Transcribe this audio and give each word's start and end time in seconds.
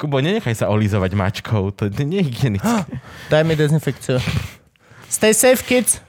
Kubo, 0.00 0.16
nenechaj 0.24 0.56
sa 0.56 0.72
olízovať 0.72 1.12
mačkou, 1.12 1.76
to 1.76 1.92
je 1.92 2.08
nehygienické. 2.08 2.88
Daj 3.28 3.44
mi 3.44 3.52
dezinfekciu. 3.52 4.16
Stay 5.12 5.36
safe, 5.36 5.60
kids. 5.60 6.00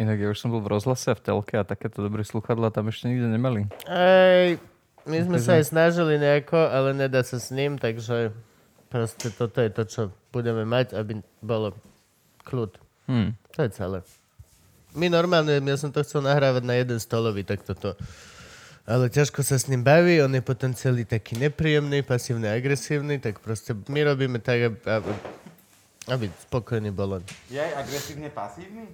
Inak 0.00 0.16
ja 0.16 0.32
už 0.32 0.40
som 0.40 0.48
bol 0.48 0.64
v 0.64 0.72
rozhlase 0.72 1.12
a 1.12 1.14
v 1.14 1.20
telke 1.20 1.60
a 1.60 1.68
takéto 1.68 2.00
dobré 2.00 2.24
sluchadla 2.24 2.72
tam 2.72 2.88
ešte 2.88 3.12
nikde 3.12 3.28
nemali. 3.28 3.68
Ej, 3.84 4.56
my 5.04 5.18
sme 5.28 5.36
sa 5.36 5.60
aj 5.60 5.68
snažili 5.68 6.16
nejako, 6.16 6.72
ale 6.72 6.96
nedá 6.96 7.20
sa 7.20 7.36
s 7.36 7.52
ním, 7.52 7.76
takže 7.76 8.32
proste 8.88 9.28
toto 9.28 9.60
je 9.60 9.70
to, 9.76 9.82
čo 9.84 10.02
budeme 10.32 10.64
mať, 10.64 10.96
aby 10.96 11.20
bolo 11.44 11.76
kľud. 12.48 12.80
Hm. 13.12 13.36
To 13.54 13.58
je 13.60 13.70
celé. 13.76 14.00
My 14.96 15.12
normálne, 15.12 15.60
ja 15.60 15.76
som 15.76 15.92
to 15.92 16.00
chcel 16.00 16.24
nahrávať 16.24 16.64
na 16.64 16.80
jeden 16.80 16.96
stolový, 16.96 17.44
tak 17.44 17.60
toto. 17.60 17.92
Ale 18.84 19.08
ťažko 19.08 19.40
sa 19.40 19.56
s 19.56 19.64
ním 19.72 19.80
baví, 19.80 20.20
on 20.20 20.28
je 20.36 20.44
potom 20.44 20.76
celý 20.76 21.08
taký 21.08 21.40
nepríjemný, 21.40 22.04
pasívny, 22.04 22.52
agresívny, 22.52 23.16
tak 23.16 23.40
proste 23.40 23.72
my 23.88 24.00
robíme 24.04 24.36
tak, 24.44 24.60
aby, 24.60 24.76
aby, 26.12 26.26
spokojný 26.44 26.92
bol 26.92 27.16
on. 27.16 27.24
Je 27.48 27.56
aj 27.56 27.80
agresívne 27.80 28.28
pasívny? 28.28 28.84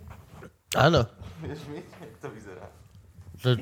Áno. 0.78 1.10
Vieš 1.42 1.66
mi, 1.74 1.82
jak 1.82 2.14
to 2.22 2.30
vyzerá? 2.30 2.64
To, 3.42 3.58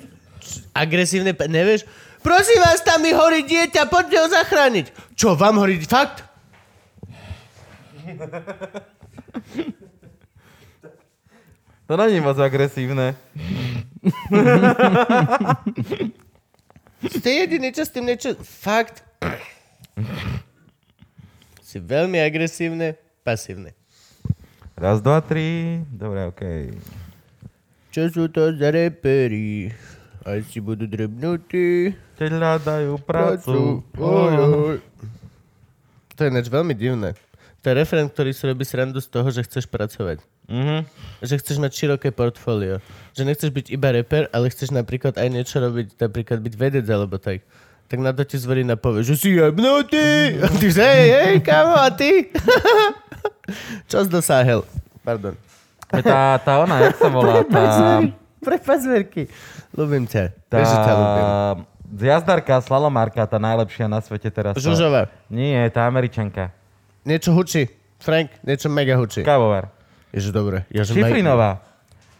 agresívne, 0.77 1.33
nevieš? 1.33 1.89
Prosím 2.21 2.61
vás, 2.61 2.85
tam 2.85 3.01
mi 3.01 3.17
horí 3.17 3.49
dieťa, 3.49 3.89
poďte 3.89 4.17
ho 4.21 4.29
zachrániť. 4.29 4.87
Čo, 5.17 5.33
vám 5.33 5.57
horí 5.57 5.81
fakt? 5.81 6.29
To 11.89 11.97
není 11.97 12.21
moc 12.21 12.37
agresívne. 12.37 13.17
Ste 17.09 17.31
jediný, 17.47 17.69
čo 17.71 17.83
s 17.87 17.91
tým 17.95 18.07
niečo... 18.07 18.35
Fakt? 18.43 19.07
Si 21.63 21.77
veľmi 21.79 22.17
agresívne, 22.23 22.97
pasívne. 23.23 23.77
Raz, 24.79 25.03
dva, 25.03 25.21
tri. 25.21 25.83
Dobre, 25.91 26.31
okej. 26.31 26.79
Čo 27.91 28.03
sú 28.15 28.25
to 28.31 28.55
za 28.55 28.71
repery? 28.71 29.75
Aj 30.23 30.39
si 30.47 30.63
budú 30.63 30.87
drebnutí. 30.87 31.95
Keď 32.19 32.31
hľadajú 32.31 32.99
prácu. 33.03 33.83
Oj, 33.99 34.35
oj. 34.39 34.79
To 36.15 36.21
je 36.23 36.31
ináč 36.35 36.47
veľmi 36.51 36.75
divné. 36.75 37.15
To 37.69 37.77
je 37.77 37.85
referent, 37.85 38.09
ktorý 38.09 38.33
si 38.33 38.49
robí 38.49 38.65
srandu 38.65 38.97
z 38.97 39.13
toho, 39.13 39.29
že 39.29 39.45
chceš 39.45 39.69
pracovať. 39.69 40.25
Mhm. 40.49 40.89
Že 41.21 41.35
chceš 41.37 41.57
mať 41.61 41.73
široké 41.77 42.09
portfólio. 42.17 42.81
Že 43.13 43.29
nechceš 43.29 43.53
byť 43.53 43.67
iba 43.69 43.93
reper, 43.93 44.25
ale 44.33 44.49
chceš 44.49 44.73
napríklad 44.73 45.21
aj 45.21 45.29
niečo 45.29 45.61
robiť, 45.61 46.01
napríklad 46.01 46.41
byť 46.41 46.55
vedec 46.57 46.89
alebo 46.89 47.21
tak. 47.21 47.45
Tak 47.93 48.01
na 48.01 48.17
to 48.17 48.25
ti 48.25 48.41
zvorina 48.41 48.81
povie, 48.81 49.05
že 49.05 49.21
si 49.21 49.37
jebnutý. 49.37 50.41
A 50.41 50.49
ty 50.49 50.73
že, 50.73 50.81
hej, 50.81 51.09
hej, 51.13 51.37
kamo, 51.45 51.77
a 51.77 51.93
ty? 51.93 52.33
Čo 53.85 54.05
si 54.05 54.09
dosáhel? 54.09 54.65
Pardon. 55.05 55.37
Tá, 55.93 56.41
tá 56.41 56.53
ona, 56.65 56.89
jak 56.89 56.97
sa 56.97 57.09
volá? 57.13 57.45
Tá, 57.53 58.01
Pre 58.41 58.57
pazverky. 58.65 59.29
Ľubím 59.77 60.09
ťa. 60.09 60.33
tá 60.49 60.57
Vieš, 60.57 60.73
ťa 60.73 60.93
ľúbim. 60.97 61.27
jazdarka, 62.01 62.65
slalomárka, 62.65 63.29
tá 63.29 63.37
najlepšia 63.37 63.93
na 63.93 64.01
svete 64.01 64.33
teraz. 64.33 64.57
Žužová. 64.57 65.13
Nie, 65.29 65.69
tá 65.69 65.85
američanka. 65.85 66.57
Niečo 67.09 67.33
hučí. 67.33 67.73
Frank, 67.97 68.29
niečo 68.45 68.69
mega 68.69 69.01
hučí. 69.01 69.25
Kavovar. 69.25 69.73
Ježe, 70.13 70.29
dobre. 70.29 70.69
Ja, 70.69 70.85
že 70.85 70.93
Šifrinová. 70.93 71.65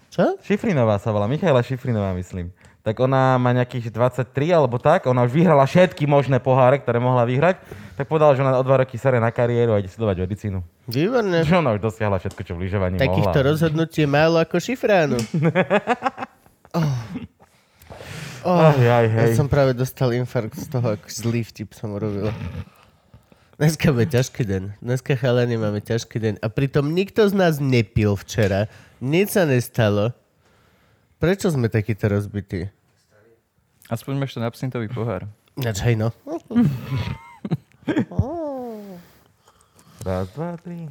Čo? 0.09 0.41
Šifrinová 0.41 0.97
sa 0.97 1.13
volá, 1.13 1.29
Michaela 1.29 1.61
Šifrinová, 1.61 2.17
myslím. 2.17 2.49
Tak 2.81 2.97
ona 2.99 3.37
má 3.37 3.53
nejakých 3.53 3.93
23 3.93 4.33
alebo 4.49 4.81
tak, 4.81 5.05
ona 5.05 5.21
už 5.23 5.37
vyhrala 5.37 5.69
všetky 5.69 6.09
možné 6.09 6.41
poháre, 6.41 6.81
ktoré 6.81 6.97
mohla 6.97 7.29
vyhrať, 7.29 7.61
tak 8.01 8.09
povedala, 8.09 8.33
že 8.33 8.41
ona 8.41 8.57
o 8.57 8.65
dva 8.65 8.81
roky 8.81 8.97
sere 8.97 9.21
na 9.21 9.29
kariéru 9.29 9.77
a 9.77 9.83
ide 9.85 9.93
studovať 9.93 10.25
medicínu. 10.25 10.65
Výborné. 10.89 11.45
Že 11.45 11.61
ona 11.61 11.77
už 11.77 11.85
dosiahla 11.85 12.17
všetko, 12.17 12.41
čo 12.49 12.53
v 12.57 12.65
lyžovaní 12.65 12.97
Takýchto 12.97 13.37
mohla. 13.37 13.49
rozhodnutí 13.53 13.99
je 14.01 14.09
málo 14.09 14.41
ako 14.41 14.57
šifránu. 14.57 15.21
Oh. 18.47 18.71
Aj, 18.71 18.79
aj, 18.79 19.07
Ja 19.11 19.25
hej. 19.29 19.35
som 19.35 19.51
práve 19.51 19.75
dostal 19.75 20.15
infarkt 20.15 20.55
z 20.55 20.71
toho, 20.71 20.95
ako 20.95 21.07
zlý 21.11 21.43
vtip 21.43 21.75
som 21.75 21.91
urobil. 21.91 22.31
Dneska 23.59 23.91
bude 23.91 24.07
ťažký 24.07 24.47
deň. 24.47 24.63
Dneska 24.79 25.19
chalani 25.19 25.59
máme 25.59 25.83
ťažký 25.83 26.23
deň. 26.23 26.35
A 26.39 26.47
pritom 26.47 26.95
nikto 26.95 27.27
z 27.27 27.35
nás 27.35 27.59
nepil 27.59 28.15
včera. 28.15 28.71
Nič 29.03 29.35
sa 29.35 29.51
nestalo. 29.51 30.15
Prečo 31.19 31.51
sme 31.51 31.67
takíto 31.67 32.07
rozbití? 32.07 32.71
Aspoň 33.91 34.15
máš 34.15 34.39
ten 34.39 34.47
absintový 34.47 34.87
pohár. 34.87 35.27
Ináč, 35.59 35.83
hej 35.83 35.99
no. 35.99 36.15
Raz, 40.07 40.31
dva, 40.39 40.55
tri. 40.63 40.87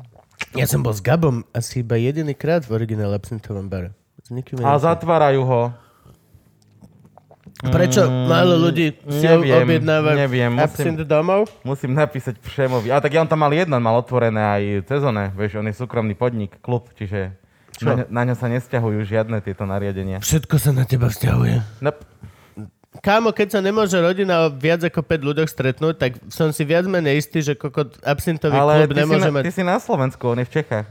Ja 0.51 0.67
som 0.67 0.83
bol 0.83 0.91
s 0.91 0.99
Gabom 0.99 1.47
asi 1.55 1.87
iba 1.87 1.95
jediný 1.95 2.35
krát 2.35 2.67
v 2.67 2.83
originál 2.83 3.15
absintovom 3.15 3.71
bare. 3.71 3.95
S 4.19 4.27
nikým 4.27 4.59
A 4.59 4.75
iným. 4.75 4.83
zatvárajú 4.83 5.41
ho. 5.47 5.61
Prečo 7.57 8.05
málo 8.05 8.53
ľudí 8.69 8.93
si 9.09 9.25
neviem, 9.25 9.65
objednáva 9.65 10.13
neviem, 10.13 10.53
musím- 10.53 11.01
domov? 11.01 11.49
Musím 11.65 11.97
napísať 11.97 12.37
Všemovi. 12.37 12.93
A 12.93 13.01
tak 13.01 13.17
ja 13.17 13.25
on 13.25 13.29
tam 13.29 13.41
mal 13.41 13.49
jeden, 13.49 13.73
mal 13.81 13.97
otvorené 13.97 14.37
aj 14.37 14.63
cez 14.85 15.01
one. 15.01 15.33
Vieš, 15.33 15.57
on 15.57 15.65
je 15.65 15.73
súkromný 15.73 16.13
podnik, 16.13 16.61
klub, 16.61 16.93
čiže 16.93 17.33
na, 17.81 18.05
na 18.09 18.21
ňo 18.29 18.35
sa 18.37 18.45
nesťahujú 18.49 19.01
žiadne 19.05 19.41
tieto 19.41 19.65
nariadenia. 19.65 20.21
Všetko 20.21 20.55
sa 20.61 20.69
na 20.69 20.85
teba 20.85 21.09
vzťahuje. 21.09 21.81
Nope. 21.81 22.05
Kámo, 23.01 23.29
keď 23.29 23.57
sa 23.57 23.59
nemôže 23.61 23.97
rodina 24.01 24.49
o 24.49 24.53
viac 24.53 24.81
ako 24.81 25.05
5 25.05 25.29
ľuďoch 25.29 25.49
stretnúť, 25.49 25.95
tak 26.01 26.11
som 26.33 26.49
si 26.49 26.65
viac 26.65 26.89
menej 26.89 27.21
istý, 27.21 27.45
že 27.45 27.53
kokot 27.53 28.01
absintový 28.01 28.57
Ale 28.57 28.89
klub 28.89 28.97
nemôže 28.97 29.29
na, 29.29 29.33
mať... 29.37 29.43
ty 29.45 29.51
si 29.53 29.61
na 29.61 29.77
Slovensku, 29.77 30.25
on 30.25 30.41
je 30.41 30.49
v 30.49 30.53
Čechách. 30.61 30.87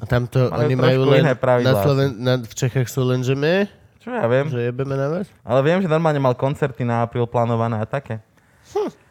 A 0.00 0.04
tamto 0.08 0.48
Majú 0.48 0.60
oni 0.60 0.74
majú 0.76 1.00
len... 1.08 1.24
Na 1.64 1.72
Sloven... 1.84 2.08
na, 2.20 2.32
v 2.40 2.54
Čechách 2.56 2.88
sú 2.88 3.04
len, 3.04 3.24
že 3.24 3.32
my, 3.32 3.64
Čo 4.02 4.10
ja 4.10 4.26
viem. 4.26 4.50
že 4.50 4.58
jebeme 4.66 4.98
na 4.98 5.06
vás. 5.06 5.30
Ale 5.46 5.62
viem, 5.62 5.78
že 5.78 5.86
normálne 5.86 6.18
mal 6.18 6.34
koncerty 6.34 6.82
na 6.82 7.06
apríl 7.06 7.22
plánované 7.24 7.78
a 7.78 7.86
také. 7.86 8.18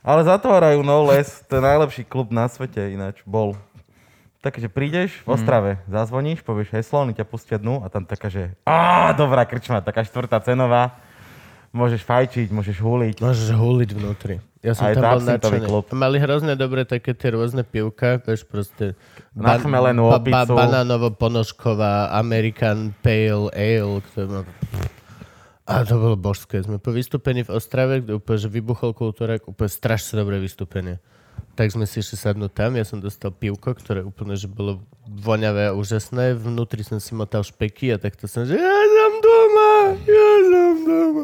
Ale 0.03 0.25
zatvárajú 0.27 0.83
No 0.83 1.05
Les, 1.07 1.45
to 1.47 1.57
je 1.57 1.63
najlepší 1.63 2.03
klub 2.03 2.33
na 2.33 2.49
svete 2.51 2.91
ináč, 2.91 3.23
bol. 3.23 3.55
Takže 4.41 4.73
prídeš 4.73 5.21
v 5.21 5.37
Ostrave, 5.37 5.71
zazvoníš, 5.85 6.41
povieš 6.41 6.73
heslo, 6.73 7.05
oni 7.05 7.13
ťa 7.13 7.29
pustia 7.29 7.61
dnu 7.61 7.85
a 7.85 7.93
tam 7.93 8.09
taká, 8.09 8.25
že 8.25 8.57
á, 8.65 9.13
dobrá 9.13 9.45
krčma, 9.45 9.85
taká 9.85 10.01
štvrtá 10.01 10.41
cenová. 10.41 10.97
Môžeš 11.69 12.01
fajčiť, 12.03 12.49
môžeš 12.49 12.81
huliť. 12.81 13.15
Môžeš 13.21 13.53
huliť 13.53 13.89
vnútri. 13.95 14.41
Ja 14.61 14.77
som 14.77 14.85
A 14.85 14.93
je 14.93 15.01
tam 15.01 15.17
bol 15.17 15.25
nadšený. 15.25 15.67
Mali 15.97 16.17
hrozné 16.21 16.53
dobré 16.53 16.85
také 16.85 17.17
tie 17.17 17.33
rôzne 17.33 17.65
pivka, 17.65 18.21
vieš, 18.21 18.45
proste... 18.45 18.93
Nachmelenú 19.33 20.05
opicu. 20.13 20.53
banánovo-ponožková 20.53 22.13
American 22.13 22.93
Pale 23.01 23.49
Ale, 23.57 24.05
ktoré 24.05 24.25
má... 24.29 24.41
A 25.65 25.81
to 25.81 25.97
bolo 25.97 26.13
božské. 26.13 26.61
Sme 26.61 26.77
po 26.77 26.93
vystúpení 26.93 27.41
v 27.41 27.57
Ostrave, 27.57 28.05
kde 28.05 28.21
úplne, 28.21 28.37
že 28.37 28.49
vybuchol 28.53 28.93
kultúrak, 28.93 29.49
úplne 29.49 29.71
strašne 29.71 30.21
dobré 30.21 30.37
vystúpenie. 30.37 31.01
Tak 31.57 31.73
sme 31.73 31.89
si 31.89 32.05
išli 32.05 32.21
sadnúť 32.21 32.53
tam, 32.53 32.77
ja 32.77 32.85
som 32.85 33.01
dostal 33.01 33.33
pivko, 33.33 33.73
ktoré 33.73 34.05
úplne, 34.05 34.37
že 34.37 34.45
bolo 34.45 34.85
voňavé 35.09 35.73
a 35.73 35.75
úžasné. 35.75 36.37
Vnútri 36.37 36.85
som 36.85 37.01
si 37.01 37.17
motal 37.17 37.41
špeky 37.41 37.91
a 37.93 37.97
takto 37.97 38.29
som, 38.29 38.45
že 38.45 38.61
ja 38.61 38.77
som 38.85 39.13
doma, 39.25 39.71
ja 40.05 40.29
som 40.47 40.73
doma. 40.85 41.23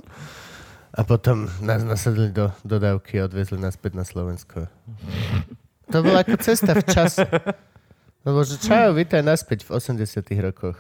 A 0.98 1.06
potom 1.06 1.46
nás 1.62 1.86
nasadli 1.86 2.34
do 2.34 2.50
dodávky 2.66 3.22
a 3.22 3.30
odvezli 3.30 3.62
nás 3.62 3.78
späť 3.78 3.94
na 3.94 4.02
Slovensko. 4.02 4.66
To 5.94 5.98
bola 6.02 6.26
ako 6.26 6.42
cesta 6.42 6.74
v 6.74 6.84
čase. 6.90 7.22
Lebo 8.26 8.42
že 8.42 8.58
čau, 8.58 8.98
vítaj 8.98 9.22
naspäť 9.22 9.70
v 9.70 9.78
80 9.78 10.26
rokoch. 10.42 10.76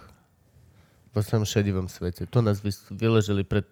Vo 1.13 1.21
svojom 1.21 1.45
šedivom 1.45 1.85
svete. 1.85 2.25
Tu 2.25 2.39
nás 2.41 2.65
vyložili 2.89 3.45
pred 3.45 3.69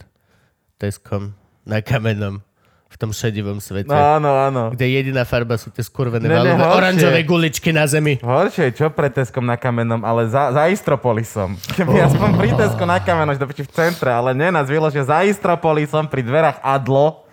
Teskom 0.77 1.33
na 1.65 1.81
kamenom 1.81 2.45
v 2.85 2.95
tom 2.95 3.11
šedivom 3.11 3.59
svete. 3.59 3.91
No 3.91 3.97
áno, 3.97 4.31
áno. 4.39 4.63
Kde 4.71 4.87
jediná 4.87 5.27
farba 5.27 5.59
sú 5.59 5.67
tie 5.67 5.83
skurvené 5.83 6.31
Ne, 6.31 6.37
valové 6.37 6.63
oranžové 6.63 7.27
guličky 7.27 7.75
na 7.75 7.83
zemi. 7.89 8.21
Horšie, 8.23 8.71
čo 8.71 8.87
pred 8.87 9.11
Teskom 9.11 9.43
na 9.43 9.59
kamenom, 9.59 10.05
ale 10.05 10.31
za, 10.31 10.55
za 10.55 10.69
Istropolisom. 10.71 11.59
Keby 11.77 12.07
aspoň 12.07 12.29
pri 12.39 12.49
Tesko 12.55 12.87
na 12.87 13.03
kamenom, 13.03 13.35
že 13.35 13.41
to 13.43 13.51
v 13.51 13.73
centre, 13.73 14.07
ale 14.07 14.31
nie, 14.31 14.47
nás 14.47 14.69
vyložia 14.71 15.03
za 15.03 15.27
Istropolisom 15.27 16.07
pri 16.07 16.23
dverách 16.23 16.63
Adlo, 16.63 17.25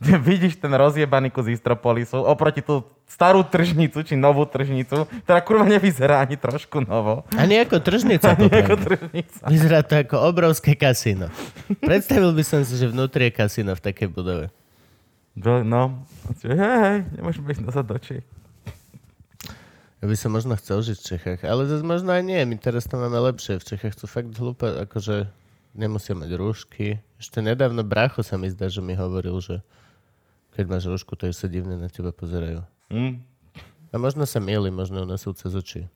kde 0.00 0.16
vidíš 0.32 0.56
ten 0.56 0.72
rozjebaný 0.72 1.28
kus 1.28 1.50
Istropolisu 1.50 2.22
oproti 2.22 2.64
tú 2.64 2.86
starú 3.04 3.44
tržnicu, 3.44 4.00
či 4.00 4.16
novú 4.16 4.48
tržnicu, 4.48 5.04
ktorá 5.28 5.44
kurva 5.44 5.68
nevyzerá 5.68 6.24
ani 6.24 6.40
trošku 6.40 6.80
novo. 6.88 7.28
Ani 7.36 7.60
ako 7.60 7.84
tržnica 7.84 8.32
to 8.32 8.48
Ako 8.48 8.80
tržnica. 8.80 9.44
Vyzerá 9.44 9.84
to 9.84 10.00
ako 10.00 10.16
obrovské 10.32 10.72
kasíno. 10.72 11.28
Predstavil 11.84 12.32
by 12.32 12.40
som 12.40 12.64
si, 12.64 12.80
že 12.80 12.88
vnútri 12.88 13.28
je 13.28 13.36
kasíno 13.36 13.76
v 13.76 13.84
takej 13.84 14.08
budove. 14.08 14.48
No, 15.32 16.04
hej, 16.44 16.56
hej, 16.56 16.98
nemôžeme 17.16 17.56
ísť 17.56 17.64
nazad 17.64 17.88
do 17.88 17.96
Čech. 17.96 18.26
Ja 20.02 20.10
by 20.10 20.16
som 20.18 20.34
možno 20.34 20.58
chcel 20.58 20.82
žiť 20.82 20.98
v 20.98 21.06
Čechách, 21.14 21.40
ale 21.46 21.62
zase 21.70 21.86
možno 21.86 22.10
aj 22.10 22.26
nie. 22.26 22.42
My 22.42 22.58
teraz 22.58 22.90
to 22.90 22.98
máme 22.98 23.16
lepšie. 23.22 23.62
V 23.62 23.68
Čechách 23.70 23.94
sú 23.94 24.10
fakt 24.10 24.34
hlúpe, 24.34 24.66
akože 24.66 25.30
nemusia 25.78 26.18
mať 26.18 26.30
rúšky. 26.34 26.98
Ešte 27.22 27.38
nedávno 27.38 27.86
brácho 27.86 28.20
sa 28.26 28.34
mi 28.34 28.50
zdá, 28.50 28.66
že 28.66 28.82
mi 28.82 28.98
hovoril, 28.98 29.38
že 29.38 29.62
keď 30.58 30.64
máš 30.68 30.84
rúšku, 30.90 31.14
to 31.14 31.30
sa 31.30 31.46
divne 31.46 31.78
na 31.78 31.86
teba 31.86 32.10
pozerajú. 32.10 32.66
Hm. 32.90 33.22
A 33.88 33.96
možno 33.96 34.26
sa 34.26 34.42
mieli, 34.42 34.74
možno 34.74 35.04
u 35.04 35.08
nás 35.08 35.22
sú 35.22 35.32
cez 35.38 35.54
oči. 35.54 35.86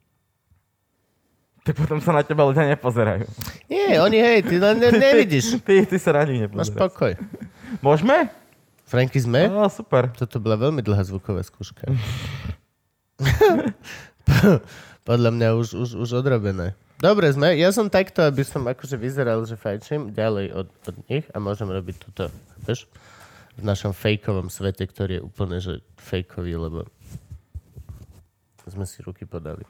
Tak 1.67 1.75
potom 1.75 1.99
sa 1.99 2.15
na 2.15 2.23
teba 2.23 2.47
ľudia 2.47 2.63
nepozerajú. 2.79 3.27
Nie, 3.67 3.99
oni 3.99 4.23
hej, 4.23 4.47
ty 4.47 4.55
len 4.63 4.79
ne, 4.79 4.87
nevidíš. 4.95 5.59
Ty, 5.67 5.83
ty 5.83 5.99
sa 5.99 6.15
radi 6.15 6.39
Máš 6.47 6.71
nepozeráš. 6.71 6.79
pokoj. 6.79 7.13
Môžeme? 7.83 8.31
Franky 8.87 9.19
sme? 9.19 9.51
No, 9.51 9.67
super. 9.67 10.15
Toto 10.15 10.39
bola 10.39 10.55
veľmi 10.55 10.79
dlhá 10.79 11.03
zvuková 11.03 11.43
skúška. 11.43 11.91
Podľa 15.09 15.31
mňa 15.35 15.49
už, 15.59 15.69
už, 15.75 15.91
už 16.07 16.11
odrobené. 16.23 16.79
Dobre 16.97 17.29
sme, 17.29 17.53
ja 17.59 17.69
som 17.75 17.93
takto, 17.93 18.25
aby 18.25 18.41
som 18.41 18.65
akože 18.65 18.97
vyzeral, 18.97 19.45
že 19.45 19.59
fajčím 19.59 20.17
ďalej 20.17 20.47
od, 20.55 20.69
od 20.89 20.97
nich 21.13 21.27
a 21.35 21.37
môžem 21.37 21.69
robiť 21.69 21.97
túto, 22.01 22.33
vieš, 22.65 22.89
v 23.61 23.69
našom 23.69 23.93
fejkovom 23.93 24.49
svete, 24.49 24.89
ktorý 24.89 25.21
je 25.21 25.27
úplne, 25.27 25.61
že 25.61 25.85
fejkový, 26.01 26.57
lebo 26.57 26.89
sme 28.67 28.89
si 28.89 29.05
ruky 29.05 29.29
podali. 29.29 29.63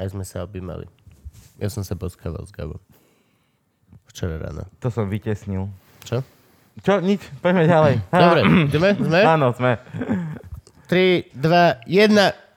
Aj 0.00 0.08
sme 0.08 0.24
sa 0.24 0.46
objímali. 0.46 0.88
Ja 1.58 1.68
som 1.68 1.82
sa 1.82 1.98
boskával 1.98 2.46
s 2.46 2.54
Gabom. 2.54 2.80
Včera 4.08 4.38
ráno. 4.38 4.66
To 4.80 4.88
som 4.88 5.10
vytesnil. 5.10 5.68
Čo? 6.06 6.22
Čo? 6.80 7.00
Nič. 7.00 7.20
Poďme 7.38 7.64
ďalej. 7.64 7.94
Dobre, 8.08 8.40
ideme? 8.70 8.90
Sme? 8.94 9.20
Áno, 9.22 9.50
sme. 9.52 9.78
3, 10.86 11.34
2, 11.34 11.84
1. 11.84 12.48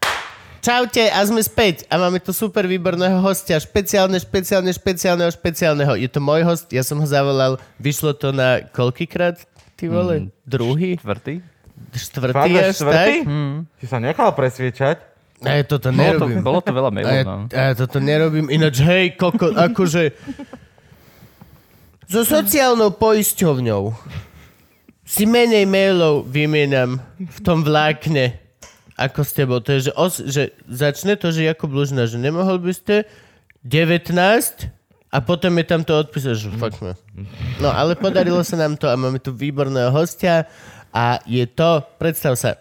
Čaute 0.61 1.09
a 1.09 1.19
sme 1.25 1.41
späť 1.41 1.89
a 1.89 1.97
máme 1.97 2.21
tu 2.21 2.29
super 2.29 2.69
výborného 2.69 3.17
hostia, 3.17 3.57
špeciálne, 3.57 4.21
špeciálne, 4.21 4.69
špeciálneho, 4.69 5.33
špeciálneho. 5.33 5.97
Je 5.97 6.05
to 6.05 6.21
môj 6.21 6.45
host, 6.45 6.69
ja 6.69 6.85
som 6.85 7.01
ho 7.01 7.07
zavolal, 7.09 7.57
vyšlo 7.81 8.13
to 8.13 8.29
na 8.29 8.61
koľkýkrát, 8.69 9.41
ty 9.73 9.89
vole? 9.89 10.29
Druhý? 10.45 11.01
Štvrtý? 11.01 11.41
Štvrtý 11.97 12.49
až, 12.61 12.77
štvrtý? 12.77 13.13
tak? 13.25 13.73
Si 13.81 13.85
sa 13.89 13.97
nechal 13.97 14.29
presviečať. 14.37 15.01
A 15.41 15.57
ja 15.57 15.65
toto 15.65 15.89
Bolo 15.89 15.97
to, 15.97 16.29
nerobím. 16.29 16.39
bolo 16.45 16.59
to 16.61 16.69
veľa 16.69 16.89
A 16.89 16.93
mailov, 16.93 17.09
ja, 17.17 17.23
no. 17.25 17.35
a 17.49 17.61
ja 17.65 17.73
toto 17.73 17.97
nerobím, 17.97 18.45
ináč 18.53 18.85
hej, 18.85 19.17
koko, 19.17 19.49
akože 19.57 20.13
so 22.11 22.27
sociálnou 22.27 22.91
poisťovňou 22.91 23.95
si 25.07 25.23
menej 25.23 25.63
mailov 25.63 26.27
vymieňam 26.27 26.99
v 27.15 27.39
tom 27.39 27.63
vlákne 27.63 28.35
ako 28.99 29.23
s 29.23 29.31
tebou. 29.31 29.63
To 29.63 29.71
je, 29.71 29.89
že, 29.89 29.91
os, 29.95 30.13
že 30.19 30.43
začne 30.67 31.15
to, 31.15 31.31
že 31.31 31.47
Jakub 31.47 31.71
Lužina, 31.71 32.03
že 32.05 32.19
nemohol 32.19 32.59
by 32.59 32.75
ste 32.75 32.95
19 33.63 34.11
a 35.11 35.17
potom 35.23 35.51
je 35.55 35.65
tam 35.65 35.81
to 35.87 35.95
odpísať, 35.95 36.35
že 36.35 36.47
fuck 36.59 36.75
me. 36.83 36.99
No 37.63 37.71
ale 37.71 37.95
podarilo 37.95 38.43
sa 38.43 38.59
nám 38.59 38.75
to 38.75 38.91
a 38.91 38.99
máme 38.99 39.23
tu 39.23 39.31
výborného 39.31 39.89
hostia 39.95 40.51
a 40.91 41.23
je 41.23 41.47
to, 41.47 41.79
predstav 41.95 42.35
sa, 42.35 42.59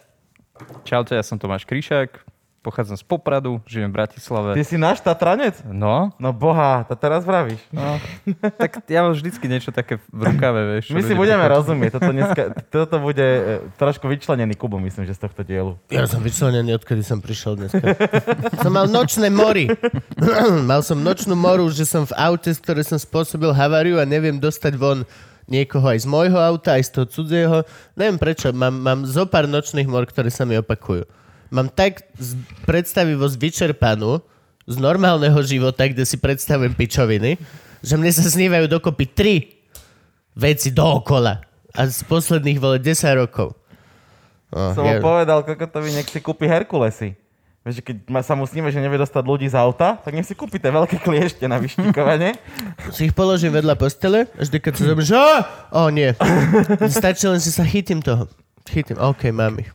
Čaute, 0.85 1.17
ja 1.17 1.25
som 1.25 1.41
Tomáš 1.41 1.65
Kryšák, 1.65 2.30
pochádzam 2.61 2.97
z 2.97 3.03
Popradu, 3.03 3.65
žijem 3.65 3.89
v 3.89 3.97
Bratislave. 3.97 4.53
Ty 4.53 4.63
si 4.63 4.77
náš 4.77 5.01
Tatranec? 5.01 5.65
No, 5.65 6.13
No 6.21 6.31
boha, 6.31 6.85
to 6.85 6.93
teraz 6.93 7.25
vravíš. 7.25 7.57
no, 7.73 7.97
tak 8.61 8.85
ja 8.85 9.01
mám 9.01 9.17
vždycky 9.17 9.49
niečo 9.49 9.73
také 9.73 9.97
v 10.13 10.21
rukave, 10.29 10.77
vieš. 10.77 10.93
My 10.93 11.01
si 11.01 11.17
budeme 11.17 11.41
pochopia. 11.41 11.57
rozumieť. 11.57 11.91
Toto, 11.97 12.11
dneska, 12.13 12.43
toto 12.69 12.97
bude 13.01 13.25
e, 13.25 13.41
trošku 13.75 14.05
vyčlenený 14.05 14.61
Kubo, 14.61 14.77
myslím, 14.77 15.09
že 15.09 15.17
z 15.17 15.25
tohto 15.25 15.41
dielu. 15.41 15.81
Ja 15.89 16.05
som 16.05 16.21
vyčlenený, 16.21 16.77
odkedy 16.77 17.01
som 17.01 17.19
prišiel 17.19 17.57
dneska. 17.57 17.81
som 18.61 18.71
mal 18.71 18.85
nočné 18.85 19.33
mory. 19.33 19.73
mal 20.71 20.85
som 20.85 21.01
nočnú 21.01 21.33
moru, 21.33 21.73
že 21.73 21.89
som 21.89 22.05
v 22.05 22.13
aute, 22.13 22.53
z 22.53 22.61
ktorej 22.61 22.85
som 22.85 23.01
spôsobil 23.01 23.51
haváriu 23.51 23.97
a 23.97 24.05
neviem 24.05 24.37
dostať 24.37 24.77
von 24.77 25.09
niekoho 25.49 25.83
aj 25.83 26.05
z 26.05 26.07
môjho 26.07 26.39
auta, 26.39 26.77
aj 26.77 26.85
z 26.87 26.91
toho 26.93 27.07
cudzieho. 27.09 27.59
Neviem 27.97 28.21
prečo, 28.21 28.53
mám, 28.55 28.71
mám 28.77 29.03
zo 29.03 29.27
pár 29.27 29.49
nočných 29.49 29.89
mor, 29.89 30.05
ktoré 30.07 30.29
sa 30.29 30.45
mi 30.45 30.55
opakujú. 30.55 31.09
Mám 31.51 31.69
tak 31.69 32.07
z- 32.15 32.39
predstavivosť 32.65 33.35
vyčerpanú 33.37 34.23
z 34.65 34.77
normálneho 34.79 35.39
života, 35.43 35.83
kde 35.85 36.07
si 36.07 36.15
predstavujem 36.15 36.73
pičoviny, 36.73 37.35
že 37.83 37.95
mne 37.99 38.11
sa 38.11 38.23
snívajú 38.23 38.71
dokopy 38.71 39.05
tri 39.07 39.35
veci 40.33 40.71
dookola. 40.71 41.43
A 41.71 41.87
z 41.87 42.03
posledných, 42.07 42.59
vole, 42.59 42.79
10 42.79 42.95
rokov. 43.15 43.55
Oh, 44.51 44.75
Som 44.75 44.83
mu 44.83 44.99
povedal, 44.99 45.47
kokotovi, 45.47 45.95
nech 45.95 46.11
si 46.11 46.19
kúpi 46.19 46.47
Herkulesy. 46.47 47.15
Vieš, 47.61 47.85
keď 47.85 48.25
sa 48.25 48.35
mu 48.35 48.49
sníme, 48.49 48.73
že 48.73 48.81
nevie 48.81 48.97
dostať 48.97 49.23
ľudí 49.23 49.47
z 49.47 49.55
auta, 49.55 50.01
tak 50.01 50.17
nech 50.17 50.25
si 50.25 50.33
kúpi 50.33 50.57
tie 50.57 50.73
veľké 50.73 50.97
kliešte 50.99 51.45
na 51.45 51.61
vyštíkovanie. 51.61 52.35
Si 52.97 53.07
ich 53.07 53.15
položím 53.15 53.53
vedľa 53.53 53.77
postele, 53.77 54.27
až 54.35 54.51
keď 54.51 54.73
sa 54.75 54.83
zoberieš, 54.89 55.11
že 55.13 55.19
o 55.71 55.87
nie. 55.93 56.11
Stačí 56.91 57.29
len, 57.29 57.39
že 57.39 57.55
sa 57.55 57.63
chytím 57.63 58.03
toho. 58.03 58.27
Chytím, 58.67 58.99
OK, 58.99 59.31
mám 59.31 59.61
ich. 59.61 59.71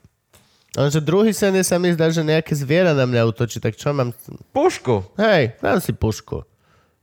Lenže 0.75 0.99
druhý 0.99 1.31
sen 1.31 1.55
je 1.55 1.63
sa 1.63 1.79
mi 1.79 1.87
zdá, 1.95 2.11
že 2.11 2.19
nejaké 2.19 2.51
zviera 2.51 2.91
na 2.91 3.07
mňa 3.07 3.31
útočí, 3.31 3.63
tak 3.63 3.79
čo 3.79 3.95
mám? 3.95 4.11
Pušku. 4.51 5.07
Hej, 5.15 5.55
dám 5.63 5.79
si 5.79 5.95
pušku. 5.95 6.43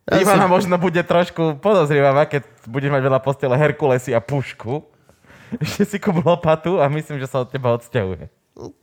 Dám 0.04 0.20
si... 0.20 0.24
Ivana 0.28 0.44
možno 0.44 0.76
bude 0.76 1.00
trošku 1.00 1.56
podozrivavá, 1.56 2.28
keď 2.28 2.44
budeš 2.68 2.92
mať 2.92 3.02
veľa 3.08 3.20
postele 3.24 3.56
Herkulesy 3.56 4.12
a 4.12 4.20
pušku. 4.20 4.84
Ešte 5.56 5.84
si 5.88 5.96
kúp 5.96 6.20
lopatu 6.20 6.80
a 6.80 6.88
myslím, 6.92 7.16
že 7.16 7.28
sa 7.28 7.44
od 7.44 7.48
teba 7.48 7.72
odsťahuje. 7.76 8.28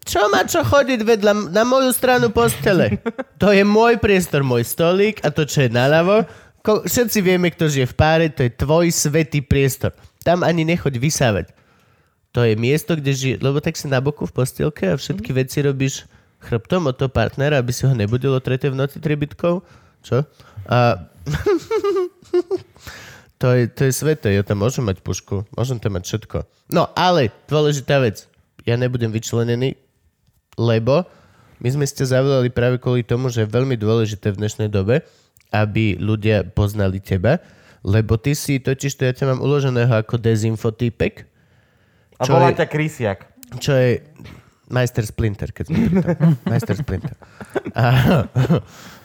Čo 0.01 0.33
má 0.33 0.41
čo 0.49 0.65
chodiť 0.65 1.05
vedľa, 1.05 1.53
na 1.53 1.61
moju 1.61 1.93
stranu 1.93 2.33
postele? 2.33 2.97
To 3.37 3.53
je 3.53 3.61
môj 3.61 4.01
priestor, 4.01 4.41
môj 4.41 4.65
stolík 4.65 5.21
a 5.21 5.29
to, 5.29 5.45
čo 5.45 5.65
je 5.65 5.69
naľavo. 5.69 6.25
Ko- 6.65 6.81
všetci 6.83 7.21
vieme, 7.21 7.53
kto 7.53 7.69
žije 7.69 7.87
v 7.93 7.95
páre, 7.95 8.25
to 8.33 8.43
je 8.43 8.51
tvoj 8.51 8.89
svetý 8.89 9.45
priestor. 9.45 9.93
Tam 10.25 10.41
ani 10.41 10.65
nechoď 10.65 10.97
vysávať. 10.97 11.53
To 12.37 12.45
je 12.45 12.53
miesto, 12.53 12.93
kde 12.93 13.11
žije, 13.13 13.35
lebo 13.41 13.57
tak 13.57 13.73
si 13.73 13.89
na 13.89 13.97
boku 13.97 14.29
v 14.29 14.35
postielke 14.35 14.93
a 14.93 14.99
všetky 14.99 15.33
veci 15.33 15.65
robíš 15.65 16.05
chrbtom 16.45 16.85
od 16.85 16.95
toho 16.95 17.09
partnera, 17.09 17.57
aby 17.57 17.73
si 17.73 17.89
ho 17.89 17.93
nebudilo 17.97 18.37
tretie 18.37 18.69
v 18.69 18.77
noci 18.77 19.01
tribytkov. 19.01 19.65
Čo? 20.05 20.23
A... 20.69 21.09
to, 23.41 23.47
je, 23.57 23.63
to 23.67 23.81
je 23.89 23.93
sveté, 23.93 24.37
ja 24.37 24.45
tam 24.45 24.61
môžem 24.61 24.85
mať 24.85 25.01
pušku, 25.01 25.49
môžem 25.57 25.81
tam 25.81 25.97
mať 25.97 26.05
všetko. 26.05 26.37
No 26.69 26.93
ale, 26.93 27.33
dôležitá 27.49 27.97
vec, 27.97 28.29
ja 28.63 28.77
nebudem 28.77 29.09
vyčlenený, 29.09 29.73
lebo 30.55 31.09
my 31.59 31.69
sme 31.73 31.85
ste 31.89 32.07
zavolali 32.07 32.53
práve 32.53 32.79
kvôli 32.79 33.03
tomu, 33.03 33.33
že 33.33 33.43
je 33.43 33.51
veľmi 33.51 33.75
dôležité 33.75 34.31
v 34.31 34.45
dnešnej 34.45 34.69
dobe, 34.71 35.03
aby 35.49 35.97
ľudia 35.97 36.45
poznali 36.45 37.01
teba, 37.01 37.41
lebo 37.81 38.21
ty 38.21 38.37
si 38.37 38.61
totiž, 38.61 38.95
to 38.95 39.07
ja 39.07 39.13
ťa 39.17 39.33
mám 39.33 39.41
uloženého 39.41 39.97
ako 39.97 40.21
dezinfotýpek, 40.21 41.25
A 42.19 42.27
Čo 42.27 42.31
volá 42.35 42.51
je- 42.51 42.59
ťa 42.59 42.67
Krysiak. 42.67 43.19
čo 43.57 43.71
je 43.73 44.03
Majster 44.69 45.01
Splinter, 45.01 45.49
keď 45.49 45.63
sme. 45.65 45.79
Majster 46.51 46.77
Splinter. 46.77 47.15
A, 47.73 47.85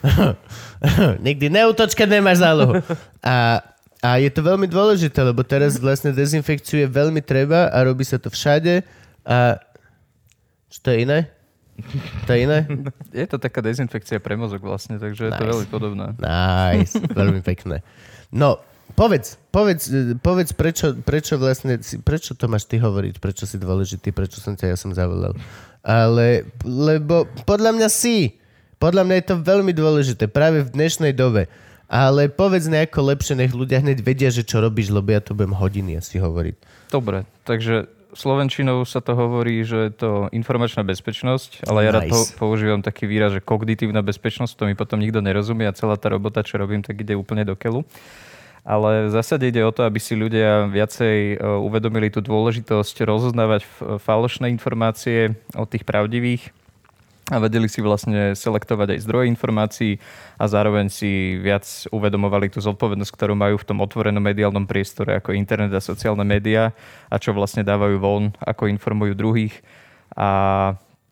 nikdy 1.26 1.48
neutoč, 1.48 1.96
keď 1.96 2.20
nemáš 2.20 2.44
zálohu. 2.44 2.84
A, 3.24 3.64
a 4.04 4.08
je 4.20 4.28
to 4.28 4.44
veľmi 4.44 4.68
dôležité, 4.68 5.24
lebo 5.24 5.40
teraz 5.40 5.80
vlastne 5.80 6.12
dezinfekciu 6.12 6.84
je 6.84 6.88
veľmi 6.90 7.24
treba 7.24 7.72
a 7.72 7.78
robí 7.80 8.04
sa 8.04 8.20
to 8.20 8.28
všade. 8.28 8.84
A 9.24 9.56
čo 10.68 10.78
to 10.84 10.88
je 10.92 11.08
iné? 11.08 11.18
To 12.28 12.36
je 12.36 12.46
iné? 12.46 12.58
Je 13.18 13.26
to 13.26 13.34
taká 13.34 13.58
dezinfekcia 13.58 14.22
pre 14.22 14.38
mozog 14.38 14.62
vlastne, 14.62 14.94
takže 14.94 15.26
nice. 15.26 15.34
je 15.34 15.40
to 15.42 15.50
veľmi 15.50 15.66
podobné. 15.66 16.06
Nice, 16.22 16.94
veľmi 17.02 17.42
pekné. 17.42 17.82
No, 18.30 18.62
povedz, 18.94 19.36
povedz, 19.50 19.90
povedz 20.22 20.50
prečo, 20.54 20.94
prečo 20.94 21.34
vlastne, 21.36 21.78
prečo 22.02 22.32
to 22.38 22.46
máš 22.46 22.64
ty 22.70 22.78
hovoriť, 22.78 23.18
prečo 23.18 23.44
si 23.44 23.58
dôležitý, 23.58 24.14
prečo 24.14 24.38
som 24.38 24.54
ťa 24.54 24.74
ja 24.74 24.76
som 24.78 24.94
zavolal. 24.94 25.34
Ale, 25.84 26.48
lebo 26.64 27.28
podľa 27.44 27.76
mňa 27.76 27.88
si, 27.92 28.38
podľa 28.80 29.04
mňa 29.04 29.14
je 29.20 29.26
to 29.28 29.36
veľmi 29.44 29.72
dôležité, 29.76 30.30
práve 30.30 30.64
v 30.64 30.72
dnešnej 30.72 31.12
dobe. 31.12 31.50
Ale 31.84 32.32
povedz 32.32 32.64
nejako 32.64 33.12
lepšie, 33.12 33.36
nech 33.36 33.52
ľudia 33.52 33.84
hneď 33.84 34.00
vedia, 34.00 34.32
že 34.32 34.40
čo 34.40 34.64
robíš, 34.64 34.88
lebo 34.88 35.12
ja 35.12 35.20
to 35.20 35.36
budem 35.36 35.52
hodiny 35.52 36.00
asi 36.00 36.16
hovoriť. 36.16 36.88
Dobre, 36.88 37.28
takže 37.44 37.86
slovenčinou 38.16 38.80
sa 38.88 39.04
to 39.04 39.12
hovorí, 39.12 39.60
že 39.66 39.90
je 39.90 39.92
to 39.92 40.10
informačná 40.32 40.86
bezpečnosť, 40.86 41.66
ale 41.68 41.84
ja 41.84 41.90
rád 41.92 42.08
po, 42.08 42.18
Nice. 42.22 42.32
používam 42.38 42.80
taký 42.80 43.04
výraz, 43.10 43.36
že 43.36 43.44
kognitívna 43.44 44.00
bezpečnosť, 44.00 44.54
to 44.54 44.64
mi 44.70 44.74
potom 44.78 45.02
nikto 45.02 45.20
nerozumie 45.20 45.68
a 45.68 45.76
celá 45.76 45.98
tá 45.98 46.08
robota, 46.08 46.46
čo 46.46 46.56
robím, 46.56 46.80
tak 46.80 46.96
ide 46.96 47.18
úplne 47.18 47.44
do 47.44 47.58
keľu. 47.58 47.84
Ale 48.64 49.08
v 49.08 49.10
zásade 49.12 49.44
ide 49.44 49.60
o 49.60 49.72
to, 49.76 49.84
aby 49.84 50.00
si 50.00 50.16
ľudia 50.16 50.72
viacej 50.72 51.36
e, 51.36 51.60
uvedomili 51.60 52.08
tú 52.08 52.24
dôležitosť 52.24 52.96
rozoznávať 53.04 53.60
f- 53.68 54.00
falošné 54.00 54.48
informácie 54.48 55.36
od 55.52 55.68
tých 55.68 55.84
pravdivých 55.84 56.48
a 57.32 57.40
vedeli 57.40 57.68
si 57.72 57.80
vlastne 57.80 58.36
selektovať 58.36 58.96
aj 58.96 59.04
zdroje 59.04 59.32
informácií 59.32 59.92
a 60.36 60.44
zároveň 60.44 60.92
si 60.92 61.40
viac 61.40 61.64
uvedomovali 61.88 62.52
tú 62.52 62.60
zodpovednosť, 62.60 63.12
ktorú 63.16 63.32
majú 63.32 63.56
v 63.56 63.68
tom 63.68 63.80
otvorenom 63.80 64.20
mediálnom 64.20 64.68
priestore 64.68 65.16
ako 65.16 65.32
internet 65.32 65.72
a 65.72 65.80
sociálne 65.80 66.24
médiá 66.24 66.76
a 67.08 67.16
čo 67.16 67.32
vlastne 67.32 67.64
dávajú 67.64 67.96
von, 67.96 68.24
ako 68.44 68.68
informujú 68.68 69.16
druhých. 69.16 69.56
A 70.12 70.28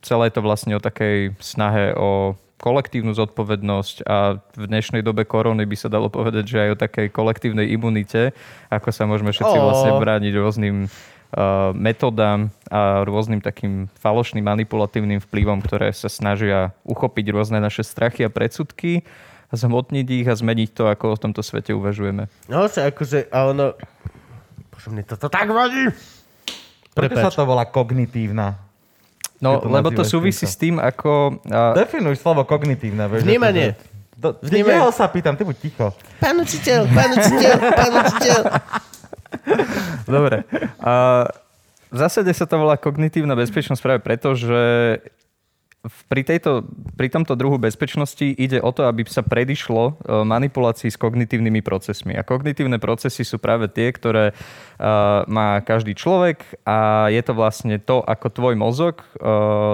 celé 0.04 0.28
je 0.28 0.34
to 0.36 0.44
vlastne 0.44 0.76
o 0.76 0.84
takej 0.84 1.32
snahe 1.40 1.96
o 1.96 2.36
kolektívnu 2.62 3.10
zodpovednosť 3.18 4.06
a 4.06 4.38
v 4.38 4.64
dnešnej 4.70 5.02
dobe 5.02 5.26
korony 5.26 5.66
by 5.66 5.74
sa 5.74 5.90
dalo 5.90 6.06
povedať, 6.06 6.46
že 6.46 6.58
aj 6.62 6.70
o 6.70 6.76
takej 6.78 7.06
kolektívnej 7.10 7.66
imunite, 7.74 8.30
ako 8.70 8.94
sa 8.94 9.10
môžeme 9.10 9.34
všetci 9.34 9.58
Ó. 9.58 9.62
vlastne 9.66 9.98
brániť 9.98 10.32
rôznym 10.38 10.86
uh, 10.86 11.74
metodám 11.74 12.54
a 12.70 13.02
rôznym 13.02 13.42
takým 13.42 13.90
falošným 13.98 14.46
manipulatívnym 14.46 15.18
vplyvom, 15.18 15.58
ktoré 15.58 15.90
sa 15.90 16.06
snažia 16.06 16.70
uchopiť 16.86 17.34
rôzne 17.34 17.58
naše 17.58 17.82
strachy 17.82 18.22
a 18.22 18.30
predsudky, 18.30 19.02
zhmotniť 19.50 20.06
ich 20.22 20.26
a 20.30 20.38
zmeniť 20.38 20.70
to, 20.70 20.86
ako 20.86 21.18
o 21.18 21.20
tomto 21.20 21.42
svete 21.42 21.74
uvažujeme. 21.74 22.30
No, 22.46 22.70
že 22.70 22.86
akože, 22.86 23.26
a 23.34 23.50
ono... 23.50 23.74
Bože, 24.70 24.88
mne 24.88 25.02
toto 25.02 25.26
tak 25.26 25.50
vadí. 25.50 25.90
Prečo 26.94 27.18
Prepáč. 27.18 27.26
sa 27.26 27.42
to 27.42 27.42
volá 27.42 27.66
kognitívna? 27.66 28.61
No, 29.42 29.58
to 29.58 29.66
lebo 29.66 29.90
to 29.90 30.06
súvisí 30.06 30.46
týmto. 30.46 30.54
s 30.54 30.56
tým, 30.56 30.74
ako... 30.78 31.42
A, 31.50 31.74
Definuj 31.74 32.14
slovo 32.14 32.46
kognitívne. 32.46 33.10
vieš, 33.10 33.26
Vnímanie. 33.26 33.74
Do, 34.14 34.38
Vnímanie. 34.38 34.78
Vnímanie. 34.78 34.94
sa 34.94 35.10
pýtam, 35.10 35.34
ty 35.34 35.42
buď 35.42 35.56
ticho. 35.58 35.90
Pán 36.22 36.38
učiteľ, 36.38 36.86
pán 36.94 37.10
učiteľ, 37.10 37.54
pán 37.74 37.92
učiteľ. 38.06 38.40
Dobre. 40.06 40.46
A 40.78 40.92
v 41.90 41.96
zásade 41.98 42.30
sa 42.32 42.46
to 42.46 42.54
volá 42.56 42.78
kognitívna 42.78 43.34
bezpečnosť 43.34 43.82
práve 43.82 44.00
preto, 44.00 44.32
že 44.38 44.62
pri, 45.82 46.22
tejto, 46.22 46.62
pri 46.94 47.10
tomto 47.10 47.34
druhu 47.34 47.58
bezpečnosti 47.58 48.22
ide 48.22 48.62
o 48.62 48.70
to, 48.70 48.86
aby 48.86 49.02
sa 49.10 49.26
predišlo 49.26 49.82
e, 49.82 49.92
manipulácii 50.22 50.86
s 50.86 50.94
kognitívnymi 50.94 51.58
procesmi. 51.58 52.14
A 52.14 52.22
kognitívne 52.22 52.78
procesy 52.78 53.26
sú 53.26 53.42
práve 53.42 53.66
tie, 53.66 53.90
ktoré 53.90 54.30
e, 54.30 54.34
má 55.26 55.58
každý 55.66 55.98
človek 55.98 56.62
a 56.62 57.10
je 57.10 57.18
to 57.26 57.34
vlastne 57.34 57.82
to, 57.82 57.98
ako 57.98 58.30
tvoj 58.30 58.54
mozog 58.54 59.02
e, 59.02 59.06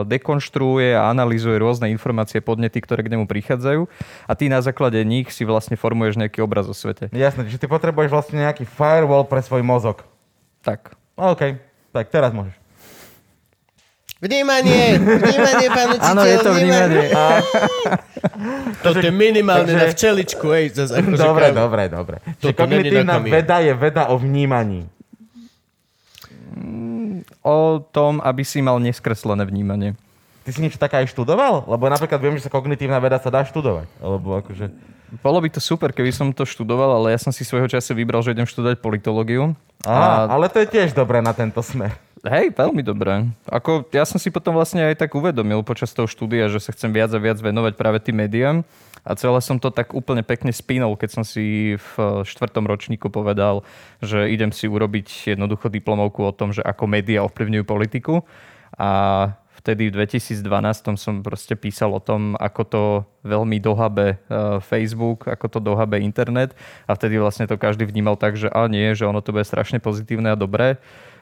dekonštruuje 0.09 0.97
a 0.97 1.13
analýzuje 1.13 1.61
rôzne 1.61 1.93
informácie, 1.93 2.41
podnety, 2.41 2.81
ktoré 2.81 3.05
k 3.05 3.13
nemu 3.13 3.29
prichádzajú 3.29 3.85
a 4.25 4.33
ty 4.33 4.49
na 4.49 4.65
základe 4.65 5.05
nich 5.05 5.29
si 5.29 5.45
vlastne 5.45 5.77
formuješ 5.77 6.17
nejaký 6.17 6.41
obraz 6.41 6.65
o 6.65 6.75
svete. 6.77 7.13
Jasné, 7.13 7.45
že 7.53 7.61
ty 7.61 7.69
potrebuješ 7.69 8.09
vlastne 8.09 8.49
nejaký 8.49 8.65
firewall 8.65 9.29
pre 9.29 9.45
svoj 9.45 9.61
mozog. 9.61 10.09
Tak. 10.65 10.97
OK, 11.21 11.61
tak 11.93 12.09
teraz 12.09 12.33
môžeš. 12.33 12.68
Vnímanie, 14.19 14.99
vnímanie, 14.99 15.67
pán 15.71 15.89
učiteľ. 15.95 16.11
Áno, 16.11 16.23
je 16.27 16.37
to 16.43 16.51
vnímanie. 16.51 17.07
Toto 18.83 18.99
je 18.99 19.15
minimálne 19.15 19.71
Takže- 19.71 19.79
na 19.79 19.87
včeličku, 19.95 20.47
hej. 20.51 20.65
Zas 20.75 20.91
akože 20.91 21.23
Dobre, 21.23 21.47
kam- 21.51 21.59
dobre, 21.63 21.83
dobre. 21.87 22.17
Čiže 22.43 22.55
kognitívna 22.55 23.23
veda 23.23 23.63
je 23.63 23.73
veda 23.79 24.11
o 24.11 24.19
vnímaní. 24.19 24.91
O 27.47 27.79
tom, 27.95 28.19
aby 28.19 28.43
si 28.43 28.59
mal 28.59 28.83
neskreslené 28.83 29.47
vnímanie. 29.47 29.95
Ty 30.43 30.51
si 30.51 30.61
niečo 30.65 30.81
také 30.83 30.99
aj 30.99 31.15
študoval? 31.15 31.69
Lebo 31.71 31.87
napríklad 31.87 32.19
viem, 32.19 32.35
že 32.35 32.49
sa 32.49 32.51
kognitívna 32.51 32.99
veda 32.99 33.23
sa 33.23 33.31
dá 33.31 33.47
študovať. 33.47 33.87
Alebo 34.03 34.35
akože... 34.35 34.67
Bolo 35.23 35.41
by 35.41 35.49
to 35.49 35.61
super, 35.63 35.89
keby 35.89 36.13
som 36.13 36.35
to 36.35 36.45
študoval, 36.45 37.01
ale 37.01 37.17
ja 37.17 37.21
som 37.23 37.33
si 37.33 37.41
svojho 37.41 37.65
času 37.65 37.97
vybral, 37.97 38.21
že 38.21 38.37
idem 38.37 38.45
študovať 38.45 38.77
politológiu. 38.83 39.57
Aha, 39.87 40.29
A 40.29 40.37
ale 40.37 40.53
to 40.53 40.61
je 40.61 40.69
tiež 40.69 40.93
dobré 40.93 41.25
na 41.25 41.33
tento 41.33 41.63
smer. 41.65 41.97
Hej, 42.29 42.55
veľmi 42.55 42.85
dobré. 42.85 43.27
Ako, 43.49 43.89
ja 43.93 44.05
som 44.05 44.21
si 44.21 44.29
potom 44.29 44.57
vlastne 44.57 44.85
aj 44.85 45.01
tak 45.05 45.13
uvedomil 45.17 45.65
počas 45.65 45.93
toho 45.93 46.09
štúdia, 46.09 46.53
že 46.53 46.61
sa 46.61 46.73
chcem 46.73 46.93
viac 46.93 47.11
a 47.13 47.21
viac 47.21 47.41
venovať 47.41 47.75
práve 47.75 47.99
tým 48.01 48.21
médiám. 48.21 48.57
A 49.09 49.17
celé 49.17 49.41
som 49.41 49.57
to 49.57 49.73
tak 49.73 49.97
úplne 49.97 50.21
pekne 50.21 50.53
spínal, 50.53 50.93
keď 50.99 51.11
som 51.21 51.25
si 51.25 51.77
v 51.81 51.93
štvrtom 52.29 52.69
ročníku 52.69 53.09
povedal, 53.09 53.65
že 54.05 54.29
idem 54.29 54.53
si 54.53 54.69
urobiť 54.69 55.33
jednoducho 55.33 55.73
diplomovku 55.73 56.21
o 56.29 56.37
tom, 56.37 56.53
že 56.53 56.61
ako 56.61 56.85
médiá 56.85 57.25
ovplyvňujú 57.25 57.65
politiku. 57.65 58.21
A 58.77 58.91
vtedy 59.59 59.91
v 59.91 60.07
2012 60.07 60.45
som 60.95 61.15
proste 61.21 61.59
písal 61.59 61.91
o 61.91 62.01
tom, 62.01 62.39
ako 62.39 62.63
to 62.65 62.83
veľmi 63.27 63.59
dohabe 63.59 64.17
eh, 64.17 64.63
Facebook, 64.63 65.27
ako 65.27 65.47
to 65.51 65.59
dohabe 65.59 65.99
internet 65.99 66.55
a 66.87 66.95
vtedy 66.95 67.19
vlastne 67.19 67.51
to 67.51 67.59
každý 67.59 67.85
vnímal 67.85 68.15
tak, 68.15 68.39
že 68.39 68.47
a 68.49 68.65
nie, 68.71 68.95
že 68.95 69.05
ono 69.05 69.19
to 69.19 69.35
bude 69.35 69.45
strašne 69.45 69.83
pozitívne 69.83 70.33
a 70.33 70.39
dobré 70.39 70.79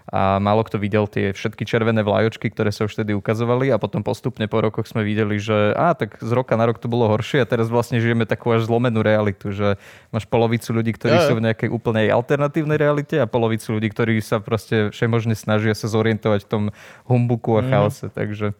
a 0.06 0.38
málo 0.38 0.62
kto 0.62 0.78
videl 0.78 1.10
tie 1.10 1.34
všetky 1.34 1.66
červené 1.66 2.06
vlajočky, 2.06 2.46
ktoré 2.54 2.70
sa 2.70 2.86
už 2.86 2.94
vtedy 2.94 3.10
ukazovali 3.18 3.74
a 3.74 3.80
potom 3.82 4.06
postupne 4.06 4.46
po 4.46 4.62
rokoch 4.62 4.86
sme 4.86 5.02
videli, 5.02 5.42
že 5.42 5.74
a 5.74 5.98
tak 5.98 6.22
z 6.22 6.30
roka 6.30 6.54
na 6.54 6.70
rok 6.70 6.78
to 6.78 6.86
bolo 6.86 7.10
horšie 7.10 7.42
a 7.42 7.46
teraz 7.46 7.66
vlastne 7.66 7.98
žijeme 7.98 8.22
takú 8.22 8.54
až 8.54 8.70
zlomenú 8.70 9.02
realitu, 9.02 9.50
že 9.50 9.74
máš 10.14 10.30
polovicu 10.30 10.70
ľudí, 10.70 10.94
ktorí 10.94 11.16
jo. 11.18 11.26
sú 11.26 11.32
v 11.38 11.44
nejakej 11.50 11.68
úplnej 11.74 12.06
alternatívnej 12.14 12.78
realite 12.78 13.18
a 13.18 13.26
polovicu 13.26 13.74
ľudí, 13.74 13.90
ktorí 13.90 14.22
sa 14.22 14.38
proste 14.38 14.94
všemožne 14.94 15.34
snažia 15.34 15.74
sa 15.74 15.90
zorientovať 15.90 16.46
v 16.46 16.50
tom 16.50 16.62
humbuku 17.10 17.58
a 17.58 17.66
chaose, 17.66 18.06
takže 18.06 18.54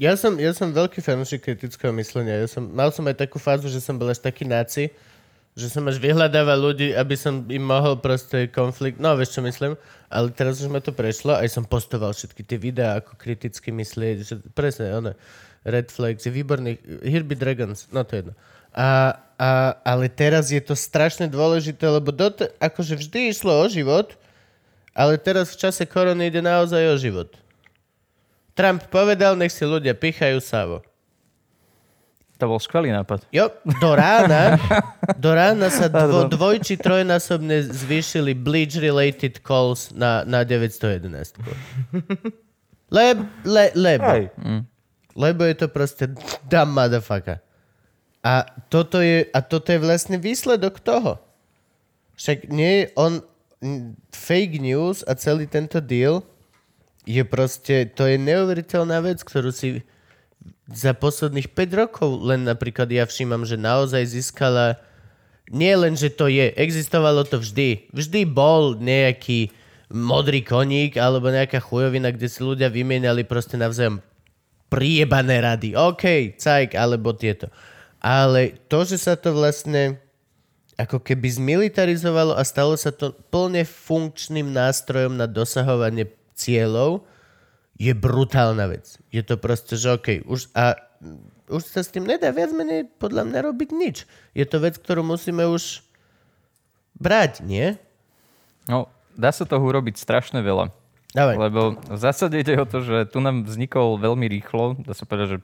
Ja 0.00 0.16
som, 0.16 0.40
ja 0.40 0.56
som 0.56 0.72
veľký 0.72 1.04
fanúšik 1.04 1.44
kritického 1.44 1.92
myslenia. 2.00 2.40
Ja 2.40 2.48
som, 2.48 2.64
mal 2.64 2.88
som 2.96 3.04
aj 3.04 3.28
takú 3.28 3.36
fázu, 3.36 3.68
že 3.68 3.76
som 3.76 4.00
bol 4.00 4.08
až 4.08 4.24
taký 4.24 4.48
náci, 4.48 4.88
že 5.52 5.68
som 5.68 5.84
až 5.84 6.00
vyhľadával 6.00 6.56
ľudí, 6.56 6.96
aby 6.96 7.12
som 7.12 7.44
im 7.44 7.60
mohol 7.60 8.00
proste 8.00 8.48
konflikt... 8.48 8.96
No, 8.96 9.12
vieš, 9.12 9.36
čo 9.36 9.44
myslím? 9.44 9.76
Ale 10.08 10.32
teraz 10.32 10.64
už 10.64 10.72
ma 10.72 10.80
to 10.80 10.96
prešlo, 10.96 11.36
aj 11.36 11.48
som 11.52 11.68
postoval 11.68 12.16
všetky 12.16 12.40
tie 12.40 12.56
videá, 12.56 13.00
ako 13.00 13.20
kriticky 13.20 13.68
myslieť, 13.68 14.16
že 14.24 14.34
presne, 14.56 14.96
one, 14.96 15.12
Red 15.62 15.92
Flags, 15.92 16.24
je 16.24 16.32
výborný, 16.32 16.80
be 17.04 17.36
Dragons, 17.36 17.84
no 17.92 18.00
to 18.02 18.16
je 18.16 18.18
jedno. 18.24 18.34
A, 18.72 19.20
a, 19.36 19.76
ale 19.84 20.08
teraz 20.08 20.48
je 20.48 20.60
to 20.64 20.72
strašne 20.72 21.28
dôležité, 21.28 21.84
lebo 21.84 22.08
dot, 22.08 22.40
akože 22.56 22.96
vždy 22.96 23.28
išlo 23.28 23.52
o 23.52 23.66
život, 23.68 24.16
ale 24.96 25.20
teraz 25.20 25.52
v 25.52 25.68
čase 25.68 25.84
korony 25.84 26.32
ide 26.32 26.40
naozaj 26.40 26.80
o 26.92 26.96
život. 26.96 27.28
Trump 28.56 28.84
povedal, 28.88 29.36
nech 29.36 29.52
si 29.52 29.64
ľudia 29.64 29.92
pichajú 29.92 30.40
savo. 30.40 30.84
To 32.42 32.50
bol 32.50 32.58
skvelý 32.58 32.90
nápad. 32.90 33.30
Jo, 33.30 33.54
do 33.78 33.94
rána, 33.94 34.58
do 35.14 35.30
rána 35.30 35.70
sa 35.70 35.86
dvo, 35.86 36.26
dvoj 36.26 36.58
či 36.58 36.74
trojnásobne 36.74 37.62
zvýšili 37.70 38.34
bleach-related 38.34 39.38
calls 39.46 39.94
na, 39.94 40.26
na 40.26 40.42
911. 40.42 41.38
Leb, 42.90 43.18
le, 43.46 43.70
lebo. 43.78 44.10
Hej. 44.10 44.24
Lebo 45.14 45.46
je 45.46 45.54
to 45.54 45.70
proste 45.70 46.10
dumb 46.50 46.74
motherfucker. 46.74 47.38
A 48.26 48.42
toto 48.66 48.98
je, 48.98 49.30
a 49.30 49.38
toto 49.38 49.70
je 49.70 49.78
vlastne 49.78 50.18
výsledok 50.18 50.82
toho. 50.82 51.22
Však 52.18 52.50
nie 52.50 52.90
on 52.98 53.22
fake 54.10 54.58
news 54.58 55.06
a 55.06 55.14
celý 55.14 55.46
tento 55.46 55.78
deal 55.78 56.26
je 57.06 57.22
proste, 57.22 57.86
to 57.94 58.06
je 58.06 58.18
neuveriteľná 58.18 58.98
vec, 59.02 59.22
ktorú 59.22 59.54
si 59.54 59.86
za 60.72 60.96
posledných 60.96 61.52
5 61.52 61.80
rokov 61.80 62.10
len 62.24 62.48
napríklad 62.48 62.88
ja 62.88 63.04
všímam, 63.04 63.44
že 63.44 63.60
naozaj 63.60 64.08
získala 64.08 64.80
nie 65.52 65.72
len, 65.76 65.92
že 65.92 66.08
to 66.08 66.32
je, 66.32 66.48
existovalo 66.56 67.28
to 67.28 67.36
vždy. 67.36 67.92
Vždy 67.92 68.24
bol 68.24 68.80
nejaký 68.80 69.52
modrý 69.92 70.40
koník 70.40 70.96
alebo 70.96 71.28
nejaká 71.28 71.60
chujovina, 71.60 72.08
kde 72.08 72.28
si 72.32 72.40
ľudia 72.40 72.72
vymieniali 72.72 73.28
proste 73.28 73.60
navzájom 73.60 74.00
priebané 74.72 75.44
rady. 75.44 75.76
OK, 75.76 76.34
cajk, 76.40 76.72
alebo 76.72 77.12
tieto. 77.12 77.52
Ale 78.00 78.56
to, 78.72 78.88
že 78.88 78.96
sa 78.96 79.14
to 79.20 79.36
vlastne 79.36 80.00
ako 80.80 81.04
keby 81.04 81.28
zmilitarizovalo 81.28 82.32
a 82.32 82.42
stalo 82.42 82.72
sa 82.80 82.88
to 82.88 83.12
plne 83.28 83.62
funkčným 83.68 84.48
nástrojom 84.48 85.20
na 85.20 85.28
dosahovanie 85.28 86.08
cieľov, 86.32 87.04
je 87.82 87.92
brutálna 87.98 88.70
vec. 88.70 89.02
Je 89.10 89.26
to 89.26 89.34
proste, 89.34 89.74
že 89.74 89.98
OK, 89.98 90.22
už, 90.22 90.54
a 90.54 90.78
už 91.50 91.62
sa 91.66 91.82
s 91.82 91.90
tým 91.90 92.06
nedá 92.06 92.30
viac 92.30 92.54
menej 92.54 92.86
podľa 93.02 93.26
mňa 93.26 93.38
robiť 93.50 93.70
nič. 93.74 93.96
Je 94.38 94.46
to 94.46 94.62
vec, 94.62 94.78
ktorú 94.78 95.02
musíme 95.02 95.42
už 95.50 95.82
brať, 96.94 97.42
nie? 97.42 97.74
No, 98.70 98.86
dá 99.18 99.34
sa 99.34 99.42
toho 99.42 99.66
urobiť 99.66 99.98
strašne 99.98 100.38
veľa. 100.46 100.70
Dávaj. 101.12 101.36
Lebo 101.36 101.60
v 101.76 101.98
zásade 101.98 102.38
ide 102.38 102.54
o 102.56 102.64
to, 102.64 102.86
že 102.86 103.10
tu 103.10 103.18
nám 103.18 103.44
vznikol 103.44 103.98
veľmi 103.98 104.30
rýchlo, 104.30 104.78
dá 104.80 104.94
sa 104.94 105.04
povedať, 105.04 105.36
že 105.36 105.38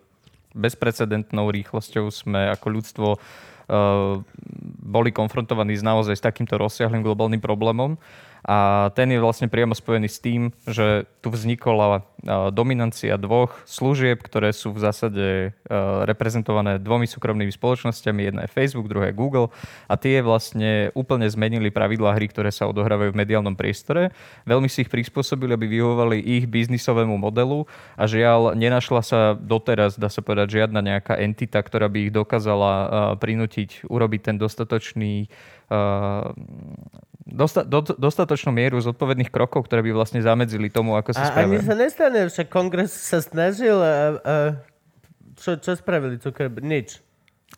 bezprecedentnou 0.57 1.51
rýchlosťou 1.53 2.09
sme 2.09 2.49
ako 2.55 2.67
ľudstvo 2.73 3.09
uh, 3.19 4.23
boli 4.81 5.11
konfrontovaní 5.13 5.77
s 5.77 5.85
naozaj 5.85 6.17
s 6.17 6.25
takýmto 6.25 6.57
rozsiahlým 6.57 7.05
globálnym 7.05 7.43
problémom. 7.43 8.01
A 8.47 8.89
ten 8.95 9.11
je 9.11 9.19
vlastne 9.23 9.51
priamo 9.51 9.75
spojený 9.75 10.09
s 10.11 10.23
tým, 10.23 10.55
že 10.67 11.07
tu 11.23 11.35
vznikla 11.35 12.07
dominancia 12.51 13.15
dvoch 13.15 13.55
služieb, 13.63 14.19
ktoré 14.23 14.51
sú 14.51 14.75
v 14.75 14.83
zásade 14.83 15.27
reprezentované 16.05 16.83
dvomi 16.83 17.07
súkromnými 17.07 17.51
spoločnosťami. 17.55 18.21
Jedna 18.27 18.41
je 18.47 18.55
Facebook, 18.55 18.91
druhá 18.91 19.11
je 19.11 19.19
Google. 19.19 19.51
A 19.87 19.95
tie 19.95 20.19
vlastne 20.23 20.91
úplne 20.99 21.31
zmenili 21.31 21.71
pravidlá 21.71 22.19
hry, 22.19 22.27
ktoré 22.31 22.51
sa 22.51 22.67
odohrávajú 22.67 23.15
v 23.15 23.21
mediálnom 23.23 23.55
priestore. 23.55 24.11
Veľmi 24.47 24.67
si 24.67 24.83
ich 24.83 24.91
prispôsobili, 24.91 25.55
aby 25.55 25.67
vyhovovali 25.79 26.19
ich 26.19 26.51
biznisovému 26.51 27.19
modelu. 27.19 27.67
A 27.95 28.11
žiaľ, 28.11 28.59
nenašla 28.59 29.03
sa 29.03 29.21
doteraz, 29.39 29.95
dá 29.99 30.11
sa 30.11 30.23
povedať, 30.23 30.63
žiadna 30.63 30.83
nejaká 30.83 31.19
entita, 31.23 31.63
ktorá 31.63 31.87
by 31.87 32.09
ich 32.09 32.15
dokázala 32.15 32.73
prinútiť 33.19 33.87
urobiť 33.87 34.21
ten 34.33 34.37
dostatočný 34.39 35.31
dosta, 37.29 37.61
do, 37.65 37.85
dostatočnú 37.85 38.51
mieru 38.53 38.81
zodpovedných 38.81 39.29
krokov, 39.29 39.69
ktoré 39.69 39.85
by 39.85 39.93
vlastne 39.93 40.25
zamedzili 40.25 40.73
tomu, 40.73 40.97
ako 40.97 41.13
sa 41.13 41.29
a, 41.29 41.45
ani 41.45 41.61
sa 41.61 41.77
nestane, 41.77 42.29
však 42.33 42.49
kongres 42.49 42.93
sa 42.93 43.21
snažil 43.21 43.77
a, 43.77 43.95
a 44.19 44.35
čo, 45.39 45.61
čo 45.61 45.77
spravili 45.77 46.19
Zuckerberg? 46.19 46.65
Nič. 46.65 46.99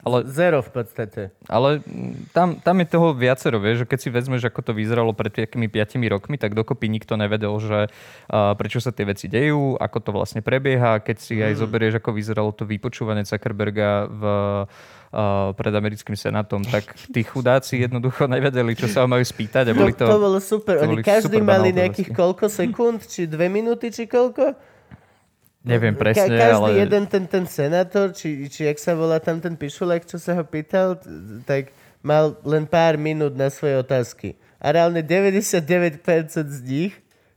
Ale, 0.01 0.25
Zero 0.25 0.65
v 0.65 0.71
podstate. 0.73 1.23
Ale 1.45 1.85
tam, 2.33 2.57
tam 2.57 2.77
je 2.81 2.87
toho 2.89 3.13
viacero, 3.13 3.61
vieš, 3.61 3.85
že 3.85 3.89
keď 3.91 3.99
si 4.01 4.09
vezmeš, 4.09 4.43
ako 4.49 4.61
to 4.65 4.73
vyzeralo 4.73 5.13
pred 5.13 5.29
takými 5.29 5.69
5 5.69 6.01
rokmi, 6.09 6.41
tak 6.41 6.57
dokopy 6.57 6.89
nikto 6.89 7.21
nevedel, 7.21 7.53
že 7.61 7.93
uh, 7.93 8.57
prečo 8.57 8.81
sa 8.81 8.97
tie 8.97 9.05
veci 9.05 9.29
dejú, 9.29 9.77
ako 9.77 9.99
to 10.01 10.11
vlastne 10.17 10.41
prebieha. 10.41 11.05
Keď 11.05 11.17
si 11.21 11.35
mm. 11.37 11.53
aj 11.53 11.55
zoberieš, 11.61 11.95
ako 12.01 12.17
vyzeralo 12.17 12.51
to 12.57 12.65
vypočúvanie 12.65 13.29
Zuckerberga 13.29 14.09
v 14.09 14.23
uh, 14.25 15.00
pred 15.59 15.75
americkým 15.75 16.15
senátom, 16.15 16.63
tak 16.63 16.95
tí 17.11 17.27
chudáci 17.27 17.83
jednoducho 17.83 18.31
nevedeli, 18.31 18.79
čo 18.79 18.87
sa 18.87 19.03
majú 19.11 19.27
spýtať. 19.27 19.71
A 19.71 19.73
boli 19.75 19.91
to, 19.91 20.07
to, 20.07 20.15
to 20.15 20.23
bolo 20.23 20.39
super. 20.39 20.87
Oni 20.87 21.03
každý 21.03 21.43
mali 21.43 21.75
nejakých 21.75 22.15
koľko 22.15 22.47
sekúnd, 22.47 23.03
či 23.11 23.27
dve 23.27 23.51
minúty, 23.51 23.91
či 23.91 24.07
koľko? 24.07 24.55
Neviem 25.67 25.93
presne, 25.99 26.31
Ka- 26.31 26.55
každý 26.55 26.73
ale... 26.73 26.83
jeden 26.87 27.05
ten, 27.11 27.25
ten 27.27 27.45
senátor, 27.45 28.15
či, 28.15 28.49
či 28.49 28.71
jak 28.71 28.79
sa 28.79 28.95
volá 28.95 29.19
tam 29.19 29.43
ten 29.43 29.59
pišulek, 29.59 30.07
čo 30.07 30.17
sa 30.17 30.39
ho 30.39 30.45
pýtal, 30.47 30.97
tak 31.45 31.75
mal 32.01 32.39
len 32.47 32.65
pár 32.65 32.97
minút 32.97 33.37
na 33.37 33.53
svoje 33.53 33.77
otázky. 33.83 34.39
A 34.57 34.73
reálne 34.73 35.05
99% 35.05 36.01
z 36.49 36.61
nich 36.65 36.95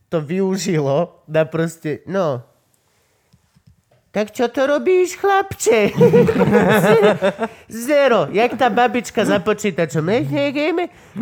to 0.08 0.22
využilo 0.22 1.20
na 1.26 1.42
proste, 1.44 2.06
no, 2.08 2.40
tak 4.14 4.30
čo 4.30 4.46
to 4.46 4.70
robíš, 4.70 5.18
chlapče? 5.18 5.90
Zero. 7.66 8.30
Jak 8.30 8.54
tá 8.54 8.70
babička 8.70 9.26
za 9.26 9.42
počítačom. 9.42 10.06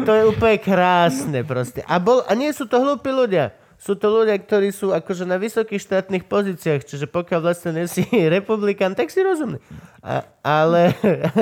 To 0.04 0.12
je 0.12 0.22
úplne 0.28 0.60
krásne 0.60 1.40
proste. 1.40 1.80
A, 1.88 1.96
bol, 1.96 2.20
a 2.28 2.36
nie 2.36 2.52
sú 2.52 2.68
to 2.68 2.76
hlúpi 2.76 3.08
ľudia 3.08 3.56
sú 3.82 3.98
to 3.98 4.06
ľudia, 4.14 4.38
ktorí 4.38 4.70
sú 4.70 4.94
akože 4.94 5.26
na 5.26 5.42
vysokých 5.42 5.82
štátnych 5.82 6.30
pozíciách, 6.30 6.86
čiže 6.86 7.10
pokiaľ 7.10 7.40
vlastne 7.42 7.74
nie 7.74 7.90
si 7.90 8.06
republikán, 8.38 8.94
tak 8.94 9.10
si 9.10 9.18
rozumný. 9.18 9.58
A, 9.98 10.22
ale, 10.46 10.94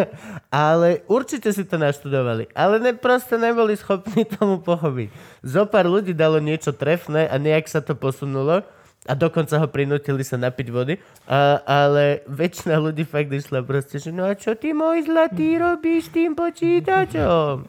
ale 0.49 1.05
určite 1.05 1.53
si 1.53 1.69
to 1.69 1.77
naštudovali. 1.77 2.49
Ale 2.57 2.81
ne, 2.81 2.97
proste 2.97 3.37
neboli 3.37 3.77
schopní 3.77 4.25
tomu 4.25 4.57
pochopiť. 4.65 5.13
Zopár 5.45 5.85
ľudí 5.85 6.17
dalo 6.17 6.41
niečo 6.41 6.73
trefné 6.73 7.29
a 7.29 7.37
nejak 7.37 7.69
sa 7.69 7.85
to 7.85 7.93
posunulo 7.93 8.65
a 9.09 9.13
dokonca 9.17 9.57
ho 9.57 9.67
prinútili 9.71 10.21
sa 10.21 10.37
napiť 10.37 10.69
vody, 10.69 11.01
a, 11.25 11.65
ale 11.65 12.21
väčšina 12.29 12.77
ľudí 12.77 13.09
fakt 13.09 13.33
išla 13.33 13.65
proste, 13.65 13.97
že 13.97 14.13
no 14.13 14.29
a 14.29 14.37
čo 14.37 14.53
ty 14.53 14.77
môj 14.77 15.09
zlatý 15.09 15.57
robíš 15.57 16.13
tým 16.13 16.37
počítačom? 16.37 17.65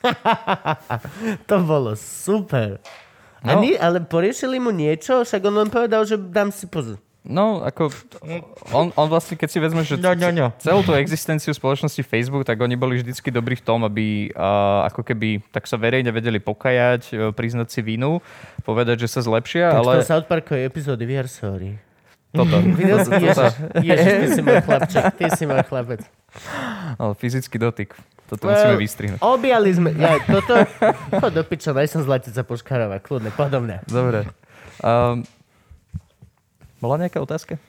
to 1.50 1.56
bolo 1.60 1.92
super. 1.98 2.80
No. 3.44 3.60
Ani, 3.60 3.76
ale 3.76 4.04
poriešili 4.04 4.60
mu 4.60 4.72
niečo? 4.72 5.24
Však 5.24 5.44
on 5.48 5.64
len 5.64 5.70
povedal, 5.72 6.04
že 6.04 6.16
dám 6.16 6.52
si 6.52 6.68
pozor. 6.68 7.00
No, 7.20 7.60
ako 7.60 7.92
on, 8.72 8.96
on 8.96 9.06
vlastne, 9.12 9.36
keď 9.36 9.48
si 9.52 9.60
vezme, 9.60 9.84
že 9.84 10.00
no, 10.00 10.16
no, 10.16 10.32
no. 10.32 10.46
celú 10.56 10.80
tú 10.80 10.96
existenciu 10.96 11.52
spoločnosti 11.52 12.00
Facebook, 12.00 12.48
tak 12.48 12.56
oni 12.56 12.80
boli 12.80 12.96
vždycky 12.96 13.28
dobrí 13.28 13.60
v 13.60 13.64
tom, 13.64 13.84
aby 13.84 14.32
uh, 14.32 14.88
ako 14.88 15.04
keby 15.04 15.44
tak 15.52 15.68
sa 15.68 15.76
verejne 15.76 16.16
vedeli 16.16 16.40
pokajať, 16.40 17.02
uh, 17.12 17.18
priznať 17.36 17.68
si 17.68 17.80
vinu, 17.84 18.24
povedať, 18.64 19.04
že 19.04 19.12
sa 19.12 19.20
zlepšia, 19.20 19.68
tak 19.68 19.78
ale... 19.84 19.92
Tak 20.00 20.08
South 20.08 20.28
Parkovej 20.32 20.64
epizódy, 20.64 21.04
we 21.04 21.20
are 21.20 21.28
sorry. 21.28 21.76
Toto. 22.40 22.56
Ježiš, 22.56 23.36
Ježiš, 23.84 24.12
ty 24.16 24.26
si 24.32 24.40
môj 24.40 24.58
chlapček, 24.64 25.04
ty 25.20 25.24
si 25.34 25.44
môj 25.44 25.60
chlapec. 25.68 26.00
Ale 26.96 27.12
fyzický 27.20 27.58
dotyk. 27.60 27.90
Toto 28.30 28.46
well, 28.46 28.54
musíme 28.54 28.76
vystrihnúť. 28.78 29.18
Objali 29.18 29.70
sme. 29.74 29.90
Ja, 29.98 30.22
toto... 30.22 30.62
Chod 31.18 31.32
do 31.34 31.42
piča, 31.42 31.74
daj 31.74 31.90
som 31.90 32.06
zlatica 32.06 32.46
poškarova. 32.46 33.02
Kľudne, 33.02 33.34
podobne. 33.34 33.82
Dobre. 33.90 34.30
Um, 34.78 35.26
bola 36.80 36.96
nejaká 36.96 37.20
otázka? 37.20 37.60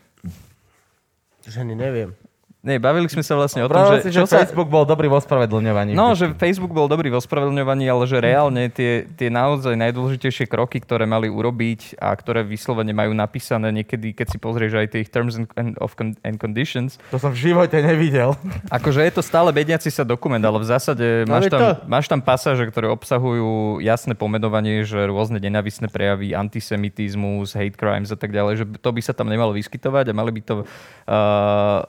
Že 1.46 1.68
ani 1.68 1.76
neviem. 1.76 2.16
Nie, 2.62 2.78
bavili 2.78 3.10
sme 3.10 3.26
sa 3.26 3.34
vlastne 3.34 3.66
o 3.66 3.70
tom, 3.74 3.98
že... 3.98 4.06
Si, 4.06 4.10
že 4.14 4.30
sa... 4.30 4.46
Facebook 4.46 4.70
bol 4.70 4.86
dobrý 4.86 5.10
vo 5.10 5.18
spravedlňovaní. 5.18 5.98
No, 5.98 6.14
že 6.14 6.30
Facebook 6.38 6.70
bol 6.70 6.86
dobrý 6.86 7.10
vo 7.10 7.18
spravedlňovaní, 7.18 7.90
ale 7.90 8.06
že 8.06 8.22
reálne 8.22 8.70
tie, 8.70 9.10
tie 9.18 9.34
naozaj 9.34 9.74
najdôležitejšie 9.82 10.46
kroky, 10.46 10.78
ktoré 10.78 11.10
mali 11.10 11.26
urobiť 11.26 11.98
a 11.98 12.14
ktoré 12.14 12.46
vyslovene 12.46 12.94
majú 12.94 13.18
napísané 13.18 13.74
niekedy, 13.74 14.14
keď 14.14 14.28
si 14.30 14.38
pozrieš 14.38 14.78
aj 14.78 14.88
tie 14.94 15.02
terms 15.10 15.42
and, 15.58 15.74
of 15.82 15.98
con- 15.98 16.14
and 16.22 16.38
conditions. 16.38 17.02
To 17.10 17.18
som 17.18 17.34
v 17.34 17.50
živote 17.50 17.82
nevidel. 17.82 18.38
Akože 18.70 19.10
je 19.10 19.14
to 19.18 19.26
stále 19.26 19.50
bediaci 19.50 19.90
sa 19.90 20.06
dokument, 20.06 20.46
ale 20.46 20.62
v 20.62 20.70
zásade 20.70 21.26
máš 21.26 21.50
tam, 21.50 21.82
máš 21.90 22.06
tam 22.14 22.22
pasáže, 22.22 22.70
ktoré 22.70 22.94
obsahujú 22.94 23.82
jasné 23.82 24.14
pomenovanie, 24.14 24.86
že 24.86 25.02
rôzne 25.10 25.42
nenavisné 25.42 25.90
prejavy, 25.90 26.38
antisemitizmus, 26.38 27.58
hate 27.58 27.74
crimes 27.74 28.14
a 28.14 28.18
tak 28.22 28.30
ďalej, 28.30 28.54
že 28.54 28.66
to 28.78 28.90
by 28.94 29.02
sa 29.02 29.18
tam 29.18 29.34
nemalo 29.34 29.50
vyskytovať 29.58 30.14
a 30.14 30.14
mali 30.14 30.30
by 30.30 30.42
to 30.46 30.56
uh, 30.62 31.82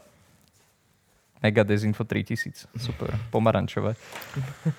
Mega 1.43 1.67
Dezinfo 1.67 2.07
3000. 2.07 2.71
Super. 2.79 3.19
Pomarančové. 3.35 3.99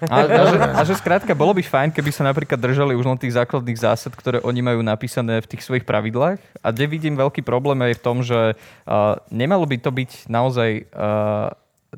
A, 0.08 0.16
a, 0.40 0.44
že, 0.48 0.58
a 0.58 0.82
že 0.88 0.94
skrátka, 0.96 1.36
bolo 1.36 1.52
by 1.52 1.60
fajn, 1.60 1.90
keby 1.92 2.10
sa 2.16 2.24
napríklad 2.24 2.56
držali 2.56 2.96
už 2.96 3.04
len 3.04 3.20
tých 3.20 3.36
základných 3.36 3.76
zásad, 3.76 4.16
ktoré 4.16 4.40
oni 4.40 4.64
majú 4.64 4.80
napísané 4.80 5.44
v 5.44 5.50
tých 5.52 5.68
svojich 5.68 5.84
pravidlách. 5.84 6.40
A 6.64 6.68
kde 6.72 6.88
vidím 6.88 7.20
veľký 7.20 7.44
problém 7.44 7.84
je 7.92 8.00
v 8.00 8.04
tom, 8.04 8.24
že 8.24 8.56
uh, 8.56 9.20
nemalo 9.28 9.68
by 9.68 9.78
to 9.84 9.92
byť 9.92 10.32
naozaj 10.32 10.88
uh, 10.96 11.52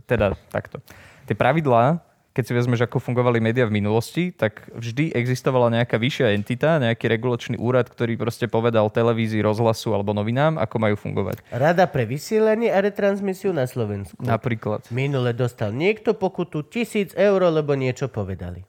teda 0.09 0.33
takto. 0.49 0.81
Tie 1.29 1.37
pravidlá 1.37 2.01
keď 2.35 2.43
si 2.43 2.51
vezmeš, 2.51 2.83
ako 2.83 2.99
fungovali 2.99 3.39
médiá 3.39 3.63
v 3.63 3.79
minulosti, 3.79 4.35
tak 4.35 4.67
vždy 4.75 5.15
existovala 5.15 5.71
nejaká 5.71 5.95
vyššia 5.95 6.35
entita, 6.35 6.83
nejaký 6.83 7.07
regulačný 7.07 7.55
úrad, 7.55 7.87
ktorý 7.87 8.19
proste 8.19 8.51
povedal 8.51 8.91
televízii, 8.91 9.39
rozhlasu 9.39 9.95
alebo 9.95 10.11
novinám, 10.11 10.59
ako 10.59 10.75
majú 10.75 10.95
fungovať. 10.99 11.39
Rada 11.47 11.87
pre 11.87 12.03
vysielanie 12.03 12.67
a 12.75 12.83
retransmisiu 12.83 13.55
na 13.55 13.63
Slovensku. 13.63 14.19
Napríklad. 14.19 14.83
Minule 14.91 15.31
dostal 15.31 15.71
niekto 15.71 16.11
pokutu 16.11 16.67
tisíc 16.67 17.15
eur, 17.15 17.39
lebo 17.39 17.71
niečo 17.71 18.11
povedali. 18.11 18.67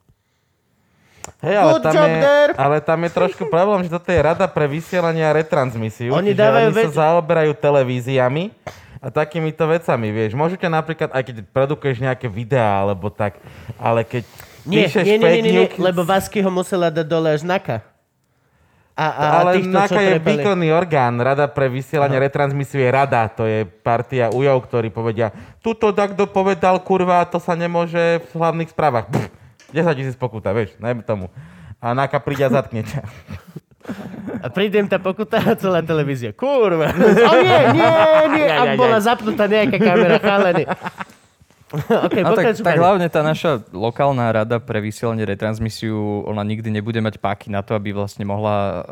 Hej, 1.42 1.58
ale, 1.58 1.82
tam 1.82 1.94
je, 1.98 2.18
ale 2.54 2.76
tam 2.78 2.98
je 3.02 3.10
trošku 3.10 3.50
problém, 3.50 3.82
že 3.82 3.90
toto 3.90 4.14
je 4.14 4.22
rada 4.22 4.46
pre 4.46 4.70
vysielanie 4.70 5.26
a 5.26 5.34
retransmisiu. 5.34 6.14
Oni, 6.14 6.38
dávajú 6.38 6.70
oni 6.70 6.86
sa 6.86 7.10
zaoberajú 7.10 7.50
televíziami 7.58 8.54
a 9.06 9.08
takýmito 9.14 9.62
vecami, 9.70 10.10
vieš. 10.10 10.34
Môžete 10.34 10.66
napríklad, 10.66 11.14
aj 11.14 11.22
keď 11.22 11.34
produkuješ 11.54 12.02
nejaké 12.02 12.26
videá, 12.26 12.82
alebo 12.82 13.06
tak, 13.06 13.38
ale 13.78 14.02
keď 14.02 14.26
nie, 14.66 14.82
píšeš 14.82 15.06
nie, 15.06 15.18
nie, 15.22 15.30
nie, 15.30 15.42
nie, 15.46 15.52
nie, 15.62 15.78
lebo 15.78 16.02
Vasky 16.02 16.42
ho 16.42 16.50
musela 16.50 16.90
dať 16.90 17.06
dole 17.06 17.30
až 17.30 17.46
Naka. 17.46 17.86
A, 18.96 19.06
a, 19.12 19.24
ale 19.44 19.60
týchto, 19.60 19.76
NAKA 19.76 20.00
je 20.00 20.12
trepali. 20.16 20.40
výkonný 20.40 20.68
orgán. 20.72 21.20
Rada 21.20 21.44
pre 21.52 21.68
vysielanie 21.68 22.16
Aha. 22.16 22.32
retransmisiu 22.32 22.80
je 22.80 22.88
rada. 22.88 23.28
To 23.36 23.44
je 23.44 23.68
partia 23.68 24.32
ujov, 24.32 24.64
ktorí 24.64 24.88
povedia, 24.88 25.36
tuto 25.60 25.92
takto 25.92 26.24
povedal, 26.24 26.80
kurva, 26.80 27.28
to 27.28 27.36
sa 27.36 27.52
nemôže 27.52 28.24
v 28.24 28.32
hlavných 28.32 28.72
správach. 28.72 29.12
Pff, 29.12 29.28
10 29.76 30.00
tisíc 30.00 30.16
pokuta, 30.16 30.56
vieš, 30.56 30.72
najmä 30.80 31.04
tomu. 31.04 31.28
Hanáka 31.76 32.16
príde 32.24 32.48
a 32.48 32.50
zatkne 32.50 32.88
ťa. 32.88 33.04
A 34.42 34.46
príde 34.52 34.78
im 34.78 34.88
tá 34.90 34.98
pokuta 35.00 35.38
a 35.40 35.54
celá 35.58 35.82
televízia. 35.82 36.30
Kurva. 36.34 36.92
O 36.92 37.32
nie, 37.40 37.60
nie, 37.74 37.90
nie. 38.36 38.46
Jaj, 38.58 38.76
bola 38.78 38.98
zapnutá 39.00 39.46
nejaká 39.50 39.78
kamera, 39.78 40.16
chalení. 40.22 40.64
okay, 42.06 42.22
No 42.22 42.38
tak, 42.38 42.54
tak 42.54 42.78
hlavne 42.78 43.10
tá 43.10 43.26
naša 43.26 43.58
lokálna 43.74 44.30
rada 44.30 44.62
pre 44.62 44.78
vysielanie 44.78 45.26
retransmisiu, 45.26 46.22
ona 46.22 46.46
nikdy 46.46 46.70
nebude 46.70 47.02
mať 47.02 47.18
páky 47.18 47.50
na 47.50 47.66
to, 47.66 47.74
aby 47.74 47.90
vlastne 47.90 48.22
mohla 48.22 48.56
uh, 48.56 48.82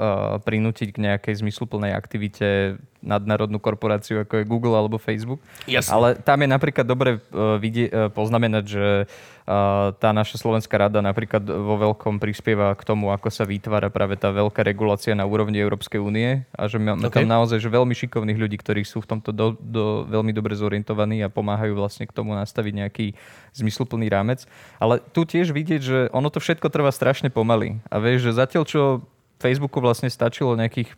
prinútiť 0.42 0.90
k 0.90 0.98
nejakej 0.98 1.34
zmysluplnej 1.38 1.94
aktivite 1.94 2.78
nadnárodnú 3.04 3.60
korporáciu, 3.60 4.24
ako 4.24 4.40
je 4.40 4.48
Google 4.48 4.74
alebo 4.74 4.96
Facebook. 4.96 5.44
Jasne. 5.68 5.92
Ale 5.92 6.08
tam 6.18 6.40
je 6.40 6.48
napríklad 6.48 6.86
dobre 6.88 7.20
uh, 7.20 7.60
vidie, 7.60 7.92
uh, 7.92 8.08
poznamenať, 8.08 8.64
že 8.64 8.86
uh, 9.04 9.92
tá 10.00 10.10
naša 10.16 10.40
slovenská 10.40 10.72
rada 10.74 11.04
napríklad 11.04 11.44
vo 11.44 11.76
veľkom 11.76 12.16
prispieva 12.16 12.72
k 12.72 12.82
tomu, 12.82 13.12
ako 13.12 13.28
sa 13.28 13.44
vytvára 13.44 13.92
práve 13.92 14.16
tá 14.16 14.32
veľká 14.32 14.64
regulácia 14.64 15.12
na 15.12 15.28
úrovni 15.28 15.60
Európskej 15.60 16.00
únie 16.00 16.48
a 16.56 16.64
že 16.66 16.80
máme 16.80 16.96
Okay. 17.04 17.20
tam 17.20 17.36
naozaj 17.36 17.60
že 17.60 17.68
veľmi 17.68 17.92
šikovných 17.92 18.40
ľudí, 18.40 18.56
ktorí 18.56 18.80
sú 18.82 19.04
v 19.04 19.08
tomto 19.12 19.30
do, 19.30 19.52
do, 19.60 20.08
veľmi 20.08 20.32
dobre 20.32 20.56
zorientovaní 20.56 21.20
a 21.20 21.28
pomáhajú 21.28 21.76
vlastne 21.76 22.08
k 22.08 22.16
tomu 22.16 22.32
nastaviť 22.32 22.72
nejaký 22.72 23.06
zmysluplný 23.52 24.08
rámec. 24.08 24.48
Ale 24.80 25.04
tu 25.12 25.28
tiež 25.28 25.52
vidieť, 25.52 25.80
že 25.84 25.98
ono 26.16 26.32
to 26.32 26.40
všetko 26.40 26.72
trvá 26.72 26.88
strašne 26.90 27.28
pomaly. 27.28 27.78
A 27.92 28.00
vieš, 28.00 28.32
že 28.32 28.40
zatiaľ 28.40 28.64
čo 28.64 29.04
Facebooku 29.38 29.84
vlastne 29.84 30.08
stačilo 30.08 30.56
nejakých 30.56 30.96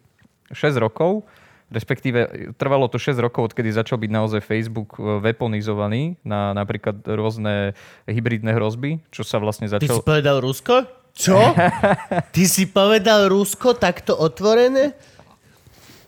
6 0.55 0.79
rokov, 0.79 1.27
respektíve 1.71 2.53
trvalo 2.55 2.87
to 2.87 2.99
6 2.99 3.19
rokov, 3.19 3.53
odkedy 3.53 3.75
začal 3.75 3.99
byť 3.99 4.11
naozaj 4.11 4.41
Facebook 4.43 4.99
e, 4.99 5.19
weaponizovaný 5.19 6.19
na 6.23 6.55
napríklad 6.55 7.03
rôzne 7.03 7.75
hybridné 8.07 8.55
hrozby, 8.55 9.03
čo 9.11 9.27
sa 9.27 9.43
vlastne 9.43 9.67
Ty 9.67 9.91
si 9.91 10.03
povedal 10.07 10.39
Rusko? 10.39 10.87
Čo? 11.17 11.39
Ty 12.35 12.45
si 12.47 12.71
povedal 12.71 13.27
Rusko 13.27 13.75
takto 13.75 14.15
otvorené? 14.15 14.95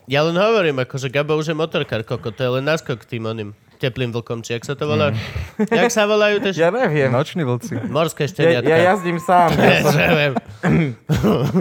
Ja 0.09 0.25
len 0.25 0.33
hovorím, 0.33 0.81
akože 0.81 1.11
Gabo 1.13 1.37
už 1.37 1.53
je 1.53 1.55
motorkár, 1.57 2.01
koko, 2.01 2.33
to 2.33 2.41
je 2.41 2.51
len 2.57 2.65
náskok 2.65 3.05
tým 3.05 3.29
oným 3.29 3.53
teplým 3.79 4.11
vlkom, 4.11 4.43
či 4.43 4.53
jak 4.53 4.67
sa 4.67 4.75
to 4.75 4.83
volá? 4.83 5.15
Jak 5.57 5.87
sa 5.87 6.03
volajú 6.03 6.43
tež? 6.43 6.59
Ja 6.63 6.69
neviem. 6.69 7.07
Noční 7.07 7.47
vlci. 7.47 7.79
Morské 7.87 8.27
Ja, 8.27 8.29
šteniatka. 8.29 8.67
ja 8.67 8.77
jazdím 8.91 9.17
sám. 9.17 9.49
Ja 9.59 9.79
som, 9.81 9.95
Ja 9.95 10.29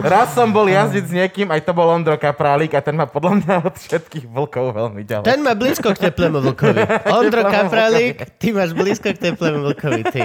raz 0.19 0.35
som 0.35 0.51
bol 0.51 0.67
jazdiť 0.67 1.05
s 1.07 1.13
niekým, 1.15 1.47
aj 1.55 1.63
to 1.63 1.71
bol 1.71 1.87
Ondro 1.87 2.19
Kaprálik 2.19 2.75
a 2.75 2.83
ten 2.83 2.99
má 2.99 3.07
podľa 3.07 3.39
mňa 3.39 3.55
od 3.63 3.75
všetkých 3.79 4.27
vlkov 4.27 4.75
veľmi 4.75 5.07
ďalej. 5.07 5.25
Ten 5.25 5.39
má 5.39 5.55
blízko 5.55 5.95
k 5.95 6.11
teplému 6.11 6.43
vlkovi. 6.43 6.83
Ondro 7.07 7.47
Kapralík, 7.47 8.27
ty 8.43 8.51
máš 8.51 8.75
blízko 8.75 9.15
k 9.15 9.19
teplému 9.31 9.71
vlkovi, 9.71 10.03
ty. 10.11 10.23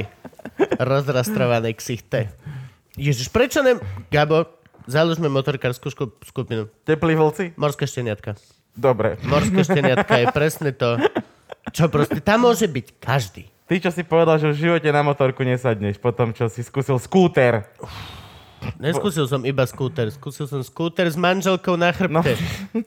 Rozrastrované 0.81 1.77
ksichte. 1.77 2.33
Ježiš, 2.97 3.29
prečo 3.29 3.61
ne... 3.61 3.77
Gabo, 4.09 4.49
založme 4.89 5.29
motorkárskú 5.29 5.89
skupinu. 6.21 6.69
Teplí 6.83 7.13
vlci? 7.13 7.53
Morské 7.57 7.85
šteniatka. 7.85 8.37
Dobre. 8.73 9.21
Morské 9.21 9.61
šteniatka 9.61 10.17
je 10.17 10.27
presne 10.33 10.73
to, 10.73 10.97
čo 11.71 11.87
proste... 11.87 12.19
Tam 12.19 12.43
môže 12.43 12.67
byť 12.67 12.87
každý. 12.99 13.47
Ty, 13.63 13.79
čo 13.79 13.91
si 13.95 14.03
povedal, 14.03 14.41
že 14.41 14.51
v 14.51 14.59
živote 14.59 14.89
na 14.91 15.01
motorku 15.05 15.45
nesadneš, 15.47 15.95
potom 15.95 16.35
čo 16.35 16.51
si 16.51 16.59
skúsil 16.65 16.99
skúter. 16.99 17.63
Neskúsil 18.79 19.27
som 19.27 19.43
iba 19.47 19.63
skúter. 19.67 20.11
Skúsil 20.11 20.47
som 20.47 20.59
skúter 20.63 21.07
s 21.07 21.15
manželkou 21.15 21.79
na 21.79 21.91
chrbte, 21.95 22.35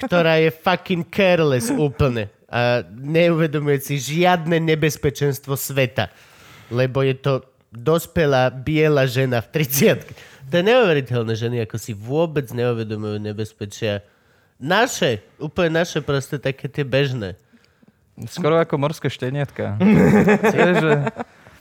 ktorá 0.05 0.41
je 0.41 0.53
fucking 0.53 1.05
careless 1.09 1.73
úplne. 1.73 2.29
A 2.47 2.85
neuvedomuje 2.93 3.81
si 3.83 3.97
žiadne 3.97 4.61
nebezpečenstvo 4.61 5.57
sveta. 5.57 6.13
Lebo 6.69 7.01
je 7.05 7.17
to 7.17 7.33
dospelá 7.73 8.49
biela 8.49 9.05
žena 9.05 9.43
v 9.43 9.49
30 9.65 10.07
To 10.47 10.55
je 10.55 10.65
neuveriteľné 10.65 11.35
ženy, 11.35 11.57
ako 11.67 11.77
si 11.77 11.93
vôbec 11.93 12.47
neuvedomujú 12.55 13.19
nebezpečia. 13.19 14.07
Naše, 14.57 15.21
úplne 15.43 15.83
naše 15.83 16.01
proste 16.01 16.39
také 16.39 16.71
tie 16.71 16.87
bežné. 16.87 17.35
Skoro 18.25 18.57
ako 18.57 18.81
morské 18.81 19.13
šteniatka. 19.13 19.77
Vieš, 20.57 20.75
že... 20.81 20.93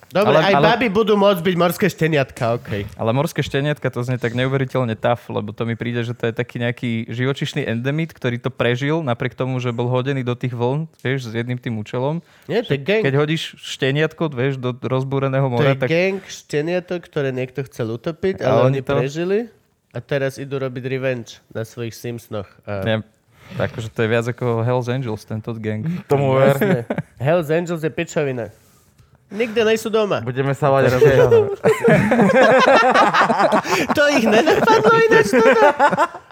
Dobre, 0.06 0.32
Ale- 0.38 0.48
aj 0.48 0.54
ale- 0.56 0.68
baby 0.78 0.88
budú 0.88 1.20
môcť 1.20 1.41
byť 1.44 1.56
morské 1.60 1.91
šteniatka, 1.91 2.56
okej. 2.56 2.88
Ale 2.96 3.12
morské 3.12 3.44
šteniatka 3.44 3.84
to 3.91 4.00
znie 4.00 4.15
tak 4.15 4.32
neuveriteľne 4.32 4.96
taf, 4.96 5.28
lebo 5.28 5.52
to 5.52 5.68
mi 5.68 5.76
príde, 5.76 6.08
že 6.08 6.15
to 6.15 6.30
je 6.30 6.34
taký 6.34 6.63
nejaký 6.63 7.12
živočišný 7.12 7.68
endemit, 7.68 8.15
ktorý 8.15 8.39
to 8.39 8.48
prežil 8.48 9.04
napriek 9.04 9.36
tomu, 9.36 9.60
že 9.60 9.76
bol 9.76 9.91
hodený 9.91 10.24
do 10.24 10.32
tých 10.32 10.56
vln, 10.56 10.88
vieš, 11.04 11.28
s 11.28 11.34
jedným 11.36 11.60
tým 11.60 11.76
účelom. 11.76 12.24
Nie, 12.48 12.63
to 12.63 12.78
je 12.78 12.80
gang. 12.80 13.04
Keď 13.04 13.15
hodíš 13.18 13.60
šteniatko, 13.60 14.32
vieš, 14.32 14.56
do 14.56 14.72
rozbúreného 14.72 15.52
To 15.52 15.54
mora, 15.60 15.76
je 15.76 15.84
tak 15.84 15.89
gang 15.91 16.22
šteniatok, 16.24 17.02
ktoré 17.04 17.36
niekto 17.36 17.68
chcel 17.68 17.91
utopiť, 17.91 18.39
A 18.39 18.56
ale 18.56 18.60
oni 18.72 18.80
to- 18.80 18.96
prežili 18.96 19.52
a 19.91 20.00
teraz 20.00 20.39
idú 20.39 20.63
robiť 20.63 20.84
revenge 20.88 21.44
na 21.52 21.68
svojich 21.68 21.91
Simpsonoch. 21.91 22.48
A... 22.63 23.04
ne, 23.53 23.62
akože 23.69 23.93
to 23.93 23.99
je 24.01 24.10
viac 24.10 24.25
ako 24.25 24.65
Hells 24.65 24.89
Angels, 24.89 25.21
tento 25.21 25.53
gang. 25.53 25.86
Tomu 26.10 26.34
ver. 26.41 26.89
Hells 27.21 27.53
Angels 27.53 27.86
je 27.86 27.91
pičovina. 27.93 28.49
Nikde 29.25 29.65
nejsú 29.65 29.89
doma. 29.89 30.21
Budeme 30.21 30.53
sa 30.53 30.69
volať 30.69 30.95
ešte... 30.95 31.17
To 33.97 34.01
ich 34.13 34.25
nenapadlo 34.25 34.93
ináč 35.01 35.34
toto? 35.34 35.65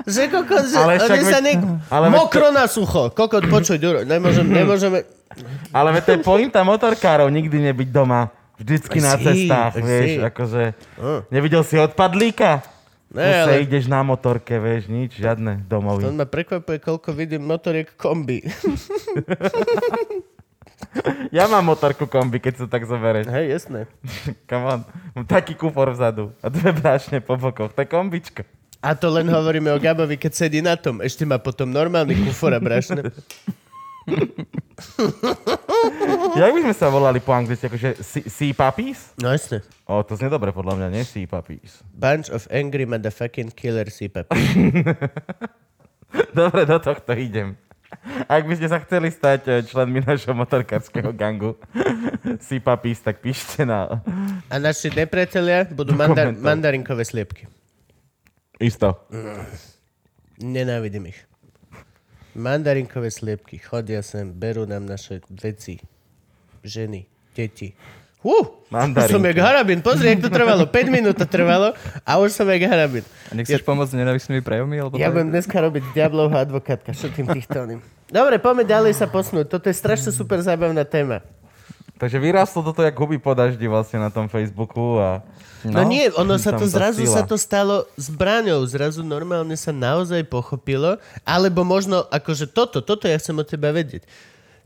Že 0.06 0.22
kokot, 0.30 0.64
že 0.70 0.78
Ale 0.78 1.02
však 1.02 1.10
oni 1.10 1.26
sa 1.26 1.40
veď- 1.42 1.46
ne... 1.58 1.82
ale 1.90 2.06
veď 2.14 2.18
Mokro 2.22 2.50
na 2.54 2.66
sucho. 2.70 3.10
Kokot, 3.10 3.50
počuj, 3.50 3.82
Duro, 3.82 4.06
nemôžem, 4.06 4.46
nemôžeme... 4.46 5.10
Ale 5.74 5.90
veď 5.90 6.02
to 6.06 6.12
je 6.14 6.20
pointa 6.22 6.62
motorkárov, 6.62 7.34
nikdy 7.34 7.74
nebyť 7.74 7.90
doma. 7.90 8.30
Vždycky 8.62 9.02
na 9.02 9.18
si, 9.18 9.26
cestách, 9.26 9.74
vieš, 9.82 10.22
akože... 10.30 10.62
Hm. 11.02 11.20
Nevidel 11.34 11.66
si 11.66 11.82
odpadlíka? 11.82 12.62
Ne, 13.14 13.46
ale 13.46 13.62
ideš 13.62 13.86
na 13.86 14.02
motorke, 14.02 14.58
vieš, 14.58 14.90
nič, 14.90 15.22
žiadne 15.22 15.70
to 15.70 15.78
domovy. 15.78 16.10
ma 16.10 16.26
prekvapuje, 16.26 16.82
koľko 16.82 17.14
vidím 17.14 17.46
motoriek 17.46 17.94
kombi. 17.94 18.42
Ja 21.34 21.50
mám 21.50 21.66
motorku 21.66 22.06
kombi, 22.06 22.38
keď 22.38 22.54
sa 22.64 22.66
tak 22.70 22.86
zoberieš. 22.86 23.26
Hej, 23.32 23.46
jasné. 23.50 23.80
Come 24.50 24.66
on. 24.68 24.80
Mám 25.18 25.26
taký 25.26 25.58
kufor 25.58 25.90
vzadu 25.90 26.30
a 26.44 26.52
dve 26.52 26.70
brášne 26.76 27.18
po 27.24 27.34
bokoch. 27.34 27.74
To 27.74 27.82
je 27.82 27.90
kombička. 27.90 28.44
A 28.84 28.94
to 28.94 29.08
len 29.08 29.26
hovoríme 29.32 29.72
o 29.72 29.80
Gabovi, 29.80 30.20
keď 30.20 30.32
sedí 30.36 30.60
na 30.60 30.76
tom. 30.76 31.00
Ešte 31.00 31.24
má 31.24 31.40
potom 31.40 31.72
normálny 31.72 32.20
kufor 32.28 32.52
a 32.52 32.60
brašne. 32.60 33.10
Jak 36.34 36.52
by 36.52 36.60
sme 36.62 36.76
sa 36.76 36.88
volali 36.88 37.20
po 37.20 37.32
anglicky? 37.32 37.66
Akože 37.66 38.00
sea- 38.00 38.28
sea 38.28 38.52
puppies? 38.52 39.16
No 39.16 39.32
jasne. 39.32 39.64
O, 39.84 40.02
to 40.02 40.16
znie 40.16 40.28
dobre 40.28 40.52
podľa 40.52 40.76
mňa, 40.76 40.88
nie 40.90 41.04
sea 41.04 41.24
puppies. 41.24 41.84
Bunch 41.92 42.28
of 42.28 42.48
angry 42.50 42.84
motherfucking 42.84 43.52
killer 43.52 43.88
CPAP. 43.88 44.28
Dobre, 46.30 46.62
do 46.64 46.78
tohto 46.78 47.18
idem. 47.18 47.58
Ak 48.26 48.46
by 48.46 48.54
ste 48.54 48.70
sa 48.70 48.82
chceli 48.82 49.10
stať 49.10 49.42
eh, 49.46 49.62
členmi 49.62 50.02
našho 50.02 50.34
motorkárskeho 50.34 51.14
gangu 51.14 51.58
Sea 52.46 52.62
Puppies, 52.62 53.02
tak 53.02 53.22
píšte 53.22 53.66
na... 53.66 54.02
A 54.50 54.58
naši 54.58 54.90
nepriatelia 54.90 55.66
budú 55.70 55.94
mandar- 55.94 56.34
mandarinkové 56.34 57.06
sliepky. 57.06 57.46
Isto. 58.58 58.98
Nenávidím 60.38 61.14
ich. 61.14 61.20
Mandarinkové 62.34 63.14
sliepky. 63.14 63.62
Chodia 63.62 64.02
sem, 64.02 64.34
berú 64.34 64.66
nám 64.66 64.90
naše 64.90 65.22
veci. 65.30 65.78
Ženy, 66.66 67.06
deti. 67.38 67.78
Uh, 68.24 68.48
Mandarinky. 68.72 69.12
som 69.12 69.20
jak 69.20 69.40
harabin. 69.44 69.80
Pozri, 69.84 70.16
jak 70.16 70.24
to 70.24 70.32
trvalo. 70.32 70.64
5 70.64 70.88
minút 70.88 71.20
to 71.20 71.28
trvalo 71.28 71.76
a 72.08 72.12
už 72.24 72.32
som 72.32 72.48
jak 72.48 72.64
harabin. 72.72 73.04
A 73.28 73.36
nechceš 73.36 73.60
pomôcť 73.68 73.94
s 73.94 73.96
nenavistnými 74.00 74.40
prejavmi? 74.40 74.80
Alebo 74.80 74.96
Ja 74.96 75.12
budem 75.12 75.36
dneska 75.36 75.60
robiť 75.60 75.92
diablovho 75.92 76.40
advokátka. 76.40 76.96
Čo 76.96 77.12
tým 77.12 77.28
týchto 77.28 77.68
oným. 77.68 77.84
Dobre, 78.08 78.40
poďme 78.40 78.64
ďalej 78.64 78.96
sa 78.96 79.12
posnúť. 79.12 79.52
Toto 79.52 79.68
je 79.68 79.76
strašne 79.76 80.16
super 80.16 80.40
zábavná 80.40 80.88
téma. 80.88 81.20
Takže 82.04 82.20
vyrastlo 82.20 82.68
toto 82.68 82.84
jak 82.84 83.00
huby 83.00 83.16
po 83.16 83.32
daždi 83.32 83.64
vlastne 83.64 83.96
na 83.96 84.12
tom 84.12 84.28
Facebooku 84.28 85.00
a... 85.00 85.24
No, 85.64 85.80
no 85.80 85.88
nie, 85.88 86.12
ono 86.20 86.36
sa 86.36 86.52
to 86.52 86.68
zrazu 86.68 87.08
sila. 87.08 87.16
sa 87.16 87.24
to 87.24 87.40
stalo 87.40 87.88
zbraňou. 87.96 88.60
Zrazu 88.68 89.08
normálne 89.08 89.56
sa 89.56 89.72
naozaj 89.72 90.28
pochopilo. 90.28 91.00
Alebo 91.24 91.64
možno, 91.64 92.04
akože 92.12 92.52
toto, 92.52 92.84
toto 92.84 93.08
ja 93.08 93.16
chcem 93.16 93.40
od 93.40 93.48
teba 93.48 93.72
vedieť. 93.72 94.04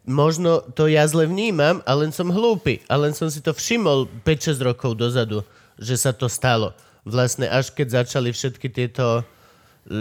Možno 0.02 0.65
to 0.73 0.89
ja 0.89 1.06
zle 1.06 1.30
vnímam 1.30 1.86
a 1.86 1.93
len 1.93 2.10
som 2.10 2.34
hlúpy. 2.34 2.82
A 2.89 2.97
len 2.97 3.13
som 3.13 3.30
si 3.30 3.38
to 3.38 3.54
všimol 3.54 4.10
5-6 4.26 4.58
rokov 4.58 4.97
dozadu, 4.97 5.45
že 5.78 5.93
sa 5.93 6.17
to 6.17 6.26
stalo. 6.26 6.73
Vlastne 7.06 7.45
až 7.45 7.69
keď 7.69 8.02
začali 8.02 8.34
všetky 8.34 8.73
tieto 8.73 9.21
e, 9.21 9.23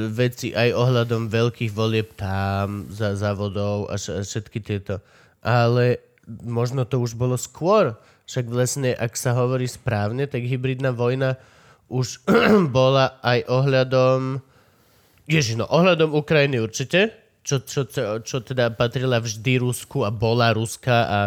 veci 0.08 0.56
aj 0.56 0.72
ohľadom 0.72 1.28
veľkých 1.28 1.68
volieb 1.68 2.16
tam, 2.16 2.88
za 2.88 3.12
závodov 3.12 3.92
a 3.92 4.00
všetky 4.00 4.64
tieto. 4.64 5.04
Ale 5.44 6.05
možno 6.26 6.84
to 6.84 6.98
už 6.98 7.14
bolo 7.14 7.38
skôr. 7.38 7.94
Však 8.26 8.50
vlastne, 8.50 8.90
ak 8.92 9.14
sa 9.14 9.38
hovorí 9.38 9.70
správne, 9.70 10.26
tak 10.26 10.42
hybridná 10.42 10.90
vojna 10.90 11.38
už 11.86 12.26
bola 12.76 13.18
aj 13.22 13.46
ohľadom... 13.46 14.42
Ježiš, 15.26 15.58
no 15.58 15.66
ohľadom 15.66 16.14
Ukrajiny 16.14 16.62
určite, 16.62 17.10
čo, 17.42 17.62
čo, 17.62 17.86
čo, 17.86 18.22
čo 18.22 18.36
teda 18.42 18.70
patrila 18.74 19.18
vždy 19.18 19.58
Rusku 19.58 20.06
a 20.06 20.10
bola 20.14 20.54
Ruska 20.54 20.98
a 21.06 21.20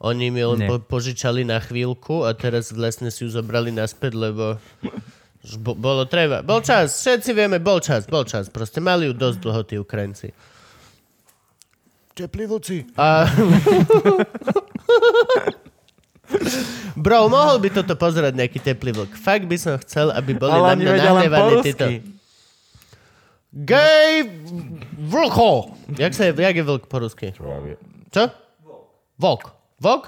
oni 0.00 0.32
mi 0.32 0.40
len 0.44 0.68
po, 0.68 0.80
požičali 0.80 1.44
na 1.44 1.60
chvíľku 1.60 2.24
a 2.24 2.32
teraz 2.36 2.72
vlastne 2.72 3.08
si 3.08 3.24
ju 3.24 3.28
zobrali 3.32 3.72
naspäť, 3.72 4.12
lebo 4.16 4.60
bo, 5.60 5.72
bolo 5.76 6.08
treba. 6.08 6.40
Bol 6.40 6.64
čas, 6.64 6.92
všetci 7.04 7.30
vieme, 7.36 7.60
bol 7.60 7.80
čas, 7.84 8.08
bol 8.08 8.24
čas. 8.24 8.48
Proste 8.48 8.80
mali 8.80 9.08
ju 9.08 9.12
dosť 9.12 9.38
dlho 9.40 9.62
tí 9.64 9.76
Ukrajinci. 9.76 10.32
Teplivúci. 12.14 12.86
A... 12.94 13.26
Bro, 16.94 17.26
mohol 17.26 17.58
by 17.58 17.68
toto 17.74 17.98
pozerať 17.98 18.38
nejaký 18.38 18.62
teplý 18.62 18.94
vlk. 18.94 19.18
Fakt 19.18 19.50
by 19.50 19.56
som 19.58 19.74
chcel, 19.82 20.14
aby 20.14 20.38
boli 20.38 20.54
na 20.54 20.72
Ale 20.72 20.78
mňa 20.78 20.90
len 20.94 20.98
po 20.98 21.06
nahnevaní 21.10 21.54
títo. 21.66 21.86
Gej 23.54 24.30
vlko. 25.10 25.74
Jak, 25.98 26.14
sa 26.14 26.30
je, 26.30 26.32
jak 26.38 26.54
je 26.54 26.64
vlk 26.64 26.86
po 26.86 26.96
rusky? 27.02 27.34
Čo? 28.14 28.30
Vlk. 29.18 29.42
Vlk? 29.82 30.04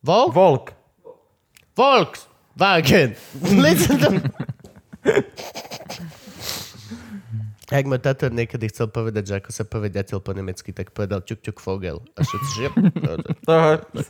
Vlk? 0.00 0.32
Volk. 0.32 0.72
Volkswagen. 1.76 3.14
Listen 3.44 3.96
to... 4.00 4.08
Ak 7.70 7.86
ma 7.86 8.02
táto 8.02 8.26
niekedy 8.26 8.66
chcel 8.66 8.90
povedať, 8.90 9.30
že 9.30 9.34
ako 9.38 9.50
sa 9.54 9.62
povie 9.62 9.94
ďateľ 9.94 10.18
po 10.18 10.34
nemecky, 10.34 10.74
tak 10.74 10.90
povedal 10.90 11.22
čuk 11.22 11.38
čuk 11.38 11.62
fogel. 11.62 12.02
A 12.18 12.26
všetci, 12.26 12.50
že 12.58 12.66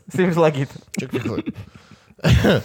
seems 0.09 0.41
like 0.41 0.57
it. 0.57 0.73
čuk, 0.97 1.13
čuk, 1.13 1.25
fogel. 1.29 1.53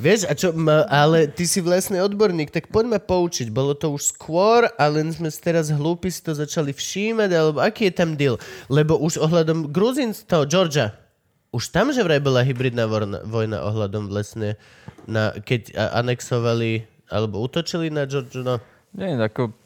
Vieš, 0.00 0.24
a 0.26 0.32
čo, 0.32 0.56
ma, 0.56 0.88
ale 0.88 1.28
ty 1.28 1.44
si 1.44 1.60
vlastne 1.60 2.00
odborník, 2.00 2.48
tak 2.48 2.72
poďme 2.72 2.96
poučiť. 3.04 3.52
Bolo 3.52 3.76
to 3.76 3.92
už 3.92 4.16
skôr, 4.16 4.64
ale 4.80 5.04
sme 5.12 5.28
teraz 5.28 5.68
hlúpi 5.68 6.08
si 6.08 6.24
to 6.24 6.32
začali 6.32 6.72
všímať, 6.72 7.30
alebo 7.36 7.60
aký 7.60 7.92
je 7.92 7.94
tam 8.00 8.16
deal? 8.16 8.40
Lebo 8.72 8.96
už 8.96 9.20
ohľadom 9.20 9.68
Gruzín, 9.68 10.16
toho 10.24 10.48
Georgia, 10.48 10.96
už 11.52 11.68
tam 11.68 11.92
že 11.92 12.00
vraj 12.00 12.16
bola 12.16 12.40
hybridná 12.40 12.88
vojna, 12.88 13.20
vojna 13.28 13.60
ohľadom 13.60 14.08
vlastne, 14.08 14.56
na, 15.04 15.36
keď 15.36 15.76
anexovali, 15.92 16.88
alebo 17.12 17.44
útočili 17.44 17.92
na 17.92 18.08
Georgiu, 18.08 18.40
no 18.40 18.56
Nie, 18.96 19.20
ako... 19.20 19.59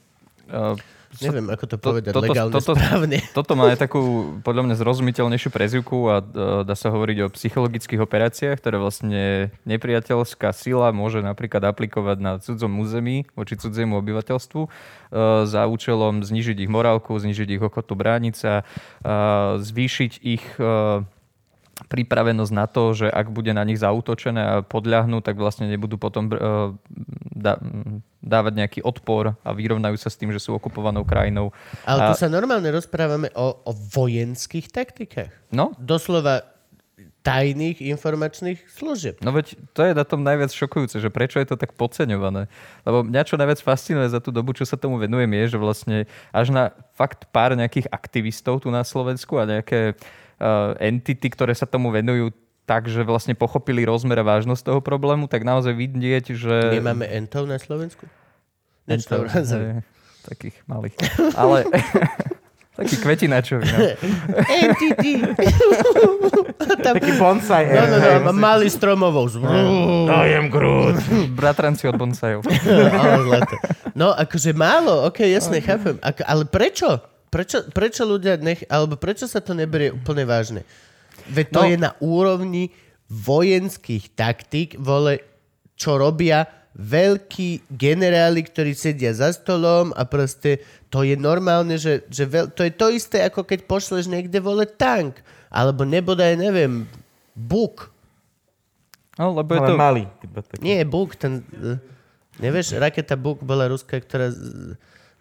Uh, 0.49 0.77
neviem, 1.23 1.47
ako 1.51 1.65
to 1.69 1.77
to- 1.79 1.85
povedať 1.93 2.13
toto- 2.15 2.27
legálne 2.27 2.53
toto- 2.55 2.75
správne. 2.75 3.19
Toto 3.39 3.53
má 3.55 3.71
aj 3.71 3.79
takú, 3.79 4.03
podľa 4.43 4.63
mňa, 4.67 4.75
zrozumiteľnejšiu 4.79 5.51
prezivku 5.51 6.11
a 6.11 6.17
e, 6.19 6.25
dá 6.67 6.75
sa 6.75 6.91
hovoriť 6.91 7.19
o 7.27 7.33
psychologických 7.35 8.01
operáciách, 8.03 8.59
ktoré 8.59 8.77
vlastne 8.79 9.55
nepriateľská 9.67 10.51
sila 10.55 10.91
môže 10.91 11.23
napríklad 11.23 11.63
aplikovať 11.67 12.19
na 12.19 12.33
cudzom 12.39 12.79
území 12.83 13.27
voči 13.39 13.55
cudziemu 13.59 13.99
obyvateľstvu 14.01 14.63
e, 14.65 14.69
za 15.47 15.63
účelom 15.67 16.23
znižiť 16.23 16.67
ich 16.67 16.71
morálku, 16.71 17.15
znižiť 17.15 17.49
ich 17.59 17.63
ochotu 17.63 17.95
brániť 17.95 18.35
sa, 18.35 18.63
e, 18.63 19.13
zvýšiť 19.63 20.13
ich 20.23 20.45
e, 20.59 21.03
pripravenosť 21.91 22.53
na 22.55 22.67
to, 22.71 22.95
že 22.95 23.07
ak 23.11 23.35
bude 23.35 23.51
na 23.51 23.67
nich 23.67 23.83
zautočené 23.83 24.43
a 24.43 24.55
podľahnú, 24.63 25.21
tak 25.21 25.37
vlastne 25.37 25.67
nebudú 25.67 25.99
potom 25.99 26.31
e, 26.31 26.35
dá, 27.35 27.59
dávať 28.23 28.53
nejaký 28.55 28.81
odpor 28.87 29.35
a 29.43 29.51
vyrovnajú 29.51 29.99
sa 29.99 30.09
s 30.09 30.19
tým, 30.19 30.31
že 30.31 30.41
sú 30.41 30.55
okupovanou 30.55 31.03
krajinou. 31.03 31.51
Ale 31.85 32.13
tu 32.13 32.15
A- 32.15 32.21
sa 32.21 32.31
normálne 32.31 32.71
rozprávame 32.71 33.35
o, 33.35 33.59
o 33.67 33.73
vojenských 33.75 34.71
taktikách. 34.71 35.35
No, 35.51 35.75
Doslova 35.77 36.55
tajných 37.25 37.81
informačných 37.81 38.69
služieb. 38.69 39.17
No 39.25 39.33
veď 39.33 39.57
to 39.73 39.81
je 39.81 39.97
na 39.97 40.05
tom 40.05 40.21
najviac 40.21 40.53
šokujúce, 40.53 41.01
že 41.01 41.09
prečo 41.09 41.41
je 41.41 41.49
to 41.49 41.57
tak 41.57 41.73
podceňované. 41.73 42.53
Lebo 42.85 43.01
mňa 43.01 43.25
čo 43.25 43.41
najviac 43.41 43.65
fascinuje 43.65 44.13
za 44.13 44.21
tú 44.21 44.29
dobu, 44.29 44.53
čo 44.53 44.69
sa 44.69 44.77
tomu 44.77 45.01
venujem, 45.01 45.33
je, 45.33 45.57
že 45.57 45.59
vlastne 45.59 45.99
až 46.37 46.53
na 46.53 46.77
fakt 46.93 47.25
pár 47.33 47.57
nejakých 47.57 47.89
aktivistov 47.89 48.61
tu 48.61 48.69
na 48.69 48.85
Slovensku 48.85 49.41
a 49.41 49.49
nejaké 49.49 49.97
uh, 49.97 50.24
entity, 50.81 51.27
ktoré 51.31 51.55
sa 51.55 51.67
tomu 51.67 51.95
venujú 51.95 52.35
tak, 52.65 52.89
že 52.89 53.05
vlastne 53.05 53.37
pochopili 53.37 53.85
rozmer 53.85 54.17
a 54.21 54.25
vážnosť 54.25 54.65
toho 54.65 54.81
problému, 54.81 55.29
tak 55.29 55.45
naozaj 55.45 55.77
vidieť, 55.77 56.33
že... 56.33 56.57
My 56.81 56.97
máme 56.97 57.05
entov 57.13 57.45
na 57.45 57.61
Slovensku? 57.61 58.09
To 58.89 59.25
hej, 59.25 59.81
takých 60.25 60.57
malých. 60.69 60.97
Ale 61.37 61.69
taký 62.81 62.97
kvetinačový. 63.01 63.65
No. 63.65 63.79
Entity! 64.65 65.13
Taký 66.85 67.17
bonsai. 67.17 67.69
No, 67.73 67.85
no, 67.89 67.97
no, 68.29 68.33
malý 68.33 68.69
stromovou. 68.69 69.29
Dojem 70.09 70.53
Groot. 70.53 71.01
Bratranci 71.33 71.89
od 71.89 71.97
bonsajov. 71.97 72.45
No, 73.95 74.11
akože 74.11 74.59
málo, 74.59 75.07
ok, 75.07 75.23
jasne, 75.31 75.63
chápem. 75.63 75.95
Ale 76.03 76.43
prečo? 76.51 76.99
Prečo, 77.35 77.67
prečo 77.69 78.07
ľudia 78.07 78.39
nech, 78.39 78.63
alebo 78.71 78.95
prečo 78.95 79.27
sa 79.27 79.43
to 79.43 79.51
neberie 79.53 79.91
úplne 79.91 80.23
vážne? 80.23 80.63
Veď 81.27 81.47
to 81.51 81.61
No. 81.61 81.67
je 81.67 81.77
na 81.77 81.91
úrovni 81.99 82.71
vojenských 83.11 84.15
taktík, 84.15 84.79
vole, 84.79 85.19
čo 85.75 85.99
robia 85.99 86.47
veľkí 86.75 87.71
generáli, 87.71 88.43
ktorí 88.43 88.71
sedia 88.73 89.11
za 89.11 89.31
stolom 89.31 89.91
a 89.93 90.03
proste 90.05 90.59
to 90.87 91.03
je 91.03 91.15
normálne, 91.15 91.75
že, 91.75 92.03
že 92.07 92.23
veľ, 92.25 92.51
to 92.51 92.63
je 92.63 92.73
to 92.73 92.87
isté, 92.89 93.19
ako 93.21 93.43
keď 93.43 93.63
pošleš 93.65 94.07
niekde 94.07 94.39
vole 94.39 94.63
tank, 94.65 95.19
alebo 95.51 95.83
nebodaj, 95.83 96.35
neviem, 96.35 96.87
Buk. 97.33 97.91
No, 99.15 99.31
lebo 99.33 99.55
je 99.55 99.61
Ale 99.61 99.69
to... 99.69 99.75
malý. 99.77 100.03
iba 100.21 100.41
taký. 100.41 100.59
Nie, 100.61 100.83
Buk, 100.83 101.15
ten... 101.15 101.43
eh, 101.53 101.79
Nevieš, 102.35 102.75
raketa 102.75 103.15
Buk 103.15 103.39
bola 103.41 103.67
ruská, 103.67 103.95
ktorá 103.97 104.31
z- 104.31 104.75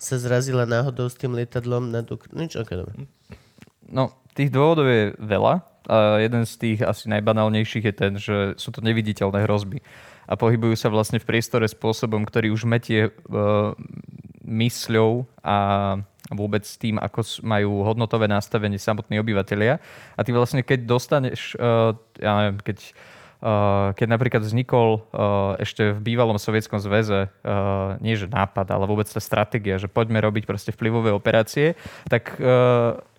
sa 0.03 0.19
zrazila 0.19 0.67
náhodou 0.67 1.07
s 1.07 1.15
tým 1.15 1.31
lietadlom 1.33 1.89
nad 1.89 2.03
Uk... 2.11 2.27
Nič, 2.35 2.59
dobre. 2.59 3.07
No, 3.87 4.11
tých 4.35 4.51
dôvodov 4.51 4.85
je 4.91 5.15
veľa. 5.17 5.63
A 5.83 6.23
jeden 6.23 6.47
z 6.47 6.53
tých 6.59 6.79
asi 6.79 7.11
najbanálnejších 7.11 7.85
je 7.87 7.95
ten, 7.95 8.13
že 8.15 8.55
sú 8.55 8.71
to 8.71 8.79
neviditeľné 8.79 9.43
hrozby. 9.43 9.83
A 10.27 10.39
pohybujú 10.39 10.79
sa 10.79 10.87
vlastne 10.87 11.19
v 11.19 11.27
priestore 11.27 11.67
spôsobom, 11.67 12.23
ktorý 12.23 12.55
už 12.55 12.63
metie 12.63 13.11
uh, 13.11 13.75
mysľou 14.47 15.27
a 15.43 15.57
vôbec 16.31 16.63
tým, 16.63 16.95
ako 16.95 17.43
majú 17.43 17.83
hodnotové 17.83 18.31
nastavenie 18.31 18.79
samotní 18.79 19.19
obyvateľia. 19.19 19.83
A 20.15 20.19
ty 20.23 20.31
vlastne, 20.31 20.63
keď 20.63 20.87
dostaneš, 20.87 21.59
uh, 21.59 21.91
ja 22.15 22.31
neviem, 22.39 22.63
keď 22.63 22.95
keď 23.99 24.07
napríklad 24.07 24.39
vznikol 24.39 25.03
uh, 25.11 25.59
ešte 25.59 25.91
v 25.91 25.99
bývalom 25.99 26.39
sovietskom 26.39 26.79
zväze, 26.79 27.27
uh, 27.27 27.99
nie 27.99 28.15
že 28.15 28.31
nápad, 28.31 28.71
ale 28.71 28.87
vôbec 28.87 29.03
tá 29.11 29.19
stratégia, 29.19 29.75
že 29.75 29.91
poďme 29.91 30.23
robiť 30.23 30.47
proste 30.47 30.71
vplyvové 30.71 31.11
operácie, 31.11 31.75
tak 32.07 32.39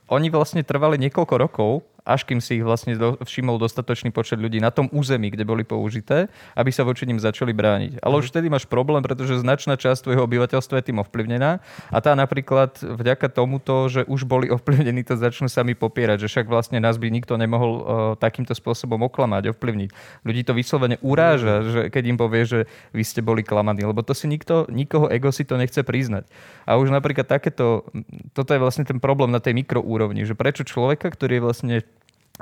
oni 0.05 0.29
vlastne 0.29 0.61
trvali 0.61 1.01
niekoľko 1.01 1.35
rokov, 1.41 1.71
až 2.05 2.29
kým 2.29 2.39
si 2.39 2.61
ich 2.61 2.65
vlastne 2.65 2.95
všimol 3.01 3.57
dostatočný 3.57 4.13
počet 4.13 4.37
ľudí 4.37 4.61
na 4.61 4.69
tom 4.69 4.93
území, 4.93 5.33
kde 5.33 5.49
boli 5.49 5.65
použité, 5.65 6.29
aby 6.53 6.69
sa 6.69 6.85
voči 6.85 7.09
nim 7.09 7.17
začali 7.17 7.57
brániť. 7.57 8.05
Ale 8.05 8.21
už 8.21 8.29
vtedy 8.29 8.53
máš 8.53 8.69
problém, 8.69 9.01
pretože 9.01 9.41
značná 9.41 9.81
časť 9.81 10.05
tvojho 10.05 10.29
obyvateľstva 10.29 10.85
je 10.85 10.89
tým 10.93 11.01
ovplyvnená 11.01 11.65
a 11.89 11.99
tá 12.05 12.13
napríklad 12.13 12.77
vďaka 12.77 13.33
tomuto, 13.33 13.89
že 13.89 14.05
už 14.05 14.29
boli 14.29 14.53
ovplyvnení, 14.57 15.01
to 15.03 15.17
začnú 15.17 15.49
sami 15.49 15.73
popierať, 15.73 16.29
že 16.29 16.31
však 16.31 16.47
vlastne 16.47 16.79
nás 16.79 17.01
by 17.01 17.09
nikto 17.09 17.41
nemohol 17.41 17.73
uh, 17.73 17.83
takýmto 18.21 18.53
spôsobom 18.53 19.01
oklamať, 19.09 19.57
ovplyvniť. 19.57 19.91
Ľudí 20.29 20.43
to 20.45 20.53
vyslovene 20.53 21.01
uráža, 21.01 21.65
že 21.65 21.81
keď 21.89 22.05
im 22.05 22.19
povie, 22.21 22.45
že 22.45 22.61
vy 22.93 23.01
ste 23.01 23.25
boli 23.25 23.41
klamaní, 23.41 23.81
lebo 23.81 24.05
to 24.05 24.13
si 24.13 24.29
nikto, 24.29 24.69
nikoho 24.69 25.09
ego 25.09 25.33
si 25.33 25.49
to 25.49 25.57
nechce 25.57 25.81
priznať. 25.81 26.29
A 26.69 26.77
už 26.77 26.93
napríklad 26.93 27.25
takéto, 27.25 27.89
toto 28.37 28.53
je 28.53 28.61
vlastne 28.61 28.85
ten 28.85 29.01
problém 29.01 29.33
na 29.33 29.41
tej 29.41 29.57
mikroúrovni, 29.57 30.29
že 30.29 30.37
prečo 30.37 30.69
človeka, 30.69 31.09
ktorý 31.09 31.41
je 31.41 31.45
vlastne 31.45 31.75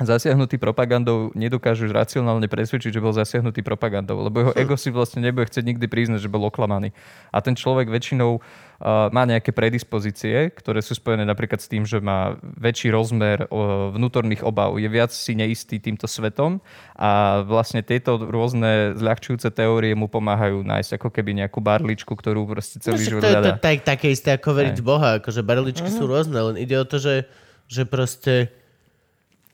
zasiahnutý 0.01 0.57
propagandou, 0.57 1.29
nedokážeš 1.37 1.93
racionálne 1.93 2.49
presvedčiť, 2.49 2.97
že 2.97 3.05
bol 3.05 3.13
zasiahnutý 3.13 3.61
propagandou, 3.61 4.25
lebo 4.25 4.41
jeho 4.41 4.53
ego 4.57 4.73
si 4.81 4.89
vlastne 4.89 5.21
nebude 5.21 5.53
chcieť 5.53 5.69
nikdy 5.69 5.85
priznať, 5.85 6.25
že 6.25 6.33
bol 6.33 6.49
oklamaný. 6.49 6.97
A 7.29 7.45
ten 7.45 7.53
človek 7.53 7.93
väčšinou 7.93 8.41
uh, 8.41 9.13
má 9.13 9.29
nejaké 9.29 9.53
predispozície, 9.53 10.49
ktoré 10.57 10.81
sú 10.81 10.97
spojené 10.97 11.29
napríklad 11.29 11.61
s 11.61 11.69
tým, 11.69 11.85
že 11.85 12.01
má 12.01 12.41
väčší 12.41 12.89
rozmer 12.89 13.45
uh, 13.53 13.93
vnútorných 13.93 14.41
obav, 14.49 14.81
je 14.81 14.89
viac 14.89 15.13
si 15.13 15.37
neistý 15.37 15.77
týmto 15.77 16.09
svetom 16.09 16.65
a 16.97 17.45
vlastne 17.45 17.85
tieto 17.85 18.17
rôzne 18.17 18.97
zľahčujúce 18.97 19.53
teórie 19.53 19.93
mu 19.93 20.09
pomáhajú 20.09 20.65
nájsť 20.65 20.97
ako 20.97 21.13
keby 21.13 21.45
nejakú 21.45 21.61
barličku, 21.61 22.17
ktorú 22.17 22.49
proste 22.49 22.81
No, 22.81 22.97
celý 22.97 22.97
však 22.97 23.13
život 23.13 23.21
to 23.21 23.29
je 23.29 23.37
to 23.37 23.45
hľadá. 23.45 23.61
tak, 23.61 23.77
také 23.85 24.09
isté 24.09 24.33
ako 24.41 24.57
veriť 24.57 24.77
v 24.81 24.87
Boha, 24.89 25.09
akože 25.21 25.45
barličky 25.45 25.93
sú 25.93 26.09
rôzne, 26.09 26.41
len 26.41 26.57
ide 26.57 26.81
o 26.81 26.89
to, 26.89 26.97
že, 26.97 27.29
že 27.69 27.85
proste 27.85 28.62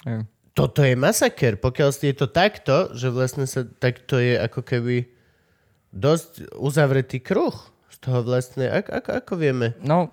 Hej. 0.09 0.25
toto 0.57 0.81
je 0.81 0.97
masaker. 0.97 1.61
Pokiaľ 1.61 1.91
je 1.93 2.17
to 2.17 2.27
takto, 2.27 2.91
že 2.97 3.13
vlastne 3.13 3.45
sa 3.45 3.69
takto 3.69 4.17
je 4.17 4.41
ako 4.41 4.65
keby 4.65 5.07
dosť 5.93 6.57
uzavretý 6.57 7.21
kruh 7.21 7.55
z 7.93 7.97
toho 8.01 8.25
vlastne, 8.25 8.67
ako, 8.73 8.91
ako, 8.91 9.11
ako 9.21 9.33
vieme? 9.37 9.77
No, 9.85 10.11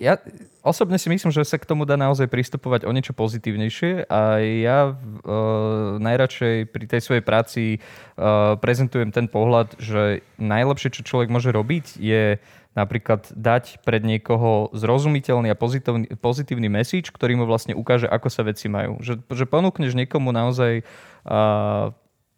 ja 0.00 0.16
osobne 0.64 0.96
si 0.96 1.12
myslím, 1.12 1.28
že 1.28 1.44
sa 1.44 1.60
k 1.60 1.68
tomu 1.68 1.84
dá 1.84 1.92
naozaj 1.92 2.24
pristupovať 2.32 2.88
o 2.88 2.90
niečo 2.96 3.12
pozitívnejšie 3.12 4.08
a 4.08 4.40
ja 4.40 4.96
uh, 4.96 6.00
najradšej 6.00 6.72
pri 6.72 6.84
tej 6.88 7.00
svojej 7.04 7.20
práci 7.20 7.62
uh, 7.76 8.56
prezentujem 8.56 9.12
ten 9.12 9.28
pohľad, 9.28 9.76
že 9.76 10.24
najlepšie, 10.40 10.96
čo 10.96 11.04
človek 11.04 11.28
môže 11.28 11.52
robiť, 11.52 12.00
je 12.00 12.40
napríklad 12.78 13.26
dať 13.34 13.82
pred 13.82 14.02
niekoho 14.06 14.70
zrozumiteľný 14.70 15.50
a 15.50 15.58
pozitívny, 15.58 16.06
pozitívny 16.14 16.70
message, 16.70 17.10
ktorý 17.10 17.42
mu 17.42 17.44
vlastne 17.44 17.74
ukáže, 17.74 18.06
ako 18.06 18.28
sa 18.30 18.46
veci 18.46 18.70
majú. 18.70 19.02
Že, 19.02 19.26
že 19.26 19.44
ponúkneš 19.46 19.98
niekomu 19.98 20.30
naozaj 20.30 20.86
uh, 21.26 21.90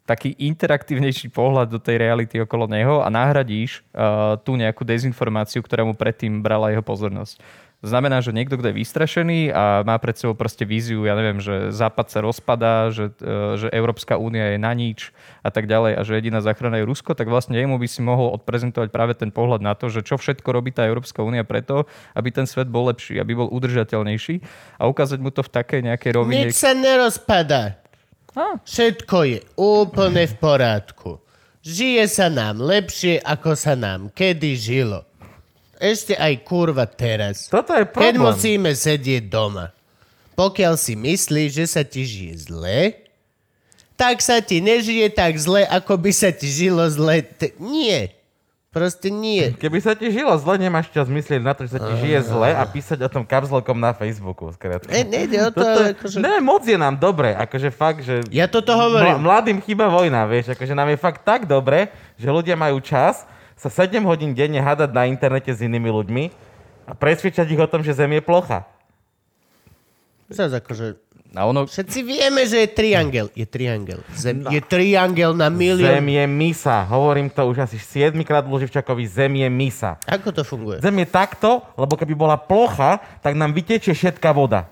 taký 0.03 0.35
interaktívnejší 0.35 1.31
pohľad 1.31 1.71
do 1.71 1.79
tej 1.79 2.01
reality 2.01 2.35
okolo 2.41 2.67
neho 2.67 2.99
a 2.99 3.07
nahradíš 3.07 3.85
uh, 3.93 4.35
tú 4.41 4.59
nejakú 4.59 4.83
dezinformáciu, 4.83 5.63
ktorá 5.63 5.87
mu 5.87 5.95
predtým 5.95 6.43
brala 6.43 6.73
jeho 6.73 6.83
pozornosť. 6.83 7.39
To 7.83 7.91
znamená, 7.91 8.23
že 8.23 8.31
niekto, 8.31 8.55
kto 8.55 8.71
je 8.71 8.79
vystrašený 8.79 9.51
a 9.51 9.83
má 9.83 9.99
pred 9.99 10.15
sebou 10.15 10.31
proste 10.39 10.63
víziu, 10.63 11.03
ja 11.03 11.19
neviem, 11.19 11.43
že 11.43 11.67
Západ 11.67 12.07
sa 12.07 12.23
rozpadá, 12.23 12.87
že, 12.95 13.11
uh, 13.19 13.59
že 13.59 13.67
Európska 13.75 14.15
únia 14.15 14.55
je 14.55 14.59
na 14.63 14.71
nič 14.71 15.11
a 15.43 15.51
tak 15.51 15.67
ďalej 15.67 15.99
a 15.99 16.01
že 16.07 16.15
jediná 16.15 16.39
záchrana 16.39 16.79
je 16.79 16.87
Rusko, 16.87 17.11
tak 17.11 17.27
vlastne 17.27 17.59
jemu 17.59 17.75
by 17.75 17.87
si 17.91 17.99
mohol 17.99 18.31
odprezentovať 18.39 18.87
práve 18.87 19.19
ten 19.19 19.35
pohľad 19.35 19.59
na 19.59 19.75
to, 19.75 19.91
že 19.91 19.99
čo 19.99 20.15
všetko 20.15 20.47
robí 20.55 20.71
tá 20.71 20.87
Európska 20.87 21.27
únia 21.27 21.43
preto, 21.43 21.83
aby 22.15 22.31
ten 22.31 22.47
svet 22.47 22.71
bol 22.71 22.87
lepší, 22.87 23.19
aby 23.19 23.35
bol 23.35 23.51
udržateľnejší 23.51 24.39
a 24.79 24.87
ukázať 24.87 25.19
mu 25.19 25.35
to 25.35 25.43
v 25.43 25.51
takej 25.51 25.83
nejakej 25.83 26.11
rovine. 26.15 26.47
Nič 26.47 26.55
sa 26.55 26.71
nerozpadá. 26.71 27.83
Á. 28.31 28.63
Všetko 28.63 29.17
je 29.27 29.39
úplne 29.59 30.23
v 30.23 30.35
porádku. 30.39 31.19
Žije 31.63 32.03
sa 32.07 32.27
nám 32.27 32.59
lepšie, 32.59 33.19
ako 33.23 33.59
sa 33.59 33.75
nám 33.75 34.07
kedy 34.11 34.55
žilo. 34.55 35.07
Ešte 35.83 36.15
aj 36.15 36.47
kurva 36.47 36.87
teraz. 36.87 37.51
Toto 37.51 37.75
je 37.75 37.83
Keď 37.83 37.91
problém. 38.15 38.23
musíme 38.23 38.71
sedieť 38.71 39.27
doma. 39.27 39.75
Pokiaľ 40.39 40.79
si 40.79 40.95
myslíš, 40.95 41.49
že 41.59 41.65
sa 41.67 41.83
ti 41.83 42.07
žije 42.07 42.47
zle, 42.47 42.95
tak 43.99 44.23
sa 44.23 44.39
ti 44.39 44.63
nežije 44.63 45.11
tak 45.11 45.35
zle, 45.35 45.67
ako 45.67 45.99
by 45.99 46.11
sa 46.15 46.31
ti 46.31 46.47
žilo 46.47 46.87
zle. 46.87 47.21
T- 47.21 47.51
nie. 47.59 48.15
Proste 48.73 49.13
nie. 49.13 49.53
Keby 49.53 49.77
sa 49.85 49.93
ti 49.93 50.09
žilo 50.09 50.33
zle, 50.41 50.57
nemáš 50.57 50.89
čas 50.89 51.05
myslieť 51.05 51.41
na 51.45 51.53
to, 51.53 51.61
že 51.69 51.77
sa 51.77 51.81
ti 51.83 51.93
žije 52.01 52.25
zle 52.25 52.57
a 52.57 52.65
písať 52.65 53.05
o 53.05 53.09
tom 53.11 53.21
kapslokom 53.21 53.77
na 53.77 53.93
Facebooku. 53.93 54.49
Skrátka. 54.49 54.89
E, 54.89 55.05
nejde 55.05 55.37
o 55.45 55.53
to, 55.53 55.61
Toto, 55.61 55.79
akože... 55.93 56.17
Ne, 56.17 56.41
moc 56.41 56.65
je 56.65 56.73
nám 56.73 56.97
dobre, 56.97 57.37
akože 57.37 57.69
fakt, 57.69 58.01
že... 58.01 58.25
Ja 58.33 58.49
toto 58.49 58.73
hovorím. 58.73 59.21
mladým 59.21 59.61
chýba 59.61 59.85
vojna, 59.93 60.25
vieš, 60.25 60.57
akože 60.57 60.73
nám 60.73 60.89
je 60.89 60.97
fakt 60.97 61.21
tak 61.21 61.45
dobre, 61.45 61.93
že 62.17 62.25
ľudia 62.25 62.57
majú 62.57 62.81
čas 62.81 63.29
sa 63.57 63.69
7 63.69 64.01
hodín 64.03 64.33
denne 64.33 64.59
hádať 64.59 64.89
na 64.91 65.07
internete 65.07 65.53
s 65.53 65.59
inými 65.61 65.89
ľuďmi 65.89 66.23
a 66.87 66.91
presvedčať 66.97 67.47
ich 67.47 67.61
o 67.61 67.67
tom, 67.69 67.81
že 67.85 67.95
Zem 67.95 68.11
je 68.17 68.21
plocha. 68.23 68.67
Zas 70.31 70.51
akože... 70.51 70.99
A 71.33 71.49
ono, 71.49 71.65
Všetci 71.65 72.05
vieme, 72.05 72.45
že 72.45 72.61
je 72.61 72.69
triangel. 72.69 73.25
Je 73.33 73.49
triangel. 73.49 74.05
Zem 74.13 74.45
je 74.53 74.61
triangel 74.61 75.33
na 75.33 75.49
milión. 75.49 75.89
Zem 75.89 76.05
je 76.05 76.25
misa. 76.29 76.85
Hovorím 76.85 77.25
to 77.33 77.41
už 77.49 77.65
asi 77.65 77.81
7 77.81 78.13
krát 78.21 78.45
Luživčakovi. 78.45 79.09
Zem 79.09 79.41
je 79.41 79.49
misa. 79.49 79.97
Ako 80.05 80.29
to 80.29 80.45
funguje? 80.45 80.77
Zem 80.77 80.93
je 81.01 81.07
takto, 81.09 81.65
lebo 81.73 81.97
keby 81.97 82.13
bola 82.13 82.37
plocha, 82.37 83.01
tak 83.25 83.33
nám 83.33 83.49
vytečie 83.49 83.97
všetká 83.97 84.29
voda. 84.29 84.69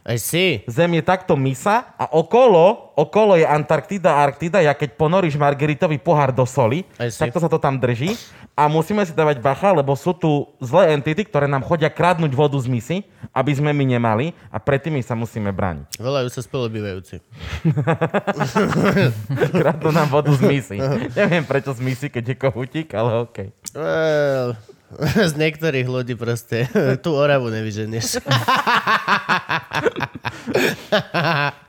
Aj 0.00 0.16
si. 0.16 0.64
Zem 0.64 0.96
je 0.96 1.02
takto 1.04 1.36
misa 1.36 1.92
a 1.94 2.08
okolo, 2.08 2.96
okolo 2.96 3.36
je 3.36 3.44
Antarktida 3.44 4.16
a 4.16 4.24
Arktida. 4.24 4.64
Ja 4.64 4.72
keď 4.72 4.96
ponoríš 4.96 5.36
Margeritový 5.36 6.00
pohár 6.00 6.32
do 6.32 6.48
soli, 6.48 6.88
Aj 6.96 7.12
si. 7.12 7.20
takto 7.20 7.36
sa 7.36 7.52
to 7.52 7.60
tam 7.60 7.76
drží. 7.76 8.16
A 8.56 8.68
musíme 8.68 9.00
si 9.08 9.16
dávať 9.16 9.40
bacha, 9.40 9.72
lebo 9.72 9.96
sú 9.96 10.12
tu 10.12 10.44
zlé 10.60 10.92
entity, 10.92 11.24
ktoré 11.24 11.48
nám 11.48 11.64
chodia 11.64 11.88
kradnúť 11.88 12.32
vodu 12.36 12.60
z 12.60 12.68
misy, 12.68 12.96
aby 13.32 13.56
sme 13.56 13.72
my 13.72 13.96
nemali 13.96 14.36
a 14.52 14.60
pred 14.60 14.84
tými 14.84 15.00
sa 15.00 15.16
musíme 15.16 15.48
brániť. 15.48 15.96
Volajú 15.96 16.28
sa 16.28 16.44
spolubývajúci. 16.44 17.24
Kradnú 19.60 19.90
nám 19.94 20.12
vodu 20.12 20.28
z 20.34 20.42
misy. 20.44 20.76
Neviem 21.14 21.44
prečo 21.46 21.72
z 21.72 21.80
misy, 21.80 22.06
keď 22.12 22.24
je 22.32 22.36
kohútik, 22.36 22.92
ale 22.92 23.24
okej. 23.24 23.48
Well, 23.72 24.56
z 25.30 25.34
niektorých 25.38 25.86
ľudí 25.86 26.14
proste 26.18 26.66
tú 27.04 27.14
oravu 27.14 27.50
nevyženieš. 27.50 28.18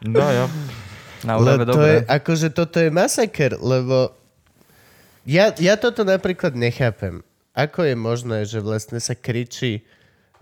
No 0.01 0.25
jo. 0.25 0.45
na 1.21 1.37
Orave 1.37 1.65
to 1.69 1.77
je, 1.85 1.97
dobre. 2.01 2.09
akože 2.09 2.47
toto 2.49 2.81
je 2.81 2.89
masaker, 2.89 3.53
lebo 3.61 4.15
ja, 5.23 5.53
ja 5.61 5.77
toto 5.77 6.01
napríklad 6.01 6.57
nechápem. 6.57 7.21
Ako 7.53 7.85
je 7.85 7.95
možné, 7.95 8.37
že 8.49 8.63
vlastne 8.63 8.97
sa 8.97 9.13
kričí, 9.13 9.85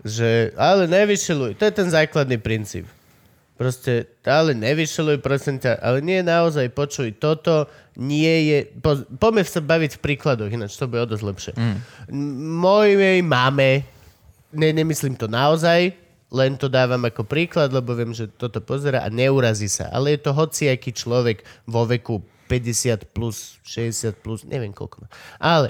že 0.00 0.54
ale 0.56 0.88
nevyšiluj. 0.88 1.60
To 1.60 1.68
je 1.68 1.74
ten 1.74 1.88
základný 1.92 2.40
princíp. 2.40 2.88
Proste, 3.60 4.08
ale 4.24 4.56
nevyšiluj, 4.56 5.20
prosím 5.20 5.60
ťa, 5.60 5.76
ale 5.84 6.00
nie 6.00 6.24
naozaj, 6.24 6.72
počuj, 6.72 7.12
toto 7.20 7.68
nie 8.00 8.36
je... 8.48 8.58
Po, 8.80 8.96
poďme 9.20 9.44
sa 9.44 9.60
baviť 9.60 10.00
v 10.00 10.02
príkladoch, 10.02 10.48
ináč 10.48 10.80
to 10.80 10.88
bude 10.88 11.04
o 11.04 11.10
dosť 11.12 11.24
lepšie. 11.24 11.52
Mm. 11.52 11.78
Mojej 12.56 13.20
mame, 13.20 13.84
ne, 14.56 14.68
nemyslím 14.72 15.20
to 15.20 15.28
naozaj, 15.28 15.92
len 16.32 16.56
to 16.56 16.72
dávam 16.72 17.04
ako 17.04 17.28
príklad, 17.28 17.68
lebo 17.68 17.92
viem, 17.92 18.16
že 18.16 18.32
toto 18.32 18.64
pozera 18.64 19.04
a 19.04 19.12
neurazí 19.12 19.68
sa. 19.68 19.92
Ale 19.92 20.16
je 20.16 20.24
to 20.24 20.32
hociaký 20.32 20.96
človek 20.96 21.44
vo 21.68 21.84
veku 21.84 22.24
50 22.48 23.12
plus, 23.12 23.60
60 23.68 24.24
plus, 24.24 24.40
neviem 24.48 24.72
koľko 24.72 25.04
má. 25.04 25.08
Ale 25.36 25.68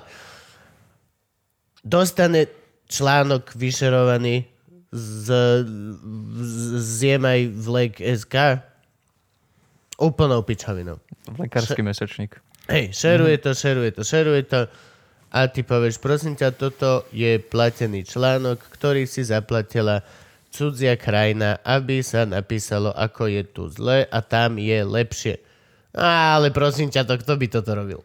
dostane 1.82 2.46
článok 2.86 3.52
vyšerovaný 3.58 4.46
z, 4.90 5.26
z 6.38 6.56
Ziemaj 6.78 7.40
vlek 7.58 7.92
SK 7.98 8.69
úplnou 10.00 10.40
pičavinou. 10.42 10.96
Lekársky 11.36 11.84
mesačník. 11.84 12.40
Hej, 12.72 12.96
šeruje 12.96 13.36
to, 13.38 13.50
šeruje 13.52 13.90
to, 13.92 14.02
šeruje 14.02 14.42
to 14.48 14.60
a 15.30 15.46
ty 15.46 15.62
povieš, 15.62 16.02
prosím 16.02 16.34
ťa, 16.34 16.58
toto 16.58 17.06
je 17.14 17.38
platený 17.38 18.02
článok, 18.02 18.58
ktorý 18.74 19.06
si 19.06 19.22
zaplatila 19.22 20.02
cudzia 20.50 20.98
krajina, 20.98 21.62
aby 21.62 22.02
sa 22.02 22.26
napísalo, 22.26 22.90
ako 22.90 23.30
je 23.30 23.42
tu 23.46 23.70
zle 23.70 24.02
a 24.10 24.18
tam 24.26 24.58
je 24.58 24.82
lepšie. 24.82 25.38
Ale 25.94 26.50
prosím 26.50 26.90
ťa, 26.90 27.06
to 27.06 27.14
kto 27.22 27.32
by 27.38 27.46
toto 27.46 27.70
robil? 27.78 28.02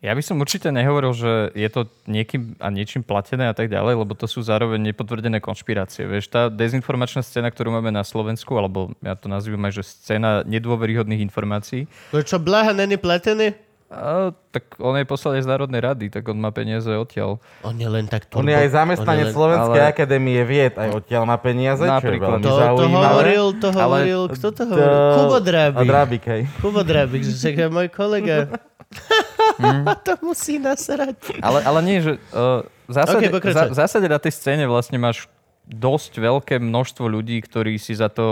Ja 0.00 0.16
by 0.16 0.24
som 0.24 0.40
určite 0.40 0.72
nehovoril, 0.72 1.12
že 1.12 1.32
je 1.52 1.68
to 1.68 1.84
niekým 2.08 2.56
a 2.56 2.72
niečím 2.72 3.04
platené 3.04 3.46
a 3.46 3.54
tak 3.54 3.68
ďalej, 3.68 4.00
lebo 4.00 4.16
to 4.16 4.24
sú 4.24 4.40
zároveň 4.40 4.80
nepotvrdené 4.80 5.44
konšpirácie. 5.44 6.08
Vieš, 6.08 6.32
tá 6.32 6.48
dezinformačná 6.48 7.20
scéna, 7.20 7.52
ktorú 7.52 7.68
máme 7.68 7.92
na 7.92 8.00
Slovensku, 8.00 8.56
alebo 8.56 8.96
ja 9.04 9.12
to 9.12 9.28
nazývam 9.28 9.60
aj, 9.68 9.76
že 9.76 9.84
scéna 9.84 10.40
nedôveryhodných 10.48 11.20
informácií, 11.20 11.84
No 12.10 12.24
čo, 12.24 12.40
Blaha 12.40 12.72
není 12.72 12.96
platený? 12.96 13.52
a, 13.90 14.30
tak 14.54 14.78
on 14.78 14.94
je 14.96 15.04
poslanec 15.04 15.42
z 15.42 15.50
Národnej 15.50 15.82
rady, 15.82 16.06
tak 16.08 16.22
on 16.30 16.38
má 16.38 16.48
peniaze 16.48 16.86
odtiaľ. 16.88 17.42
On 17.60 17.74
je 17.74 17.84
len 17.84 18.06
tak 18.06 18.30
On 18.32 18.46
je 18.46 18.54
aj 18.56 18.70
zamestnanec 18.70 19.28
len... 19.28 19.34
Slovenskej 19.34 19.82
ale- 19.82 19.90
akadémie 19.90 20.40
vied, 20.46 20.78
aj 20.80 20.96
odtiaľ 20.96 21.26
má 21.26 21.36
peniaze, 21.36 21.82
čo 21.82 21.90
je 21.90 21.92
Napríklad. 21.92 22.38
veľmi 22.38 22.44
To, 22.46 22.52
to 22.78 22.86
hovoril, 22.88 23.44
to 23.52 23.68
Ale- 23.68 23.76
hovoril, 23.76 24.20
kto 24.32 24.48
to 24.48 24.62
hovoril? 24.64 24.96
Kubo 25.12 25.36
A 25.36 25.42
Drábik. 25.42 25.88
Drábik, 25.90 26.24
hej. 26.24 26.42
Kubo 26.62 26.80
Drábik, 26.80 27.22
môj 27.68 27.88
kolega. 27.92 28.36
to 30.06 30.12
musí 30.22 30.58
nasrať. 30.60 31.16
Ale, 31.40 31.64
ale 31.64 31.80
nie, 31.82 31.98
že 32.02 32.12
uh, 32.30 32.62
v, 32.86 32.92
zásade, 32.92 33.26
Ok, 33.28 33.34
pokračuj. 33.40 33.70
v 33.70 33.76
zásade 33.76 34.06
na 34.06 34.18
tej 34.18 34.32
scéne 34.34 34.64
vlastne 34.70 34.98
máš 35.00 35.26
dosť 35.70 36.18
veľké 36.18 36.54
množstvo 36.58 37.06
ľudí, 37.06 37.38
ktorí 37.42 37.78
si 37.78 37.94
za 37.94 38.10
to 38.10 38.26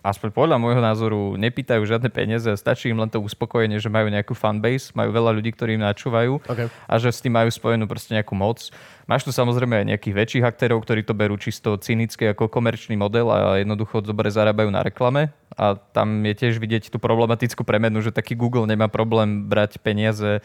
aspoň 0.00 0.30
podľa 0.32 0.56
môjho 0.56 0.80
názoru 0.80 1.20
nepýtajú 1.36 1.82
žiadne 1.84 2.08
peniaze 2.08 2.48
a 2.48 2.56
stačí 2.56 2.88
im 2.88 2.96
len 2.96 3.10
to 3.10 3.20
uspokojenie, 3.20 3.76
že 3.82 3.92
majú 3.92 4.08
nejakú 4.08 4.32
fanbase, 4.32 4.94
majú 4.96 5.12
veľa 5.12 5.34
ľudí, 5.36 5.50
ktorí 5.52 5.76
im 5.76 5.84
načúvajú 5.84 6.40
Ok. 6.46 6.60
a 6.70 6.94
že 6.96 7.10
s 7.12 7.20
tým 7.20 7.34
majú 7.36 7.50
spojenú 7.52 7.84
proste 7.84 8.16
nejakú 8.16 8.32
moc. 8.32 8.70
Máš 9.04 9.26
tu 9.26 9.30
samozrejme 9.34 9.82
aj 9.82 9.86
nejakých 9.96 10.14
väčších 10.14 10.44
aktérov, 10.46 10.80
ktorí 10.86 11.04
to 11.04 11.12
berú 11.12 11.36
čisto 11.36 11.76
cynicky 11.76 12.30
ako 12.30 12.48
komerčný 12.48 12.96
model 12.96 13.28
a 13.28 13.60
jednoducho 13.60 14.00
dobre 14.00 14.30
zarábajú 14.30 14.70
na 14.70 14.80
reklame. 14.86 15.34
A 15.58 15.74
tam 15.74 16.22
je 16.22 16.34
tiež 16.34 16.62
vidieť 16.62 16.94
tú 16.94 17.02
problematickú 17.02 17.66
premenu, 17.66 17.98
že 17.98 18.14
taký 18.14 18.38
Google 18.38 18.70
nemá 18.70 18.86
problém 18.86 19.50
brať 19.50 19.82
peniaze, 19.82 20.42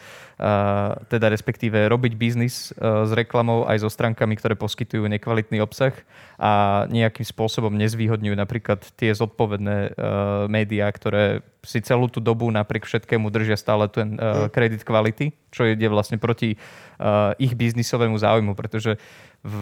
teda 1.06 1.26
respektíve 1.30 1.86
robiť 1.86 2.12
biznis 2.18 2.74
a, 2.74 3.06
s 3.06 3.14
reklamou 3.14 3.64
aj 3.70 3.86
so 3.86 3.90
stránkami, 3.90 4.34
ktoré 4.34 4.58
poskytujú 4.58 5.06
nekvalitný 5.06 5.62
obsah 5.62 5.94
a 6.36 6.84
nejakým 6.90 7.22
spôsobom 7.22 7.72
nezvýhodňujú 7.78 8.34
napríklad 8.34 8.82
tie 8.98 9.14
zodpovedné 9.14 9.76
a, 9.76 9.90
médiá, 10.50 10.90
ktoré 10.90 11.46
si 11.66 11.82
celú 11.82 12.06
tú 12.06 12.22
dobu 12.22 12.46
napriek 12.46 12.86
všetkému 12.86 13.26
držia 13.26 13.58
stále 13.58 13.90
ten 13.90 14.14
uh, 14.22 14.46
kredit 14.54 14.86
kvality, 14.86 15.34
čo 15.50 15.66
ide 15.66 15.90
vlastne 15.90 16.14
proti 16.14 16.54
ich 17.36 17.52
biznisovému 17.58 18.16
záujmu, 18.16 18.54
pretože 18.56 18.96
v 19.44 19.60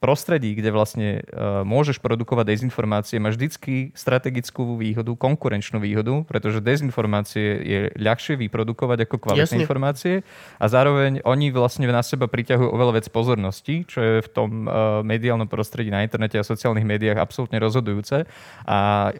prostredí, 0.00 0.56
kde 0.56 0.72
vlastne 0.72 1.08
uh, 1.20 1.60
môžeš 1.60 2.00
produkovať 2.00 2.56
dezinformácie, 2.56 3.20
máš 3.20 3.36
vždycky 3.36 3.92
strategickú 3.92 4.80
výhodu, 4.80 5.12
konkurenčnú 5.12 5.76
výhodu, 5.76 6.24
pretože 6.24 6.64
dezinformácie 6.64 7.60
je 7.60 7.78
ľahšie 8.00 8.40
vyprodukovať 8.40 9.04
ako 9.04 9.16
kvalitné 9.20 9.44
Jasne. 9.44 9.60
informácie 9.60 10.14
a 10.56 10.64
zároveň 10.72 11.20
oni 11.28 11.52
vlastne 11.52 11.84
na 11.84 12.00
seba 12.00 12.32
priťahujú 12.32 12.72
oveľa 12.72 12.96
viac 12.96 13.06
pozornosti, 13.12 13.84
čo 13.84 14.00
je 14.00 14.14
v 14.24 14.28
tom 14.32 14.64
uh, 14.64 15.04
mediálnom 15.04 15.46
prostredí 15.52 15.92
na 15.92 16.00
internete 16.00 16.40
a 16.40 16.48
sociálnych 16.48 16.88
médiách 16.88 17.20
absolútne 17.20 17.60
rozhodujúce 17.60 18.24
a 18.64 18.78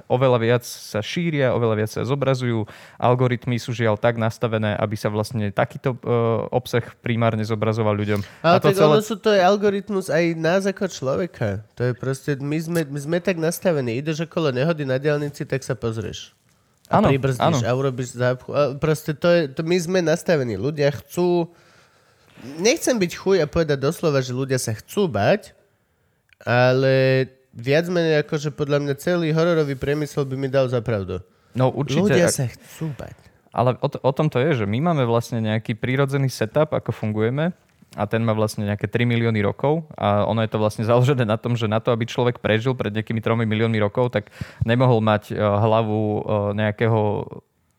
oveľa 0.08 0.38
viac 0.40 0.64
sa 0.64 1.04
šíria, 1.04 1.52
oveľa 1.52 1.76
viac 1.76 1.90
sa 1.92 2.08
zobrazujú. 2.08 2.64
Algoritmy 2.96 3.60
sú 3.60 3.76
žiaľ 3.76 4.00
tak 4.00 4.16
nastavené, 4.16 4.80
aby 4.80 4.96
sa 4.96 5.12
vlastne 5.12 5.52
takýto 5.52 6.00
uh, 6.00 6.48
obsah 6.48 6.88
primárne 7.04 7.44
zobrazoval 7.44 7.92
ľuďom. 8.00 8.24
Ale 8.40 8.56
a 8.56 8.60
to 8.64 8.72
tak 8.72 8.80
ono 8.80 9.04
sú 9.04 9.20
to 9.20 9.36
je 9.36 9.44
algoritmus 9.44 10.08
aj 10.08 10.24
nás 10.40 10.69
ako 10.70 10.86
človeka. 10.86 11.66
To 11.74 11.82
je 11.82 11.92
proste, 11.92 12.34
my 12.34 12.56
sme, 12.56 12.80
my 12.84 12.98
sme 12.98 13.18
tak 13.18 13.36
nastavení. 13.36 13.94
Ideš 13.96 14.24
okolo 14.24 14.50
nehody 14.50 14.82
na 14.82 14.96
diálnici, 14.96 15.42
tak 15.42 15.60
sa 15.60 15.74
pozrieš. 15.74 16.32
A 16.86 16.98
Áno, 16.98 17.06
pribrzdíš 17.06 17.62
áno. 17.62 17.62
a 17.62 17.70
urobíš 17.72 18.14
zápchu. 18.14 18.50
A 18.50 18.74
proste 18.74 19.12
to 19.12 19.26
je, 19.26 19.46
to 19.46 19.62
my 19.62 19.76
sme 19.76 19.98
nastavení. 20.00 20.54
Ľudia 20.54 20.90
chcú... 20.92 21.50
Nechcem 22.56 22.96
byť 22.96 23.12
chuj 23.12 23.36
a 23.38 23.46
povedať 23.46 23.76
doslova, 23.76 24.18
že 24.18 24.32
ľudia 24.32 24.56
sa 24.56 24.72
chcú 24.72 25.06
bať, 25.06 25.52
ale 26.40 27.26
viac 27.52 27.84
menej 27.86 28.24
ako, 28.24 28.34
že 28.38 28.50
podľa 28.50 28.80
mňa 28.80 28.94
celý 28.96 29.28
hororový 29.28 29.76
priemysel 29.76 30.24
by 30.24 30.34
mi 30.34 30.48
dal 30.48 30.64
za 30.66 30.80
pravdu. 30.80 31.20
No 31.52 31.68
určite. 31.68 32.00
Ľudia 32.08 32.26
ak- 32.26 32.34
sa 32.34 32.46
chcú 32.48 32.96
bať. 32.96 33.16
Ale 33.50 33.74
o, 33.76 33.86
to- 33.86 34.00
o 34.00 34.12
tom 34.14 34.26
to 34.26 34.38
je, 34.40 34.62
že 34.62 34.64
my 34.64 34.78
máme 34.80 35.04
vlastne 35.04 35.38
nejaký 35.38 35.74
prírodzený 35.74 36.26
setup, 36.26 36.70
ako 36.70 36.90
fungujeme 36.90 37.50
a 37.98 38.06
ten 38.06 38.22
má 38.22 38.34
vlastne 38.34 38.62
nejaké 38.66 38.86
3 38.86 39.02
milióny 39.02 39.42
rokov 39.42 39.86
a 39.98 40.22
ono 40.26 40.42
je 40.46 40.50
to 40.50 40.58
vlastne 40.62 40.84
založené 40.90 41.26
na 41.26 41.38
tom, 41.38 41.54
že 41.58 41.66
na 41.66 41.82
to, 41.82 41.90
aby 41.90 42.06
človek 42.06 42.38
prežil 42.38 42.74
pred 42.78 42.94
nejakými 42.94 43.18
3 43.22 43.46
miliónmi 43.46 43.78
rokov, 43.82 44.14
tak 44.14 44.30
nemohol 44.62 45.02
mať 45.02 45.34
uh, 45.34 45.58
hlavu 45.62 46.00
uh, 46.22 46.22
nejakého 46.54 47.00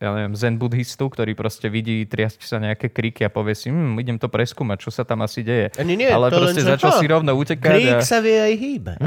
ja 0.01 0.17
neviem, 0.17 0.33
zen 0.33 0.57
buddhistu, 0.57 1.13
ktorý 1.13 1.37
proste 1.37 1.69
vidí 1.69 2.01
triasť 2.09 2.41
sa 2.41 2.57
nejaké 2.57 2.89
kriky 2.89 3.21
a 3.21 3.29
povie 3.29 3.53
si, 3.53 3.69
hm, 3.69 4.01
idem 4.01 4.17
to 4.17 4.33
preskúmať, 4.33 4.81
čo 4.81 4.89
sa 4.89 5.05
tam 5.05 5.21
asi 5.21 5.45
deje. 5.45 5.69
Ani 5.77 5.93
nie, 5.93 6.09
Ale 6.09 6.33
to 6.33 6.41
proste 6.41 6.65
začal 6.65 6.89
ha, 6.89 6.97
si 6.97 7.05
rovno 7.05 7.37
utekať. 7.37 7.69
Krík 7.69 8.01
A... 8.01 8.09
sa 8.09 8.17
vie 8.17 8.33
aj 8.33 8.53
hýbať. 8.57 8.97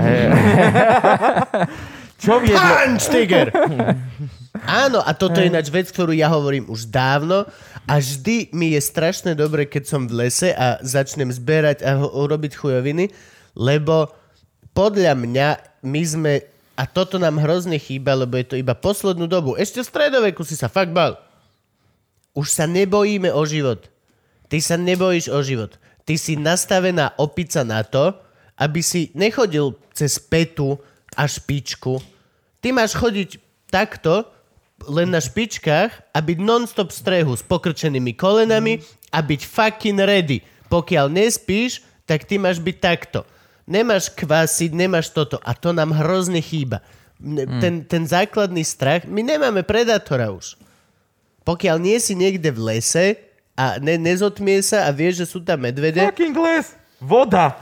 Čo 2.25 2.39
viedlo? 2.43 2.63
Punch, 2.63 3.07
Tiger! 3.11 3.49
Áno, 4.65 5.05
a 5.05 5.13
toto 5.13 5.45
je 5.45 5.53
ináč 5.53 5.69
vec, 5.69 5.93
ktorú 5.93 6.17
ja 6.17 6.33
hovorím 6.33 6.73
už 6.73 6.89
dávno 6.89 7.45
a 7.85 8.01
vždy 8.01 8.49
mi 8.57 8.73
je 8.73 8.81
strašne 8.81 9.37
dobre, 9.37 9.69
keď 9.69 9.85
som 9.85 10.09
v 10.09 10.25
lese 10.25 10.57
a 10.57 10.81
začnem 10.81 11.29
zberať 11.29 11.85
a 11.85 12.01
ho- 12.01 12.25
robiť 12.25 12.57
chujoviny, 12.57 13.13
lebo 13.53 14.09
podľa 14.73 15.15
mňa 15.21 15.49
my 15.85 16.03
sme, 16.03 16.33
a 16.75 16.89
toto 16.89 17.21
nám 17.21 17.39
hrozne 17.45 17.77
chýba, 17.77 18.17
lebo 18.17 18.41
je 18.41 18.47
to 18.49 18.57
iba 18.57 18.73
poslednú 18.73 19.29
dobu, 19.29 19.53
ešte 19.55 19.85
v 19.85 19.91
stredoveku 19.93 20.43
si 20.49 20.57
sa 20.57 20.73
fakt 20.73 20.97
bal. 20.97 21.21
Už 22.33 22.51
sa 22.51 22.65
nebojíme 22.65 23.31
o 23.31 23.45
život. 23.47 23.87
Ty 24.49 24.59
sa 24.65 24.75
nebojíš 24.81 25.31
o 25.31 25.39
život. 25.45 25.77
Ty 26.09 26.19
si 26.19 26.35
nastavená 26.41 27.15
opica 27.21 27.63
na 27.63 27.85
to, 27.85 28.17
aby 28.59 28.81
si 28.83 29.13
nechodil 29.15 29.77
cez 29.95 30.19
petu 30.19 30.81
a 31.15 31.29
špičku. 31.29 32.03
Ty 32.59 32.75
máš 32.75 32.99
chodiť 32.99 33.39
takto, 33.71 34.34
len 34.83 35.09
na 35.09 35.23
špičkách 35.23 35.91
a 36.11 36.19
byť 36.19 36.39
non-stop 36.43 36.91
v 36.91 36.99
strehu 36.99 37.33
s 37.33 37.43
pokrčenými 37.47 38.13
kolenami 38.13 38.83
a 39.09 39.23
byť 39.23 39.41
fucking 39.47 40.01
ready. 40.03 40.43
Pokiaľ 40.67 41.07
nespíš, 41.09 41.81
tak 42.05 42.27
ty 42.27 42.37
máš 42.37 42.59
byť 42.59 42.77
takto. 42.83 43.23
Nemáš 43.65 44.13
kvásiť, 44.13 44.77
nemáš 44.77 45.09
toto. 45.09 45.41
A 45.41 45.57
to 45.57 45.73
nám 45.73 45.95
hrozne 45.95 46.43
chýba. 46.45 46.85
Ne- 47.17 47.49
Ten, 47.63 47.87
ten 47.87 48.05
základný 48.05 48.61
strach, 48.61 49.09
my 49.09 49.25
nemáme 49.25 49.65
predátora 49.65 50.29
už. 50.35 50.59
Pokiaľ 51.45 51.77
nie 51.81 51.97
si 51.97 52.13
niekde 52.13 52.53
v 52.53 52.61
lese 52.73 53.07
a 53.57 53.79
ne, 53.81 53.97
nezotmie 53.97 54.61
sa 54.61 54.85
a 54.85 54.93
vieš, 54.93 55.25
že 55.25 55.27
sú 55.33 55.39
tam 55.41 55.65
medvede, 55.65 56.03
Fucking 56.05 56.37
les! 56.37 56.77
Voda! 57.01 57.57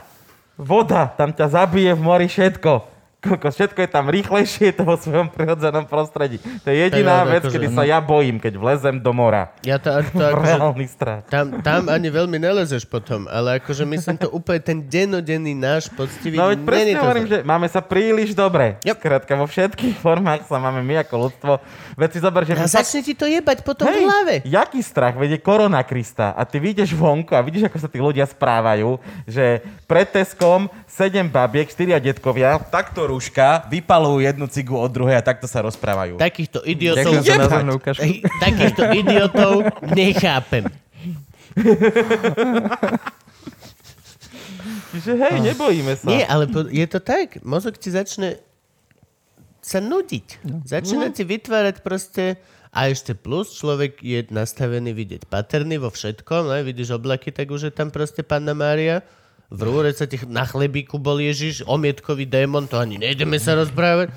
Voda! 0.59 1.07
Tam 1.13 1.31
ťa 1.31 1.47
zabije 1.51 1.91
v 1.95 2.01
mori 2.01 2.27
všetko. 2.27 2.92
Koľko, 3.23 3.47
všetko 3.49 3.79
je 3.79 3.89
tam 3.89 4.05
rýchlejšie, 4.05 4.63
je 4.69 4.75
to 4.75 4.83
vo 4.83 4.95
svojom 4.95 5.27
prirodzenom 5.27 5.83
prostredí. 5.83 6.37
To 6.59 6.67
je 6.67 6.77
jediná 6.81 7.23
To 7.23 7.25
je 7.25 7.31
vec, 7.31 7.41
akože- 7.41 7.55
kedy 7.55 7.67
sa 7.69 7.83
ja 7.83 7.97
bojím, 7.97 8.35
keď 8.37 8.53
vlezem 8.53 8.95
do 8.97 9.11
mora. 9.11 9.55
ja 9.61 9.77
to, 9.77 9.87
to 10.11 10.19
akože, 10.19 10.43
Reálny 10.53 10.85
strach. 10.85 11.23
tam, 11.25 11.63
tam 11.63 11.87
ani 11.87 12.09
veľmi 12.09 12.35
nelezeš 12.35 12.83
potom, 12.83 13.25
ale 13.25 13.57
akože 13.57 13.83
myslím 13.85 14.17
to 14.17 14.27
úplne 14.27 14.59
ten 14.59 14.77
dennodenný 14.81 15.53
náš 15.53 15.87
poctivý... 15.87 16.35
No 16.35 16.47
veď 16.47 16.59
presne 16.61 16.93
hovorím, 16.97 17.25
že 17.25 17.37
máme 17.41 17.65
sa 17.65 17.79
príliš 17.79 18.33
dobre. 18.33 18.75
Yep. 18.81 18.97
Skrátka, 18.99 19.31
vo 19.33 19.45
všetkých 19.45 19.95
formách 19.97 20.43
sa 20.43 20.57
máme 20.57 20.81
my 20.81 20.99
ako 20.99 21.15
ľudstvo. 21.23 21.51
Veď 21.95 22.09
si 22.09 22.19
zober, 22.19 22.43
že... 22.43 22.51
A 22.51 22.55
my 22.57 22.65
fakt- 22.65 22.75
začne 22.83 23.01
ti 23.01 23.13
to 23.13 23.23
jebať 23.23 23.63
potom 23.63 23.85
v 23.85 23.93
Hej, 23.93 24.03
hlave. 24.03 24.35
jaký 24.43 24.81
strach, 24.81 25.15
vedie 25.15 25.37
korona 25.37 25.79
Krista 25.81 26.31
a 26.31 26.43
ty 26.43 26.57
vyjdeš 26.57 26.91
vonku 26.91 27.31
a 27.31 27.39
vidíš, 27.39 27.67
ako 27.67 27.77
sa 27.77 27.87
tí 27.87 27.97
ľudia 27.97 28.25
správajú, 28.25 28.97
že 29.23 29.59
pred 29.85 30.05
Teskom 30.05 30.67
sedem 30.85 31.25
babiek, 31.25 31.65
štyria 31.65 31.97
detkovia, 31.97 32.59
takto 32.59 33.05
rúška, 33.13 33.69
vypalujú 33.69 34.25
jednu 34.25 34.49
cigu 34.49 34.73
od 34.73 34.89
druhej 34.89 35.21
a 35.21 35.23
takto 35.23 35.45
sa 35.45 35.61
rozprávajú. 35.61 36.17
Takýchto 36.17 36.65
idiotov... 36.65 37.05
Ďakujem 37.05 37.21
za 37.21 37.29
jebať. 37.29 37.45
názornú 37.45 37.73
ukážku. 37.77 38.01
Hej, 38.01 38.15
Takýchto 38.41 38.83
idiotov 38.97 39.53
nechápem. 39.93 40.65
Čiže 44.93 45.11
hej, 45.17 45.37
nebojíme 45.53 45.93
sa. 45.97 46.05
Nie, 46.09 46.25
ale 46.25 46.49
po, 46.49 46.65
je 46.65 46.87
to 46.89 46.97
tak. 47.01 47.41
Mozog 47.45 47.77
ti 47.77 47.93
začne 47.93 48.41
sa 49.63 49.79
nudiť. 49.79 50.43
Začína 50.65 51.13
ti 51.13 51.23
vytvárať 51.23 51.85
proste... 51.85 52.41
A 52.73 52.89
ešte 52.89 53.13
plus, 53.13 53.53
človek 53.53 54.01
je 54.01 54.25
nastavený 54.33 54.97
vidieť 54.97 55.29
paterny 55.29 55.77
vo 55.77 55.93
všetkom. 55.93 56.49
Ne? 56.49 56.65
Vidíš 56.65 56.97
oblaky, 56.97 57.29
tak 57.29 57.53
už 57.53 57.69
je 57.69 57.73
tam 57.73 57.93
proste 57.93 58.25
Panna 58.25 58.57
Mária. 58.57 59.05
V 59.49 59.59
rúre 59.59 59.91
sa 59.91 60.05
ti 60.05 60.21
na 60.25 60.43
chlebíku 60.43 60.95
bol 60.95 61.17
Ježiš, 61.17 61.63
omietkový 61.63 62.23
démon, 62.23 62.63
to 62.63 62.77
ani 62.77 62.97
nejdeme 62.97 63.35
sa 63.35 63.55
rozprávať. 63.55 64.09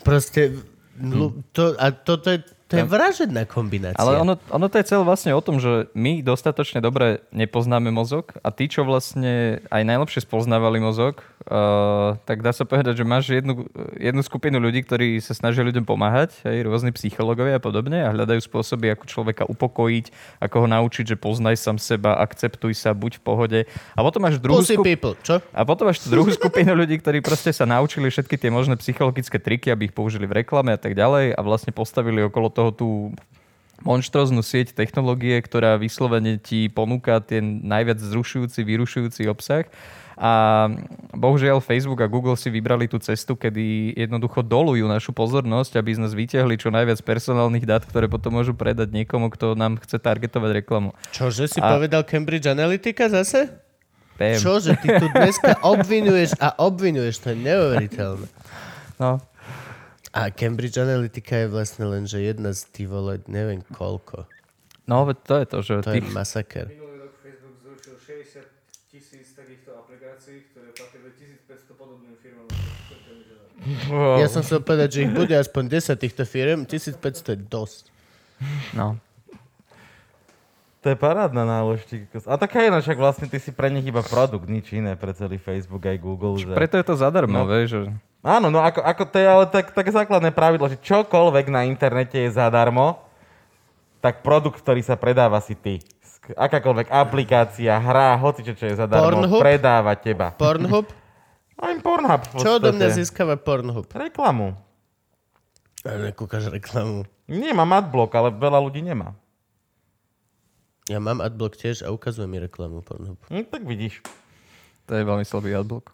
Proste... 0.00 0.56
lu- 0.96 1.40
To, 1.50 1.74
a 1.74 1.90
toto 1.90 2.30
je, 2.30 2.44
to 2.70 2.78
je 2.78 2.86
vražedná 2.86 3.42
kombinácia. 3.50 3.98
Ale 3.98 4.22
ono, 4.22 4.38
ono 4.46 4.66
to 4.70 4.78
je 4.78 4.86
celé 4.86 5.02
vlastne 5.02 5.34
o 5.34 5.42
tom, 5.42 5.58
že 5.58 5.90
my 5.98 6.22
dostatočne 6.22 6.78
dobre 6.78 7.26
nepoznáme 7.34 7.90
mozog 7.90 8.30
a 8.46 8.54
tí, 8.54 8.70
čo 8.70 8.86
vlastne 8.86 9.58
aj 9.74 9.82
najlepšie 9.82 10.22
spoznávali 10.22 10.78
mozog, 10.78 11.18
uh, 11.50 12.14
tak 12.22 12.46
dá 12.46 12.54
sa 12.54 12.62
povedať, 12.62 13.02
že 13.02 13.04
máš 13.04 13.34
jednu, 13.34 13.66
jednu 13.98 14.22
skupinu 14.22 14.62
ľudí, 14.62 14.86
ktorí 14.86 15.18
sa 15.18 15.34
snažia 15.34 15.66
ľuďom 15.66 15.82
pomáhať, 15.82 16.46
aj 16.46 16.62
rôzni 16.62 16.94
psychológovia 16.94 17.58
a 17.58 17.62
podobne 17.62 18.06
a 18.06 18.14
hľadajú 18.14 18.38
spôsoby, 18.46 18.94
ako 18.94 19.04
človeka 19.10 19.42
upokojiť, 19.50 20.38
ako 20.38 20.56
ho 20.62 20.68
naučiť, 20.70 21.04
že 21.10 21.16
poznaj 21.18 21.58
sám 21.58 21.82
seba, 21.82 22.22
akceptuj 22.22 22.78
sa, 22.78 22.94
buď 22.94 23.18
v 23.18 23.22
pohode. 23.26 23.60
A 23.98 24.00
potom 24.06 24.22
máš 24.22 24.38
druhú 24.38 24.62
skup- 24.62 24.86
people, 24.86 25.18
čo? 25.26 25.42
a 25.50 25.60
potom 25.66 25.90
máš 25.90 26.06
druhú 26.06 26.30
skupinu 26.30 26.70
ľudí, 26.78 27.02
ktorí 27.02 27.18
proste 27.18 27.50
sa 27.50 27.66
naučili 27.66 28.06
všetky 28.12 28.38
tie 28.38 28.54
možné 28.54 28.78
psychologické 28.78 29.42
triky, 29.42 29.74
aby 29.74 29.90
ich 29.90 29.94
použili 29.96 30.30
v 30.30 30.44
reklame 30.44 30.70
a 30.70 30.78
tak 30.78 30.94
ďalej 30.94 31.34
a 31.34 31.40
vlastne 31.40 31.72
postavili 31.72 32.20
okolo 32.20 32.52
toho 32.52 32.59
tú 32.68 33.16
monštróznu 33.80 34.44
sieť 34.44 34.76
technológie, 34.76 35.40
ktorá 35.40 35.80
vyslovene 35.80 36.36
ti 36.36 36.68
ponúka 36.68 37.16
ten 37.24 37.64
najviac 37.64 37.96
zrušujúci, 37.96 38.60
vyrušujúci 38.60 39.24
obsah. 39.24 39.64
A 40.20 40.68
bohužiaľ 41.16 41.64
Facebook 41.64 42.04
a 42.04 42.12
Google 42.12 42.36
si 42.36 42.52
vybrali 42.52 42.84
tú 42.84 43.00
cestu, 43.00 43.32
kedy 43.40 43.96
jednoducho 43.96 44.44
dolujú 44.44 44.84
našu 44.84 45.16
pozornosť, 45.16 45.80
aby 45.80 45.96
nás 45.96 46.12
vyťahli 46.12 46.60
čo 46.60 46.68
najviac 46.68 47.00
personálnych 47.00 47.64
dát, 47.64 47.80
ktoré 47.88 48.04
potom 48.04 48.36
môžu 48.36 48.52
predať 48.52 48.92
niekomu, 48.92 49.32
kto 49.32 49.56
nám 49.56 49.80
chce 49.80 49.96
targetovať 49.96 50.60
reklamu. 50.60 50.92
Čože 51.16 51.48
si 51.48 51.56
A- 51.64 51.72
povedal 51.72 52.04
Cambridge 52.04 52.44
Analytica 52.52 53.08
zase? 53.08 53.48
Bam. 54.20 54.36
Čože 54.36 54.76
ty 54.76 54.92
tu 55.00 55.08
dneska 55.08 55.56
obvinuješ 55.64 56.36
a 56.36 56.52
obvinuješ, 56.68 57.24
to 57.24 57.32
je 57.32 57.36
neuveriteľné. 57.40 58.28
No, 59.00 59.24
A 60.10 60.26
Cambridge 60.28 60.74
Analytica 60.74 61.36
je 61.36 61.48
vlastne 61.48 61.86
len, 61.86 62.02
že 62.02 62.18
jedna 62.18 62.50
z 62.50 62.66
tých 62.68 62.86
vole, 62.86 63.22
neviem 63.24 63.62
koľko. 63.64 64.26
no 64.84 65.06
veď 65.06 65.16
to 65.22 65.34
je 65.38 65.46
to, 65.46 65.58
že 65.62 65.72
To 65.80 65.90
je 65.90 66.02
tých, 66.02 66.10
masaker. 66.10 66.66
Minulý 66.66 66.96
rok 67.00 67.14
Facebook 67.16 67.54
zrušil 67.62 67.94
60 68.42 68.90
tisíc 68.90 69.26
takýchto 69.32 69.70
aplikácií, 69.72 70.50
ktoré 70.50 70.74
patrili 70.74 71.10
1500 71.46 71.78
podobným 71.78 72.14
firmám. 72.18 72.50
Wow. 73.86 74.18
Ja 74.18 74.26
som 74.26 74.40
chcel 74.40 74.60
povedať, 74.60 74.88
že 74.90 74.98
ich 75.04 75.12
bude 75.12 75.30
aspoň 75.30 75.78
10 75.78 75.94
týchto 75.94 76.24
firm, 76.24 76.64
1500 76.64 76.98
je 77.30 77.38
dosť. 77.38 77.82
no. 78.72 78.98
To 80.80 80.88
je 80.88 80.96
parádna 80.96 81.44
nálož. 81.44 81.84
A 82.24 82.40
taká 82.40 82.64
je, 82.64 82.72
však 82.72 82.96
vlastne 82.96 83.28
ty 83.28 83.36
si 83.36 83.52
pre 83.52 83.68
nich 83.68 83.84
iba 83.84 84.00
produkt, 84.00 84.48
nič 84.48 84.72
iné 84.72 84.96
pre 84.96 85.12
celý 85.12 85.36
Facebook 85.36 85.84
aj 85.84 86.00
Google. 86.00 86.40
Že... 86.40 86.56
Preto 86.56 86.80
je 86.80 86.86
to 86.88 86.96
zadarmo, 86.96 87.44
No. 87.44 87.46
vieš, 87.46 87.68
že... 87.68 87.80
Áno, 88.20 88.52
no 88.52 88.60
ako, 88.60 88.84
ako 88.84 89.02
to 89.08 89.16
je 89.16 89.26
ale 89.26 89.44
tak, 89.48 89.72
také 89.72 89.88
základné 89.96 90.28
pravidlo, 90.36 90.68
že 90.68 90.76
čokoľvek 90.76 91.46
na 91.48 91.64
internete 91.64 92.20
je 92.20 92.28
zadarmo, 92.28 93.00
tak 94.04 94.20
produkt, 94.20 94.60
ktorý 94.60 94.84
sa 94.84 95.00
predáva 95.00 95.40
si 95.40 95.56
ty. 95.56 95.80
Akákoľvek 96.36 96.92
aplikácia, 96.92 97.72
hra, 97.80 98.20
hoci 98.20 98.44
čo, 98.44 98.52
čo 98.52 98.68
je 98.68 98.76
zadarmo, 98.76 99.24
Pornhub? 99.24 99.40
predáva 99.40 99.96
teba. 99.96 100.36
Pornhub? 100.36 100.86
Aj 101.60 101.76
Pornhub 101.76 102.22
Čo 102.40 102.56
odo 102.56 102.72
mňa 102.72 102.88
získava 102.96 103.36
Pornhub? 103.36 103.84
Reklamu. 103.88 104.56
A 105.84 105.96
nekúkaš 105.96 106.52
reklamu. 106.52 107.08
Nemám 107.24 107.84
adblock, 107.84 108.12
ale 108.16 108.28
veľa 108.32 108.60
ľudí 108.60 108.84
nemá. 108.84 109.16
Ja 110.88 111.00
mám 111.00 111.24
adblock 111.24 111.56
tiež 111.56 111.84
a 111.84 111.92
ukazuje 111.92 112.28
mi 112.28 112.40
reklamu 112.40 112.84
Pornhub. 112.84 113.16
Hm, 113.32 113.48
tak 113.48 113.64
vidíš. 113.64 114.04
To 114.88 114.96
je 114.96 115.04
veľmi 115.04 115.24
slabý 115.24 115.56
adblock. 115.56 115.92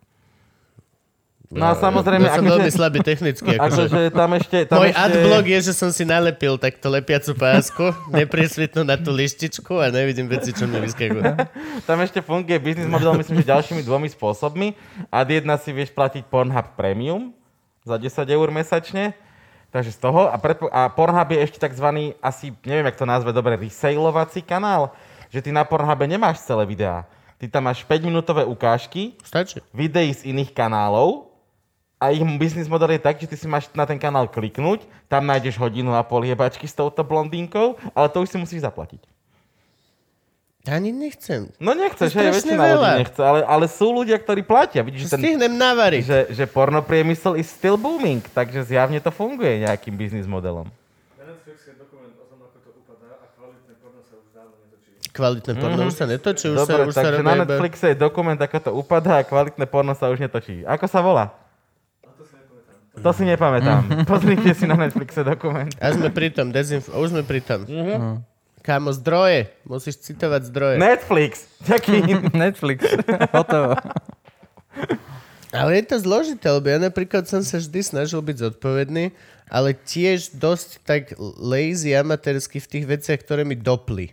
No 1.46 1.62
a 1.64 1.74
samozrejme, 1.74 2.24
Ja 2.24 2.34
som 2.34 2.42
akože- 2.42 2.52
veľmi 2.52 2.70
slabý 2.70 2.98
technicky. 3.00 3.54
Akože. 3.54 3.86
Akože 3.86 4.00
tam 4.10 4.30
ešte... 4.34 4.56
Tam 4.66 4.78
Môj 4.78 4.90
ešte... 4.90 4.98
adblock 5.00 5.46
je, 5.46 5.58
že 5.62 5.72
som 5.72 5.88
si 5.88 6.02
nalepil 6.02 6.54
takto 6.56 6.86
lepiacu 6.86 7.32
pásku, 7.32 7.84
nepriesvitnú 8.18 8.82
na 8.82 8.94
tú 8.94 9.10
lištičku 9.10 9.74
a 9.76 9.88
nevidím 9.88 10.26
veci, 10.26 10.50
čo 10.50 10.64
mi 10.64 10.76
vyskakujú. 10.76 11.22
Tam 11.82 11.98
ešte 11.98 12.18
funguje 12.18 12.58
biznis 12.58 12.84
model, 12.84 13.14
myslím, 13.14 13.40
že 13.40 13.48
ďalšími 13.48 13.80
dvomi 13.80 14.08
spôsobmi. 14.08 14.74
Ad 15.06 15.28
jedna 15.28 15.54
si 15.54 15.70
vieš 15.70 15.90
platiť 15.90 16.26
Pornhub 16.26 16.74
Premium 16.74 17.30
za 17.80 17.94
10 17.94 18.10
eur 18.26 18.48
mesačne. 18.48 19.14
Takže 19.68 19.92
z 19.92 19.98
toho. 19.98 20.26
A, 20.26 20.36
predpo- 20.36 20.66
a 20.68 20.88
Pornhub 20.88 21.28
je 21.28 21.38
ešte 21.42 21.58
tzv. 21.60 21.86
asi, 22.16 22.50
neviem, 22.62 22.86
jak 22.86 22.96
to 22.96 23.04
nazve 23.04 23.30
dobre, 23.30 23.54
resailovací 23.54 24.40
kanál. 24.40 24.90
Že 25.28 25.42
ty 25.42 25.50
na 25.50 25.62
Pornhube 25.62 26.06
nemáš 26.06 26.42
celé 26.42 26.64
videá. 26.64 27.06
Ty 27.36 27.46
tam 27.46 27.68
máš 27.68 27.84
5-minútové 27.84 28.42
ukážky, 28.42 29.14
Stačí. 29.20 29.60
videí 29.70 30.08
z 30.10 30.26
iných 30.26 30.50
kanálov 30.50 31.28
a 31.96 32.12
ich 32.12 32.20
business 32.36 32.68
model 32.68 32.92
je 32.92 33.00
tak, 33.00 33.16
že 33.16 33.24
ty 33.24 33.36
si 33.40 33.48
máš 33.48 33.72
na 33.72 33.88
ten 33.88 33.96
kanál 33.96 34.28
kliknúť, 34.28 34.84
tam 35.08 35.24
nájdeš 35.24 35.56
hodinu 35.56 35.96
a 35.96 36.04
pol 36.04 36.28
jebačky 36.28 36.68
s 36.68 36.76
touto 36.76 37.00
blondínkou, 37.00 37.80
ale 37.96 38.06
to 38.12 38.20
už 38.20 38.28
si 38.28 38.36
musíš 38.36 38.68
zaplatiť. 38.68 39.00
Ani 40.66 40.90
nechcem. 40.90 41.46
No 41.62 41.78
nechceš, 41.78 42.10
hej, 42.10 42.34
strašne 42.34 42.58
väčšina 42.58 42.64
ľudí 42.74 42.92
nechce, 43.06 43.20
ale, 43.22 43.40
ale 43.46 43.64
sú 43.70 43.86
ľudia, 43.94 44.18
ktorí 44.18 44.42
platia. 44.42 44.82
Vidíš, 44.82 45.06
že, 45.06 45.10
ten, 45.14 45.20
Stihnem 45.22 45.54
navariť. 45.54 46.02
že, 46.02 46.18
že 46.34 46.44
pornopriemysel 46.50 47.38
is 47.38 47.46
still 47.46 47.78
booming, 47.78 48.18
takže 48.34 48.66
zjavne 48.66 48.98
to 48.98 49.14
funguje 49.14 49.62
nejakým 49.62 49.94
business 49.94 50.26
modelom. 50.26 50.66
Na 51.14 51.22
Netflix 51.22 51.70
je 51.70 51.74
dokument 51.78 52.10
o 52.18 52.24
tom, 52.26 52.38
ako 52.42 52.58
to 52.66 52.70
upadá 52.82 53.14
a 53.14 53.26
kvalitné 53.38 53.72
porno 53.78 54.00
sa 54.02 54.14
už 54.18 54.26
porno 55.78 55.94
sa 55.94 56.06
netočí, 56.10 56.46
už 56.50 56.58
Dobre, 56.66 56.74
sa, 56.74 56.82
už 56.82 56.94
sa 56.98 57.00
takže 57.06 57.14
robí 57.14 57.24
na. 57.24 57.34
Netflixe 57.46 57.86
je 57.86 57.96
dokument, 57.96 58.38
ako 58.42 58.56
to 58.58 58.70
upadá 58.74 59.12
a 59.16 59.24
kvalitné 59.24 59.64
porno 59.70 59.94
sa 59.94 60.10
už 60.10 60.18
netočí. 60.18 60.66
Ako 60.66 60.90
sa 60.90 60.98
volá? 60.98 61.45
To 63.02 63.10
si 63.12 63.24
nepamätám. 63.28 63.84
Pozrite 64.10 64.56
si 64.56 64.64
na 64.64 64.76
Netflixe 64.76 65.20
dokument. 65.26 65.68
A 65.80 65.92
sme 65.92 66.08
pri 66.08 66.32
tom, 66.32 66.48
dezinf... 66.52 66.88
už 66.92 67.12
sme 67.12 67.22
pri 67.22 67.40
tom. 67.44 67.64
Kámo, 68.64 68.90
zdroje. 68.90 69.52
Musíš 69.62 70.02
citovať 70.02 70.50
zdroje. 70.50 70.76
Netflix. 70.82 71.46
Ďaký. 71.62 71.96
Netflix. 72.44 72.82
Hotovo. 73.30 73.78
Ale 75.54 75.78
je 75.80 75.84
to 75.86 75.96
zložité, 76.02 76.50
lebo 76.50 76.66
ja 76.68 76.76
napríklad 76.82 77.24
som 77.24 77.40
sa 77.40 77.62
vždy 77.62 77.80
snažil 77.80 78.20
byť 78.20 78.36
zodpovedný, 78.42 79.14
ale 79.46 79.72
tiež 79.72 80.34
dosť 80.36 80.68
tak 80.82 81.02
lazy 81.38 81.94
amatérsky 81.94 82.58
v 82.58 82.70
tých 82.76 82.84
veciach, 82.84 83.22
ktoré 83.22 83.46
mi 83.46 83.54
dopli. 83.54 84.12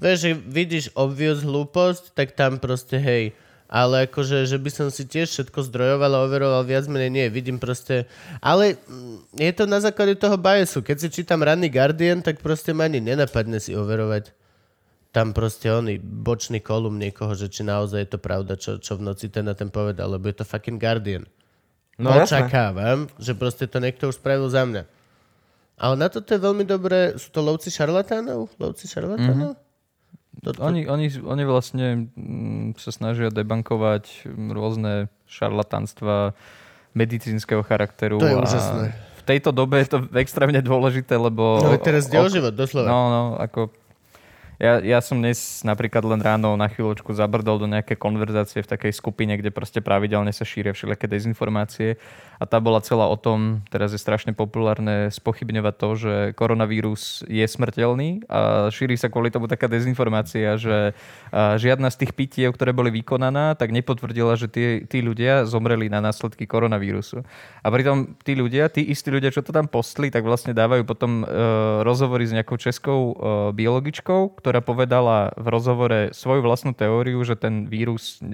Vieš, 0.00 0.16
že 0.20 0.32
vidíš 0.36 0.84
obvious 0.96 1.44
hlúposť, 1.44 2.16
tak 2.16 2.32
tam 2.36 2.60
proste 2.60 2.96
hej. 2.96 3.36
Ale 3.70 4.10
akože, 4.10 4.50
že 4.50 4.58
by 4.58 4.70
som 4.74 4.88
si 4.90 5.06
tiež 5.06 5.30
všetko 5.30 5.70
zdrojoval 5.70 6.10
a 6.10 6.24
overoval 6.26 6.66
viac 6.66 6.90
menej 6.90 7.10
nie. 7.14 7.26
Vidím 7.30 7.62
proste... 7.62 8.10
Ale 8.42 8.74
mm, 8.74 9.38
je 9.38 9.52
to 9.54 9.64
na 9.70 9.78
základe 9.78 10.18
toho 10.18 10.34
biasu. 10.34 10.82
Keď 10.82 10.96
si 10.98 11.22
čítam 11.22 11.38
ranný 11.46 11.70
Guardian, 11.70 12.18
tak 12.18 12.42
proste 12.42 12.74
ma 12.74 12.90
ani 12.90 12.98
nenapadne 12.98 13.62
si 13.62 13.78
overovať 13.78 14.34
tam 15.10 15.34
proste 15.34 15.66
oný 15.66 15.98
bočný 15.98 16.62
kolum 16.62 16.94
niekoho, 16.94 17.34
že 17.34 17.50
či 17.50 17.66
naozaj 17.66 17.98
je 18.06 18.10
to 18.14 18.18
pravda, 18.22 18.54
čo, 18.54 18.78
čo 18.78 18.94
v 18.94 19.10
noci 19.10 19.26
ten 19.26 19.42
a 19.50 19.58
ten 19.58 19.66
povedal, 19.66 20.06
lebo 20.06 20.30
je 20.30 20.38
to 20.38 20.46
fucking 20.46 20.78
Guardian. 20.78 21.26
No 21.98 22.14
jasné. 22.14 22.46
Očakávam, 22.46 23.10
že 23.18 23.34
proste 23.34 23.66
to 23.66 23.82
niekto 23.82 24.08
už 24.08 24.22
spravil 24.22 24.46
za 24.46 24.62
mňa. 24.62 24.86
Ale 25.80 25.94
na 25.98 26.08
toto 26.08 26.30
je 26.30 26.40
veľmi 26.40 26.64
dobré, 26.64 27.18
sú 27.18 27.28
to 27.34 27.42
lovci 27.42 27.74
šarlatánov? 27.74 28.54
Lovci 28.56 28.86
šarlatánov? 28.86 29.58
Mm-hmm. 29.58 29.69
Toto, 30.40 30.64
Oni, 30.64 30.88
oni, 30.88 31.12
oni 31.20 31.44
vlastne 31.44 32.08
mm, 32.16 32.80
sa 32.80 32.90
snažia 32.90 33.28
debankovať 33.28 34.24
mm, 34.24 34.50
rôzne 34.56 34.92
šarlatánstva 35.28 36.32
medicínskeho 36.96 37.60
charakteru. 37.60 38.16
To 38.16 38.26
je 38.26 38.36
a 38.36 38.40
úžasné. 38.40 38.84
V 39.20 39.22
tejto 39.28 39.52
dobe 39.52 39.84
je 39.84 39.88
to 39.92 39.98
extrémne 40.16 40.58
dôležité, 40.64 41.20
lebo... 41.20 41.60
no, 41.60 41.76
teraz 41.76 42.08
o 42.08 42.16
ok- 42.16 42.32
život, 42.32 42.52
doslova. 42.56 42.88
No, 42.88 42.98
no, 43.12 43.22
ako... 43.36 43.68
Ja, 44.60 44.76
ja 44.84 45.00
som 45.00 45.24
dnes 45.24 45.64
napríklad 45.64 46.04
len 46.04 46.20
ráno 46.20 46.52
na 46.52 46.68
chvíľočku 46.68 47.16
zabrdol 47.16 47.56
do 47.56 47.64
nejaké 47.64 47.96
konverzácie 47.96 48.60
v 48.60 48.68
takej 48.68 48.92
skupine, 48.92 49.32
kde 49.40 49.48
proste 49.48 49.80
pravidelne 49.80 50.36
sa 50.36 50.44
šíria 50.44 50.76
všelijaké 50.76 51.08
dezinformácie 51.08 51.96
a 52.40 52.48
tá 52.48 52.56
bola 52.56 52.80
celá 52.80 53.04
o 53.04 53.20
tom, 53.20 53.60
teraz 53.68 53.92
je 53.92 54.00
strašne 54.00 54.32
populárne 54.32 55.12
spochybňovať 55.12 55.74
to, 55.76 55.88
že 56.00 56.14
koronavírus 56.40 57.20
je 57.28 57.44
smrteľný 57.44 58.24
a 58.32 58.72
šíri 58.72 58.96
sa 58.96 59.12
kvôli 59.12 59.28
tomu 59.28 59.44
taká 59.44 59.68
dezinformácia, 59.68 60.56
že 60.56 60.96
žiadna 61.34 61.92
z 61.92 62.00
tých 62.00 62.16
pitiev, 62.16 62.56
ktoré 62.56 62.72
boli 62.72 62.88
vykonaná, 62.88 63.60
tak 63.60 63.76
nepotvrdila, 63.76 64.40
že 64.40 64.48
tí, 64.48 64.88
tí 64.88 65.04
ľudia 65.04 65.44
zomreli 65.44 65.92
na 65.92 66.00
následky 66.00 66.48
koronavírusu. 66.48 67.20
A 67.60 67.68
pritom 67.68 68.16
tí 68.24 68.32
ľudia, 68.32 68.72
tí 68.72 68.88
istí 68.88 69.12
ľudia, 69.12 69.28
čo 69.28 69.44
to 69.44 69.52
tam 69.52 69.68
postli, 69.68 70.08
tak 70.08 70.24
vlastne 70.24 70.56
dávajú 70.56 70.88
potom 70.88 71.22
e, 71.22 71.24
rozhovory 71.84 72.24
s 72.24 72.32
nejakou 72.32 72.56
českou 72.56 73.12
e, 73.12 73.14
biologičkou, 73.52 74.40
ktorá 74.40 74.64
povedala 74.64 75.36
v 75.36 75.46
rozhovore 75.52 76.00
svoju 76.16 76.40
vlastnú 76.40 76.72
teóriu, 76.72 77.20
že 77.20 77.36
ten 77.36 77.68
vírus 77.68 78.16
e, 78.24 78.32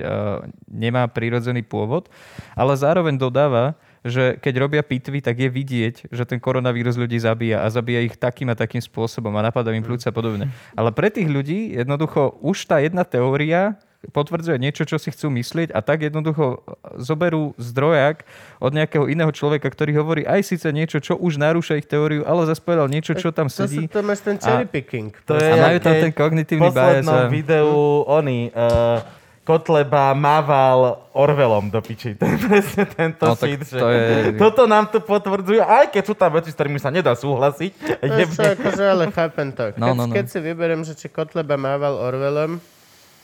nemá 0.71 1.11
prírodzený 1.11 1.67
pôvod, 1.67 2.07
ale 2.55 2.79
zároveň 2.79 3.19
dodáva, 3.19 3.75
že 4.07 4.39
keď 4.39 4.55
robia 4.63 4.83
pitvy, 4.87 5.19
tak 5.19 5.43
je 5.43 5.51
vidieť, 5.51 6.15
že 6.15 6.23
ten 6.23 6.39
koronavírus 6.39 6.95
ľudí 6.95 7.19
zabíja 7.19 7.67
a 7.67 7.67
zabíja 7.69 8.07
ich 8.07 8.15
takým 8.15 8.55
a 8.55 8.57
takým 8.57 8.81
spôsobom 8.81 9.35
a 9.35 9.43
napadá 9.43 9.75
im 9.75 9.83
plúca 9.83 10.09
a 10.09 10.15
podobne. 10.15 10.47
Ale 10.79 10.95
pre 10.95 11.11
tých 11.11 11.27
ľudí 11.27 11.75
jednoducho 11.75 12.39
už 12.39 12.71
tá 12.71 12.79
jedna 12.79 13.03
teória 13.03 13.75
potvrdzuje 14.13 14.59
niečo, 14.63 14.87
čo 14.87 15.03
si 15.03 15.11
chcú 15.11 15.35
myslieť 15.35 15.75
a 15.75 15.83
tak 15.83 16.07
jednoducho 16.07 16.63
zoberú 16.95 17.59
zdrojak 17.59 18.23
od 18.63 18.71
nejakého 18.71 19.11
iného 19.11 19.33
človeka, 19.35 19.67
ktorý 19.67 19.99
hovorí 19.99 20.23
aj 20.23 20.47
síce 20.47 20.69
niečo, 20.71 21.03
čo 21.03 21.19
už 21.19 21.41
narúša 21.41 21.81
ich 21.81 21.89
teóriu, 21.91 22.23
ale 22.23 22.47
zase 22.47 22.63
povedal 22.63 22.87
niečo, 22.87 23.19
čo 23.19 23.35
tam 23.35 23.51
to, 23.51 23.67
sedí. 23.67 23.87
sú, 23.87 23.91
to 23.91 24.01
máš 24.07 24.23
ten 24.23 24.37
cherry 24.39 24.69
picking. 24.69 25.11
To 25.27 25.35
je 25.35 25.51
A 25.51 25.57
majú 25.59 25.79
tam 25.83 25.95
ten 25.99 26.13
kognitívny 26.15 26.71
v 26.71 26.75
poslednom 26.75 27.27
bias 27.27 27.33
videu 27.33 27.75
oni, 28.07 28.55
uh, 28.55 29.03
Kotleba 29.47 30.11
mával 30.11 31.07
Orvelom 31.15 31.71
do 31.71 31.79
piči. 31.79 32.13
To 32.19 32.27
je 32.27 32.37
presne 32.37 32.85
tento 32.85 33.23
No, 33.23 33.33
shit, 33.33 33.63
že 33.63 33.79
to 33.79 33.87
je- 33.87 34.35
toto 34.35 34.67
nám 34.67 34.91
to 34.91 34.99
potvrdzuje, 34.99 35.63
aj 35.63 35.89
keď 35.89 36.03
sú 36.03 36.13
tam 36.13 36.35
veci, 36.35 36.51
s 36.51 36.57
ktorými 36.59 36.77
sa 36.77 36.91
nedá 36.91 37.15
súhlasiť. 37.15 37.73
Vieš 38.03 38.29
čo, 38.35 38.43
akože, 38.43 38.83
ale 38.83 39.05
chápem 39.09 39.49
to. 39.49 39.71
Keď, 39.71 39.79
No, 39.79 39.95
no, 39.95 40.05
no. 40.05 40.13
keď 40.13 40.27
si 40.27 40.39
vyberiem, 40.43 40.83
že 40.83 40.93
či 40.93 41.07
Kotleba 41.07 41.55
mával 41.55 41.95
Orwellom, 41.95 42.59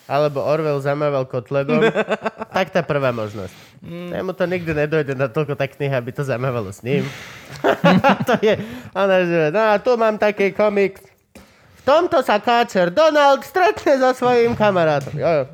alebo 0.04 0.38
Orwell 0.40 0.78
zamával 0.78 1.26
Kotlebom, 1.26 1.82
tak 2.54 2.70
tá 2.70 2.80
prvá 2.80 3.10
možnosť. 3.10 3.54
Mm. 3.80 4.10
Ja 4.12 4.20
mu 4.22 4.30
to 4.30 4.46
nikdy 4.46 4.70
nedojde 4.76 5.14
na 5.14 5.26
toľko 5.26 5.54
tak 5.54 5.74
kniha, 5.74 5.98
aby 5.98 6.10
to 6.10 6.22
zamávalo 6.22 6.70
s 6.70 6.80
ním. 6.80 7.02
to 8.28 8.38
je, 8.38 8.54
ona 8.94 9.16
že, 9.20 9.50
no 9.50 9.60
a 9.60 9.74
tu 9.76 9.90
mám 9.96 10.14
taký 10.16 10.50
komiks. 10.50 11.02
V 11.74 11.82
tomto 11.84 12.22
sa 12.22 12.38
káčer 12.38 12.94
Donald 12.94 13.42
stretne 13.42 13.98
so 13.98 14.14
svojím 14.14 14.54
kamarátom. 14.54 15.18
Jo, 15.18 15.30
jo. 15.32 15.44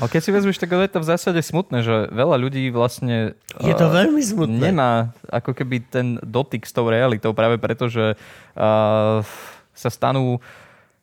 Ale 0.00 0.08
keď 0.08 0.20
si 0.24 0.30
vezmeš, 0.32 0.56
tak 0.56 0.72
je 0.72 0.88
to 0.88 1.04
v 1.04 1.10
zásade 1.12 1.40
smutné, 1.44 1.84
že 1.84 2.08
veľa 2.08 2.40
ľudí 2.40 2.72
vlastne 2.72 3.36
Je 3.60 3.76
to 3.76 3.86
uh, 3.88 3.92
veľmi 3.92 4.24
smutné. 4.24 4.72
nemá 4.72 5.12
ako 5.28 5.52
keby 5.52 5.84
ten 5.84 6.16
dotyk 6.24 6.64
s 6.64 6.72
tou 6.72 6.88
realitou 6.88 7.36
práve 7.36 7.60
preto, 7.60 7.92
že 7.92 8.16
uh, 8.16 9.20
sa 9.76 9.90
stanú 9.92 10.40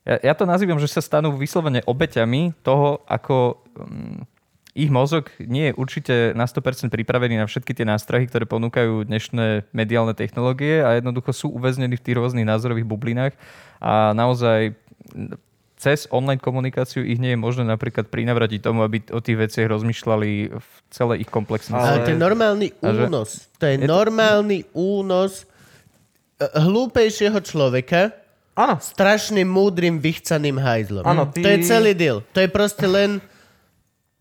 ja, 0.09 0.31
ja 0.31 0.33
to 0.33 0.49
nazývam, 0.49 0.81
že 0.81 0.89
sa 0.89 1.05
stanú 1.05 1.37
vyslovene 1.37 1.85
obeťami 1.85 2.57
toho, 2.65 3.05
ako 3.05 3.61
um, 3.77 4.25
ich 4.73 4.89
mozog 4.89 5.29
nie 5.37 5.69
je 5.69 5.77
určite 5.77 6.15
na 6.33 6.49
100% 6.49 6.89
pripravený 6.89 7.37
na 7.37 7.45
všetky 7.45 7.77
tie 7.77 7.85
nástrahy, 7.85 8.25
ktoré 8.25 8.49
ponúkajú 8.49 9.05
dnešné 9.05 9.69
mediálne 9.69 10.17
technológie 10.17 10.81
a 10.81 10.97
jednoducho 10.97 11.35
sú 11.35 11.47
uväznení 11.53 11.93
v 11.99 12.03
tých 12.05 12.17
rôznych 12.17 12.47
názorových 12.47 12.89
bublinách 12.89 13.33
a 13.77 14.15
naozaj 14.17 14.73
cez 15.79 16.11
online 16.11 16.37
komunikáciu 16.37 17.01
ich 17.01 17.17
nie 17.17 17.31
je 17.31 17.39
možné 17.39 17.63
napríklad 17.63 18.11
prinavratiť 18.11 18.59
tomu, 18.59 18.83
aby 18.83 18.99
o 19.09 19.23
tých 19.23 19.47
veciach 19.47 19.71
rozmýšľali 19.71 20.29
v 20.51 20.67
celej 20.91 21.23
ich 21.23 21.31
komplexnosti. 21.31 21.79
Ale 21.95 22.03
to 22.03 22.11
je 22.11 22.19
normálny 22.19 22.67
únos. 22.83 23.47
To 23.55 23.63
je 23.63 23.73
Je 23.73 23.79
to- 23.79 23.87
normálny 23.87 24.67
únos 24.75 25.47
e, 26.35 26.45
hlúpejšieho 26.45 27.39
človeka 27.39 28.11
Áno, 28.53 28.75
strašne 28.75 29.47
múdrym, 29.47 30.03
vychcaným 30.03 30.59
hajzlom. 30.59 31.07
Áno, 31.07 31.31
ty- 31.31 31.39
To 31.39 31.47
je 31.47 31.59
celý 31.63 31.95
deal. 31.95 32.19
To 32.35 32.43
je 32.43 32.49
proste 32.51 32.83
len 32.83 33.23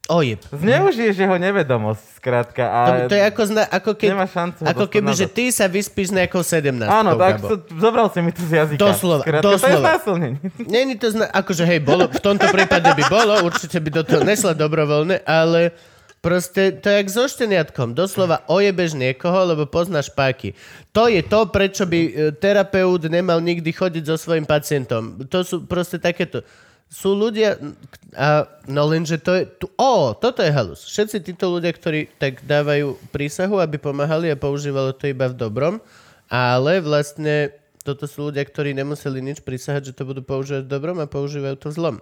ojeb. 0.09 0.41
zneužiješ 0.65 1.15
jeho 1.21 1.37
nevedomosť, 1.37 2.05
skrátka. 2.17 2.65
A 2.65 2.81
To, 2.89 2.93
to 3.13 3.15
je 3.15 3.23
ako, 3.29 3.43
zna, 3.45 3.63
ako, 3.69 3.91
keď, 3.95 4.09
šancu 4.27 4.61
ako 4.65 4.85
keby, 4.89 5.11
že 5.13 5.27
ty 5.29 5.53
sa 5.53 5.69
vyspíš 5.69 6.11
nejakou 6.17 6.41
17 6.41 6.81
Áno, 6.89 7.15
tak 7.21 7.45
to, 7.45 7.61
zobral 7.77 8.09
si 8.09 8.25
mi 8.25 8.33
to 8.33 8.43
z 8.43 8.53
jazyka. 8.65 8.81
Doslova, 8.81 9.23
skrátka, 9.23 9.45
To 9.45 9.51
je 9.53 9.61
doslova. 9.61 9.91
Není 10.75 10.97
to 10.97 11.13
zna... 11.13 11.29
Akože 11.29 11.69
hej, 11.69 11.85
bolo, 11.85 12.09
v 12.09 12.21
tomto 12.25 12.49
prípade 12.49 12.89
by 12.89 13.05
bolo, 13.07 13.45
určite 13.45 13.79
by 13.79 13.89
do 13.93 14.03
toho 14.03 14.25
nesla 14.25 14.57
dobrovoľne, 14.57 15.21
ale 15.29 15.77
proste 16.25 16.75
to 16.81 16.89
je 16.89 16.97
jak 17.05 17.09
so 17.13 17.25
šteniatkom. 17.29 17.93
Doslova 17.93 18.43
ojebeš 18.49 18.97
niekoho, 18.97 19.55
lebo 19.55 19.69
poznáš 19.69 20.09
páky. 20.11 20.57
To 20.97 21.07
je 21.07 21.21
to, 21.23 21.47
prečo 21.53 21.85
by 21.87 21.99
e, 22.01 22.11
terapeut 22.35 23.07
nemal 23.07 23.39
nikdy 23.39 23.71
chodiť 23.71 24.03
so 24.09 24.17
svojím 24.19 24.49
pacientom. 24.49 25.21
To 25.29 25.45
sú 25.45 25.69
proste 25.69 26.01
takéto... 26.01 26.43
Sú 26.89 27.13
ľudia... 27.13 27.61
A, 28.17 28.49
no 28.65 28.89
lenže 28.89 29.21
to 29.21 29.37
je... 29.37 29.43
Tu, 29.61 29.67
ó, 29.77 30.17
toto 30.17 30.41
je 30.41 30.49
halus. 30.49 30.89
Všetci 30.89 31.21
títo 31.21 31.53
ľudia, 31.53 31.73
ktorí 31.77 32.09
tak 32.17 32.41
dávajú 32.49 32.97
prísahu, 33.13 33.61
aby 33.61 33.77
pomáhali 33.77 34.33
a 34.33 34.41
používalo 34.41 34.97
to 34.97 35.13
iba 35.13 35.29
v 35.29 35.37
dobrom, 35.37 35.75
ale 36.33 36.81
vlastne 36.81 37.53
toto 37.85 38.05
sú 38.05 38.33
ľudia, 38.33 38.45
ktorí 38.45 38.73
nemuseli 38.77 39.21
nič 39.21 39.45
prísahať, 39.45 39.93
že 39.93 39.97
to 39.97 40.09
budú 40.09 40.21
používať 40.21 40.65
v 40.65 40.73
dobrom 40.73 40.99
a 41.01 41.09
používajú 41.09 41.57
to 41.57 41.69
v 41.73 41.77
zlom. 41.77 41.97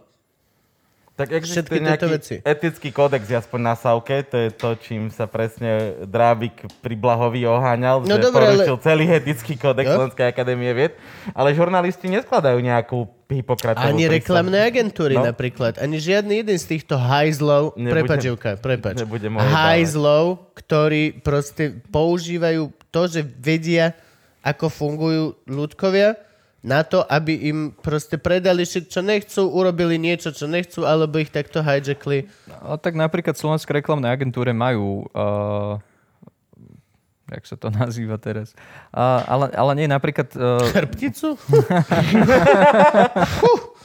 Tak 1.16 1.32
Všetky 1.32 1.40
existuje 1.40 1.78
tieto 1.78 1.88
nejaký 1.88 2.08
veci. 2.12 2.34
etický 2.44 2.88
kódex, 2.90 3.24
aspoň 3.26 3.60
na 3.62 3.72
Savke, 3.72 4.20
to 4.20 4.36
je 4.36 4.50
to, 4.50 4.76
čím 4.76 5.08
sa 5.08 5.24
presne 5.24 5.96
Drábik 6.04 6.52
pri 6.78 6.92
Blahovi 6.92 7.40
oháňal, 7.42 8.04
No 8.04 8.14
že 8.14 8.22
dobre, 8.22 8.44
ale- 8.44 8.60
porušil 8.60 8.76
celý 8.78 9.08
etický 9.10 9.56
kódex 9.56 9.86
Jo. 9.86 9.96
Slovenskej 9.96 10.28
akadémie 10.28 10.68
vied, 10.70 10.92
ale 11.32 11.50
žurnalisti 11.50 12.04
neskladajú 12.06 12.60
nejakú 12.60 12.98
Hipokratovú 13.26 13.80
Ani 13.82 14.04
prísahu. 14.04 14.14
reklamné 14.14 14.58
agentúry 14.62 15.16
No. 15.16 15.24
napríklad. 15.24 15.80
Ani 15.80 15.96
žiadny 15.96 16.44
jeden 16.44 16.54
z 16.54 16.66
týchto 16.68 16.94
hajzlov, 16.94 17.74
prepač, 17.74 18.20
Jovka, 18.22 18.54
prepač. 18.54 19.00
Hajzlov, 19.34 20.52
ktorí 20.54 21.16
proste 21.16 21.80
používajú 21.86 22.70
to, 22.88 23.02
že 23.06 23.24
vedia, 23.24 23.96
ako 24.42 24.68
fungujú 24.68 25.24
ľudkovia, 25.44 26.14
na 26.66 26.82
to, 26.82 27.06
aby 27.06 27.54
im 27.54 27.70
proste 27.70 28.18
predali 28.18 28.66
všetko, 28.66 28.90
čo 28.90 29.00
nechcú, 29.06 29.42
urobili 29.46 30.02
niečo, 30.02 30.34
čo 30.34 30.50
nechcú, 30.50 30.82
alebo 30.82 31.22
ich 31.22 31.30
takto 31.30 31.62
hijackli. 31.62 32.26
A 32.50 32.74
tak 32.74 32.98
napríklad 32.98 33.38
Slovenské 33.38 33.70
reklamné 33.70 34.10
agentúre 34.10 34.50
majú... 34.50 35.06
Uh, 35.14 35.78
jak 37.30 37.46
sa 37.46 37.54
to 37.54 37.70
nazýva 37.78 38.18
teraz? 38.18 38.50
Uh, 38.90 39.22
ale, 39.30 39.54
ale 39.54 39.72
nie, 39.78 39.86
napríklad... 39.86 40.26
Uh, 40.34 40.58
Chrbticu? 40.74 41.38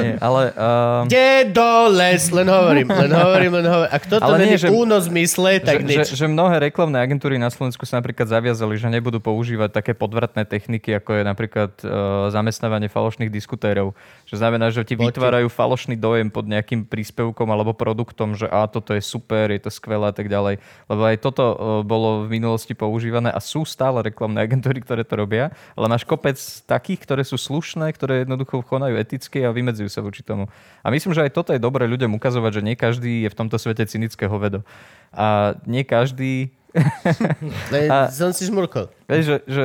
nie, 0.00 0.18
ale... 0.18 0.42
Uh, 0.54 1.06
Kde 1.06 1.54
do 1.54 1.70
les? 1.94 2.22
Len 2.30 2.48
hovorím, 2.50 2.88
len 2.90 3.12
hovorím, 3.14 3.52
len 3.62 3.66
hovorím. 3.66 3.92
Ak 3.94 4.04
toto 4.10 4.26
Ale 4.26 4.42
nie, 4.42 4.58
že- 4.58 4.70
únos 4.70 5.08
mysle, 5.08 5.58
tak 5.62 5.82
že, 5.82 5.86
nič. 5.86 6.06
že, 6.12 6.24
že 6.24 6.26
mnohé 6.28 6.60
reklamné 6.70 7.00
agentúry 7.00 7.38
na 7.38 7.48
Slovensku 7.48 7.86
sa 7.88 7.98
napríklad 7.98 8.28
zaviazali, 8.28 8.78
že 8.78 8.86
nebudú 8.90 9.18
používať 9.18 9.70
také 9.74 9.92
podvratné 9.94 10.46
techniky, 10.46 10.94
ako 10.98 11.10
je 11.18 11.22
napríklad 11.26 11.72
uh, 11.82 11.90
zamestnávanie 12.30 12.90
falošných 12.90 13.30
diskutérov. 13.30 13.94
Čo 14.26 14.34
znamená, 14.38 14.70
že 14.70 14.82
ti 14.82 14.94
Poďte. 14.94 15.18
vytvárajú 15.18 15.48
falošný 15.50 15.96
dojem 15.96 16.30
pod 16.30 16.46
nejakým 16.46 16.86
príspevkom 16.86 17.46
alebo 17.50 17.74
produktom, 17.74 18.34
že 18.34 18.46
a 18.46 18.66
toto 18.70 18.94
je 18.94 19.02
super, 19.02 19.50
je 19.50 19.60
to 19.62 19.70
skvelé 19.70 20.10
a 20.10 20.14
tak 20.14 20.30
ďalej. 20.30 20.62
Lebo 20.88 21.02
aj 21.04 21.16
toto 21.20 21.44
uh, 21.44 21.56
bolo 21.82 22.26
v 22.26 22.38
minulosti 22.40 22.72
používané 22.72 23.30
a 23.30 23.40
sú 23.42 23.66
stále 23.66 24.00
reklamné 24.02 24.44
agentúry, 24.44 24.80
ktoré 24.82 25.02
to 25.04 25.18
robia, 25.18 25.52
ale 25.76 25.86
máš 25.90 26.06
kopec 26.06 26.36
takých, 26.66 27.04
ktoré 27.04 27.22
sú 27.26 27.36
slušné, 27.36 27.90
ktoré 27.92 28.24
jednoducho 28.24 28.62
konajú 28.64 28.96
eticky 28.96 29.19
a 29.44 29.50
vymedzujú 29.52 29.90
sa 29.92 30.00
voči 30.00 30.24
tomu. 30.24 30.48
A 30.80 30.88
myslím, 30.88 31.12
že 31.12 31.26
aj 31.28 31.34
toto 31.36 31.52
je 31.52 31.60
dobré 31.60 31.84
ľuďom 31.84 32.16
ukazovať, 32.16 32.62
že 32.62 32.64
nie 32.64 32.76
každý 32.78 33.26
je 33.26 33.28
v 33.28 33.36
tomto 33.36 33.60
svete 33.60 33.84
cynického 33.84 34.32
vedo. 34.40 34.64
A 35.12 35.58
nie 35.68 35.84
každý... 35.84 36.54
A- 37.90 38.08
som 38.08 38.30
si 38.30 38.46
žmurkol. 38.46 38.88
Vieš, 39.10 39.24
že, 39.26 39.36
že 39.50 39.64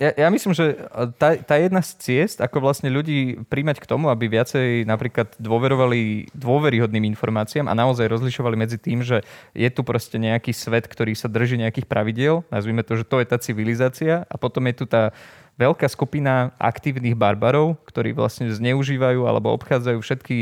ja, 0.00 0.16
ja 0.16 0.28
myslím, 0.32 0.56
že 0.56 0.80
tá, 1.20 1.36
tá 1.36 1.60
jedna 1.60 1.84
z 1.84 1.92
ciest, 2.00 2.40
ako 2.40 2.64
vlastne 2.64 2.88
ľudí 2.88 3.44
príjmať 3.52 3.84
k 3.84 3.88
tomu, 3.88 4.08
aby 4.08 4.32
viacej 4.32 4.88
napríklad 4.88 5.36
dôverovali 5.36 6.32
dôveryhodným 6.32 7.04
informáciám 7.12 7.68
a 7.68 7.76
naozaj 7.76 8.08
rozlišovali 8.08 8.56
medzi 8.56 8.80
tým, 8.80 9.04
že 9.04 9.20
je 9.52 9.68
tu 9.68 9.84
proste 9.84 10.16
nejaký 10.16 10.56
svet, 10.56 10.88
ktorý 10.88 11.12
sa 11.12 11.28
drží 11.28 11.60
nejakých 11.60 11.84
pravidiel, 11.84 12.48
nazvime 12.48 12.80
to, 12.80 12.96
že 12.96 13.04
to 13.04 13.20
je 13.20 13.28
tá 13.28 13.36
civilizácia 13.36 14.24
a 14.24 14.34
potom 14.40 14.64
je 14.72 14.74
tu 14.80 14.84
tá 14.88 15.12
veľká 15.56 15.86
skupina 15.90 16.52
aktívnych 16.56 17.16
barbarov, 17.18 17.78
ktorí 17.88 18.12
vlastne 18.14 18.50
zneužívajú 18.50 19.26
alebo 19.26 19.54
obchádzajú 19.56 19.98
všetky 20.00 20.36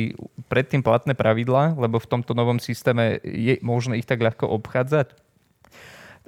predtým 0.51 0.83
platné 0.83 1.13
pravidlá, 1.17 1.77
lebo 1.77 1.99
v 1.99 2.11
tomto 2.11 2.33
novom 2.33 2.59
systéme 2.59 3.23
je 3.23 3.59
možné 3.61 3.99
ich 4.01 4.09
tak 4.09 4.23
ľahko 4.23 4.47
obchádzať. 4.47 5.17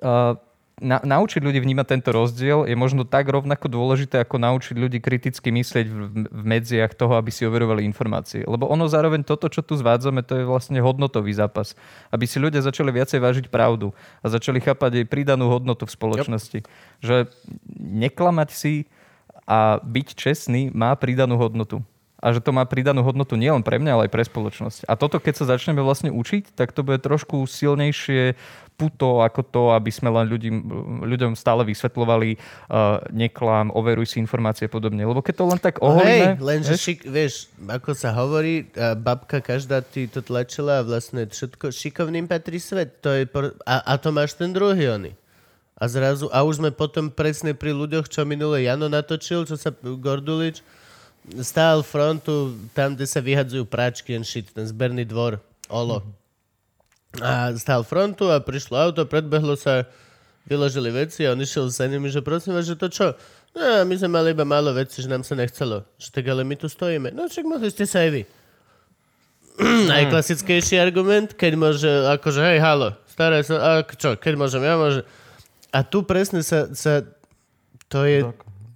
Uh, 0.01 0.41
na, 0.81 0.99
naučiť 1.05 1.45
ľudí 1.45 1.61
vnímať 1.61 1.87
tento 1.87 2.11
rozdiel 2.11 2.65
je 2.65 2.73
možno 2.73 3.05
tak 3.05 3.29
rovnako 3.29 3.69
dôležité, 3.69 4.25
ako 4.25 4.41
naučiť 4.41 4.77
ľudí 4.81 4.99
kriticky 4.99 5.53
myslieť 5.53 5.87
v, 5.87 5.97
v 6.27 6.43
medziach 6.43 6.97
toho, 6.97 7.21
aby 7.21 7.29
si 7.29 7.45
overovali 7.45 7.85
informácie. 7.85 8.43
Lebo 8.49 8.65
ono 8.67 8.89
zároveň 8.89 9.23
toto, 9.23 9.53
čo 9.53 9.61
tu 9.61 9.77
zvádzame, 9.77 10.25
to 10.25 10.41
je 10.41 10.49
vlastne 10.49 10.81
hodnotový 10.81 11.37
zápas. 11.37 11.77
Aby 12.09 12.25
si 12.25 12.41
ľudia 12.41 12.65
začali 12.65 12.89
viacej 12.89 13.21
vážiť 13.21 13.47
pravdu 13.53 13.93
a 14.25 14.27
začali 14.33 14.59
chápať 14.59 15.05
jej 15.05 15.07
pridanú 15.07 15.53
hodnotu 15.53 15.85
v 15.85 15.93
spoločnosti. 15.93 16.59
Že 17.05 17.29
neklamať 17.79 18.49
si 18.51 18.75
a 19.45 19.79
byť 19.85 20.09
čestný 20.17 20.73
má 20.73 20.97
pridanú 20.97 21.37
hodnotu. 21.37 21.85
A 22.21 22.37
že 22.37 22.45
to 22.45 22.53
má 22.53 22.69
pridanú 22.69 23.01
hodnotu 23.01 23.35
nielen 23.41 23.65
pre 23.65 23.81
mňa, 23.81 23.93
ale 23.97 24.05
aj 24.07 24.13
pre 24.13 24.25
spoločnosť. 24.29 24.85
A 24.85 24.93
toto, 24.95 25.17
keď 25.17 25.41
sa 25.41 25.57
začneme 25.57 25.81
vlastne 25.81 26.13
učiť, 26.13 26.53
tak 26.53 26.77
to 26.77 26.85
bude 26.85 27.01
trošku 27.01 27.49
silnejšie 27.49 28.37
puto 28.81 29.21
ako 29.21 29.41
to, 29.45 29.63
aby 29.77 29.93
sme 29.93 30.09
len 30.09 30.25
ľudí, 30.25 30.49
ľuďom 31.05 31.37
stále 31.37 31.69
vysvetľovali 31.69 32.37
uh, 32.37 33.05
neklam, 33.13 33.69
overuj 33.77 34.17
si 34.17 34.17
informácie 34.17 34.69
a 34.69 34.73
podobne. 34.73 35.05
Lebo 35.05 35.21
keď 35.21 35.35
to 35.37 35.45
len 35.45 35.61
tak 35.61 35.77
No 35.81 35.93
oholíme... 35.93 36.37
Hej, 36.37 36.41
lenže 36.41 36.73
vieš, 36.73 36.85
šik, 36.89 37.01
vieš, 37.05 37.35
ako 37.69 37.91
sa 37.93 38.17
hovorí, 38.17 38.73
a 38.73 38.97
babka 38.97 39.45
každá 39.45 39.85
ti 39.85 40.09
to 40.09 40.25
tlačila 40.25 40.81
a 40.81 40.87
vlastne 40.87 41.29
všetko, 41.29 41.73
šikovným 41.73 42.25
patrí 42.25 42.57
svet. 42.57 43.05
To 43.05 43.13
je 43.13 43.29
por, 43.29 43.53
a, 43.69 43.85
a 43.85 43.93
to 44.01 44.13
máš 44.17 44.33
ten 44.37 44.49
druhý 44.49 44.89
ony. 44.89 45.13
A 45.81 45.89
zrazu, 45.89 46.29
a 46.33 46.45
už 46.45 46.61
sme 46.61 46.73
potom 46.73 47.09
presne 47.09 47.57
pri 47.57 47.73
ľuďoch, 47.73 48.09
čo 48.09 48.29
minule 48.29 48.65
Jano 48.65 48.89
natočil, 48.89 49.49
čo 49.49 49.57
sa 49.57 49.73
Gordulič, 49.73 50.61
stál 51.41 51.85
frontu 51.85 52.57
tam, 52.73 52.97
kde 52.97 53.07
sa 53.07 53.21
vyhadzujú 53.21 53.69
práčky 53.69 54.17
and 54.17 54.27
shit, 54.27 54.49
ten 54.51 54.67
zberný 54.67 55.05
dvor, 55.05 55.39
Olo. 55.71 56.03
A 57.19 57.55
stál 57.59 57.83
frontu 57.83 58.31
a 58.31 58.39
prišlo 58.39 58.79
auto, 58.79 59.03
predbehlo 59.07 59.55
sa, 59.59 59.87
vyložili 60.51 60.91
veci 60.91 61.23
a 61.27 61.33
on 61.37 61.43
išiel 61.43 61.69
za 61.69 61.87
nimi, 61.87 62.11
že 62.11 62.25
prosím 62.25 62.57
vás, 62.57 62.67
že 62.67 62.75
to 62.75 62.91
čo? 62.91 63.15
No, 63.55 63.87
my 63.87 63.95
sme 63.99 64.11
mali 64.11 64.35
iba 64.35 64.47
málo 64.47 64.75
veci, 64.75 65.03
že 65.03 65.11
nám 65.11 65.27
sa 65.27 65.35
nechcelo. 65.35 65.87
Že 65.99 66.09
tak 66.11 66.25
ale 66.31 66.43
my 66.47 66.55
tu 66.59 66.67
stojíme. 66.71 67.15
No 67.15 67.27
však 67.27 67.45
mohli 67.47 67.71
ste 67.71 67.87
sa 67.87 68.07
aj 68.07 68.11
vy. 68.15 68.23
Najklasickejší 69.91 70.81
argument, 70.81 71.35
keď 71.35 71.53
môže, 71.59 71.91
akože 71.91 72.41
hej, 72.41 72.59
halo, 72.63 72.97
staré 73.11 73.45
sa, 73.45 73.57
a 73.59 73.71
čo, 73.85 74.17
keď 74.17 74.33
môžem, 74.39 74.63
ja 74.65 74.75
môžem. 74.79 75.05
A 75.71 75.87
tu 75.87 76.03
presne 76.07 76.41
sa, 76.43 76.71
sa 76.73 77.05
to 77.91 78.07
je, 78.07 78.25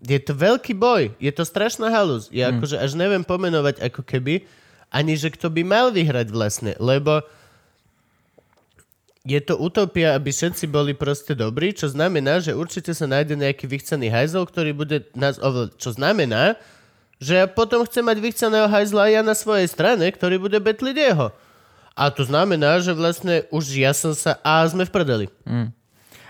je 0.05 0.21
to 0.21 0.33
veľký 0.37 0.77
boj, 0.77 1.17
je 1.17 1.33
to 1.33 1.49
strašná 1.49 1.89
halúz. 1.89 2.29
Ja 2.29 2.53
akože 2.53 2.77
až 2.77 2.93
neviem 2.95 3.25
pomenovať 3.25 3.81
ako 3.81 4.05
keby, 4.05 4.45
ani 4.93 5.17
že 5.17 5.33
kto 5.33 5.49
by 5.49 5.63
mal 5.65 5.89
vyhrať 5.91 6.29
vlastne, 6.31 6.77
lebo 6.77 7.25
je 9.25 9.41
to 9.41 9.57
utopia, 9.57 10.13
aby 10.13 10.29
všetci 10.29 10.69
boli 10.69 10.93
proste 10.93 11.33
dobrí, 11.33 11.73
čo 11.73 11.89
znamená, 11.89 12.45
že 12.45 12.53
určite 12.53 12.93
sa 12.93 13.09
nájde 13.09 13.41
nejaký 13.41 13.65
vychcený 13.65 14.13
hajzel, 14.13 14.45
ktorý 14.45 14.77
bude 14.77 15.09
nás 15.17 15.41
ovládať. 15.41 15.81
Čo 15.81 15.97
znamená, 15.97 16.61
že 17.17 17.41
ja 17.41 17.49
potom 17.49 17.89
chcem 17.89 18.05
mať 18.05 18.21
vychceného 18.21 18.69
hajzla 18.69 19.09
aj 19.09 19.13
ja 19.17 19.23
na 19.25 19.33
svojej 19.33 19.65
strane, 19.65 20.05
ktorý 20.13 20.37
bude 20.37 20.61
betliť 20.61 20.97
jeho. 21.09 21.33
A 21.97 22.13
to 22.13 22.29
znamená, 22.29 22.85
že 22.85 22.93
vlastne 22.93 23.49
už 23.49 23.65
ja 23.81 23.97
som 23.97 24.13
sa... 24.13 24.37
A 24.45 24.61
sme 24.69 24.85
v 24.85 24.93
prdeli. 24.93 25.27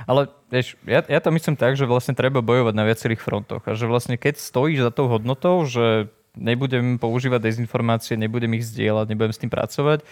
Ale 0.05 0.29
vieš, 0.53 0.77
ja, 0.85 1.01
ja 1.05 1.21
to 1.21 1.33
myslím 1.33 1.57
tak, 1.57 1.81
že 1.81 1.89
vlastne 1.89 2.13
treba 2.13 2.45
bojovať 2.45 2.75
na 2.77 2.85
viacerých 2.85 3.25
frontoch. 3.25 3.65
A 3.65 3.73
že 3.73 3.89
vlastne 3.89 4.21
keď 4.21 4.37
stojíš 4.37 4.85
za 4.85 4.93
tou 4.93 5.09
hodnotou, 5.09 5.65
že 5.65 6.13
nebudem 6.35 6.99
používať 6.99 7.41
dezinformácie, 7.47 8.19
nebudem 8.19 8.53
ich 8.59 8.67
zdieľať, 8.67 9.07
nebudem 9.09 9.33
s 9.33 9.41
tým 9.41 9.53
pracovať, 9.53 10.03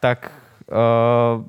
tak 0.00 0.32
uh, 0.72 1.44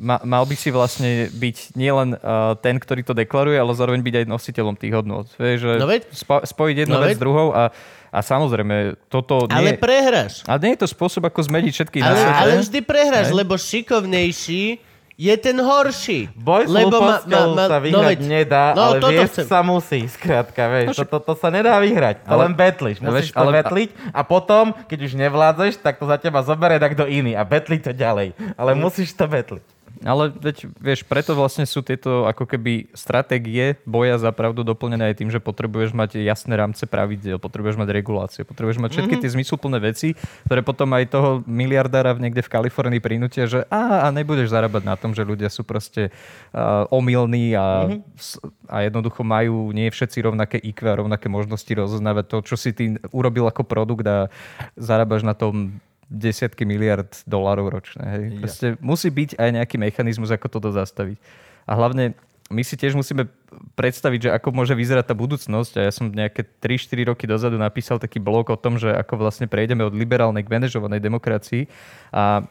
ma, 0.00 0.16
mal 0.24 0.44
by 0.48 0.56
si 0.56 0.72
vlastne 0.72 1.28
byť 1.30 1.76
nielen 1.76 2.16
uh, 2.16 2.56
ten, 2.58 2.80
ktorý 2.80 3.04
to 3.04 3.14
deklaruje, 3.14 3.60
ale 3.60 3.76
zároveň 3.76 4.00
byť 4.02 4.14
aj 4.22 4.26
nositeľom 4.26 4.74
tých 4.74 4.92
hodnot. 4.96 5.30
Vieš, 5.36 5.58
že 5.62 5.72
No 5.78 5.86
veď. 5.86 6.02
spo, 6.10 6.42
spojiť 6.42 6.76
jednu 6.88 6.96
No 6.96 7.04
vec 7.04 7.14
s 7.14 7.22
druhou 7.22 7.52
a, 7.52 7.70
a 8.08 8.18
samozrejme, 8.24 8.96
toto 9.12 9.46
Ale 9.52 9.76
nie... 9.76 9.80
prehráš. 9.80 10.42
Ale 10.48 10.58
nie 10.64 10.72
je 10.74 10.82
to 10.82 10.88
spôsob, 10.90 11.28
ako 11.28 11.44
zmeniť 11.44 11.72
všetky 11.76 11.98
Ale, 12.02 12.18
ale 12.24 12.52
vždy 12.64 12.80
prehráš, 12.82 13.30
lebo 13.30 13.54
šikovnejší 13.54 14.91
je 15.14 15.34
ten 15.36 15.54
horší. 15.54 16.30
Boj 16.32 16.64
s 16.64 16.72
lebo 16.72 16.96
ma- 16.96 17.20
ma- 17.20 17.52
ma- 17.52 17.68
sa 17.68 17.76
no 17.76 17.84
vyhrať 17.84 18.18
veď. 18.18 18.28
nedá, 18.28 18.64
No, 18.72 18.82
ale 18.82 18.96
viesť 19.02 19.32
chcem. 19.34 19.46
sa 19.46 19.60
musí, 19.60 20.00
skrátka, 20.06 20.62
vieš. 20.68 20.96
To, 20.96 21.04
to, 21.04 21.18
to 21.20 21.34
sa 21.34 21.48
nedá 21.48 21.76
vyhrať, 21.76 22.24
to 22.24 22.32
Ale- 22.32 22.42
len 22.42 22.52
betliš. 22.52 22.96
No 22.98 23.10
Musíš 23.10 23.28
vieš, 23.28 23.34
to 23.34 23.40
ale- 23.40 23.54
betliť 23.54 23.88
a 24.08 24.20
potom, 24.22 24.72
keď 24.86 24.98
už 25.02 25.12
nevládzeš, 25.14 25.72
tak 25.78 25.96
to 25.96 26.04
za 26.04 26.16
teba 26.16 26.40
zoberie 26.40 26.80
kto 26.82 27.04
iný 27.04 27.32
a 27.32 27.42
betli 27.42 27.76
to 27.76 27.90
ďalej. 27.90 28.32
Ale 28.54 28.72
musíš 28.74 29.12
to 29.12 29.24
betliť. 29.24 29.81
Ale 30.02 30.30
veď, 30.30 30.66
vieš, 30.76 31.02
preto 31.02 31.32
vlastne 31.32 31.62
sú 31.62 31.78
tieto 31.78 32.26
ako 32.26 32.42
keby 32.44 32.90
stratégie 32.92 33.78
boja 33.82 34.18
za 34.18 34.34
pravdu 34.34 34.60
doplnené 34.60 35.10
aj 35.10 35.16
tým, 35.16 35.30
že 35.30 35.38
potrebuješ 35.38 35.94
mať 35.94 36.18
jasné 36.18 36.54
rámce 36.54 36.84
pravidel, 36.84 37.38
potrebuješ 37.38 37.78
mať 37.78 37.88
regulácie, 37.88 38.42
potrebuješ 38.42 38.82
mať 38.82 38.90
všetky 38.92 39.14
tie 39.16 39.30
zmysluplné 39.30 39.78
veci, 39.78 40.18
ktoré 40.44 40.60
potom 40.60 40.90
aj 40.90 41.04
toho 41.06 41.30
miliardára 41.46 42.12
v- 42.12 42.26
niekde 42.26 42.42
v 42.42 42.50
Kalifornii 42.50 42.98
prinútia, 42.98 43.46
že 43.46 43.62
a, 43.70 44.04
a 44.04 44.10
nebudeš 44.10 44.50
zarábať 44.50 44.82
na 44.82 44.98
tom, 44.98 45.14
že 45.14 45.22
ľudia 45.22 45.46
sú 45.46 45.62
proste 45.62 46.10
uh, 46.50 46.84
omylní 46.90 47.54
a, 47.54 47.94
s- 48.18 48.42
a 48.66 48.82
jednoducho 48.82 49.22
majú 49.22 49.70
nie 49.70 49.86
všetci 49.86 50.18
rovnaké 50.20 50.58
IQ 50.58 50.82
a 50.84 50.98
rovnaké 50.98 51.30
možnosti 51.30 51.70
rozoznávať 51.70 52.24
to, 52.26 52.36
čo 52.42 52.56
si 52.58 52.74
ty 52.74 52.84
urobil 53.10 53.46
ako 53.46 53.62
produkt 53.62 54.02
a 54.04 54.26
zarábaš 54.74 55.22
na 55.22 55.32
tom 55.32 55.78
desiatky 56.12 56.68
miliard 56.68 57.08
dolárov 57.24 57.72
ročne. 57.72 58.04
Hej. 58.04 58.22
Proste 58.44 58.66
musí 58.84 59.08
byť 59.08 59.40
aj 59.40 59.50
nejaký 59.56 59.76
mechanizmus, 59.80 60.28
ako 60.28 60.46
toto 60.52 60.68
zastaviť. 60.68 61.16
A 61.64 61.72
hlavne 61.72 62.12
my 62.52 62.60
si 62.60 62.76
tiež 62.76 62.92
musíme 62.92 63.32
predstaviť, 63.72 64.28
že 64.28 64.30
ako 64.36 64.52
môže 64.52 64.76
vyzerať 64.76 65.08
tá 65.08 65.14
budúcnosť. 65.16 65.72
A 65.80 65.88
ja 65.88 65.92
som 65.92 66.12
nejaké 66.12 66.44
3-4 66.44 67.08
roky 67.08 67.24
dozadu 67.24 67.56
napísal 67.56 67.96
taký 67.96 68.20
blog 68.20 68.52
o 68.52 68.60
tom, 68.60 68.76
že 68.76 68.92
ako 68.92 69.24
vlastne 69.24 69.48
prejdeme 69.48 69.80
od 69.88 69.96
liberálnej 69.96 70.44
k 70.44 70.52
manažovanej 70.52 71.00
demokracii. 71.00 71.64
A 72.12 72.44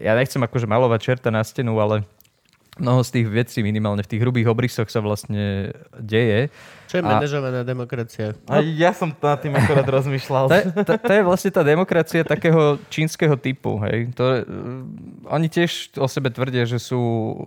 ja 0.00 0.16
nechcem 0.16 0.40
akože 0.40 0.64
malovať 0.64 1.00
čerta 1.04 1.28
na 1.28 1.44
stenu, 1.44 1.76
ale 1.76 2.08
mnoho 2.80 3.04
z 3.04 3.20
tých 3.20 3.26
vecí, 3.28 3.60
minimálne 3.60 4.00
v 4.00 4.10
tých 4.16 4.22
hrubých 4.24 4.48
obrysoch 4.48 4.88
sa 4.88 5.04
vlastne 5.04 5.76
deje. 6.00 6.48
Čo 6.92 7.00
je 7.00 7.08
A- 7.08 7.16
manažovaná 7.16 7.64
demokracia? 7.64 8.36
A 8.52 8.60
ja 8.60 8.92
som 8.92 9.08
nad 9.08 9.40
tým 9.40 9.56
akorát 9.56 9.88
rozmýšľal. 9.88 10.44
To 10.52 10.56
je, 10.60 10.64
to, 10.84 10.92
to 11.00 11.12
je 11.16 11.22
vlastne 11.24 11.48
tá 11.48 11.64
demokracia 11.64 12.20
takého 12.20 12.76
čínskeho 12.92 13.32
typu. 13.40 13.80
Hej. 13.80 14.12
To, 14.12 14.44
uh, 14.44 15.32
oni 15.32 15.48
tiež 15.48 15.96
o 15.96 16.04
sebe 16.04 16.28
tvrdia, 16.28 16.68
že 16.68 16.76
sú 16.76 17.00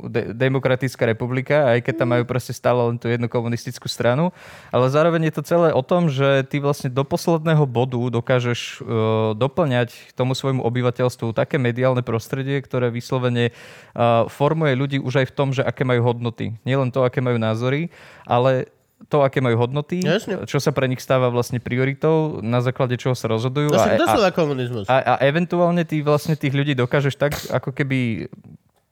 de- 0.09 0.33
demokratická 0.33 1.05
republika, 1.05 1.77
aj 1.77 1.85
keď 1.85 1.93
tam 1.93 2.17
majú 2.17 2.25
proste 2.25 2.57
stále 2.57 2.81
len 2.89 2.97
tú 2.97 3.05
jednu 3.05 3.29
komunistickú 3.29 3.85
stranu. 3.85 4.33
Ale 4.73 4.89
zároveň 4.89 5.29
je 5.29 5.33
to 5.37 5.43
celé 5.45 5.69
o 5.77 5.85
tom, 5.85 6.09
že 6.09 6.41
ty 6.49 6.57
vlastne 6.57 6.89
do 6.89 7.05
posledného 7.05 7.69
bodu 7.69 8.01
dokážeš 8.09 8.81
uh, 8.81 9.37
doplňať 9.37 10.17
tomu 10.17 10.33
svojmu 10.33 10.65
obyvateľstvu 10.65 11.37
také 11.37 11.61
mediálne 11.61 12.01
prostredie, 12.01 12.57
ktoré 12.65 12.89
vyslovene 12.89 13.53
uh, 13.93 14.25
formuje 14.25 14.73
ľudí 14.73 14.97
už 14.97 15.21
aj 15.21 15.27
v 15.29 15.35
tom, 15.37 15.53
že 15.53 15.61
aké 15.61 15.85
majú 15.85 16.01
hodnoty. 16.01 16.57
Nielen 16.65 16.89
to, 16.89 17.05
aké 17.05 17.21
majú 17.21 17.37
názory, 17.37 17.93
ale 18.25 18.73
to, 19.11 19.21
aké 19.21 19.43
majú 19.43 19.59
hodnoty, 19.59 20.01
Jasne. 20.01 20.47
čo 20.47 20.57
sa 20.57 20.71
pre 20.71 20.87
nich 20.87 21.03
stáva 21.03 21.27
vlastne 21.29 21.59
prioritou, 21.59 22.39
na 22.41 22.63
základe 22.63 22.95
čoho 22.95 23.13
sa 23.13 23.29
rozhodujú. 23.29 23.75
Však 23.75 24.01
a, 24.01 24.27
a, 24.27 24.31
komunizmus. 24.31 24.85
a, 24.87 24.95
a 24.97 25.13
eventuálne 25.21 25.83
ty 25.83 26.01
vlastne 26.01 26.33
tých 26.39 26.55
ľudí 26.55 26.73
dokážeš 26.73 27.15
tak 27.19 27.35
ako 27.51 27.75
keby 27.75 28.31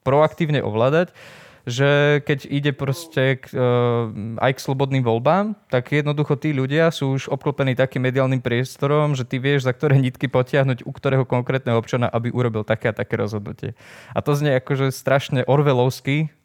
proaktívne 0.03 0.59
ovládať, 0.59 1.15
že 1.63 2.19
keď 2.27 2.39
ide 2.51 2.71
proste 2.75 3.39
k, 3.39 3.47
uh, 3.55 4.11
aj 4.43 4.59
k 4.59 4.63
slobodným 4.67 4.99
voľbám, 4.99 5.55
tak 5.71 5.95
jednoducho 5.95 6.35
tí 6.35 6.51
ľudia 6.51 6.91
sú 6.91 7.15
už 7.15 7.31
obklopení 7.31 7.71
takým 7.71 8.03
mediálnym 8.03 8.43
priestorom, 8.43 9.15
že 9.15 9.23
ty 9.23 9.39
vieš, 9.39 9.63
za 9.63 9.71
ktoré 9.71 9.95
nitky 9.95 10.27
potiahnuť 10.27 10.83
u 10.83 10.91
ktorého 10.91 11.23
konkrétneho 11.23 11.79
občana, 11.79 12.11
aby 12.11 12.35
urobil 12.35 12.67
také 12.67 12.91
a 12.91 12.93
také 12.95 13.15
rozhodnutie. 13.15 13.79
A 14.11 14.19
to 14.19 14.35
znie 14.35 14.59
akože 14.59 14.91
strašne 14.91 15.47
orvelovsky, 15.47 16.35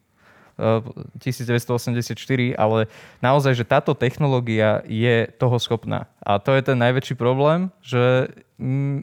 1984, 0.58 2.58
ale 2.58 2.90
naozaj, 3.22 3.54
že 3.54 3.64
táto 3.64 3.94
technológia 3.94 4.82
je 4.90 5.30
toho 5.38 5.56
schopná. 5.62 6.10
A 6.18 6.42
to 6.42 6.50
je 6.52 6.62
ten 6.66 6.74
najväčší 6.74 7.14
problém, 7.14 7.70
že 7.78 8.34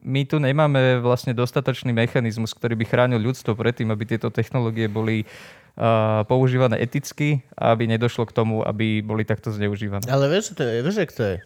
my 0.04 0.28
tu 0.28 0.36
nemáme 0.36 1.00
vlastne 1.00 1.32
dostatočný 1.32 1.96
mechanizmus, 1.96 2.52
ktorý 2.52 2.76
by 2.76 2.86
chránil 2.86 3.24
ľudstvo 3.24 3.56
pred 3.56 3.72
tým, 3.72 3.88
aby 3.88 4.04
tieto 4.04 4.28
technológie 4.28 4.92
boli 4.92 5.24
uh, 5.24 6.28
používané 6.28 6.84
eticky 6.84 7.40
aby 7.56 7.88
nedošlo 7.88 8.28
k 8.28 8.36
tomu, 8.36 8.60
aby 8.68 9.00
boli 9.00 9.24
takto 9.24 9.56
zneužívané. 9.56 10.12
Ale 10.12 10.28
vieš, 10.28 10.60
to 10.60 10.68
je? 10.68 10.84
Vieš, 10.84 10.98
to 11.16 11.24
je? 11.24 11.38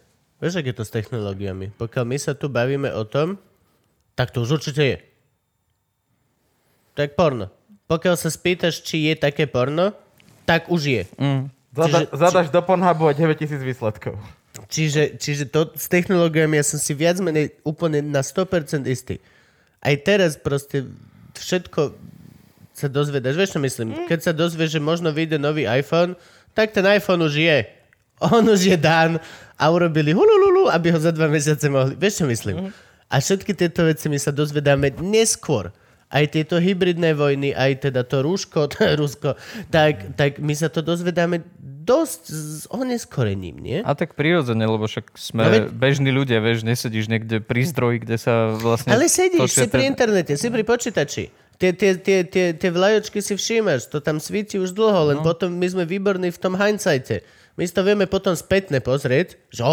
Vieš, 0.42 0.54
ak 0.58 0.66
je 0.66 0.74
to 0.74 0.84
s 0.88 0.90
technológiami? 0.90 1.70
Pokiaľ 1.78 2.04
my 2.08 2.18
sa 2.18 2.34
tu 2.34 2.50
bavíme 2.50 2.90
o 2.90 3.06
tom, 3.06 3.38
tak 4.18 4.34
to 4.34 4.42
už 4.42 4.58
určite 4.58 4.82
je. 4.82 4.98
Tak 6.98 7.14
porno. 7.14 7.59
Pokiaľ 7.90 8.14
sa 8.14 8.30
spýtaš, 8.30 8.86
či 8.86 9.10
je 9.10 9.18
také 9.18 9.50
porno, 9.50 9.90
tak 10.46 10.70
už 10.70 10.82
je. 10.86 11.02
Mm. 11.18 11.50
Zada, 11.74 11.98
Čiže- 12.06 12.10
zadaš 12.14 12.48
do 12.54 12.62
Pornhubu 12.62 13.10
a 13.10 13.12
9000 13.14 13.66
výsledkov. 13.66 14.14
Čiže, 14.70 15.18
čiže 15.18 15.50
to 15.50 15.74
s 15.74 15.90
technológiami 15.90 16.58
ja 16.58 16.66
som 16.66 16.78
si 16.78 16.94
viac 16.94 17.18
menej 17.18 17.54
úplne 17.66 18.02
na 18.02 18.22
100% 18.22 18.86
istý. 18.86 19.18
Aj 19.82 19.94
teraz 19.98 20.38
proste 20.38 20.86
všetko 21.34 21.94
sa 22.74 22.86
dozvedaš. 22.86 23.34
Vieš, 23.34 23.50
čo 23.58 23.60
myslím? 23.62 24.06
Keď 24.06 24.18
sa 24.22 24.32
dozvieš, 24.34 24.78
že 24.78 24.80
možno 24.82 25.10
vyjde 25.10 25.42
nový 25.42 25.66
iPhone, 25.66 26.14
tak 26.54 26.70
ten 26.70 26.86
iPhone 26.86 27.22
už 27.26 27.34
je. 27.38 27.58
On 28.34 28.42
už 28.42 28.74
je 28.74 28.76
dan 28.78 29.18
a 29.58 29.64
urobili 29.70 30.14
hulululu, 30.14 30.70
aby 30.70 30.94
ho 30.94 30.98
za 30.98 31.10
dva 31.10 31.26
mesiace 31.26 31.66
mohli. 31.66 31.98
Vieš, 31.98 32.22
čo 32.22 32.26
myslím? 32.30 32.70
A 33.10 33.18
všetky 33.18 33.54
tieto 33.54 33.82
veci 33.86 34.06
my 34.06 34.18
sa 34.18 34.30
dozvedáme 34.30 34.94
neskôr. 35.02 35.74
Aj 36.10 36.26
tieto 36.26 36.58
hybridné 36.58 37.14
vojny, 37.14 37.54
aj 37.54 37.86
teda 37.86 38.02
to 38.02 38.20
rúško, 38.20 38.66
to 38.66 38.82
Rusko, 39.00 39.38
tak, 39.68 40.14
tak 40.14 40.36
my 40.36 40.52
sa 40.52 40.66
to 40.66 40.80
dozvedáme 40.80 41.38
dosť 41.80 42.22
s 42.26 42.42
oneskorením, 42.66 43.56
nie? 43.56 43.78
A 43.80 43.94
tak 43.94 44.12
prirodzene, 44.12 44.62
lebo 44.62 44.84
však 44.84 45.14
sme 45.14 45.40
No 45.40 45.48
veď- 45.48 45.70
bežní 45.70 46.10
ľudia, 46.10 46.38
vieš, 46.38 46.62
nesedíš 46.62 47.06
niekde 47.06 47.38
pri 47.38 47.62
zdroji, 47.64 47.96
kde 48.00 48.16
sa 48.16 48.34
vlastne... 48.52 48.90
Ale 48.90 49.06
sedíš, 49.06 49.54
si 49.54 49.64
pri 49.64 49.86
ten- 49.86 49.88
internete, 49.88 50.34
si 50.34 50.46
pri 50.46 50.62
počítači. 50.62 51.30
Tie, 51.56 51.70
tie, 51.70 51.92
tie, 51.94 52.24
tie, 52.24 52.46
tie 52.52 52.70
vlajočky 52.70 53.20
si 53.20 53.32
všímaš, 53.32 53.86
to 53.86 53.98
tam 53.98 54.16
svíti 54.16 54.56
už 54.56 54.72
dlho, 54.72 55.12
len 55.12 55.18
No. 55.18 55.24
potom 55.24 55.52
my 55.52 55.66
sme 55.68 55.84
výborní 55.84 56.28
v 56.28 56.38
tom 56.38 56.54
hindsighte. 56.54 57.20
My 57.54 57.62
si 57.62 57.70
to 57.70 57.82
vieme 57.82 58.04
potom 58.04 58.32
spätne 58.32 58.80
pozrieť, 58.80 59.36
že 59.48 59.60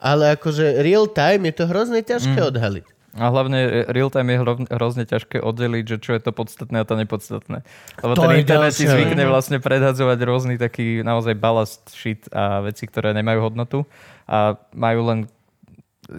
ale 0.00 0.24
akože 0.32 0.78
real 0.78 1.08
time 1.08 1.46
je 1.46 1.54
to 1.54 1.64
hrozne 1.64 2.00
ťažké 2.00 2.36
Mm. 2.36 2.48
odhaliť. 2.48 2.86
A 3.16 3.32
hlavne 3.32 3.58
e, 3.64 3.68
real 3.88 4.12
time 4.12 4.36
je 4.36 4.38
hro- 4.44 4.68
hrozne 4.68 5.08
ťažké 5.08 5.40
oddeliť, 5.40 5.84
že 5.84 5.96
čo 6.00 6.10
je 6.12 6.20
to 6.20 6.32
podstatné 6.36 6.80
a 6.80 6.88
to 6.88 6.94
nepodstatné. 6.96 7.64
Lebo 8.04 8.12
To 8.12 8.28
ten 8.28 8.44
internet 8.44 8.76
ďalšia 8.76 8.92
zvykne 8.92 9.24
vlastne 9.24 9.58
predhadzovať 9.60 10.18
rôzny 10.22 10.54
taký 10.60 11.00
naozaj 11.00 11.34
balast 11.36 11.88
shit 11.90 12.28
a 12.30 12.60
veci, 12.60 12.84
ktoré 12.84 13.16
nemajú 13.16 13.40
hodnotu 13.40 13.78
a 14.28 14.60
majú 14.76 15.00
len 15.08 15.18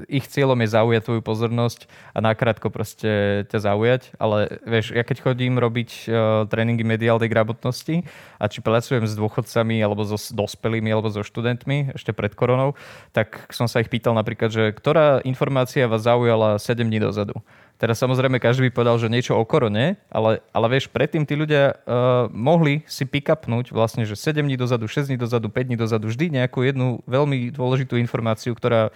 ich 0.07 0.27
cieľom 0.27 0.59
je 0.63 0.73
zaujať 0.73 1.01
tvoju 1.07 1.21
pozornosť 1.23 1.87
a 2.11 2.19
nakrátko 2.19 2.67
proste 2.67 3.43
ťa 3.47 3.59
zaujať, 3.71 4.01
ale 4.19 4.59
vieš, 4.67 4.91
ja 4.91 5.03
keď 5.03 5.17
chodím 5.23 5.55
robiť 5.57 5.89
uh, 5.89 6.43
tréningy 6.47 6.83
mediálnej 6.83 7.31
gramotnosti 7.31 8.03
a 8.37 8.45
či 8.51 8.59
pracujem 8.59 9.07
s 9.07 9.15
dôchodcami 9.15 9.79
alebo 9.79 10.03
so 10.03 10.19
dospelými 10.19 10.91
alebo 10.91 11.07
so 11.07 11.23
študentmi 11.23 11.95
ešte 11.95 12.11
pred 12.11 12.35
koronou, 12.35 12.75
tak 13.15 13.47
som 13.51 13.65
sa 13.65 13.79
ich 13.79 13.91
pýtal 13.91 14.15
napríklad, 14.15 14.51
že 14.51 14.75
ktorá 14.75 15.23
informácia 15.23 15.87
vás 15.87 16.03
zaujala 16.03 16.59
7 16.59 16.83
dní 16.83 16.99
dozadu. 16.99 17.39
Teraz 17.77 18.01
samozrejme 18.01 18.41
každý 18.41 18.69
by 18.69 18.71
povedal, 18.73 18.97
že 18.97 19.05
niečo 19.05 19.37
o 19.37 19.45
korone, 19.45 20.01
ale, 20.09 20.41
ale 20.49 20.65
vieš, 20.73 20.89
predtým 20.89 21.29
tí 21.29 21.37
ľudia 21.37 21.77
uh, 21.77 22.25
mohli 22.33 22.81
si 22.89 23.05
pick-upnúť 23.05 23.69
vlastne, 23.69 24.01
že 24.01 24.17
7 24.17 24.41
dní 24.41 24.57
dozadu, 24.57 24.89
6 24.89 25.13
dní 25.13 25.17
dozadu, 25.21 25.45
5 25.53 25.69
dní 25.69 25.77
dozadu, 25.77 26.09
vždy 26.09 26.41
nejakú 26.41 26.65
jednu 26.65 27.05
veľmi 27.05 27.53
dôležitú 27.53 28.01
informáciu, 28.01 28.57
ktorá 28.57 28.89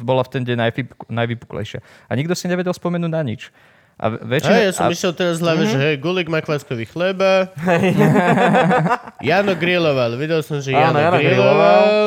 bola 0.00 0.20
v 0.20 0.30
ten 0.30 0.42
deň 0.42 0.56
najvypuk- 0.60 1.06
najvypuklejšia. 1.06 1.80
A 2.06 2.12
nikto 2.12 2.32
si 2.32 2.46
nevedel 2.46 2.70
spomenúť 2.70 3.08
na 3.08 3.22
nič. 3.22 3.50
A 3.96 4.08
väčšina, 4.10 4.54
Hej, 4.54 4.64
ja 4.64 4.72
som 4.72 4.86
a, 4.86 4.94
išiel 4.94 5.10
teraz 5.10 5.36
v 5.36 5.42
hlave, 5.42 5.62
Mhm. 5.62 5.70
že 5.70 5.78
hej, 5.80 5.94
Gulik 5.98 6.28
má 6.28 6.38
kváskový 6.38 6.86
chleba. 6.86 7.50
Jano 9.20 9.52
griloval, 9.54 10.14
videl 10.14 10.38
som, 10.40 10.58
že 10.58 10.70
Jano, 10.70 10.94
Áno, 10.94 10.98
Jano 11.00 11.18
griloval. 11.18 12.06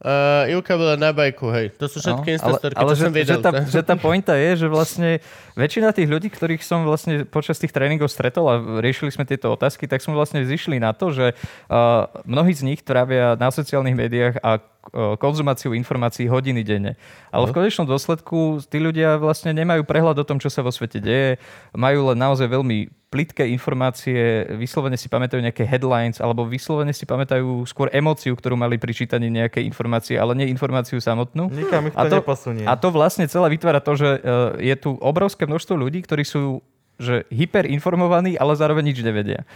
Uh, 0.00 0.48
Ivka 0.50 0.80
bola 0.80 0.96
na 0.96 1.12
bajku, 1.12 1.52
hej. 1.52 1.76
To 1.76 1.84
sú 1.84 2.00
všetky 2.00 2.24
No, 2.24 2.36
instastorky, 2.40 2.72
ale, 2.72 2.88
ale 2.88 2.90
čo 2.90 2.96
že, 2.96 3.04
som 3.04 3.12
videl. 3.12 3.28
Že 3.30 3.36
tá, 3.38 3.50
že 3.60 3.80
tá 3.84 3.94
pointa 3.94 4.32
je, 4.32 4.50
že 4.56 4.66
vlastne 4.66 5.20
väčšina 5.52 5.92
tých 5.92 6.08
ľudí, 6.08 6.32
ktorých 6.32 6.64
som 6.64 6.88
vlastne 6.88 7.28
počas 7.28 7.60
tých 7.60 7.68
tréningov 7.68 8.08
stretol 8.08 8.48
a 8.48 8.54
riešili 8.80 9.12
sme 9.12 9.28
tieto 9.28 9.52
otázky, 9.52 9.84
tak 9.84 10.00
sme 10.00 10.16
vlastne 10.16 10.40
zišli 10.40 10.80
na 10.80 10.96
to, 10.96 11.12
že 11.12 11.36
uh, 11.68 12.08
mnohí 12.24 12.48
z 12.50 12.64
nich 12.64 12.80
trávia 12.80 13.36
na 13.36 13.52
sociálnych 13.52 13.92
médiách 13.92 14.34
a 14.40 14.64
konzumáciu 15.20 15.76
informácií 15.76 16.26
hodiny 16.26 16.64
denne. 16.64 16.96
Ale 17.28 17.52
v 17.52 17.56
konečnom 17.62 17.84
dôsledku 17.84 18.64
tí 18.66 18.80
ľudia 18.80 19.20
vlastne 19.20 19.52
nemajú 19.52 19.84
prehľad 19.84 20.18
o 20.20 20.24
tom, 20.24 20.40
čo 20.40 20.48
sa 20.48 20.64
vo 20.64 20.72
svete 20.72 20.98
deje, 20.98 21.36
majú 21.76 22.10
len 22.10 22.18
naozaj 22.18 22.48
veľmi 22.48 22.88
plitké 23.10 23.42
informácie, 23.50 24.46
vyslovene 24.54 24.94
si 24.94 25.10
pamätajú 25.10 25.42
nejaké 25.42 25.66
headlines, 25.66 26.22
alebo 26.22 26.46
vyslovene 26.46 26.94
si 26.94 27.02
pamätajú 27.04 27.66
skôr 27.66 27.90
emóciu, 27.90 28.38
ktorú 28.38 28.54
mali 28.54 28.78
pri 28.78 28.94
čítaní 28.94 29.26
nejakej 29.34 29.66
informácie, 29.66 30.14
ale 30.14 30.38
nie 30.38 30.46
informáciu 30.46 31.02
samotnú. 31.02 31.50
Nikam 31.50 31.90
ich 31.90 31.94
A 31.98 32.06
to- 32.06 32.16
to, 32.16 32.16
neposunie. 32.22 32.64
A 32.70 32.78
to 32.78 32.88
vlastne 32.94 33.26
celé 33.26 33.50
vytvára 33.50 33.82
to, 33.82 33.98
že 33.98 34.08
uh, 34.22 34.54
je 34.62 34.74
tu 34.78 34.94
obrovské 35.02 35.42
množstvo 35.44 35.74
ľudí, 35.74 36.06
ktorí 36.06 36.22
sú 36.22 36.62
že 37.00 37.24
hyperinformovaní, 37.32 38.36
ale 38.36 38.52
zároveň 38.60 38.92
nič 38.92 39.00
nevedia. 39.00 39.48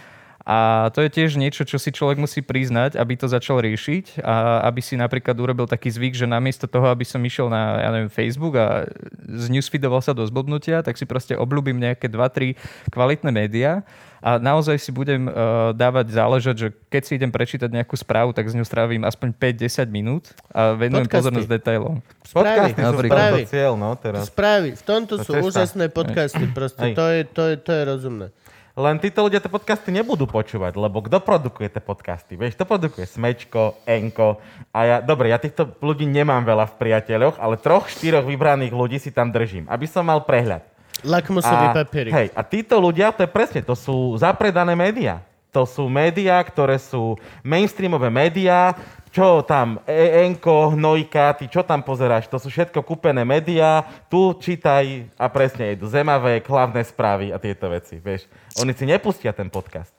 A 0.45 0.93
to 0.93 1.01
je 1.01 1.09
tiež 1.09 1.41
niečo, 1.41 1.65
čo 1.65 1.81
si 1.81 1.89
človek 1.89 2.21
musí 2.21 2.45
priznať, 2.45 3.01
aby 3.01 3.17
to 3.17 3.25
začal 3.25 3.65
riešiť 3.65 4.21
a 4.21 4.61
aby 4.69 4.85
si 4.85 4.93
napríklad 4.93 5.33
urobil 5.41 5.65
taký 5.65 5.89
zvyk, 5.89 6.13
že 6.13 6.29
namiesto 6.29 6.69
toho, 6.69 6.93
aby 6.93 7.01
som 7.01 7.25
išiel 7.25 7.49
na 7.49 7.81
ja 7.81 7.89
neviem, 7.89 8.13
Facebook 8.13 8.61
a 8.61 8.85
z 9.25 9.47
newsfeedoval 9.49 10.05
sa 10.05 10.13
do 10.13 10.21
zblbnutia, 10.21 10.85
tak 10.85 11.01
si 11.01 11.09
proste 11.09 11.33
obľúbim 11.33 11.81
nejaké 11.81 12.13
2-3 12.13 12.61
kvalitné 12.93 13.31
médiá 13.33 13.89
a 14.21 14.37
naozaj 14.37 14.81
si 14.85 14.93
budem 14.93 15.29
uh, 15.29 15.73
dávať 15.73 16.13
záležať, 16.13 16.57
že 16.57 16.69
keď 16.93 17.03
si 17.09 17.13
idem 17.17 17.33
prečítať 17.33 17.69
nejakú 17.73 17.97
správu, 17.97 18.37
tak 18.37 18.45
z 18.45 18.61
ňou 18.61 18.69
strávim 18.69 19.01
aspoň 19.01 19.33
5-10 19.37 19.89
minút 19.89 20.33
a 20.53 20.77
venujem 20.77 21.09
Podcasty. 21.09 21.21
pozornosť 21.25 21.49
detailom. 21.49 21.95
Podcasty 22.21 22.81
sú 22.85 22.97
Správy. 23.01 23.41
cieľ, 23.49 23.73
no 23.81 23.97
teraz. 23.97 24.29
Správy. 24.29 24.77
V 24.77 24.85
tomto 24.85 25.21
To 25.21 25.25
sú 25.25 25.33
úžasné 25.41 25.89
podcasty. 25.89 26.45
Proste 26.53 26.93
to 26.93 27.05
je, 27.09 27.21
to, 27.29 27.43
je, 27.49 27.57
to 27.61 27.71
je 27.73 27.83
rozumné. 27.85 28.29
Len 28.75 28.99
títo 28.99 29.23
ľudia 29.23 29.39
tie 29.39 29.47
podcasty 29.47 29.95
nebudú 29.95 30.27
počúvať, 30.27 30.75
lebo 30.75 30.99
kto 30.99 31.23
produkuje 31.23 31.71
tie 31.71 31.79
podcasty? 31.79 32.35
Vieš, 32.35 32.59
to 32.59 32.67
produkuje 32.67 33.07
Smečko, 33.07 33.79
Enko 33.87 34.43
a 34.75 34.79
ja, 34.83 34.97
dobre, 34.99 35.31
ja 35.31 35.39
týchto 35.39 35.79
ľudí 35.79 36.03
nemám 36.11 36.43
veľa 36.43 36.75
v 36.75 36.83
priateľoch, 36.83 37.39
ale 37.39 37.55
troch, 37.55 37.87
štyroch 37.87 38.27
vybraných 38.27 38.75
ľudí 38.75 38.99
si 38.99 39.15
tam 39.15 39.31
držím, 39.31 39.71
aby 39.71 39.87
som 39.87 40.03
mal 40.03 40.27
prehľad. 40.27 40.67
Lakmusový 41.07 41.71
papierik. 41.71 42.11
hej, 42.11 42.29
a 42.35 42.43
títo 42.43 42.83
ľudia, 42.83 43.15
to 43.15 43.23
je 43.23 43.31
presne, 43.31 43.63
to 43.63 43.79
sú 43.79 44.19
zapredané 44.19 44.75
médiá. 44.75 45.23
To 45.55 45.63
sú 45.63 45.87
médiá, 45.87 46.43
ktoré 46.43 46.83
sú 46.83 47.15
mainstreamové 47.47 48.11
médiá, 48.11 48.75
čo 49.15 49.47
tam, 49.47 49.79
e- 49.87 50.27
Enko, 50.27 50.75
Hnojka, 50.75 51.39
ty 51.39 51.47
čo 51.47 51.63
tam 51.63 51.87
pozeráš? 51.87 52.27
To 52.27 52.43
sú 52.43 52.51
všetko 52.51 52.83
kúpené 52.83 53.23
médiá, 53.23 53.87
tu 54.11 54.35
čítaj 54.35 55.07
a 55.15 55.31
presne 55.31 55.79
idú 55.79 55.87
zemavé, 55.87 56.43
hlavné 56.43 56.83
správy 56.83 57.31
a 57.31 57.39
tieto 57.39 57.71
veci, 57.71 58.03
vieš. 58.03 58.27
Oni 58.59 58.75
si 58.75 58.83
nepustia 58.83 59.31
ten 59.31 59.47
podcast. 59.47 59.95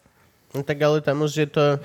No 0.51 0.67
tak 0.67 0.83
ale 0.83 0.99
tam 0.99 1.23
už 1.23 1.31
je 1.31 1.47
to... 1.47 1.79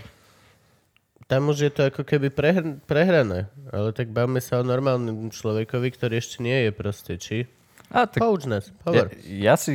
Tam 1.30 1.46
už 1.46 1.62
je 1.62 1.70
to 1.70 1.86
ako 1.86 2.02
keby 2.02 2.26
prehr- 2.34 2.82
prehrané. 2.90 3.46
Ale 3.70 3.94
tak 3.94 4.10
bavme 4.10 4.42
sa 4.42 4.58
o 4.58 4.66
normálnom 4.66 5.30
človekovi, 5.30 5.94
ktorý 5.94 6.18
ešte 6.18 6.42
nie 6.42 6.66
je 6.66 6.70
proste, 6.74 7.14
či? 7.14 7.46
A 7.90 8.06
tak 8.06 8.22
Pouč 8.22 8.46
nás, 8.46 8.70
ja, 8.70 8.74
hovor. 8.86 9.06
ja 9.26 9.54
si 9.58 9.74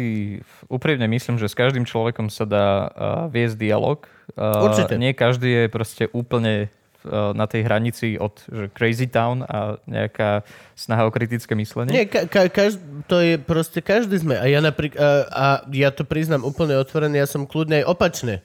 úprimne 0.72 1.03
myslím, 1.11 1.36
že 1.36 1.51
s 1.51 1.55
každým 1.55 1.84
človekom 1.84 2.32
sa 2.32 2.47
dá 2.47 2.68
uh, 2.88 2.88
viesť 3.28 3.59
dialog. 3.59 4.07
Uh, 4.39 4.72
Určite. 4.72 4.95
Nie 4.95 5.11
každý 5.11 5.51
je 5.51 5.66
proste 5.68 6.07
úplne 6.16 6.72
uh, 7.03 7.36
na 7.36 7.43
tej 7.43 7.68
hranici 7.68 8.16
od 8.16 8.39
že 8.47 8.72
crazy 8.72 9.11
town 9.11 9.43
a 9.43 9.84
nejaká 9.84 10.47
snaha 10.80 11.03
o 11.03 11.11
kritické 11.11 11.59
myslenie. 11.59 11.91
Nie, 11.91 12.05
ka- 12.07 12.24
ka- 12.24 12.47
každ- 12.47 12.80
to 13.11 13.20
je 13.20 13.36
proste 13.36 13.84
každý 13.84 14.16
sme. 14.16 14.39
A 14.39 14.47
ja 14.47 14.63
napríklad, 14.63 15.03
a, 15.03 15.16
a 15.28 15.45
ja 15.76 15.91
to 15.91 16.07
priznám 16.07 16.47
úplne 16.47 16.80
otvorené, 16.80 17.20
ja 17.20 17.28
som 17.28 17.43
kľudne 17.43 17.84
aj 17.84 17.86
opačne. 17.91 18.39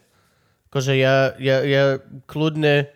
Akože 0.71 0.99
ja, 0.99 1.31
ja, 1.39 1.62
ja 1.62 2.03
kľudne 2.27 2.91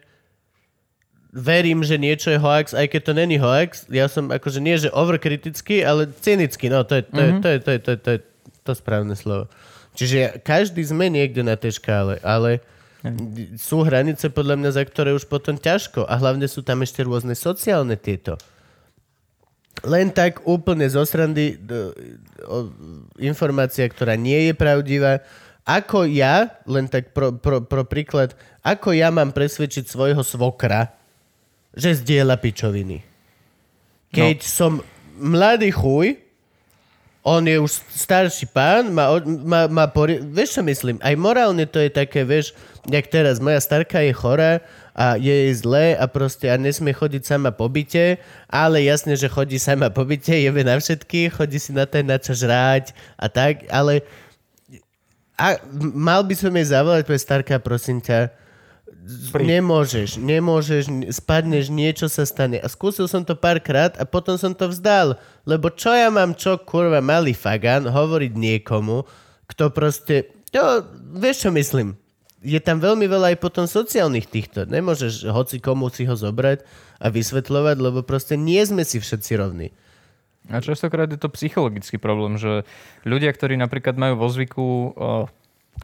verím, 1.35 1.83
že 1.83 1.99
niečo 1.99 2.31
je 2.31 2.39
hoax, 2.39 2.79
aj 2.79 2.87
keď 2.95 3.01
to 3.11 3.13
není 3.19 3.37
hoax. 3.43 3.91
Ja 3.91 4.07
som 4.07 4.31
akože 4.31 4.63
nie, 4.63 4.79
že 4.79 4.95
overkritický, 4.95 5.83
ale 5.83 6.15
cynický. 6.23 6.71
No, 6.71 6.87
to 6.87 7.03
je 7.03 7.05
to, 7.11 7.19
mm-hmm. 7.19 7.35
je, 7.35 7.43
to, 7.43 7.49
je, 7.51 7.59
to, 7.59 7.71
je, 7.71 7.79
to, 7.79 7.91
je, 7.91 7.99
to, 7.99 8.11
je 8.15 8.21
to 8.63 8.73
správne 8.79 9.15
slovo. 9.19 9.51
Čiže 9.99 10.43
každý 10.47 10.87
sme 10.87 11.11
niekde 11.11 11.43
na 11.43 11.59
tej 11.59 11.83
škále, 11.83 12.23
ale 12.23 12.63
sú 13.61 13.85
hranice 13.85 14.31
podľa 14.33 14.57
mňa, 14.57 14.71
za 14.73 14.83
ktoré 14.87 15.13
už 15.13 15.29
potom 15.29 15.59
ťažko. 15.59 16.07
A 16.07 16.15
hlavne 16.17 16.47
sú 16.47 16.63
tam 16.63 16.81
ešte 16.81 17.03
rôzne 17.03 17.35
sociálne 17.35 17.99
tieto 17.99 18.39
len 19.83 20.15
tak 20.15 20.47
úplne 20.47 20.87
zo 20.87 21.03
srandy 21.03 21.61
informácia, 23.21 23.85
ktorá 23.85 24.15
nie 24.15 24.51
je 24.51 24.55
pravdivá. 24.55 25.21
Ako 25.65 26.07
ja, 26.07 26.61
len 26.69 26.87
tak 26.87 27.17
pro, 27.17 27.35
pro, 27.35 27.65
pro 27.65 27.83
príklad, 27.83 28.37
ako 28.61 28.93
ja 28.95 29.09
mám 29.09 29.33
presvedčiť 29.33 29.89
svojho 29.89 30.21
svokra, 30.21 30.93
že 31.75 32.01
zdieľa 32.01 32.39
pičoviny. 32.39 33.03
Keď 34.15 34.39
no. 34.41 34.47
som 34.47 34.73
mladý 35.19 35.75
chuj, 35.75 36.19
on 37.25 37.41
je 37.49 37.57
už 37.57 37.81
starší 37.89 38.53
pán, 38.53 38.93
má, 38.93 39.17
má, 39.25 39.65
má 39.65 39.85
pori- 39.89 40.21
vieš 40.21 40.61
čo 40.61 40.63
myslím, 40.63 41.01
aj 41.01 41.17
morálne 41.17 41.65
to 41.65 41.81
je 41.81 41.89
také, 41.89 42.21
vieš, 42.21 42.53
jak 42.85 43.09
teraz, 43.09 43.41
moja 43.41 43.65
starka 43.65 44.05
je 44.05 44.13
chorá 44.13 44.61
a 44.93 45.17
je 45.17 45.33
jej 45.33 45.55
zlé 45.57 45.97
a 45.97 46.05
proste 46.05 46.53
a 46.53 46.61
nesmie 46.61 46.93
chodiť 46.93 47.25
sama 47.25 47.49
po 47.49 47.65
byte, 47.73 48.21
ale 48.53 48.85
jasne, 48.85 49.17
že 49.17 49.33
chodí 49.33 49.57
sama 49.57 49.89
po 49.89 50.05
byte, 50.05 50.37
jebe 50.37 50.61
na 50.69 50.77
všetkých, 50.77 51.33
chodí 51.33 51.57
si 51.57 51.73
na 51.73 51.89
ten 51.89 52.05
na 52.05 52.21
čo 52.21 52.37
žrať 52.37 52.93
a 53.17 53.33
tak, 53.33 53.65
ale 53.73 54.05
a 55.41 55.59
mal 55.97 56.23
by 56.23 56.37
som 56.37 56.53
jej 56.53 56.77
zavolať, 56.77 57.09
povedať, 57.09 57.25
starka, 57.25 57.57
prosím 57.59 58.05
ťa, 58.05 58.31
Pri- 59.05 59.45
nemôžeš, 59.45 60.17
nemôžeš, 60.17 61.13
spadneš, 61.13 61.69
niečo 61.69 62.09
sa 62.09 62.25
stane. 62.25 62.57
A 62.57 62.67
skúsil 62.73 63.05
som 63.05 63.21
to 63.21 63.37
párkrát 63.37 63.93
a 64.01 64.09
potom 64.09 64.41
som 64.41 64.57
to 64.57 64.73
vzdal. 64.73 65.21
Lebo 65.45 65.69
čo 65.69 65.93
ja 65.93 66.09
mám, 66.09 66.33
čo 66.33 66.57
kurva 66.57 67.05
malý 67.05 67.37
fagan, 67.37 67.85
hovoriť 67.85 68.33
niekomu, 68.33 69.05
kto 69.45 69.69
proste, 69.77 70.33
to, 70.49 70.89
vieš 71.21 71.45
čo 71.45 71.51
myslím, 71.53 72.01
je 72.45 72.61
tam 72.61 72.81
veľmi 72.81 73.05
veľa 73.05 73.37
aj 73.37 73.39
potom 73.41 73.65
sociálnych 73.69 74.29
týchto. 74.29 74.65
Nemôžeš 74.69 75.29
hoci 75.29 75.61
komu 75.61 75.93
si 75.93 76.09
ho 76.09 76.17
zobrať 76.17 76.65
a 77.01 77.13
vysvetľovať, 77.13 77.77
lebo 77.81 78.01
proste 78.05 78.41
nie 78.41 78.61
sme 78.65 78.85
si 78.85 79.01
všetci 79.01 79.33
rovní. 79.37 79.69
A 80.53 80.61
častokrát 80.61 81.09
je 81.09 81.17
to 81.17 81.33
psychologický 81.33 81.97
problém, 81.97 82.37
že 82.37 82.69
ľudia, 83.09 83.33
ktorí 83.33 83.57
napríklad 83.57 83.97
majú 83.97 84.21
vo 84.21 84.29
zvyku 84.29 84.61
o, 84.65 84.89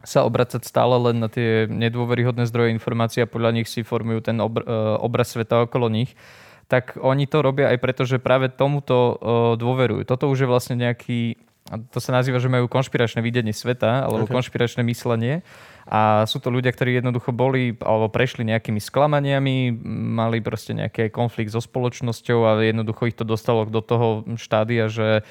sa 0.01 0.25
obracať 0.25 0.65
stále 0.65 0.97
len 1.11 1.21
na 1.21 1.29
tie 1.29 1.69
nedôveryhodné 1.69 2.49
zdroje 2.49 2.73
informácií 2.73 3.25
a 3.25 3.31
podľa 3.31 3.61
nich 3.61 3.69
si 3.69 3.85
formujú 3.85 4.25
ten 4.25 4.41
obr- 4.41 4.65
e, 4.65 4.73
obraz 5.03 5.37
sveta 5.37 5.69
okolo 5.69 5.93
nich, 5.93 6.17
tak 6.71 6.95
oni 7.03 7.27
to 7.27 7.43
robia 7.43 7.75
aj 7.75 7.79
preto, 7.83 8.07
že 8.07 8.23
práve 8.23 8.47
tomuto 8.47 8.95
o, 8.95 9.15
dôverujú. 9.59 10.07
Toto 10.07 10.31
už 10.31 10.47
je 10.47 10.49
vlastne 10.49 10.79
nejaký, 10.79 11.35
to 11.91 11.99
sa 11.99 12.15
nazýva, 12.15 12.39
že 12.39 12.47
majú 12.47 12.71
konšpiračné 12.71 13.19
videnie 13.27 13.51
sveta 13.51 14.07
alebo 14.07 14.31
Ok. 14.31 14.39
konšpiračné 14.39 14.87
myslenie. 14.87 15.43
A 15.91 16.23
sú 16.31 16.39
to 16.39 16.55
ľudia, 16.55 16.71
ktorí 16.71 17.03
jednoducho 17.03 17.35
boli 17.35 17.75
alebo 17.83 18.07
prešli 18.07 18.47
nejakými 18.47 18.79
sklamaniami, 18.79 19.75
mali 20.15 20.39
proste 20.39 20.71
nejaký 20.71 21.11
konflikt 21.11 21.51
so 21.51 21.59
spoločnosťou 21.59 22.39
a 22.47 22.63
jednoducho 22.63 23.11
ich 23.11 23.19
to 23.19 23.27
dostalo 23.27 23.67
do 23.67 23.83
toho 23.83 24.23
štádia, 24.39 24.87
že 24.87 25.27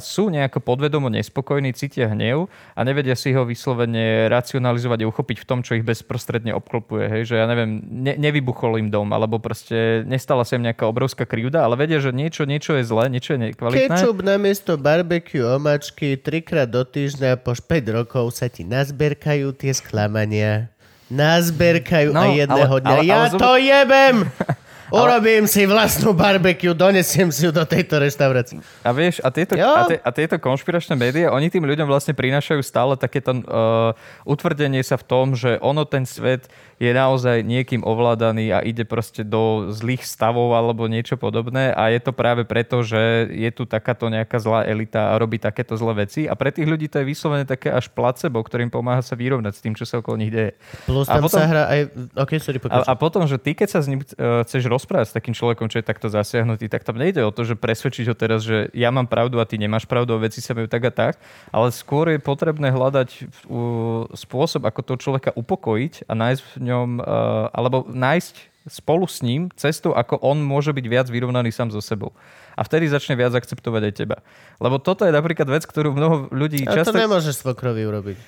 sú 0.00 0.32
nejako 0.32 0.64
podvedomo 0.64 1.12
nespokojní, 1.12 1.76
cítia 1.76 2.08
hnev 2.08 2.48
a 2.72 2.80
nevedia 2.80 3.12
si 3.12 3.28
ho 3.30 3.44
vyslovene 3.44 4.24
racionalizovať 4.26 5.04
a 5.04 5.10
uchopiť 5.12 5.36
v 5.36 5.46
tom, 5.46 5.60
čo 5.60 5.76
ich 5.76 5.84
bezprostredne 5.84 6.56
obklopuje. 6.56 7.04
Hej? 7.06 7.22
Že 7.28 7.34
ja 7.36 7.46
neviem, 7.46 7.70
ne, 7.84 8.16
nevybuchol 8.16 8.80
im 8.80 8.88
dom, 8.88 9.12
alebo 9.12 9.36
proste 9.36 10.00
nestala 10.08 10.42
sa 10.42 10.56
im 10.56 10.64
nejaká 10.64 10.88
obrovská 10.88 11.28
krivda, 11.28 11.60
ale 11.60 11.76
vedia, 11.76 12.00
že 12.00 12.08
niečo, 12.08 12.48
niečo 12.48 12.72
je 12.74 12.88
zlé, 12.88 13.12
niečo 13.12 13.36
je 13.36 13.52
nekvalitné. 13.52 13.92
Kečup 13.92 14.24
namiesto 14.24 14.80
barbecue 14.80 15.44
omačky 15.44 16.16
trikrát 16.16 16.64
do 16.64 16.80
týždňa 16.80 17.36
po 17.38 17.52
5 17.52 17.68
rokov 17.92 18.32
sa 18.32 18.48
ti 18.48 18.64
nazberkajú 18.64 19.52
tie 19.52 19.76
sklamania. 19.76 20.72
Nazberkajú 21.10 22.14
No, 22.14 22.22
a 22.22 22.32
jedného 22.32 22.74
ale- 22.78 22.80
dňa. 22.80 22.94
ale- 22.96 23.04
ja 23.04 23.16
ale 23.18 23.30
to 23.34 23.50
jebem! 23.58 24.16
Urobím 24.90 25.46
si 25.46 25.64
vlastnú 25.64 26.10
barbecue, 26.12 26.74
donesiem 26.74 27.30
si 27.30 27.46
ju 27.46 27.50
do 27.50 27.62
tejto 27.62 27.98
reštaurácie. 27.98 28.58
A 28.82 28.90
vieš, 28.90 29.22
a 29.22 29.30
tieto, 29.30 29.54
Jo. 29.54 29.70
a, 29.70 29.82
te, 29.86 29.96
a 30.02 30.10
tieto 30.10 30.36
konšpiračné 30.36 30.94
médiá, 30.94 31.30
oni 31.30 31.46
tým 31.46 31.62
ľuďom 31.62 31.86
vlastne 31.86 32.12
prinášajú 32.12 32.60
stále 32.60 32.98
takéto 32.98 33.30
uh, 33.32 33.94
utvrdenie 34.26 34.82
sa 34.82 34.98
v 34.98 35.04
tom, 35.06 35.26
že 35.34 35.56
ono 35.62 35.86
ten 35.86 36.02
svet 36.02 36.50
je 36.80 36.90
naozaj 36.90 37.44
niekým 37.44 37.84
ovládaný 37.84 38.50
a 38.50 38.64
ide 38.64 38.88
proste 38.88 39.20
do 39.20 39.68
zlých 39.68 40.00
stavov 40.02 40.56
alebo 40.56 40.88
niečo 40.88 41.20
podobné 41.20 41.70
a 41.70 41.92
je 41.92 42.00
to 42.00 42.10
práve 42.10 42.48
preto, 42.48 42.80
že 42.80 43.28
je 43.28 43.50
tu 43.52 43.68
takáto 43.68 44.08
nejaká 44.08 44.40
zlá 44.40 44.64
elita 44.64 45.12
a 45.12 45.18
robí 45.20 45.36
takéto 45.36 45.76
zlé 45.76 46.08
veci 46.08 46.24
a 46.24 46.32
pre 46.32 46.48
tých 46.48 46.64
ľudí 46.64 46.88
to 46.88 47.04
je 47.04 47.06
vyslovene 47.06 47.44
také 47.44 47.68
až 47.68 47.92
placebo, 47.92 48.40
ktorým 48.40 48.72
pomáha 48.72 49.04
sa 49.04 49.12
vyrovnať 49.12 49.52
s 49.52 49.60
tým, 49.60 49.76
čo 49.76 49.84
sa 49.84 50.00
okolo 50.00 50.16
nich 50.16 50.32
deje. 50.32 50.56
Plus 50.88 51.04
A 51.04 51.20
tam 51.20 51.28
potom- 51.28 51.36
sa 51.36 51.44
hrá 51.44 51.62
aj... 51.68 51.80
OK, 52.16 52.32
sorry, 52.40 52.58
A, 52.72 52.80
a 52.88 52.94
potom, 52.96 53.28
že 53.28 53.36
ty, 53.36 53.52
keď 53.52 53.68
sa 53.76 53.80
s 53.84 53.86
ním 53.86 54.00
uh, 54.00 54.40
chceš 54.48 54.64
rozprávať 54.80 55.12
s 55.12 55.16
takým 55.20 55.36
človekom, 55.36 55.68
čo 55.68 55.84
je 55.84 55.84
takto 55.84 56.08
zasiahnutý, 56.08 56.72
tak 56.72 56.88
tam 56.88 56.96
nejde 56.96 57.20
o 57.20 57.28
to, 57.28 57.44
že 57.44 57.60
presvedčiť 57.60 58.08
ho 58.08 58.16
teraz, 58.16 58.40
že 58.40 58.72
ja 58.72 58.88
mám 58.88 59.04
pravdu 59.04 59.36
a 59.36 59.44
ty 59.44 59.60
nemáš 59.60 59.84
pravdu 59.84 60.16
a 60.16 60.24
veci 60.24 60.40
sa 60.40 60.56
majú 60.56 60.64
tak 60.64 60.88
a 60.88 60.92
tak, 60.92 61.14
ale 61.52 61.68
skôr 61.68 62.08
je 62.08 62.18
potrebné 62.18 62.72
hľadať 62.72 63.28
spôsob, 64.16 64.64
ako 64.64 64.80
toho 64.80 64.98
človeka 64.98 65.36
upokojiť 65.36 66.08
a 66.08 66.12
nájsť 66.16 66.40
v 66.40 66.56
ňom, 66.64 66.88
uh, 67.04 67.52
alebo 67.52 67.84
nájsť 67.92 68.50
spolu 68.68 69.04
s 69.04 69.20
ním 69.20 69.52
cestu, 69.56 69.92
ako 69.92 70.20
on 70.24 70.40
môže 70.40 70.72
byť 70.72 70.86
viac 70.88 71.06
vyrovnaný 71.08 71.52
sám 71.52 71.72
so 71.72 71.80
sebou. 71.80 72.16
A 72.56 72.64
vtedy 72.64 72.88
začne 72.92 73.16
viac 73.16 73.32
akceptovať 73.32 73.82
aj 73.88 73.94
teba. 73.96 74.16
Lebo 74.60 74.76
toto 74.76 75.08
je 75.08 75.12
napríklad 75.12 75.48
vec, 75.48 75.64
ktorú 75.64 75.96
mnoho 75.96 76.28
ľudí 76.28 76.68
A 76.68 76.76
to 76.76 76.84
často... 76.84 76.96
nemôžeš 76.96 77.40
svokrovi 77.40 77.88
urobiť. 77.88 78.18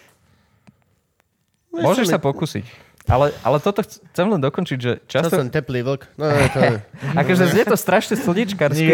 Môžeš 1.72 2.12
sa 2.12 2.20
pokúsiť. 2.20 2.64
Ale, 3.10 3.34
ale 3.42 3.58
toto 3.58 3.82
chc- 3.82 3.98
chcem 4.14 4.26
len 4.30 4.38
dokončiť, 4.38 4.78
že 4.78 4.92
Čo 5.10 5.26
často... 5.26 5.34
som 5.34 5.50
teplý 5.50 5.82
vlk? 5.82 6.02
No, 6.14 6.30
to... 6.30 6.60
Akože 7.20 7.50
znie 7.50 7.64
to 7.66 7.74
strašne 7.74 8.14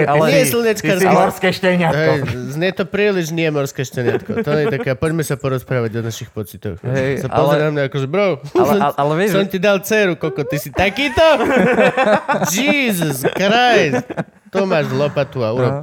ty 0.01 0.09
ale... 0.09 0.27
Nie 0.33 0.41
je 0.43 0.49
slnečkárske. 0.49 1.05
Ty 1.05 1.05
si 1.05 1.09
morské 1.13 1.49
šteniatko. 1.53 2.11
Hej, 2.17 2.21
znie 2.57 2.71
to 2.73 2.85
príliš 2.89 3.27
nie 3.37 3.49
morské 3.53 3.85
šteniatko. 3.85 4.41
To 4.41 4.51
je 4.57 4.65
taká, 4.73 4.97
poďme 4.97 5.23
sa 5.29 5.37
porozprávať 5.37 6.01
o 6.01 6.03
našich 6.03 6.33
pocitoch. 6.33 6.81
Hej, 6.81 7.21
sa 7.21 7.29
ale- 7.29 7.37
pozerám 7.37 7.73
na 7.77 7.83
akože, 7.93 8.07
bro, 8.09 8.41
Ale, 8.57 8.73
ale, 8.81 8.95
ale 9.05 9.13
vieš, 9.21 9.31
som 9.37 9.45
ti 9.45 9.59
dal 9.61 9.79
dceru, 9.85 10.17
koko, 10.17 10.41
ty 10.49 10.57
si 10.57 10.73
takýto? 10.73 11.25
Jesus 12.55 13.29
Christ. 13.37 14.09
To 14.53 14.65
máš 14.65 14.89
lopatu 14.93 15.45
a 15.45 15.51
urob. 15.53 15.75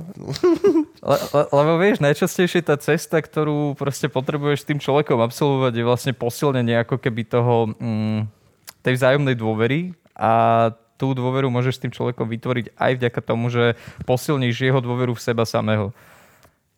le, 1.12 1.18
le, 1.34 1.44
lebo 1.50 1.72
vieš, 1.78 2.02
najčastejšie 2.02 2.66
tá 2.66 2.76
cesta, 2.82 3.22
ktorú 3.22 3.78
proste 3.78 4.10
potrebuješ 4.10 4.66
s 4.66 4.68
tým 4.68 4.80
človekom 4.82 5.22
absolvovať, 5.22 5.74
je 5.76 5.84
vlastne 5.86 6.14
posilnenie 6.18 6.82
ako 6.82 6.98
keby 6.98 7.22
toho, 7.30 7.74
mm, 7.78 8.26
tej 8.82 8.94
vzájomnej 8.98 9.36
dôvery 9.38 9.94
a 10.14 10.70
tú 10.96 11.12
dôveru 11.12 11.52
môžeš 11.52 11.78
s 11.78 11.84
tým 11.84 11.92
človekom 11.92 12.28
vytvoriť 12.30 12.66
aj 12.80 12.92
vďaka 13.02 13.20
tomu, 13.20 13.52
že 13.52 13.76
posilníš 14.08 14.72
jeho 14.72 14.80
dôveru 14.80 15.12
v 15.12 15.24
seba 15.24 15.44
samého. 15.44 15.92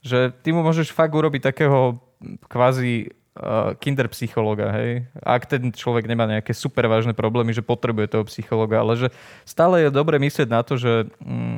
Že 0.02 0.34
ty 0.42 0.50
mu 0.54 0.66
môžeš 0.66 0.90
fakt 0.90 1.14
urobiť 1.14 1.54
takého 1.54 2.02
kvázi 2.50 3.14
uh, 3.38 3.78
kinderpsychologa, 3.78 4.74
hej. 4.82 5.06
Ak 5.22 5.46
ten 5.46 5.70
človek 5.70 6.10
nemá 6.10 6.26
nejaké 6.26 6.52
super 6.52 6.90
vážne 6.90 7.14
problémy, 7.14 7.54
že 7.54 7.62
potrebuje 7.62 8.18
toho 8.18 8.26
psychologa, 8.28 8.82
ale 8.82 8.98
že 8.98 9.08
stále 9.46 9.86
je 9.86 9.90
dobre 9.94 10.18
myslieť 10.18 10.50
na 10.50 10.66
to, 10.66 10.76
že 10.76 11.06
mm, 11.22 11.58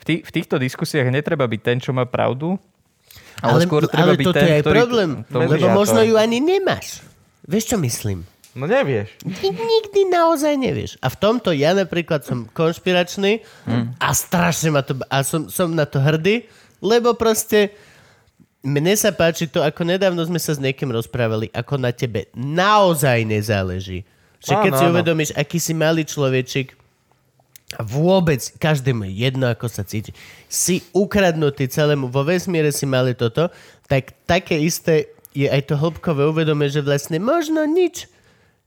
v, 0.00 0.02
tý, 0.04 0.14
v 0.24 0.30
týchto 0.32 0.56
diskusiách 0.58 1.12
netreba 1.12 1.44
byť 1.46 1.60
ten, 1.60 1.78
čo 1.78 1.92
má 1.92 2.08
pravdu, 2.08 2.56
ale, 3.42 3.66
skôr 3.66 3.84
treba 3.90 4.14
ale 4.14 4.20
byť 4.20 4.26
toto 4.26 4.38
ten, 4.38 4.46
je 4.48 4.54
aj 4.54 4.62
ktorý... 4.62 4.78
problém, 4.78 5.10
to- 5.26 5.38
lebo 5.38 5.52
mediátor. 5.54 5.76
možno 5.76 6.00
ju 6.06 6.14
ani 6.16 6.38
nemáš. 6.38 7.02
Vieš, 7.44 7.64
čo 7.74 7.76
myslím? 7.82 8.18
No 8.52 8.68
nevieš. 8.68 9.08
Ni- 9.24 9.56
nikdy 9.56 10.12
naozaj 10.12 10.54
nevieš. 10.60 11.00
A 11.00 11.08
v 11.08 11.16
tomto 11.16 11.56
ja 11.56 11.72
napríklad 11.72 12.22
som 12.22 12.44
konšpiračný 12.52 13.40
a 13.96 14.08
strašne 14.12 14.68
ma 14.76 14.84
to... 14.84 15.00
A 15.08 15.24
som, 15.24 15.48
som 15.48 15.72
na 15.72 15.88
to 15.88 15.98
hrdý, 15.98 16.44
lebo 16.84 17.16
proste 17.16 17.72
mne 18.62 18.94
sa 18.94 19.10
páči 19.10 19.50
to, 19.50 19.58
ako 19.58 19.82
nedávno 19.82 20.22
sme 20.22 20.38
sa 20.38 20.54
s 20.54 20.62
niekým 20.62 20.94
rozprávali, 20.94 21.50
ako 21.50 21.82
na 21.82 21.90
tebe 21.90 22.30
naozaj 22.32 23.26
nezáleží. 23.26 24.06
Že 24.42 24.54
keď 24.58 24.72
Áno, 24.74 24.78
si 24.78 24.84
áno. 24.86 24.92
uvedomíš, 24.94 25.30
aký 25.34 25.58
si 25.58 25.74
malý 25.74 26.02
človečik, 26.06 26.74
vôbec 27.82 28.42
každému 28.58 29.06
je 29.10 29.12
jedno, 29.26 29.50
ako 29.50 29.66
sa 29.66 29.82
cíti. 29.82 30.14
Si 30.46 30.82
ukradnutý 30.94 31.66
celému, 31.66 32.10
vo 32.10 32.22
vesmíre 32.22 32.70
si 32.74 32.86
mali 32.86 33.14
toto, 33.14 33.50
tak 33.86 34.14
také 34.26 34.58
isté 34.62 35.10
je 35.32 35.48
aj 35.48 35.72
to 35.72 35.74
hĺbkové 35.78 36.28
uvedomie, 36.28 36.68
že 36.68 36.84
vlastne 36.84 37.18
možno 37.18 37.64
nič. 37.64 38.06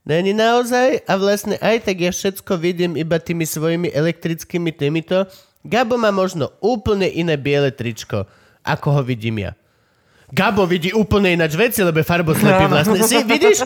Není 0.06 0.38
naozaj 0.38 1.02
a 1.02 1.12
vlastne 1.18 1.58
aj 1.58 1.90
tak 1.90 1.96
ja 1.98 2.14
všetko 2.14 2.52
vidím 2.62 2.94
iba 2.94 3.18
tými 3.18 3.42
svojimi 3.42 3.90
elektrickými 3.90 4.70
týmito. 4.70 5.26
Gabo 5.66 5.98
má 5.98 6.14
možno 6.14 6.54
úplne 6.62 7.10
iné 7.10 7.34
biele 7.34 7.74
tričko, 7.74 8.26
ako 8.62 8.88
ho 8.96 9.02
vidím 9.02 9.42
ja. 9.42 9.52
Gabo 10.34 10.66
vidí 10.66 10.90
úplne 10.90 11.38
ináč 11.38 11.54
veci, 11.54 11.86
lebo 11.86 12.02
je 12.02 12.06
farboslepý 12.06 12.66
vlastne. 12.66 12.98
Si, 13.06 13.22
vidíš? 13.22 13.62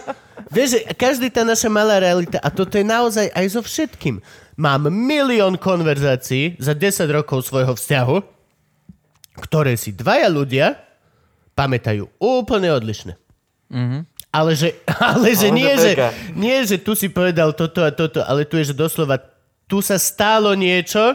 Vieš, 0.52 0.70
každý 0.98 1.32
tá 1.32 1.40
naša 1.46 1.72
malá 1.72 1.96
realita, 2.02 2.36
a 2.42 2.52
toto 2.52 2.76
je 2.76 2.84
naozaj 2.84 3.32
aj 3.32 3.46
so 3.48 3.60
všetkým. 3.64 4.20
Mám 4.60 4.92
milión 4.92 5.56
konverzácií 5.56 6.60
za 6.60 6.76
10 6.76 7.08
rokov 7.16 7.48
svojho 7.48 7.72
vzťahu, 7.72 8.16
ktoré 9.40 9.72
si 9.80 9.96
dvaja 9.96 10.28
ľudia 10.28 10.76
pamätajú 11.56 12.08
úplne 12.20 12.68
odlišne. 12.76 13.16
Ale 14.30 14.52
že, 14.52 14.76
ale 15.00 15.32
že, 15.32 15.48
Ale 15.48 15.56
nie, 15.56 15.72
že 15.78 15.90
nie, 16.36 16.56
že 16.66 16.76
tu 16.76 16.92
si 16.92 17.08
povedal 17.08 17.56
toto 17.56 17.80
a 17.80 17.90
toto, 17.94 18.20
ale 18.20 18.44
tu 18.44 18.60
je, 18.60 18.70
že 18.70 18.76
doslova 18.76 19.16
tu 19.70 19.78
sa 19.80 19.96
stalo 19.96 20.52
niečo 20.58 21.14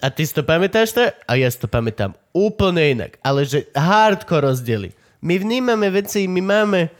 a 0.00 0.06
ty 0.08 0.24
si 0.24 0.32
to 0.32 0.40
pamätáš 0.40 0.96
tak? 0.96 1.16
A 1.28 1.36
ja 1.36 1.48
si 1.48 1.60
to 1.60 1.68
pamätám 1.68 2.16
úplne 2.36 2.92
inak. 2.92 3.16
Ale 3.24 3.48
že 3.48 3.64
hardcore 3.72 4.44
rozdiely. 4.52 4.92
My 5.24 5.40
vnímame 5.40 5.88
veci, 5.88 6.28
my 6.28 6.44
máme... 6.44 6.92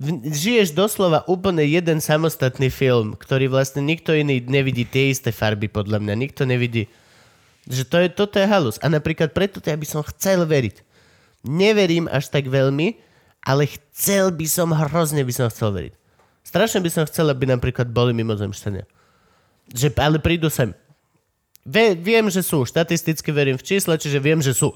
v- 0.00 0.24
Žiješ 0.32 0.72
doslova 0.72 1.28
úplne 1.28 1.60
jeden 1.68 2.00
samostatný 2.00 2.72
film, 2.72 3.12
ktorý 3.12 3.52
vlastne 3.52 3.84
nikto 3.84 4.16
iný 4.16 4.40
nevidí 4.40 4.88
tie 4.88 5.12
isté 5.12 5.28
farby, 5.28 5.68
podľa 5.68 6.00
mňa. 6.00 6.14
Nikto 6.16 6.48
nevidí. 6.48 6.88
Že 7.68 7.82
to 7.84 7.96
je, 8.00 8.08
toto 8.08 8.36
je 8.40 8.48
halus. 8.48 8.80
A 8.80 8.88
napríklad 8.88 9.36
preto 9.36 9.60
to 9.60 9.68
ja 9.68 9.76
by 9.76 9.84
som 9.84 10.00
chcel 10.16 10.48
veriť. 10.48 10.80
Neverím 11.44 12.08
až 12.08 12.32
tak 12.32 12.48
veľmi, 12.48 12.96
ale 13.44 13.68
chcel 13.68 14.32
by 14.32 14.46
som, 14.48 14.72
hrozne 14.72 15.20
by 15.20 15.32
som 15.32 15.46
chcel 15.52 15.72
veriť. 15.76 15.94
Strašne 16.40 16.80
by 16.80 16.90
som 16.90 17.04
chcel, 17.04 17.28
aby 17.28 17.44
napríklad 17.44 17.92
boli 17.92 18.16
mimozemšťania. 18.16 18.88
Že, 19.70 19.92
ale 20.00 20.16
prídu 20.18 20.48
sem. 20.48 20.72
Ve, 21.64 21.92
viem, 21.92 22.26
že 22.32 22.40
sú. 22.40 22.64
Štatisticky 22.64 23.28
verím 23.30 23.60
v 23.60 23.66
čísla, 23.66 24.00
čiže 24.00 24.18
viem, 24.18 24.40
že 24.40 24.56
sú. 24.56 24.72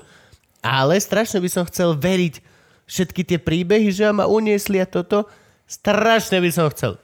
Ale 0.60 0.96
strašne 1.00 1.40
by 1.40 1.48
som 1.48 1.64
chcel 1.68 1.96
veriť 1.96 2.40
všetky 2.84 3.22
tie 3.24 3.38
príbehy, 3.40 3.88
že 3.92 4.08
ma 4.12 4.28
uniesli 4.28 4.80
a 4.80 4.88
toto. 4.88 5.28
Strašne 5.64 6.40
by 6.40 6.50
som 6.52 6.68
chcel. 6.72 7.00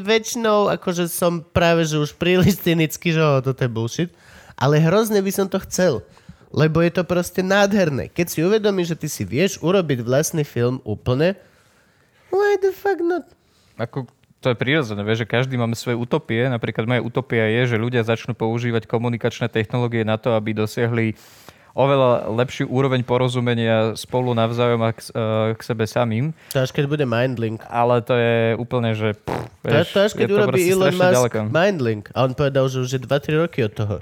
Väčšinou 0.00 0.72
akože 0.72 1.12
som 1.12 1.44
práve, 1.44 1.84
že 1.84 2.00
už 2.00 2.16
príliš 2.16 2.60
cynický, 2.64 3.12
že 3.12 3.20
oh, 3.20 3.44
toto 3.44 3.60
je 3.60 3.70
bullshit. 3.70 4.10
Ale 4.56 4.80
hrozne 4.80 5.20
by 5.20 5.32
som 5.32 5.46
to 5.48 5.60
chcel. 5.68 6.04
Lebo 6.50 6.82
je 6.82 6.90
to 6.90 7.04
proste 7.06 7.44
nádherné. 7.44 8.10
Keď 8.10 8.26
si 8.26 8.38
uvedomíš, 8.42 8.96
že 8.96 9.00
ty 9.06 9.08
si 9.08 9.22
vieš 9.22 9.60
urobiť 9.62 10.02
vlastný 10.02 10.42
film 10.42 10.82
úplne, 10.82 11.36
why 12.32 12.58
the 12.58 12.72
fuck 12.74 12.98
not? 12.98 13.28
Ako, 13.78 14.08
to 14.40 14.52
je 14.52 14.56
prirodzené, 14.56 15.04
vieš, 15.04 15.28
že 15.28 15.28
každý 15.28 15.60
máme 15.60 15.76
svoje 15.76 16.00
utopie. 16.00 16.48
Napríklad 16.48 16.88
moja 16.88 17.04
utopia 17.04 17.44
je, 17.60 17.76
že 17.76 17.76
ľudia 17.76 18.00
začnú 18.00 18.32
používať 18.32 18.88
komunikačné 18.88 19.52
technológie 19.52 20.00
na 20.00 20.16
to, 20.16 20.32
aby 20.32 20.56
dosiahli 20.56 21.12
oveľa 21.76 22.26
lepšiu 22.34 22.66
úroveň 22.66 23.04
porozumenia 23.06 23.94
spolu 23.94 24.34
navzájom 24.34 24.80
a 24.82 24.90
k, 24.90 25.00
eh, 25.06 25.54
k 25.54 25.60
sebe 25.62 25.84
samým. 25.86 26.34
To 26.56 26.64
až 26.64 26.72
keď 26.74 26.84
bude 26.88 27.04
Mindlink. 27.06 27.62
Ale 27.68 28.02
to 28.02 28.14
je 28.16 28.58
úplne, 28.58 28.96
že... 28.96 29.14
Pff, 29.14 29.46
To, 29.60 29.68
vieš, 29.68 29.88
to 29.92 29.98
až 30.00 30.12
keď 30.16 30.24
je 30.24 30.32
to 30.32 30.36
urobí 30.40 30.60
Elon 30.66 30.96
Musk 30.96 31.14
ďaleko. 31.20 31.38
Mindlink. 31.52 32.04
A 32.16 32.18
on 32.24 32.32
povedal, 32.32 32.64
že 32.72 32.80
už 32.80 32.90
je 32.96 33.00
2-3 33.04 33.44
roky 33.44 33.60
od 33.62 33.72
toho. 33.76 33.96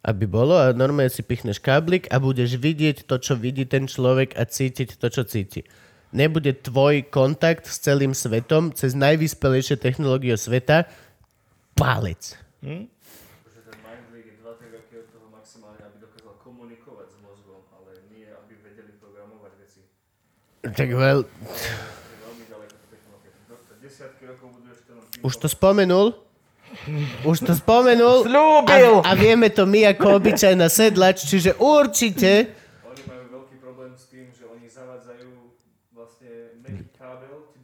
Aby 0.00 0.24
bolo 0.24 0.56
a 0.56 0.72
normálne 0.72 1.12
si 1.12 1.20
pichneš 1.20 1.60
káblik 1.60 2.08
a 2.08 2.16
budeš 2.18 2.56
vidieť 2.56 3.04
to, 3.04 3.20
čo 3.20 3.36
vidí 3.36 3.68
ten 3.68 3.84
človek 3.84 4.32
a 4.34 4.48
cítiť 4.48 4.96
to, 4.96 5.06
čo 5.12 5.22
cíti. 5.28 5.62
Nebude 6.10 6.50
tvoj 6.52 7.06
kontakt 7.06 7.70
s 7.70 7.78
celým 7.78 8.14
svetom 8.14 8.74
cez 8.74 8.98
najvyspelejšie 8.98 9.78
technológie 9.78 10.34
sveta 10.34 10.90
palec. 11.78 12.34
Že 12.60 13.60
ten 13.64 13.76
Mindlink 13.80 14.26
je 14.26 14.34
2-3 14.42 14.76
roky 14.76 14.94
od 15.00 15.06
toho 15.14 15.26
maximálne, 15.30 15.80
aby 15.80 15.96
dokázal 16.02 16.34
komunikovať 16.42 17.08
s 17.14 17.16
mozgom, 17.22 17.62
ale 17.72 18.04
nie, 18.10 18.26
aby 18.26 18.52
vedeli 18.58 18.92
programovať 18.98 19.52
veci. 19.62 19.80
Tak 20.66 20.88
veľ... 20.90 21.18
Už 25.20 25.36
to 25.36 25.48
spomenul? 25.52 26.16
Už 27.28 27.44
to 27.44 27.52
spomenul? 27.52 28.24
Sľúbil! 28.24 29.04
A, 29.04 29.12
a 29.12 29.18
vieme 29.18 29.52
to 29.52 29.68
my 29.68 29.92
ako 29.92 30.16
obyčajná 30.22 30.70
sedlač, 30.72 31.28
čiže 31.28 31.58
určite 31.60 32.56
Oni 32.86 33.02
majú 33.04 33.24
veľký 33.42 33.56
problém 33.60 33.92
s 33.98 34.08
tým, 34.08 34.32
že 34.32 34.48
oni 34.48 34.64
zavádzajú 34.64 35.28
vlastne 35.92 36.56
meký 36.64 36.88
kábel 36.96 37.52
ti 37.52 37.58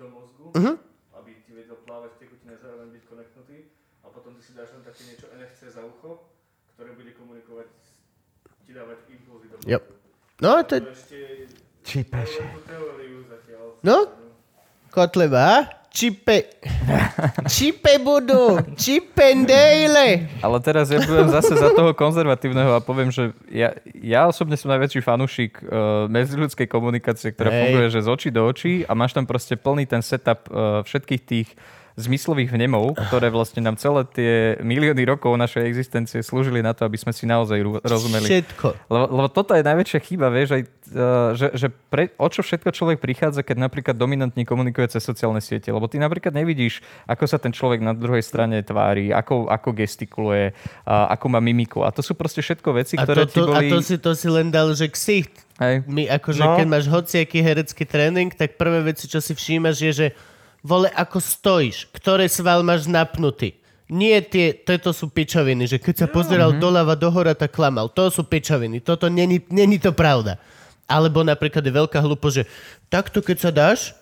mozgu, 0.57 0.81
aby 1.17 1.31
ti 1.45 1.53
vedel 1.53 1.77
plávať 1.85 2.13
tekutine 2.17 2.57
zároveň 2.57 2.89
byť 2.97 3.05
koneknutý 3.05 3.57
a 4.01 4.07
potom 4.09 4.33
ty 4.37 4.43
si 4.43 4.53
dáš 4.57 4.73
len 4.73 4.83
také 4.83 5.01
niečo 5.05 5.27
NFC 5.37 5.61
za 5.69 5.83
ucho, 5.85 6.25
ktoré 6.75 6.97
bude 6.97 7.13
komunikovať, 7.17 7.69
ti 8.65 8.73
dávať 8.73 8.99
impulzy 9.13 9.47
do. 9.53 9.57
Jo. 9.69 9.79
No, 10.41 10.61
to 10.65 10.81
ešte 10.81 11.49
teóriu 12.69 13.25
zatiaľ. 13.25 13.81
No? 13.81 13.97
Kotleba? 14.93 15.69
Čipe... 15.97 16.61
Čipe 17.49 17.97
budú! 18.05 18.61
Čipendejle! 18.77 20.29
Ale 20.45 20.61
teraz 20.61 20.93
ja 20.93 21.01
budem 21.01 21.33
zase 21.33 21.57
za 21.57 21.73
toho 21.73 21.97
konzervatívneho 21.97 22.77
a 22.77 22.85
poviem, 22.85 23.09
že 23.09 23.33
ja, 23.49 23.73
ja 23.97 24.29
osobne 24.29 24.61
som 24.61 24.69
najväčší 24.77 25.01
fanúšik 25.01 25.65
uh, 25.65 26.05
medziľudskej 26.13 26.69
komunikácie, 26.69 27.33
ktorá 27.33 27.49
Hej. 27.49 27.61
funguje 27.65 27.87
že 27.89 28.05
z 28.05 28.09
očí 28.13 28.29
do 28.29 28.45
očí 28.45 28.85
a 28.85 28.93
máš 28.93 29.17
tam 29.17 29.25
proste 29.25 29.57
plný 29.57 29.89
ten 29.89 30.05
setup 30.05 30.53
uh, 30.53 30.85
všetkých 30.85 31.23
tých 31.25 31.49
zmyslových 31.97 32.53
vnemov, 32.53 32.93
ktoré 33.09 33.33
vlastne 33.33 33.65
nám 33.65 33.81
celé 33.81 34.05
tie 34.13 34.33
milióny 34.61 35.01
rokov 35.09 35.33
našej 35.41 35.65
existencie 35.65 36.21
slúžili 36.21 36.61
na 36.61 36.77
to, 36.77 36.85
aby 36.85 37.01
sme 37.01 37.09
si 37.09 37.25
naozaj 37.25 37.57
rozumeli. 37.81 38.29
Všetko. 38.29 38.69
Lebo, 38.93 39.05
lebo 39.17 39.29
toto 39.33 39.57
je 39.57 39.65
najväčšia 39.65 40.01
chyba, 40.05 40.29
vieš, 40.29 40.61
aj, 40.61 40.63
uh, 40.63 40.69
že, 41.33 41.47
že 41.57 41.67
pre, 41.73 42.13
o 42.21 42.29
čo 42.29 42.45
všetko 42.45 42.69
človek 42.69 43.01
prichádza, 43.01 43.41
keď 43.41 43.65
napríklad 43.65 43.97
dominantne 43.97 44.45
komunikuje 44.45 44.93
cez 44.93 45.01
sociálne 45.09 45.41
siete. 45.41 45.73
Lebo 45.73 45.89
ty 45.89 45.97
napríklad 45.97 46.37
nevidíš, 46.37 46.85
ako 47.09 47.25
sa 47.25 47.41
ten 47.41 47.57
človek 47.57 47.81
na 47.81 47.97
druhej 47.97 48.21
strane 48.21 48.61
tvári, 48.61 49.17
ako, 49.17 49.49
ako 49.49 49.69
gestikuluje, 49.73 50.53
ako 50.85 51.27
má 51.33 51.41
mimiku. 51.41 51.81
A 51.81 51.89
to 51.97 52.05
sú 52.05 52.13
proste 52.13 52.45
všetko 52.45 52.77
veci, 52.77 53.01
A 53.01 53.09
ktoré 53.09 53.25
to, 53.25 53.33
ti 53.33 53.41
to, 53.41 53.49
a 53.49 53.65
boli... 53.65 53.73
to, 53.73 53.81
si, 53.81 53.97
to 53.97 54.13
si 54.13 54.29
len 54.29 54.53
dal, 54.53 54.69
že 54.77 54.93
ksicht. 54.93 55.33
Hej. 55.57 55.89
My 55.89 56.05
akože, 56.13 56.45
No. 56.45 56.61
keď 56.61 56.67
máš 56.69 56.85
hociaký 56.93 57.41
herecký 57.41 57.89
tréning, 57.89 58.29
tak 58.37 58.61
prvé 58.61 58.85
veci, 58.85 59.09
čo 59.09 59.25
si 59.25 59.33
všímaš, 59.33 59.77
je, 59.81 59.93
že 59.97 60.07
vole, 60.67 60.91
ako 60.91 61.23
stojíš, 61.23 61.87
ktoré 61.95 62.27
sval 62.27 62.67
máš 62.67 62.91
napnutý. 62.91 63.55
Nie 63.87 64.19
tie, 64.19 64.51
toto 64.51 64.91
sú 64.91 65.07
pičoviny, 65.07 65.71
že 65.71 65.79
keď 65.79 65.95
sa 65.95 66.09
pozeral 66.11 66.51
Mhm. 66.51 66.59
doľava 66.59 66.99
dohora, 66.99 67.39
tak 67.39 67.55
klamal. 67.55 67.87
To 67.95 68.11
sú 68.11 68.27
pičoviny, 68.27 68.83
toto 68.83 69.07
není, 69.07 69.39
není 69.47 69.79
to 69.79 69.95
pravda. 69.95 70.43
Alebo 70.91 71.23
napríklad 71.23 71.63
je 71.63 71.71
veľká 71.71 71.99
hlúpo, 72.03 72.27
že 72.31 72.51
takto 72.91 73.23
keď 73.23 73.37
sa 73.39 73.51
dáš, 73.55 73.95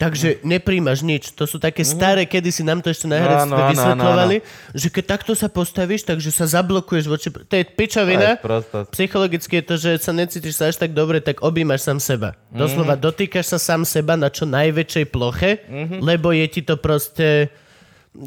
takže 0.00 0.40
nepríjmaš 0.42 1.00
nič. 1.00 1.30
To 1.32 1.44
sú 1.44 1.56
také 1.56 1.84
staré, 1.84 2.24
kedy 2.24 2.48
si 2.48 2.62
nám 2.62 2.80
to 2.80 2.88
ešte 2.88 3.04
na 3.04 3.20
herectve 3.20 3.44
Mhm. 3.44 3.52
Áno, 3.52 3.56
áno, 3.58 3.70
vysvetľovali, 3.70 4.36
že 4.72 4.88
keď 4.88 5.04
takto 5.06 5.32
sa 5.32 5.46
postavíš, 5.46 6.02
takže 6.02 6.30
sa 6.30 6.48
zablokuješ 6.48 7.04
voči... 7.04 7.28
To 7.28 7.52
je 7.52 7.64
pičovina. 7.66 8.40
Psychologicky 8.88 9.52
je 9.54 9.64
to, 9.66 9.74
že 9.76 9.90
sa 9.98 10.10
necítiš 10.10 10.56
sa 10.56 10.64
až 10.66 10.76
tak 10.78 10.90
dobre, 10.90 11.20
tak 11.20 11.40
objímaš 11.40 11.84
sám 11.84 12.00
seba. 12.00 12.32
Doslova 12.48 12.96
Mhm. 12.96 13.02
dotýkaš 13.02 13.46
sa 13.46 13.58
sám 13.60 13.84
seba 13.84 14.16
na 14.16 14.26
čo 14.26 14.42
najväčšej 14.42 15.04
ploche, 15.06 15.60
lebo 16.00 16.32
je 16.32 16.46
ti 16.48 16.62
to 16.62 16.74
proste 16.74 17.52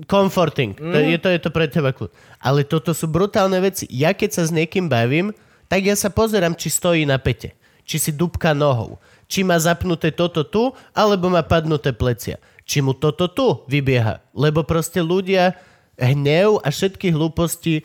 comforting. 0.06 0.74
To, 0.74 0.84
Mhm. 0.96 1.10
je, 1.10 1.18
to, 1.18 1.30
je 1.30 1.40
to 1.40 1.50
pre 1.50 1.68
teba 1.68 1.92
kľud. 1.92 2.08
Ale 2.40 2.64
toto 2.64 2.94
sú 2.94 3.06
brutálne 3.06 3.60
veci. 3.60 3.84
Ja 3.90 4.14
keď 4.14 4.30
sa 4.32 4.44
s 4.44 4.52
niekým 4.52 4.88
bavím, 4.88 5.36
tak 5.66 5.84
ja 5.84 5.96
sa 5.96 6.08
pozerám, 6.08 6.54
či 6.54 6.70
stojí 6.70 7.04
na 7.04 7.18
pete. 7.18 7.52
Či 7.84 8.00
si 8.00 8.12
dupka 8.14 8.54
nohou. 8.54 8.96
Či 9.34 9.42
má 9.42 9.58
zapnuté 9.58 10.14
toto 10.14 10.46
tu, 10.46 10.70
alebo 10.94 11.26
má 11.26 11.42
padnuté 11.42 11.90
plecia. 11.90 12.38
Či 12.70 12.86
mu 12.86 12.94
toto 12.94 13.26
tu 13.26 13.66
vybieha. 13.66 14.22
Lebo 14.38 14.62
proste 14.62 15.02
ľudia 15.02 15.58
hnev 15.98 16.62
a 16.62 16.70
všetky 16.70 17.10
hlúposti 17.10 17.82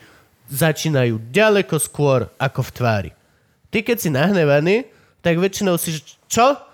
začínajú 0.53 1.33
ďaleko 1.33 1.81
skôr 1.81 2.29
ako 2.37 2.61
v 2.69 2.71
tvári. 2.77 3.11
Ty 3.73 3.81
keď 3.81 3.97
si 3.97 4.13
nahnevaný, 4.13 4.77
tak 5.25 5.41
väčšinou 5.41 5.81
si, 5.81 6.05
čo? 6.29 6.69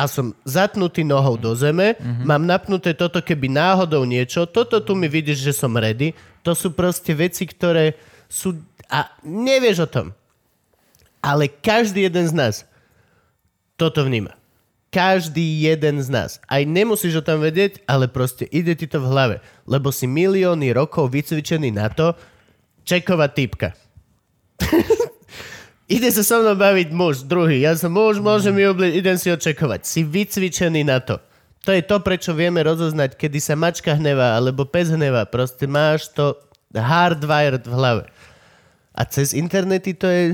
a 0.00 0.08
som 0.08 0.32
zatnutý 0.48 1.04
nohou 1.04 1.36
do 1.36 1.52
zeme, 1.52 1.92
mm-hmm. 1.92 2.24
mám 2.24 2.40
napnuté 2.40 2.96
toto, 2.96 3.20
keby 3.20 3.52
náhodou 3.52 4.08
niečo, 4.08 4.48
toto 4.48 4.80
tu 4.80 4.96
mi 4.96 5.12
vidíš, 5.12 5.44
že 5.44 5.52
som 5.52 5.76
ready. 5.76 6.16
To 6.40 6.56
sú 6.56 6.72
proste 6.72 7.12
veci, 7.12 7.44
ktoré 7.44 8.00
sú... 8.24 8.56
A 8.88 9.12
nevieš 9.20 9.84
o 9.84 9.88
tom. 9.92 10.06
Ale 11.20 11.52
každý 11.52 12.08
jeden 12.08 12.24
z 12.24 12.32
nás 12.32 12.54
toto 13.80 14.04
vníma. 14.04 14.36
Každý 14.92 15.64
jeden 15.64 16.02
z 16.04 16.12
nás. 16.12 16.30
Aj 16.44 16.60
nemusíš 16.60 17.22
o 17.22 17.24
tom 17.24 17.40
vedieť, 17.40 17.80
ale 17.88 18.10
proste 18.10 18.44
ide 18.52 18.76
ti 18.76 18.84
to 18.84 19.00
v 19.00 19.08
hlave. 19.08 19.36
Lebo 19.64 19.88
si 19.88 20.04
milióny 20.04 20.76
rokov 20.76 21.08
vycvičený 21.14 21.72
na 21.72 21.88
to 21.88 22.12
čekovať 22.84 23.30
typka. 23.32 23.68
ide 25.94 26.10
sa 26.10 26.26
so 26.26 26.42
mnou 26.42 26.58
baviť 26.58 26.90
muž, 26.90 27.22
druhý. 27.24 27.62
Ja 27.62 27.72
som 27.78 27.94
muž, 27.94 28.20
môžem 28.20 28.52
mi 28.52 28.66
obliť, 28.66 28.92
idem 28.98 29.16
si 29.16 29.32
ho 29.32 29.38
čekovať. 29.38 29.86
Si 29.86 30.02
vycvičený 30.04 30.82
na 30.84 30.98
to. 31.00 31.22
To 31.64 31.70
je 31.70 31.86
to, 31.86 32.02
prečo 32.02 32.34
vieme 32.34 32.58
rozoznať, 32.58 33.14
kedy 33.14 33.38
sa 33.38 33.54
mačka 33.54 33.94
hnevá 33.94 34.34
alebo 34.34 34.66
pes 34.66 34.90
hnevá. 34.90 35.22
Proste 35.30 35.70
máš 35.70 36.10
to 36.10 36.34
hardwired 36.74 37.62
v 37.62 37.74
hlave. 37.78 38.04
A 38.90 39.06
cez 39.06 39.38
internety 39.38 39.94
to 39.94 40.10
je... 40.10 40.24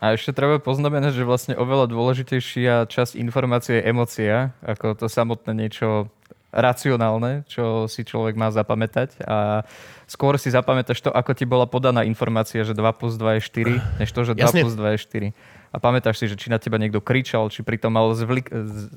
A 0.00 0.16
ešte 0.16 0.32
treba 0.32 0.56
poznamenať, 0.56 1.12
že 1.12 1.28
vlastne 1.28 1.54
oveľa 1.60 1.92
dôležitejšia 1.92 2.88
časť 2.88 3.20
informácie 3.20 3.78
je 3.78 3.86
emocia, 3.86 4.56
ako 4.64 4.96
to 4.96 5.06
samotné 5.12 5.52
niečo 5.52 6.08
racionálne, 6.50 7.46
čo 7.46 7.86
si 7.86 8.02
človek 8.02 8.34
má 8.34 8.50
zapamätať 8.50 9.22
a 9.22 9.62
skôr 10.10 10.34
si 10.34 10.50
zapamätáš 10.50 10.98
to, 10.98 11.10
ako 11.14 11.30
ti 11.36 11.46
bola 11.46 11.68
podaná 11.68 12.02
informácia, 12.02 12.66
že 12.66 12.74
2 12.74 12.82
plus 12.98 13.14
2 13.14 13.38
je 13.38 13.42
4, 13.70 14.02
než 14.02 14.10
to, 14.10 14.20
že 14.26 14.34
2 14.34 14.42
Jasne. 14.42 14.60
plus 14.66 14.74
2 14.74 14.94
je 14.96 14.98
4. 14.98 15.59
A 15.70 15.78
pamätáš 15.78 16.18
si, 16.18 16.26
že 16.26 16.34
či 16.34 16.50
na 16.50 16.58
teba 16.58 16.82
niekto 16.82 16.98
kričal, 16.98 17.46
či 17.46 17.62
pritom 17.62 17.94
mal 17.94 18.10
zvlik, 18.18 18.50
z, 18.50 18.90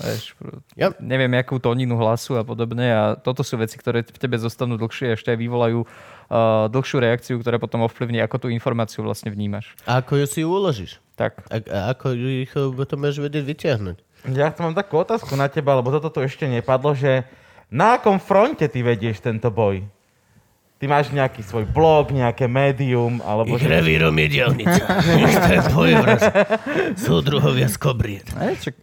vieš, 0.00 0.32
Yep. 0.72 1.04
neviem, 1.04 1.28
jakú 1.36 1.60
tóninu 1.60 2.00
hlasu 2.00 2.40
a 2.40 2.42
podobne. 2.42 2.88
A 2.88 3.02
toto 3.20 3.44
sú 3.44 3.60
veci, 3.60 3.76
ktoré 3.76 4.00
v 4.00 4.16
tebe 4.16 4.40
zostanú 4.40 4.80
dlhšie 4.80 5.12
a 5.12 5.16
ešte 5.20 5.36
aj 5.36 5.38
vyvolajú 5.38 5.84
uh, 5.84 6.72
dlhšiu 6.72 6.98
reakciu, 7.04 7.36
ktorá 7.44 7.60
potom 7.60 7.84
ovplyvní, 7.84 8.24
ako 8.24 8.46
tú 8.46 8.46
informáciu 8.48 9.04
vlastne 9.04 9.28
vnímaš. 9.28 9.76
A 9.84 10.00
ako 10.00 10.24
ju 10.24 10.26
si 10.26 10.40
uložíš? 10.40 10.96
Tak. 11.14 11.44
A, 11.52 11.60
a 11.60 11.78
ako 11.92 12.16
ich 12.16 12.52
potom 12.52 13.04
môžeš 13.04 13.20
vedieť 13.20 13.44
vyťahnuť? 13.44 13.96
Ja 14.32 14.48
tu 14.48 14.64
mám 14.64 14.72
takú 14.72 14.96
otázku 15.04 15.36
na 15.36 15.52
teba, 15.52 15.76
lebo 15.76 15.92
toto 15.92 16.08
tu 16.08 16.24
ešte 16.24 16.48
nepadlo, 16.48 16.96
že 16.96 17.28
na 17.68 18.00
akom 18.00 18.16
fronte 18.16 18.64
ty 18.64 18.80
vedieš 18.80 19.20
tento 19.20 19.52
boj? 19.52 19.84
Ty 20.84 20.92
máš 20.92 21.08
nejaký 21.08 21.40
svoj 21.40 21.64
blog, 21.64 22.12
nejaké 22.12 22.44
médium, 22.44 23.24
alebo... 23.24 23.56
Ich 23.56 23.64
revírom 23.64 24.12
je 24.20 24.26
dielnica. 24.28 24.84
Ich 25.24 25.32
ten 25.32 25.64
bojovraz. 25.72 26.20
Súdruhovia 26.92 27.64
z 27.64 27.80
kobriet. 27.80 28.28
Aj, 28.36 28.52
čak, 28.52 28.76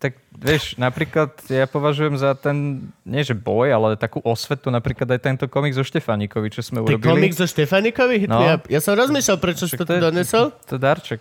tak 0.00 0.16
vieš, 0.32 0.80
napríklad 0.80 1.36
ja 1.44 1.68
považujem 1.68 2.16
za 2.16 2.32
ten, 2.32 2.80
nie 3.04 3.20
že 3.20 3.36
boj, 3.36 3.68
ale 3.68 4.00
takú 4.00 4.24
osvetu, 4.24 4.72
napríklad 4.72 5.04
aj 5.06 5.20
tento 5.20 5.44
komik 5.44 5.76
zo 5.76 5.84
Štefánikovi, 5.84 6.48
čo 6.48 6.64
sme 6.64 6.80
Ty 6.80 6.96
urobili. 6.96 7.04
komik 7.04 7.36
zo 7.36 7.44
Štefanikovi? 7.44 8.24
No. 8.24 8.40
Ja, 8.40 8.56
ja 8.64 8.80
som 8.80 8.96
rozmýšľal, 8.96 9.36
prečo 9.36 9.68
si 9.68 9.76
to 9.76 9.84
tu 9.84 9.92
je- 9.92 10.00
donesol. 10.00 10.56
To 10.64 10.74
je 10.74 10.80
darček. 10.80 11.20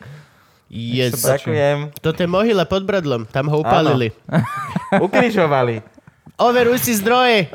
Yes. 0.71 1.19
Ďakujem. 1.19 1.91
Toto 1.99 2.23
je 2.23 2.29
mohyla 2.31 2.63
pod 2.63 2.87
bradlom. 2.87 3.27
Tam 3.27 3.51
ho 3.51 3.59
upálili. 3.59 4.15
Ukrižovali. 5.03 5.90
Overuj 6.41 6.81
si 6.81 6.97
zdroje. 6.97 7.53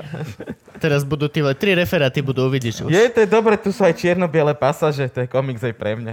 Teraz 0.76 1.02
budú 1.02 1.26
tí 1.26 1.40
tri 1.56 1.72
referáty 1.72 2.20
budú, 2.20 2.46
uvidíš. 2.46 2.84
Už. 2.86 2.92
Je, 2.92 3.08
to 3.08 3.24
je 3.24 3.28
dobre, 3.28 3.56
tu 3.56 3.72
sú 3.72 3.82
aj 3.82 3.96
čierno-biele 3.96 4.52
pasaže, 4.52 5.08
to 5.08 5.24
je 5.24 5.26
komiks 5.26 5.64
aj 5.64 5.74
pre 5.74 5.96
mňa. 5.96 6.12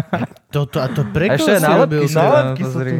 Toto, 0.54 0.80
a 0.80 0.88
to 0.88 1.04
pre 1.12 1.36
koho 1.36 1.44
si 1.44 1.60
robil? 1.60 2.02
nálepky 2.08 2.62
sú, 2.64 2.66
no, 2.66 2.72
pozri. 2.72 2.92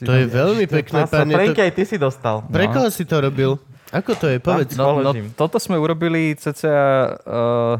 To 0.00 0.12
je 0.16 0.24
veľmi 0.26 0.64
pekné, 0.64 1.00
pane. 1.04 1.32
Franky, 1.36 1.60
aj 1.60 1.72
ty 1.76 1.82
si 1.84 1.96
dostal. 2.00 2.42
pre 2.48 2.66
koho 2.72 2.88
si 2.88 3.04
to 3.04 3.20
robil? 3.20 3.60
Ako 3.92 4.18
to 4.18 4.26
je? 4.32 4.42
Povedz. 4.42 4.74
No, 4.74 4.98
no, 4.98 5.12
Položím. 5.12 5.30
toto 5.36 5.62
sme 5.62 5.78
urobili 5.78 6.34
cca... 6.34 6.74
Uh, 7.22 7.78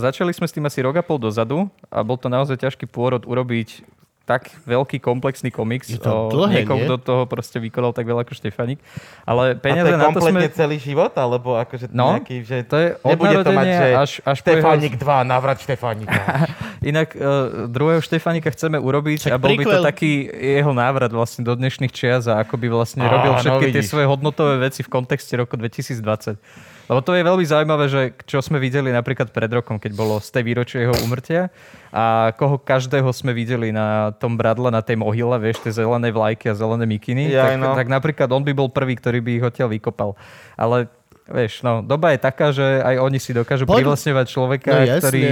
začali 0.00 0.32
sme 0.32 0.46
s 0.48 0.54
tým 0.54 0.64
asi 0.64 0.80
rok 0.80 0.96
a 1.00 1.04
pol 1.04 1.20
dozadu 1.20 1.68
a 1.92 2.00
bol 2.00 2.16
to 2.16 2.32
naozaj 2.32 2.56
ťažký 2.60 2.88
pôrod 2.88 3.24
urobiť 3.24 3.84
tak 4.32 4.64
veľký 4.64 4.96
komplexný 4.98 5.48
komiks. 5.48 5.86
Je 5.86 5.98
to 5.98 6.08
o 6.08 6.32
dlhé, 6.32 6.64
niekoho, 6.64 6.76
nie? 6.76 6.86
kto 6.86 6.94
toho 6.96 7.22
proste 7.24 7.56
vykonal 7.56 7.92
tak 7.92 8.04
veľa 8.04 8.24
ako 8.24 8.32
Štefanik. 8.32 8.80
Ale 9.22 9.52
A 9.52 9.54
to 9.54 9.60
peniaze 9.60 9.86
je 9.86 9.92
na 9.92 10.08
to 10.08 10.16
kompletne 10.16 10.46
sme... 10.46 10.56
celý 10.56 10.76
život? 10.76 11.12
Alebo 11.12 11.54
akože 11.54 11.92
No, 11.92 12.16
nejaký, 12.16 12.36
že 12.40 12.64
to 12.64 12.76
je 12.76 12.88
nebude 13.02 13.36
to 13.38 13.50
mať, 13.50 13.66
že 13.66 13.86
až- 13.92 14.20
až 14.22 14.38
jeho- 14.38 14.40
Štefánik 14.40 14.92
2, 14.96 15.04
navrat 15.24 15.58
Štefánika. 15.58 16.20
Inak 16.82 17.12
uh, 17.12 17.22
druhého 17.66 18.00
Štefanika 18.00 18.48
chceme 18.48 18.76
urobiť 18.76 19.28
Však 19.28 19.32
a 19.32 19.38
bol 19.38 19.52
by 19.52 19.64
to 19.64 19.78
taký 19.84 20.12
jeho 20.26 20.72
návrat 20.72 21.10
vlastne 21.10 21.42
do 21.42 21.52
dnešných 21.52 21.92
čias 21.92 22.24
a 22.24 22.40
ako 22.40 22.56
by 22.56 22.66
vlastne 22.68 23.04
Á, 23.04 23.10
robil 23.10 23.32
no 23.32 23.38
všetky 23.38 23.64
tie 23.68 23.78
vidíš. 23.78 23.90
svoje 23.90 24.06
hodnotové 24.06 24.56
veci 24.58 24.80
v 24.80 24.88
kontexte 24.88 25.36
roku 25.36 25.54
2020. 25.54 26.40
Lebo 26.82 26.98
to 26.98 27.14
je 27.14 27.22
veľmi 27.22 27.44
zaujímavé, 27.44 27.84
že 27.86 28.00
čo 28.26 28.42
sme 28.42 28.58
videli 28.58 28.90
napríklad 28.90 29.30
pred 29.30 29.48
rokom, 29.48 29.78
keď 29.78 29.92
bolo 29.92 30.18
z 30.18 30.28
tej 30.28 30.42
výročie 30.42 30.78
jeho 30.82 30.96
umrtia 31.00 31.48
a 31.88 32.34
koho 32.34 32.58
každého 32.58 33.06
sme 33.10 33.30
videli 33.30 33.70
na 33.70 34.10
tom 34.12 34.34
bradle, 34.34 34.68
na 34.68 34.82
tej 34.82 34.98
mohyle, 34.98 35.38
vieš, 35.38 35.62
tie 35.62 35.72
zelené 35.72 36.10
vlajky 36.10 36.50
a 36.50 36.54
zelené 36.54 36.82
mikiny, 36.84 37.30
Jaj, 37.30 37.54
tak, 37.54 37.54
no. 37.56 37.70
tak 37.76 37.86
napríklad 37.86 38.28
on 38.28 38.42
by 38.42 38.52
bol 38.52 38.66
prvý, 38.66 38.96
ktorý 38.96 39.18
by 39.18 39.30
ich 39.32 39.44
odtiaľ 39.44 39.68
vykopal. 39.70 40.18
Ale 40.54 40.90
vieš, 41.24 41.62
no, 41.62 41.80
doba 41.80 42.12
je 42.12 42.18
taká, 42.18 42.50
že 42.50 42.64
aj 42.64 42.94
oni 42.98 43.18
si 43.18 43.30
dokážu 43.30 43.62
Poď- 43.62 43.86
privlastňovať 43.86 44.26
človeka, 44.26 44.70
No 44.72 44.82
jasne. 44.82 45.00
ktorý 45.00 45.22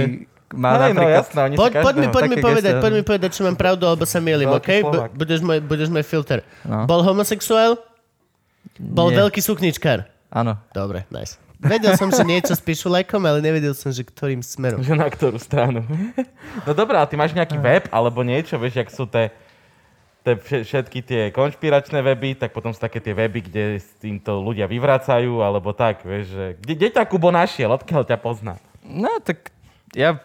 má 0.51 0.69
Hej, 0.71 0.75
no 0.75 0.83
napríklad... 0.99 1.19
jasné, 1.23 1.39
oni 1.41 1.55
si 1.55 1.59
Poď, 1.59 1.71
poď, 1.79 1.95
mi, 1.95 2.07
poď, 2.07 2.23
povedať, 2.43 2.73
poď 2.79 2.91
mi 2.91 3.03
povedať, 3.03 3.29
či 3.31 3.41
mám 3.41 3.55
pravdu, 3.55 3.83
alebo 3.87 4.03
sa 4.03 4.19
mielim, 4.19 4.51
OK? 4.51 4.69
Budeš, 5.15 5.39
môj, 5.39 5.59
budeš 5.63 5.87
môj 5.87 6.03
filter. 6.03 6.43
No. 6.67 6.83
Bol 6.83 7.01
homosexuál? 7.01 7.79
Bol 8.75 9.09
Nie. 9.09 9.23
veľký 9.23 9.39
sukničkár? 9.39 10.10
Áno. 10.31 10.55
Dobre, 10.71 11.03
nice. 11.11 11.35
Vedel 11.61 11.93
som, 11.93 12.09
že 12.09 12.25
niečo 12.25 12.57
s 12.57 12.63
pišulajkom, 12.63 13.21
ale 13.21 13.37
nevedel 13.37 13.77
som, 13.77 13.93
že 13.93 14.01
ktorým 14.01 14.41
smerom. 14.41 14.81
Že 14.81 14.97
na 14.97 15.07
ktorú 15.11 15.37
stranu. 15.37 15.85
No 16.67 16.75
dobré, 16.75 16.99
ale 16.99 17.07
ty 17.07 17.15
máš 17.15 17.31
nejaký 17.31 17.55
web 17.61 17.87
alebo 17.93 18.25
niečo, 18.25 18.59
vieš, 18.59 18.81
jak 18.81 18.89
sú 18.91 19.07
tie 19.07 19.31
tie 20.21 20.37
vše- 20.37 20.63
všetky 20.69 20.99
tie 21.01 21.21
konšpiračné 21.33 21.97
weby, 22.05 22.37
tak 22.37 22.53
potom 22.53 22.69
sú 22.69 22.77
také 22.77 23.01
tie 23.01 23.13
weby, 23.13 23.41
kde 23.41 23.81
s 23.81 23.89
týmto 23.97 24.37
ľudia 24.37 24.69
vyvracajú, 24.69 25.41
alebo 25.41 25.73
tak, 25.73 26.05
vieš, 26.05 26.29
že... 26.29 26.45
Kde, 26.61 26.73
kde 26.77 26.87
ťa 26.93 27.03
Kubo 27.09 27.33
našiel? 27.33 27.73
Odkiaľ 27.73 28.05
ťa 28.05 28.17
pozná? 28.21 28.61
No 28.85 29.17
tak 29.17 29.49
ja 29.97 30.21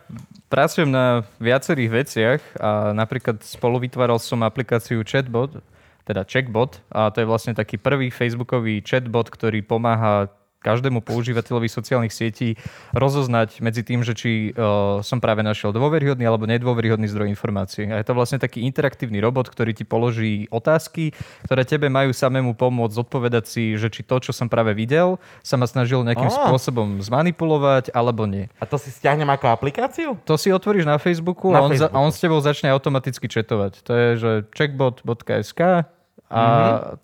pracujem 0.52 0.92
na 0.92 1.24
viacerých 1.40 1.90
veciach 1.90 2.40
a 2.60 2.92
napríklad 2.92 3.40
spolu 3.42 3.82
vytváral 3.82 4.20
som 4.20 4.44
aplikáciu 4.44 5.00
Chatbot, 5.00 5.58
teda 6.06 6.22
Checkbot 6.22 6.80
a 6.94 7.10
to 7.10 7.20
je 7.20 7.26
vlastne 7.26 7.52
taký 7.52 7.82
prvý 7.82 8.14
facebookový 8.14 8.80
chatbot, 8.86 9.26
ktorý 9.26 9.66
pomáha 9.66 10.30
každému 10.66 11.06
používateľovi 11.06 11.70
sociálnych 11.70 12.10
sietí 12.10 12.58
rozoznať 12.90 13.62
medzi 13.62 13.86
tým, 13.86 14.02
že 14.02 14.18
či 14.18 14.50
uh, 14.50 14.98
som 15.06 15.22
práve 15.22 15.46
našiel 15.46 15.70
dôveryhodný 15.70 16.26
alebo 16.26 16.50
nedôveryhodný 16.50 17.06
zdroj 17.06 17.30
informácií. 17.30 17.86
A 17.86 18.02
je 18.02 18.06
to 18.10 18.18
vlastne 18.18 18.42
taký 18.42 18.66
interaktívny 18.66 19.22
robot, 19.22 19.46
ktorý 19.46 19.70
ti 19.70 19.86
položí 19.86 20.50
otázky, 20.50 21.14
ktoré 21.46 21.62
tebe 21.62 21.86
majú 21.86 22.10
samému 22.10 22.58
pomôcť 22.58 22.98
zodpovedať 22.98 23.44
si, 23.46 23.78
že 23.78 23.86
či 23.94 24.02
to, 24.02 24.18
čo 24.18 24.34
som 24.34 24.50
práve 24.50 24.74
videl, 24.74 25.22
sa 25.46 25.54
ma 25.54 25.70
snažil 25.70 26.02
nejakým 26.02 26.34
spôsobom 26.34 26.98
zmanipulovať 26.98 27.94
alebo 27.94 28.26
nie. 28.26 28.50
A 28.58 28.66
to 28.66 28.74
si 28.74 28.90
stiahnem 28.90 29.30
ako 29.30 29.54
aplikáciu? 29.54 30.18
To 30.26 30.34
si 30.34 30.50
otvoríš 30.50 30.82
na 30.82 30.98
Facebooku, 30.98 31.54
Na 31.54 31.62
a, 31.62 31.70
on 31.70 31.70
za, 31.78 31.86
a 31.86 31.94
Facebooku. 31.94 32.02
on 32.02 32.10
s 32.10 32.18
tebou 32.18 32.40
začne 32.42 32.74
automaticky 32.74 33.30
chatovať. 33.30 33.86
To 33.86 33.92
je, 33.94 34.08
že 34.18 34.30
checkbot.sk 34.50 35.86
a 36.26 36.42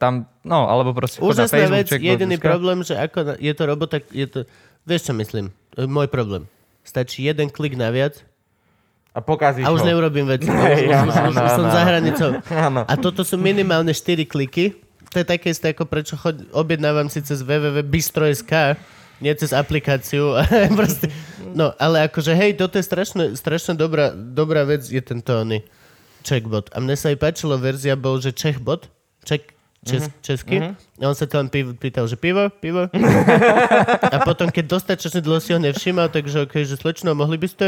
tam, 0.02 0.26
no, 0.42 0.66
alebo 0.66 0.90
proste 0.90 1.22
Úžasná 1.22 1.70
Facebook, 1.70 1.94
vec, 1.94 2.02
jediný 2.02 2.36
problém, 2.42 2.82
že 2.82 2.98
ako 2.98 3.38
je 3.38 3.52
to 3.54 3.62
robota, 3.64 3.96
je 4.10 4.26
to, 4.26 4.38
vieš 4.82 5.10
čo 5.10 5.12
myslím, 5.14 5.54
môj 5.78 6.10
problém. 6.10 6.50
Stačí 6.82 7.22
jeden 7.22 7.46
klik 7.46 7.78
naviac 7.78 8.18
A 9.14 9.22
pokazíš 9.22 9.62
a 9.62 9.70
už 9.70 9.84
ho. 9.84 9.86
neurobím 9.86 10.26
veci. 10.26 10.48
Už, 10.50 10.58
Hej, 10.58 10.88
už, 10.88 10.94
áno, 10.96 11.06
už, 11.06 11.14
už, 11.14 11.36
áno, 11.38 11.46
už 11.46 11.50
som 11.54 11.66
áno. 11.68 11.74
za 11.76 11.82
hranicou. 11.86 12.30
Áno. 12.50 12.80
A 12.88 12.94
toto 12.98 13.22
sú 13.22 13.36
minimálne 13.38 13.94
4 13.94 14.26
kliky. 14.26 14.74
To 15.12 15.20
je 15.20 15.26
také 15.28 15.52
isté, 15.52 15.70
ako 15.76 15.84
prečo 15.84 16.16
chod, 16.16 16.48
objednávam 16.56 17.06
si 17.06 17.20
cez 17.20 17.44
www.bistro.sk, 17.44 18.80
nie 19.20 19.32
cez 19.36 19.52
aplikáciu. 19.52 20.34
Proste, 20.80 21.12
no, 21.52 21.70
ale 21.76 22.08
akože 22.08 22.32
hej, 22.32 22.56
toto 22.56 22.80
je 22.80 22.84
strašne, 22.88 23.24
strašne 23.36 23.76
dobrá, 23.76 24.10
dobrá 24.10 24.64
vec, 24.64 24.88
je 24.88 24.98
tento 24.98 25.30
oný 25.36 25.60
checkbot. 26.24 26.72
A 26.72 26.80
mne 26.80 26.96
sa 26.96 27.12
aj 27.12 27.20
páčilo, 27.20 27.60
verzia 27.60 27.92
bol, 27.94 28.16
že 28.18 28.32
Čechbot, 28.32 28.88
Ček, 29.22 29.54
čes, 29.82 30.02
Mhm. 30.02 30.12
česky. 30.20 30.56
A 30.98 31.04
on 31.04 31.14
sa 31.14 31.24
to 31.24 31.36
len 31.36 31.46
piv, 31.46 31.74
pýtal, 31.74 32.04
že 32.04 32.14
pivo, 32.14 32.46
pivo. 32.52 32.86
A 34.14 34.16
potom, 34.20 34.46
keď 34.46 34.64
dostatočne 34.72 35.18
dlho 35.18 35.38
si 35.38 35.50
ho 35.50 35.58
nevšímal, 35.58 36.08
takže 36.08 36.44
okej, 36.44 36.64
že 36.64 36.76
slečno, 36.76 37.12
mohli 37.12 37.36
by 37.36 37.48
ste? 37.48 37.66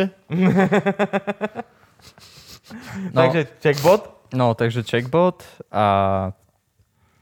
No. 3.12 3.20
Takže 3.22 3.46
checkbot? 3.60 4.02
No, 4.32 4.54
takže 4.54 4.82
checkbot 4.82 5.42
a 5.68 5.84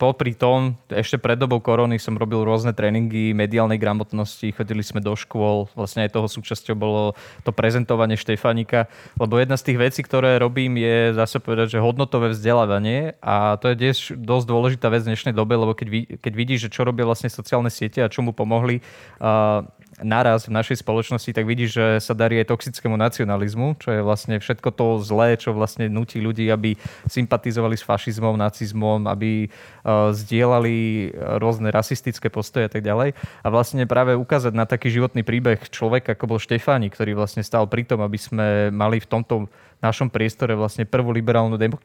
popri 0.02 0.34
tom, 0.34 0.74
ešte 0.90 1.14
pred 1.14 1.38
dobou 1.38 1.62
korony 1.62 1.94
som 2.02 2.18
robil 2.18 2.42
rôzne 2.42 2.74
tréningy 2.74 3.30
mediálnej 3.30 3.78
gramotnosti, 3.78 4.50
chodili 4.50 4.82
sme 4.82 4.98
do 4.98 5.14
škôl, 5.14 5.70
vlastne 5.78 6.02
aj 6.02 6.18
toho 6.18 6.26
súčasťou 6.26 6.74
bolo 6.74 7.14
to 7.46 7.54
prezentovanie 7.54 8.18
Štefanika, 8.18 8.90
lebo 9.14 9.38
jedna 9.38 9.54
z 9.54 9.70
tých 9.70 9.78
vecí, 9.78 10.00
ktoré 10.02 10.42
robím, 10.42 10.74
je 10.74 11.14
zase 11.14 11.38
povedať, 11.38 11.78
že 11.78 11.78
hodnotové 11.78 12.34
vzdelávanie 12.34 13.14
a 13.22 13.54
to 13.62 13.70
je 13.70 13.78
tiež 13.78 14.18
dosť 14.18 14.46
dôležitá 14.50 14.90
vec 14.90 15.06
v 15.06 15.14
dnešnej 15.14 15.38
dobe, 15.38 15.54
lebo 15.54 15.70
keď, 15.70 16.18
keď 16.18 16.32
vidíš, 16.34 16.66
že 16.66 16.74
čo 16.74 16.82
robia 16.82 17.06
vlastne 17.06 17.30
sociálne 17.30 17.70
siete 17.70 18.02
a 18.02 18.10
čo 18.10 18.26
mu 18.26 18.34
pomohli 18.34 18.82
uh, 19.22 19.62
naraz 20.02 20.50
v 20.50 20.54
našej 20.54 20.82
spoločnosti, 20.82 21.30
tak 21.32 21.46
vidíš, 21.48 21.70
že 21.72 21.86
sa 22.02 22.12
darí 22.12 22.42
aj 22.42 22.50
toxickému 22.50 22.98
nacionalizmu, 22.98 23.78
čo 23.78 23.94
je 23.94 24.00
vlastne 24.04 24.36
všetko 24.36 24.68
to 24.74 24.86
zlé, 25.00 25.38
čo 25.38 25.54
vlastne 25.54 25.86
nutí 25.88 26.18
ľudí, 26.18 26.50
aby 26.50 26.76
sympatizovali 27.08 27.78
s 27.78 27.86
fašizmom, 27.86 28.36
nacizmom, 28.36 29.06
aby 29.08 29.48
uh, 29.48 30.10
zdieľali 30.12 31.10
rôzne 31.38 31.70
rasistické 31.70 32.28
postoje 32.28 32.68
a 32.68 32.70
tak 32.70 32.82
ďalej. 32.84 33.14
A 33.42 33.48
vlastne 33.48 33.86
práve 33.88 34.18
ukázať 34.18 34.52
na 34.52 34.68
taký 34.68 34.90
životný 34.92 35.22
príbeh 35.22 35.70
človeka, 35.70 36.12
ako 36.18 36.36
bol 36.36 36.38
Štefáni, 36.42 36.90
ktorý 36.90 37.16
vlastne 37.16 37.46
stál 37.46 37.70
pri 37.70 37.86
tom, 37.86 38.02
aby 38.04 38.18
sme 38.18 38.68
mali 38.74 39.00
v 39.00 39.08
tomto 39.08 39.46
našom 39.82 40.10
priestore 40.10 40.54
vlastne 40.58 40.84
prvú 40.84 41.10
liberálnu 41.14 41.56
demo- 41.56 41.80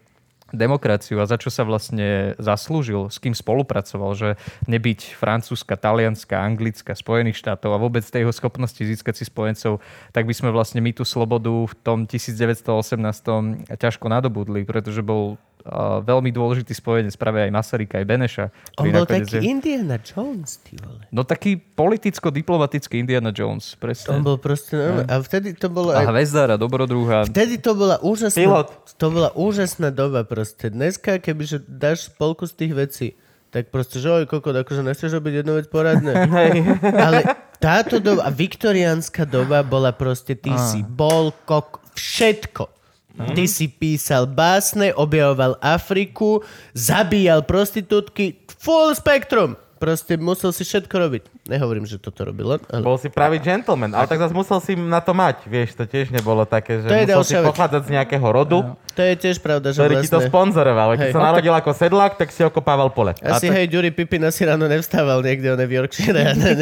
demokraciu 0.56 1.20
a 1.20 1.30
za 1.30 1.36
čo 1.36 1.52
sa 1.52 1.68
vlastne 1.68 2.38
zaslúžil, 2.40 3.12
s 3.12 3.20
kým 3.20 3.36
spolupracoval, 3.36 4.12
že 4.16 4.30
nebyť 4.68 5.18
francúzska, 5.20 5.76
talianska, 5.76 6.40
anglická, 6.40 6.96
Spojených 6.96 7.40
štátov 7.40 7.76
a 7.76 7.82
vôbec 7.82 8.04
tej 8.04 8.28
jeho 8.28 8.34
schopnosti 8.36 8.80
získať 8.80 9.20
si 9.20 9.26
spojencov, 9.28 9.84
tak 10.16 10.24
by 10.24 10.34
sme 10.34 10.50
vlastne 10.56 10.80
my 10.80 10.92
tú 10.96 11.04
slobodu 11.04 11.52
v 11.52 11.74
tom 11.84 12.08
1918 12.08 13.76
ťažko 13.76 14.06
nadobudli, 14.08 14.64
pretože 14.64 15.04
bol 15.04 15.40
uh, 15.68 16.00
veľmi 16.02 16.32
dôležitý 16.32 16.72
spojenec 16.72 17.12
práve 17.20 17.44
aj 17.44 17.52
Masaryka, 17.52 18.00
aj 18.00 18.06
Beneša. 18.08 18.46
On 18.80 18.88
bol 18.88 19.04
taký 19.04 19.38
je- 19.38 19.46
Indiana 19.46 20.00
Jones, 20.00 20.64
ty 20.64 20.80
vole. 20.80 21.04
No 21.12 21.28
taký 21.28 21.60
politicko-diplomatický 21.60 22.98
Indiana 22.98 23.36
Jones, 23.36 23.76
On 23.76 23.84
presne. 23.84 24.24
bol 24.24 24.40
proste... 24.40 24.80
normálny. 24.80 25.12
A 25.12 25.16
vtedy 25.20 25.50
to 25.54 25.68
bolo 25.68 25.92
A 25.92 26.02
aj... 26.02 26.06
hvezdára, 26.10 26.56
dobrodruha. 26.56 27.28
Vtedy 27.28 27.60
to 27.60 27.76
bola 27.76 28.00
úžasná... 28.00 28.40
Pilot. 28.40 28.68
To 28.96 29.08
bola 29.12 29.30
úžasná 29.36 29.92
doba 29.92 30.24
proste. 30.24 30.72
Dneska, 30.72 31.20
kebyže 31.20 31.68
dáš 31.68 32.08
spolku 32.08 32.48
z 32.48 32.54
tých 32.56 32.74
vecí, 32.74 33.08
tak 33.52 33.72
proste, 33.72 34.00
že 34.00 34.08
oj, 34.12 34.24
kokot, 34.28 34.56
akože 34.56 34.84
nechceš 34.84 35.12
robiť 35.18 35.44
jednu 35.44 35.60
vec 35.60 35.68
poradne. 35.72 36.14
Ale 37.08 37.24
táto 37.58 37.98
doba, 37.98 38.28
a 38.28 38.32
viktoriánska 38.32 39.26
doba 39.26 39.64
bola 39.66 39.96
proste, 39.96 40.36
ty 40.38 40.52
si 40.70 40.84
bol 40.86 41.32
kok, 41.48 41.82
všetko. 41.96 42.77
Ty 43.18 43.44
si 43.50 43.66
písal 43.66 44.30
básne, 44.30 44.94
objavoval 44.94 45.58
Afriku, 45.58 46.46
zabíjal 46.78 47.42
prostitútky, 47.42 48.38
full 48.62 48.94
spektrum. 48.94 49.58
Proste 49.78 50.18
musel 50.18 50.50
si 50.50 50.66
všetko 50.66 50.96
robiť. 50.98 51.24
Nehovorím, 51.54 51.86
že 51.86 52.02
toto 52.02 52.26
robil 52.26 52.58
ale... 52.58 52.82
Bol 52.82 52.98
si 52.98 53.14
pravý 53.14 53.38
gentleman, 53.38 53.94
ale 53.94 54.10
tak 54.10 54.18
zase 54.18 54.34
musel 54.34 54.58
si 54.58 54.74
na 54.74 54.98
to 55.06 55.14
mať, 55.14 55.46
vieš, 55.46 55.78
to 55.78 55.86
tiež 55.86 56.10
nebolo 56.10 56.50
také, 56.50 56.82
že 56.82 56.90
To 56.90 57.22
musel 57.22 57.22
si 57.22 57.36
pochádzať 57.38 57.82
z 57.86 57.90
nejakého 57.94 58.26
rodu, 58.26 58.74
To 58.98 59.02
je 59.06 59.14
tiež 59.14 59.38
pravda, 59.38 59.70
že 59.70 59.78
ktorý 59.78 60.02
ti 60.02 60.10
to 60.10 60.18
vlastne... 60.18 60.34
sponzoroval. 60.34 60.98
Keď 60.98 61.08
Hej. 61.08 61.14
sa 61.14 61.22
narodil 61.22 61.54
ako 61.54 61.72
sedlák, 61.78 62.18
tak 62.18 62.34
si 62.34 62.42
okopával 62.42 62.90
pole. 62.90 63.14
Asi 63.22 63.54
hej, 63.54 63.70
Ďuri 63.70 63.94
Pipina 63.94 64.34
si 64.34 64.50
ráno 64.50 64.66
nevstával 64.66 65.22
niekde, 65.22 65.54
on 65.54 65.62
je 65.62 65.68
v 65.70 65.74
Yorkshire 65.78 66.18
a 66.26 66.34
ne-. 66.42 66.58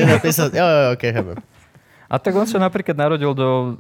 Jo, 0.51 0.65
jo, 0.67 0.83
okej, 0.99 1.11
chápem. 1.15 1.54
A 2.05 2.21
tak 2.21 2.37
on 2.37 2.45
sa 2.45 2.61
napríklad 2.61 2.93
narodil 2.93 3.33
do 3.33 3.75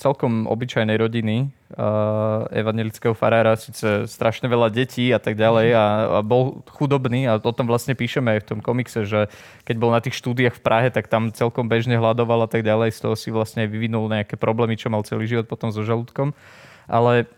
celkom 0.00 0.48
obyčajnej 0.48 0.96
rodiny 0.96 1.52
uh, 1.76 2.48
evangelického 2.48 3.12
farára, 3.12 3.52
síce 3.60 4.08
strašne 4.08 4.48
veľa 4.48 4.72
detí 4.72 5.12
a 5.12 5.20
tak 5.20 5.36
ďalej 5.36 5.76
a, 5.76 5.86
a 6.16 6.20
bol 6.24 6.64
chudobný 6.72 7.28
a 7.28 7.36
o 7.36 7.52
tom 7.52 7.68
vlastne 7.68 7.92
píšeme 7.92 8.36
aj 8.36 8.40
v 8.44 8.48
tom 8.48 8.60
komikse, 8.64 9.04
že 9.04 9.28
keď 9.68 9.76
bol 9.76 9.92
na 9.92 10.00
tých 10.00 10.16
štúdiách 10.16 10.56
v 10.56 10.64
Prahe, 10.64 10.88
tak 10.88 11.12
tam 11.12 11.28
celkom 11.28 11.68
bežne 11.68 12.00
hľadoval 12.00 12.44
a 12.44 12.50
tak 12.50 12.64
ďalej, 12.64 12.96
z 12.96 13.00
toho 13.04 13.14
si 13.14 13.28
vlastne 13.28 13.68
vyvinul 13.68 14.08
nejaké 14.08 14.40
problémy, 14.40 14.80
čo 14.80 14.88
mal 14.88 15.04
celý 15.04 15.28
život 15.28 15.44
potom 15.44 15.68
so 15.68 15.84
žalúdkom. 15.84 16.32
Ale 16.88 17.28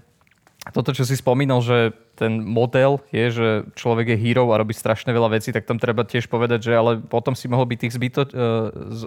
toto, 0.75 0.93
čo 0.93 1.05
si 1.09 1.17
spomínal, 1.17 1.65
že 1.65 1.97
ten 2.19 2.43
model 2.43 2.99
je, 3.15 3.27
že 3.31 3.49
človek 3.79 4.13
je 4.13 4.19
hero 4.19 4.51
a 4.51 4.61
robí 4.61 4.75
strašne 4.75 5.15
veľa 5.15 5.39
vecí, 5.39 5.55
tak 5.55 5.65
tam 5.65 5.79
treba 5.79 6.03
tiež 6.03 6.27
povedať, 6.27 6.69
že 6.69 6.73
ale 6.75 6.99
potom 6.99 7.33
si 7.33 7.47
mohol 7.47 7.65
byť 7.65 7.79
tých 7.79 7.95
zbyto, 7.95 8.21
uh, 8.27 8.31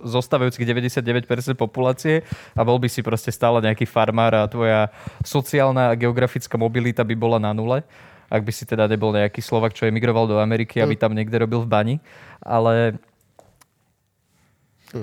zostávajúcich 0.08 0.64
99% 0.64 1.28
populácie 1.60 2.24
a 2.56 2.62
bol 2.64 2.80
by 2.80 2.88
si 2.88 3.04
proste 3.04 3.30
stále 3.30 3.60
nejaký 3.60 3.84
farmár 3.84 4.32
a 4.34 4.48
tvoja 4.48 4.90
sociálna 5.22 5.92
a 5.92 5.98
geografická 6.00 6.56
mobilita 6.56 7.04
by 7.04 7.16
bola 7.20 7.38
na 7.38 7.52
nule 7.52 7.84
ak 8.32 8.48
by 8.48 8.52
si 8.56 8.64
teda 8.64 8.88
nebol 8.88 9.12
nejaký 9.12 9.44
Slovak, 9.44 9.76
čo 9.76 9.92
emigroval 9.92 10.24
do 10.24 10.40
Ameriky, 10.40 10.80
aby 10.80 10.96
tam 10.96 11.12
niekde 11.12 11.36
robil 11.36 11.68
v 11.68 11.68
bani. 11.68 11.96
Ale 12.40 12.96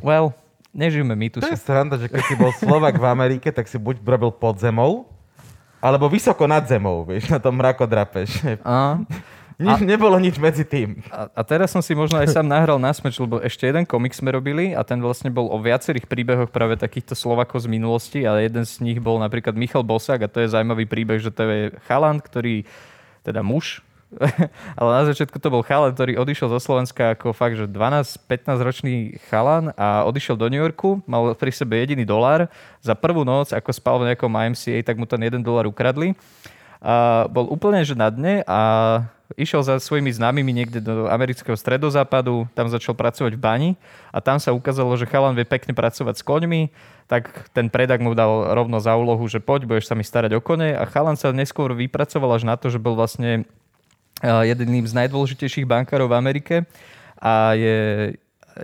well, 0.00 0.32
nežijeme 0.72 1.12
my 1.12 1.28
tu. 1.28 1.44
To 1.44 1.52
je 1.52 1.60
sranda, 1.60 2.00
že 2.00 2.08
keď 2.08 2.24
si 2.24 2.34
bol 2.40 2.56
Slovak 2.56 2.96
v 2.96 3.04
Amerike, 3.04 3.52
tak 3.52 3.68
si 3.68 3.76
buď 3.76 4.00
robil 4.00 4.32
pod 4.32 4.56
zemou, 4.56 5.04
alebo 5.78 6.10
vysoko 6.10 6.44
nad 6.50 6.66
zemou, 6.66 7.06
vieš, 7.06 7.30
na 7.30 7.38
tom 7.38 7.58
mrakodrape. 7.58 8.26
že 8.26 8.58
A, 8.62 8.98
Nič, 9.58 9.82
nebolo 9.82 10.14
nič 10.22 10.38
medzi 10.38 10.62
tým. 10.62 11.02
A, 11.10 11.26
a 11.34 11.42
teraz 11.42 11.74
som 11.74 11.82
si 11.82 11.90
možno 11.90 12.14
aj 12.22 12.30
sám 12.30 12.46
nahral 12.46 12.78
na 12.78 12.94
smeč, 12.94 13.18
lebo 13.18 13.42
ešte 13.42 13.66
jeden 13.66 13.82
komik 13.82 14.14
sme 14.14 14.30
robili 14.30 14.70
a 14.70 14.86
ten 14.86 15.02
vlastne 15.02 15.34
bol 15.34 15.50
o 15.50 15.58
viacerých 15.58 16.06
príbehoch 16.06 16.54
práve 16.54 16.78
takýchto 16.78 17.18
Slovakov 17.18 17.66
z 17.66 17.68
minulosti 17.68 18.22
a 18.22 18.38
jeden 18.38 18.62
z 18.62 18.78
nich 18.78 19.02
bol 19.02 19.18
napríklad 19.18 19.58
Michal 19.58 19.82
Bosák 19.82 20.22
a 20.22 20.30
to 20.30 20.46
je 20.46 20.54
zaujímavý 20.54 20.86
príbeh, 20.86 21.18
že 21.18 21.34
to 21.34 21.42
je 21.42 21.62
chalan, 21.90 22.22
ktorý, 22.22 22.70
teda 23.26 23.42
muž, 23.42 23.82
ale 24.80 24.90
na 24.90 25.04
začiatku 25.04 25.36
to 25.36 25.52
bol 25.52 25.60
chalan, 25.60 25.92
ktorý 25.92 26.16
odišiel 26.16 26.48
zo 26.48 26.60
Slovenska 26.60 27.12
ako 27.12 27.36
fakt, 27.36 27.60
že 27.60 27.68
12-15 27.68 28.64
ročný 28.64 28.94
chalan 29.28 29.76
a 29.76 30.08
odišiel 30.08 30.40
do 30.40 30.48
New 30.48 30.60
Yorku, 30.60 31.04
mal 31.04 31.36
pri 31.36 31.52
sebe 31.52 31.76
jediný 31.76 32.08
dolár. 32.08 32.48
Za 32.80 32.96
prvú 32.96 33.22
noc, 33.28 33.52
ako 33.52 33.68
spal 33.68 34.00
v 34.00 34.12
nejakom 34.12 34.32
IMCA, 34.32 34.80
tak 34.80 34.96
mu 34.96 35.04
ten 35.04 35.20
jeden 35.20 35.44
dolár 35.44 35.68
ukradli. 35.68 36.16
A 36.80 37.26
bol 37.28 37.50
úplne 37.52 37.84
že 37.84 37.98
na 37.98 38.08
dne 38.08 38.46
a 38.46 38.60
išiel 39.36 39.60
za 39.60 39.76
svojimi 39.76 40.08
známymi 40.08 40.52
niekde 40.56 40.80
do 40.80 41.10
amerického 41.10 41.58
stredozápadu, 41.58 42.48
tam 42.56 42.70
začal 42.72 42.96
pracovať 42.96 43.36
v 43.36 43.42
bani 43.42 43.70
a 44.08 44.24
tam 44.24 44.40
sa 44.40 44.56
ukázalo, 44.56 44.96
že 44.96 45.10
chalan 45.10 45.36
vie 45.36 45.44
pekne 45.44 45.76
pracovať 45.76 46.14
s 46.16 46.24
koňmi, 46.24 46.72
tak 47.10 47.50
ten 47.52 47.68
predak 47.68 48.00
mu 48.00 48.16
dal 48.16 48.56
rovno 48.56 48.80
za 48.80 48.96
úlohu, 48.96 49.20
že 49.28 49.42
poď, 49.42 49.68
budeš 49.68 49.90
sa 49.90 49.98
mi 49.98 50.06
starať 50.06 50.32
o 50.32 50.40
kone 50.40 50.72
a 50.72 50.84
chalan 50.88 51.18
sa 51.18 51.34
neskôr 51.34 51.76
vypracoval 51.76 52.40
až 52.40 52.48
na 52.48 52.56
to, 52.56 52.72
že 52.72 52.80
bol 52.80 52.96
vlastne 52.96 53.44
jedným 54.22 54.84
z 54.86 54.94
najdôležitejších 55.04 55.68
bankárov 55.68 56.10
v 56.10 56.18
Amerike 56.18 56.54
a 57.18 57.54
je 57.54 57.78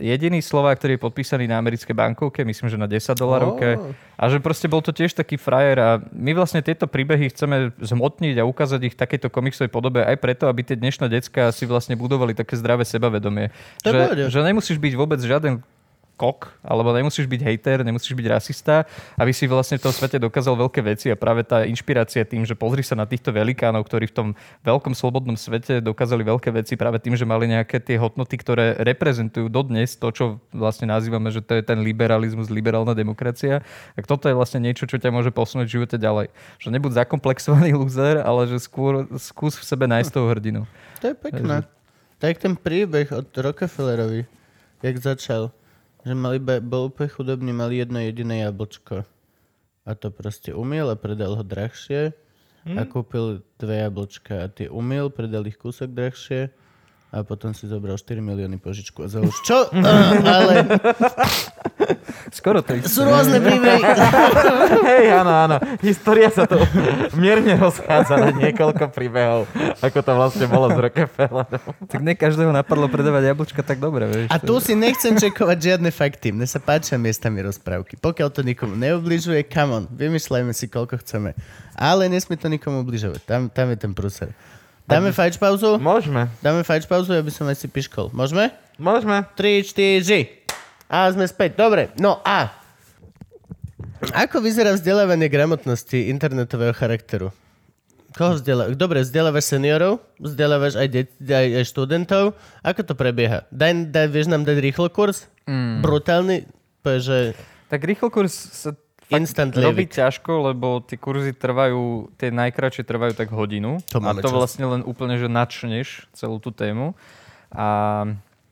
jediný 0.00 0.42
Slovák, 0.42 0.78
ktorý 0.78 0.98
je 0.98 1.04
podpísaný 1.06 1.44
na 1.46 1.58
americké 1.58 1.94
bankovke, 1.94 2.42
myslím, 2.42 2.66
že 2.66 2.78
na 2.80 2.90
10 2.90 3.14
dolarovke. 3.14 3.78
Oh. 3.78 3.94
A 4.18 4.30
že 4.30 4.42
proste 4.42 4.66
bol 4.70 4.82
to 4.82 4.90
tiež 4.94 5.14
taký 5.14 5.38
frajer 5.38 5.78
a 5.78 5.88
my 6.14 6.34
vlastne 6.34 6.62
tieto 6.62 6.86
príbehy 6.86 7.30
chceme 7.30 7.74
zmotniť 7.78 8.42
a 8.42 8.46
ukázať 8.46 8.80
ich 8.90 8.94
v 8.94 9.00
takejto 9.00 9.28
komiksovej 9.30 9.70
podobe 9.70 10.02
aj 10.02 10.16
preto, 10.18 10.46
aby 10.46 10.66
tie 10.66 10.78
dnešné 10.78 11.10
decka 11.10 11.50
si 11.50 11.66
vlastne 11.66 11.98
budovali 11.98 12.34
také 12.34 12.58
zdravé 12.58 12.86
sebavedomie. 12.86 13.50
To. 13.82 13.90
Že, 13.90 14.30
že 14.30 14.38
nemusíš 14.42 14.78
byť 14.78 14.92
vôbec 14.94 15.18
žiaden 15.22 15.62
kok, 16.14 16.54
alebo 16.62 16.94
nemusíš 16.94 17.26
byť 17.26 17.40
hejter, 17.42 17.82
nemusíš 17.82 18.14
byť 18.14 18.26
rasista, 18.30 18.86
aby 19.18 19.34
si 19.34 19.50
vlastne 19.50 19.82
v 19.82 19.90
tom 19.90 19.94
svete 19.94 20.22
dokázal 20.22 20.54
veľké 20.54 20.80
veci 20.86 21.10
a 21.10 21.18
práve 21.18 21.42
tá 21.42 21.66
inšpirácia 21.66 22.22
tým, 22.22 22.46
že 22.46 22.54
pozri 22.54 22.86
sa 22.86 22.94
na 22.94 23.02
týchto 23.02 23.34
velikánov, 23.34 23.82
ktorí 23.82 24.06
v 24.10 24.14
tom 24.14 24.28
veľkom 24.62 24.94
slobodnom 24.94 25.34
svete 25.34 25.82
dokázali 25.82 26.22
veľké 26.22 26.54
veci 26.54 26.78
práve 26.78 27.02
tým, 27.02 27.18
že 27.18 27.26
mali 27.26 27.50
nejaké 27.50 27.82
tie 27.82 27.98
hodnoty, 27.98 28.38
ktoré 28.38 28.78
reprezentujú 28.78 29.50
dodnes 29.50 29.98
to, 29.98 30.08
čo 30.14 30.24
vlastne 30.54 30.86
nazývame, 30.86 31.34
že 31.34 31.42
to 31.42 31.58
je 31.58 31.66
ten 31.66 31.82
liberalizmus, 31.82 32.46
liberálna 32.46 32.94
demokracia. 32.94 33.66
Tak 33.98 34.06
toto 34.06 34.30
je 34.30 34.38
vlastne 34.38 34.62
niečo, 34.62 34.86
čo 34.86 35.02
ťa 35.02 35.10
môže 35.10 35.34
posunúť 35.34 35.66
v 35.66 35.74
živote 35.82 35.96
ďalej. 35.98 36.30
Že 36.62 36.68
nebuď 36.78 37.02
zakomplexovaný 37.02 37.74
loser, 37.74 38.22
ale 38.22 38.46
že 38.46 38.62
skôr 38.62 39.10
skús 39.18 39.58
v 39.58 39.66
sebe 39.66 39.90
nájsť 39.90 40.10
toho 40.14 40.30
hrdinu. 40.30 40.62
To 41.02 41.10
je 41.10 41.16
pekné. 41.18 41.66
Tak 42.22 42.38
ten 42.38 42.54
príbeh 42.54 43.10
od 43.10 43.26
Rockefellerovi, 43.26 44.24
jak 44.80 44.96
začal, 45.02 45.50
že 46.04 46.12
mal 46.12 46.36
iba, 46.36 46.60
bol 46.60 46.92
úplne 46.92 47.08
chudobný, 47.08 47.50
mal 47.56 47.72
jedno 47.72 47.98
jediné 47.98 48.44
jablčko. 48.44 49.08
A 49.84 49.90
to 49.96 50.08
proste 50.12 50.52
umiel 50.52 50.92
a 50.92 50.96
predal 50.96 51.36
ho 51.36 51.44
drahšie. 51.44 52.12
A 52.64 52.88
kúpil 52.88 53.44
dve 53.60 53.84
jablčka 53.84 54.40
a 54.40 54.48
tie 54.48 54.72
umiel, 54.72 55.12
predal 55.12 55.44
ich 55.44 55.60
kúsok 55.60 55.92
drahšie 55.92 56.48
a 57.14 57.22
potom 57.22 57.54
si 57.54 57.70
zobral 57.70 57.94
4 57.94 58.18
milióny 58.18 58.58
požičku 58.58 59.06
a 59.06 59.08
za 59.12 59.22
už 59.22 59.36
čo? 59.46 59.70
Uh, 59.70 59.84
ale 60.40 60.66
Skoro 62.34 62.60
to 62.60 62.74
isté. 62.76 62.90
sú 62.90 63.06
rôzne 63.06 63.38
príbehy. 63.38 63.82
Hej, 64.90 65.06
áno, 65.22 65.32
áno. 65.32 65.56
História 65.80 66.28
sa 66.28 66.44
tu 66.48 66.58
mierne 67.14 67.54
rozchádza 67.56 68.18
na 68.18 68.30
niekoľko 68.34 68.90
príbehov, 68.90 69.46
ako 69.78 69.98
to 70.02 70.12
vlastne 70.16 70.46
bolo 70.50 70.72
z 70.72 70.78
Rockefellerom. 70.90 71.62
Tak 71.86 72.00
ne 72.02 72.12
každého 72.18 72.50
napadlo 72.50 72.90
predávať 72.90 73.32
jablčka 73.32 73.62
tak 73.62 73.78
dobre, 73.78 74.08
vieš. 74.10 74.28
A 74.32 74.36
tu 74.40 74.58
si 74.58 74.74
nechcem 74.74 75.14
čekovať 75.14 75.58
žiadne 75.60 75.90
fakty. 75.94 76.34
Mne 76.34 76.48
sa 76.48 76.58
páčia 76.58 76.98
miestami 76.98 77.40
rozprávky. 77.44 78.00
Pokiaľ 78.00 78.28
to 78.34 78.40
nikomu 78.42 78.74
neubližuje, 78.74 79.46
come 79.46 79.70
on, 79.72 79.84
vymýšľajme 79.88 80.52
si, 80.52 80.66
koľko 80.66 81.00
chceme. 81.04 81.32
Ale 81.78 82.06
nesmie 82.10 82.38
to 82.38 82.50
nikomu 82.50 82.82
ubližovať. 82.82 83.22
Tam, 83.26 83.46
tam 83.50 83.70
je 83.72 83.76
ten 83.78 83.92
prúser. 83.94 84.30
Dáme 84.84 85.16
fajč 85.16 85.40
pauzu? 85.40 85.80
Môžeme. 85.80 86.28
Dáme 86.44 86.60
fajč 86.60 86.84
pauzu, 86.84 87.16
aby 87.16 87.32
som 87.32 87.48
aj 87.48 87.56
si 87.56 87.72
piškol. 87.72 88.12
Môžeme? 88.12 88.52
Môžeme. 88.76 89.24
3, 89.32 89.64
4, 89.64 90.43
A 90.86 91.08
sme 91.10 91.24
späť. 91.24 91.56
Dobre, 91.56 91.90
no 91.96 92.20
a... 92.22 92.52
Ako 94.04 94.44
vyzerá 94.44 94.76
vzdelávanie 94.76 95.32
gramotnosti 95.32 95.96
internetového 96.12 96.76
charakteru? 96.76 97.32
Koho 98.14 98.36
vzdelávaš? 98.36 98.76
Dobre, 98.76 99.00
vzdelávaš 99.00 99.44
seniorov? 99.48 99.98
Vzdelávaš 100.20 100.76
aj, 100.76 100.88
de- 100.92 101.10
aj, 101.24 101.48
aj 101.58 101.64
študentov? 101.66 102.24
Ako 102.60 102.84
to 102.84 102.94
prebieha? 102.94 103.48
Daj, 103.48 103.90
daj, 103.90 104.06
vieš 104.06 104.28
nám 104.28 104.44
dať 104.44 104.60
rýchlo 104.60 104.86
kurz? 104.92 105.26
Mm. 105.48 105.82
Brutálny? 105.82 106.36
Že 106.84 107.32
Tak 107.72 107.80
rýchlo 107.80 108.12
kurz 108.12 108.32
sa 108.52 108.70
Instant 109.08 109.52
robí 109.52 109.84
lievik. 109.84 109.92
ťažko, 109.92 110.52
lebo 110.52 110.80
tie 110.80 110.96
kurzy 110.96 111.36
trvajú, 111.36 112.12
tie 112.16 112.32
najkračšie 112.32 112.88
trvajú 112.88 113.12
tak 113.12 113.28
hodinu. 113.28 113.76
To 113.92 114.00
a 114.00 114.16
to 114.16 114.28
čas. 114.28 114.32
vlastne 114.32 114.64
len 114.64 114.80
úplne, 114.80 115.20
že 115.20 115.28
načneš 115.28 116.08
celú 116.16 116.40
tú 116.40 116.48
tému. 116.48 116.96
A 117.52 117.66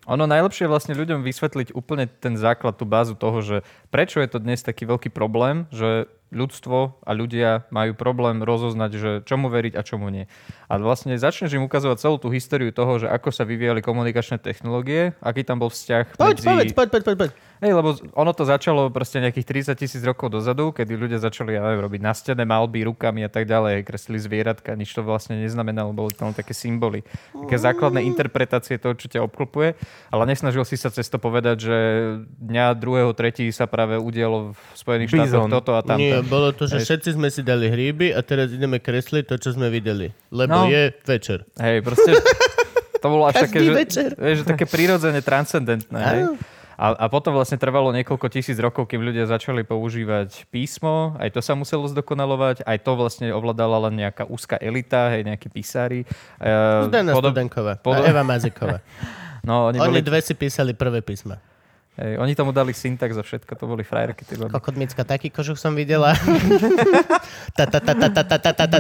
ono 0.07 0.27
najlepšie 0.27 0.67
je 0.67 0.73
vlastne 0.73 0.95
ľuďom 0.99 1.23
vysvetliť 1.23 1.75
úplne 1.79 2.11
ten 2.11 2.35
základ, 2.35 2.75
tú 2.75 2.87
bázu 2.89 3.15
toho, 3.15 3.39
že 3.43 3.57
prečo 3.95 4.19
je 4.19 4.29
to 4.31 4.43
dnes 4.43 4.59
taký 4.63 4.87
veľký 4.87 5.15
problém, 5.15 5.71
že 5.71 6.11
ľudstvo 6.33 7.05
a 7.05 7.11
ľudia 7.13 7.69
majú 7.69 7.93
problém 7.93 8.41
rozoznať, 8.41 8.91
že 8.97 9.11
čomu 9.29 9.53
veriť 9.53 9.77
a 9.77 9.85
čomu 9.85 10.09
nie. 10.09 10.25
A 10.67 10.81
vlastne 10.81 11.15
začneš 11.21 11.53
im 11.55 11.69
ukazovať 11.69 12.01
celú 12.01 12.17
tú 12.17 12.33
históriu 12.33 12.73
toho, 12.73 13.05
že 13.05 13.07
ako 13.13 13.29
sa 13.29 13.45
vyvíjali 13.45 13.85
komunikačné 13.85 14.41
technológie, 14.41 15.13
aký 15.21 15.45
tam 15.45 15.61
bol 15.61 15.69
vzťah 15.69 16.17
Poď, 16.17 16.37
medzi... 16.41 16.47
povedz, 16.49 16.73
poď, 16.73 16.89
poď, 16.89 17.03
poď, 17.05 17.17
poď. 17.21 17.31
Hej, 17.63 17.79
lebo 17.79 17.95
ono 18.19 18.33
to 18.35 18.43
začalo 18.43 18.91
proste 18.91 19.23
nejakých 19.23 19.71
30 19.71 19.79
tisíc 19.79 20.03
rokov 20.03 20.35
dozadu, 20.35 20.75
kedy 20.75 20.99
ľudia 20.99 21.23
začali, 21.23 21.55
ja 21.55 21.63
neviem, 21.63 21.85
robiť 21.87 22.01
na 22.03 22.11
stene 22.11 22.43
malby 22.43 22.83
rukami 22.83 23.23
a 23.23 23.31
tak 23.31 23.47
ďalej, 23.47 23.87
kreslili 23.87 24.19
zvieratka, 24.19 24.75
nič 24.75 24.91
to 24.91 25.07
vlastne 25.07 25.39
neznamenalo, 25.39 25.95
boli 25.95 26.11
len 26.19 26.35
také 26.35 26.59
symboly. 26.59 27.07
Také 27.31 27.63
základné 27.63 28.03
interpretácie 28.03 28.83
toho, 28.83 28.99
čo 28.99 29.07
ťa 29.07 29.23
obklopuje, 29.23 29.79
ale 30.11 30.23
nesnažil 30.27 30.67
si 30.67 30.75
sa 30.75 30.91
cez 30.91 31.07
to 31.07 31.23
povedať, 31.23 31.63
že 31.63 31.79
dňa 32.43 32.75
2. 32.75 33.15
3. 33.15 33.55
sa 33.55 33.71
práve 33.71 33.95
udialo 33.95 34.59
v 34.59 34.61
Spojených 34.75 35.15
štátoch 35.15 35.47
toto 35.47 35.79
a 35.79 35.87
tamto. 35.87 36.03
Nie, 36.03 36.19
bolo 36.23 36.51
to, 36.51 36.65
že 36.65 36.79
Hej. 36.79 36.85
všetci 36.85 37.09
sme 37.15 37.29
si 37.29 37.41
dali 37.41 37.67
hríby 37.67 38.11
a 38.11 38.21
teraz 38.21 38.49
ideme 38.49 38.77
kresliť 38.77 39.25
to, 39.25 39.37
čo 39.37 39.53
sme 39.53 39.69
videli. 39.69 40.11
Lebo 40.29 40.51
No. 40.55 40.67
je 40.67 40.91
večer. 41.03 41.45
Hej, 41.55 41.81
proste 41.81 42.11
to 42.95 43.07
bolo 43.07 43.27
až 43.27 43.43
také, 43.43 43.59
že, 43.61 43.73
večer. 43.73 44.09
vieš, 44.13 44.37
že 44.39 44.47
také 44.47 44.65
prirodzene 44.65 45.19
transcendentné. 45.19 45.99
Hej? 45.99 46.23
A, 46.75 46.97
a 46.97 47.07
potom 47.07 47.31
vlastne 47.31 47.55
trvalo 47.55 47.93
niekoľko 47.93 48.27
tisíc 48.27 48.57
rokov, 48.57 48.87
kým 48.87 49.01
ľudia 49.01 49.23
začali 49.25 49.63
používať 49.63 50.49
písmo, 50.49 51.15
aj 51.17 51.31
to 51.31 51.39
sa 51.39 51.53
muselo 51.53 51.87
zdokonalovať, 51.87 52.65
aj 52.65 52.79
to 52.81 52.91
vlastne 52.93 53.29
ovládala 53.29 53.87
len 53.87 54.01
nejaká 54.01 54.25
úzka 54.25 54.57
elita, 54.57 55.13
hej, 55.13 55.23
nejakí 55.23 55.47
písári. 55.47 56.03
Uh, 56.41 56.89
Zdena 56.89 57.13
Studenková 57.13 57.77
podob- 57.77 58.03
a 58.03 58.09
Eva 58.09 58.25
Maziková. 58.25 58.81
no, 59.47 59.69
oni, 59.69 59.79
Oni 59.79 60.01
boli, 60.01 60.03
dve 60.03 60.19
si 60.19 60.33
písali 60.33 60.73
prvé 60.73 60.99
písma. 61.01 61.39
Hej, 61.93 62.17
oni 62.17 62.33
tomu 62.33 62.57
dali 62.57 62.73
syntax 62.73 63.21
a 63.21 63.23
všetko, 63.23 63.53
to 63.53 63.65
boli 63.69 63.85
frajerky. 63.85 64.25
Tí 64.25 64.41
Kokodmicka, 64.41 65.05
taký 65.05 65.29
kožuch 65.29 65.61
som 65.61 65.77
videla. 65.77 66.17
ta, 67.57 67.69
ta, 67.69 67.79
ta, 67.85 67.93
ta, 67.93 68.09
ta, 68.09 68.25
ta, 68.25 68.53
ta, 68.57 68.65
ta. 68.65 68.79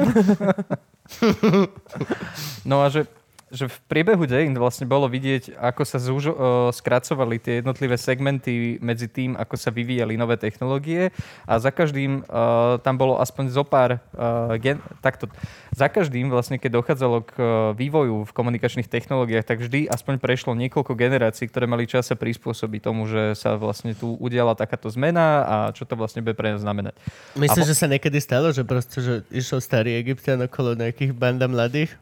no 2.64 2.80
a 2.80 2.88
že 2.88 3.04
že 3.52 3.68
v 3.68 3.76
priebehu 3.84 4.24
dejín 4.24 4.56
vlastne 4.56 4.88
bolo 4.88 5.04
vidieť, 5.12 5.60
ako 5.60 5.82
sa 5.84 6.00
zúžo, 6.00 6.32
uh, 6.32 6.72
skracovali 6.72 7.36
tie 7.36 7.60
jednotlivé 7.60 8.00
segmenty 8.00 8.80
medzi 8.80 9.12
tým, 9.12 9.36
ako 9.36 9.60
sa 9.60 9.68
vyvíjali 9.68 10.16
nové 10.16 10.40
technológie 10.40 11.12
a 11.44 11.60
za 11.60 11.68
každým 11.68 12.24
uh, 12.24 12.80
tam 12.80 12.96
bolo 12.96 13.20
aspoň 13.20 13.44
zo 13.52 13.64
pár 13.68 14.00
uh, 14.00 14.56
gen, 14.56 14.80
takto, 15.04 15.28
za 15.76 15.92
každým 15.92 16.32
vlastne, 16.32 16.56
keď 16.56 16.80
dochádzalo 16.80 17.18
k 17.28 17.32
uh, 17.36 17.46
vývoju 17.76 18.24
v 18.24 18.32
komunikačných 18.32 18.88
technológiách, 18.88 19.44
tak 19.44 19.60
vždy 19.60 19.84
aspoň 19.92 20.16
prešlo 20.16 20.56
niekoľko 20.56 20.96
generácií, 20.96 21.44
ktoré 21.52 21.68
mali 21.68 21.84
čas 21.84 22.08
sa 22.08 22.16
prispôsobiť 22.16 22.80
tomu, 22.80 23.04
že 23.04 23.36
sa 23.36 23.60
vlastne 23.60 23.92
tu 23.92 24.16
udiala 24.16 24.56
takáto 24.56 24.88
zmena 24.88 25.44
a 25.44 25.56
čo 25.76 25.84
to 25.84 25.92
vlastne 25.92 26.24
bude 26.24 26.32
pre 26.32 26.56
nás 26.56 26.64
znamenať. 26.64 26.96
Myslíš, 27.36 27.52
A 27.52 27.64
po- 27.64 27.68
že 27.68 27.76
sa 27.76 27.86
niekedy 27.86 28.16
stalo, 28.16 28.48
že 28.48 28.64
proste, 28.64 28.98
že 29.04 29.14
išiel 29.28 29.60
starý 29.60 30.00
Egyptian 30.00 30.40
okolo 30.40 30.72
nejakých 30.72 31.12
banda 31.12 31.44
mladých? 31.44 31.92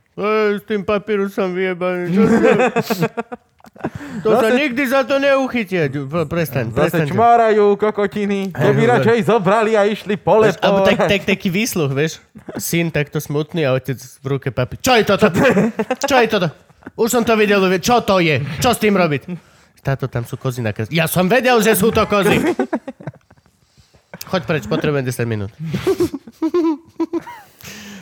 S 0.59 0.62
tým 0.66 0.82
papírusom 0.82 1.55
vyjebaný, 1.55 2.12
čo. 2.12 2.23
To 4.20 4.37
sa 4.37 4.53
nikdy 4.53 4.82
za 4.85 5.09
to 5.09 5.16
neuchytia. 5.16 5.89
Pre- 5.89 6.28
Prestaň, 6.28 6.69
Zase 6.69 7.01
prestaň. 7.01 7.07
čmárajú 7.16 7.81
kokotiny. 7.81 8.53
Keby 8.53 8.82
Hej, 8.85 8.91
radšej 8.93 9.19
zobrali 9.24 9.73
a 9.73 9.89
išli 9.89 10.20
pole 10.20 10.53
Alebo 10.53 10.85
po... 10.85 10.89
tak, 10.89 11.09
tak, 11.09 11.23
taký 11.24 11.49
výsluch, 11.49 11.89
vieš? 11.89 12.20
Syn 12.61 12.93
takto 12.93 13.16
smutný 13.23 13.65
a 13.65 13.73
otec 13.73 13.97
v 13.97 14.27
ruke 14.27 14.53
papi. 14.53 14.77
Čo 14.85 15.01
je 15.01 15.05
toto? 15.09 15.32
Čo 16.11 16.16
je 16.20 16.28
toto? 16.28 16.49
Už 16.97 17.09
som 17.09 17.24
to 17.24 17.37
videl, 17.37 17.61
čo 17.81 18.01
to 18.05 18.20
je? 18.20 18.41
Čo 18.61 18.73
s 18.73 18.81
tým 18.81 18.97
robiť? 18.97 19.28
Táto, 19.81 20.09
tam 20.09 20.24
sú 20.28 20.37
kozy 20.37 20.61
na 20.61 20.73
kres. 20.73 20.89
Ja 20.93 21.09
som 21.09 21.28
vedel, 21.28 21.61
že 21.65 21.73
sú 21.77 21.93
to 21.93 22.05
kozy. 22.05 22.41
Choď 24.31 24.43
preč, 24.45 24.65
potrebujem 24.69 25.05
10 25.05 25.24
minút. 25.28 25.53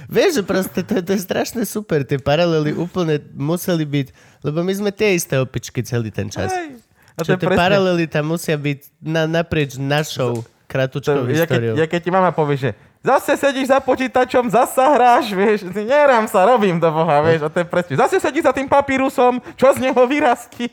Vieš, 0.09 0.31
že 0.35 0.43
proste 0.43 0.81
to, 0.81 0.99
to 0.99 1.13
je 1.13 1.21
strašne 1.21 1.63
super. 1.63 2.01
Tie 2.01 2.17
paralely 2.17 2.73
úplne 2.73 3.21
museli 3.31 3.85
byť, 3.85 4.07
lebo 4.41 4.61
my 4.61 4.73
sme 4.73 4.91
tie 4.91 5.13
isté 5.13 5.37
opičky 5.37 5.81
celý 5.81 6.09
ten 6.09 6.27
čas. 6.27 6.49
Hej. 6.49 6.81
A 7.13 7.21
Čo 7.23 7.35
tie 7.35 7.45
presne- 7.45 7.61
paralely 7.61 8.05
tam 8.05 8.31
musia 8.31 8.55
byť 8.55 8.79
na, 8.99 9.27
naprieč 9.27 9.77
našou 9.77 10.43
kratučkou 10.65 11.13
To, 11.15 11.29
ja, 11.29 11.45
keď, 11.45 11.61
históriou. 11.61 11.75
ja 11.77 11.87
keď 11.87 12.01
ti 12.01 12.11
mama 12.11 12.31
povie, 12.31 12.57
že 12.59 12.71
zase 12.99 13.35
sedíš 13.35 13.69
za 13.69 13.79
počítačom, 13.79 14.49
zase 14.49 14.81
hráš, 14.81 15.27
vieš, 15.31 15.59
nerám 15.69 16.25
sa, 16.25 16.45
robím 16.47 16.77
do 16.77 16.89
boha, 16.89 17.21
vieš, 17.21 17.45
a 17.45 17.49
to 17.49 17.59
je 17.59 17.67
presne. 17.67 17.95
Zase 17.97 18.17
sedíš 18.17 18.45
za 18.45 18.53
tým 18.53 18.67
papírusom, 18.67 19.41
čo 19.55 19.69
z 19.71 19.83
neho 19.83 20.03
vyrastie. 20.05 20.73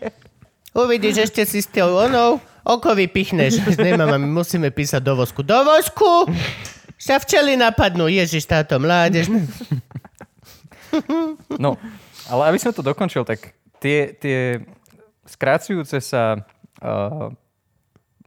Uvidíš, 0.72 1.26
ešte 1.26 1.44
si 1.44 1.60
s 1.60 1.68
tou 1.68 1.88
onou 1.90 2.38
oko 2.62 2.92
vypichneš. 2.94 3.64
Nemám, 3.80 4.20
musíme 4.22 4.68
písať 4.70 5.00
do 5.00 5.16
vosku. 5.16 5.40
Do 5.42 5.60
vosku! 5.62 6.28
Sa 6.96 7.20
včeli 7.20 7.56
napadnú. 7.56 8.08
Ježiš, 8.08 8.48
táto 8.48 8.80
mládež. 8.80 9.28
No, 11.60 11.76
ale 12.32 12.56
aby 12.56 12.58
som 12.62 12.72
to 12.72 12.80
dokončil, 12.80 13.28
tak 13.28 13.52
tie, 13.84 14.16
tie 14.16 14.64
skrácujúce 15.28 16.00
sa 16.00 16.40
uh, 16.80 17.28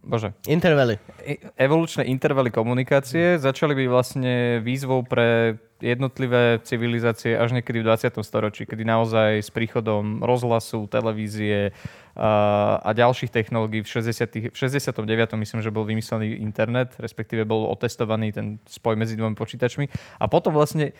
bože, 0.05 0.37
Intervaly. 0.45 1.01
e- 1.25 1.41
evolučné 1.57 2.05
intervaly 2.05 2.53
komunikácie 2.53 3.41
začali 3.41 3.73
byť 3.73 3.89
vlastne 3.89 4.35
výzvou 4.61 5.01
pre 5.01 5.57
jednotlivé 5.79 6.59
civilizácie 6.67 7.39
až 7.39 7.55
niekedy 7.55 7.81
v 7.81 7.87
20. 7.87 8.19
storočí, 8.27 8.67
kedy 8.67 8.83
naozaj 8.83 9.47
s 9.47 9.51
príchodom 9.55 10.27
rozhlasu, 10.27 10.91
televízie 10.91 11.71
a, 12.19 12.83
a 12.83 12.91
ďalších 12.91 13.31
technológií 13.31 13.87
v, 13.87 13.89
60, 13.89 14.51
v 14.51 14.57
69. 14.59 14.99
myslím, 15.39 15.61
že 15.63 15.71
bol 15.71 15.87
vymyslený 15.87 16.43
internet, 16.43 16.99
respektíve 16.99 17.47
bol 17.47 17.71
otestovaný 17.71 18.35
ten 18.35 18.59
spoj 18.67 18.99
medzi 18.99 19.15
dvomi 19.15 19.39
počítačmi. 19.39 19.87
A 20.19 20.27
potom 20.27 20.51
vlastne 20.51 20.91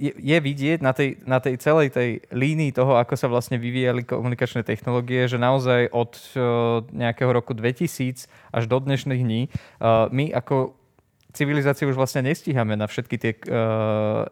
je, 0.00 0.16
je 0.16 0.38
vidieť 0.40 0.80
na 0.80 0.96
tej, 0.96 1.20
na 1.28 1.44
tej 1.44 1.60
celej 1.60 1.92
tej 1.92 2.24
línii 2.32 2.72
toho, 2.72 2.96
ako 2.96 3.20
sa 3.20 3.28
vlastne 3.28 3.60
vyvíjali 3.60 4.08
komunikačné 4.08 4.64
technológie, 4.64 5.28
že 5.28 5.36
naozaj 5.36 5.92
od 5.92 6.16
eh, 6.16 6.40
nejakého 7.04 7.28
roku 7.36 7.52
2000 7.52 8.24
až 8.56 8.64
do 8.64 8.80
dnešných 8.80 9.22
dní 9.22 9.42
eh, 9.48 10.08
my 10.08 10.32
ako 10.32 10.75
civilizácie 11.36 11.84
už 11.84 12.00
vlastne 12.00 12.24
nestíhame 12.24 12.74
na 12.74 12.88
všetky 12.88 13.16
tie 13.20 13.32
uh, 13.52 14.24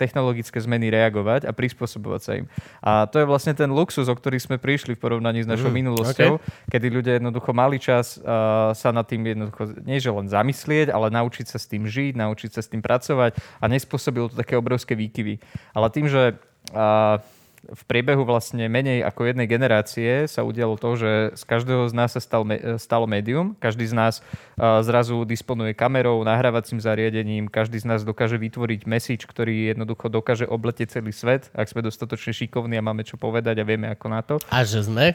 technologické 0.00 0.56
zmeny 0.56 0.88
reagovať 0.88 1.44
a 1.44 1.52
prispôsobovať 1.52 2.20
sa 2.24 2.32
im. 2.40 2.48
A 2.80 3.04
to 3.04 3.20
je 3.20 3.28
vlastne 3.28 3.52
ten 3.52 3.68
luxus, 3.68 4.08
o 4.08 4.16
ktorý 4.16 4.40
sme 4.40 4.56
prišli 4.56 4.96
v 4.96 5.02
porovnaní 5.04 5.44
s 5.44 5.48
našou 5.50 5.68
mm, 5.68 5.76
minulosťou, 5.76 6.40
kedy 6.72 6.86
ľudia 6.88 7.20
jednoducho 7.20 7.52
mali 7.52 7.76
čas 7.76 8.16
uh, 8.16 8.72
sa 8.72 8.88
nad 8.96 9.04
tým 9.04 9.20
jednoducho 9.28 9.76
nie 9.84 10.00
že 10.00 10.08
len 10.08 10.32
zamyslieť, 10.32 10.88
ale 10.88 11.12
naučiť 11.12 11.52
sa 11.52 11.60
s 11.60 11.68
tým 11.68 11.84
žiť, 11.84 12.16
naučiť 12.16 12.50
sa 12.56 12.64
s 12.64 12.72
tým 12.72 12.80
pracovať 12.80 13.36
a 13.60 13.64
nespôsobilo 13.68 14.32
to 14.32 14.40
také 14.40 14.56
obrovské 14.56 14.96
výkyvy. 14.96 15.36
Ale 15.76 15.92
tým, 15.92 16.08
že 16.08 16.40
uh, 16.72 17.20
v 17.70 17.82
priebehu 17.86 18.26
vlastne 18.26 18.66
menej 18.66 19.06
ako 19.06 19.30
jednej 19.30 19.46
generácie 19.46 20.26
sa 20.26 20.42
udialo 20.42 20.74
to, 20.74 20.98
že 20.98 21.12
z 21.38 21.42
každého 21.46 21.86
z 21.86 21.94
nás 21.94 22.10
sa 22.12 22.20
stal, 22.20 22.42
stalo 22.76 23.06
médium. 23.06 23.54
Každý 23.62 23.86
z 23.86 23.94
nás 23.94 24.14
zrazu 24.58 25.22
disponuje 25.22 25.72
kamerou, 25.72 26.26
nahrávacím 26.26 26.82
zariadením, 26.82 27.46
každý 27.46 27.78
z 27.78 27.86
nás 27.86 28.00
dokáže 28.02 28.36
vytvoriť 28.36 28.80
message, 28.90 29.24
ktorý 29.24 29.74
jednoducho 29.74 30.10
dokáže 30.10 30.46
obletieť 30.50 31.00
celý 31.00 31.14
svet, 31.14 31.48
ak 31.54 31.70
sme 31.70 31.86
dostatočne 31.86 32.34
šikovní 32.34 32.78
a 32.78 32.82
máme 32.82 33.06
čo 33.06 33.14
povedať 33.14 33.62
a 33.62 33.64
vieme 33.64 33.86
ako 33.90 34.06
na 34.10 34.20
to. 34.26 34.34
A 34.50 34.66
že 34.66 34.82
sme? 34.82 35.14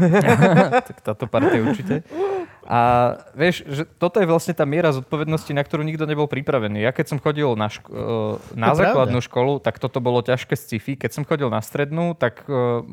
tak 0.88 1.04
táto 1.04 1.28
partia 1.28 1.60
určite. 1.60 2.02
A 2.70 2.78
vieš, 3.34 3.66
že 3.66 3.82
toto 3.98 4.22
je 4.22 4.30
vlastne 4.30 4.54
tá 4.54 4.62
miera 4.62 4.94
zodpovednosti, 4.94 5.50
na 5.50 5.66
ktorú 5.66 5.82
nikto 5.82 6.06
nebol 6.06 6.30
pripravený. 6.30 6.86
Ja 6.86 6.94
keď 6.94 7.06
som 7.10 7.18
chodil 7.18 7.50
na, 7.58 7.66
ško- 7.66 7.90
eh, 7.90 8.54
na 8.54 8.70
To 8.70 8.78
základnú 8.78 9.18
pravda. 9.18 9.26
školu, 9.26 9.52
tak 9.58 9.82
toto 9.82 9.98
bolo 9.98 10.22
ťažké 10.22 10.54
sci-fi. 10.54 10.94
Keď 10.94 11.10
som 11.10 11.26
chodil 11.26 11.50
na 11.50 11.58
strednú, 11.58 12.14
tak 12.14 12.46
eh, 12.46 12.86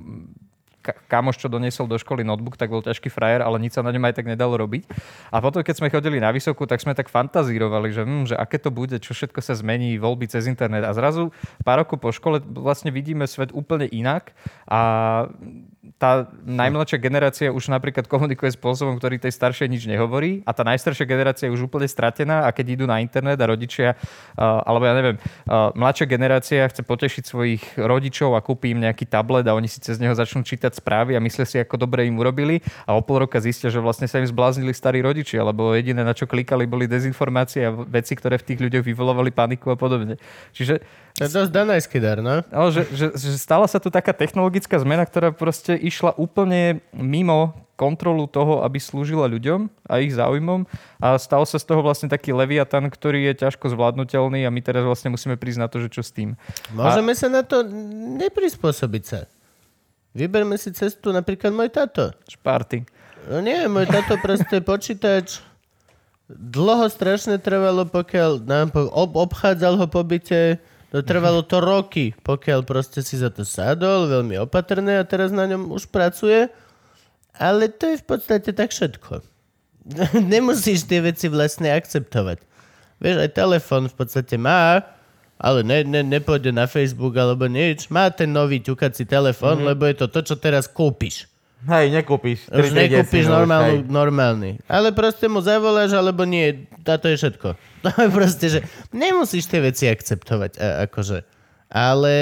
ka- 0.81 0.97
kamoš, 1.11 1.37
čo 1.37 1.51
doniesol 1.51 1.85
do 1.85 1.99
školy 1.99 2.23
notebook, 2.23 2.57
tak 2.57 2.73
bol 2.73 2.81
ťažký 2.81 3.11
frajer, 3.11 3.45
ale 3.45 3.59
nič 3.59 3.75
sa 3.75 3.85
na 3.85 3.93
ňom 3.93 4.01
aj 4.01 4.17
tak 4.17 4.25
nedalo 4.25 4.57
robiť. 4.57 4.87
A 5.29 5.43
potom, 5.43 5.61
keď 5.61 5.75
sme 5.77 5.93
chodili 5.93 6.17
na 6.17 6.33
vysokú, 6.33 6.65
tak 6.65 6.81
sme 6.81 6.97
tak 6.97 7.11
fantazírovali, 7.11 7.93
že, 7.93 8.01
hm, 8.01 8.23
že 8.31 8.35
aké 8.39 8.57
to 8.57 8.73
bude, 8.73 8.97
čo 8.97 9.13
všetko 9.13 9.45
sa 9.45 9.53
zmení, 9.53 9.99
voľby 9.99 10.25
cez 10.25 10.49
internet. 10.49 10.87
A 10.87 10.95
zrazu 10.97 11.29
pár 11.61 11.85
rokov 11.85 12.01
po 12.01 12.09
škole 12.09 12.41
vlastne 12.41 12.89
vidíme 12.89 13.29
svet 13.29 13.53
úplne 13.53 13.85
inak 13.85 14.33
a 14.65 14.81
tá 15.97 16.29
najmladšia 16.45 17.01
generácia 17.01 17.49
už 17.49 17.73
napríklad 17.73 18.05
komunikuje 18.05 18.53
spôsobom, 18.53 19.01
ktorý 19.01 19.17
tej 19.17 19.33
staršej 19.33 19.65
nič 19.65 19.89
nehovorí 19.89 20.45
a 20.45 20.53
tá 20.53 20.61
najstaršia 20.61 21.09
generácia 21.09 21.49
je 21.49 21.55
už 21.57 21.65
úplne 21.65 21.89
stratená 21.89 22.45
a 22.45 22.53
keď 22.53 22.77
idú 22.77 22.85
na 22.85 23.01
internet 23.01 23.41
a 23.41 23.49
rodičia, 23.49 23.97
uh, 24.37 24.61
alebo 24.61 24.85
ja 24.85 24.93
neviem, 24.93 25.17
uh, 25.17 25.73
mladšia 25.73 26.05
generácia 26.05 26.69
chce 26.69 26.85
potešiť 26.85 27.23
svojich 27.25 27.63
rodičov 27.81 28.37
a 28.37 28.45
kúpi 28.45 28.77
im 28.77 28.85
nejaký 28.85 29.09
tablet 29.09 29.49
a 29.49 29.57
oni 29.57 29.65
si 29.65 29.81
cez 29.81 29.97
neho 29.97 30.13
začnú 30.13 30.45
čítať 30.45 30.77
správy 30.77 31.17
a 31.17 31.19
myslia 31.19 31.49
si, 31.49 31.57
ako 31.57 31.81
dobre 31.81 32.05
im 32.05 32.21
urobili 32.21 32.61
a 32.85 32.93
o 32.93 33.01
pol 33.01 33.25
roka 33.25 33.41
zistia, 33.41 33.73
že 33.73 33.81
vlastne 33.81 34.05
sa 34.05 34.21
im 34.21 34.29
zbláznili 34.29 34.77
starí 34.77 35.01
rodičia, 35.01 35.41
lebo 35.41 35.73
jediné, 35.73 36.05
na 36.05 36.13
čo 36.13 36.29
klikali, 36.29 36.69
boli 36.69 36.85
dezinformácie 36.85 37.65
a 37.65 37.73
veci, 37.73 38.13
ktoré 38.13 38.37
v 38.37 38.53
tých 38.53 38.59
ľuďoch 38.69 38.85
vyvolovali 38.85 39.33
paniku 39.33 39.73
a 39.73 39.77
podobne. 39.77 40.21
Čiže 40.53 40.77
To 41.17 41.25
je 41.25 41.33
dosť 41.33 41.49
danajský 41.49 41.97
dar, 41.97 42.21
no? 42.21 42.45
No, 42.45 42.69
že, 42.69 42.85
že, 42.93 43.09
že 43.17 43.41
stala 43.41 43.65
sa 43.65 43.81
tu 43.81 43.89
taká 43.89 44.13
technologická 44.13 44.77
zmena, 44.77 45.01
ktorá 45.01 45.33
proste 45.33 45.73
išla 45.87 46.19
úplne 46.19 46.83
mimo 46.91 47.55
kontrolu 47.77 48.25
toho, 48.25 48.65
aby 48.65 48.81
slúžila 48.81 49.29
ľuďom 49.29 49.69
a 49.85 50.01
ich 50.01 50.17
záujmom 50.17 50.65
a 50.97 51.13
stal 51.21 51.45
sa 51.45 51.61
z 51.61 51.65
toho 51.69 51.85
vlastne 51.85 52.09
taký 52.09 52.33
leviatan, 52.33 52.89
ktorý 52.89 53.29
je 53.31 53.45
ťažko 53.45 53.69
zvládnutelný 53.69 54.43
a 54.43 54.51
my 54.51 54.61
teraz 54.65 54.81
vlastne 54.81 55.13
musíme 55.13 55.37
prísť 55.37 55.61
na 55.61 55.69
to, 55.69 55.77
že 55.85 55.93
čo 55.93 56.01
s 56.01 56.09
tým. 56.09 56.33
Môžeme 56.73 57.13
sa 57.13 57.29
na 57.29 57.45
to 57.45 57.61
neprispôsobiť 58.17 59.03
sa. 59.05 59.19
Vyberme 60.17 60.57
si 60.57 60.73
cestu, 60.73 61.13
napríklad 61.13 61.53
môj 61.53 61.69
tato. 61.69 62.09
Šparty. 62.25 62.81
No 63.29 63.37
nie, 63.45 63.69
môj 63.69 63.85
tato 63.85 64.17
proste 64.17 64.57
počítač 64.73 65.45
dlho 66.27 66.89
strašne 66.91 67.37
trvalo, 67.39 67.85
pokiaľ 67.87 68.43
nám 68.43 68.73
po, 68.73 68.89
ob, 68.91 69.15
obchádzal 69.15 69.79
ho 69.79 69.85
po 69.87 70.01
byte, 70.03 70.59
to 70.91 71.03
trvalo 71.03 71.43
to 71.43 71.59
roky, 71.59 72.15
pokiaľ 72.23 72.63
proste 72.63 73.03
si 73.03 73.19
za 73.19 73.27
to 73.27 73.43
sadol, 73.43 74.07
veľmi 74.07 74.39
opatrné 74.39 74.99
a 74.99 75.07
teraz 75.07 75.35
na 75.35 75.43
ňom 75.43 75.67
už 75.75 75.91
pracuje. 75.91 76.47
Ale 77.37 77.69
to 77.69 77.93
je 77.93 77.97
v 78.01 78.05
podstate 78.07 78.49
tak 78.55 78.71
všetko. 78.71 79.21
Nemusíš 80.33 80.87
tie 80.87 81.03
veci 81.03 81.27
vlastne 81.27 81.69
akceptovať. 81.75 82.41
Vieš, 82.97 83.17
aj 83.21 83.31
telefon 83.37 83.85
v 83.91 83.95
podstate 83.95 84.35
má, 84.41 84.81
ale 85.37 85.61
ne, 85.61 85.85
ne, 85.85 86.01
nepôjde 86.01 86.49
na 86.49 86.65
Facebook 86.65 87.13
alebo 87.13 87.45
nič. 87.45 87.93
Má 87.93 88.09
ten 88.09 88.33
nový 88.33 88.57
ťukací 88.57 89.05
telefón, 89.05 89.61
mm-hmm. 89.61 89.69
lebo 89.69 89.83
je 89.85 89.95
to 90.01 90.07
to, 90.09 90.19
čo 90.33 90.35
teraz 90.41 90.65
kúpiš. 90.65 91.29
Hej, 91.65 91.89
nekúpiš. 91.89 92.45
Už 92.53 92.69
3D 92.69 92.77
nekúpiš 92.77 93.25
desinu, 93.25 93.33
normálnu, 93.41 93.73
hej. 93.81 93.89
normálny. 93.89 94.51
Ale 94.69 94.93
proste 94.93 95.25
mu 95.25 95.41
zavoláš, 95.41 95.97
alebo 95.97 96.21
nie. 96.21 96.69
Táto 96.85 97.09
je 97.09 97.17
všetko. 97.17 97.57
To 97.87 97.93
je 97.93 98.09
proste, 98.11 98.45
že 98.51 98.59
nemusíš 98.91 99.47
tie 99.47 99.63
veci 99.63 99.87
akceptovať. 99.87 100.59
A, 100.59 100.85
akože. 100.89 101.23
Ale 101.71 102.13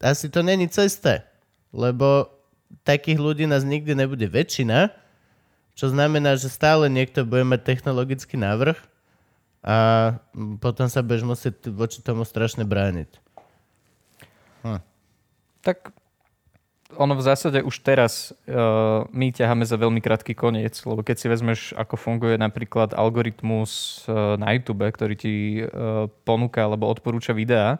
asi 0.00 0.32
to 0.32 0.40
není 0.40 0.70
cesta. 0.72 1.26
Lebo 1.74 2.30
takých 2.86 3.18
ľudí 3.20 3.44
nás 3.44 3.66
nikdy 3.66 3.92
nebude 3.92 4.24
väčšina, 4.24 4.94
čo 5.74 5.90
znamená, 5.90 6.36
že 6.38 6.52
stále 6.52 6.88
niekto 6.88 7.26
bude 7.26 7.44
mať 7.44 7.60
technologický 7.66 8.36
návrh 8.36 8.78
a 9.60 9.76
potom 10.60 10.88
sa 10.88 11.04
budeš 11.04 11.24
musieť 11.24 11.68
voči 11.68 12.00
tomu 12.00 12.24
strašne 12.24 12.64
brániť. 12.64 13.10
Tak 15.60 15.92
ono 16.96 17.14
v 17.14 17.22
zásade 17.22 17.62
už 17.62 17.86
teraz 17.86 18.34
uh, 18.50 19.06
my 19.14 19.30
ťaháme 19.30 19.62
za 19.66 19.76
veľmi 19.78 20.02
krátky 20.02 20.34
koniec, 20.34 20.74
lebo 20.82 21.06
keď 21.06 21.16
si 21.18 21.26
vezmeš, 21.30 21.60
ako 21.78 21.94
funguje 21.94 22.34
napríklad 22.40 22.94
algoritmus 22.96 24.02
uh, 24.06 24.34
na 24.40 24.54
YouTube, 24.54 24.86
ktorý 24.86 25.14
ti 25.14 25.34
uh, 25.62 26.10
ponúka 26.26 26.66
alebo 26.66 26.90
odporúča 26.90 27.36
videá, 27.36 27.78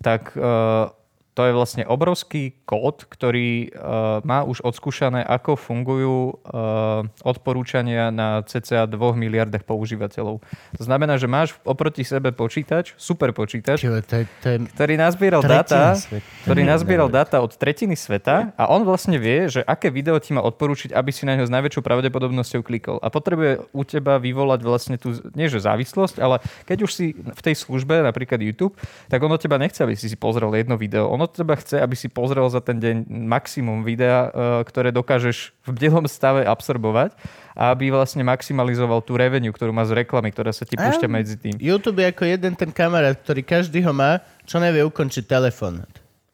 tak 0.00 0.32
uh, 0.36 0.92
to 1.36 1.44
je 1.44 1.52
vlastne 1.52 1.84
obrovský 1.84 2.56
kód, 2.64 3.04
ktorý 3.04 3.68
uh, 3.68 4.24
má 4.24 4.40
už 4.40 4.64
odskúšané, 4.64 5.20
ako 5.20 5.60
fungujú 5.60 6.16
uh, 6.32 7.04
odporúčania 7.20 8.08
na 8.08 8.40
cca 8.40 8.88
2 8.88 8.96
miliardách 8.96 9.68
používateľov. 9.68 10.40
To 10.80 10.82
znamená, 10.82 11.20
že 11.20 11.28
máš 11.28 11.52
oproti 11.60 12.08
sebe 12.08 12.32
počítač, 12.32 12.96
super 12.96 13.36
počítač, 13.36 13.84
Čiže 13.84 14.00
to, 14.08 14.14
je- 14.24 14.28
to 14.40 14.46
je 14.48 14.56
ktorý 14.72 14.94
nazbieral 14.96 15.44
dáta, 15.44 16.00
sveta. 16.00 16.24
ktorý 16.48 16.64
nazbieral 16.64 17.12
ne, 17.12 17.14
dáta 17.20 17.44
od 17.44 17.52
tretiny 17.52 18.00
sveta 18.00 18.56
a 18.56 18.72
on 18.72 18.88
vlastne 18.88 19.20
vie, 19.20 19.52
že 19.52 19.60
aké 19.60 19.92
video 19.92 20.16
ti 20.16 20.32
má 20.32 20.40
odporúčiť, 20.40 20.96
aby 20.96 21.12
si 21.12 21.28
na 21.28 21.36
ňo 21.36 21.44
s 21.44 21.52
najväčšou 21.52 21.84
pravdepodobnosťou 21.84 22.64
klikol. 22.64 22.96
A 23.04 23.12
potrebuje 23.12 23.60
u 23.76 23.82
teba 23.84 24.16
vyvolať 24.16 24.60
vlastne 24.64 24.96
tú, 24.96 25.12
nie 25.36 25.52
že 25.52 25.60
závislosť, 25.60 26.16
ale 26.16 26.40
keď 26.64 26.78
už 26.88 26.90
si 26.96 27.12
v 27.12 27.40
tej 27.44 27.60
službe, 27.60 28.00
napríklad 28.00 28.40
YouTube, 28.40 28.72
tak 29.12 29.20
on 29.20 29.28
od 29.28 29.40
teba 29.44 29.60
nechce, 29.60 29.84
aby 29.84 29.92
si 29.92 30.08
si 30.08 30.16
pozrel 30.16 30.48
jedno 30.56 30.80
video. 30.80 31.12
On 31.12 31.25
od 31.26 31.34
teba 31.34 31.58
chce, 31.58 31.82
aby 31.82 31.98
si 31.98 32.06
pozrel 32.06 32.46
za 32.46 32.62
ten 32.62 32.78
deň 32.78 33.10
maximum 33.10 33.82
videa, 33.82 34.30
eh, 34.30 34.30
ktoré 34.62 34.94
dokážeš 34.94 35.50
v 35.66 35.70
bdelom 35.74 36.06
stave 36.06 36.46
absorbovať 36.46 37.18
a 37.58 37.74
aby 37.74 37.90
vlastne 37.90 38.22
maximalizoval 38.22 39.02
tú 39.02 39.18
revenue, 39.18 39.50
ktorú 39.50 39.74
má 39.74 39.82
z 39.82 40.06
reklamy, 40.06 40.30
ktorá 40.30 40.54
sa 40.54 40.62
ti 40.62 40.78
púšťa 40.78 41.08
medzi 41.10 41.34
tým. 41.34 41.58
YouTube 41.58 41.98
je 41.98 42.14
ako 42.14 42.24
jeden 42.30 42.54
ten 42.54 42.70
kamarát, 42.70 43.18
ktorý 43.18 43.42
každý 43.42 43.82
ho 43.82 43.90
má, 43.90 44.22
čo 44.46 44.62
nevie 44.62 44.86
ukončiť 44.86 45.26
telefón. 45.26 45.82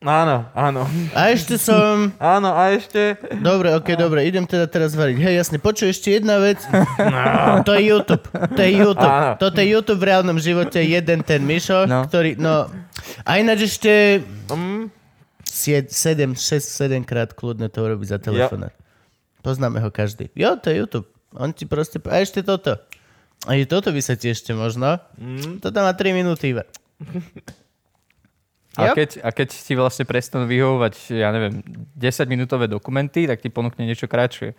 Áno, 0.02 0.50
áno. 0.50 0.82
A 1.14 1.30
ešte 1.30 1.54
som... 1.54 2.10
Áno, 2.18 2.50
a 2.50 2.74
ešte... 2.74 3.14
Dobre, 3.38 3.70
ok, 3.70 3.94
dobre, 3.94 4.26
idem 4.26 4.42
teda 4.42 4.66
teraz 4.66 4.98
variť. 4.98 5.14
Hej, 5.22 5.34
jasne, 5.46 5.56
počuj 5.62 5.94
ešte 5.94 6.18
jedna 6.18 6.42
vec. 6.42 6.58
No. 7.02 7.62
To 7.62 7.74
je 7.78 7.82
YouTube. 7.86 8.24
To 8.30 8.60
je 8.60 8.72
YouTube. 8.72 9.06
Áno. 9.06 9.38
Toto 9.38 9.58
je 9.62 9.68
YouTube 9.70 10.00
v 10.02 10.06
reálnom 10.10 10.38
živote. 10.42 10.82
Jeden 10.82 11.22
ten 11.22 11.42
Mišo, 11.46 11.86
No. 11.86 12.02
ktorý, 12.06 12.34
no... 12.34 12.66
A 13.22 13.38
ináč 13.38 13.70
ešte... 13.78 14.22
Mm, 14.50 14.90
7, 15.46 15.86
6, 16.34 16.38
7 16.38 17.04
krát 17.04 17.30
kľudne 17.36 17.68
to 17.68 17.84
urobí 17.84 18.08
za 18.08 18.16
telefonát. 18.18 18.72
Poznáme 19.44 19.78
ho 19.84 19.90
každý. 19.92 20.32
Jo, 20.32 20.56
to 20.58 20.72
je 20.72 20.80
YouTube. 20.82 21.06
On 21.36 21.52
ti 21.52 21.68
proste... 21.68 22.00
A 22.08 22.18
ešte 22.24 22.40
toto. 22.42 22.74
A 23.46 23.52
toto 23.66 23.90
by 23.92 24.00
sa 24.00 24.14
ti 24.16 24.30
ešte 24.32 24.54
možno. 24.54 24.98
Mm. 25.18 25.60
Toto 25.60 25.78
má 25.82 25.92
3 25.94 26.14
minúty 26.16 26.54
iba. 26.56 26.64
A 28.80 28.96
keď, 28.96 29.20
a 29.20 29.28
keď 29.28 29.48
ti 29.52 29.76
vlastne 29.76 30.08
prestanú 30.08 30.48
vyhovovať, 30.48 31.12
ja 31.12 31.28
neviem, 31.28 31.60
10-minútové 31.92 32.72
dokumenty, 32.72 33.28
tak 33.28 33.44
ti 33.44 33.52
ponúkne 33.52 33.84
niečo 33.84 34.08
kratšie. 34.08 34.56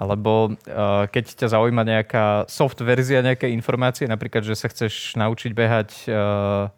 Alebo 0.00 0.56
uh, 0.56 1.04
keď 1.12 1.44
ťa 1.44 1.60
zaujíma 1.60 1.84
nejaká 1.84 2.48
soft 2.48 2.80
verzia 2.80 3.20
nejakej 3.20 3.52
informácie, 3.52 4.08
napríklad, 4.08 4.48
že 4.48 4.56
sa 4.56 4.72
chceš 4.72 5.12
naučiť 5.12 5.52
behať, 5.52 5.88
uh, 6.08 6.72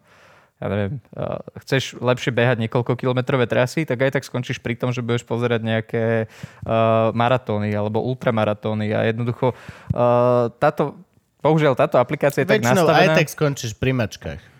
ja 0.59 0.65
neviem, 0.67 0.99
uh, 1.15 1.39
chceš 1.63 2.03
lepšie 2.03 2.35
behať 2.35 2.59
niekoľko 2.67 2.99
kilometrové 2.99 3.47
trasy, 3.47 3.87
tak 3.87 4.03
aj 4.03 4.19
tak 4.19 4.27
skončíš 4.27 4.59
pri 4.59 4.75
tom, 4.75 4.91
že 4.91 4.99
budeš 4.99 5.23
pozerať 5.23 5.63
nejaké 5.63 6.27
uh, 6.27 7.15
maratóny 7.15 7.71
alebo 7.71 8.03
ultramaratóny 8.03 8.91
a 8.91 9.07
jednoducho 9.07 9.55
uh, 9.55 10.51
táto, 10.59 10.99
bohužiaľ 11.39 11.79
táto 11.79 11.95
aplikácia 11.95 12.43
je 12.43 12.51
tak 12.51 12.59
Väčšinou 12.59 12.91
nastavená. 12.91 13.15
aj 13.15 13.19
tak 13.23 13.27
skončíš 13.31 13.71
pri 13.79 13.95
mačkách. 13.95 14.52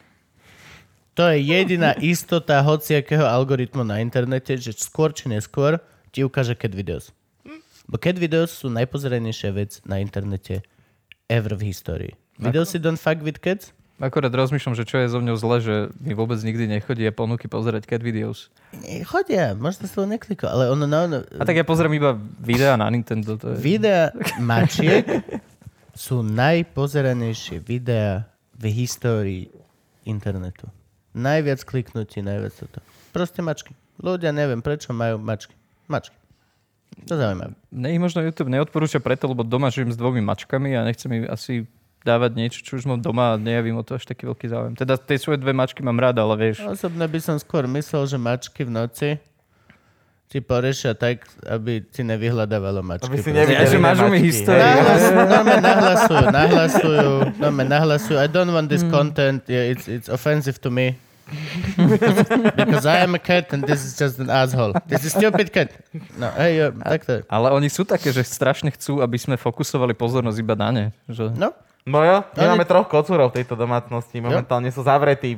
To 1.14 1.30
je 1.30 1.46
jediná 1.46 1.94
istota 2.14 2.62
hociakého 2.66 3.26
algoritmu 3.26 3.86
na 3.86 4.02
internete, 4.02 4.58
že 4.58 4.74
skôr 4.74 5.14
či 5.14 5.30
neskôr 5.30 5.78
ti 6.10 6.26
ukáže 6.26 6.58
cat 6.58 6.74
videos. 6.74 7.14
Bo 7.86 8.02
cat 8.02 8.18
videos 8.18 8.50
sú 8.50 8.72
najpozeranejšia 8.74 9.50
vec 9.54 9.78
na 9.86 10.02
internete 10.02 10.66
ever 11.30 11.54
v 11.54 11.70
histórii. 11.70 12.14
Videl 12.42 12.66
si 12.66 12.82
Don't 12.82 12.98
Fuck 12.98 13.22
With 13.22 13.38
Cats? 13.38 13.76
Akorát 14.02 14.34
rozmýšľam, 14.34 14.74
že 14.74 14.90
čo 14.90 14.98
je 15.00 15.08
so 15.08 15.22
mňou 15.22 15.38
zle, 15.38 15.58
že 15.62 15.76
mi 16.02 16.18
vôbec 16.18 16.42
nikdy 16.42 16.66
nechodí 16.66 17.06
ponuky 17.14 17.46
pozerať 17.46 17.86
cat 17.86 18.02
videos. 18.02 18.50
Chodia, 19.06 19.54
možno 19.54 19.86
sa 19.86 20.02
to 20.02 20.10
neklikol, 20.10 20.50
ale 20.50 20.74
ono, 20.74 20.90
no, 20.90 21.06
no, 21.06 21.18
A 21.38 21.46
tak 21.46 21.62
ja 21.62 21.64
pozerám 21.64 21.94
iba 21.94 22.18
videa 22.42 22.74
na 22.74 22.90
Nintendo. 22.90 23.38
To 23.38 23.54
je... 23.54 23.62
videa 23.62 24.10
mačiek 24.42 25.06
sú 25.94 26.26
najpozeranejšie 26.26 27.62
videa 27.62 28.26
v 28.58 28.64
histórii 28.74 29.46
internetu. 30.10 30.66
Najviac 31.14 31.62
kliknutí, 31.62 32.26
najviac 32.26 32.54
toto. 32.58 32.82
Proste 33.14 33.46
mačky. 33.46 33.78
Ľudia 34.02 34.34
neviem, 34.34 34.66
prečo 34.66 34.90
majú 34.92 35.22
mačky. 35.22 35.54
Mačky. 35.86 36.18
To 37.10 37.18
zaujímavé. 37.18 37.54
Ich 37.90 38.02
možno 38.02 38.22
YouTube 38.22 38.54
neodporúča 38.54 39.02
preto, 39.02 39.26
lebo 39.30 39.42
doma 39.42 39.74
žijem 39.74 39.94
s 39.94 39.98
dvomi 39.98 40.22
mačkami 40.22 40.78
a 40.78 40.86
nechcem 40.86 41.10
im 41.10 41.26
asi 41.30 41.66
dávať 42.04 42.32
niečo, 42.36 42.60
čo 42.62 42.78
už 42.78 42.86
mám 42.86 43.00
doma 43.00 43.34
a 43.34 43.40
nejavím 43.40 43.80
o 43.80 43.84
to 43.86 43.96
až 43.96 44.06
taký 44.06 44.28
veľký 44.28 44.46
záujem. 44.52 44.74
Teda 44.76 45.00
tie 45.00 45.18
svoje 45.18 45.40
dve 45.40 45.56
mačky 45.56 45.80
mám 45.82 45.98
rád, 45.98 46.20
ale 46.20 46.36
vieš, 46.36 46.62
Osobne 46.68 47.08
by 47.08 47.20
som 47.24 47.40
skôr 47.40 47.64
myslel, 47.66 48.04
že 48.06 48.18
mačky 48.20 48.68
v 48.68 48.72
noci 48.76 49.10
ti 50.34 50.42
porešia 50.42 50.98
tak, 50.98 51.30
aby 51.46 51.86
ti 51.86 52.02
nevyhľadávalo 52.02 52.82
mačky. 52.82 53.06
Aby 53.06 53.22
si 53.22 53.30
nevideli 53.30 53.54
Ja, 53.54 53.70
že 53.70 53.78
máš 53.78 54.02
mi 54.02 54.18
mačky, 54.18 54.34
históriu. 54.34 54.66
hej. 54.66 54.74
Nahlas, 54.74 55.04
normálne 55.14 55.62
nahlasujú, 55.62 56.26
nahlasujú, 56.34 57.12
nahlasujú. 57.70 58.18
I 58.18 58.26
don't 58.26 58.50
want 58.50 58.66
this 58.66 58.82
content, 58.90 59.46
yeah, 59.46 59.70
it's, 59.70 59.86
it's 59.86 60.10
offensive 60.10 60.58
to 60.66 60.74
me. 60.74 60.98
Because 62.58 62.90
I 62.90 63.06
am 63.06 63.14
a 63.14 63.22
cat 63.22 63.54
and 63.54 63.62
this 63.62 63.86
is 63.86 63.94
just 63.94 64.18
an 64.18 64.34
asshole. 64.34 64.74
This 64.90 65.06
is 65.06 65.14
stupid 65.14 65.54
cat. 65.54 65.70
No, 66.18 66.34
hej, 66.34 66.52
jo, 66.58 66.68
tak 66.82 67.06
to 67.06 67.12
je. 67.14 67.22
Ale 67.30 67.54
oni 67.54 67.70
sú 67.70 67.86
také, 67.86 68.10
že 68.10 68.26
strašne 68.26 68.74
chcú, 68.74 69.06
aby 69.06 69.22
sme 69.22 69.38
fokusovali 69.38 69.94
pozornosť 69.94 70.38
iba 70.42 70.58
na 70.58 70.70
ne. 70.74 70.86
Že... 71.06 71.38
No, 71.38 71.54
No 71.84 72.00
jo, 72.00 72.24
my 72.24 72.40
Ale- 72.40 72.52
máme 72.56 72.64
troch 72.64 72.88
kocúrov 72.88 73.36
v 73.36 73.44
tejto 73.44 73.60
domácnosti. 73.60 74.24
Momentálne 74.24 74.72
sú 74.72 74.88
zavretí, 74.88 75.36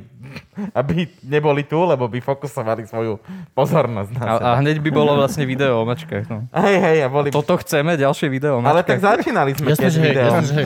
aby 0.78 1.10
neboli 1.26 1.66
tu, 1.66 1.82
lebo 1.82 2.06
by 2.06 2.22
fokusovali 2.22 2.86
svoju 2.86 3.18
pozornosť 3.58 4.10
na 4.14 4.22
A, 4.22 4.30
seba. 4.38 4.46
a 4.54 4.60
hneď 4.62 4.78
by 4.78 4.90
bolo 4.94 5.18
vlastne 5.18 5.42
video 5.42 5.82
o 5.82 5.90
mačkách. 5.90 6.30
No. 6.30 6.46
Hej, 6.54 6.78
hej, 6.78 6.98
a 7.02 7.10
boli... 7.10 7.34
Toto 7.34 7.58
chceme, 7.58 7.98
ďalšie 7.98 8.30
video 8.30 8.58
o 8.58 8.62
Ale 8.62 8.86
mačkách. 8.86 8.86
tak 8.86 9.00
začínali 9.02 9.58
sme 9.58 9.74
jasné, 9.74 9.82
tiež 9.82 9.94
že 9.94 10.00
hej, 10.00 10.06
video. 10.06 10.24
jasné, 10.24 10.42
že 10.46 10.54
hej. 10.54 10.66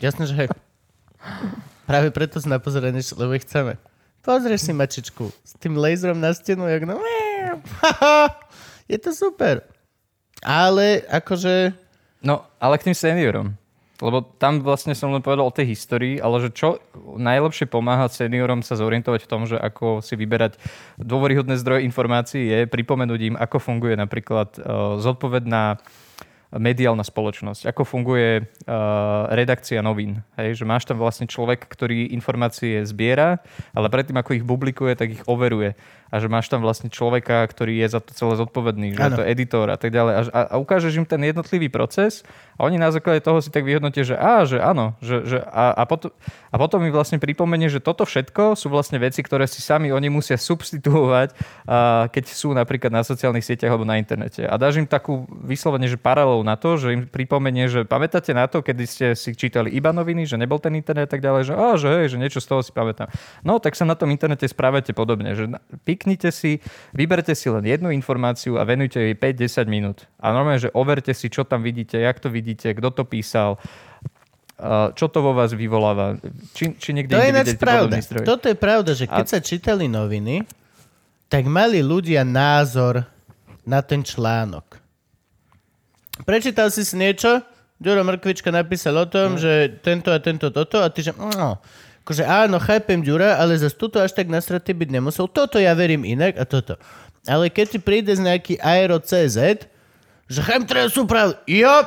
Jasné, 0.00 0.22
že 0.24 0.34
hej. 0.34 0.48
Práve 1.84 2.08
preto 2.08 2.40
sme 2.40 2.56
na 2.56 2.60
pozoranie, 2.64 3.00
šli, 3.04 3.20
lebo 3.20 3.36
ich 3.36 3.44
chceme. 3.44 3.76
Pozrieš 4.24 4.60
si 4.64 4.72
mačičku 4.72 5.28
s 5.44 5.52
tým 5.60 5.76
laserom 5.76 6.16
na 6.16 6.32
stenu, 6.32 6.64
jak 6.64 6.88
no... 6.88 6.96
Je 8.90 8.96
to 8.96 9.12
super. 9.12 9.60
Ale 10.40 11.04
akože... 11.04 11.76
No, 12.24 12.48
ale 12.56 12.80
k 12.80 12.88
tým 12.88 12.96
seniorom. 12.96 13.52
Lebo 13.98 14.22
tam 14.38 14.62
vlastne 14.62 14.94
som 14.94 15.10
len 15.10 15.18
povedal 15.18 15.50
o 15.50 15.54
tej 15.54 15.74
histórii, 15.74 16.22
ale 16.22 16.38
že 16.38 16.54
čo 16.54 16.78
najlepšie 17.18 17.66
pomáha 17.66 18.06
seniorom 18.06 18.62
sa 18.62 18.78
zorientovať 18.78 19.26
v 19.26 19.30
tom, 19.30 19.42
že 19.50 19.58
ako 19.58 20.06
si 20.06 20.14
vyberať 20.14 20.54
dôveryhodné 21.02 21.58
zdroje 21.58 21.82
informácií 21.82 22.46
je 22.46 22.70
pripomenúť 22.70 23.20
im, 23.26 23.34
ako 23.34 23.58
funguje 23.58 23.98
napríklad 23.98 24.54
uh, 24.62 25.02
zodpovedná 25.02 25.82
mediálna 26.54 27.04
spoločnosť, 27.04 27.68
ako 27.68 27.82
funguje 27.84 28.40
uh, 28.40 29.28
redakcia 29.36 29.84
novín. 29.84 30.24
Hej, 30.40 30.62
že 30.62 30.64
máš 30.64 30.88
tam 30.88 30.96
vlastne 30.96 31.28
človek, 31.28 31.68
ktorý 31.68 32.08
informácie 32.16 32.88
zbiera, 32.88 33.44
ale 33.76 33.92
predtým, 33.92 34.16
ako 34.16 34.32
ich 34.32 34.44
publikuje, 34.46 34.96
tak 34.96 35.12
ich 35.12 35.26
overuje. 35.28 35.76
A 36.08 36.20
že 36.20 36.26
máš 36.26 36.48
tam 36.48 36.64
vlastne 36.64 36.88
človeka, 36.88 37.44
ktorý 37.44 37.84
je 37.84 37.88
za 37.92 38.00
to 38.00 38.16
celé 38.16 38.34
zodpovedný, 38.40 38.96
že 38.96 39.00
je 39.00 39.10
Áno. 39.12 39.18
to 39.20 39.24
editor 39.28 39.68
a 39.68 39.76
tak 39.76 39.92
ďalej. 39.92 40.12
A, 40.14 40.20
a, 40.32 40.54
ukážeš 40.56 40.96
im 40.96 41.06
ten 41.06 41.20
jednotlivý 41.20 41.68
proces 41.68 42.24
a 42.56 42.64
oni 42.64 42.80
na 42.80 42.88
základe 42.88 43.20
toho 43.20 43.44
si 43.44 43.52
tak 43.52 43.68
vyhodnotia, 43.68 44.02
že 44.02 44.16
á, 44.16 44.42
že 44.48 44.58
áno. 44.58 44.96
Že, 45.04 45.16
že 45.28 45.38
a, 45.44 45.76
a, 45.76 45.84
potom, 45.84 46.10
a 46.48 46.56
potom 46.56 46.80
mi 46.80 46.88
vlastne 46.88 47.20
pripomenie, 47.20 47.68
že 47.68 47.78
toto 47.78 48.08
všetko 48.08 48.56
sú 48.56 48.72
vlastne 48.72 48.96
veci, 48.96 49.20
ktoré 49.20 49.44
si 49.44 49.60
sami 49.60 49.92
oni 49.92 50.08
musia 50.08 50.40
substituovať, 50.40 51.36
a, 51.68 52.08
keď 52.08 52.24
sú 52.32 52.56
napríklad 52.56 52.90
na 52.90 53.04
sociálnych 53.04 53.44
sieťach 53.44 53.76
alebo 53.76 53.84
na 53.84 54.00
internete. 54.00 54.48
A 54.48 54.56
dáš 54.56 54.80
im 54.80 54.88
takú 54.88 55.28
vyslovene, 55.44 55.86
že 55.86 56.00
paralelu 56.00 56.40
na 56.40 56.56
to, 56.56 56.80
že 56.80 56.96
im 56.96 57.02
pripomenie, 57.04 57.68
že 57.68 57.84
pamätáte 57.84 58.32
na 58.32 58.48
to, 58.48 58.64
kedy 58.64 58.84
ste 58.88 59.06
si 59.12 59.36
čítali 59.36 59.70
iba 59.76 59.92
noviny, 59.92 60.24
že 60.24 60.40
nebol 60.40 60.56
ten 60.56 60.72
internet 60.72 61.08
a 61.08 61.12
tak 61.14 61.22
ďalej, 61.22 61.42
že, 61.48 61.54
á, 61.54 61.68
že, 61.76 61.88
hej, 61.92 62.06
že 62.14 62.16
niečo 62.16 62.40
z 62.40 62.48
toho 62.48 62.60
si 62.64 62.72
pamätám. 62.72 63.12
No, 63.44 63.60
tak 63.60 63.76
sa 63.76 63.84
na 63.84 63.94
tom 63.94 64.08
internete 64.08 64.48
správate 64.48 64.96
podobne, 64.96 65.36
že 65.36 65.46
piknite 65.98 66.30
si, 66.30 66.62
vyberte 66.94 67.34
si 67.34 67.50
len 67.50 67.66
jednu 67.66 67.90
informáciu 67.90 68.54
a 68.54 68.62
venujte 68.62 69.02
jej 69.02 69.18
5-10 69.18 69.66
minút. 69.66 70.06
A 70.22 70.30
normálne, 70.30 70.62
že 70.62 70.70
overte 70.70 71.10
si, 71.10 71.26
čo 71.26 71.42
tam 71.42 71.66
vidíte, 71.66 71.98
jak 71.98 72.22
to 72.22 72.30
vidíte, 72.30 72.70
kto 72.78 72.94
to 72.94 73.02
písal, 73.02 73.58
čo 74.94 75.06
to 75.10 75.18
vo 75.18 75.34
vás 75.34 75.50
vyvoláva, 75.50 76.22
či, 76.54 76.78
či 76.78 76.94
niekde 76.94 77.18
To 77.18 77.22
je 77.22 77.34
vidíte 77.34 77.58
pravda. 77.58 77.98
Toto 78.22 78.46
je 78.46 78.54
pravda, 78.54 78.94
že 78.94 79.10
keď 79.10 79.26
A- 79.26 79.32
sa 79.34 79.38
čítali 79.42 79.90
noviny, 79.90 80.46
tak 81.26 81.50
mali 81.50 81.82
ľudia 81.82 82.22
názor 82.22 83.02
na 83.66 83.82
ten 83.82 84.06
článok. 84.06 84.78
Prečítal 86.22 86.70
si 86.70 86.86
si 86.86 86.94
niečo, 86.94 87.42
Ďuro 87.78 88.02
Mrkvička 88.02 88.50
napísal 88.50 88.98
o 88.98 89.06
tom, 89.06 89.38
že 89.38 89.78
tento 89.86 90.10
a 90.10 90.18
tento 90.18 90.50
toto 90.50 90.82
a 90.82 90.90
ty 90.90 91.06
že 91.06 91.14
no, 91.14 91.62
akože 92.08 92.24
áno, 92.24 92.56
chápem 92.56 93.04
Ďura, 93.04 93.36
ale 93.36 93.60
zase 93.60 93.76
toto 93.76 94.00
až 94.00 94.16
tak 94.16 94.32
nasratý 94.32 94.72
byť 94.72 94.88
nemusel. 94.88 95.28
Toto 95.28 95.60
ja 95.60 95.76
verím 95.76 96.08
inak 96.08 96.40
a 96.40 96.48
toto. 96.48 96.80
Ale 97.28 97.52
keď 97.52 97.76
ti 97.76 97.78
príde 97.84 98.16
z 98.16 98.24
nejaký 98.24 98.56
Aero 98.64 98.96
CZ, 98.96 99.68
že 100.24 100.40
chemtrails 100.40 100.96
sú 100.96 101.04
pravda. 101.04 101.36
Jo, 101.44 101.84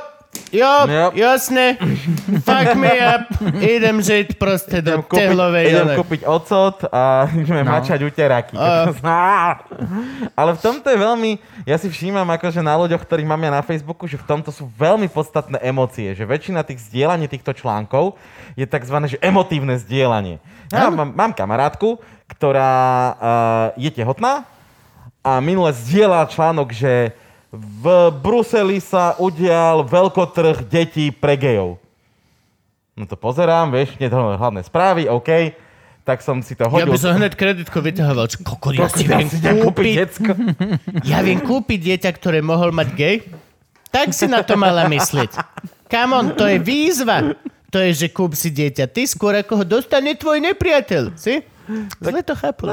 jo, 0.50 0.72
Yep. 0.84 1.12
jasne. 1.14 1.76
Fuck 2.46 2.74
me 2.74 2.92
up. 2.96 3.28
Idem 3.58 3.98
žiť 3.98 4.34
proste 4.34 4.78
do 4.78 4.96
Idem 4.96 5.02
kúpiť, 5.02 5.20
tehlovej. 5.22 5.64
idem 5.66 5.88
kúpiť 5.94 6.20
ocot 6.24 6.76
a 6.88 7.02
ideme 7.34 7.62
No. 7.62 7.72
mačať 7.72 8.00
uteráky. 8.00 8.56
Ale 10.38 10.50
v 10.52 10.60
tomto 10.60 10.86
je 10.86 10.98
veľmi, 10.98 11.30
ja 11.62 11.76
si 11.76 11.86
všímam 11.86 12.26
akože 12.30 12.60
na 12.60 12.76
ľuďoch, 12.76 13.00
ktorých 13.00 13.26
mám 13.26 13.40
ja 13.40 13.52
na 13.52 13.62
Facebooku, 13.62 14.04
že 14.04 14.16
v 14.16 14.24
tomto 14.24 14.48
sú 14.48 14.68
veľmi 14.70 15.06
podstatné 15.06 15.60
emócie, 15.60 16.12
že 16.12 16.22
väčšina 16.22 16.62
tých 16.62 16.80
zdieľaní 16.82 17.26
týchto 17.26 17.52
článkov 17.52 18.16
je 18.52 18.64
tzv. 18.64 18.96
Že 19.08 19.18
emotívne 19.20 19.76
zdieľanie. 19.76 20.40
Ja 20.68 20.88
mám, 20.88 21.12
mám 21.12 21.32
kamarátku, 21.32 22.00
ktorá 22.26 22.72
uh, 22.72 23.14
je 23.76 23.90
tehotná 23.90 24.48
a 25.20 25.38
minule 25.38 25.68
zdieľa 25.70 26.26
článok, 26.26 26.72
že 26.72 27.12
v 27.52 27.84
Bruseli 28.16 28.80
sa 28.80 29.12
udial 29.20 29.84
veľkotrh 29.84 30.64
detí 30.64 31.12
pre 31.12 31.36
gejov. 31.36 31.76
No 32.96 33.04
to 33.04 33.16
pozerám, 33.16 33.68
vieš, 33.72 33.96
hlavné 34.00 34.64
správy, 34.64 35.04
OK. 35.08 35.52
Tak 36.02 36.18
som 36.18 36.42
si 36.42 36.58
to 36.58 36.66
Ja 36.66 36.82
hodil. 36.82 36.90
by 36.90 36.98
som 36.98 37.14
hneď 37.14 37.38
kreditko 37.38 37.78
vyťahoval. 37.78 38.26
Čo, 38.26 38.42
kokos, 38.42 38.74
ja 38.74 38.90
si 38.90 39.06
Ja 39.06 39.22
viem 39.22 39.30
idem 39.30 39.56
kúpiť 39.62 39.86
decko. 40.02 40.32
ja 41.14 41.18
viem 41.22 41.38
kúpiť 41.38 41.78
dieťa, 41.78 42.10
ktoré 42.18 42.42
mohol 42.42 42.74
mať 42.74 42.88
gay? 42.98 43.16
Tak 43.94 44.10
si 44.10 44.26
na 44.26 44.42
to 44.42 44.58
mala 44.58 44.90
myslieť. 44.90 45.30
Come 45.86 46.12
on, 46.16 46.26
to 46.34 46.48
je 46.48 46.58
výzva. 46.58 47.36
To 47.70 47.78
je, 47.78 47.94
že 47.94 48.06
kúp 48.10 48.34
si 48.34 48.50
dieťa. 48.50 48.90
Ty 48.90 49.02
skôr 49.06 49.38
ako 49.38 49.62
ho 49.62 49.64
dostane 49.78 50.16
tvoj 50.18 50.42
nepriateľ. 50.42 51.14
Si? 51.14 51.38
Zle 52.02 52.20
to 52.26 52.34
chápu. 52.34 52.66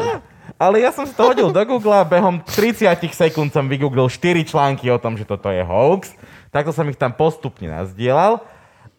Ale 0.60 0.84
ja 0.84 0.92
som 0.92 1.08
si 1.08 1.16
to 1.16 1.24
hodil 1.24 1.56
do 1.56 1.64
Google 1.64 1.96
a 1.96 2.04
behom 2.04 2.44
30 2.44 2.84
sekúnd 3.16 3.48
som 3.56 3.64
vygooglil 3.72 4.12
4 4.12 4.44
články 4.44 4.92
o 4.92 5.00
tom, 5.00 5.16
že 5.16 5.24
toto 5.24 5.48
je 5.48 5.64
hoax. 5.64 6.12
Takto 6.52 6.76
som 6.76 6.84
ich 6.92 7.00
tam 7.00 7.16
postupne 7.16 7.72
nazdielal 7.72 8.44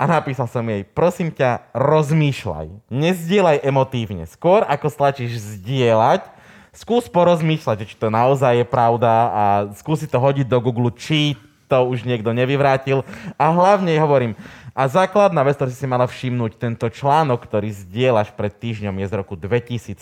a 0.00 0.08
napísal 0.08 0.48
som 0.48 0.64
jej, 0.64 0.88
prosím 0.88 1.28
ťa, 1.28 1.68
rozmýšľaj. 1.76 2.88
Nezdieľaj 2.88 3.60
emotívne. 3.60 4.24
Skôr 4.24 4.64
ako 4.64 4.88
stlačíš 4.88 5.60
zdieľať, 5.60 6.24
skús 6.72 7.12
porozmýšľať, 7.12 7.84
či 7.84 8.00
to 8.00 8.08
naozaj 8.08 8.56
je 8.56 8.64
pravda 8.64 9.12
a 9.28 9.44
skúsi 9.76 10.08
to 10.08 10.16
hodiť 10.16 10.48
do 10.48 10.64
Google, 10.64 10.88
či 10.96 11.36
to 11.68 11.76
už 11.92 12.08
niekto 12.08 12.32
nevyvrátil. 12.32 13.04
A 13.36 13.52
hlavne 13.52 13.92
hovorím, 14.00 14.32
a 14.70 14.82
základná 14.86 15.42
vec, 15.42 15.58
ktorú 15.58 15.72
si 15.74 15.86
mala 15.86 16.06
všimnúť, 16.06 16.56
tento 16.56 16.86
článok, 16.86 17.42
ktorý 17.42 17.74
zdieľaš 17.74 18.34
pred 18.34 18.54
týždňom, 18.54 18.94
je 19.02 19.06
z 19.10 19.14
roku 19.18 19.34
2017. 19.34 19.98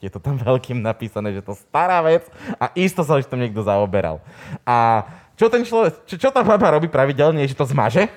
Je 0.00 0.10
to 0.10 0.18
tam 0.18 0.40
veľkým 0.48 0.80
napísané, 0.80 1.32
že 1.36 1.44
to 1.44 1.56
stará 1.56 2.00
vec 2.00 2.26
a 2.56 2.72
isto 2.72 3.04
sa 3.04 3.20
už 3.20 3.28
tam 3.28 3.40
niekto 3.40 3.60
zaoberal. 3.60 4.24
A 4.64 5.08
čo 5.36 5.48
ten 5.52 5.64
človek, 5.64 6.04
čo, 6.08 6.16
čo 6.16 6.28
tá 6.32 6.44
baba 6.44 6.76
robí 6.76 6.88
pravidelne, 6.88 7.44
je, 7.44 7.52
že 7.52 7.58
to 7.58 7.68
zmaže 7.68 8.08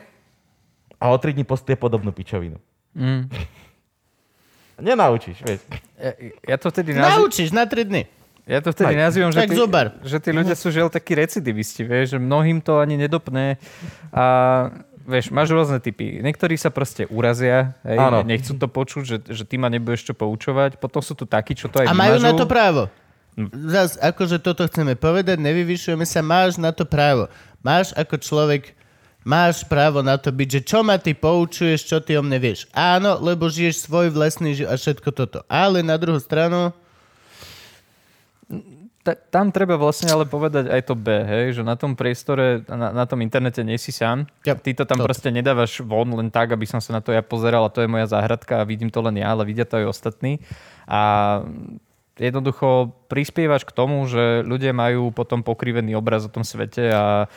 a 0.99 1.11
o 1.11 1.17
3 1.17 1.35
dní 1.35 1.43
postuje 1.43 1.75
podobnú 1.75 2.15
pičovinu. 2.15 2.59
Mm. 2.95 3.27
Nenaučíš, 4.85 5.39
vieš. 5.43 5.63
Ja, 5.95 6.11
ja 6.51 6.57
to 6.59 6.67
vtedy 6.67 6.91
nazývam... 6.91 7.23
Naučíš 7.23 7.49
na 7.55 7.63
3 7.63 7.87
dny. 7.87 8.03
Ja 8.45 8.61
to 8.61 8.69
vtedy 8.69 8.93
Aj. 8.93 9.09
nazývam, 9.09 9.33
že 9.33 9.41
tí, 9.49 9.57
že 10.05 10.17
tí 10.21 10.29
ľudia 10.29 10.53
sú 10.53 10.69
žiaľ 10.69 10.93
takí 10.93 11.17
recidivisti, 11.17 11.81
vieš, 11.81 12.13
že 12.13 12.17
mnohým 12.21 12.61
to 12.61 12.77
ani 12.77 12.93
nedopne 12.93 13.57
a 14.13 14.25
vieš, 15.05 15.29
máš 15.29 15.53
rôzne 15.53 15.77
typy. 15.77 16.19
Niektorí 16.19 16.57
sa 16.57 16.67
proste 16.67 17.05
urazia, 17.07 17.77
hej, 17.85 17.97
Áno. 17.97 18.25
nechcú 18.25 18.57
to 18.57 18.67
počuť, 18.67 19.03
že, 19.05 19.17
že 19.25 19.43
ty 19.45 19.55
ma 19.55 19.69
nebudeš 19.69 20.09
čo 20.09 20.13
poučovať. 20.13 20.81
Potom 20.81 20.99
sú 20.99 21.13
tu 21.13 21.23
takí, 21.23 21.53
čo 21.53 21.69
to 21.69 21.79
aj 21.79 21.87
A 21.87 21.93
majú 21.93 22.17
vymažú. 22.17 22.25
na 22.25 22.31
to 22.33 22.45
právo. 22.45 22.83
Zas, 23.67 23.99
akože 23.99 24.39
toto 24.39 24.63
chceme 24.63 24.95
povedať, 24.95 25.37
nevyvyšujeme 25.37 26.07
sa, 26.07 26.23
máš 26.23 26.55
na 26.55 26.71
to 26.71 26.87
právo. 26.87 27.27
Máš 27.59 27.91
ako 27.93 28.15
človek, 28.15 28.71
máš 29.21 29.67
právo 29.67 29.99
na 29.99 30.15
to 30.15 30.31
byť, 30.31 30.47
že 30.47 30.61
čo 30.63 30.79
ma 30.81 30.95
ty 30.95 31.11
poučuješ, 31.11 31.83
čo 31.83 31.97
ty 31.99 32.15
o 32.15 32.23
mne 32.23 32.39
vieš. 32.39 32.63
Áno, 32.71 33.19
lebo 33.19 33.51
žiješ 33.51 33.85
svoj 33.85 34.09
vlastný 34.09 34.55
život 34.55 34.71
a 34.71 34.79
všetko 34.79 35.09
toto. 35.11 35.39
Ale 35.51 35.83
na 35.83 35.99
druhú 35.99 36.15
stranu, 36.17 36.71
Ta, 39.05 39.13
tam 39.13 39.53
treba 39.53 39.77
vlastne 39.77 40.09
ale 40.09 40.25
povedať 40.25 40.65
aj 40.65 40.81
to 40.89 40.97
B, 40.97 41.13
hej, 41.13 41.45
že 41.53 41.61
na 41.61 41.77
tom 41.77 41.93
priestore, 41.93 42.65
na, 42.65 42.89
na 42.89 43.05
tom 43.05 43.21
internete 43.21 43.61
nie 43.61 43.77
si 43.77 43.93
sám. 43.93 44.25
Yep. 44.41 44.57
Ty 44.65 44.71
to 44.81 44.83
tam 44.89 44.97
Toto. 44.97 45.05
proste 45.05 45.29
nedávaš 45.29 45.85
von 45.85 46.09
len 46.09 46.33
tak, 46.33 46.49
aby 46.49 46.65
som 46.65 46.81
sa 46.81 46.97
na 46.97 47.05
to 47.05 47.13
ja 47.13 47.21
pozeral 47.21 47.69
a 47.69 47.69
to 47.69 47.85
je 47.85 47.91
moja 47.91 48.09
záhradka 48.09 48.65
a 48.65 48.67
vidím 48.67 48.89
to 48.89 49.05
len 49.05 49.21
ja, 49.21 49.29
ale 49.29 49.45
vidia 49.45 49.61
to 49.61 49.77
aj 49.77 49.93
ostatní. 49.93 50.41
A 50.89 51.01
jednoducho 52.17 52.97
prispievaš 53.05 53.61
k 53.61 53.75
tomu, 53.77 54.01
že 54.09 54.41
ľudia 54.41 54.73
majú 54.73 55.13
potom 55.13 55.45
pokrivený 55.45 55.93
obraz 55.93 56.25
o 56.25 56.33
tom 56.33 56.41
svete 56.41 56.89
a 56.89 57.29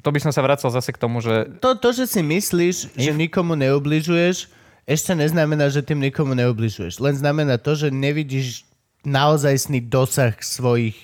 to 0.00 0.08
by 0.08 0.16
som 0.16 0.32
sa 0.32 0.40
vracal 0.40 0.72
zase 0.72 0.88
k 0.88 0.96
tomu, 0.96 1.20
že 1.20 1.60
to, 1.60 1.76
to 1.76 1.92
že 1.92 2.08
si 2.08 2.24
myslíš, 2.24 2.96
že 2.96 3.12
nikomu 3.12 3.52
neubližuješ, 3.60 4.48
ešte 4.88 5.12
neznamená, 5.12 5.68
že 5.68 5.84
tým 5.84 6.00
nikomu 6.00 6.32
neubližuješ. 6.32 7.00
Len 7.00 7.12
znamená 7.16 7.60
to, 7.60 7.76
že 7.76 7.92
nevidíš 7.92 8.64
naozajstný 9.04 9.84
dosah 9.86 10.34
svojich 10.40 10.96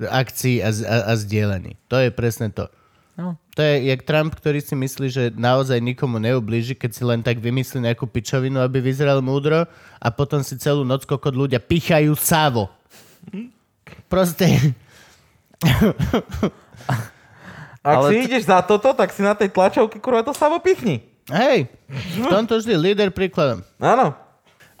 akcií 0.00 0.58
a, 0.58 0.70
a, 0.70 0.96
a 1.10 1.12
zdieľaní. 1.14 1.78
To 1.86 1.98
je 1.98 2.10
presne 2.10 2.50
to. 2.50 2.66
No. 3.14 3.38
To 3.54 3.62
je 3.62 3.94
jak 3.94 4.02
Trump, 4.02 4.34
ktorý 4.34 4.58
si 4.58 4.74
myslí, 4.74 5.06
že 5.06 5.24
naozaj 5.30 5.78
nikomu 5.78 6.18
neublíži, 6.18 6.74
keď 6.74 6.90
si 6.90 7.02
len 7.06 7.22
tak 7.22 7.38
vymyslí 7.38 7.78
nejakú 7.86 8.10
pičovinu, 8.10 8.58
aby 8.58 8.82
vyzeral 8.82 9.22
múdro 9.22 9.70
a 10.02 10.08
potom 10.10 10.42
si 10.42 10.58
celú 10.58 10.82
noc 10.82 11.06
kokot 11.06 11.30
ľudia 11.30 11.62
pichajú 11.62 12.10
sávo. 12.18 12.66
Proste, 14.10 14.74
Ak 17.84 17.94
Ale 18.00 18.08
si 18.10 18.16
t- 18.16 18.24
ideš 18.32 18.48
za 18.48 18.64
toto, 18.64 18.96
tak 18.96 19.12
si 19.12 19.20
na 19.20 19.36
tej 19.36 19.52
tlačovke 19.52 20.00
kurva 20.00 20.24
to 20.24 20.32
samo 20.32 20.56
pichni. 20.58 21.04
hej, 21.28 21.68
v 22.18 22.26
tomto 22.26 22.56
vždy 22.56 22.74
líder 22.80 23.08
príkladom. 23.12 23.60
Áno. 23.76 24.16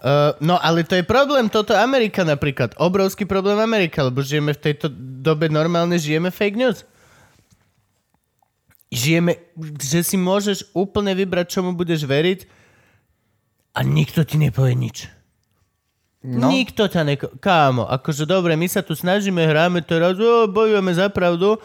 Uh, 0.02 0.36
no 0.42 0.58
ale 0.60 0.84
to 0.84 0.98
je 0.98 1.04
problém, 1.06 1.48
toto 1.48 1.72
Amerika 1.72 2.26
napríklad. 2.26 2.76
Obrovský 2.76 3.24
problém 3.24 3.56
Amerika, 3.56 4.04
lebo 4.04 4.20
žijeme 4.20 4.52
v 4.52 4.62
tejto 4.70 4.92
dobe 5.22 5.48
normálne, 5.48 5.96
žijeme 5.96 6.28
fake 6.28 6.58
news. 6.58 6.84
Žijeme, 8.92 9.40
že 9.80 10.06
si 10.06 10.14
môžeš 10.20 10.70
úplne 10.76 11.16
vybrať, 11.16 11.58
čomu 11.58 11.72
budeš 11.72 12.04
veriť 12.04 12.46
a 13.74 13.82
nikto 13.82 14.22
ti 14.22 14.38
nepovie 14.38 14.78
nič. 14.78 15.10
No. 16.24 16.48
Nikto 16.48 16.88
ťa 16.88 17.02
neko... 17.04 17.26
Kámo, 17.36 17.84
akože 17.84 18.24
dobre, 18.24 18.56
my 18.56 18.64
sa 18.64 18.80
tu 18.80 18.96
snažíme, 18.96 19.44
hráme 19.44 19.84
teraz, 19.84 20.16
o, 20.16 20.48
bojujeme 20.48 20.88
za 20.96 21.12
pravdu. 21.12 21.60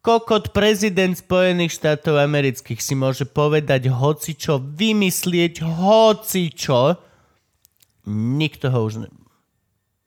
Kokot 0.00 0.56
prezident 0.56 1.12
Spojených 1.12 1.76
štátov 1.80 2.16
amerických 2.16 2.80
si 2.80 2.96
môže 2.96 3.28
povedať 3.28 3.92
hocičo, 3.92 4.56
vymyslieť 4.56 5.60
hocičo. 5.60 6.96
Nikto 8.08 8.68
ho 8.68 8.80
už 8.84 8.94
ne... 9.04 9.08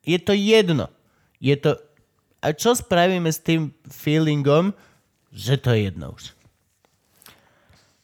Je 0.06 0.18
to 0.22 0.34
jedno. 0.34 0.88
Je 1.42 1.58
to... 1.58 1.76
A 2.40 2.54
čo 2.54 2.78
spravíme 2.78 3.28
s 3.28 3.42
tým 3.42 3.74
feelingom, 3.90 4.72
že 5.34 5.58
to 5.58 5.74
je 5.74 5.90
jedno 5.90 6.14
už? 6.14 6.38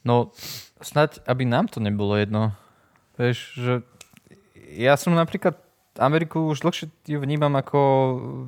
No, 0.04 0.36
snať, 0.84 1.24
aby 1.24 1.48
nám 1.48 1.72
to 1.72 1.80
nebolo 1.80 2.20
jedno. 2.20 2.52
Vieš, 3.16 3.38
že 3.56 3.74
ja 4.74 4.98
som 5.00 5.16
napríklad 5.16 5.56
Ameriku 6.02 6.50
už 6.50 6.66
dlhšie 6.66 6.90
ju 7.06 7.22
vnímam 7.22 7.54
ako 7.54 7.80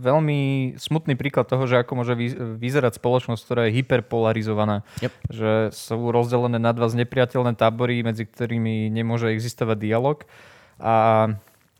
veľmi 0.02 0.74
smutný 0.82 1.14
príklad 1.14 1.46
toho, 1.46 1.70
že 1.70 1.78
ako 1.78 2.02
môže 2.02 2.18
vy- 2.18 2.58
vyzerať 2.58 2.98
spoločnosť, 2.98 3.42
ktorá 3.46 3.62
je 3.70 3.78
hyperpolarizovaná. 3.82 4.82
Yep. 5.06 5.14
Že 5.30 5.52
sú 5.70 6.10
rozdelené 6.10 6.58
na 6.58 6.74
dva 6.74 6.90
znepriateľné 6.90 7.54
tábory, 7.54 8.02
medzi 8.02 8.26
ktorými 8.26 8.90
nemôže 8.90 9.30
existovať 9.30 9.78
dialog. 9.78 10.26
A 10.80 11.28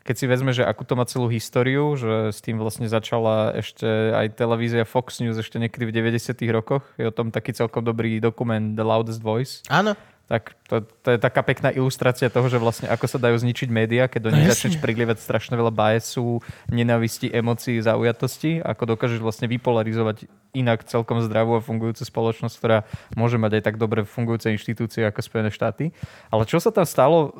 keď 0.06 0.14
si 0.14 0.26
vezme, 0.30 0.54
že 0.54 0.62
akú 0.62 0.86
to 0.86 0.94
má 0.94 1.02
celú 1.02 1.26
históriu, 1.26 1.98
že 1.98 2.30
s 2.30 2.38
tým 2.38 2.62
vlastne 2.62 2.86
začala 2.86 3.50
ešte 3.58 3.84
aj 4.14 4.38
televízia 4.38 4.86
Fox 4.86 5.18
News 5.18 5.34
ešte 5.34 5.58
niekedy 5.58 5.90
v 5.90 6.14
90 6.14 6.38
rokoch. 6.54 6.86
Je 6.94 7.10
o 7.10 7.12
tom 7.12 7.34
taký 7.34 7.50
celkom 7.50 7.82
dobrý 7.82 8.22
dokument 8.22 8.78
The 8.78 8.86
Loudest 8.86 9.18
Voice. 9.18 9.66
Áno. 9.66 9.98
Tak 10.26 10.58
to, 10.66 10.82
to 10.82 11.14
je 11.14 11.18
taká 11.22 11.46
pekná 11.46 11.70
ilustrácia 11.70 12.26
toho, 12.26 12.50
že 12.50 12.58
vlastne 12.58 12.90
ako 12.90 13.06
sa 13.06 13.18
dajú 13.22 13.38
zničiť 13.38 13.70
médiá, 13.70 14.10
keď 14.10 14.20
do 14.26 14.30
nich 14.34 14.46
No 14.46 14.50
začneš 14.50 14.82
prilievať 14.82 15.22
strašne 15.22 15.54
veľa 15.54 15.70
biasu, 15.70 16.42
nenavisti, 16.66 17.30
emócií, 17.30 17.78
zaujatosti, 17.78 18.58
ako 18.58 18.98
dokážeš 18.98 19.22
vlastne 19.22 19.46
vypolarizovať 19.46 20.26
inak 20.56 20.88
celkom 20.88 21.20
zdravú 21.20 21.60
a 21.60 21.64
fungujúcu 21.64 22.02
spoločnosť, 22.02 22.54
ktorá 22.56 22.78
môže 23.12 23.36
mať 23.36 23.60
aj 23.60 23.62
tak 23.68 23.76
dobre 23.76 24.08
fungujúce 24.08 24.48
inštitúcie 24.50 25.04
ako 25.04 25.20
Spojené 25.20 25.52
štáty. 25.52 25.92
Ale 26.32 26.48
čo 26.48 26.56
sa 26.56 26.72
tam 26.72 26.88
stalo 26.88 27.28
uh, 27.28 27.30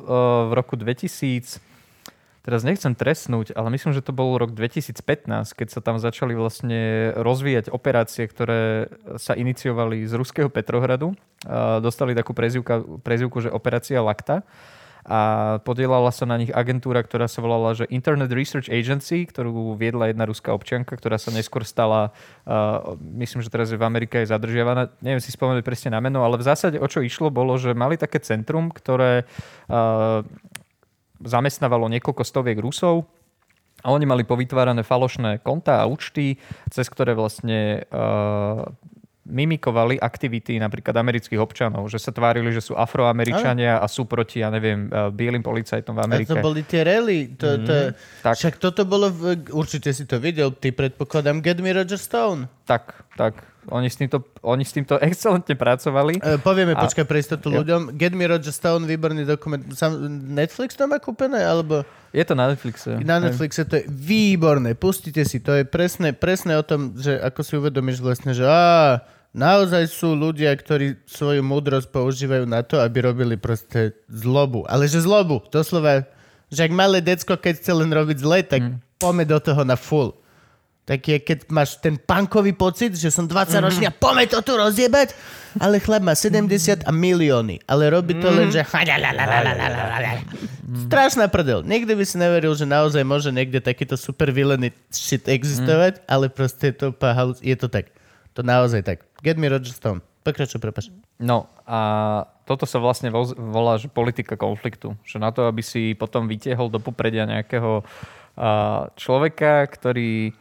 v 0.47 0.51
roku 0.53 0.77
2000, 0.77 1.57
teraz 2.47 2.63
nechcem 2.63 2.95
trestnúť, 2.95 3.51
ale 3.59 3.67
myslím, 3.75 3.91
že 3.91 3.99
to 3.99 4.15
bol 4.15 4.39
rok 4.39 4.55
2015, 4.55 5.03
keď 5.51 5.67
sa 5.67 5.83
tam 5.83 5.99
začali 5.99 6.31
vlastne 6.31 7.11
rozvíjať 7.19 7.67
operácie, 7.73 8.23
ktoré 8.23 8.87
sa 9.19 9.35
iniciovali 9.35 10.07
z 10.07 10.15
ruského 10.15 10.47
Petrohradu. 10.47 11.11
A 11.43 11.83
dostali 11.83 12.15
takú 12.15 12.31
prezivku, 12.31 13.03
prezivku, 13.03 13.43
že 13.43 13.51
operácia 13.51 13.99
Lakta 13.99 14.47
a 15.07 15.19
podielala 15.63 16.11
sa 16.11 16.27
na 16.27 16.35
nich 16.35 16.51
agentúra, 16.51 16.99
ktorá 16.99 17.31
sa 17.31 17.39
volala 17.39 17.71
že 17.71 17.87
Internet 17.87 18.27
Research 18.35 18.67
Agency, 18.67 19.23
ktorú 19.23 19.79
viedla 19.79 20.11
jedna 20.11 20.27
ruská 20.27 20.51
občianka, 20.51 20.99
ktorá 20.99 21.15
sa 21.15 21.31
neskôr 21.31 21.63
stala, 21.63 22.11
uh, 22.43 22.99
myslím, 23.15 23.39
že 23.39 23.47
teraz 23.47 23.71
je 23.71 23.79
v 23.79 23.87
Amerike 23.87 24.19
je 24.19 24.27
zadržiavaná, 24.27 24.91
neviem 24.99 25.23
si 25.23 25.31
spomenúť 25.31 25.63
presne 25.63 25.95
na 25.95 26.03
meno, 26.03 26.27
ale 26.27 26.35
v 26.35 26.43
zásade 26.43 26.75
o 26.75 26.87
čo 26.91 26.99
išlo 26.99 27.31
bolo, 27.31 27.55
že 27.55 27.71
mali 27.71 27.95
také 27.95 28.19
centrum, 28.19 28.67
ktoré 28.67 29.23
uh, 29.71 30.27
zamestnávalo 31.23 31.87
niekoľko 31.87 32.27
stoviek 32.27 32.59
Rusov 32.59 33.07
a 33.79 33.95
oni 33.95 34.03
mali 34.03 34.27
povytvárané 34.27 34.83
falošné 34.83 35.39
konta 35.39 35.79
a 35.79 35.87
účty, 35.87 36.35
cez 36.67 36.83
ktoré 36.91 37.15
vlastne 37.15 37.87
uh, 37.95 38.67
mimikovali 39.27 39.99
aktivity 39.99 40.55
napríklad 40.55 40.95
amerických 40.95 41.37
občanov, 41.37 41.91
že 41.91 41.99
sa 41.99 42.09
tvárili, 42.09 42.49
že 42.49 42.63
sú 42.63 42.73
afroameričania 42.73 43.77
a 43.77 43.85
sú 43.85 44.07
proti, 44.07 44.39
ja 44.39 44.47
neviem, 44.47 44.87
uh, 44.87 45.11
bielým 45.11 45.43
policajtom 45.43 45.93
v 45.93 45.99
A 45.99 46.03
Amerike. 46.07 46.31
to 46.31 46.39
boli 46.39 46.63
tie 46.63 46.81
rally. 46.81 47.35
To, 47.35 47.59
to, 47.59 47.73
tak. 48.23 48.35
Však 48.39 48.55
toto 48.57 48.87
bolo, 48.87 49.11
v, 49.11 49.35
určite 49.51 49.91
si 49.91 50.07
to 50.07 50.17
videl, 50.17 50.55
ty 50.55 50.71
predpokladám 50.71 51.43
Get 51.43 51.59
Me 51.59 51.75
Roger 51.75 51.99
Stone. 51.99 52.47
Tak, 52.63 52.95
tak. 53.15 53.43
Oni 53.67 53.91
s 53.91 53.99
týmto, 53.99 54.23
oni 54.47 54.63
s 54.63 54.71
týmto 54.71 54.95
excelentne 55.03 55.51
pracovali. 55.51 56.23
E, 56.23 56.39
povieme, 56.39 56.71
A- 56.71 56.87
počkaj 56.87 57.03
pre 57.03 57.19
istotu 57.19 57.51
ľuďom. 57.51 57.99
Get 57.99 58.15
Me 58.15 58.23
Roger 58.23 58.55
Stone, 58.55 58.87
výborný 58.87 59.27
dokument. 59.27 59.59
Sam, 59.75 59.99
Netflix 60.31 60.79
to 60.79 60.87
má 60.87 61.03
kúpené? 61.03 61.43
Alebo 61.43 61.83
Je 62.15 62.23
to 62.23 62.31
na 62.31 62.47
Netflixe. 62.47 62.95
na 63.03 63.19
Netflixe 63.19 63.67
to 63.67 63.83
je 63.83 63.85
výborné. 63.91 64.71
Pustite 64.71 65.27
si, 65.27 65.43
to 65.43 65.51
je 65.51 65.67
presne, 65.67 66.15
presne 66.15 66.55
o 66.55 66.63
tom, 66.63 66.95
že 66.95 67.19
ako 67.19 67.39
si 67.43 67.53
uvedomíš 67.59 67.99
vlastne, 67.99 68.31
že 68.31 68.47
á, 68.47 69.03
naozaj 69.37 69.85
sú 69.93 70.17
ľudia, 70.17 70.49
ktorí 70.57 70.97
svoju 71.05 71.45
múdrosť 71.45 71.93
používajú 71.93 72.49
na 72.49 72.65
to, 72.65 72.81
aby 72.81 73.05
robili 73.05 73.37
proste 73.37 73.93
zlobu. 74.09 74.65
Ale 74.65 74.89
že 74.89 75.05
zlobu, 75.05 75.45
doslova, 75.53 76.09
že 76.49 76.65
ak 76.65 76.73
malé 76.73 76.97
decko, 76.99 77.37
keď 77.37 77.61
chce 77.61 77.71
len 77.77 77.93
robiť 77.93 78.17
zle, 78.17 78.41
tak 78.41 78.61
mm. 78.65 78.97
pome 78.97 79.23
do 79.29 79.37
toho 79.37 79.61
na 79.61 79.77
full. 79.77 80.17
Tak 80.87 81.03
je, 81.03 81.19
keď 81.19 81.51
máš 81.51 81.75
ten 81.83 81.99
punkový 81.99 82.55
pocit, 82.55 82.95
že 82.95 83.11
som 83.11 83.27
20 83.27 83.59
ročný 83.59 83.91
a 83.91 83.93
pome 83.93 84.23
to 84.23 84.39
tu 84.39 84.55
rozjebať, 84.55 85.11
ale 85.59 85.83
chlap 85.83 85.99
má 85.99 86.15
70 86.15 86.87
a 86.87 86.91
milióny, 86.95 87.59
ale 87.67 87.91
robí 87.91 88.15
to 88.15 88.31
len, 88.31 88.47
že 88.47 88.63
Strašná 90.87 91.27
prdel. 91.27 91.67
Nikdy 91.67 91.91
by 91.91 92.05
si 92.07 92.15
neveril, 92.15 92.55
že 92.55 92.63
naozaj 92.63 93.03
môže 93.03 93.35
niekde 93.35 93.59
takýto 93.59 93.99
super 93.99 94.31
villainy 94.31 94.71
shit 94.87 95.27
existovať, 95.27 95.99
ale 96.07 96.31
proste 96.31 96.71
je 96.71 96.75
to, 96.79 96.87
je 97.43 97.55
to 97.59 97.67
tak. 97.67 97.91
To 98.39 98.45
naozaj 98.45 98.87
tak. 98.87 99.06
Get 99.23 99.37
me 99.37 99.49
Roger 99.49 99.73
Stone. 99.73 100.01
Pokračuj, 100.21 100.59
prepač. 100.59 100.91
No 101.17 101.47
a 101.63 101.79
toto 102.43 102.67
sa 102.67 102.83
vlastne 102.83 103.07
volá, 103.35 103.79
že 103.79 103.87
politika 103.87 104.35
konfliktu. 104.35 104.93
Že 105.07 105.17
na 105.23 105.31
to, 105.31 105.47
aby 105.47 105.63
si 105.63 105.95
potom 105.95 106.27
vytiehol 106.27 106.67
do 106.67 106.83
popredia 106.83 107.23
nejakého 107.23 107.81
človeka, 108.99 109.65
ktorý 109.71 110.35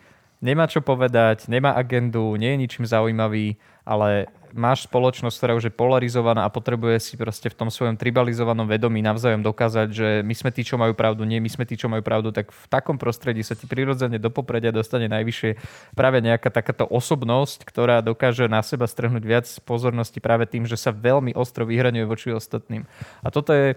nemá 0.44 0.68
čo 0.68 0.84
povedať, 0.84 1.48
nemá 1.48 1.72
agendu, 1.72 2.36
nie 2.36 2.52
je 2.52 2.60
ničím 2.60 2.84
zaujímavý, 2.84 3.56
ale 3.86 4.28
máš 4.56 4.88
spoločnosť, 4.88 5.36
ktorá 5.36 5.52
už 5.54 5.70
je 5.70 5.74
polarizovaná 5.76 6.48
a 6.48 6.50
potrebuje 6.50 6.98
si 6.98 7.14
proste 7.14 7.52
v 7.52 7.56
tom 7.56 7.68
svojom 7.68 7.94
tribalizovanom 7.94 8.64
vedomí 8.66 9.04
navzájom 9.04 9.44
dokázať, 9.44 9.88
že 9.92 10.08
my 10.24 10.34
sme 10.34 10.50
tí, 10.50 10.64
čo 10.64 10.80
majú 10.80 10.96
pravdu, 10.96 11.22
nie 11.28 11.38
my 11.38 11.46
sme 11.52 11.68
tí, 11.68 11.76
čo 11.76 11.86
majú 11.86 12.00
pravdu, 12.02 12.32
tak 12.32 12.50
v 12.50 12.66
takom 12.66 12.96
prostredí 12.96 13.44
sa 13.44 13.54
ti 13.54 13.68
prirodzene 13.68 14.16
do 14.16 14.32
popredia 14.32 14.74
dostane 14.74 15.06
najvyššie 15.06 15.60
práve 15.92 16.18
nejaká 16.24 16.48
takáto 16.48 16.88
osobnosť, 16.88 17.62
ktorá 17.68 18.00
dokáže 18.00 18.48
na 18.48 18.64
seba 18.64 18.88
strhnúť 18.88 19.22
viac 19.22 19.46
pozornosti 19.62 20.18
práve 20.18 20.48
tým, 20.48 20.64
že 20.64 20.80
sa 20.80 20.90
veľmi 20.90 21.36
ostro 21.36 21.68
vyhraňuje 21.68 22.04
voči 22.08 22.32
ostatným. 22.32 22.88
A 23.20 23.28
toto 23.28 23.52
je 23.52 23.76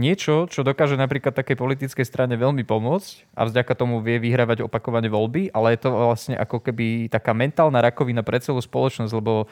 niečo, 0.00 0.48
čo 0.48 0.64
dokáže 0.64 0.94
napríklad 0.94 1.36
takej 1.36 1.60
politickej 1.60 2.06
strane 2.08 2.34
veľmi 2.40 2.64
pomôcť 2.64 3.36
a 3.36 3.44
vďaka 3.44 3.72
tomu 3.76 4.00
vie 4.00 4.16
vyhrávať 4.16 4.64
opakovane 4.64 5.12
voľby, 5.12 5.52
ale 5.52 5.76
je 5.76 5.80
to 5.84 5.88
vlastne 5.92 6.34
ako 6.40 6.64
keby 6.64 7.12
taká 7.12 7.36
mentálna 7.36 7.84
rakovina 7.84 8.24
pre 8.24 8.40
celú 8.40 8.64
spoločnosť, 8.64 9.12
lebo 9.12 9.50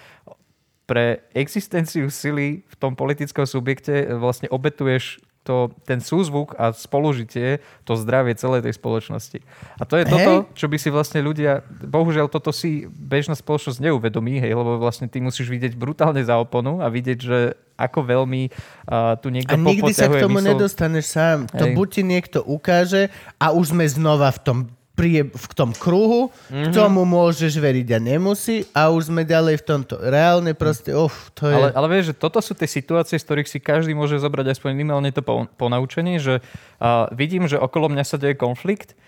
pre 0.89 1.21
existenciu 1.37 2.09
sily 2.09 2.65
v 2.65 2.75
tom 2.81 2.97
politickom 2.97 3.45
subjekte 3.45 4.09
vlastne 4.17 4.49
obetuješ 4.49 5.21
to, 5.45 5.73
ten 5.89 6.01
súzvuk 6.05 6.53
a 6.61 6.77
spolužitie, 6.77 7.65
to 7.89 7.97
zdravie 7.97 8.37
celej 8.37 8.69
tej 8.69 8.77
spoločnosti. 8.77 9.41
A 9.81 9.89
to 9.89 9.97
je 9.97 10.05
Hej. 10.05 10.13
toto, 10.13 10.33
čo 10.53 10.69
by 10.69 10.77
si 10.77 10.93
vlastne 10.93 11.25
ľudia, 11.25 11.65
bohužiaľ 11.69 12.29
toto 12.29 12.53
si 12.53 12.85
bežná 12.85 13.33
spoločnosť 13.33 13.81
neuvedomí, 13.81 14.45
hej, 14.45 14.53
lebo 14.53 14.77
vlastne 14.77 15.09
ty 15.09 15.25
musíš 15.25 15.49
vidieť 15.49 15.73
brutálne 15.73 16.21
za 16.21 16.37
oponu 16.37 16.85
a 16.85 16.93
vidieť, 16.93 17.19
že 17.21 17.57
ako 17.79 18.01
veľmi 18.05 18.43
uh, 18.51 19.17
tu 19.23 19.33
niekto 19.33 19.55
A 19.55 19.57
nikdy 19.57 19.95
sa 19.95 20.11
k 20.11 20.21
tomu 20.21 20.43
mysl- 20.43 20.53
nedostaneš 20.53 21.07
sám. 21.15 21.39
To 21.55 21.65
Hej. 21.65 21.75
buď 21.79 21.89
ti 21.89 22.03
niekto 22.03 22.39
ukáže 22.45 23.09
a 23.39 23.55
už 23.55 23.73
sme 23.73 23.87
znova 23.89 24.29
v 24.35 24.41
tom 24.43 24.59
prie, 24.99 25.23
v 25.31 25.47
tom 25.55 25.71
kruhu, 25.71 26.35
mm-hmm. 26.35 26.67
k 26.67 26.67
tomu 26.75 27.07
môžeš 27.07 27.55
veriť 27.55 27.95
a 27.95 27.99
nemusí 28.03 28.67
a 28.75 28.91
už 28.91 29.15
sme 29.15 29.23
ďalej 29.23 29.63
v 29.63 29.65
tomto. 29.65 29.95
Reálne 30.03 30.59
proste, 30.59 30.91
uf, 30.91 31.31
to 31.39 31.47
je... 31.47 31.55
Ale, 31.55 31.71
ale 31.71 31.87
vieš, 31.87 32.11
že 32.11 32.19
toto 32.19 32.43
sú 32.43 32.59
tie 32.59 32.67
situácie, 32.67 33.15
z 33.15 33.23
ktorých 33.23 33.47
si 33.47 33.63
každý 33.63 33.95
môže 33.95 34.19
zobrať 34.19 34.59
aspoň 34.59 34.75
minimálne 34.75 35.15
to 35.15 35.23
po, 35.23 35.47
ponaučenie, 35.55 36.19
že 36.19 36.43
uh, 36.43 37.07
vidím, 37.15 37.47
že 37.47 37.63
okolo 37.63 37.87
mňa 37.95 38.03
sa 38.03 38.19
deje 38.19 38.35
konflikt, 38.35 38.99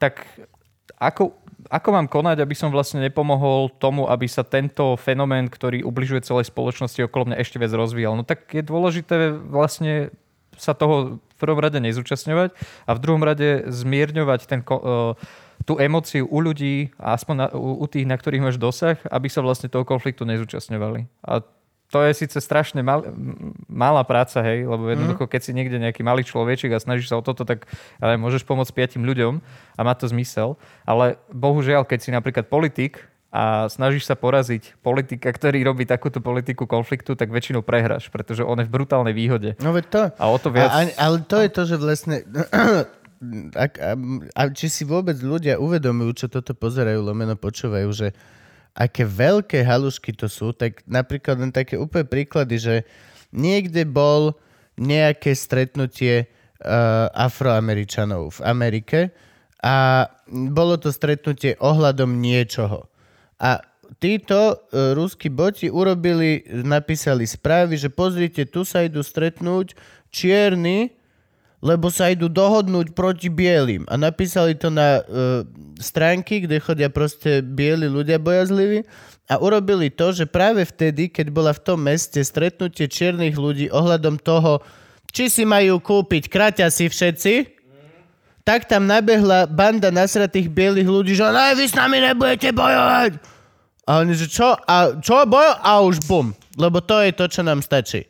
tak 0.00 0.24
ako 0.96 1.36
ako 1.66 1.88
mám 1.90 2.06
konať, 2.06 2.38
aby 2.46 2.54
som 2.54 2.70
vlastne 2.70 3.02
nepomohol 3.02 3.74
tomu, 3.82 4.06
aby 4.06 4.30
sa 4.30 4.46
tento 4.46 4.94
fenomén, 4.94 5.50
ktorý 5.50 5.82
ubližuje 5.82 6.22
celej 6.22 6.46
spoločnosti 6.46 7.02
okolo 7.02 7.34
mňa 7.34 7.42
ešte 7.42 7.58
viac 7.58 7.74
rozvíjal. 7.74 8.14
No 8.14 8.22
tak 8.22 8.54
je 8.54 8.62
dôležité 8.62 9.34
vlastne 9.34 10.14
sa 10.54 10.72
toho 10.72 11.18
v 11.36 11.40
prvom 11.44 11.60
rade 11.60 11.76
nezúčastňovať 11.84 12.56
a 12.88 12.90
v 12.96 13.02
druhom 13.04 13.20
rade 13.20 13.68
zmierňovať 13.68 14.40
ten, 14.48 14.64
e, 14.64 14.80
tú 15.68 15.76
emóciu 15.76 16.24
u 16.24 16.38
ľudí, 16.40 16.96
aspoň 16.96 17.34
na, 17.36 17.46
u, 17.52 17.84
u 17.84 17.86
tých, 17.86 18.08
na 18.08 18.16
ktorých 18.16 18.44
máš 18.48 18.56
dosah, 18.56 18.96
aby 19.12 19.28
sa 19.28 19.44
vlastne 19.44 19.68
toho 19.68 19.84
konfliktu 19.84 20.24
nezúčastňovali. 20.24 21.04
A 21.28 21.44
to 21.86 22.02
je 22.02 22.26
síce 22.26 22.34
strašne 22.42 22.82
mal, 22.82 23.06
malá 23.70 24.02
práca, 24.02 24.42
hej, 24.42 24.66
lebo 24.66 24.90
jednoducho, 24.90 25.30
keď 25.30 25.40
si 25.42 25.52
niekde 25.54 25.78
nejaký 25.78 26.02
malý 26.02 26.26
človečik 26.26 26.74
a 26.74 26.82
snažíš 26.82 27.14
sa 27.14 27.18
o 27.18 27.22
toto, 27.22 27.46
tak 27.46 27.70
ale 28.02 28.18
môžeš 28.18 28.42
pomôcť 28.42 28.74
piatim 28.74 29.06
ľuďom 29.06 29.38
a 29.78 29.80
má 29.86 29.94
to 29.94 30.10
zmysel. 30.10 30.58
Ale 30.82 31.14
bohužiaľ, 31.30 31.86
keď 31.86 31.98
si 32.02 32.10
napríklad 32.10 32.50
politik 32.50 33.06
a 33.36 33.68
snažíš 33.68 34.08
sa 34.08 34.16
poraziť 34.16 34.80
politika, 34.80 35.28
ktorý 35.28 35.60
robí 35.60 35.84
takúto 35.84 36.24
politiku 36.24 36.64
konfliktu, 36.64 37.12
tak 37.12 37.28
väčšinou 37.28 37.60
prehráš, 37.60 38.08
pretože 38.08 38.40
on 38.40 38.56
je 38.56 38.64
v 38.64 38.72
brutálnej 38.72 39.12
výhode. 39.12 39.60
No 39.60 39.76
veď 39.76 39.84
to. 39.92 40.02
A 40.16 40.24
o 40.32 40.40
to 40.40 40.48
viac... 40.48 40.72
A, 40.72 40.88
ale 40.96 41.20
to 41.20 41.44
je 41.44 41.50
to, 41.52 41.62
že 41.68 41.76
vlastne... 41.76 42.16
A, 43.56 43.64
a, 43.64 43.96
a 44.36 44.42
či 44.52 44.68
si 44.68 44.84
vôbec 44.84 45.16
ľudia 45.16 45.56
uvedomujú, 45.56 46.12
čo 46.20 46.26
toto 46.28 46.52
pozerajú, 46.52 47.00
lomeno 47.00 47.32
počúvajú, 47.32 47.88
že 47.88 48.12
aké 48.76 49.08
veľké 49.08 49.64
halušky 49.64 50.12
to 50.12 50.28
sú, 50.28 50.52
tak 50.52 50.84
napríklad 50.84 51.40
len 51.40 51.48
také 51.48 51.80
úplne 51.80 52.04
príklady, 52.04 52.60
že 52.60 52.74
niekde 53.32 53.88
bol 53.88 54.36
nejaké 54.76 55.32
stretnutie 55.32 56.28
uh, 56.28 57.08
afroameričanov 57.16 58.36
v 58.36 58.40
Amerike 58.44 59.16
a 59.64 60.06
bolo 60.28 60.76
to 60.76 60.92
stretnutie 60.92 61.56
ohľadom 61.56 62.20
niečoho. 62.20 62.84
A 63.36 63.60
títo 64.00 64.36
uh, 64.56 64.92
ruskí 64.96 65.30
boti 65.30 65.70
urobili, 65.70 66.44
napísali 66.48 67.24
správy, 67.24 67.76
že 67.80 67.92
pozrite, 67.92 68.48
tu 68.48 68.64
sa 68.64 68.84
idú 68.84 69.00
stretnúť 69.00 69.76
čierni, 70.12 70.96
lebo 71.64 71.88
sa 71.88 72.12
idú 72.12 72.28
dohodnúť 72.28 72.92
proti 72.92 73.32
bielým. 73.32 73.88
A 73.88 73.96
napísali 73.96 74.54
to 74.54 74.68
na 74.68 75.00
uh, 75.00 75.42
stránky, 75.80 76.44
kde 76.44 76.60
chodia 76.60 76.92
proste 76.92 77.40
bieli 77.40 77.88
ľudia 77.88 78.20
bojazliví 78.20 78.84
a 79.26 79.34
urobili 79.40 79.90
to, 79.90 80.12
že 80.14 80.28
práve 80.28 80.62
vtedy, 80.62 81.10
keď 81.10 81.26
bola 81.32 81.50
v 81.50 81.62
tom 81.64 81.82
meste 81.82 82.22
stretnutie 82.22 82.86
čiernych 82.86 83.34
ľudí 83.34 83.66
ohľadom 83.72 84.20
toho, 84.20 84.62
či 85.10 85.32
si 85.32 85.48
majú 85.48 85.80
kúpiť 85.80 86.28
kraťasy 86.28 86.92
všetci, 86.92 87.55
tak 88.46 88.70
tam 88.70 88.86
nabehla 88.86 89.50
banda 89.50 89.90
nasratých 89.90 90.46
bielých 90.46 90.86
ľudí, 90.86 91.12
že 91.18 91.26
ne, 91.26 91.58
vy 91.58 91.66
s 91.66 91.74
nami 91.74 91.98
nebudete 91.98 92.54
bojovať. 92.54 93.18
A 93.90 94.06
oni, 94.06 94.14
že 94.14 94.30
čo? 94.30 94.54
A 94.54 94.94
čo 95.02 95.26
bojo? 95.26 95.50
A 95.58 95.82
už 95.82 96.06
bum. 96.06 96.30
Lebo 96.54 96.78
to 96.78 97.02
je 97.02 97.10
to, 97.10 97.26
čo 97.26 97.42
nám 97.42 97.58
stačí. 97.62 98.06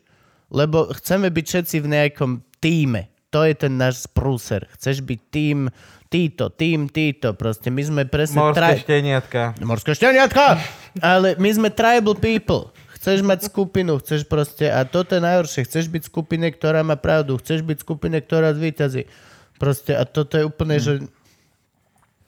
Lebo 0.53 0.93
chceme 0.93 1.33
byť 1.33 1.45
všetci 1.45 1.77
v 1.81 1.89
nejakom 1.89 2.33
týme. 2.61 3.09
To 3.33 3.45
je 3.45 3.57
ten 3.57 3.77
náš 3.77 4.05
sprúser. 4.09 4.69
Chceš 4.77 5.05
byť 5.05 5.21
tým, 5.29 5.69
títo, 6.09 6.49
tým, 6.49 6.89
títo. 6.89 7.37
Proste 7.37 7.69
my 7.69 7.83
sme 7.85 8.03
presne... 8.09 8.41
Morské 8.41 8.85
šteniatka. 8.85 9.57
Morské 9.61 9.93
šteniatka! 9.93 10.61
Ale 11.01 11.37
my 11.37 11.51
sme 11.53 11.69
tribal 11.69 12.17
people. 12.17 12.73
Chceš 12.97 13.21
mať 13.21 13.53
skupinu, 13.53 14.01
chceš 14.01 14.25
proste... 14.25 14.73
A 14.73 14.89
toto 14.89 15.13
je 15.13 15.21
najhoršie. 15.21 15.69
Chceš 15.69 15.93
byť 15.93 16.09
skupine, 16.09 16.49
ktorá 16.49 16.81
má 16.81 16.97
pravdu. 16.97 17.37
Chceš 17.37 17.61
byť 17.61 17.85
skupine, 17.85 18.17
ktorá 18.25 18.57
zvýťazí. 18.57 19.05
Proste, 19.57 19.97
a 19.97 20.05
toto 20.05 20.37
je 20.37 20.45
úplne, 20.45 20.77
že... 20.77 21.05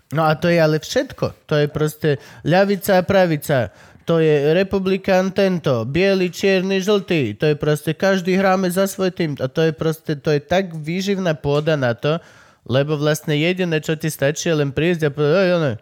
No 0.09 0.25
a 0.25 0.33
to 0.37 0.49
je 0.49 0.57
ale 0.57 0.81
všetko. 0.81 1.45
To 1.45 1.55
je 1.61 1.67
proste 1.69 2.17
ľavica 2.45 2.97
a 2.97 3.05
pravica. 3.05 3.69
To 4.09 4.25
je 4.25 4.57
republikán 4.57 5.37
tento, 5.37 5.85
biely, 5.85 6.33
čierny, 6.33 6.81
žltý. 6.81 7.37
To 7.37 7.53
je 7.53 7.57
proste, 7.61 7.93
každý 7.93 8.41
hráme 8.41 8.73
za 8.73 8.89
svoj 8.89 9.13
tým. 9.13 9.37
A 9.37 9.53
to 9.53 9.69
je 9.69 9.73
proste, 9.77 10.17
to 10.17 10.33
je 10.33 10.41
tak 10.41 10.73
výživná 10.73 11.37
pôda 11.37 11.77
na 11.77 11.93
to, 11.93 12.17
lebo 12.65 12.97
vlastne 12.97 13.37
jediné, 13.37 13.85
čo 13.85 14.01
ti 14.01 14.09
stačí, 14.09 14.49
je 14.49 14.65
len 14.65 14.73
prísť 14.73 15.09
a 15.09 15.11
povedať, 15.13 15.37
"Ej, 15.45 15.51
one, 15.61 15.73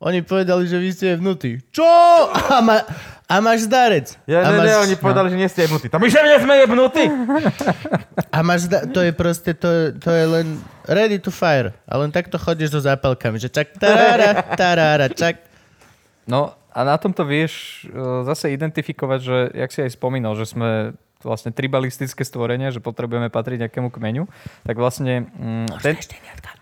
oni 0.00 0.24
povedali, 0.24 0.64
že 0.64 0.80
vy 0.80 0.90
ste 0.96 1.20
vnutí. 1.20 1.60
Čo? 1.72 1.84
A, 2.56 2.64
ma, 2.64 2.80
a 3.30 3.38
máš 3.38 3.70
zdarec. 3.70 4.18
Ja, 4.26 4.42
a 4.42 4.50
ne, 4.50 4.58
máš, 4.58 4.66
ne, 4.66 4.74
oni 4.90 4.96
povedali, 4.98 5.30
že 5.30 5.36
nie 5.38 5.46
ste 5.46 5.60
jebnutí. 5.70 5.86
To 5.86 6.02
my 6.02 6.08
že 6.10 6.20
nie 6.26 6.38
sme 6.42 6.54
jebnutí! 6.66 7.04
A 8.34 8.38
máš, 8.42 8.66
zda- 8.66 8.90
to 8.90 9.06
je 9.06 9.12
proste, 9.14 9.54
to, 9.54 9.94
to 9.94 10.10
je 10.10 10.24
len 10.26 10.58
ready 10.90 11.22
to 11.22 11.30
fire. 11.30 11.70
A 11.86 11.94
len 12.02 12.10
takto 12.10 12.42
chodíš 12.42 12.74
so 12.74 12.82
zápalkami, 12.82 13.38
že 13.38 13.46
čak, 13.46 13.78
tarára, 13.78 14.42
tarára, 14.58 15.06
čak. 15.06 15.38
No 16.26 16.58
a 16.74 16.80
na 16.82 16.98
tomto 16.98 17.22
vieš 17.22 17.86
e, 17.86 17.94
zase 18.26 18.50
identifikovať, 18.50 19.20
že, 19.22 19.38
jak 19.54 19.70
si 19.70 19.80
aj 19.86 19.94
spomínal, 19.94 20.34
že 20.34 20.50
sme 20.50 20.98
vlastne 21.22 21.52
tribalistické 21.52 22.24
stvorenia, 22.24 22.72
že 22.72 22.80
potrebujeme 22.80 23.28
patriť 23.28 23.68
nejakému 23.68 23.92
kmeňu, 23.92 24.24
tak 24.64 24.76
vlastne 24.80 25.28
mm, 25.28 25.80
ten, 25.84 25.94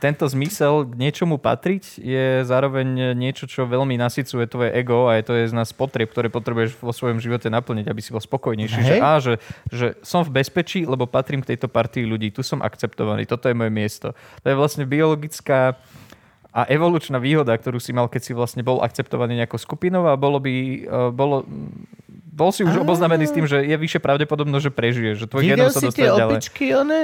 tento 0.02 0.24
zmysel 0.26 0.86
k 0.86 0.92
niečomu 0.98 1.38
patriť 1.38 1.98
je 1.98 2.42
zároveň 2.42 3.14
niečo, 3.14 3.46
čo 3.46 3.70
veľmi 3.70 3.94
nasycuje 3.94 4.44
tvoje 4.50 4.70
ego 4.74 5.06
a 5.06 5.18
je 5.18 5.24
to 5.26 5.32
je 5.38 5.44
z 5.50 5.54
nás 5.54 5.70
potrieb, 5.70 6.10
ktoré 6.10 6.26
potrebuješ 6.28 6.78
vo 6.82 6.90
svojom 6.90 7.22
živote 7.22 7.46
naplniť, 7.50 7.86
aby 7.86 8.00
si 8.02 8.10
bol 8.10 8.22
spokojnejší. 8.22 8.80
Že, 8.82 8.94
Hej. 8.98 9.00
á, 9.00 9.12
že, 9.22 9.34
že 9.70 9.86
som 10.02 10.26
v 10.26 10.42
bezpečí, 10.42 10.82
lebo 10.82 11.06
patrím 11.06 11.42
k 11.42 11.54
tejto 11.54 11.70
partii 11.70 12.06
ľudí, 12.06 12.34
tu 12.34 12.42
som 12.42 12.58
akceptovaný, 12.62 13.26
toto 13.26 13.46
je 13.46 13.54
moje 13.54 13.70
miesto. 13.70 14.14
To 14.42 14.46
je 14.50 14.58
vlastne 14.58 14.84
biologická 14.86 15.78
a 16.48 16.64
evolučná 16.66 17.20
výhoda, 17.20 17.54
ktorú 17.54 17.78
si 17.78 17.92
mal, 17.92 18.08
keď 18.08 18.22
si 18.24 18.32
vlastne 18.32 18.64
bol 18.64 18.80
akceptovaný 18.80 19.38
nejakou 19.38 19.60
skupinou 19.60 20.08
a 20.08 20.16
bolo 20.16 20.40
by, 20.40 20.54
uh, 20.88 21.10
bolo, 21.12 21.44
bol 22.38 22.54
si 22.54 22.62
už 22.62 22.78
oboznamený 22.78 23.26
s 23.26 23.34
tým, 23.34 23.50
že 23.50 23.66
je 23.66 23.74
vyššie 23.74 23.98
pravdepodobnosť, 23.98 24.64
že 24.70 24.72
prežiješ, 24.72 25.16
že 25.18 25.26
tvoj 25.26 25.42
genom 25.42 25.74
sa 25.74 25.82
dostane 25.82 26.14
ďalej. 26.14 26.38
opičky, 26.38 26.66
one? 26.70 27.00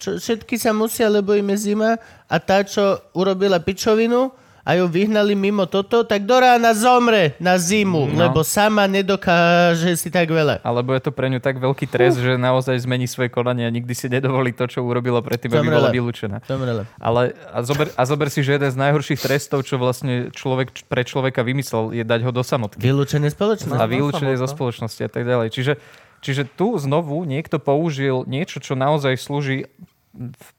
Čo, 0.00 0.16
všetky 0.16 0.56
sa 0.56 0.72
musia, 0.72 1.12
lebo 1.12 1.36
im 1.36 1.52
je 1.52 1.74
zima 1.74 2.00
a 2.24 2.36
tá, 2.40 2.64
čo 2.64 3.02
urobila 3.12 3.60
pičovinu 3.60 4.32
a 4.68 4.76
ju 4.76 4.84
vyhnali 4.84 5.32
mimo 5.32 5.64
toto, 5.64 6.04
tak 6.04 6.22
do 6.22 6.36
rána 6.36 6.76
zomre 6.76 7.32
na 7.38 7.56
zimu, 7.56 8.04
No. 8.06 8.20
lebo 8.20 8.44
sama 8.44 8.84
nedokáže 8.84 9.96
si 9.96 10.08
tak 10.08 10.28
veľa. 10.28 10.60
Alebo 10.60 10.92
je 10.92 11.00
to 11.00 11.08
pre 11.08 11.26
ňu 11.26 11.40
tak 11.40 11.56
veľký 11.56 11.88
trest, 11.88 12.20
že 12.20 12.36
naozaj 12.36 12.76
zmení 12.78 13.08
svoje 13.08 13.28
konanie 13.28 13.64
a 13.64 13.72
nikdy 13.72 13.90
si 13.90 14.06
nedovolí 14.06 14.52
to, 14.52 14.68
čo 14.68 14.84
urobila 14.84 15.18
predtým, 15.18 15.48
aby 15.50 15.66
bola 15.66 15.88
vylúčená. 15.88 16.44
Zomrela. 16.44 16.84
Ale 17.00 17.32
a 17.48 17.64
zober, 17.64 17.88
a 17.90 18.02
zober 18.04 18.28
si, 18.28 18.44
že 18.44 18.54
jeden 18.54 18.68
z 18.68 18.76
najhorších 18.76 19.16
trestov, 19.18 19.64
čo 19.64 19.80
vlastne 19.80 20.28
človek 20.30 20.84
pre 20.84 21.00
človeka 21.00 21.40
vymyslel, 21.40 21.96
je 21.96 22.04
dať 22.04 22.20
ho 22.22 22.30
do 22.30 22.44
samotky. 22.44 22.76
Vylúčené 22.76 23.32
spoločnosti. 23.32 23.72
a 23.72 23.88
vylúčené 23.88 24.36
zo 24.36 24.44
spoločnosti 24.44 25.00
a 25.00 25.08
tak 25.08 25.24
ďalej. 25.24 25.48
Čiže, 25.48 25.72
čiže 26.20 26.44
tu 26.44 26.76
znovu 26.76 27.24
niekto 27.24 27.56
použil 27.56 28.28
niečo, 28.28 28.60
čo 28.60 28.76
naozaj 28.76 29.16
slúži 29.16 29.64
v- 30.12 30.52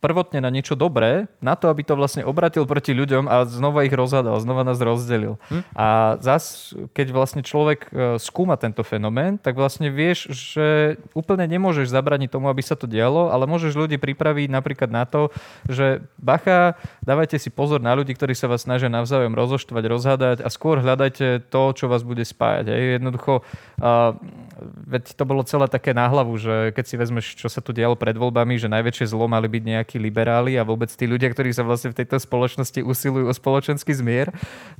prvotne 0.00 0.40
na 0.40 0.48
niečo 0.48 0.74
dobré, 0.74 1.28
na 1.44 1.54
to, 1.54 1.68
aby 1.68 1.84
to 1.84 1.92
vlastne 1.92 2.24
obratil 2.24 2.64
proti 2.64 2.96
ľuďom 2.96 3.28
a 3.28 3.44
znova 3.44 3.84
ich 3.84 3.92
rozhadal, 3.92 4.40
znova 4.40 4.64
nás 4.64 4.80
rozdelil. 4.80 5.36
Hm? 5.52 5.62
A 5.76 6.16
zas, 6.24 6.72
keď 6.96 7.12
vlastne 7.12 7.44
človek 7.44 7.80
e, 7.86 7.88
skúma 8.16 8.56
tento 8.56 8.80
fenomén, 8.80 9.36
tak 9.36 9.60
vlastne 9.60 9.92
vieš, 9.92 10.32
že 10.32 10.96
úplne 11.12 11.44
nemôžeš 11.44 11.92
zabraniť 11.92 12.32
tomu, 12.32 12.48
aby 12.48 12.64
sa 12.64 12.74
to 12.74 12.88
dialo, 12.88 13.28
ale 13.28 13.44
môžeš 13.44 13.76
ľudí 13.76 14.00
pripraviť 14.00 14.48
napríklad 14.48 14.88
na 14.88 15.04
to, 15.04 15.28
že 15.68 16.00
bacha, 16.16 16.80
dávajte 17.04 17.36
si 17.36 17.52
pozor 17.52 17.84
na 17.84 17.92
ľudí, 17.92 18.16
ktorí 18.16 18.32
sa 18.32 18.48
vás 18.48 18.64
snažia 18.64 18.88
navzájom 18.88 19.36
rozoštvať, 19.36 19.84
rozhádať 19.84 20.36
a 20.40 20.48
skôr 20.48 20.80
hľadajte 20.80 21.44
to, 21.52 21.62
čo 21.76 21.92
vás 21.92 22.00
bude 22.00 22.24
spájať. 22.24 22.72
Hej. 22.72 22.82
Jednoducho, 22.96 23.44
uh, 23.84 24.16
veď 24.64 25.16
to 25.16 25.24
bolo 25.24 25.42
celé 25.42 25.66
také 25.66 25.96
náhlavu, 25.96 26.36
že 26.36 26.70
keď 26.76 26.84
si 26.84 26.94
vezmeš, 26.96 27.26
čo 27.34 27.48
sa 27.48 27.64
tu 27.64 27.72
dialo 27.72 27.96
pred 27.96 28.14
voľbami, 28.14 28.60
že 28.60 28.68
najväčšie 28.68 29.10
zlo 29.10 29.26
mali 29.26 29.48
byť 29.48 29.62
nejakí 29.64 29.96
liberáli 29.96 30.56
a 30.56 30.62
vôbec 30.62 30.88
tí 30.92 31.08
ľudia, 31.08 31.32
ktorí 31.32 31.50
sa 31.50 31.64
vlastne 31.64 31.90
v 31.92 31.98
tejto 32.04 32.20
spoločnosti 32.20 32.80
usilujú 32.84 33.26
o 33.28 33.34
spoločenský 33.34 33.92
zmier, 33.96 34.32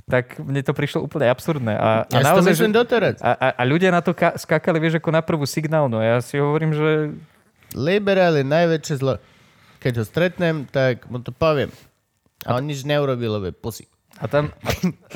tak 0.05 0.37
mne 0.41 0.61
to 0.61 0.73
prišlo 0.73 1.05
úplne 1.05 1.29
absurdné. 1.29 1.73
A, 1.77 2.05
Ja 2.09 2.25
naozaj, 2.25 2.53
že, 2.57 2.65
a, 3.21 3.31
a, 3.35 3.47
a 3.57 3.63
ľudia 3.65 3.89
na 3.89 4.01
to 4.05 4.13
ka- 4.13 4.37
skákali, 4.37 4.77
vieš, 4.81 4.97
ako 5.01 5.09
na 5.13 5.21
prvú 5.21 5.45
signálnu. 5.45 5.99
A 6.01 6.03
ja 6.03 6.17
si 6.21 6.37
hovorím, 6.37 6.73
že 6.73 7.13
Liberál 7.71 8.35
je 8.35 8.45
najväčšie 8.45 8.95
zlo. 8.99 9.15
Keď 9.79 9.93
ho 9.97 10.03
stretnem, 10.05 10.67
tak 10.67 11.07
mu 11.07 11.23
to 11.23 11.31
poviem. 11.31 11.71
A 12.45 12.57
on 12.57 12.65
nič 12.67 12.83
neurobil, 12.83 13.31
lebo 13.31 13.53
pusy. 13.55 13.87
A 14.21 14.29
tam, 14.29 14.53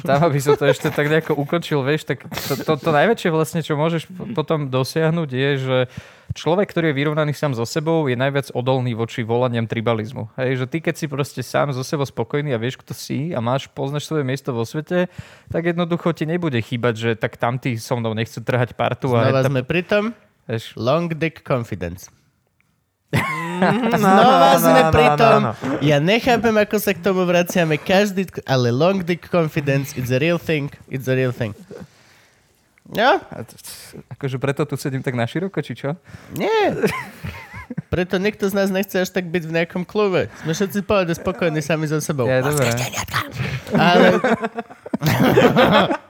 tam, 0.02 0.20
aby 0.26 0.42
som 0.42 0.58
to 0.58 0.66
ešte 0.66 0.90
tak 0.90 1.06
nejako 1.06 1.38
ukončil, 1.38 1.86
vieš, 1.86 2.10
tak 2.10 2.26
to, 2.26 2.58
to, 2.58 2.74
to 2.74 2.90
najväčšie 2.90 3.30
vlastne, 3.30 3.62
čo 3.62 3.78
môžeš 3.78 4.10
potom 4.34 4.74
dosiahnuť, 4.74 5.30
je, 5.30 5.50
že 5.62 5.78
človek, 6.34 6.66
ktorý 6.74 6.90
je 6.90 6.98
vyrovnaný 6.98 7.38
sám 7.38 7.54
so 7.54 7.70
sebou, 7.70 8.10
je 8.10 8.18
najviac 8.18 8.50
odolný 8.58 8.98
voči 8.98 9.22
volaniam 9.22 9.70
tribalizmu. 9.70 10.34
Hej, 10.42 10.66
že 10.66 10.66
ty, 10.66 10.78
keď 10.82 10.96
si 10.98 11.06
proste 11.06 11.42
sám 11.46 11.70
so 11.78 11.86
sebou 11.86 12.10
spokojný 12.10 12.58
a 12.58 12.60
vieš, 12.60 12.82
kto 12.82 12.98
si 12.98 13.30
a 13.30 13.40
máš, 13.46 13.70
poznáš 13.70 14.10
svoje 14.10 14.26
miesto 14.26 14.50
vo 14.50 14.66
svete, 14.66 15.06
tak 15.54 15.62
jednoducho 15.70 16.10
ti 16.18 16.26
nebude 16.26 16.58
chýbať, 16.58 16.94
že 16.98 17.10
tak 17.14 17.38
tamtí 17.38 17.78
so 17.78 17.94
mnou 18.02 18.18
nechcú 18.18 18.42
trhať 18.42 18.74
partu. 18.74 19.14
Znova 19.14 19.46
a 19.46 19.46
sme 19.46 19.62
pri 19.62 19.86
tom 19.86 20.18
vieš, 20.50 20.74
long 20.74 21.14
dick 21.14 21.46
confidence. 21.46 22.10
Znova 24.02 24.50
no, 24.56 24.60
sme 24.60 24.82
no, 24.82 24.92
pri 24.92 25.08
no, 25.08 25.16
tom. 25.18 25.40
no. 25.42 25.52
Ja 25.82 25.98
nechápem, 26.04 26.56
ako 26.56 26.76
sa 26.80 26.92
k 26.92 27.00
tomu 27.02 27.24
vraciame. 27.24 27.80
Každý, 27.80 28.28
ale 28.46 28.70
long 28.72 29.02
dick 29.02 29.28
confidence, 29.28 29.94
it's 29.96 30.12
a 30.12 30.20
real 30.20 30.40
thing. 30.40 30.72
It's 30.88 31.08
a 31.08 31.16
real 31.16 31.32
thing. 31.32 31.56
No, 32.86 33.18
Akože 34.14 34.38
preto 34.38 34.62
tu 34.70 34.78
sedím 34.78 35.02
tak 35.02 35.18
na 35.18 35.26
široko, 35.26 35.58
či 35.66 35.74
čo? 35.74 35.98
nie. 36.38 36.86
Preto 37.90 38.22
nikto 38.22 38.46
z 38.46 38.54
nás 38.54 38.70
nechce 38.70 38.94
až 38.94 39.10
tak 39.10 39.26
byť 39.26 39.44
v 39.50 39.52
nejakom 39.58 39.90
klube. 39.90 40.30
Sme 40.46 40.54
všetci 40.54 40.86
povedali 40.86 41.18
spokojní 41.18 41.62
sami 41.66 41.90
so 41.90 41.98
sebou. 41.98 42.30
Ja, 42.30 42.46
dobré. 42.46 42.70
Ale 43.74 44.22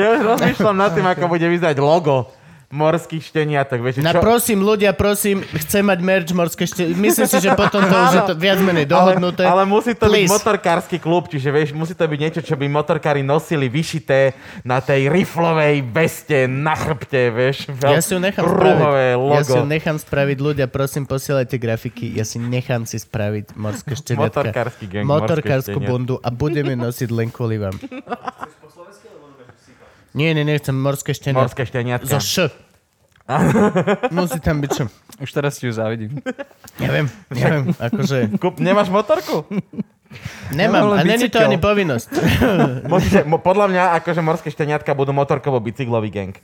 Ja 0.00 0.16
už 0.16 0.20
rozmýšľam 0.24 0.76
nad 0.76 0.90
tým, 0.96 1.04
ako 1.04 1.28
bude 1.28 1.44
vyzerať 1.44 1.76
logo 1.82 2.32
morských 2.68 3.24
šteniatok. 3.24 3.80
Vieš, 3.80 4.04
na 4.04 4.12
čo? 4.12 4.20
prosím, 4.20 4.60
ľudia, 4.60 4.92
prosím, 4.92 5.40
chcem 5.56 5.80
mať 5.80 5.98
merch 6.04 6.32
morské 6.36 6.68
šte... 6.68 6.84
Myslím 6.92 7.24
si, 7.24 7.40
že 7.40 7.56
potom 7.56 7.80
to 7.80 7.96
už 7.96 8.12
je 8.12 8.22
to 8.28 8.34
viac 8.36 8.60
menej 8.60 8.84
dohodnuté. 8.84 9.48
Ale, 9.48 9.64
ale 9.64 9.72
musí 9.72 9.96
to 9.96 10.04
Please. 10.04 10.28
byť 10.28 10.36
motorkársky 10.36 10.96
klub, 11.00 11.32
čiže 11.32 11.48
vieš, 11.48 11.72
musí 11.72 11.96
to 11.96 12.04
byť 12.04 12.18
niečo, 12.20 12.40
čo 12.44 12.60
by 12.60 12.68
motorkári 12.68 13.24
nosili 13.24 13.72
vyšité 13.72 14.36
na 14.68 14.84
tej 14.84 15.08
riflovej 15.08 15.80
veste 15.88 16.44
na 16.44 16.76
chrbte, 16.76 17.32
vieš. 17.32 17.72
Ja 17.80 18.04
si 18.04 18.12
ju 18.12 18.20
nechám 18.20 18.44
spraviť. 18.44 19.16
logo. 19.16 19.32
Ja 19.32 19.42
si 19.48 19.56
ju 19.56 19.64
nechám 19.64 19.96
spraviť. 19.96 20.36
Ľudia, 20.36 20.66
prosím, 20.68 21.08
posielajte 21.08 21.56
grafiky. 21.56 22.12
Ja 22.12 22.28
si 22.28 22.36
nechám 22.36 22.84
si 22.84 23.00
spraviť 23.00 23.56
morské 23.56 23.96
šteniatka. 23.96 24.44
Motorkársky 24.44 24.84
gang, 24.84 25.08
šteniatka. 25.08 25.80
bundu 25.80 26.20
a 26.20 26.28
budeme 26.28 26.76
nosiť 26.76 27.08
len 27.08 27.32
kvôli 27.32 27.56
vám. 27.56 27.72
Chceš 27.80 28.56
po 28.60 28.68
slovensky, 28.68 29.08
alebo 29.08 29.32
budeš 29.32 29.56
sypať? 30.18 30.20
Nie, 30.20 30.30
nie, 30.34 30.42
nechcem 30.42 30.74
morské 30.74 31.14
šteniatka. 31.14 31.46
Morské 31.46 31.62
šteniatka. 31.70 32.10
Zo 32.10 32.18
š. 32.18 32.36
Musí 34.16 34.40
tam 34.42 34.58
byť 34.58 34.70
š. 34.74 34.80
Už 35.22 35.30
teraz 35.30 35.60
ti 35.62 35.70
ju 35.70 35.72
závidím. 35.72 36.18
Neviem, 36.82 37.06
neviem, 37.30 37.70
akože 37.78 38.34
Kup, 38.42 38.58
nemáš 38.58 38.90
motorku? 38.90 39.46
nemám. 40.52 40.96
A 40.96 41.04
není 41.04 41.28
to 41.28 41.38
ani 41.38 41.60
povinnosť. 41.60 42.10
Mo, 43.28 43.38
podľa 43.38 43.66
mňa, 43.68 43.82
akože 44.00 44.20
morské 44.24 44.48
šteniatka 44.48 44.96
budú 44.96 45.12
motorkovo-bicyklový 45.12 46.08
gang. 46.08 46.34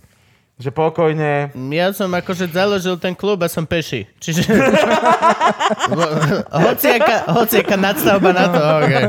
Že 0.54 0.70
pokojne... 0.70 1.50
Ja 1.74 1.90
som 1.90 2.14
akože 2.14 2.46
založil 2.46 2.94
ten 3.02 3.10
klub 3.18 3.42
a 3.42 3.50
som 3.50 3.66
peši. 3.66 4.06
Čiže... 4.22 4.46
hociaká, 6.70 7.26
hociaká 7.34 7.74
nadstavba 7.74 8.30
na 8.30 8.46
to. 8.46 8.60
Okay. 8.86 9.04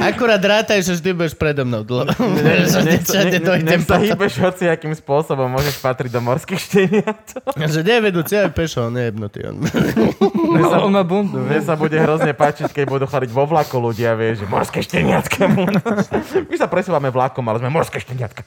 Akurát 0.00 0.40
rátaj, 0.40 0.80
že 0.80 0.96
vždy 0.96 1.10
budeš 1.12 1.36
predo 1.36 1.68
mnou 1.68 1.84
dlho. 1.84 2.08
Nech 2.40 3.84
sa, 3.84 4.00
hýbeš 4.00 4.40
hociakým 4.40 4.96
spôsobom, 4.96 5.52
môžeš 5.52 5.76
patriť 5.76 6.08
do 6.08 6.24
morských 6.24 6.60
šteniatok. 6.64 7.52
Že 7.52 7.80
nie 7.84 7.98
vedúci, 8.08 8.32
ja 8.40 8.48
pešo, 8.48 8.88
on 8.88 8.96
je 8.96 9.12
jebnutý. 9.12 9.44
On. 9.52 9.60
Mne 9.60 10.64
sa, 10.72 10.76
On 10.80 10.88
má 10.88 11.04
bundu, 11.04 11.36
mne 11.36 11.60
sa 11.60 11.76
bude 11.76 12.00
hrozne 12.00 12.32
páčiť, 12.32 12.72
keď 12.72 12.84
budú 12.88 13.04
chodiť 13.04 13.28
vo 13.28 13.44
vlaku 13.44 13.76
ľudia, 13.76 14.16
vieš, 14.16 14.44
že 14.44 14.46
morské 14.48 14.80
šteniatka. 14.80 15.52
My 16.48 16.56
sa 16.56 16.64
presúvame 16.64 17.12
vlakom, 17.12 17.44
ale 17.44 17.60
sme 17.60 17.68
morské 17.68 18.00
šteniatka. 18.00 18.40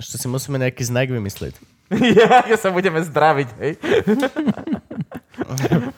Ešte 0.00 0.16
si 0.16 0.26
musíme 0.28 0.56
nejaký 0.56 0.84
znak 0.86 1.10
vymyslieť. 1.10 1.56
Ja, 1.92 2.48
ja 2.48 2.56
sa 2.56 2.72
budeme 2.72 3.04
zdraviť, 3.04 3.48
hej. 3.60 3.76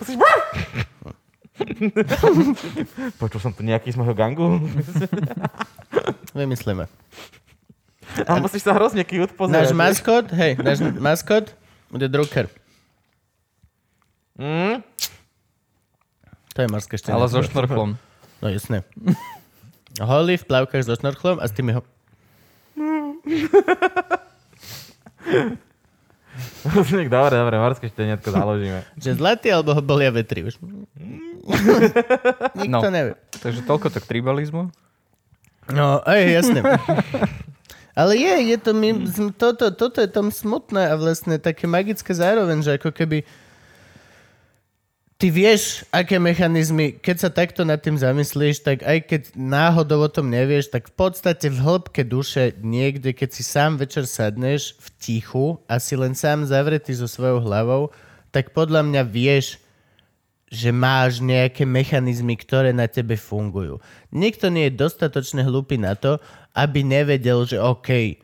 Musíš... 0.02 0.18
Počul 3.22 3.38
som 3.38 3.54
tu 3.54 3.62
nejaký 3.62 3.94
z 3.94 3.96
môjho 4.02 4.10
gangu. 4.10 4.58
Vymyslíme. 6.34 6.90
A 8.26 8.42
musíš 8.42 8.66
sa 8.66 8.74
hrozne 8.74 9.06
cute 9.06 9.38
pozerať. 9.38 9.70
Náš 9.70 9.74
maskot, 9.74 10.26
hej, 10.34 10.58
náš 10.58 10.82
maskot 10.98 11.54
bude 11.94 12.10
Drucker. 12.10 12.50
Mm? 14.34 14.82
To 16.54 16.58
je 16.58 16.68
morské 16.70 16.98
šteniatko. 16.98 17.22
Ale 17.22 17.30
so 17.30 17.42
šnorchlom. 17.42 17.90
No 18.42 18.46
jasné. 18.50 18.82
Holý 20.02 20.34
v 20.38 20.46
plavkách 20.46 20.82
so 20.82 20.98
šnorchlom 20.98 21.38
a 21.38 21.46
s 21.46 21.54
tými 21.54 21.78
ho... 21.78 21.82
Dobre, 26.64 27.06
dobre, 27.36 27.56
morské 27.60 27.86
šteniatko 27.92 28.28
založíme. 28.32 28.80
Že 28.96 29.10
zlatý 29.20 29.52
alebo 29.52 29.76
ho 29.76 29.82
bolia 29.84 30.08
vetri 30.10 30.42
už. 30.42 30.56
Nikto 32.56 32.88
No. 32.88 32.90
nevie. 32.90 33.14
Takže 33.30 33.60
toľko 33.62 33.92
to 33.92 33.98
k 34.00 34.08
tribalizmu. 34.08 34.72
No, 35.70 36.00
aj 36.02 36.20
jasné. 36.34 36.60
Ale 37.94 38.18
je, 38.18 38.32
je 38.50 38.56
to, 38.58 38.74
my, 38.74 38.88
toto, 39.38 39.70
toto 39.70 40.02
je 40.02 40.10
tam 40.10 40.32
smutné 40.32 40.90
a 40.90 40.98
vlastne 40.98 41.38
také 41.38 41.70
magické 41.70 42.10
zároveň, 42.10 42.58
že 42.58 42.74
ako 42.74 42.90
keby 42.90 43.22
ty 45.18 45.30
vieš, 45.30 45.86
aké 45.94 46.18
mechanizmy, 46.18 46.98
keď 46.98 47.16
sa 47.16 47.30
takto 47.30 47.62
nad 47.62 47.78
tým 47.78 47.94
zamyslíš, 47.98 48.66
tak 48.66 48.82
aj 48.82 48.98
keď 49.06 49.22
náhodou 49.38 50.04
o 50.04 50.10
tom 50.10 50.30
nevieš, 50.30 50.70
tak 50.70 50.90
v 50.90 50.94
podstate 50.94 51.48
v 51.50 51.58
hĺbke 51.58 52.02
duše 52.02 52.58
niekde, 52.60 53.14
keď 53.14 53.30
si 53.30 53.42
sám 53.46 53.78
večer 53.78 54.04
sadneš 54.04 54.74
v 54.78 54.86
tichu 54.98 55.46
a 55.70 55.78
si 55.78 55.94
len 55.94 56.12
sám 56.12 56.44
zavretý 56.44 56.92
so 56.94 57.06
svojou 57.06 57.42
hlavou, 57.44 57.94
tak 58.34 58.50
podľa 58.50 58.82
mňa 58.82 59.02
vieš, 59.06 59.62
že 60.54 60.70
máš 60.70 61.18
nejaké 61.18 61.66
mechanizmy, 61.66 62.38
ktoré 62.38 62.70
na 62.70 62.86
tebe 62.86 63.18
fungujú. 63.18 63.82
Nikto 64.14 64.54
nie 64.54 64.70
je 64.70 64.78
dostatočne 64.78 65.42
hlupý 65.42 65.82
na 65.82 65.98
to, 65.98 66.22
aby 66.54 66.86
nevedel, 66.86 67.42
že 67.42 67.58
OK, 67.58 68.22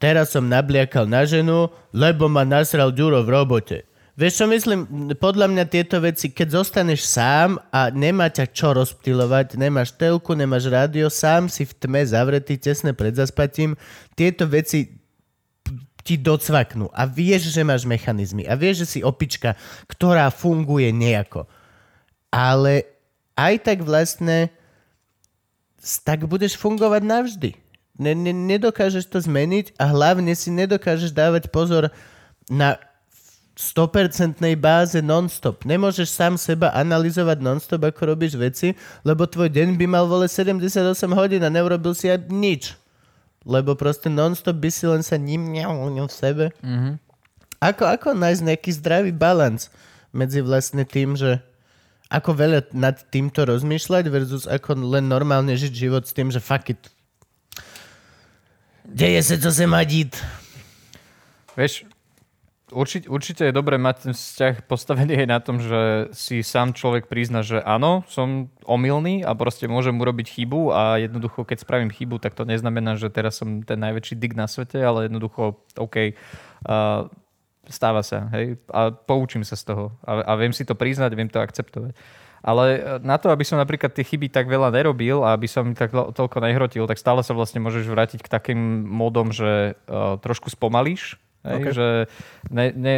teraz 0.00 0.32
som 0.32 0.48
nabliakal 0.48 1.04
na 1.04 1.28
ženu, 1.28 1.68
lebo 1.92 2.32
ma 2.32 2.48
nasral 2.48 2.96
Ďuro 2.96 3.20
v 3.24 3.32
robote. 3.32 3.78
Vieš 4.14 4.32
čo 4.38 4.46
myslím? 4.46 5.10
Podľa 5.18 5.50
mňa 5.50 5.64
tieto 5.66 5.98
veci, 5.98 6.30
keď 6.30 6.62
zostaneš 6.62 7.02
sám 7.02 7.58
a 7.74 7.90
nemá 7.90 8.30
ťa 8.30 8.46
čo 8.54 8.70
rozptilovať, 8.70 9.58
nemáš 9.58 9.90
telku, 9.98 10.38
nemáš 10.38 10.70
rádio, 10.70 11.10
sám 11.10 11.50
si 11.50 11.66
v 11.66 11.74
tme 11.74 12.06
zavretý 12.06 12.54
tesne 12.54 12.94
pred 12.94 13.10
zaspatím, 13.10 13.74
tieto 14.14 14.46
veci 14.46 15.02
ti 16.06 16.14
docvaknú 16.14 16.94
a 16.94 17.10
vieš, 17.10 17.50
že 17.50 17.66
máš 17.66 17.82
mechanizmy 17.88 18.46
a 18.46 18.54
vieš, 18.54 18.86
že 18.86 18.86
si 18.86 19.00
opička, 19.00 19.58
ktorá 19.90 20.30
funguje 20.30 20.94
nejako. 20.94 21.50
Ale 22.30 22.86
aj 23.34 23.66
tak 23.66 23.82
vlastne 23.82 24.54
tak 26.06 26.30
budeš 26.30 26.54
fungovať 26.54 27.02
navždy. 27.02 27.50
Ne, 27.98 28.14
ne, 28.14 28.30
nedokážeš 28.30 29.10
to 29.10 29.18
zmeniť 29.18 29.74
a 29.74 29.90
hlavne 29.90 30.30
si 30.38 30.54
nedokážeš 30.54 31.10
dávať 31.10 31.50
pozor 31.50 31.90
na 32.46 32.78
100% 33.54 34.42
báze 34.58 34.98
non-stop. 34.98 35.62
Nemôžeš 35.62 36.10
sám 36.10 36.34
seba 36.34 36.74
analyzovať 36.74 37.38
non-stop, 37.38 37.86
ako 37.86 38.14
robíš 38.14 38.34
veci, 38.34 38.74
lebo 39.06 39.30
tvoj 39.30 39.46
deň 39.46 39.78
by 39.78 39.86
mal 39.86 40.10
vole 40.10 40.26
78 40.26 40.74
hodín 41.14 41.42
a 41.46 41.50
neurobil 41.54 41.94
si 41.94 42.10
aj 42.10 42.26
nič. 42.34 42.74
Lebo 43.46 43.78
proste 43.78 44.10
non-stop 44.10 44.58
by 44.58 44.70
si 44.74 44.84
len 44.90 45.06
sa 45.06 45.14
ním 45.14 45.54
v 45.54 46.10
sebe. 46.10 46.50
Mm-hmm. 46.66 46.94
Ako, 47.62 47.82
ako 47.86 48.08
nájsť 48.18 48.42
nejaký 48.42 48.70
zdravý 48.74 49.12
balans 49.14 49.70
medzi 50.10 50.42
vlastne 50.42 50.82
tým, 50.82 51.14
že 51.14 51.38
ako 52.10 52.34
veľa 52.34 52.60
nad 52.74 52.98
týmto 53.08 53.46
rozmýšľať 53.46 54.04
versus 54.10 54.44
ako 54.50 54.76
len 54.82 55.06
normálne 55.06 55.54
žiť 55.54 55.72
život 55.72 56.02
s 56.04 56.12
tým, 56.12 56.28
že 56.34 56.42
fuck 56.42 56.74
it. 56.74 56.82
Deje 58.84 59.22
sa, 59.24 59.40
čo 59.40 59.48
sa 59.48 59.64
má 59.64 59.80
dít. 59.86 60.18
Vieš, 61.56 61.88
určite, 62.74 63.06
určite 63.06 63.42
je 63.46 63.54
dobré 63.54 63.78
mať 63.78 64.10
ten 64.10 64.14
vzťah 64.14 64.66
postavený 64.66 65.24
aj 65.24 65.28
na 65.30 65.38
tom, 65.38 65.62
že 65.62 66.10
si 66.10 66.42
sám 66.42 66.74
človek 66.74 67.06
prizna, 67.06 67.46
že 67.46 67.62
áno, 67.62 68.02
som 68.10 68.50
omylný 68.66 69.22
a 69.22 69.32
proste 69.38 69.70
môžem 69.70 69.94
urobiť 69.94 70.26
chybu 70.26 70.74
a 70.74 70.98
jednoducho, 70.98 71.46
keď 71.46 71.62
spravím 71.62 71.94
chybu, 71.94 72.18
tak 72.18 72.34
to 72.34 72.42
neznamená, 72.42 72.98
že 72.98 73.08
teraz 73.14 73.38
som 73.38 73.62
ten 73.62 73.78
najväčší 73.78 74.18
dig 74.18 74.34
na 74.34 74.50
svete, 74.50 74.82
ale 74.82 75.06
jednoducho, 75.06 75.62
OK, 75.78 75.96
uh, 76.12 77.06
stáva 77.70 78.04
sa, 78.04 78.28
hej, 78.36 78.60
a 78.68 78.92
poučím 78.92 79.46
sa 79.46 79.56
z 79.56 79.72
toho 79.72 79.96
a, 80.04 80.20
a 80.20 80.32
viem 80.36 80.52
si 80.52 80.68
to 80.68 80.76
priznať, 80.76 81.16
viem 81.16 81.30
to 81.30 81.40
akceptovať. 81.40 81.96
Ale 82.44 82.64
e, 82.76 82.80
na 83.00 83.16
to, 83.16 83.32
aby 83.32 83.40
som 83.40 83.56
napríklad 83.56 83.96
tie 83.96 84.04
chyby 84.04 84.28
tak 84.28 84.52
veľa 84.52 84.68
nerobil 84.68 85.24
a 85.24 85.32
aby 85.32 85.48
som 85.48 85.72
tak 85.72 85.96
to- 85.96 86.12
toľko 86.12 86.44
nehrotil, 86.44 86.84
tak 86.84 87.00
stále 87.00 87.24
sa 87.24 87.32
vlastne 87.32 87.64
môžeš 87.64 87.88
vrátiť 87.88 88.20
k 88.20 88.28
takým 88.28 88.84
módom, 88.84 89.32
že 89.32 89.80
uh, 89.88 90.20
trošku 90.20 90.52
spomalíš, 90.52 91.16
hej, 91.44 91.60
Ok. 91.60 91.66
že 91.76 91.88
ne, 92.48 92.72
ne, 92.72 92.96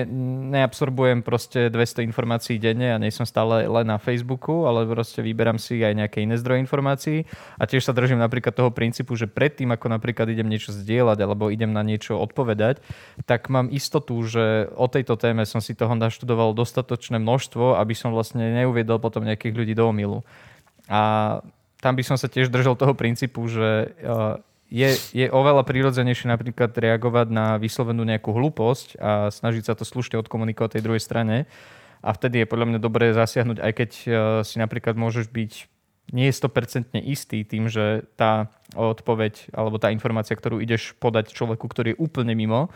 neabsorbujem 0.55 1.27
proste 1.27 1.69
200 1.69 2.07
informácií 2.07 2.57
denne 2.63 2.95
a 2.95 3.01
nie 3.03 3.11
som 3.11 3.27
stále 3.27 3.67
len 3.67 3.87
na 3.87 3.99
Facebooku, 3.99 4.65
ale 4.65 4.87
proste 4.87 5.21
vyberám 5.21 5.59
si 5.59 5.83
aj 5.83 5.95
nejaké 5.99 6.23
iné 6.23 6.39
zdroje 6.39 6.63
informácií 6.63 7.27
a 7.59 7.67
tiež 7.67 7.83
sa 7.83 7.93
držím 7.93 8.23
napríklad 8.23 8.55
toho 8.55 8.71
princípu, 8.71 9.19
že 9.19 9.27
predtým, 9.27 9.75
ako 9.75 9.91
napríklad 9.91 10.31
idem 10.31 10.47
niečo 10.47 10.71
zdieľať 10.71 11.19
alebo 11.19 11.51
idem 11.51 11.75
na 11.75 11.83
niečo 11.83 12.17
odpovedať, 12.17 12.79
tak 13.27 13.51
mám 13.51 13.69
istotu, 13.75 14.15
že 14.23 14.71
o 14.79 14.87
tejto 14.87 15.19
téme 15.19 15.43
som 15.45 15.59
si 15.59 15.75
toho 15.75 15.99
naštudoval 15.99 16.55
dostatočné 16.55 17.19
množstvo, 17.19 17.77
aby 17.77 17.95
som 17.99 18.15
vlastne 18.15 18.47
neuviedol 18.63 19.03
potom 19.03 19.27
nejakých 19.27 19.55
ľudí 19.59 19.75
do 19.75 19.91
omilu. 19.91 20.23
A 20.87 21.43
tam 21.83 21.93
by 21.99 22.03
som 22.07 22.17
sa 22.17 22.31
tiež 22.31 22.49
držal 22.49 22.79
toho 22.79 22.97
princípu, 22.97 23.43
že 23.51 23.93
uh, 24.01 24.41
je, 24.67 24.91
je 25.15 25.27
oveľa 25.31 25.63
prírodzenejšie 25.63 26.27
napríklad 26.27 26.75
reagovať 26.75 27.31
na 27.31 27.47
vyslovenú 27.57 28.03
nejakú 28.03 28.35
hlúposť 28.35 28.99
a 28.99 29.31
snažiť 29.31 29.71
sa 29.71 29.75
to 29.79 29.87
slušne 29.87 30.19
odkomunikovať 30.19 30.79
tej 30.79 30.85
druhej 30.85 31.03
strane, 31.03 31.47
a 32.07 32.15
vtedy 32.15 32.45
je 32.45 32.51
podľa 32.51 32.67
mňa 32.71 32.79
dobré 32.79 33.11
zasiahnuť, 33.11 33.59
aj 33.59 33.73
keď 33.73 33.91
uh, 33.91 34.11
si 34.47 34.63
napríklad 34.63 34.95
môžeš 34.95 35.27
byť 35.27 35.53
nie 36.15 36.31
je 36.31 36.39
100% 36.39 36.95
istý 37.03 37.43
tým, 37.43 37.67
že 37.67 38.07
tá 38.15 38.47
odpoveď 38.79 39.51
alebo 39.51 39.83
tá 39.83 39.91
informácia, 39.91 40.39
ktorú 40.39 40.63
ideš 40.63 40.95
podať 41.03 41.35
človeku, 41.35 41.67
ktorý 41.67 41.95
je 41.95 41.99
úplne 41.99 42.31
mimo, 42.39 42.71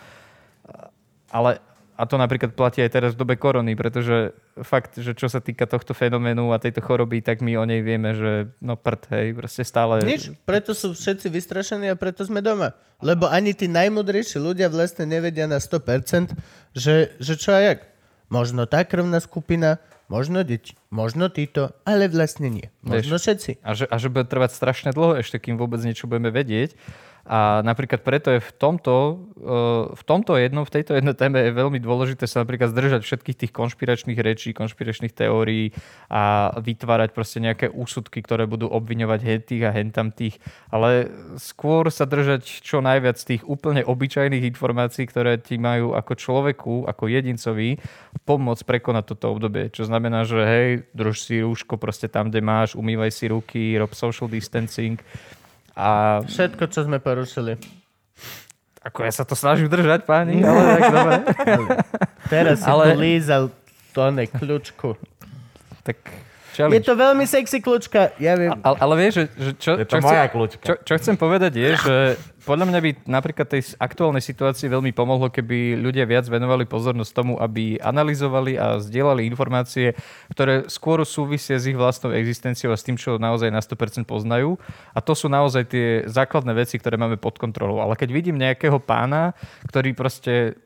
ale 1.30 1.62
a 2.00 2.08
to 2.08 2.16
napríklad 2.16 2.56
platí 2.56 2.80
aj 2.80 2.96
teraz 2.96 3.12
v 3.12 3.20
dobe 3.20 3.36
korony, 3.36 3.76
pretože 3.76 4.32
fakt, 4.64 4.96
že 4.96 5.12
čo 5.12 5.28
sa 5.28 5.44
týka 5.44 5.68
tohto 5.68 5.92
fenoménu 5.92 6.48
a 6.48 6.56
tejto 6.56 6.80
choroby, 6.80 7.20
tak 7.20 7.44
my 7.44 7.60
o 7.60 7.68
nej 7.68 7.84
vieme, 7.84 8.16
že 8.16 8.48
no 8.64 8.80
prd, 8.80 9.12
hej, 9.12 9.26
proste 9.36 9.68
stále... 9.68 10.00
Nič, 10.00 10.32
preto 10.48 10.72
sú 10.72 10.96
všetci 10.96 11.28
vystrašení 11.28 11.92
a 11.92 12.00
preto 12.00 12.24
sme 12.24 12.40
doma. 12.40 12.72
Lebo 13.04 13.28
ani 13.28 13.52
tí 13.52 13.68
najmudrejší 13.68 14.40
ľudia 14.40 14.72
vlastne 14.72 15.04
nevedia 15.04 15.44
na 15.44 15.60
100%, 15.60 16.32
že, 16.72 17.12
že 17.20 17.34
čo 17.36 17.52
a 17.52 17.60
jak. 17.60 17.84
Možno 18.32 18.64
tá 18.64 18.80
krvná 18.88 19.20
skupina, 19.20 19.76
možno 20.08 20.40
deti, 20.40 20.72
možno 20.88 21.28
títo, 21.28 21.76
ale 21.84 22.08
vlastne 22.08 22.48
nie. 22.48 22.66
Možno 22.80 23.20
Vieš, 23.20 23.22
všetci. 23.28 23.50
A 23.60 23.70
že, 23.76 23.84
a 23.84 23.96
že 24.00 24.08
bude 24.08 24.24
trvať 24.24 24.56
strašne 24.56 24.90
dlho 24.96 25.20
ešte, 25.20 25.36
kým 25.36 25.60
vôbec 25.60 25.84
niečo 25.84 26.08
budeme 26.08 26.32
vedieť. 26.32 26.80
A 27.30 27.62
napríklad 27.62 28.02
preto 28.02 28.34
je 28.34 28.42
v 28.42 28.52
tomto, 28.58 29.22
eh, 29.38 29.94
v 29.94 30.02
tomto 30.02 30.34
jednom, 30.34 30.66
v 30.66 30.74
tejto 30.74 30.98
jednej 30.98 31.14
téme 31.14 31.38
je 31.38 31.54
veľmi 31.54 31.78
dôležité 31.78 32.26
sa 32.26 32.42
napríklad 32.42 32.74
zdržať 32.74 33.06
všetkých 33.06 33.46
tých 33.46 33.52
konšpiračných 33.54 34.18
rečí, 34.18 34.50
konšpiračných 34.50 35.14
teórií 35.14 35.70
a 36.10 36.50
vytvárať 36.58 37.14
proste 37.14 37.38
nejaké 37.38 37.70
úsudky, 37.70 38.18
ktoré 38.26 38.50
budú 38.50 38.66
obviňovať 38.66 39.20
hen 39.22 39.42
tých 39.46 39.62
a 39.62 39.70
hen 39.70 39.94
tam 39.94 40.10
tých, 40.10 40.42
ale 40.74 41.06
skôr 41.38 41.86
sa 41.94 42.02
držať 42.02 42.66
čo 42.66 42.82
najviac 42.82 43.22
tých 43.22 43.46
úplne 43.46 43.86
obyčajných 43.86 44.50
informácií, 44.50 45.06
ktoré 45.06 45.38
ti 45.38 45.54
majú 45.54 45.94
ako 45.94 46.12
človeku, 46.18 46.74
ako 46.90 47.04
jedincovi 47.06 47.78
pomôcť 48.26 48.66
prekonať 48.66 49.14
toto 49.14 49.30
obdobie. 49.38 49.70
Čo 49.70 49.86
znamená, 49.86 50.26
že 50.26 50.42
hej, 50.42 50.68
drž 50.98 51.16
si 51.22 51.38
rúško 51.46 51.78
proste 51.78 52.10
tam, 52.10 52.26
kde 52.26 52.42
máš, 52.42 52.74
umývaj 52.74 53.14
si 53.14 53.30
ruky, 53.30 53.78
rob 53.78 53.94
social 53.94 54.26
distancing. 54.26 54.98
A 55.74 56.20
Všetko, 56.22 56.66
čo 56.66 56.84
sme 56.84 56.98
porušili. 56.98 57.56
ako 58.80 58.98
ja 59.02 59.12
sa 59.12 59.24
to 59.24 59.34
snažím 59.34 59.68
držať, 59.68 60.04
páni, 60.04 60.40
ale 60.40 60.60
tak 60.76 60.82
dobre. 60.88 61.14
Teraz 62.28 62.60
si 62.60 62.68
Ale- 62.68 62.96
lízal 62.96 63.52
to 63.90 64.04
kľúčku. 64.26 64.96
Tak 65.82 65.96
Je 66.60 66.64
challenge. 66.68 66.86
to 66.86 66.94
veľmi 66.94 67.24
sexy 67.24 67.58
kľúčka, 67.64 68.12
ja 68.20 68.36
viem. 68.36 68.52
Ale, 68.60 68.76
ale 68.76 68.94
vieš, 69.00 69.12
že, 69.16 69.24
že 69.40 69.52
čo, 69.56 69.72
Je 69.80 69.86
to 69.88 69.96
čo, 69.96 70.04
moja 70.04 70.24
chcem, 70.28 70.60
čo, 70.60 70.74
čo 70.84 70.92
chcem 71.00 71.16
povedať 71.16 71.52
je, 71.56 71.70
že 71.80 71.96
podľa 72.44 72.66
mňa 72.72 72.80
by 72.80 72.90
napríklad 73.04 73.46
tej 73.52 73.76
aktuálnej 73.76 74.24
situácii 74.24 74.72
veľmi 74.72 74.96
pomohlo, 74.96 75.28
keby 75.28 75.76
ľudia 75.76 76.08
viac 76.08 76.24
venovali 76.24 76.64
pozornosť 76.64 77.12
tomu, 77.12 77.36
aby 77.36 77.76
analyzovali 77.76 78.56
a 78.56 78.80
zdieľali 78.80 79.28
informácie, 79.28 79.92
ktoré 80.32 80.66
skôr 80.66 81.04
súvisia 81.04 81.60
s 81.60 81.68
ich 81.68 81.76
vlastnou 81.76 82.16
existenciou 82.16 82.72
a 82.72 82.80
s 82.80 82.84
tým, 82.84 82.96
čo 82.96 83.20
naozaj 83.20 83.52
na 83.52 83.60
100% 83.60 84.08
poznajú. 84.08 84.56
A 84.96 85.04
to 85.04 85.12
sú 85.12 85.28
naozaj 85.28 85.68
tie 85.68 85.86
základné 86.08 86.56
veci, 86.56 86.80
ktoré 86.80 86.96
máme 86.96 87.20
pod 87.20 87.36
kontrolou. 87.36 87.84
Ale 87.84 87.94
keď 87.94 88.08
vidím 88.08 88.40
nejakého 88.40 88.80
pána, 88.80 89.36
ktorý 89.68 89.92
proste 89.92 90.56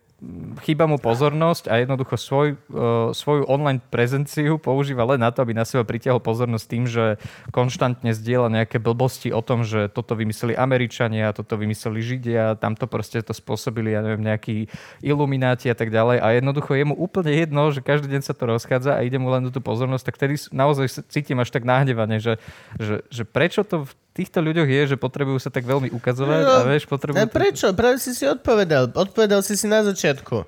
chýba 0.63 0.87
mu 0.89 0.97
pozornosť 0.97 1.69
a 1.69 1.83
jednoducho 1.83 2.17
svoj, 2.17 2.49
uh, 2.71 3.11
svoju 3.13 3.45
online 3.51 3.83
prezenciu 3.83 4.57
používa 4.57 5.05
len 5.05 5.21
na 5.21 5.35
to, 5.35 5.43
aby 5.43 5.53
na 5.53 5.67
seba 5.67 5.85
pritiahol 5.85 6.23
pozornosť 6.23 6.67
tým, 6.71 6.85
že 6.89 7.21
konštantne 7.51 8.15
zdieľa 8.15 8.49
nejaké 8.63 8.79
blbosti 8.81 9.35
o 9.35 9.43
tom, 9.45 9.67
že 9.67 9.91
toto 9.91 10.17
vymysleli 10.17 10.57
Američania, 10.57 11.35
toto 11.35 11.59
vymysleli 11.59 12.01
Židia, 12.01 12.57
tamto 12.57 12.89
proste 12.89 13.21
to 13.21 13.37
spôsobili, 13.37 13.93
ja 13.93 14.01
neviem, 14.01 14.25
nejakí 14.25 14.71
ilumináti 15.05 15.69
a 15.69 15.77
tak 15.77 15.93
ďalej. 15.93 16.23
A 16.23 16.27
jednoducho 16.39 16.73
je 16.79 16.85
mu 16.89 16.95
úplne 16.97 17.35
jedno, 17.35 17.69
že 17.75 17.85
každý 17.85 18.09
deň 18.09 18.23
sa 18.25 18.33
to 18.33 18.49
rozchádza 18.49 18.97
a 18.97 19.05
ide 19.05 19.21
mu 19.21 19.29
len 19.29 19.45
do 19.45 19.51
tú 19.53 19.61
pozornosť, 19.61 20.05
tak 20.09 20.17
vtedy 20.17 20.35
naozaj 20.55 21.05
cítim 21.11 21.37
až 21.43 21.53
tak 21.53 21.67
nahnevane, 21.67 22.23
že, 22.23 22.41
že, 22.81 23.05
že 23.11 23.23
prečo 23.27 23.67
to 23.67 23.85
v 23.85 23.91
týchto 24.15 24.39
ľuďoch 24.39 24.69
je, 24.71 24.83
že 24.95 24.97
potrebujú 24.97 25.43
sa 25.43 25.51
tak 25.51 25.67
veľmi 25.67 25.91
ukazovať 25.91 26.43
a 26.47 26.63
vieš, 26.63 26.87
potrebujú... 26.87 27.19
A 27.19 27.27
prečo? 27.27 27.67
Práve 27.75 27.99
si 27.99 28.15
si 28.15 28.23
odpovedal. 28.25 28.95
Odpovedal 28.95 29.43
si 29.43 29.59
si 29.59 29.67
na 29.67 29.83
začiatku. 29.83 30.47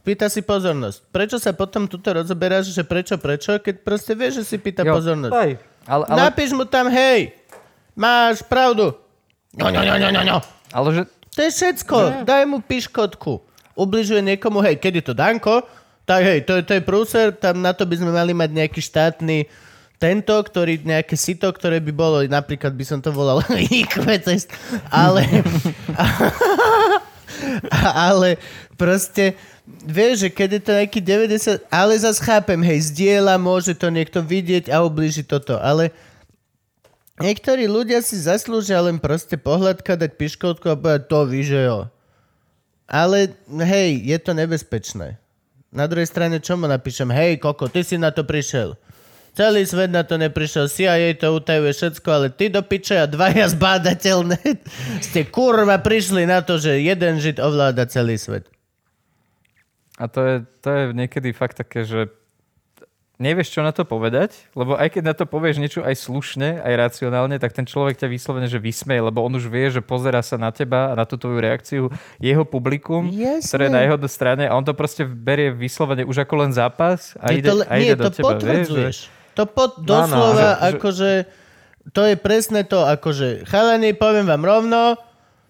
Pýta 0.00 0.32
si 0.32 0.40
pozornosť. 0.40 1.04
Prečo 1.12 1.36
sa 1.36 1.52
potom 1.52 1.84
tuto 1.84 2.08
rozoberáš, 2.16 2.72
že 2.72 2.80
prečo, 2.80 3.20
prečo, 3.20 3.60
keď 3.60 3.84
proste 3.84 4.16
vieš, 4.16 4.40
že 4.40 4.44
si 4.48 4.56
pýta 4.56 4.80
Jo, 4.80 4.96
pozornosť. 4.96 5.36
Hej. 5.36 5.52
Ale, 5.84 6.04
ale, 6.08 6.18
Napíš 6.24 6.56
mu 6.56 6.64
tam, 6.64 6.88
hej, 6.88 7.36
máš 7.92 8.40
pravdu. 8.40 8.96
No, 9.52 9.68
no, 9.68 9.84
no, 9.84 9.94
no, 10.00 10.08
no, 10.08 10.22
no. 10.24 10.36
ale 10.72 10.88
že 10.96 11.02
To 11.36 11.40
je 11.44 11.50
všetko. 11.52 12.24
Daj 12.24 12.44
mu 12.48 12.64
piškotku. 12.64 13.44
Ubližuje 13.76 14.24
niekomu, 14.24 14.64
hej, 14.64 14.80
je 14.80 15.04
to 15.04 15.12
Danko, 15.12 15.62
tak 16.08 16.24
hej, 16.24 16.40
to, 16.48 16.56
je- 16.56 16.64
to 16.64 16.72
je 16.80 16.82
prúser, 16.82 17.36
tam 17.36 17.60
na 17.60 17.76
to 17.76 17.84
by 17.84 18.00
sme 18.00 18.08
mali 18.08 18.32
mať 18.32 18.50
nejaký 18.50 18.80
štátny 18.80 19.44
tento, 19.98 20.34
ktorý, 20.38 20.78
nejaké 20.86 21.18
sito, 21.18 21.50
ktoré 21.50 21.82
by 21.82 21.92
bolo, 21.92 22.22
napríklad 22.22 22.70
by 22.70 22.84
som 22.86 22.98
to 23.02 23.10
volal 23.10 23.42
IQ 23.74 23.98
test, 24.22 24.48
ale 24.94 25.26
ale 27.82 28.38
proste 28.78 29.34
vieš, 29.84 30.26
že 30.26 30.28
keď 30.32 30.48
je 30.54 30.62
to 30.62 30.72
nejaký 30.72 31.00
90, 31.02 31.66
ale 31.68 31.92
zase 31.98 32.22
chápem, 32.22 32.62
hej, 32.62 32.94
zdieľa, 32.94 33.36
môže 33.36 33.74
to 33.74 33.90
niekto 33.90 34.22
vidieť 34.22 34.70
a 34.72 34.86
ubliži 34.86 35.26
toto, 35.26 35.58
ale 35.58 35.92
niektorí 37.20 37.68
ľudia 37.68 38.00
si 38.00 38.16
zaslúžia 38.16 38.80
len 38.80 38.96
proste 39.02 39.36
pohľadka, 39.36 39.98
dať 39.98 40.14
piškotku 40.16 40.66
a 40.70 40.78
povedať 40.78 41.02
to 41.10 41.20
ví, 41.28 41.42
že 41.44 41.60
jo. 41.68 41.90
Ale 42.88 43.36
hej, 43.68 44.00
je 44.00 44.18
to 44.22 44.32
nebezpečné. 44.32 45.20
Na 45.68 45.84
druhej 45.84 46.08
strane, 46.08 46.40
čo 46.40 46.56
mu 46.56 46.64
napíšem? 46.64 47.12
Hej, 47.12 47.44
Koko, 47.44 47.68
ty 47.68 47.84
si 47.84 48.00
na 48.00 48.08
to 48.08 48.24
prišiel. 48.24 48.72
Celý 49.38 49.62
svet 49.70 49.94
na 49.94 50.02
to 50.02 50.18
neprišiel, 50.18 50.66
CIA 50.66 51.14
to 51.14 51.30
utajuje 51.30 51.70
všetko, 51.70 52.08
ale 52.10 52.26
ty 52.26 52.50
do 52.50 52.58
piče 52.58 52.98
a 52.98 53.06
dvaja 53.06 53.46
zbádateľné 53.54 54.42
ste 55.06 55.22
kurva 55.30 55.78
prišli 55.78 56.26
na 56.26 56.42
to, 56.42 56.58
že 56.58 56.82
jeden 56.82 57.22
žid 57.22 57.38
ovláda 57.38 57.86
celý 57.86 58.18
svet. 58.18 58.50
A 59.94 60.10
to 60.10 60.26
je, 60.26 60.34
to 60.58 60.68
je 60.74 60.82
niekedy 60.90 61.30
fakt 61.30 61.54
také, 61.54 61.86
že 61.86 62.10
nevieš, 63.22 63.54
čo 63.54 63.62
na 63.62 63.70
to 63.70 63.86
povedať, 63.86 64.34
lebo 64.58 64.74
aj 64.74 64.98
keď 64.98 65.02
na 65.06 65.14
to 65.14 65.22
povieš 65.22 65.62
niečo 65.62 65.86
aj 65.86 65.94
slušne, 66.02 66.58
aj 66.58 66.74
racionálne, 66.74 67.38
tak 67.38 67.54
ten 67.54 67.62
človek 67.62 67.94
ťa 67.94 68.10
vyslovene, 68.10 68.50
že 68.50 68.58
vysmeje, 68.62 69.06
lebo 69.06 69.22
on 69.22 69.38
už 69.38 69.46
vie, 69.50 69.70
že 69.70 69.82
pozera 69.82 70.18
sa 70.22 70.34
na 70.34 70.50
teba 70.50 70.90
a 70.90 70.98
na 70.98 71.06
tú 71.06 71.14
tvoju 71.14 71.38
reakciu 71.38 71.94
jeho 72.18 72.42
publikum, 72.42 73.06
Jasné. 73.06 73.46
ktoré 73.46 73.62
je 73.66 73.74
na 73.74 73.82
jeho 73.86 73.98
strane 74.10 74.50
a 74.50 74.54
on 74.54 74.66
to 74.66 74.74
proste 74.74 75.06
berie 75.06 75.54
vyslovene 75.54 76.02
už 76.02 76.26
ako 76.26 76.46
len 76.46 76.50
zápas 76.50 77.14
a 77.22 77.30
Je 77.30 77.42
ide, 77.42 77.50
to, 77.50 77.62
a 77.66 77.74
nie, 77.78 77.90
ide 77.90 77.98
to 77.98 78.06
do 78.06 78.10
teba. 78.10 78.34
potvrdzuješ. 78.34 78.74
Vieš, 78.74 78.98
že- 79.06 79.17
To 79.38 79.46
pod, 79.46 79.78
No, 79.78 80.02
doslova, 80.02 80.34
že- 80.34 80.42
že- 80.42 80.58
akože, 80.68 81.10
to 81.88 82.02
je 82.02 82.14
presne 82.16 82.60
to, 82.62 82.82
akože, 82.82 83.46
chalani, 83.46 83.94
poviem 83.94 84.26
vám 84.26 84.42
rovno, 84.42 84.98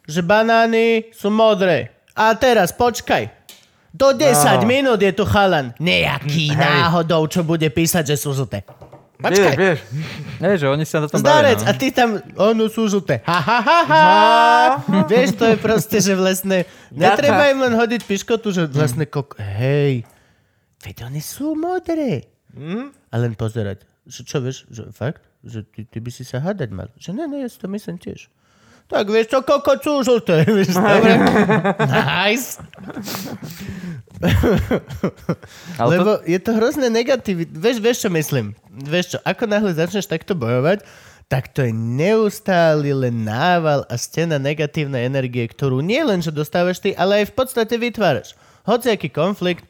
že 0.04 0.20
banány 0.20 1.08
sú 1.10 1.28
modré. 1.28 1.88
A 2.12 2.32
teraz, 2.34 2.68
počkaj. 2.70 3.32
Do 3.88 4.12
10 4.12 4.60
No. 4.60 4.68
minút 4.68 5.00
je 5.00 5.10
tu 5.10 5.24
chalan. 5.24 5.72
Nejaký 5.78 6.52
Hej. 6.52 6.60
náhodou, 6.60 7.24
čo 7.26 7.40
bude 7.40 7.64
písať, 7.66 8.04
že 8.06 8.16
sú 8.18 8.30
žlté. 8.30 8.60
Počkaj. 9.18 9.56
Vieš, 9.56 9.58
vieš. 9.58 9.78
Nie, 10.38 10.54
že 10.54 10.66
oni 10.68 10.84
sa 10.84 11.00
na 11.00 11.08
tom 11.08 11.18
Zdarec, 11.18 11.58
bavia. 11.58 11.66
a 11.66 11.72
ty 11.74 11.90
tam, 11.90 12.08
ono 12.36 12.68
sú 12.68 12.86
žlté. 12.86 13.18
Ha, 13.24 13.40
ha, 13.40 13.58
ha, 13.58 13.80
ha. 13.82 14.06
Vieš, 15.04 15.34
to 15.34 15.44
je 15.44 15.56
proste, 15.58 15.98
že 15.98 16.12
vlastne, 16.12 16.62
netreba 16.92 17.48
im 17.48 17.58
len 17.60 17.74
hodiť 17.74 18.04
piškotu, 18.04 18.52
že 18.52 18.62
vlastne, 18.68 19.02
kok, 19.04 19.34
hej, 19.34 20.06
veď 20.78 21.08
oni 21.08 21.18
sú 21.18 21.56
modré. 21.56 22.30
A 23.12 23.14
len 23.20 23.32
pozerať. 23.36 23.84
Že 24.08 24.20
čo 24.24 24.38
vieš, 24.40 24.58
že 24.72 24.88
fakt? 24.88 25.20
Že 25.44 25.68
ty, 25.68 25.80
ty 25.84 25.98
by 26.00 26.10
si 26.12 26.24
sa 26.24 26.40
hádať 26.40 26.70
mal. 26.72 26.88
Že 26.96 27.12
ne, 27.18 27.24
ne, 27.28 27.38
ja 27.44 27.48
si 27.48 27.60
to 27.60 27.68
myslím 27.68 28.00
tiež. 28.00 28.32
Tak 28.88 29.04
vieš 29.12 29.28
čo, 29.28 29.44
koko, 29.44 29.76
sú 29.76 30.00
žlté. 30.08 30.48
Vieš, 30.48 30.80
dobre. 30.80 31.12
Nice. 31.84 32.56
Ale 35.80 35.92
to, 35.92 36.00
Lebo 36.00 36.12
je 36.24 36.38
to 36.40 36.50
hrozné 36.56 36.88
negatív. 36.88 37.44
Vieš, 37.52 37.84
vieš, 37.84 38.08
čo 38.08 38.10
myslím? 38.10 38.56
Vieš 38.72 39.06
čo, 39.14 39.18
ako 39.28 39.44
náhle 39.44 39.76
začneš 39.76 40.08
takto 40.08 40.32
bojovať, 40.32 40.88
tak 41.28 41.52
to 41.52 41.60
je 41.60 41.72
neustály 41.76 42.96
len 42.96 43.28
nával 43.28 43.84
a 43.92 43.94
stena 44.00 44.40
negatívnej 44.40 45.04
energie, 45.04 45.44
ktorú 45.44 45.84
nie 45.84 46.00
len, 46.00 46.24
že 46.24 46.32
dostávaš 46.32 46.80
ty, 46.80 46.96
ale 46.96 47.20
aj 47.22 47.24
v 47.28 47.36
podstate 47.36 47.76
vytváraš. 47.76 48.32
Hociaký 48.64 49.12
konflikt 49.12 49.67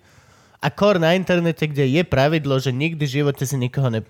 a 0.59 0.69
kor 0.75 0.99
na 0.99 1.15
internete, 1.15 1.71
kde 1.71 1.87
je 1.87 2.03
pravidlo, 2.03 2.59
že 2.59 2.75
nikdy 2.75 3.07
v 3.07 3.15
živote 3.23 3.45
si 3.47 3.55
nikoho 3.55 3.89
ne... 3.91 4.03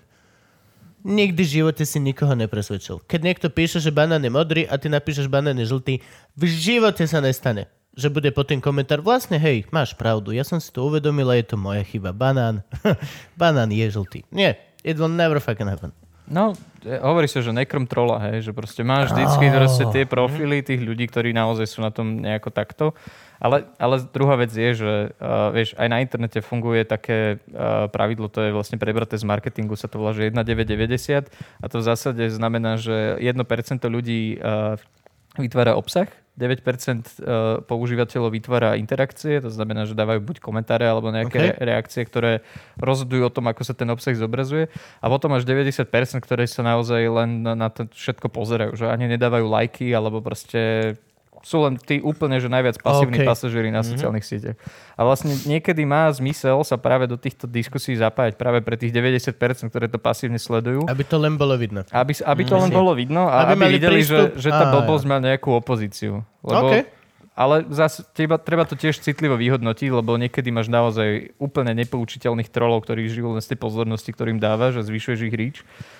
Nikdy 0.99 1.41
v 1.45 1.51
živote 1.63 1.83
si 1.87 1.95
nikoho 2.01 2.35
nepresvedčil. 2.35 2.99
Keď 3.07 3.19
niekto 3.23 3.47
píše, 3.47 3.79
že 3.79 3.93
banán 3.93 4.19
je 4.19 4.33
modrý 4.33 4.67
a 4.67 4.75
ty 4.75 4.91
napíšeš 4.91 5.31
banán 5.31 5.55
je 5.61 5.69
žltý, 5.69 6.03
v 6.35 6.43
živote 6.43 7.07
sa 7.07 7.23
nestane, 7.23 7.71
že 7.95 8.11
bude 8.11 8.27
pod 8.35 8.51
tým 8.51 8.59
komentár, 8.59 8.99
vlastne 8.99 9.39
hej, 9.39 9.63
máš 9.71 9.95
pravdu, 9.95 10.35
ja 10.35 10.43
som 10.43 10.59
si 10.59 10.67
to 10.75 10.83
uvedomila, 10.83 11.39
je 11.39 11.47
to 11.47 11.55
moja 11.55 11.87
chyba, 11.87 12.11
banán, 12.11 12.67
banán 13.39 13.71
je 13.71 13.87
žltý. 13.87 14.27
Nie, 14.27 14.59
it 14.83 14.99
will 14.99 15.07
never 15.07 15.39
fucking 15.39 15.71
happen. 15.71 15.95
No, 16.29 16.53
e, 16.85 16.93
hovorí 17.01 17.25
sa, 17.25 17.41
že 17.41 17.49
nekrm 17.49 17.89
trola, 17.89 18.21
hej, 18.29 18.45
že 18.45 18.51
proste 18.53 18.85
máš 18.85 19.09
vždycky 19.15 19.49
Oh. 19.89 19.89
tie 19.89 20.05
profily 20.05 20.61
tých 20.61 20.77
ľudí, 20.77 21.09
ktorí 21.09 21.33
naozaj 21.33 21.65
sú 21.65 21.81
na 21.81 21.89
tom 21.89 22.21
nejako 22.21 22.53
takto. 22.53 22.85
Ale, 23.39 23.71
ale 23.79 24.03
druhá 24.11 24.35
vec 24.35 24.51
je, 24.51 24.69
že 24.75 24.91
uh, 25.15 25.49
vieš, 25.55 25.71
aj 25.79 25.87
na 25.87 26.03
internete 26.03 26.43
funguje 26.43 26.83
také 26.83 27.39
uh, 27.55 27.87
pravidlo, 27.87 28.27
to 28.27 28.43
je 28.43 28.51
vlastne 28.51 28.75
prebraté 28.75 29.15
z 29.15 29.23
marketingu, 29.23 29.79
sa 29.79 29.87
to 29.87 29.95
volá, 29.95 30.11
že 30.11 30.27
1,990 30.27 31.31
a 31.31 31.65
to 31.71 31.79
v 31.79 31.87
zásade 31.87 32.23
znamená, 32.27 32.75
že 32.75 33.15
1% 33.15 33.39
ľudí 33.87 34.37
uh, 34.43 34.75
vytvára 35.39 35.79
obsah, 35.79 36.11
9% 36.39 36.63
uh, 36.63 37.59
používateľov 37.67 38.31
vytvára 38.31 38.79
interakcie, 38.79 39.43
to 39.43 39.51
znamená, 39.51 39.83
že 39.83 39.91
dávajú 39.91 40.23
buď 40.23 40.37
komentáre 40.39 40.87
alebo 40.87 41.11
nejaké 41.11 41.35
OK. 41.35 41.43
re- 41.43 41.57
reakcie, 41.59 42.01
ktoré 42.07 42.47
rozhodujú 42.79 43.27
o 43.27 43.33
tom, 43.33 43.51
ako 43.51 43.67
sa 43.67 43.75
ten 43.75 43.91
obsah 43.91 44.15
zobrazuje. 44.15 44.71
A 45.03 45.11
potom 45.11 45.35
až 45.35 45.43
90%, 45.43 45.83
ktoré 46.23 46.47
sa 46.47 46.63
naozaj 46.63 47.01
len 47.11 47.43
na 47.43 47.67
to 47.67 47.91
všetko 47.91 48.31
pozerajú, 48.31 48.71
že 48.79 48.87
ani 48.87 49.11
nedávajú 49.11 49.45
lajky 49.51 49.91
alebo 49.91 50.23
proste 50.23 50.95
sú 51.41 51.63
len 51.63 51.75
tí 51.75 51.97
úplne, 51.97 52.35
že 52.35 52.45
najviac 52.45 52.77
pasívni 52.77 53.19
OK. 53.19 53.27
pasažieri 53.27 53.69
na 53.69 53.79
sociálnych 53.79 54.21
sieťach. 54.21 54.57
A 54.93 55.01
vlastne 55.01 55.31
niekedy 55.43 55.83
má 55.83 56.07
zmysel 56.09 56.59
sa 56.61 56.75
práve 56.75 57.05
do 57.05 57.15
týchto 57.15 57.45
diskusí 57.45 57.95
zapájať 57.95 58.35
práve 58.35 58.59
pre 58.59 58.75
tých 58.75 58.91
90%, 58.91 59.31
ktoré 59.65 59.87
to 59.87 59.95
pasívne 59.95 60.35
sledujú. 60.35 60.83
Aby 60.85 61.03
to 61.03 61.15
len 61.15 61.35
bolo 61.35 61.55
vidno. 61.55 61.87
Aby, 61.89 62.19
aby 62.19 62.41
to 62.43 62.55
len 62.57 62.69
Mhm. 62.69 62.75
bolo 62.75 62.91
vidno 62.93 63.23
a 63.25 63.47
Aby 63.47 63.55
aby, 63.55 63.79
videli, 63.79 63.95
prístup- 63.99 64.35
že, 64.35 64.45
že 64.45 64.49
tá 64.49 64.65
blbosť 64.69 65.05
má 65.05 65.17
nejakú 65.17 65.49
opozíciu. 65.53 66.21
Lebo, 66.43 66.67
OK. 66.67 66.97
Ale 67.33 67.63
zase 67.71 68.03
treba, 68.11 68.35
treba 68.35 68.67
to 68.67 68.75
tiež 68.75 68.99
citlivo 68.99 69.39
vyhodnotiť, 69.39 69.95
lebo 69.95 70.19
niekedy 70.19 70.51
máš 70.51 70.67
naozaj 70.67 71.31
úplne 71.39 71.71
nepoučiteľných 71.71 72.51
trolov, 72.51 72.83
ktorí 72.83 73.07
žijú 73.07 73.31
len 73.31 73.39
z 73.39 73.55
tej 73.55 73.59
pozornosti, 73.63 74.11
ktorým 74.11 74.35
dávaš 74.35 74.75
a 74.75 74.83
zvyšuješ 74.83 75.19
ich 75.23 75.31
reach. 75.31 75.59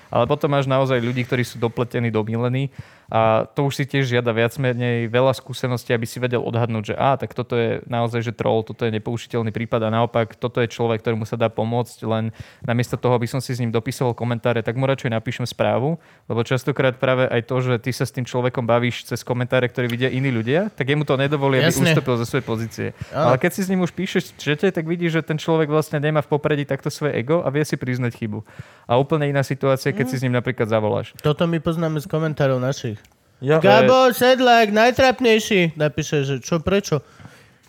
Ale 0.10 0.26
potom 0.26 0.50
máš 0.50 0.66
naozaj 0.66 0.98
ľudí, 1.00 1.24
ktorí 1.26 1.46
sú 1.46 1.62
dopletení, 1.62 2.10
domilení 2.10 2.74
a 3.10 3.50
to 3.58 3.66
už 3.66 3.74
si 3.74 3.84
tiež 3.90 4.06
žiada 4.06 4.30
viac 4.30 4.54
menej 4.62 5.10
veľa 5.10 5.34
skúseností, 5.34 5.90
aby 5.98 6.06
si 6.06 6.22
vedel 6.22 6.46
odhadnúť, 6.46 6.94
že 6.94 6.96
á, 6.96 7.18
tak 7.18 7.34
toto 7.34 7.58
je 7.58 7.82
naozaj 7.90 8.22
že 8.22 8.34
troll, 8.38 8.62
toto 8.62 8.86
je 8.86 8.94
nepoučiteľný 8.94 9.50
prípad 9.50 9.90
a 9.90 9.90
naopak 9.90 10.38
toto 10.38 10.62
je 10.62 10.70
človek, 10.70 11.02
ktorému 11.02 11.26
sa 11.26 11.34
dá 11.34 11.50
pomôcť, 11.50 12.06
len 12.06 12.30
namiesto 12.62 13.02
toho, 13.02 13.18
aby 13.18 13.26
som 13.26 13.42
si 13.42 13.58
s 13.58 13.62
ním 13.66 13.74
dopisoval 13.74 14.14
komentáre, 14.14 14.62
tak 14.62 14.78
mu 14.78 14.86
radšej 14.86 15.10
napíšem 15.10 15.50
správu, 15.50 15.98
lebo 16.30 16.46
častokrát 16.46 17.02
práve 17.02 17.26
aj 17.26 17.50
to, 17.50 17.58
že 17.66 17.74
ty 17.82 17.90
sa 17.90 18.06
s 18.06 18.14
tým 18.14 18.30
človekom 18.30 18.70
bavíš 18.70 19.10
cez 19.10 19.26
komentáre, 19.26 19.66
ktoré 19.74 19.90
vidia 19.90 20.14
iní 20.14 20.30
ľudia, 20.30 20.70
tak 20.70 20.94
jemu 20.94 21.02
to 21.02 21.18
nedovolí, 21.18 21.66
aby 21.66 21.74
Jasne. 21.74 21.98
ustúpil 21.98 22.14
zo 22.22 22.30
svojej 22.30 22.46
pozície. 22.46 22.88
Áno. 23.10 23.34
Ale 23.34 23.42
keď 23.42 23.52
si 23.58 23.66
s 23.66 23.72
ním 23.74 23.82
už 23.82 23.90
píšeš 23.98 24.38
v 24.38 24.54
čete, 24.54 24.70
tak 24.70 24.86
vidíš, 24.86 25.18
že 25.18 25.22
ten 25.26 25.42
človek 25.42 25.66
vlastne 25.66 25.98
nemá 25.98 26.22
v 26.22 26.30
popredí 26.30 26.62
takto 26.62 26.94
svoje 26.94 27.18
ego 27.18 27.42
a 27.42 27.50
vie 27.50 27.66
si 27.66 27.74
priznať 27.74 28.14
chybu. 28.22 28.46
A 28.86 29.02
úplne 29.02 29.26
iná 29.26 29.42
situácia, 29.42 29.90
keď 30.00 30.06
si 30.08 30.16
s 30.16 30.24
ním 30.24 30.32
napríklad 30.32 30.72
zavoláš. 30.72 31.12
Toto 31.20 31.44
my 31.44 31.60
poznáme 31.60 32.00
z 32.00 32.08
komentárov 32.08 32.64
našich. 32.64 32.96
Ja, 33.44 33.60
Gabo, 33.60 34.12
Sedlák, 34.16 34.72
najtrapnejší. 34.72 35.76
Napíše, 35.76 36.24
že 36.24 36.36
čo, 36.40 36.64
prečo? 36.64 37.04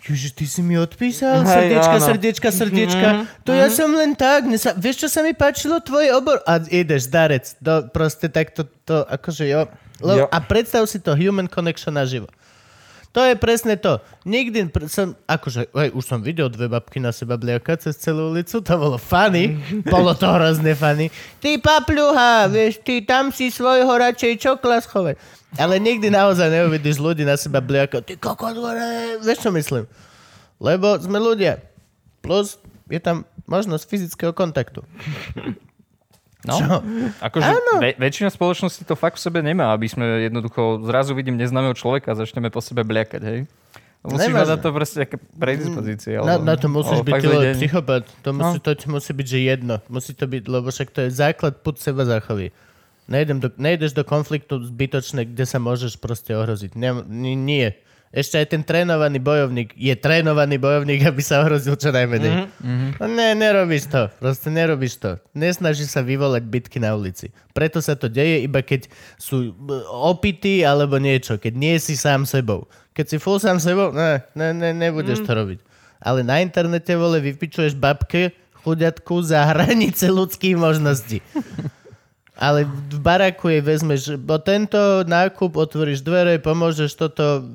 Ježiš, 0.01 0.33
ty 0.33 0.49
si 0.49 0.65
mi 0.65 0.81
odpísal? 0.81 1.45
Hej, 1.45 1.51
srdiečka, 1.53 1.97
áno. 2.01 2.07
srdiečka, 2.09 2.49
srdiečka. 2.49 3.07
To 3.45 3.51
ja 3.53 3.69
som 3.69 3.93
len 3.93 4.17
tak. 4.17 4.49
Sa, 4.57 4.73
vieš, 4.73 5.05
čo 5.05 5.07
sa 5.13 5.21
mi 5.21 5.37
páčilo? 5.37 5.77
Tvoj 5.77 6.17
obor. 6.17 6.41
A 6.49 6.57
ideš, 6.57 7.05
zdarec. 7.05 7.45
Do, 7.61 7.85
proste 7.93 8.25
takto, 8.25 8.65
to, 8.87 9.05
akože 9.05 9.45
jo. 9.45 9.69
Jo. 10.01 10.01
Lebo, 10.01 10.25
A 10.33 10.37
predstav 10.41 10.89
si 10.89 10.97
to 10.97 11.13
human 11.13 11.45
connection 11.45 11.93
naživo. 11.93 12.25
To 13.11 13.19
je 13.27 13.35
presne 13.35 13.75
to. 13.75 13.99
Nikdy 14.23 14.71
som, 14.87 15.19
akože, 15.27 15.67
hej, 15.75 15.89
už 15.91 16.03
som 16.07 16.23
videl 16.23 16.47
dve 16.47 16.71
babky 16.71 17.03
na 17.03 17.11
seba 17.11 17.35
bliakať 17.35 17.91
cez 17.91 17.99
celú 17.99 18.31
ulicu, 18.31 18.63
to 18.63 18.73
bolo 18.79 18.95
funny. 18.95 19.59
bolo 19.93 20.15
to 20.15 20.31
hrozne 20.31 20.71
funny. 20.79 21.11
Ty 21.43 21.59
papľuha, 21.59 22.47
vieš, 22.47 22.79
ty 22.79 23.03
tam 23.03 23.35
si 23.35 23.51
svojho 23.51 23.91
radšej 23.91 24.39
čokla 24.39 24.79
schovať. 24.79 25.19
Ale 25.59 25.83
nikdy 25.83 26.07
naozaj 26.07 26.47
neuvidíš 26.47 27.03
ľudí 27.03 27.27
na 27.27 27.35
seba 27.35 27.59
bliakať. 27.59 28.07
Ty 28.07 28.15
kokot, 28.15 28.55
vieš 29.19 29.43
čo 29.43 29.51
myslím? 29.51 29.83
Lebo 30.63 30.95
sme 30.95 31.19
ľudia. 31.19 31.59
Plus 32.23 32.55
je 32.87 33.03
tam 33.03 33.27
možnosť 33.43 33.83
fyzického 33.91 34.31
kontaktu. 34.31 34.87
No, 36.41 36.57
Čo? 36.57 36.81
akože 37.21 37.49
ve- 37.77 37.97
väčšina 37.99 38.29
spoločnosti 38.29 38.81
to 38.81 38.93
fakt 38.93 39.15
v 39.15 39.23
sebe 39.23 39.39
nemá, 39.39 39.69
aby 39.69 39.85
sme 39.85 40.25
jednoducho 40.25 40.81
zrazu 40.83 41.13
vidím 41.13 41.37
neznámeho 41.37 41.71
človeka 41.71 42.11
a 42.11 42.17
začneme 42.17 42.49
po 42.49 42.57
sebe 42.59 42.81
bliakať, 42.81 43.21
hej? 43.21 43.39
Musíš 44.01 44.33
mať 44.33 44.47
na 44.47 44.57
to 44.57 44.73
proste 44.73 45.05
nejaké 45.05 45.17
predispozície. 45.31 46.17
Na, 46.17 46.35
alebo- 46.35 46.41
na 46.43 46.55
to 46.57 46.65
musíš 46.65 46.99
byť 46.99 47.21
psychopat. 47.55 48.03
To, 48.25 48.33
musí, 48.33 48.57
No. 48.57 48.65
to 48.65 48.85
musí 48.89 49.11
byť, 49.13 49.27
že 49.27 49.39
jedno. 49.45 49.75
Musí 49.85 50.11
to 50.11 50.25
byť, 50.25 50.43
lebo 50.49 50.67
však 50.67 50.89
to 50.89 50.99
je 51.05 51.09
základ 51.13 51.61
put 51.61 51.77
seba 51.77 52.01
zachovy. 52.03 52.49
Nejdem 53.05 53.37
do, 53.37 53.53
nejdeš 53.53 53.93
do 53.93 54.01
konfliktu 54.01 54.57
zbytočne, 54.57 55.21
kde 55.23 55.45
sa 55.45 55.59
môžeš 55.59 56.01
proste 56.01 56.33
ohroziť. 56.33 56.73
Nie, 56.73 56.97
nie. 57.35 57.77
Ešte 58.11 58.43
aj 58.43 58.47
ten 58.51 58.61
trénovaný 58.67 59.23
bojovník 59.23 59.71
je 59.71 59.95
trénovaný 59.95 60.59
bojovník, 60.59 60.99
aby 61.09 61.23
sa 61.23 61.47
ohrozil 61.47 61.79
čo 61.79 61.95
najmenej. 61.95 62.51
Mm-hmm. 62.51 62.89
No 62.99 63.05
ne, 63.07 63.31
nerobíš 63.39 63.87
to. 63.87 64.11
Proste 64.19 64.51
nerobíš 64.51 64.99
to. 64.99 65.15
Nesnaží 65.31 65.87
sa 65.87 66.03
vyvolať 66.03 66.43
bitky 66.43 66.83
na 66.83 66.91
ulici. 66.91 67.31
Preto 67.55 67.79
sa 67.79 67.95
to 67.95 68.11
deje 68.11 68.43
iba 68.43 68.59
keď 68.59 68.91
sú 69.15 69.55
b- 69.55 69.87
opití 69.87 70.67
alebo 70.67 70.99
niečo. 70.99 71.39
Keď 71.39 71.53
nie 71.55 71.79
si 71.79 71.95
sám 71.95 72.27
sebou. 72.27 72.67
Keď 72.91 73.05
si 73.07 73.17
full 73.17 73.39
sám 73.39 73.63
sebou, 73.63 73.95
ne, 73.95 74.19
ne, 74.35 74.51
ne 74.51 74.75
nebudeš 74.75 75.23
mm. 75.23 75.25
to 75.25 75.31
robiť. 75.31 75.59
Ale 76.03 76.27
na 76.27 76.43
internete, 76.43 76.91
vole, 76.99 77.23
vypičuješ 77.23 77.79
babke 77.79 78.35
chuďatku 78.61 79.15
za 79.23 79.45
hranice 79.55 80.09
ľudských 80.09 80.57
možností. 80.57 81.23
Ale 82.41 82.65
v 82.65 82.99
baraku 82.99 83.53
jej 83.53 83.61
vezmeš, 83.61 84.17
bo 84.17 84.41
tento 84.41 85.05
nákup 85.05 85.53
otvoríš 85.61 86.01
dvere, 86.01 86.41
pomôžeš 86.41 86.97
toto. 86.97 87.53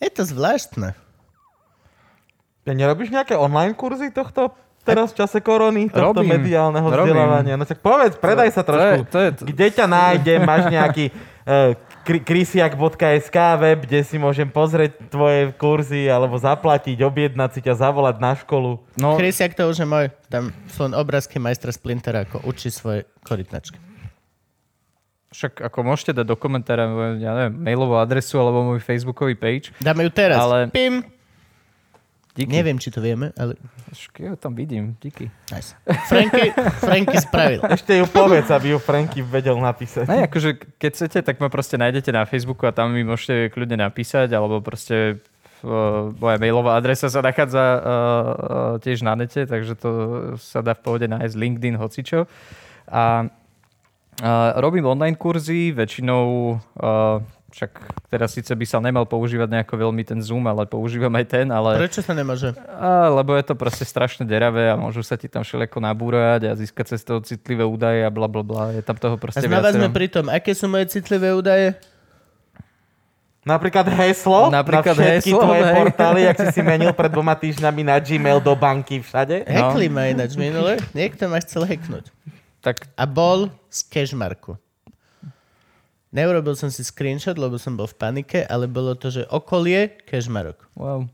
Je 0.00 0.10
to 0.12 0.22
zvláštne. 0.28 0.92
Ja 2.66 2.72
nerobíš 2.74 3.14
nejaké 3.14 3.38
online 3.38 3.78
kurzy 3.78 4.10
tohto 4.10 4.52
teraz 4.86 5.10
v 5.10 5.18
čase 5.22 5.42
korony, 5.42 5.90
tohto 5.90 6.22
Robím. 6.22 6.38
mediálneho 6.38 6.86
Robím. 6.86 7.10
vzdelávania? 7.10 7.54
No 7.58 7.66
tak 7.66 7.82
povedz, 7.82 8.14
predaj 8.18 8.54
sa 8.54 8.62
trošku. 8.62 9.06
To 9.10 9.18
je, 9.18 9.28
to 9.34 9.42
je, 9.42 9.50
Kde 9.50 9.66
ťa 9.74 9.86
nájdem? 9.90 10.40
Máš 10.46 10.70
nejaký 10.70 11.04
uh, 11.46 11.74
krysiak.sk 12.06 13.36
web, 13.58 13.78
kde 13.82 14.00
si 14.06 14.14
môžem 14.18 14.46
pozrieť 14.46 15.10
tvoje 15.10 15.50
kurzy 15.58 16.06
alebo 16.06 16.38
zaplatiť, 16.38 17.02
objednať 17.02 17.50
si 17.58 17.60
ťa, 17.66 17.74
zavolať 17.74 18.16
na 18.22 18.32
školu. 18.38 18.78
no, 18.94 19.18
Krysiak 19.18 19.58
to 19.58 19.66
už 19.66 19.82
je 19.82 19.86
môj. 19.86 20.06
Tam 20.30 20.54
sú 20.70 20.86
obrázky 20.86 21.42
majstra 21.42 21.74
Splintera, 21.74 22.22
ako 22.22 22.46
učí 22.46 22.70
svoje 22.70 23.06
korytnačky. 23.26 23.85
Však 25.36 25.68
ako 25.68 25.78
môžete 25.84 26.16
dať 26.16 26.26
do 26.32 26.36
komentára 26.40 26.88
ja 27.20 27.32
neviem, 27.36 27.54
mailovú 27.60 28.00
adresu 28.00 28.40
alebo 28.40 28.64
môj 28.64 28.80
facebookový 28.80 29.36
page. 29.36 29.76
Dáme 29.84 30.08
ju 30.08 30.10
teraz. 30.10 30.40
Ale- 30.40 30.72
Pim. 30.72 31.04
Díky. 32.36 32.52
Neviem, 32.52 32.76
či 32.76 32.92
to 32.92 33.00
vieme, 33.00 33.32
ale... 33.32 33.56
Však 33.96 34.20
Ja 34.20 34.36
tam 34.36 34.52
vidím, 34.52 34.92
díky. 35.00 35.32
Nice. 35.48 35.72
Franky, 36.04 36.52
Franky 36.84 37.16
spravil. 37.16 37.64
Ešte 37.80 37.96
ju 37.96 38.04
povedz, 38.12 38.52
aby 38.52 38.76
ju 38.76 38.78
Franky 38.80 39.24
vedel 39.24 39.56
napísať. 39.56 40.04
Ne, 40.04 40.28
akože 40.28 40.76
keď 40.76 40.90
chcete, 40.92 41.18
tak 41.24 41.40
ma 41.40 41.48
proste 41.48 41.80
nájdete 41.80 42.12
na 42.12 42.28
Facebooku 42.28 42.68
a 42.68 42.76
tam 42.76 42.92
mi 42.92 43.00
môžete 43.08 43.48
kľudne 43.56 43.80
napísať, 43.80 44.36
alebo 44.36 44.60
proste 44.60 45.16
uh, 45.64 46.12
moja 46.12 46.36
mailová 46.36 46.76
adresa 46.76 47.08
sa 47.08 47.24
nachádza 47.24 47.56
uh, 47.56 47.80
uh, 47.80 48.74
tiež 48.84 49.00
na 49.00 49.16
nete, 49.16 49.48
takže 49.48 49.72
to 49.72 49.90
sa 50.36 50.60
dá 50.60 50.76
v 50.76 50.84
pohode 50.84 51.08
nájsť 51.08 51.40
LinkedIn, 51.40 51.80
hocičo. 51.80 52.28
A 52.92 53.32
uh, 54.20 54.56
robím 54.60 54.86
online 54.86 55.16
kurzy, 55.16 55.72
väčšinou 55.72 56.56
uh, 56.56 57.20
však 57.56 57.72
teraz 58.12 58.36
síce 58.36 58.52
by 58.52 58.66
sa 58.68 58.84
nemal 58.84 59.08
používať 59.08 59.48
nejako 59.48 59.88
veľmi 59.88 60.04
ten 60.04 60.20
Zoom, 60.20 60.44
ale 60.44 60.68
používam 60.68 61.08
aj 61.16 61.24
ten, 61.24 61.46
ale... 61.48 61.80
Prečo 61.80 62.04
sa 62.04 62.12
nemôže? 62.12 62.52
A, 62.68 63.08
lebo 63.08 63.32
je 63.32 63.44
to 63.48 63.54
proste 63.56 63.88
strašne 63.88 64.28
deravé 64.28 64.68
a 64.68 64.76
môžu 64.76 65.00
sa 65.00 65.16
ti 65.16 65.24
tam 65.24 65.40
všelijako 65.40 65.80
nabúrať 65.80 66.50
a 66.50 66.58
získať 66.58 66.92
cez 66.92 67.00
toho 67.00 67.24
citlivé 67.24 67.64
údaje 67.64 68.04
a 68.04 68.12
bla 68.12 68.28
bla 68.28 68.44
bla. 68.44 68.76
Je 68.76 68.84
tam 68.84 69.00
toho 69.00 69.16
A 69.16 69.20
proste 69.20 69.46
znova 69.48 69.72
sme 69.72 69.88
pri 69.88 70.12
tom, 70.12 70.28
aké 70.28 70.52
sú 70.52 70.68
moje 70.68 70.92
citlivé 70.92 71.32
údaje? 71.32 71.72
Napríklad 73.46 73.86
heslo 73.88 74.50
Napríklad 74.50 74.98
na 74.98 75.22
všetky 75.22 75.30
heslo, 75.30 75.42
tvoje 75.46 75.62
hej. 75.62 75.74
portály, 75.78 76.20
ak 76.26 76.36
si 76.36 76.46
si 76.50 76.62
menil 76.66 76.90
pred 76.90 77.08
dvoma 77.14 77.38
týždňami 77.38 77.82
na 77.86 77.96
Gmail 78.02 78.42
do 78.42 78.52
banky 78.58 78.98
všade. 78.98 79.46
Hekli 79.46 79.86
ma 79.86 80.10
ináč 80.10 80.34
minule. 80.34 80.82
Niekto 80.90 81.30
ma 81.30 81.38
chcel 81.38 81.62
heknúť. 81.62 82.10
Tak 82.66 82.90
A 82.98 83.06
bol 83.06 83.54
z 83.70 83.86
cashmarku. 83.86 84.58
Neurobil 86.10 86.58
som 86.58 86.66
si 86.66 86.82
screenshot, 86.82 87.38
lebo 87.38 87.62
som 87.62 87.78
bol 87.78 87.86
v 87.86 87.94
panike, 87.94 88.42
ale 88.42 88.66
bolo 88.66 88.98
to, 88.98 89.14
že 89.14 89.22
okolie 89.30 89.94
cashmarok. 90.02 90.66
wow. 90.74 91.06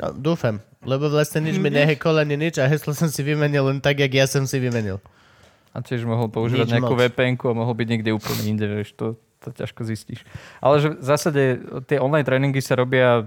No, 0.00 0.08
dúfam, 0.10 0.58
lebo 0.82 1.06
vlastne 1.06 1.44
nič 1.46 1.60
mi 1.60 1.68
nehekol 1.70 2.16
ani 2.18 2.34
nič 2.34 2.58
a 2.58 2.66
heslo 2.66 2.96
som 2.96 3.06
si 3.12 3.22
vymenil 3.22 3.62
len 3.70 3.78
tak, 3.78 4.02
jak 4.02 4.10
ja 4.10 4.26
som 4.26 4.48
si 4.48 4.56
vymenil. 4.58 4.98
A 5.70 5.84
tiež 5.84 6.02
mohol 6.02 6.32
používať 6.32 6.66
Nič 6.66 6.74
nejakú 6.80 6.96
vpn 6.96 7.36
a 7.38 7.52
mohol 7.54 7.74
byť 7.76 7.88
niekde 7.92 8.10
úplne 8.10 8.42
inde, 8.44 8.66
vieš, 8.66 8.96
to, 8.96 9.14
to 9.40 9.52
ťažko 9.52 9.84
zistíš. 9.86 10.20
Ale 10.58 10.80
že 10.82 10.88
v 10.96 11.04
zásade 11.04 11.42
tie 11.86 12.00
online 12.00 12.26
tréningy 12.26 12.60
sa 12.60 12.76
robia 12.76 13.24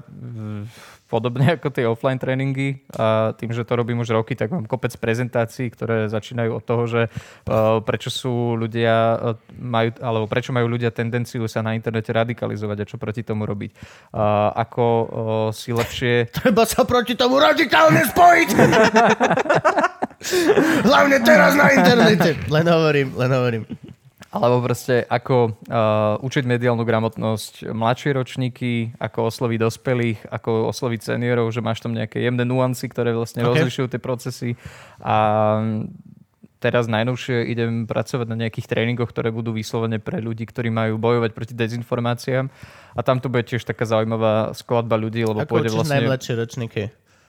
podobne 1.15 1.55
ako 1.55 1.71
tie 1.71 1.87
offline 1.87 2.19
tréningy 2.19 2.83
a 2.91 3.31
tým, 3.39 3.55
že 3.55 3.63
to 3.63 3.79
robím 3.79 4.03
už 4.03 4.11
roky, 4.11 4.35
tak 4.35 4.51
mám 4.51 4.67
kopec 4.67 4.91
prezentácií, 4.99 5.71
ktoré 5.71 6.11
začínajú 6.11 6.59
od 6.59 6.63
toho, 6.67 6.83
že 6.83 7.01
uh, 7.07 7.79
prečo 7.79 8.11
sú 8.11 8.59
ľudia 8.59 8.95
uh, 9.15 9.39
majú, 9.55 9.95
alebo 10.03 10.27
prečo 10.27 10.51
majú 10.51 10.67
ľudia 10.67 10.91
tendenciu 10.91 11.47
sa 11.47 11.63
na 11.63 11.71
internete 11.71 12.11
radikalizovať 12.11 12.83
a 12.83 12.89
čo 12.89 12.99
proti 12.99 13.23
tomu 13.23 13.47
robiť. 13.47 13.71
Uh, 14.11 14.51
ako 14.59 14.83
uh, 14.83 15.07
si 15.55 15.71
lepšie... 15.71 16.27
Treba 16.43 16.67
sa 16.67 16.83
proti 16.83 17.15
tomu 17.15 17.39
radikálne 17.39 18.03
spojiť! 18.11 18.49
Hlavne 20.89 21.17
teraz 21.21 21.53
na 21.53 21.69
internete. 21.71 22.35
Len 22.49 22.65
hovorím, 22.65 23.07
len 23.15 23.31
hovorím. 23.31 23.63
Alebo 24.35 24.67
proste 24.67 25.07
ako 25.07 25.55
uh, 25.71 26.19
učiť 26.19 26.43
mediálnu 26.43 26.83
gramotnosť 26.83 27.71
mladšie 27.71 28.11
ročníky, 28.15 28.91
ako 28.99 29.31
osloviť 29.31 29.57
dospelých, 29.63 30.19
ako 30.27 30.67
osloviť 30.75 31.15
seniorov, 31.15 31.51
že 31.55 31.63
máš 31.63 31.79
tam 31.79 31.95
nejaké 31.95 32.19
jemné 32.19 32.43
nuancy, 32.43 32.91
ktoré 32.91 33.15
vlastne 33.15 33.47
okay. 33.47 33.63
rozlišujú 33.63 33.87
tie 33.95 34.01
procesy. 34.01 34.49
A 34.99 35.15
teraz 36.59 36.89
najnovšie 36.89 37.45
idem 37.45 37.85
pracovať 37.85 38.25
na 38.25 38.37
nejakých 38.45 38.65
tréningoch, 38.65 39.13
ktoré 39.13 39.29
budú 39.29 39.53
vyslovene 39.53 40.01
pre 40.01 40.17
ľudí, 40.17 40.49
ktorí 40.49 40.73
majú 40.73 40.97
bojovať 40.97 41.31
proti 41.37 41.53
dezinformáciám. 41.53 42.49
A 42.97 42.99
tam 43.05 43.21
to 43.21 43.29
bude 43.29 43.45
tiež 43.45 43.61
taká 43.61 43.85
zaujímavá 43.85 44.57
skladba 44.57 44.97
ľudí, 44.97 45.21
lebo 45.21 45.45
Ako 45.45 45.51
pôjde 45.61 45.69
vlastne... 45.69 46.01
najmladšie 46.01 46.33
ročníky? 46.33 46.83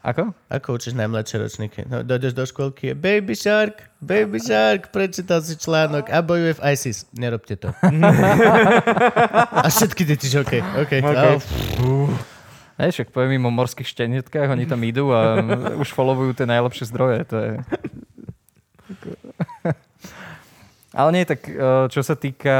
Ako? 0.06 0.30
Ako 0.46 0.78
učíš 0.78 0.94
najmladšie 0.94 1.36
ročníky? 1.42 1.82
No, 1.82 2.06
dojdeš 2.06 2.38
do 2.38 2.46
školky, 2.46 2.94
je 2.94 2.94
Baby 2.94 3.34
Shark, 3.34 3.90
Baby 3.98 4.38
Shark, 4.38 4.94
prečítal 4.94 5.42
si 5.42 5.58
článok 5.58 6.06
a 6.14 6.22
bojuje 6.22 6.54
v 6.54 6.60
ISIS. 6.78 7.10
Nerobte 7.10 7.58
to. 7.58 7.74
a 9.64 9.66
všetky 9.66 10.06
deti, 10.06 10.30
že 10.30 10.46
OK, 10.46 10.62
OK. 10.62 10.92
OK. 11.02 11.10
No, 11.82 12.06
Hej, 12.78 12.90
však 12.92 13.08
poviem 13.10 13.40
im 13.42 13.48
o 13.48 13.52
morských 13.56 13.88
šteniatkách, 13.88 14.52
oni 14.52 14.68
tam 14.68 14.84
idú 14.86 15.10
a 15.10 15.42
už 15.74 15.90
followujú 15.90 16.38
tie 16.38 16.46
najlepšie 16.46 16.86
zdroje. 16.86 17.24
To 17.32 17.36
je... 17.42 17.52
Ale 20.96 21.12
nie, 21.12 21.28
tak 21.28 21.44
eh, 21.44 21.92
čo 21.92 22.00
sa 22.00 22.16
týka, 22.16 22.56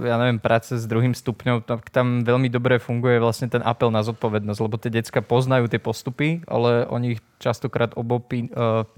ja 0.00 0.16
neviem, 0.16 0.40
práce 0.40 0.72
s 0.72 0.88
druhým 0.88 1.12
stupňom, 1.12 1.68
tak 1.68 1.92
tam 1.92 2.24
veľmi 2.24 2.48
dobre 2.48 2.80
funguje 2.80 3.20
vlastne 3.20 3.52
ten 3.52 3.60
apel 3.60 3.92
na 3.92 4.00
zodpovednosť, 4.00 4.60
lebo 4.64 4.80
tie 4.80 4.88
decka 4.88 5.20
poznajú 5.20 5.68
tie 5.68 5.76
postupy, 5.76 6.40
ale 6.48 6.88
oni 6.88 7.20
ich 7.20 7.22
častokrát 7.44 7.92
obopí, 7.92 8.48
uh, 8.56 8.88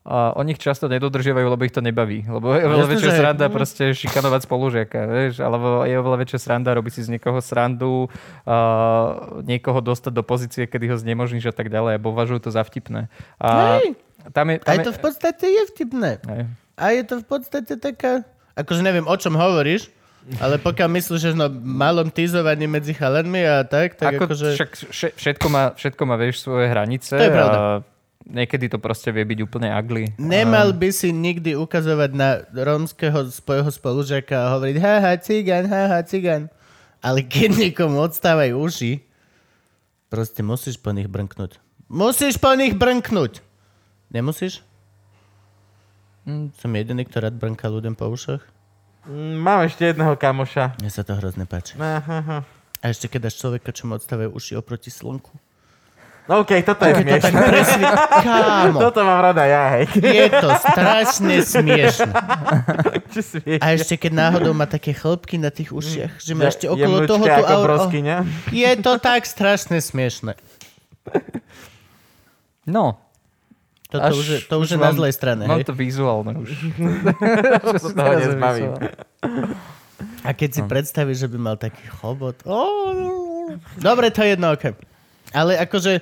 a 0.00 0.32
oni 0.32 0.56
ich 0.56 0.62
často 0.62 0.88
nedodržiavajú, 0.88 1.44
lebo 1.44 1.60
ich 1.68 1.76
to 1.76 1.84
nebaví. 1.84 2.24
Lebo 2.24 2.56
je 2.56 2.64
oveľa 2.64 2.86
väčšia 2.88 3.10
že- 3.12 3.18
sranda 3.20 3.46
proste 3.52 3.84
šikanovať 3.92 4.40
spolužiaka, 4.48 4.98
vieš? 5.04 5.44
Alebo 5.44 5.84
je 5.84 5.94
oveľa 6.00 6.18
väčšia 6.24 6.38
sranda 6.40 6.72
robiť 6.72 6.92
si 6.96 7.00
z 7.04 7.12
niekoho 7.18 7.36
srandu, 7.44 8.08
uh, 8.08 9.44
niekoho 9.44 9.84
dostať 9.84 10.12
do 10.16 10.24
pozície, 10.24 10.64
kedy 10.64 10.88
ho 10.88 10.96
znemožníš 10.96 11.52
a 11.52 11.54
tak 11.54 11.68
ďalej. 11.68 12.00
A 12.00 12.02
považujú 12.02 12.48
to 12.48 12.50
za 12.50 12.64
vtipné. 12.64 13.12
A 13.36 13.76
Hej. 13.84 14.00
tam 14.32 14.46
je, 14.48 14.56
tam 14.64 14.72
Aj 14.72 14.78
to 14.88 14.92
v 14.96 15.00
podstate 15.04 15.44
je 15.44 15.62
vtipné. 15.68 16.10
Hej. 16.24 16.42
A 16.80 16.96
je 16.96 17.04
to 17.04 17.20
v 17.20 17.26
podstate 17.28 17.76
taká... 17.76 18.24
Akože 18.56 18.80
neviem, 18.80 19.04
o 19.04 19.12
čom 19.14 19.36
hovoríš, 19.36 19.92
ale 20.40 20.56
pokiaľ 20.56 20.88
myslíš, 21.00 21.20
že 21.20 21.30
no 21.32 21.48
malom 21.52 22.08
týzovaní 22.08 22.64
medzi 22.64 22.92
chalanmi 22.92 23.40
a 23.44 23.64
tak, 23.64 24.00
tak 24.00 24.16
Ako, 24.16 24.28
akože... 24.28 24.46
však 24.56 24.70
vše- 24.88 25.14
všetko, 25.16 25.46
má, 25.48 25.72
všetko 25.76 26.02
má, 26.08 26.14
vieš, 26.16 26.44
svoje 26.44 26.68
hranice. 26.68 27.16
To 27.16 27.24
je 27.24 27.32
pravda. 27.32 27.56
A 27.56 27.64
niekedy 28.28 28.68
to 28.68 28.76
proste 28.76 29.08
vie 29.12 29.24
byť 29.24 29.38
úplne 29.44 29.68
ugly. 29.72 30.12
Nemal 30.20 30.76
by 30.76 30.88
si 30.92 31.08
nikdy 31.12 31.56
ukazovať 31.56 32.10
na 32.12 32.44
rómskeho 32.52 33.28
svojho 33.32 33.68
spolužiaka 33.72 34.36
a 34.36 34.50
hovoriť 34.56 34.76
haha, 34.76 35.12
cigan, 35.20 35.64
haha, 35.68 36.00
cigan. 36.04 36.52
Ale 37.00 37.24
keď 37.24 37.56
niekomu 37.56 37.96
odstávajú 38.04 38.60
uši, 38.60 39.00
proste 40.12 40.44
musíš 40.44 40.76
po 40.76 40.92
nich 40.92 41.08
brnknúť. 41.08 41.56
Musíš 41.88 42.36
po 42.36 42.52
nich 42.52 42.76
brnknúť. 42.76 43.40
Nemusíš? 44.12 44.60
Mm. 46.30 46.54
Som 46.54 46.70
jediný, 46.78 47.02
kto 47.02 47.26
rád 47.26 47.34
brnká 47.34 47.66
ľuďom 47.66 47.98
po 47.98 48.06
ušach. 48.06 48.46
Mm, 49.10 49.34
Mám 49.42 49.66
ešte 49.66 49.90
jedného 49.90 50.14
kamoša. 50.14 50.78
Mne 50.78 50.90
sa 50.94 51.02
to 51.02 51.18
hrozne 51.18 51.42
páči. 51.50 51.74
Aha. 51.74 52.46
A 52.80 52.84
ešte 52.86 53.10
keď 53.10 53.26
dáš 53.28 53.42
človeka, 53.42 53.74
čo 53.74 53.90
mu 53.90 53.98
odstávajú 53.98 54.30
uši 54.30 54.54
oproti 54.54 54.88
slnku. 54.94 55.34
No 56.30 56.46
okej, 56.46 56.62
toto 56.62 56.86
je 56.86 56.94
Keď 56.94 57.06
to 57.10 57.16
tak 57.18 57.32
smiešné. 57.34 57.48
presne... 57.50 57.84
Kámo, 58.22 58.78
Toto 58.86 59.00
mám 59.02 59.18
rada 59.18 59.42
ja, 59.50 59.74
hej. 59.74 59.90
je 59.98 60.26
to 60.30 60.48
strašne 60.62 61.36
smiešne. 61.42 62.12
Čo 63.18 63.20
smiešne. 63.34 63.58
A 63.58 63.66
ešte 63.74 63.98
keď 63.98 64.12
náhodou 64.14 64.54
má 64.54 64.70
také 64.70 64.94
chlpky 64.94 65.42
na 65.42 65.50
tých 65.50 65.74
ušiach, 65.74 66.22
že 66.22 66.32
má 66.38 66.46
ešte 66.46 66.70
Je 66.70 66.72
okolo 66.78 67.10
toho 67.10 67.24
tú 67.26 67.34
ako 67.34 67.52
aur-. 67.66 67.90
Je 68.54 68.70
to 68.78 68.92
tak 69.02 69.26
strašne 69.26 69.82
smiešne. 69.82 70.38
No, 72.70 73.02
Toto 73.90 74.06
Až- 74.06 74.16
už 74.16 74.26
je, 74.26 74.38
to 74.46 74.54
už 74.56 74.64
už 74.64 74.70
je 74.70 74.78
na 74.78 74.86
mám- 74.86 74.96
zlej 74.96 75.12
strane. 75.12 75.42
mám 75.44 75.58
Hej? 75.58 75.66
to 75.66 75.74
vizuálne 75.74 76.32
už. 76.38 76.48
To 77.66 77.74
z 77.74 77.90
toho 77.90 78.12
nezbavím. 78.14 78.72
A 80.22 80.30
keď 80.32 80.50
si 80.54 80.62
predstavíš, 80.62 81.26
že 81.26 81.28
by 81.28 81.38
mal 81.38 81.56
taký 81.58 81.84
chobot. 81.90 82.38
Oh, 82.46 83.50
dobre, 83.76 84.08
to 84.08 84.22
je 84.22 84.32
jedno, 84.32 84.54
okay. 84.54 84.72
Ale 85.30 85.58
akože 85.58 86.00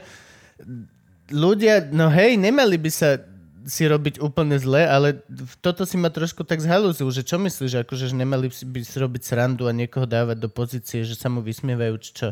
ľudia, 1.28 1.88
no 1.88 2.08
hej, 2.08 2.36
nemali 2.36 2.76
by 2.76 2.90
sa 2.90 3.20
si 3.68 3.84
robiť 3.84 4.16
úplne 4.20 4.56
zle, 4.56 4.80
ale 4.80 5.20
toto 5.60 5.84
si 5.84 6.00
ma 6.00 6.08
trošku 6.08 6.40
tak 6.40 6.56
zhalúzil, 6.56 7.04
že 7.12 7.20
čo 7.20 7.36
myslíš, 7.36 7.84
akože 7.84 8.08
že 8.08 8.16
nemali 8.16 8.48
by 8.48 8.80
si 8.80 8.96
robiť 8.96 9.22
srandu 9.22 9.68
a 9.68 9.76
niekoho 9.76 10.08
dávať 10.08 10.40
do 10.40 10.48
pozície, 10.48 11.04
že 11.04 11.12
sa 11.12 11.28
mu 11.28 11.44
vysmievajú, 11.44 11.94
či 12.00 12.10
čo? 12.14 12.28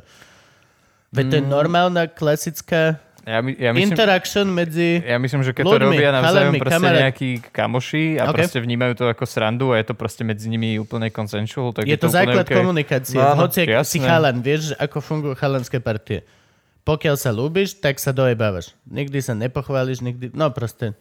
Veď 1.12 1.24
to 1.28 1.36
je 1.36 1.44
normálna, 1.44 2.08
klasická 2.08 3.04
Ja, 3.26 3.42
my, 3.42 3.50
ja, 3.58 3.74
myslím, 3.74 3.90
interaction 3.90 4.46
medzi... 4.54 5.02
ja 5.02 5.18
myslím, 5.18 5.42
že 5.42 5.50
keď 5.50 5.66
to 5.66 5.70
ľuďmi, 5.74 5.98
robia 5.98 6.10
navzájom 6.14 6.30
chalanmi, 6.30 6.58
proste 6.62 6.78
kamarát. 6.78 7.02
nejakí 7.10 7.30
kamoši 7.50 8.04
a 8.22 8.30
Ok. 8.30 8.34
proste 8.38 8.58
vnímajú 8.62 8.92
to 8.94 9.04
ako 9.10 9.24
srandu 9.26 9.74
a 9.74 9.82
je 9.82 9.86
to 9.90 9.94
proste 9.98 10.22
medzi 10.22 10.46
nimi 10.46 10.78
úplne 10.78 11.10
consensual, 11.10 11.74
tak 11.74 11.90
Je 11.90 11.98
to 11.98 12.06
úplne 12.06 12.22
základ 12.22 12.46
okay. 12.46 12.54
komunikácie. 12.54 13.18
No, 13.18 13.34
Hoci 13.34 13.66
ak 13.66 13.82
si 13.82 13.98
chalan, 13.98 14.38
vieš, 14.38 14.78
ako 14.78 15.02
fungujú 15.02 15.34
chalanské 15.34 15.82
partie. 15.82 16.22
Pokiaľ 16.86 17.18
sa 17.18 17.34
ľúbiš, 17.34 17.82
tak 17.82 17.98
sa 17.98 18.14
dojebávaš. 18.14 18.78
Nikdy 18.86 19.18
sa 19.18 19.34
nepochváliš, 19.34 20.06
nikdy... 20.06 20.30
No 20.30 20.54
proste. 20.54 20.94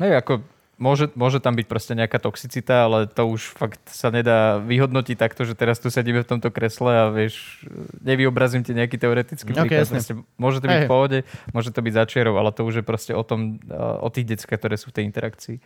Hej, 0.00 0.16
ako 0.16 0.40
môže, 0.80 1.12
môže 1.12 1.38
tam 1.38 1.54
byť 1.54 1.66
proste 1.68 1.92
nejaká 1.92 2.16
toxicita, 2.16 2.88
ale 2.88 3.04
to 3.04 3.28
už 3.28 3.52
fakt 3.52 3.84
sa 3.92 4.08
nedá 4.08 4.56
vyhodnotiť 4.64 5.16
takto, 5.20 5.44
že 5.44 5.52
teraz 5.52 5.76
tu 5.78 5.92
sedíme 5.92 6.24
v 6.24 6.28
tomto 6.28 6.48
kresle 6.48 6.90
a 6.90 7.04
vieš, 7.12 7.62
nevyobrazím 8.00 8.64
ti 8.64 8.72
nejaký 8.72 8.96
teoretický 8.96 9.52
Ok, 9.52 9.68
príklad. 9.68 9.86
Proste 9.86 10.16
môže 10.40 10.58
to 10.64 10.66
byť 10.66 10.80
Hej. 10.80 10.88
v 10.88 10.90
pohode, 10.90 11.18
môže 11.52 11.70
to 11.70 11.80
byť 11.84 11.94
začiarov, 11.94 12.34
ale 12.40 12.50
to 12.56 12.64
už 12.64 12.80
je 12.80 12.84
proste 12.84 13.12
o 13.12 13.20
tom, 13.20 13.60
uh, 13.68 14.00
o 14.00 14.08
tých 14.08 14.34
deckách, 14.34 14.58
ktoré 14.58 14.80
sú 14.80 14.88
v 14.88 14.96
tej 14.96 15.04
interakcii. 15.06 15.56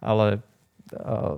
Ale 0.00 0.40
uh, 0.96 1.36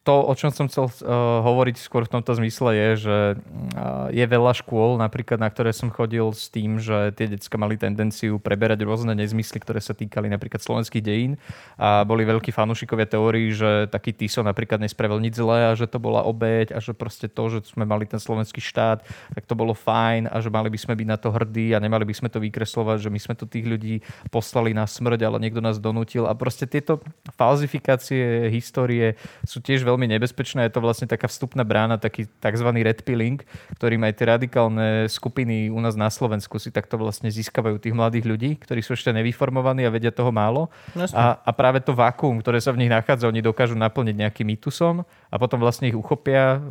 to, 0.00 0.24
o 0.24 0.32
čom 0.32 0.48
som 0.48 0.64
chcel 0.64 0.88
uh, 0.88 1.44
hovoriť 1.44 1.76
skôr 1.76 2.08
v 2.08 2.16
tomto 2.16 2.32
zmysle 2.32 2.72
je, 2.72 2.88
že 3.04 3.16
uh, 3.36 4.08
je 4.08 4.24
veľa 4.24 4.56
škôl, 4.56 4.96
napríklad 4.96 5.36
na 5.36 5.52
ktoré 5.52 5.76
som 5.76 5.92
chodil 5.92 6.24
s 6.32 6.48
tým, 6.48 6.80
že 6.80 7.12
tie 7.12 7.28
decka 7.28 7.60
mali 7.60 7.76
tendenciu 7.76 8.40
preberať 8.40 8.80
rôzne 8.80 9.12
nezmysly, 9.12 9.60
ktoré 9.60 9.76
sa 9.84 9.92
týkali 9.92 10.32
napríklad 10.32 10.64
slovenských 10.64 11.04
dejín. 11.04 11.36
A 11.76 12.08
boli 12.08 12.24
veľkí 12.24 12.48
fanúšikovia 12.48 13.12
teórií, 13.12 13.52
že 13.52 13.92
taký 13.92 14.16
Tiso 14.16 14.40
napríklad 14.40 14.80
nespravil 14.80 15.20
nič 15.20 15.36
zlé 15.36 15.68
a 15.68 15.76
že 15.76 15.84
to 15.84 16.00
bola 16.00 16.24
obeď 16.24 16.72
a 16.72 16.80
že 16.80 16.96
proste 16.96 17.28
to, 17.28 17.52
že 17.52 17.68
sme 17.68 17.84
mali 17.84 18.08
ten 18.08 18.16
slovenský 18.16 18.64
štát, 18.64 19.04
tak 19.36 19.44
to 19.44 19.52
bolo 19.52 19.76
fajn 19.76 20.32
a 20.32 20.40
že 20.40 20.48
mali 20.48 20.72
by 20.72 20.80
sme 20.80 20.96
byť 20.96 21.08
na 21.12 21.20
to 21.20 21.28
hrdí 21.28 21.76
a 21.76 21.82
nemali 21.82 22.08
by 22.08 22.16
sme 22.16 22.32
to 22.32 22.40
vykreslovať, 22.40 23.04
že 23.04 23.12
my 23.12 23.20
sme 23.20 23.34
tu 23.36 23.44
tých 23.44 23.68
ľudí 23.68 24.00
poslali 24.32 24.72
na 24.72 24.88
smrť, 24.88 25.28
ale 25.28 25.36
niekto 25.44 25.60
nás 25.60 25.76
donútil. 25.76 26.24
A 26.24 26.32
proste 26.32 26.64
tieto 26.64 27.04
falzifikácie 27.36 28.48
histórie 28.48 29.20
sú 29.44 29.60
tiež 29.60 29.89
veľmi 29.90 30.06
nebezpečné. 30.16 30.70
Je 30.70 30.74
to 30.78 30.80
vlastne 30.80 31.10
taká 31.10 31.26
vstupná 31.26 31.66
brána, 31.66 31.98
taký 31.98 32.30
tzv. 32.38 32.68
red 32.80 33.02
pilling, 33.02 33.42
ktorým 33.74 34.06
aj 34.06 34.12
tie 34.14 34.26
radikálne 34.30 35.10
skupiny 35.10 35.68
u 35.68 35.78
nás 35.82 35.98
na 35.98 36.06
Slovensku 36.06 36.62
si 36.62 36.70
takto 36.70 36.94
vlastne 36.94 37.28
získavajú 37.28 37.82
tých 37.82 37.94
mladých 37.94 38.24
ľudí, 38.30 38.50
ktorí 38.62 38.80
sú 38.80 38.94
ešte 38.94 39.10
nevyformovaní 39.10 39.82
a 39.84 39.90
vedia 39.90 40.14
toho 40.14 40.30
málo. 40.30 40.70
Jasne. 40.94 41.18
A, 41.18 41.24
a 41.42 41.50
práve 41.50 41.82
to 41.82 41.92
vákuum, 41.92 42.38
ktoré 42.38 42.62
sa 42.62 42.70
v 42.70 42.86
nich 42.86 42.92
nachádza, 42.92 43.26
oni 43.26 43.42
dokážu 43.42 43.74
naplniť 43.74 44.14
nejakým 44.14 44.46
mýtusom 44.46 45.02
a 45.02 45.36
potom 45.36 45.58
vlastne 45.58 45.90
ich 45.90 45.98
uchopia, 45.98 46.62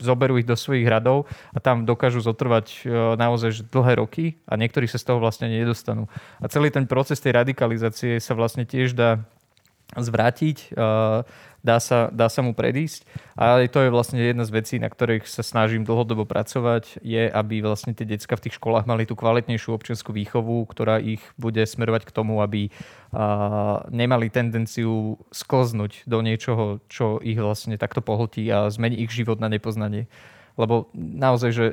zoberú 0.00 0.40
ich 0.40 0.48
do 0.48 0.56
svojich 0.56 0.88
radov 0.88 1.28
a 1.52 1.58
tam 1.60 1.84
dokážu 1.84 2.24
zotrvať 2.24 2.66
e, 2.66 3.16
naozaj 3.16 3.68
dlhé 3.68 4.00
roky 4.00 4.24
a 4.48 4.56
niektorí 4.56 4.88
sa 4.88 4.96
z 4.96 5.12
toho 5.12 5.18
vlastne 5.20 5.50
nedostanú. 5.50 6.08
A 6.40 6.46
celý 6.48 6.72
ten 6.72 6.88
proces 6.88 7.20
tej 7.20 7.36
radikalizácie 7.36 8.16
sa 8.22 8.32
vlastne 8.32 8.64
tiež 8.64 8.96
dá 8.96 9.24
zvrátiť, 9.96 10.76
uh, 10.76 11.24
dá 11.62 11.82
sa, 11.82 12.08
dá 12.14 12.30
sa 12.30 12.40
mu 12.40 12.54
predísť. 12.54 13.04
A 13.34 13.62
to 13.66 13.82
je 13.82 13.90
vlastne 13.90 14.18
jedna 14.18 14.46
z 14.46 14.54
vecí, 14.54 14.76
na 14.78 14.90
ktorých 14.90 15.26
sa 15.26 15.42
snažím 15.42 15.82
dlhodobo 15.82 16.26
pracovať, 16.26 17.02
je, 17.02 17.26
aby 17.26 17.62
vlastne 17.62 17.94
tie 17.94 18.06
decka 18.06 18.38
v 18.38 18.48
tých 18.48 18.58
školách 18.58 18.86
mali 18.86 19.06
tú 19.06 19.18
kvalitnejšiu 19.18 19.74
občianskú 19.74 20.14
výchovu, 20.14 20.66
ktorá 20.70 21.02
ich 21.02 21.22
bude 21.38 21.62
smerovať 21.62 22.08
k 22.08 22.14
tomu, 22.14 22.40
aby 22.42 22.70
uh, 22.70 23.84
nemali 23.90 24.30
tendenciu 24.30 25.18
sklznúť 25.34 26.06
do 26.06 26.18
niečoho, 26.22 26.82
čo 26.86 27.18
ich 27.22 27.38
vlastne 27.38 27.78
takto 27.78 28.02
pohltí 28.02 28.46
a 28.50 28.70
zmení 28.70 29.02
ich 29.02 29.14
život 29.14 29.42
na 29.42 29.50
nepoznanie. 29.50 30.06
Lebo 30.58 30.90
naozaj, 30.94 31.50
že 31.54 31.66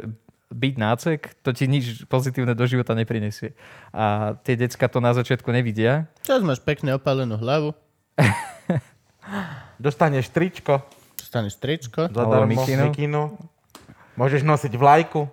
byť 0.53 0.76
nácek, 0.78 1.20
to 1.41 1.49
ti 1.52 1.66
nič 1.66 2.06
pozitívne 2.06 2.53
do 2.53 2.66
života 2.70 2.94
neprinesie. 2.94 3.57
A 3.90 4.38
tie 4.45 4.53
decka 4.53 4.86
to 4.86 5.02
na 5.02 5.12
začiatku 5.18 5.49
nevidia. 5.49 6.06
Čas 6.22 6.45
máš 6.45 6.62
pekne 6.62 6.94
opálenú 6.94 7.36
hlavu, 7.41 7.74
Dostaneš 9.81 10.30
tričko 10.31 10.85
dostaneš 11.35 11.60
tričko. 11.60 12.07
zadarmo, 12.07 12.47
mikinu. 12.47 12.84
mikinu. 12.88 13.22
Môžeš 14.15 14.47
nosiť 14.47 14.72
vlajku. 14.80 15.27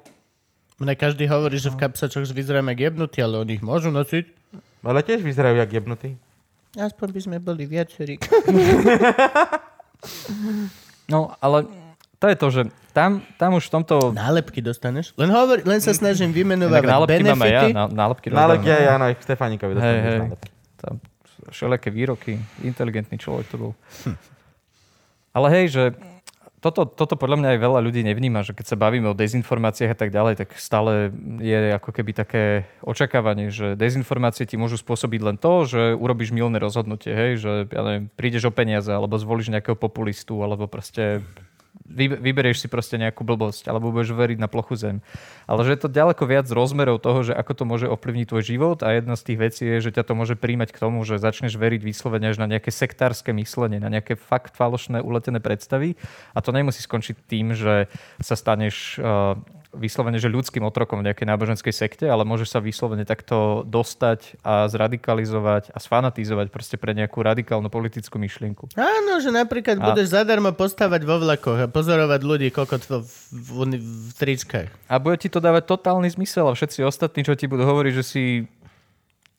Mne 0.83 0.99
každý 0.99 1.31
hovorí, 1.31 1.63
že 1.63 1.71
v 1.71 1.79
kapsačoch 1.79 2.27
vyzeráme 2.27 2.75
jak 2.75 2.91
jebnutí, 2.91 3.23
ale 3.23 3.39
oni 3.39 3.61
ich 3.61 3.63
môžu 3.63 3.95
nosiť. 3.95 4.27
Ale 4.83 5.07
tiež 5.07 5.23
vyzerajú 5.23 5.63
jak 5.63 5.71
jebnutí. 5.71 6.19
Aspoň 6.75 7.09
by 7.15 7.21
sme 7.23 7.37
boli 7.39 7.71
viacerí. 7.71 8.19
No, 11.07 11.31
ale 11.39 11.69
to 12.19 12.27
je 12.27 12.37
to, 12.39 12.47
že 12.51 12.63
tam, 12.91 13.21
tam 13.37 13.55
už 13.55 13.69
v 13.69 13.73
tomto... 13.79 14.11
Nálepky 14.17 14.65
dostaneš? 14.65 15.13
Len, 15.15 15.29
hovor, 15.29 15.61
len 15.63 15.79
sa 15.79 15.93
snažím 15.93 16.33
vymenovať 16.33 16.83
nálepky 16.83 17.23
mám 17.23 17.43
aj 17.43 17.53
ja, 17.53 17.63
ná, 17.71 17.85
nálepky 17.87 18.27
Nálepky 18.33 18.71
áno, 18.71 19.05
aj 19.13 19.15
Stefanikovi 19.21 19.77
Hej, 19.77 19.79
dostaneš 19.79 20.03
hej. 20.03 20.21
nálepky. 20.25 20.51
Tam 20.81 20.95
všelijaké 21.51 21.91
výroky, 21.91 22.39
inteligentný 22.63 23.19
človek 23.19 23.47
to 23.51 23.57
bol. 23.59 23.73
Ale 25.33 25.49
hej, 25.49 25.67
že 25.73 25.85
toto, 26.63 26.87
toto 26.87 27.19
podľa 27.19 27.43
mňa 27.43 27.49
aj 27.57 27.59
veľa 27.59 27.81
ľudí 27.83 28.07
nevníma, 28.07 28.47
že 28.47 28.55
keď 28.55 28.67
sa 28.71 28.77
bavíme 28.79 29.11
o 29.11 29.19
dezinformáciách 29.19 29.93
a 29.93 29.99
tak 29.99 30.15
ďalej, 30.15 30.47
tak 30.47 30.55
stále 30.55 31.11
je 31.43 31.75
ako 31.75 31.91
keby 31.91 32.15
také 32.15 32.71
očakávanie, 32.87 33.51
že 33.51 33.75
dezinformácie 33.75 34.47
ti 34.47 34.55
môžu 34.55 34.79
spôsobiť 34.79 35.21
len 35.27 35.37
to, 35.43 35.67
že 35.67 35.99
urobíš 35.99 36.31
milné 36.31 36.63
rozhodnutie, 36.63 37.11
hej, 37.11 37.43
že 37.43 37.51
ja 37.67 37.83
neviem, 37.83 38.07
prídeš 38.15 38.47
o 38.47 38.55
peniaze, 38.55 38.95
alebo 38.95 39.19
zvolíš 39.19 39.51
nejakého 39.51 39.75
populistu, 39.75 40.39
alebo 40.39 40.71
proste 40.71 41.27
vyberieš 41.93 42.65
si 42.65 42.69
proste 42.71 42.97
nejakú 42.97 43.27
blbosť, 43.27 43.67
alebo 43.69 43.91
budeš 43.91 44.15
veriť 44.15 44.39
na 44.39 44.49
plochu 44.49 44.79
zem. 44.79 44.97
Ale 45.51 45.67
že 45.67 45.75
je 45.75 45.81
to 45.83 45.89
ďaleko 45.91 46.25
viac 46.25 46.47
rozmerov 46.49 47.03
toho, 47.03 47.27
že 47.27 47.33
ako 47.35 47.53
to 47.53 47.65
môže 47.67 47.87
ovplyvniť 47.91 48.27
tvoj 48.31 48.43
život 48.43 48.79
a 48.87 48.95
jedna 48.95 49.19
z 49.19 49.23
tých 49.33 49.39
vecí 49.39 49.63
je, 49.67 49.91
že 49.91 49.95
ťa 49.95 50.07
to 50.07 50.13
môže 50.15 50.35
príjmať 50.39 50.71
k 50.71 50.81
tomu, 50.81 51.03
že 51.03 51.21
začneš 51.21 51.59
veriť 51.59 51.83
vyslovene 51.83 52.31
až 52.31 52.39
na 52.39 52.47
nejaké 52.47 52.71
sektárske 52.71 53.35
myslenie, 53.35 53.83
na 53.83 53.91
nejaké 53.91 54.15
fakt 54.15 54.55
falošné 54.55 55.03
uletené 55.03 55.43
predstavy 55.43 55.99
a 56.33 56.39
to 56.41 56.55
nemusí 56.55 56.81
skončiť 56.81 57.17
tým, 57.27 57.53
že 57.53 57.91
sa 58.23 58.35
staneš 58.39 58.99
uh, 59.03 59.37
vyslovene, 59.73 60.21
že 60.21 60.29
ľudským 60.29 60.63
otrokom 60.63 61.01
v 61.01 61.11
nejakej 61.11 61.27
náboženskej 61.29 61.75
sekte, 61.75 62.07
ale 62.07 62.29
môžeš 62.29 62.49
sa 62.55 62.61
vyslovene 62.61 63.09
takto 63.09 63.65
dostať 63.67 64.41
a 64.45 64.69
zradikalizovať 64.69 65.73
a 65.73 65.79
sfanatizovať 65.81 66.53
proste 66.53 66.77
pre 66.77 66.93
nejakú 66.93 67.19
radikálnu 67.25 67.73
politickú 67.73 68.21
myšlienku. 68.21 68.73
Áno, 68.77 69.19
že 69.19 69.33
napríklad 69.33 69.81
A- 69.81 69.93
budeš 69.93 70.13
zadarmo 70.13 70.53
postavať 70.53 71.01
vo 71.03 71.17
vlakoch 71.19 71.59
a 71.65 71.67
pozorovať 71.67 72.21
ľudí 72.21 72.49
kokot 72.53 72.85
v, 72.85 72.93
v, 73.03 73.49
v, 73.49 73.59
v 73.81 74.13
tričkách. 74.15 74.69
A 74.93 74.95
bude 75.01 75.17
ti 75.17 75.33
to 75.33 75.41
dávať 75.41 75.67
totálny 75.67 76.13
zmysel 76.13 76.49
a 76.49 76.57
všetci 76.57 76.85
ostatní, 76.85 77.25
čo 77.25 77.33
ti 77.33 77.49
budú 77.49 77.65
hovoriť, 77.65 77.93
že 77.97 78.05
si 78.05 78.23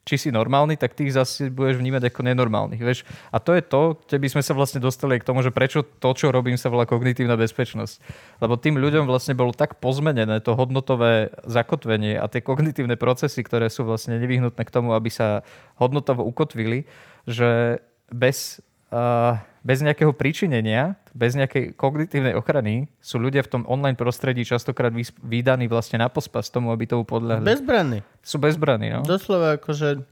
či 0.04 0.20
si 0.20 0.30
normálny, 0.36 0.76
tak 0.76 1.00
tých 1.00 1.16
zase 1.16 1.48
budeš 1.48 1.80
vnímať 1.80 2.12
ako 2.12 2.28
nenormálnych. 2.28 2.82
Vieš? 2.84 3.08
A 3.32 3.40
to 3.40 3.56
je 3.56 3.64
to, 3.64 3.96
kde 4.04 4.20
by 4.20 4.28
sme 4.28 4.44
sa 4.44 4.52
vlastne 4.52 4.84
dostali 4.84 5.16
k 5.16 5.24
tomu, 5.24 5.40
že 5.40 5.56
prečo 5.56 5.80
to, 5.80 6.12
čo 6.12 6.28
robím, 6.28 6.60
sa 6.60 6.68
volá 6.68 6.84
kognitívna 6.84 7.40
bezpečnosť. 7.40 8.04
Lebo 8.44 8.60
tým 8.60 8.76
ľuďom 8.76 9.08
vlastne 9.08 9.32
bolo 9.32 9.56
tak 9.56 9.80
pozmenené 9.80 10.44
to 10.44 10.60
hodnotové 10.60 11.32
zakotvenie 11.48 12.20
a 12.20 12.28
tie 12.28 12.44
kognitívne 12.44 13.00
procesy, 13.00 13.48
ktoré 13.48 13.72
sú 13.72 13.88
vlastne 13.88 14.20
nevyhnutné 14.20 14.60
k 14.68 14.74
tomu, 14.76 14.92
aby 14.92 15.08
sa 15.08 15.48
hodnotovo 15.80 16.28
ukotvili, 16.28 16.84
že 17.24 17.80
bez, 18.12 18.60
uh, 18.92 19.40
bez 19.64 19.80
nejakého 19.80 20.12
príčinenia, 20.12 21.00
bez 21.16 21.40
nejakej 21.40 21.74
kognitívnej 21.80 22.36
ochrany 22.36 22.92
sú 23.00 23.16
ľudia 23.16 23.48
v 23.48 23.50
tom 23.58 23.64
online 23.64 23.96
prostredí 23.96 24.44
častokrát 24.44 24.92
vydaní 25.24 25.72
vlastne 25.72 26.04
na 26.04 26.12
pospas 26.12 26.52
tomu, 26.52 26.76
aby 26.76 26.84
tomu 26.84 27.08
podľahli. 27.08 27.48
Bezbranný. 27.48 28.00
Sú 28.20 28.44
bezbraní, 28.44 28.92
no. 28.92 29.02
Doslova 29.08 29.56
akože 29.56 30.04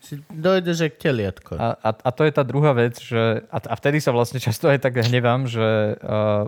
si 0.00 0.22
dojdeš 0.30 0.76
jak 0.86 0.94
teliatko. 1.00 1.58
A, 1.58 1.74
a, 1.80 1.90
a 1.90 2.10
to 2.14 2.22
je 2.22 2.32
tá 2.32 2.46
druhá 2.46 2.70
vec, 2.76 3.00
že 3.00 3.42
a, 3.50 3.58
a 3.58 3.74
vtedy 3.74 3.98
sa 3.98 4.14
vlastne 4.14 4.38
často 4.38 4.70
aj 4.70 4.84
tak 4.84 5.02
hnevám, 5.02 5.50
že 5.50 5.98
uh, 5.98 6.46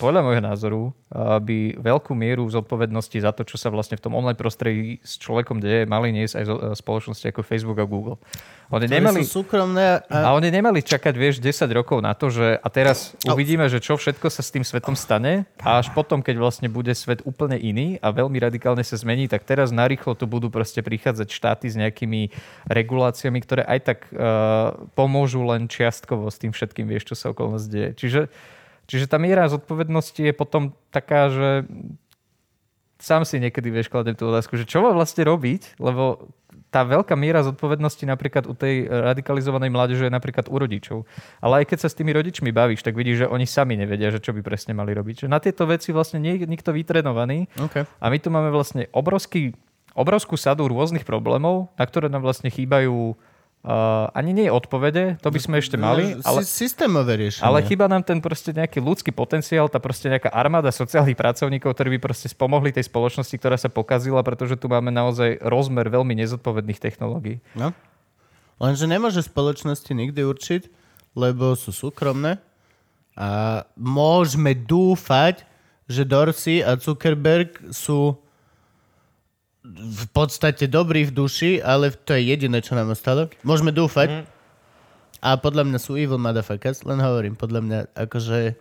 podľa 0.00 0.20
môjho 0.26 0.42
názoru 0.42 0.82
uh, 0.90 1.38
by 1.38 1.78
veľkú 1.78 2.12
mieru 2.16 2.48
zodpovednosti 2.50 3.14
za 3.22 3.30
to, 3.30 3.46
čo 3.46 3.60
sa 3.60 3.70
vlastne 3.70 3.94
v 3.94 4.02
tom 4.02 4.16
online 4.16 4.38
prostredí 4.38 4.98
s 5.06 5.20
človekom 5.22 5.62
deje, 5.62 5.86
mali 5.86 6.10
niesť 6.10 6.34
aj 6.40 6.44
zo, 6.48 6.54
uh, 6.56 6.62
spoločnosti 6.74 7.26
ako 7.30 7.46
Facebook 7.46 7.78
a 7.78 7.86
Google. 7.86 8.18
Oni 8.74 8.90
nemali, 8.90 9.22
sú 9.22 9.46
súkromné 9.46 10.02
a 10.10 10.26
a, 10.26 10.34
oni 10.34 10.50
nemali 10.50 10.82
čakať, 10.82 11.14
vieš, 11.14 11.38
10 11.38 11.70
rokov 11.70 12.02
na 12.02 12.18
to, 12.18 12.34
že 12.34 12.58
a 12.58 12.66
teraz 12.66 13.14
uvidíme, 13.22 13.70
že 13.70 13.78
čo 13.78 13.94
všetko 13.94 14.26
sa 14.26 14.42
s 14.42 14.50
tým 14.50 14.66
svetom 14.66 14.98
stane 14.98 15.46
a 15.62 15.78
až 15.78 15.94
potom, 15.94 16.18
keď 16.18 16.42
vlastne 16.42 16.66
bude 16.66 16.90
svet 16.98 17.22
úplne 17.22 17.54
iný 17.54 18.02
a 18.02 18.10
veľmi 18.10 18.34
radikálne 18.42 18.82
sa 18.82 18.98
zmení, 18.98 19.30
tak 19.30 19.46
teraz 19.46 19.70
narýchlo 19.70 20.18
tu 20.18 20.26
budú 20.26 20.50
proste 20.50 20.82
prichádzať 20.82 21.28
štáty 21.30 21.70
s 21.70 21.78
nejakými 21.78 22.34
reguláciami, 22.86 23.42
ktoré 23.42 23.66
aj 23.66 23.80
tak 23.82 23.98
uh, 24.14 24.86
pomôžu 24.94 25.42
len 25.42 25.66
čiastkovo 25.66 26.30
s 26.30 26.38
tým 26.38 26.54
všetkým, 26.54 26.86
vieš, 26.86 27.10
čo 27.10 27.14
sa 27.18 27.34
okolo 27.34 27.58
nás 27.58 27.66
deje. 27.66 27.98
Čiže, 27.98 28.20
čiže 28.86 29.10
tá 29.10 29.18
miera 29.18 29.50
zodpovednosti 29.50 30.22
je 30.22 30.30
potom 30.30 30.70
taká, 30.94 31.26
že 31.34 31.66
sám 33.02 33.26
si 33.28 33.42
niekedy 33.42 33.68
vieš 33.68 33.90
kladem 33.90 34.16
tú 34.16 34.30
otázku, 34.30 34.56
že 34.56 34.64
čo 34.64 34.80
má 34.80 34.94
vlastne 34.94 35.26
robiť, 35.26 35.76
lebo 35.82 36.30
tá 36.70 36.82
veľká 36.82 37.14
miera 37.14 37.40
zodpovednosti 37.46 38.04
napríklad 38.04 38.44
u 38.50 38.54
tej 38.56 38.90
radikalizovanej 38.90 39.70
mládeže 39.70 40.04
je 40.10 40.12
napríklad 40.12 40.50
u 40.50 40.56
rodičov. 40.60 40.98
Ale 41.40 41.62
aj 41.62 41.72
keď 41.72 41.78
sa 41.86 41.88
s 41.88 41.96
tými 41.96 42.12
rodičmi 42.12 42.50
bavíš, 42.50 42.82
tak 42.82 42.98
vidíš, 42.98 43.24
že 43.24 43.26
oni 43.30 43.46
sami 43.46 43.78
nevedia, 43.78 44.10
že 44.10 44.20
čo 44.20 44.34
by 44.34 44.42
presne 44.42 44.74
mali 44.74 44.92
robiť. 44.92 45.24
Že 45.24 45.32
na 45.32 45.38
tieto 45.40 45.64
veci 45.64 45.94
vlastne 45.94 46.18
nie 46.18 46.36
je 46.36 46.44
nikto 46.44 46.74
vytrenovaný 46.74 47.48
okay. 47.56 47.86
a 47.86 48.06
my 48.10 48.18
tu 48.18 48.28
máme 48.28 48.50
vlastne 48.50 48.90
obrovský, 48.92 49.54
obrovskú 49.96 50.36
sadu 50.36 50.68
rôznych 50.68 51.08
problémov, 51.08 51.72
na 51.80 51.84
ktoré 51.88 52.12
nám 52.12 52.20
vlastne 52.20 52.52
chýbajú 52.52 53.16
uh, 53.66 54.12
ani 54.12 54.36
nie 54.36 54.48
odpovede, 54.52 55.16
to 55.24 55.32
by 55.32 55.40
sme 55.40 55.56
ešte 55.56 55.80
mali, 55.80 56.20
ale, 56.20 56.44
Sy- 56.44 56.68
Systémové 56.68 57.16
riešenie. 57.16 57.48
ale 57.48 57.64
chýba 57.64 57.88
nám 57.88 58.04
ten 58.04 58.20
proste 58.20 58.52
nejaký 58.52 58.84
ľudský 58.84 59.10
potenciál, 59.10 59.72
tá 59.72 59.80
proste 59.80 60.12
nejaká 60.12 60.28
armáda 60.28 60.68
sociálnych 60.68 61.16
pracovníkov, 61.16 61.72
ktorí 61.72 61.96
by 61.96 62.12
proste 62.12 62.28
spomohli 62.28 62.76
tej 62.76 62.84
spoločnosti, 62.86 63.34
ktorá 63.40 63.56
sa 63.56 63.72
pokazila, 63.72 64.20
pretože 64.20 64.60
tu 64.60 64.68
máme 64.68 64.92
naozaj 64.92 65.40
rozmer 65.40 65.88
veľmi 65.88 66.12
nezodpovedných 66.20 66.78
technológií. 66.78 67.40
No. 67.56 67.72
Lenže 68.60 68.84
nemôže 68.84 69.24
spoločnosti 69.24 69.88
nikdy 69.92 70.20
určiť, 70.24 70.62
lebo 71.16 71.56
sú 71.56 71.72
súkromné 71.72 72.40
a 73.16 73.64
môžeme 73.80 74.52
dúfať, 74.52 75.48
že 75.88 76.04
Dorsey 76.04 76.60
a 76.60 76.76
Zuckerberg 76.76 77.72
sú 77.72 78.20
v 79.74 80.04
podstate 80.14 80.70
dobrí 80.70 81.02
v 81.06 81.12
duši, 81.12 81.58
ale 81.58 81.90
to 81.90 82.14
je 82.14 82.22
jediné, 82.30 82.62
čo 82.62 82.78
nám 82.78 82.94
ostalo. 82.94 83.26
Môžeme 83.42 83.74
dúfať. 83.74 84.26
A 85.24 85.34
podľa 85.40 85.66
mňa 85.66 85.78
sú 85.82 85.98
evil 85.98 86.22
motherfuckers, 86.22 86.86
len 86.86 87.02
hovorím, 87.02 87.34
podľa 87.34 87.60
mňa 87.64 87.78
akože 87.98 88.54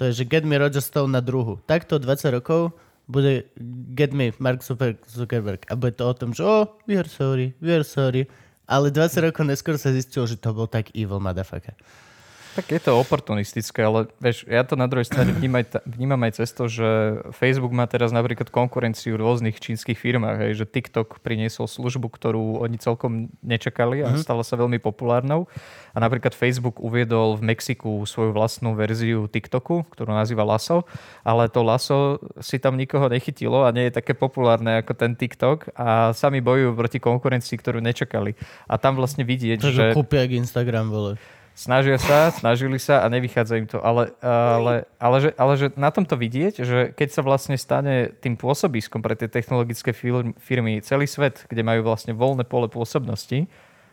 to 0.00 0.08
je, 0.08 0.24
že 0.24 0.24
get 0.24 0.48
me 0.48 0.56
Roger 0.56 0.80
Stone 0.80 1.12
na 1.12 1.20
druhu. 1.20 1.60
Takto 1.68 2.00
20 2.00 2.40
rokov 2.40 2.72
bude 3.04 3.52
get 3.92 4.16
me 4.16 4.32
Mark 4.40 4.64
Zucker- 4.64 4.96
Zuckerberg. 5.04 5.68
A 5.68 5.76
bude 5.76 5.92
to 5.92 6.08
o 6.08 6.14
tom, 6.16 6.32
že 6.32 6.40
oh, 6.40 6.72
we 6.88 6.96
are 6.96 7.04
sorry, 7.04 7.52
we 7.60 7.68
are 7.68 7.84
sorry. 7.84 8.24
Ale 8.64 8.88
20 8.88 9.28
rokov 9.28 9.44
neskôr 9.44 9.76
sa 9.76 9.92
zistilo, 9.92 10.24
že 10.24 10.40
to 10.40 10.56
bol 10.56 10.64
tak 10.64 10.88
evil 10.96 11.20
motherfucker. 11.20 11.76
Tak 12.58 12.66
je 12.66 12.80
to 12.82 12.98
oportunistické, 12.98 13.86
ale 13.86 14.10
vieš, 14.18 14.42
ja 14.50 14.66
to 14.66 14.74
na 14.74 14.90
druhej 14.90 15.06
strane 15.06 15.30
vnímam 15.30 15.62
vnímam 15.86 16.18
aj 16.26 16.42
cez 16.42 16.50
to, 16.50 16.66
že 16.66 16.88
Facebook 17.30 17.70
má 17.70 17.86
teraz 17.86 18.10
napríklad 18.10 18.50
konkurenciu 18.50 19.14
v 19.14 19.22
rôznych 19.22 19.62
čínskych 19.62 19.94
firmách, 19.94 20.36
hej, 20.42 20.52
že 20.58 20.66
TikTok 20.66 21.22
priniesol 21.22 21.70
službu, 21.70 22.10
ktorú 22.10 22.64
oni 22.66 22.76
celkom 22.82 23.30
nečakali 23.44 24.02
a 24.02 24.16
stala 24.18 24.42
sa 24.42 24.58
veľmi 24.58 24.82
populárnou. 24.82 25.46
A 25.94 25.98
napríklad 25.98 26.34
Facebook 26.34 26.78
uviedol 26.82 27.38
v 27.38 27.54
Mexiku 27.54 28.02
svoju 28.06 28.34
vlastnú 28.34 28.74
verziu 28.74 29.30
TikToku, 29.30 29.86
ktorú 29.90 30.10
nazýva 30.10 30.46
Lasso, 30.46 30.86
ale 31.22 31.50
to 31.50 31.62
Lasso 31.62 32.18
si 32.42 32.58
tam 32.58 32.78
nikoho 32.78 33.06
nechytilo 33.10 33.66
a 33.66 33.74
nie 33.74 33.90
je 33.90 33.98
také 33.98 34.14
populárne 34.14 34.82
ako 34.82 34.92
ten 34.94 35.14
TikTok 35.14 35.74
a 35.74 36.14
sami 36.14 36.42
bojujú 36.42 36.74
proti 36.74 36.98
konkurencii, 37.02 37.56
ktorú 37.58 37.78
nečakali. 37.82 38.34
A 38.70 38.78
tam 38.78 38.98
vlastne 38.98 39.22
vidieť, 39.26 39.58
To, 39.62 39.70
že... 39.70 39.86
kúpia 39.94 40.26
Instagram, 40.26 40.90
vole. 40.90 41.14
Snažia 41.60 42.00
sa, 42.00 42.32
snažili 42.32 42.80
sa 42.80 43.04
a 43.04 43.12
nevychádza 43.12 43.60
im 43.60 43.68
to. 43.68 43.84
Ale, 43.84 44.16
ale, 44.24 44.88
ale, 44.96 45.16
že, 45.20 45.30
ale 45.36 45.52
že 45.60 45.66
na 45.76 45.92
tomto 45.92 46.16
vidieť, 46.16 46.64
že 46.64 46.78
keď 46.96 47.08
sa 47.12 47.20
vlastne 47.20 47.60
stane 47.60 48.16
tým 48.24 48.40
pôsobiskom 48.40 49.04
pre 49.04 49.12
tie 49.12 49.28
technologické 49.28 49.92
fir- 49.92 50.32
firmy 50.40 50.80
celý 50.80 51.04
svet, 51.04 51.44
kde 51.52 51.60
majú 51.60 51.84
vlastne 51.84 52.16
voľné 52.16 52.48
pole 52.48 52.64
pôsobnosti, 52.72 53.44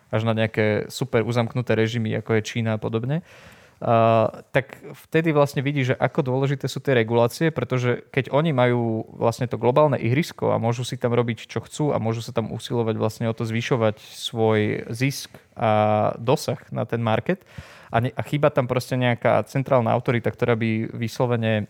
až 0.07 0.21
na 0.23 0.31
nejaké 0.31 0.87
super 0.87 1.27
uzamknuté 1.27 1.75
režimy, 1.75 2.15
ako 2.15 2.39
je 2.39 2.47
Čína 2.47 2.79
a 2.79 2.81
podobne, 2.81 3.19
Tak 3.77 4.65
vtedy 5.05 5.29
vlastne 5.29 5.61
vidí, 5.61 5.85
že 5.85 5.93
ako 5.93 6.25
dôležité 6.25 6.65
sú 6.65 6.81
tie 6.81 6.97
regulácie, 6.97 7.53
pretože 7.53 8.09
keď 8.09 8.33
oni 8.33 8.49
majú 8.49 9.05
vlastne 9.13 9.45
to 9.45 9.61
globálne 9.61 10.01
ihrisko 10.01 10.49
a 10.49 10.57
môžu 10.57 10.81
si 10.81 10.97
tam 10.97 11.13
robiť, 11.13 11.45
čo 11.45 11.61
chcú 11.61 11.93
a 11.93 12.01
môžu 12.01 12.25
sa 12.25 12.33
tam 12.33 12.49
usilovať 12.49 12.95
vlastne 12.97 13.25
o 13.29 13.37
to 13.37 13.45
zvyšovať 13.45 14.01
svoj 14.01 14.89
zisk 14.89 15.29
a 15.53 16.13
dosah 16.17 16.57
na 16.73 16.89
ten 16.89 17.05
market 17.05 17.45
a, 17.93 18.01
ne, 18.01 18.09
a 18.11 18.21
chýba 18.25 18.49
tam 18.49 18.65
proste 18.65 18.97
nejaká 18.97 19.45
centrálna 19.45 19.93
autorita, 19.93 20.33
ktorá 20.33 20.57
by 20.57 20.91
vyslovene 20.97 21.69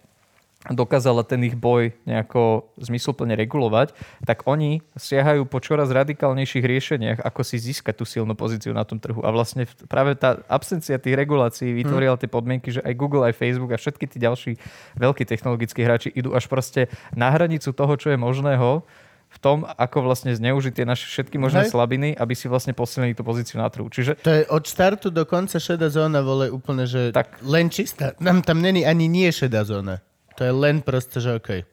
dokázala 0.65 1.21
ten 1.21 1.39
ich 1.45 1.53
boj 1.53 1.93
nejako 2.03 2.73
zmysluplne 2.81 3.37
regulovať, 3.37 3.93
tak 4.25 4.43
oni 4.49 4.81
siahajú 4.97 5.45
po 5.45 5.61
čoraz 5.61 5.93
radikálnejších 5.93 6.65
riešeniach, 6.65 7.19
ako 7.21 7.41
si 7.45 7.61
získať 7.61 8.01
tú 8.01 8.05
silnú 8.09 8.33
pozíciu 8.33 8.73
na 8.73 8.81
tom 8.83 8.97
trhu. 8.97 9.21
A 9.21 9.29
vlastne 9.29 9.69
práve 9.87 10.17
tá 10.17 10.41
absencia 10.49 10.97
tých 10.97 11.15
regulácií 11.15 11.71
vytvorila 11.77 12.17
tie 12.17 12.27
podmienky, 12.27 12.73
že 12.73 12.81
aj 12.83 12.93
Google, 12.97 13.29
aj 13.29 13.37
Facebook 13.37 13.71
a 13.71 13.79
všetky 13.79 14.05
tí 14.09 14.17
ďalší 14.17 14.51
veľkí 14.97 15.23
technologickí 15.23 15.85
hráči 15.85 16.09
idú 16.11 16.33
až 16.33 16.49
proste 16.49 16.89
na 17.13 17.29
hranicu 17.31 17.71
toho, 17.71 17.93
čo 17.95 18.11
je 18.11 18.17
možného 18.19 18.83
v 19.27 19.37
tom, 19.43 19.67
ako 19.67 20.07
vlastne 20.07 20.31
zneužiť 20.31 20.71
tie 20.71 20.85
naše 20.87 21.03
všetky 21.11 21.35
možné 21.35 21.67
Hej. 21.67 21.75
slabiny, 21.75 22.15
aby 22.15 22.31
si 22.31 22.47
vlastne 22.47 22.71
posilnili 22.71 23.11
tú 23.11 23.27
pozíciu 23.27 23.59
na 23.59 23.67
trhu. 23.67 23.91
Čiže 23.91 24.23
To 24.23 24.31
je 24.31 24.43
od 24.47 24.63
štartu 24.63 25.11
do 25.11 25.27
konca 25.27 25.59
šedá 25.59 25.91
zóna, 25.91 26.23
vole, 26.23 26.47
úplne, 26.47 26.87
že 26.87 27.11
Tak. 27.11 27.43
len 27.43 27.67
čistá. 27.67 28.15
Tam, 28.15 28.39
tam 28.39 28.63
není 28.63 28.87
ani 28.87 29.11
nie 29.11 29.27
šedá 29.27 29.67
zóna. 29.67 29.99
To 30.37 30.45
je 30.45 30.53
len 30.53 30.85
proste, 30.85 31.17
že 31.17 31.33
okej. 31.33 31.65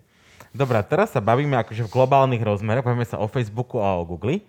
Dobre, 0.55 0.81
teraz 0.87 1.13
sa 1.13 1.21
bavíme 1.21 1.59
akože 1.61 1.85
v 1.85 1.93
globálnych 1.93 2.41
rozmeroch, 2.41 2.87
bavíme 2.87 3.05
sa 3.05 3.21
o 3.21 3.29
Facebooku 3.29 3.83
a 3.83 3.99
o 4.01 4.07
Google. 4.09 4.41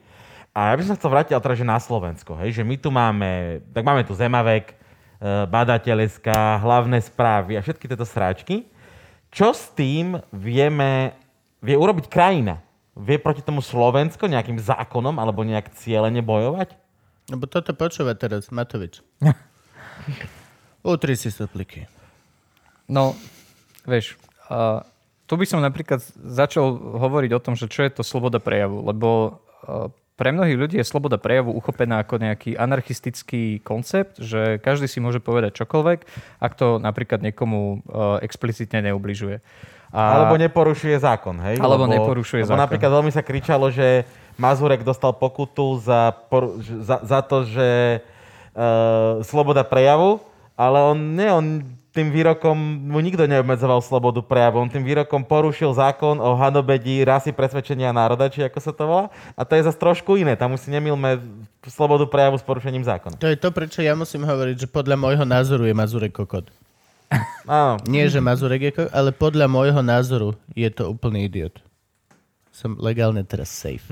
A 0.56 0.72
ja 0.72 0.78
by 0.80 0.84
som 0.88 0.96
chcel 0.96 1.12
vrátiť 1.12 1.34
ale 1.36 1.44
teraz, 1.44 1.58
že 1.60 1.68
na 1.68 1.76
Slovensko, 1.82 2.40
hej, 2.40 2.56
že 2.56 2.64
my 2.64 2.80
tu 2.80 2.88
máme, 2.88 3.60
tak 3.76 3.84
máme 3.84 4.08
tu 4.08 4.16
Zemavek, 4.16 4.72
e, 4.72 4.76
badateľská, 5.52 6.64
hlavné 6.64 7.04
správy 7.04 7.60
a 7.60 7.66
všetky 7.66 7.92
tieto 7.92 8.08
sráčky. 8.08 8.64
Čo 9.36 9.52
s 9.52 9.68
tým 9.76 10.16
vieme, 10.32 11.12
vie 11.60 11.76
urobiť 11.76 12.08
krajina? 12.08 12.64
Vie 12.96 13.20
proti 13.20 13.44
tomu 13.44 13.60
Slovensko 13.60 14.32
nejakým 14.32 14.56
zákonom 14.56 15.20
alebo 15.20 15.44
nejak 15.44 15.76
cieľene 15.76 16.24
bojovať? 16.24 16.72
Lebo 17.28 17.44
toto 17.52 17.76
počúva 17.76 18.16
teraz 18.16 18.48
Matovič. 18.48 19.04
Utri 20.86 21.20
si 21.20 21.28
sopliky. 21.34 21.90
No, 22.88 23.18
vieš, 23.86 24.20
a 24.49 24.86
tu 25.26 25.34
by 25.38 25.45
som 25.49 25.62
napríklad 25.62 26.06
začal 26.14 26.78
hovoriť 26.78 27.32
o 27.34 27.41
tom, 27.41 27.57
že 27.57 27.66
čo 27.66 27.82
je 27.82 27.90
to 27.90 28.03
sloboda 28.06 28.38
prejavu, 28.38 28.86
lebo 28.86 29.41
pre 30.16 30.32
mnohých 30.32 30.57
ľudí 30.57 30.76
je 30.80 30.88
sloboda 30.88 31.20
prejavu 31.20 31.52
uchopená 31.52 32.06
ako 32.06 32.22
nejaký 32.22 32.56
anarchistický 32.56 33.60
koncept, 33.66 34.22
že 34.22 34.62
každý 34.64 34.88
si 34.88 35.03
môže 35.03 35.20
povedať 35.20 35.60
čokoľvek, 35.60 35.99
ak 36.40 36.52
to 36.56 36.80
napríklad 36.80 37.20
niekomu 37.20 37.84
explicitne 38.24 38.86
neubližuje. 38.91 39.44
A, 39.95 39.99
Alebo 40.24 40.36
neporušuje 40.40 40.95
zákon, 40.99 41.40
hej? 41.40 41.56
Alebo 41.60 41.88
neporušuje 41.88 42.44
lebo 42.44 42.52
zákon. 42.52 42.64
napríklad 42.68 42.91
veľmi 42.99 43.12
sa 43.16 43.24
kričalo, 43.24 43.72
že 43.72 44.03
Mazurek 44.36 44.84
dostal 44.84 45.16
pokutu 45.16 45.80
za, 45.80 46.12
poru- 46.28 46.60
za, 46.60 46.99
za 46.99 47.20
to, 47.24 47.48
že 47.48 48.03
uh, 48.03 49.24
sloboda 49.24 49.64
prejavu, 49.64 50.20
ale 50.60 50.84
on, 50.84 50.98
nie, 51.16 51.32
on 51.32 51.45
tým 51.96 52.12
výrokom, 52.12 52.54
mu 52.92 53.00
nikto 53.00 53.24
neobmedzoval 53.24 53.80
slobodu 53.80 54.20
prejavu, 54.20 54.60
on 54.60 54.68
tým 54.68 54.84
výrokom 54.84 55.24
porušil 55.24 55.72
zákon 55.72 56.20
o 56.20 56.36
hanobedí 56.36 57.00
rasy 57.08 57.32
presvedčenia 57.32 57.96
národa, 57.96 58.28
či 58.28 58.44
ako 58.44 58.60
sa 58.60 58.76
to 58.76 58.84
volá. 58.84 59.06
A 59.40 59.48
to 59.48 59.56
je 59.56 59.64
zase 59.64 59.80
trošku 59.80 60.20
iné, 60.20 60.36
tam 60.36 60.52
už 60.52 60.68
si 60.68 60.70
nemilme 60.76 61.24
slobodu 61.64 62.04
prejavu 62.12 62.36
s 62.36 62.44
porušením 62.44 62.84
zákona. 62.84 63.16
To 63.24 63.32
je 63.32 63.40
to, 63.40 63.50
prečo 63.56 63.80
ja 63.80 63.96
musím 63.96 64.28
hovoriť, 64.28 64.68
že 64.68 64.68
podľa 64.68 65.00
môjho 65.00 65.24
názoru 65.24 65.64
je 65.64 65.72
Mazurek 65.72 66.12
kokot. 66.12 66.52
Áno. 67.48 67.80
Nie, 67.88 68.12
že 68.12 68.20
Mazurek 68.20 68.62
je 68.68 68.72
kokot, 68.76 68.92
ale 68.92 69.16
podľa 69.16 69.48
môjho 69.48 69.80
názoru 69.80 70.36
je 70.52 70.68
to 70.68 70.92
úplný 70.92 71.32
idiot. 71.32 71.64
Som 72.52 72.76
legálne 72.76 73.24
teraz 73.24 73.48
safe. 73.48 73.88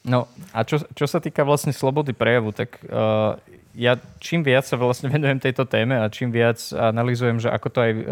No 0.00 0.24
a 0.56 0.64
čo, 0.64 0.80
čo 0.96 1.04
sa 1.04 1.20
týka 1.20 1.44
vlastne 1.44 1.76
slobody 1.76 2.16
prejavu, 2.16 2.56
tak 2.56 2.80
uh, 2.88 3.36
ja 3.74 3.98
čím 4.18 4.42
viac 4.42 4.66
sa 4.66 4.74
vlastne 4.74 5.10
venujem 5.14 5.38
tejto 5.38 5.66
téme 5.66 5.98
a 5.98 6.10
čím 6.10 6.34
viac 6.34 6.58
analizujem, 6.72 7.38
že 7.38 7.48
ako 7.50 7.68
to 7.70 7.78
aj 7.82 7.92
uh, 7.92 8.02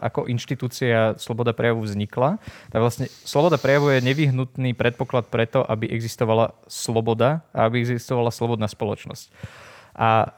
ako 0.00 0.20
inštitúcia 0.28 1.16
sloboda 1.16 1.56
prejavu 1.56 1.84
vznikla, 1.84 2.36
tak 2.72 2.80
vlastne 2.80 3.06
sloboda 3.24 3.56
prejavu 3.56 3.96
je 3.96 4.04
nevyhnutný 4.04 4.76
predpoklad 4.76 5.28
preto, 5.32 5.64
aby 5.64 5.88
existovala 5.88 6.52
sloboda 6.68 7.46
a 7.56 7.68
aby 7.68 7.80
existovala 7.80 8.28
slobodná 8.28 8.68
spoločnosť. 8.68 9.32
A 9.96 10.36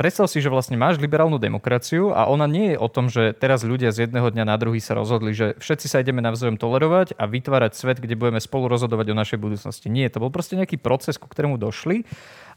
Predstav 0.00 0.32
si, 0.32 0.40
že 0.40 0.48
vlastne 0.48 0.80
máš 0.80 0.96
liberálnu 0.96 1.36
demokraciu 1.36 2.16
a 2.16 2.24
ona 2.24 2.48
nie 2.48 2.72
je 2.72 2.80
o 2.80 2.88
tom, 2.88 3.12
že 3.12 3.36
teraz 3.36 3.68
ľudia 3.68 3.92
z 3.92 4.08
jedného 4.08 4.32
dňa 4.32 4.48
na 4.48 4.56
druhý 4.56 4.80
sa 4.80 4.96
rozhodli, 4.96 5.36
že 5.36 5.52
všetci 5.60 5.92
sa 5.92 6.00
ideme 6.00 6.24
navzájom 6.24 6.56
tolerovať 6.56 7.20
a 7.20 7.28
vytvárať 7.28 7.76
svet, 7.76 8.00
kde 8.00 8.16
budeme 8.16 8.40
spolu 8.40 8.72
rozhodovať 8.72 9.12
o 9.12 9.20
našej 9.20 9.36
budúcnosti. 9.36 9.92
Nie, 9.92 10.08
to 10.08 10.24
bol 10.24 10.32
proste 10.32 10.56
nejaký 10.56 10.80
proces, 10.80 11.20
ku 11.20 11.28
ktorému 11.28 11.60
došli 11.60 12.08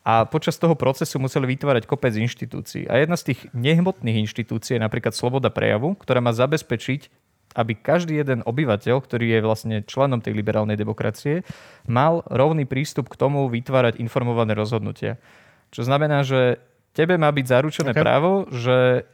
a 0.03 0.27
počas 0.27 0.59
toho 0.59 0.75
procesu 0.75 1.15
museli 1.15 1.55
vytvárať 1.55 1.88
kopec 1.88 2.11
inštitúcií. 2.11 2.91
A 2.91 2.99
jedna 2.99 3.15
z 3.15 3.34
tých 3.34 3.39
nehmotných 3.55 4.27
inštitúcií 4.27 4.75
je 4.75 4.84
napríklad 4.84 5.15
sloboda 5.15 5.47
prejavu, 5.47 5.95
ktorá 5.95 6.19
má 6.19 6.35
zabezpečiť 6.35 7.23
aby 7.53 7.77
každý 7.77 8.17
jeden 8.17 8.41
obyvateľ, 8.43 8.95
ktorý 8.97 9.38
je 9.38 9.45
vlastne 9.45 9.75
členom 9.85 10.19
tej 10.19 10.34
liberálnej 10.34 10.73
demokracie, 10.73 11.45
mal 11.85 12.25
rovný 12.25 12.65
prístup 12.65 13.13
k 13.13 13.19
tomu 13.19 13.45
vytvárať 13.45 14.01
informované 14.01 14.57
rozhodnutia. 14.57 15.21
Čo 15.69 15.85
znamená, 15.85 16.25
že 16.25 16.61
tebe 16.97 17.17
má 17.17 17.30
byť 17.30 17.45
zaručené 17.45 17.91
Ok. 17.93 18.01
právo, 18.01 18.31
že 18.53 19.05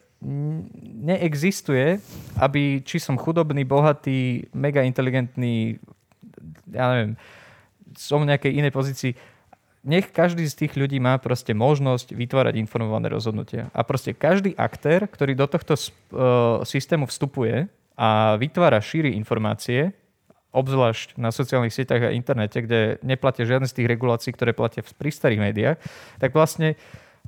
neexistuje, 1.00 2.04
aby 2.36 2.84
či 2.84 3.00
som 3.00 3.16
chudobný, 3.16 3.64
bohatý, 3.64 4.52
mega 4.52 4.84
inteligentný, 4.84 5.80
ja 6.72 6.92
neviem, 6.92 7.14
som 7.96 8.20
v 8.24 8.36
nejakej 8.36 8.52
inej 8.52 8.72
pozícii, 8.76 9.12
nech 9.84 10.12
každý 10.12 10.44
z 10.48 10.66
tých 10.66 10.74
ľudí 10.76 11.00
má 11.00 11.16
proste 11.20 11.56
možnosť 11.56 12.12
vytvárať 12.12 12.60
informované 12.60 13.08
rozhodnutia. 13.08 13.72
A 13.72 13.88
proste 13.88 14.12
každý 14.12 14.52
aktér, 14.60 15.08
ktorý 15.08 15.36
do 15.40 15.48
tohto 15.48 15.80
e, 15.80 15.82
systému 16.68 17.08
vstupuje 17.08 17.72
a 17.96 18.36
vytvára, 18.36 18.84
šíri 18.84 19.16
informácie, 19.16 19.96
obzvlášť 20.50 21.16
na 21.16 21.30
sociálnych 21.30 21.72
sieťach 21.72 22.10
a 22.10 22.16
internete, 22.16 22.66
kde 22.66 22.98
neplatia 23.06 23.46
žiadne 23.46 23.70
z 23.70 23.76
tých 23.82 23.88
regulácií, 23.88 24.34
ktoré 24.34 24.52
platia 24.52 24.82
pri 24.82 25.10
starých 25.14 25.44
médiách, 25.52 25.78
tak 26.18 26.34
vlastne 26.34 26.74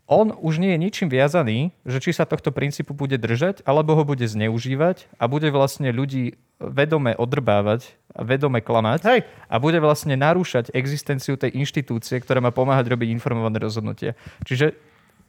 on 0.09 0.35
už 0.35 0.59
nie 0.59 0.75
je 0.75 0.79
ničím 0.81 1.09
viazaný, 1.09 1.71
že 1.87 2.03
či 2.03 2.11
sa 2.11 2.27
tohto 2.27 2.51
princípu 2.51 2.91
bude 2.91 3.15
držať, 3.15 3.63
alebo 3.63 3.95
ho 3.95 4.03
bude 4.03 4.27
zneužívať 4.27 5.07
a 5.15 5.27
bude 5.31 5.47
vlastne 5.53 5.93
ľudí 5.93 6.35
vedome 6.61 7.17
odrbávať 7.17 7.95
a 8.13 8.21
vedome 8.21 8.61
klamať 8.61 9.01
Hej. 9.07 9.19
a 9.49 9.55
bude 9.57 9.79
vlastne 9.81 10.13
narúšať 10.13 10.69
existenciu 10.75 11.39
tej 11.39 11.55
inštitúcie, 11.57 12.19
ktorá 12.21 12.43
má 12.43 12.53
pomáhať 12.53 12.91
robiť 12.91 13.09
informované 13.09 13.57
rozhodnutia. 13.57 14.13
Čiže, 14.45 14.77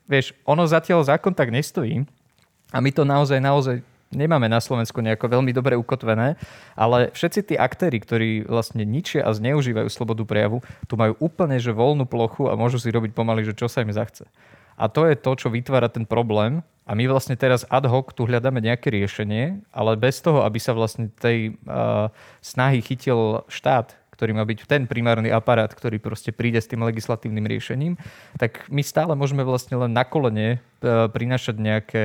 vieš, 0.04 0.36
ono 0.44 0.68
zatiaľ 0.68 1.06
zákon 1.06 1.32
tak 1.32 1.54
nestojí 1.54 2.04
a 2.74 2.78
my 2.82 2.90
to 2.92 3.06
naozaj, 3.06 3.38
naozaj 3.40 3.76
nemáme 4.12 4.46
na 4.46 4.60
Slovensku 4.60 5.00
nejako 5.00 5.40
veľmi 5.40 5.52
dobre 5.56 5.74
ukotvené, 5.74 6.36
ale 6.76 7.08
všetci 7.16 7.40
tí 7.52 7.54
aktéry, 7.56 7.98
ktorí 7.98 8.30
vlastne 8.44 8.84
ničia 8.84 9.24
a 9.24 9.32
zneužívajú 9.32 9.88
slobodu 9.88 10.22
prejavu, 10.28 10.60
tu 10.84 10.94
majú 11.00 11.16
úplne 11.18 11.56
že 11.56 11.72
voľnú 11.72 12.04
plochu 12.04 12.52
a 12.52 12.56
môžu 12.56 12.76
si 12.76 12.92
robiť 12.92 13.16
pomaly, 13.16 13.42
že 13.42 13.56
čo 13.56 13.66
sa 13.66 13.80
im 13.80 13.92
zachce. 13.92 14.28
A 14.82 14.90
to 14.90 15.06
je 15.06 15.14
to, 15.14 15.38
čo 15.38 15.46
vytvára 15.46 15.86
ten 15.86 16.02
problém. 16.02 16.66
A 16.82 16.98
my 16.98 17.06
vlastne 17.06 17.38
teraz 17.38 17.62
ad 17.70 17.86
hoc 17.86 18.10
tu 18.10 18.26
hľadáme 18.26 18.59
nejaké 18.59 18.90
riešenie, 18.90 19.62
ale 19.70 19.94
bez 19.94 20.18
toho, 20.18 20.42
aby 20.42 20.59
sa 20.59 20.74
vlastne 20.74 21.14
tej 21.22 21.54
uh, 21.62 22.10
snahy 22.42 22.82
chytil 22.82 23.46
štát, 23.46 23.94
ktorý 24.18 24.34
má 24.34 24.42
byť 24.42 24.66
ten 24.66 24.90
primárny 24.90 25.30
aparát, 25.30 25.70
ktorý 25.70 26.02
proste 26.02 26.34
príde 26.34 26.59
s 26.59 26.66
tým 26.66 26.82
legislatívnym 26.82 27.46
riešením, 27.46 27.94
tak 28.34 28.66
my 28.66 28.82
stále 28.82 29.14
môžeme 29.14 29.46
vlastne 29.46 29.78
len 29.78 29.94
na 29.94 30.02
kolene 30.02 30.59
uh, 30.59 31.06
prinášať 31.06 31.54
nejaké 31.54 32.02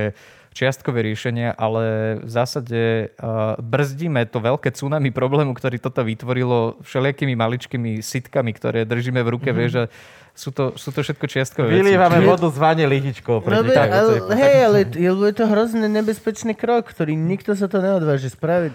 čiastkové 0.54 1.06
riešenia, 1.06 1.54
ale 1.54 2.18
v 2.22 2.30
zásade 2.30 3.10
uh, 3.18 3.54
brzdíme 3.58 4.26
to 4.30 4.38
veľké 4.38 4.70
tsunami 4.74 5.10
problému, 5.18 5.54
ktorý 5.58 5.82
toto 5.82 6.06
vytvorilo 6.06 6.78
všelijakými 6.86 7.34
maličkými 7.34 7.98
sitkami, 7.98 8.54
ktoré 8.54 8.86
držíme 8.86 9.22
v 9.26 9.32
ruke, 9.34 9.50
mm-hmm. 9.50 9.58
vieš, 9.58 9.90
sú 10.38 10.54
to, 10.54 10.78
sú 10.78 10.94
to 10.94 11.02
všetko 11.02 11.26
čiastkové 11.26 11.66
veci. 11.66 11.82
Vylívame 11.82 12.22
Čiže- 12.22 12.30
vodu 12.30 12.46
z 12.46 12.58
vane 12.62 12.84
lyžičkou. 12.86 13.42
No, 13.42 13.60
be, 13.66 13.74
ale, 13.74 14.12
je- 14.14 14.38
hej, 14.38 14.56
ale 14.62 14.78
lebo 14.86 15.26
je 15.26 15.34
to 15.34 15.44
hrozne 15.50 15.90
nebezpečný 15.90 16.54
krok, 16.54 16.86
ktorý 16.94 17.18
nikto 17.18 17.58
sa 17.58 17.66
to 17.66 17.82
neodváži 17.82 18.30
spraviť. 18.30 18.74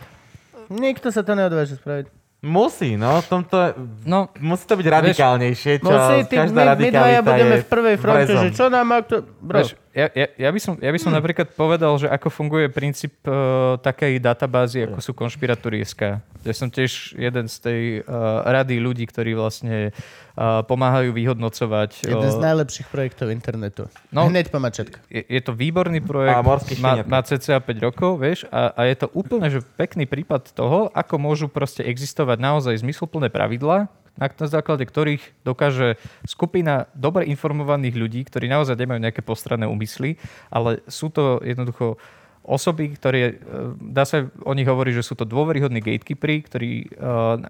Nikto 0.67 1.07
sa 1.15 1.23
to 1.23 1.31
neodváži 1.39 1.79
spraviť. 1.79 2.11
Musí, 2.43 2.99
no, 2.99 3.23
v 3.23 3.27
tomto, 3.31 3.55
No, 4.03 4.27
musí 4.43 4.67
to 4.67 4.75
byť 4.75 4.87
radikálnejšie, 4.91 5.79
čo 5.79 5.87
Musí, 5.87 6.27
ty, 6.27 6.35
každá 6.35 6.75
my, 6.75 6.83
my 6.83 6.89
dvaja 6.91 7.19
budeme 7.23 7.55
je 7.55 7.63
v 7.63 7.67
prvej 7.71 7.95
fronte, 7.95 8.33
že 8.35 8.49
čo 8.51 8.67
nám 8.67 8.83
má 8.83 8.99
kto... 8.99 9.23
Bro, 9.39 9.63
Vieš, 9.63 9.79
ja, 9.93 10.09
ja, 10.17 10.27
ja, 10.35 10.49
by 10.49 10.59
som, 10.59 10.73
ja 10.81 10.89
by 10.89 10.99
som 10.99 11.13
Hm. 11.13 11.17
napríklad 11.21 11.47
povedal, 11.53 11.93
že 12.01 12.09
ako 12.09 12.33
funguje 12.33 12.65
princíp 12.73 13.13
uh, 13.29 13.77
takej 13.77 14.17
databázy, 14.17 14.89
ako 14.89 14.99
sú 14.99 15.13
konšpiratúrie.sk. 15.13 16.17
Ja 16.43 16.53
som 16.57 16.73
tiež 16.73 17.13
jeden 17.13 17.45
z 17.45 17.55
tej 17.61 17.81
uh, 18.01 18.41
rady 18.43 18.81
ľudí, 18.81 19.05
ktorí 19.05 19.37
vlastne 19.37 19.93
uh, 19.93 20.65
pomáhajú 20.65 21.13
vyhodnocovať. 21.13 22.09
jeden 22.09 22.29
z 22.33 22.41
najlepších 22.41 22.89
projektov 22.89 23.29
internetu. 23.29 23.85
No. 24.09 24.25
Hneď 24.27 24.49
po 24.49 24.57
mačetka. 24.57 24.97
je, 25.13 25.21
je 25.29 25.41
to 25.45 25.53
výborný 25.53 26.01
projekt, 26.01 26.35
A 26.35 26.43
má, 26.81 26.93
má 27.05 27.19
cca 27.21 27.61
5 27.61 27.85
rokov, 27.85 28.17
vieš, 28.17 28.49
a, 28.49 28.73
a 28.73 28.81
je 28.89 28.95
to 28.97 29.07
úplne 29.13 29.45
že 29.53 29.61
pekný 29.77 30.09
prípad 30.09 30.57
toho, 30.57 30.89
ako 30.91 31.21
môžu 31.21 31.45
proste 31.45 31.85
existovať 31.85 32.41
naozaj 32.41 32.81
zmysluplné 32.81 33.29
pravidlá, 33.29 33.87
na, 34.17 34.29
na 34.29 34.47
základe 34.47 34.85
ktorých 34.85 35.45
dokáže 35.45 35.97
skupina 36.25 36.85
dobre 36.93 37.25
informovaných 37.29 37.95
ľudí, 37.97 38.21
ktorí 38.25 38.45
naozaj 38.45 38.77
nemajú 38.77 38.99
nejaké 39.01 39.21
postranné 39.25 39.65
úmysly, 39.65 40.21
ale 40.53 40.85
sú 40.85 41.09
to 41.09 41.41
jednoducho 41.41 41.97
osoby, 42.43 42.93
ktoré, 42.93 43.19
e, 43.19 43.33
dá 43.79 44.03
sa 44.03 44.27
o 44.43 44.51
nich 44.51 44.67
hovoriť, 44.67 44.93
že 44.99 45.07
sú 45.07 45.15
to 45.15 45.23
dôveryhodní 45.23 45.79
gatekeepery, 45.79 46.43
ktorí 46.43 46.71
e, 46.83 46.87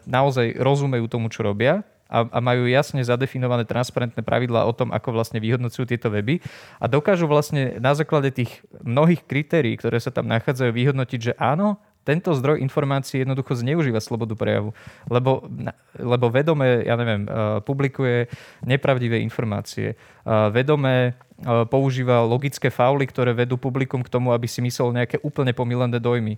naozaj 0.06 0.56
rozumejú 0.62 1.10
tomu, 1.10 1.34
čo 1.34 1.42
robia 1.42 1.82
a, 2.14 2.30
a 2.30 2.40
majú 2.40 2.70
jasne 2.70 3.02
zadefinované 3.02 3.66
transparentné 3.66 4.22
pravidlá 4.22 4.70
o 4.70 4.74
tom, 4.78 4.94
ako 4.94 5.18
vlastne 5.18 5.42
vyhodnocujú 5.42 5.90
tieto 5.90 6.14
weby 6.14 6.46
a 6.78 6.86
dokážu 6.86 7.26
vlastne 7.26 7.82
na 7.82 7.98
základe 7.98 8.30
tých 8.30 8.62
mnohých 8.86 9.26
kritérií, 9.26 9.74
ktoré 9.82 9.98
sa 9.98 10.14
tam 10.14 10.30
nachádzajú, 10.30 10.70
vyhodnotiť, 10.70 11.20
že 11.20 11.34
áno, 11.42 11.82
tento 12.04 12.36
zdroj 12.36 12.60
informácií 12.60 13.24
jednoducho 13.24 13.56
zneužíva 13.56 14.04
slobodu 14.04 14.36
prejavu, 14.36 14.76
lebo, 15.08 15.48
lebo 15.96 16.26
vedome, 16.28 16.84
ja 16.84 17.00
neviem, 17.00 17.24
uh, 17.26 17.64
publikuje 17.64 18.28
nepravdivé 18.68 19.24
informácie, 19.24 19.96
uh, 19.96 20.52
vedome 20.52 21.16
uh, 21.16 21.64
používa 21.64 22.28
logické 22.28 22.68
fauly, 22.68 23.08
ktoré 23.08 23.32
vedú 23.32 23.56
publikum 23.56 24.04
k 24.04 24.12
tomu, 24.12 24.36
aby 24.36 24.52
si 24.52 24.60
myslel 24.60 24.92
nejaké 24.92 25.24
úplne 25.24 25.56
pomilené 25.56 25.98
dojmy. 25.98 26.36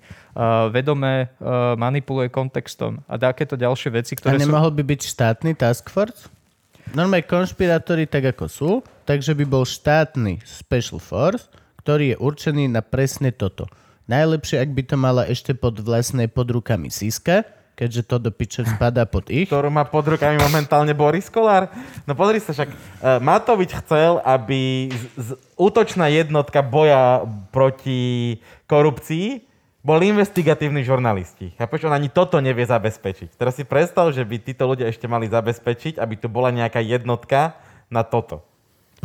Vedome 0.69 1.33
manipuluje 1.77 2.29
kontextom 2.29 3.01
a 3.09 3.17
takéto 3.17 3.57
ďalšie 3.57 3.89
veci, 3.89 4.13
ktoré 4.13 4.37
A 4.37 4.41
nemohol 4.41 4.69
sú... 4.69 4.77
by 4.77 4.83
byť 4.85 5.01
štátny 5.01 5.51
task 5.57 5.89
force? 5.89 6.29
Normálne 6.93 7.25
konšpirátori 7.25 8.05
tak 8.05 8.37
ako 8.37 8.45
sú, 8.45 8.71
takže 9.09 9.33
by 9.33 9.45
bol 9.49 9.65
štátny 9.65 10.45
special 10.45 11.01
force, 11.01 11.49
ktorý 11.81 12.13
je 12.13 12.17
určený 12.21 12.69
na 12.69 12.85
presne 12.85 13.33
toto 13.33 13.65
Najlepšie, 14.05 14.61
ak 14.61 14.69
by 14.69 14.83
to 14.85 14.95
mala 15.01 15.25
ešte 15.25 15.57
pod 15.57 15.81
vlastnej 15.81 16.29
pod 16.29 16.53
rukami 16.53 16.93
Siska, 16.93 17.41
keďže 17.73 18.01
to 18.05 18.15
do 18.21 18.31
piče 18.31 18.63
spadá 18.63 19.03
pod 19.09 19.27
ich. 19.33 19.49
Ktorú 19.51 19.73
má 19.73 19.83
pod 19.83 20.05
rukami 20.07 20.39
momentálne 20.39 20.93
Boris 20.93 21.27
Kolár. 21.27 21.73
No 22.07 22.13
pozri 22.13 22.39
sa 22.39 22.53
však, 22.53 22.69
uh, 22.69 23.19
Matovič 23.19 23.73
chcel, 23.83 24.21
aby 24.23 24.93
z, 24.93 25.03
z, 25.17 25.29
útočná 25.59 26.07
jednotka 26.07 26.61
boja 26.63 27.25
proti 27.51 28.37
korupcii 28.69 29.43
boli 29.85 30.09
investigatívni 30.09 30.81
žurnalisti. 30.81 31.53
Chápeš, 31.61 31.85
on 31.85 31.93
ani 31.93 32.09
toto 32.09 32.41
nevie 32.41 32.65
zabezpečiť. 32.65 33.37
Teraz 33.37 33.53
si 33.53 33.65
predstav, 33.65 34.09
že 34.09 34.25
by 34.25 34.41
títo 34.41 34.65
ľudia 34.65 34.89
ešte 34.89 35.05
mali 35.05 35.29
zabezpečiť, 35.29 36.01
aby 36.01 36.13
tu 36.17 36.25
bola 36.25 36.49
nejaká 36.49 36.81
jednotka 36.81 37.53
na 37.89 38.01
toto. 38.01 38.41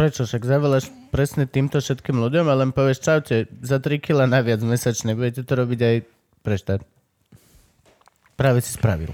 Prečo? 0.01 0.25
Však 0.25 0.43
zavoláš 0.49 0.89
presne 1.13 1.45
týmto 1.45 1.77
všetkým 1.77 2.17
ľuďom 2.17 2.49
a 2.49 2.55
len 2.57 2.73
povieš, 2.73 2.99
čaute, 3.05 3.53
za 3.61 3.77
3 3.77 4.01
kg 4.01 4.25
naviac 4.25 4.65
mesačne, 4.65 5.13
budete 5.13 5.45
to 5.45 5.53
robiť 5.53 5.81
aj 5.85 5.97
pre 6.41 6.57
štát. 6.57 6.81
Práve 8.41 8.65
si 8.65 8.73
spravil. 8.73 9.13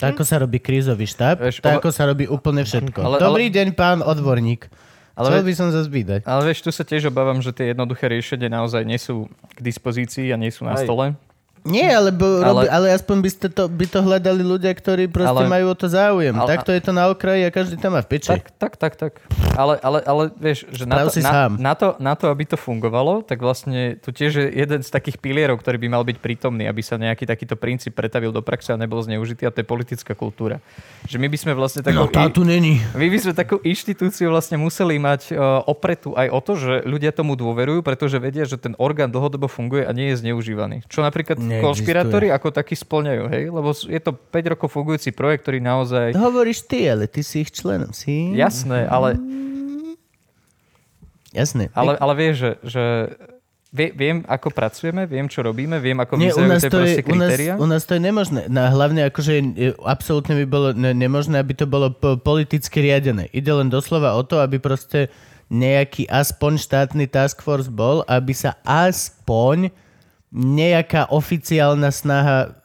Tak 0.00 0.16
ako 0.16 0.24
sa 0.24 0.40
robí 0.40 0.56
krízový 0.56 1.04
štáb, 1.04 1.44
tak 1.60 1.84
ako 1.84 1.92
sa 1.92 2.08
robí 2.08 2.24
úplne 2.24 2.64
všetko. 2.64 3.04
Ale, 3.04 3.16
Dobrý 3.20 3.52
ale... 3.52 3.56
deň, 3.60 3.68
pán 3.76 4.00
odborník. 4.00 4.72
Ale 5.12 5.36
Chcel 5.36 5.44
by 5.44 5.52
som 5.52 5.68
sa 5.68 5.84
zbydať. 5.84 6.24
Ale 6.24 6.42
vieš, 6.48 6.64
tu 6.64 6.72
sa 6.72 6.80
tiež 6.80 7.12
obávam, 7.12 7.44
že 7.44 7.52
tie 7.52 7.76
jednoduché 7.76 8.08
riešenia 8.08 8.48
naozaj 8.48 8.88
nie 8.88 8.96
sú 8.96 9.28
k 9.52 9.60
dispozícii 9.60 10.32
a 10.32 10.40
nie 10.40 10.48
sú 10.48 10.64
na 10.64 10.80
Aj. 10.80 10.88
stole. 10.88 11.12
Nie, 11.60 11.92
ale, 11.92 12.08
bo, 12.08 12.40
ale, 12.40 12.64
robi, 12.64 12.66
ale 12.72 12.86
aspoň 12.96 13.16
by, 13.20 13.30
ste 13.30 13.46
to, 13.52 13.68
by 13.68 13.84
to 13.84 14.00
hľadali 14.00 14.40
ľudia, 14.40 14.72
ktorí 14.72 15.12
proste 15.12 15.44
ale, 15.44 15.52
majú 15.52 15.66
o 15.72 15.76
to 15.76 15.92
záujem. 15.92 16.32
Ale, 16.32 16.48
Takto 16.56 16.72
je 16.72 16.80
to 16.80 16.92
na 16.96 17.12
okraji 17.12 17.44
a 17.44 17.50
každý 17.52 17.76
tam 17.76 17.92
má 17.92 18.00
v 18.00 18.08
peči. 18.16 18.32
Tak, 18.32 18.56
tak, 18.56 18.72
tak. 18.80 18.92
tak. 18.96 19.12
Ale, 19.60 19.76
ale, 19.84 19.98
ale 20.08 20.22
vieš, 20.40 20.64
že 20.72 20.88
na 20.88 21.04
to, 21.04 21.12
na, 21.20 21.52
na, 21.52 21.74
to, 21.76 21.88
na 22.00 22.14
to, 22.16 22.32
aby 22.32 22.48
to 22.48 22.56
fungovalo, 22.56 23.20
tak 23.20 23.44
vlastne 23.44 24.00
tu 24.00 24.08
tiež 24.08 24.32
je 24.40 24.46
jeden 24.48 24.80
z 24.80 24.88
takých 24.88 25.20
pilierov, 25.20 25.60
ktorý 25.60 25.76
by 25.84 25.88
mal 25.92 26.02
byť 26.06 26.16
prítomný, 26.16 26.64
aby 26.64 26.80
sa 26.80 26.96
nejaký 26.96 27.28
takýto 27.28 27.60
princíp 27.60 27.92
pretavil 27.92 28.32
do 28.32 28.40
praxe 28.40 28.72
a 28.72 28.80
nebol 28.80 29.04
zneužitý 29.04 29.44
a 29.44 29.52
to 29.52 29.60
je 29.60 29.66
politická 29.68 30.16
kultúra. 30.16 30.64
Že 31.04 31.20
my 31.20 31.28
by 31.28 31.36
sme 31.36 31.52
vlastne 31.52 31.84
takú... 31.84 32.08
No, 32.08 32.08
tá 32.08 32.32
tu 32.32 32.40
není. 32.40 32.80
My 32.96 33.12
by 33.12 33.18
sme 33.20 33.32
takú 33.36 33.60
inštitúciu 33.60 34.32
vlastne 34.32 34.56
museli 34.56 34.96
mať 34.96 35.36
uh, 35.36 35.60
opretu 35.68 36.16
aj 36.16 36.28
o 36.32 36.40
to, 36.40 36.52
že 36.56 36.72
ľudia 36.88 37.12
tomu 37.12 37.36
dôverujú, 37.36 37.84
pretože 37.84 38.16
vedia, 38.16 38.48
že 38.48 38.56
ten 38.56 38.72
orgán 38.80 39.12
dlhodobo 39.12 39.44
funguje 39.44 39.84
a 39.84 39.92
nie 39.92 40.14
je 40.14 40.24
zneužívaný. 40.24 40.88
Čo 40.88 41.04
napríklad 41.04 41.49
konšpirátori 41.58 42.30
ako 42.30 42.54
takí 42.54 42.78
splňajú, 42.78 43.24
hej? 43.34 43.44
Lebo 43.50 43.74
je 43.74 44.00
to 44.00 44.14
5 44.14 44.52
rokov 44.54 44.70
fungujúci 44.70 45.10
projekt, 45.10 45.42
ktorý 45.42 45.58
naozaj... 45.58 46.14
To 46.14 46.22
hovoríš 46.30 46.62
ty, 46.70 46.86
ale 46.86 47.10
ty 47.10 47.26
si 47.26 47.42
ich 47.42 47.50
členom, 47.50 47.90
si? 47.90 48.30
Jasné, 48.38 48.86
ale... 48.86 49.18
Jasné. 51.34 51.70
Ale, 51.74 51.94
ale 51.98 52.12
vieš, 52.18 52.34
že, 52.38 52.50
že 52.66 52.84
viem, 53.70 54.26
ako 54.26 54.50
pracujeme, 54.50 55.06
viem, 55.06 55.30
čo 55.30 55.46
robíme, 55.46 55.78
viem, 55.78 55.94
ako 55.94 56.18
Nie, 56.18 56.34
vyzerajú 56.34 56.58
tie 56.58 56.70
proste 56.70 57.02
kritéria. 57.06 57.54
U 57.54 57.62
nás, 57.62 57.62
u 57.62 57.66
nás 57.70 57.82
to 57.86 57.92
je 57.94 58.02
nemožné. 58.02 58.40
No, 58.50 58.66
hlavne 58.66 59.06
akože 59.06 59.32
absolútne 59.86 60.34
by 60.42 60.46
bolo 60.50 60.68
ne, 60.74 60.90
nemožné, 60.90 61.38
aby 61.38 61.54
to 61.54 61.70
bolo 61.70 61.94
politicky 62.18 62.82
riadené. 62.82 63.30
Ide 63.30 63.50
len 63.54 63.70
doslova 63.70 64.18
o 64.18 64.22
to, 64.26 64.42
aby 64.42 64.58
proste 64.58 65.06
nejaký 65.50 66.06
aspoň 66.10 66.52
štátny 66.62 67.06
task 67.10 67.42
force 67.42 67.70
bol, 67.70 68.02
aby 68.10 68.34
sa 68.34 68.58
aspoň 68.66 69.70
nejaká 70.30 71.10
oficiálna 71.10 71.90
snaha 71.90 72.60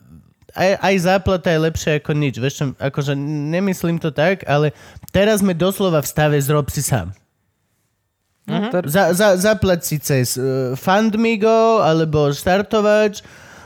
aj, 0.55 0.71
aj 0.79 0.95
záplata 1.03 1.51
je 1.51 1.59
lepšia 1.67 1.91
ako 1.99 2.11
nič. 2.15 2.39
Vieš 2.39 2.55
čo, 2.55 2.65
akože 2.79 3.13
nemyslím 3.51 3.99
to 3.99 4.09
tak, 4.09 4.47
ale 4.47 4.71
teraz 5.11 5.43
sme 5.43 5.51
doslova 5.51 5.99
v 5.99 6.07
stave 6.07 6.39
zrob 6.39 6.71
si 6.71 6.79
sám. 6.79 7.11
Uh-huh. 8.47 8.71
Za, 8.87 9.11
za, 9.11 9.35
zaplať 9.35 9.79
si 9.83 9.97
cez 9.99 10.39
uh, 10.39 10.77
Fundmigo 10.79 11.83
alebo 11.83 12.31
štartovač, 12.31 13.19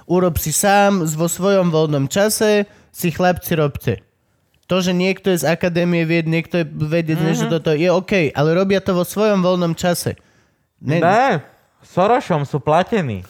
urob 0.09 0.41
si 0.41 0.49
sám 0.49 1.05
vo 1.05 1.29
svojom 1.29 1.69
voľnom 1.69 2.09
čase, 2.09 2.65
si 2.89 3.13
chlapci 3.13 3.53
robte. 3.53 3.93
To, 4.65 4.81
že 4.81 4.93
niekto 4.93 5.33
je 5.33 5.45
z 5.45 5.49
akadémie 5.49 6.05
vied, 6.09 6.25
niekto 6.25 6.61
je 6.61 6.65
vedieť, 6.65 7.21
uh-huh. 7.21 7.37
že 7.37 7.45
toto 7.53 7.69
je 7.75 7.89
OK, 7.91 8.33
ale 8.33 8.49
robia 8.57 8.81
to 8.81 8.97
vo 8.97 9.05
svojom 9.05 9.45
voľnom 9.45 9.77
čase. 9.77 10.17
Ne, 10.81 11.03
ne 11.03 11.43
Sorošom 11.85 12.49
sú 12.49 12.63
platení. 12.63 13.21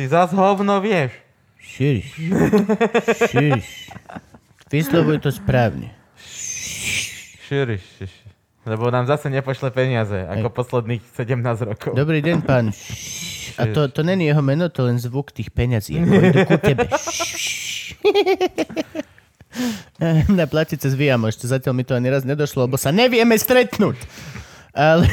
Ty 0.00 0.08
zás 0.08 0.32
hovno 0.32 0.80
vieš. 0.80 1.12
Širiš. 1.60 2.08
Širiš. 3.28 3.68
Vyslovuj 4.72 5.20
to 5.20 5.28
správne. 5.28 5.92
Širiš. 7.44 7.84
Lebo 8.64 8.88
nám 8.88 9.04
zase 9.04 9.28
nepošle 9.28 9.68
peniaze, 9.68 10.24
ako 10.24 10.48
Ej. 10.48 10.56
posledných 10.56 11.02
17 11.04 11.68
rokov. 11.68 11.92
Dobrý 11.92 12.24
deň, 12.24 12.36
pán. 12.40 12.72
A 13.60 13.68
to, 13.76 13.92
to 13.92 14.00
není 14.00 14.24
jeho 14.24 14.40
meno, 14.40 14.72
to 14.72 14.88
len 14.88 14.96
zvuk 14.96 15.36
tých 15.36 15.52
peňazí. 15.52 16.00
Ako 16.00 16.16
idú 16.16 16.40
ku 16.48 16.56
tebe. 16.56 16.88
Na 20.40 20.48
platice 20.48 20.88
zvíjam, 20.88 21.28
ešte 21.28 21.44
zatiaľ 21.44 21.76
mi 21.76 21.84
to 21.84 21.92
ani 21.92 22.08
raz 22.08 22.24
nedošlo, 22.24 22.72
lebo 22.72 22.80
sa 22.80 22.88
nevieme 22.88 23.36
stretnúť. 23.36 24.00
Ale... 24.72 25.04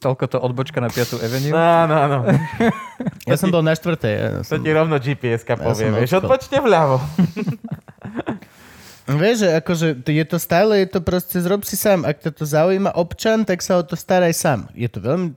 Toľko 0.00 0.24
to 0.30 0.38
odbočka 0.40 0.80
na 0.80 0.88
5. 0.88 1.20
Avenue. 1.20 1.52
Áno, 1.54 1.94
áno. 1.94 2.18
Ja 3.28 3.38
som 3.38 3.52
bol 3.52 3.62
na 3.62 3.76
štvrtej. 3.76 4.14
Ja 4.16 4.28
som... 4.42 4.58
To 4.58 4.64
ti 4.64 4.72
rovno 4.74 4.96
GPS-ka 4.98 5.54
povie, 5.54 5.86
ja 5.86 5.94
vieš, 5.94 6.18
odpočte 6.18 6.58
vľavo. 6.58 6.98
Vieš, 9.10 9.42
že 9.42 9.48
akože 9.58 9.86
je 10.06 10.24
to 10.26 10.38
stále, 10.38 10.70
je 10.78 10.86
to 10.86 11.00
proste 11.02 11.34
zrob 11.42 11.66
si 11.66 11.74
sám. 11.74 12.06
Ak 12.06 12.22
to 12.22 12.30
zaujíma 12.46 12.94
občan, 12.94 13.42
tak 13.42 13.58
sa 13.58 13.78
o 13.78 13.82
to 13.82 13.98
staraj 13.98 14.30
sám. 14.30 14.70
Je 14.70 14.86
to 14.86 15.02
veľmi 15.02 15.34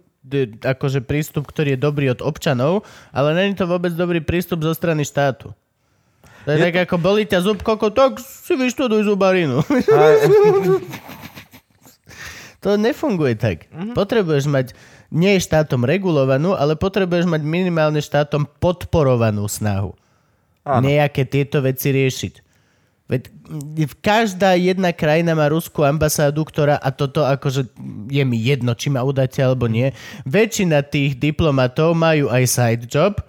akože 0.61 1.01
prístup, 1.01 1.49
ktorý 1.49 1.73
je 1.73 1.79
dobrý 1.81 2.13
od 2.13 2.21
občanov, 2.21 2.85
ale 3.09 3.33
není 3.33 3.57
to 3.57 3.65
vôbec 3.65 3.91
dobrý 3.97 4.21
prístup 4.21 4.61
zo 4.61 4.77
strany 4.77 5.01
štátu. 5.01 5.57
To 6.45 6.49
je, 6.51 6.59
je 6.59 6.63
tak, 6.69 6.75
to... 6.75 6.81
ako 6.85 6.95
boli 6.99 7.23
ťa 7.25 7.39
zub 7.43 7.59
koko, 7.63 7.89
tak 7.89 8.19
si 8.19 8.53
vyštuduj 8.53 9.07
zubarinu. 9.07 9.63
To 12.63 12.79
nefunguje 12.79 13.35
tak. 13.35 13.67
Mm-hmm. 13.67 13.91
Potrebuješ 13.91 14.47
mať 14.47 14.67
nie 15.11 15.35
štátom 15.37 15.83
regulovanú, 15.83 16.55
ale 16.55 16.79
potrebuješ 16.79 17.27
mať 17.27 17.43
minimálne 17.43 17.99
štátom 17.99 18.47
podporovanú 18.57 19.45
snahu. 19.45 19.91
Áno. 20.63 20.87
Nejaké 20.87 21.27
tieto 21.27 21.59
veci 21.59 21.91
riešiť. 21.91 22.33
Veď 23.03 23.29
každá 23.99 24.55
jedna 24.55 24.95
krajina 24.95 25.35
má 25.35 25.51
ruskú 25.51 25.83
ambasádu, 25.83 26.47
ktorá, 26.47 26.79
a 26.79 26.87
toto 26.87 27.27
akože 27.27 27.67
je 28.07 28.23
mi 28.23 28.39
jedno, 28.39 28.71
či 28.73 28.87
ma 28.87 29.03
udáte 29.03 29.43
alebo 29.43 29.67
nie, 29.67 29.91
väčšina 30.23 30.87
tých 30.87 31.19
diplomatov 31.19 31.99
majú 31.99 32.31
aj 32.31 32.43
side 32.47 32.85
job, 32.87 33.19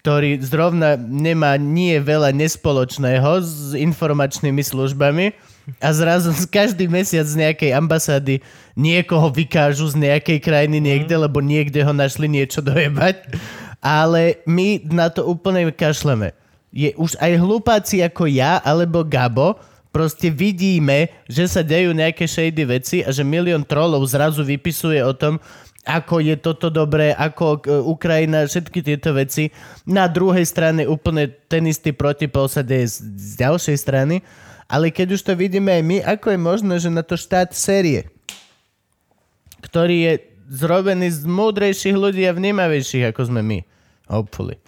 ktorý 0.00 0.40
zrovna 0.40 0.96
nemá 0.96 1.60
nie 1.60 2.00
veľa 2.00 2.32
nespoločného 2.32 3.44
s 3.44 3.76
informačnými 3.76 4.64
službami 4.64 5.36
a 5.82 5.88
zrazu 5.90 6.30
z 6.30 6.46
každý 6.46 6.86
mesiac 6.86 7.26
z 7.26 7.36
nejakej 7.36 7.70
ambasády 7.74 8.34
niekoho 8.78 9.28
vykážu 9.34 9.90
z 9.90 9.98
nejakej 9.98 10.38
krajiny 10.38 10.78
niekde, 10.78 11.14
mm. 11.18 11.22
lebo 11.26 11.42
niekde 11.42 11.82
ho 11.82 11.90
našli 11.90 12.30
niečo 12.30 12.62
dojebať. 12.62 13.34
Ale 13.82 14.42
my 14.46 14.82
na 14.88 15.10
to 15.10 15.26
úplne 15.26 15.68
kašleme. 15.74 16.34
Je 16.70 16.94
už 16.98 17.18
aj 17.18 17.32
hlupáci 17.38 18.02
ako 18.02 18.26
ja 18.30 18.58
alebo 18.62 19.06
Gabo 19.06 19.58
proste 19.94 20.28
vidíme, 20.28 21.08
že 21.24 21.48
sa 21.48 21.64
dejú 21.64 21.96
nejaké 21.96 22.28
shady 22.28 22.64
veci 22.68 22.98
a 23.00 23.08
že 23.08 23.24
milión 23.24 23.64
trolov 23.64 24.04
zrazu 24.04 24.44
vypisuje 24.44 25.00
o 25.00 25.16
tom, 25.16 25.40
ako 25.86 26.18
je 26.20 26.36
toto 26.36 26.68
dobré, 26.68 27.14
ako 27.14 27.62
e, 27.64 27.80
Ukrajina, 27.80 28.44
všetky 28.44 28.82
tieto 28.82 29.14
veci. 29.14 29.54
Na 29.86 30.10
druhej 30.10 30.42
strane 30.44 30.84
úplne 30.84 31.30
ten 31.46 31.64
istý 31.64 31.94
protipol 31.94 32.50
sa 32.50 32.60
deje 32.60 33.06
z 33.06 33.40
ďalšej 33.40 33.76
strany 33.78 34.20
ale 34.66 34.90
keď 34.90 35.14
už 35.14 35.22
to 35.22 35.32
vidíme 35.32 35.70
aj 35.70 35.82
my, 35.82 35.96
ako 36.02 36.26
je 36.30 36.38
možné, 36.38 36.74
že 36.76 36.90
na 36.90 37.02
to 37.02 37.14
štát 37.14 37.54
série, 37.54 38.10
ktorý 39.62 39.96
je 40.02 40.14
zrobený 40.46 41.10
z 41.10 41.26
múdrejších 41.26 41.96
ľudí 41.96 42.22
a 42.22 42.34
vnímavejších, 42.34 43.10
ako 43.10 43.22
sme 43.26 43.42
my. 43.42 43.58
Hopefully. 44.06 44.58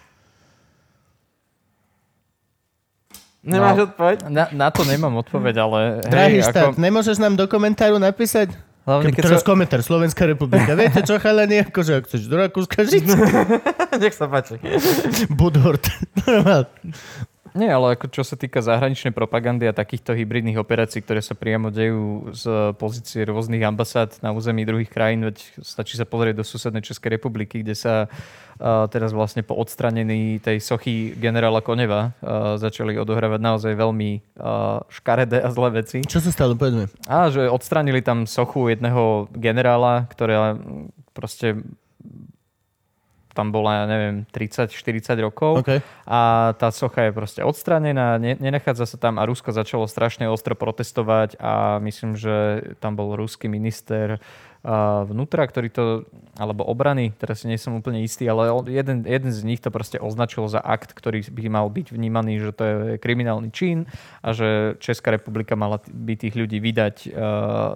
Nemáš 3.39 3.75
No. 3.79 3.83
odpoveď? 3.87 4.17
Na, 4.27 4.51
na 4.51 4.67
to 4.67 4.83
nemám 4.83 5.15
odpoveď, 5.15 5.55
ale 5.63 5.79
Drahý 6.03 6.43
hej, 6.43 6.51
štát, 6.51 6.75
ako, 6.75 6.83
nemôžeš 6.83 7.17
nám 7.23 7.39
do 7.39 7.47
komentáru 7.47 7.95
napísať? 7.95 8.51
hlavne 8.83 9.13
keď 9.13 9.21
teraz 9.21 9.45
sa, 9.45 9.47
komentár, 9.47 9.79
Slovenská 9.85 10.25
republika. 10.25 10.73
Viete 10.73 11.05
čo, 11.05 11.21
chalani, 11.21 11.61
akože 11.61 12.01
ak 12.01 12.03
chceš 12.09 12.25
do 12.25 12.35
Rakúska 12.41 12.83
žiť? 12.83 13.05
Nech 14.01 14.17
sa 14.17 14.25
páči. 14.25 14.57
Budhort. 15.29 15.85
Nie, 17.57 17.73
ale 17.73 17.97
ako 17.97 18.11
čo 18.13 18.21
sa 18.21 18.37
týka 18.37 18.61
zahraničnej 18.61 19.13
propagandy 19.15 19.65
a 19.65 19.73
takýchto 19.73 20.13
hybridných 20.13 20.59
operácií, 20.61 21.01
ktoré 21.01 21.21
sa 21.23 21.33
priamo 21.33 21.73
dejú 21.73 22.29
z 22.35 22.75
pozície 22.77 23.25
rôznych 23.25 23.63
ambasád 23.65 24.21
na 24.21 24.29
území 24.35 24.65
druhých 24.65 24.91
krajín, 24.91 25.25
veď 25.25 25.37
stačí 25.61 25.97
sa 25.97 26.05
pozrieť 26.05 26.41
do 26.41 26.45
susednej 26.45 26.85
Českej 26.85 27.17
republiky, 27.17 27.65
kde 27.65 27.73
sa 27.73 28.05
uh, 28.05 28.85
teraz 28.91 29.15
vlastne 29.15 29.41
po 29.41 29.57
odstranení 29.57 30.37
tej 30.41 30.61
sochy 30.61 31.17
generála 31.17 31.65
Koneva 31.65 32.13
uh, 32.21 32.57
začali 32.61 32.97
odohrávať 32.97 33.41
naozaj 33.41 33.73
veľmi 33.73 34.11
uh, 34.37 34.85
škaredé 34.91 35.41
a 35.41 35.49
zlé 35.49 35.81
veci. 35.81 36.05
Čo 36.05 36.21
sa 36.21 36.29
stalo, 36.29 36.53
povedz 36.53 36.75
mi. 36.75 36.85
A 37.09 37.33
že 37.33 37.49
odstranili 37.49 38.05
tam 38.05 38.29
sochu 38.29 38.69
jedného 38.69 39.29
generála, 39.33 40.05
ktorá 40.11 40.57
proste 41.17 41.59
tam 43.39 43.55
bola, 43.55 43.83
ja 43.83 43.85
neviem, 43.87 44.27
30-40 44.35 45.15
rokov 45.23 45.63
OK. 45.63 45.79
a 46.03 46.51
tá 46.59 46.67
socha 46.75 47.07
je 47.07 47.15
proste 47.15 47.39
odstranená, 47.39 48.19
ne, 48.19 48.35
nenachádza 48.35 48.83
sa 48.83 48.99
tam 48.99 49.15
a 49.15 49.23
Rusko 49.23 49.55
začalo 49.55 49.87
strašne 49.87 50.27
ostro 50.27 50.59
protestovať 50.59 51.39
a 51.39 51.79
myslím, 51.79 52.19
že 52.19 52.35
tam 52.83 52.99
bol 52.99 53.15
ruský 53.15 53.47
minister 53.47 54.19
vnútra, 55.07 55.47
ktorý 55.47 55.71
to, 55.71 55.83
alebo 56.35 56.67
obrany, 56.67 57.15
teraz 57.15 57.47
nie 57.47 57.55
som 57.55 57.79
úplne 57.79 58.03
istý, 58.03 58.27
ale 58.27 58.51
jeden, 58.67 59.07
jeden 59.07 59.31
z 59.31 59.47
nich 59.47 59.63
to 59.63 59.71
proste 59.71 59.95
označil 60.03 60.51
za 60.51 60.59
akt, 60.59 60.91
ktorý 60.91 61.23
by 61.31 61.47
mal 61.47 61.71
byť 61.71 61.95
vnímaný, 61.95 62.43
že 62.43 62.51
to 62.51 62.63
je 62.67 62.75
kriminálny 62.99 63.55
čin 63.55 63.87
a 64.19 64.35
že 64.35 64.75
Česká 64.83 65.15
republika 65.15 65.55
mala 65.55 65.79
by 65.87 66.13
tých 66.19 66.35
ľudí 66.35 66.59
vydať 66.59 66.95
uh, 67.07 67.11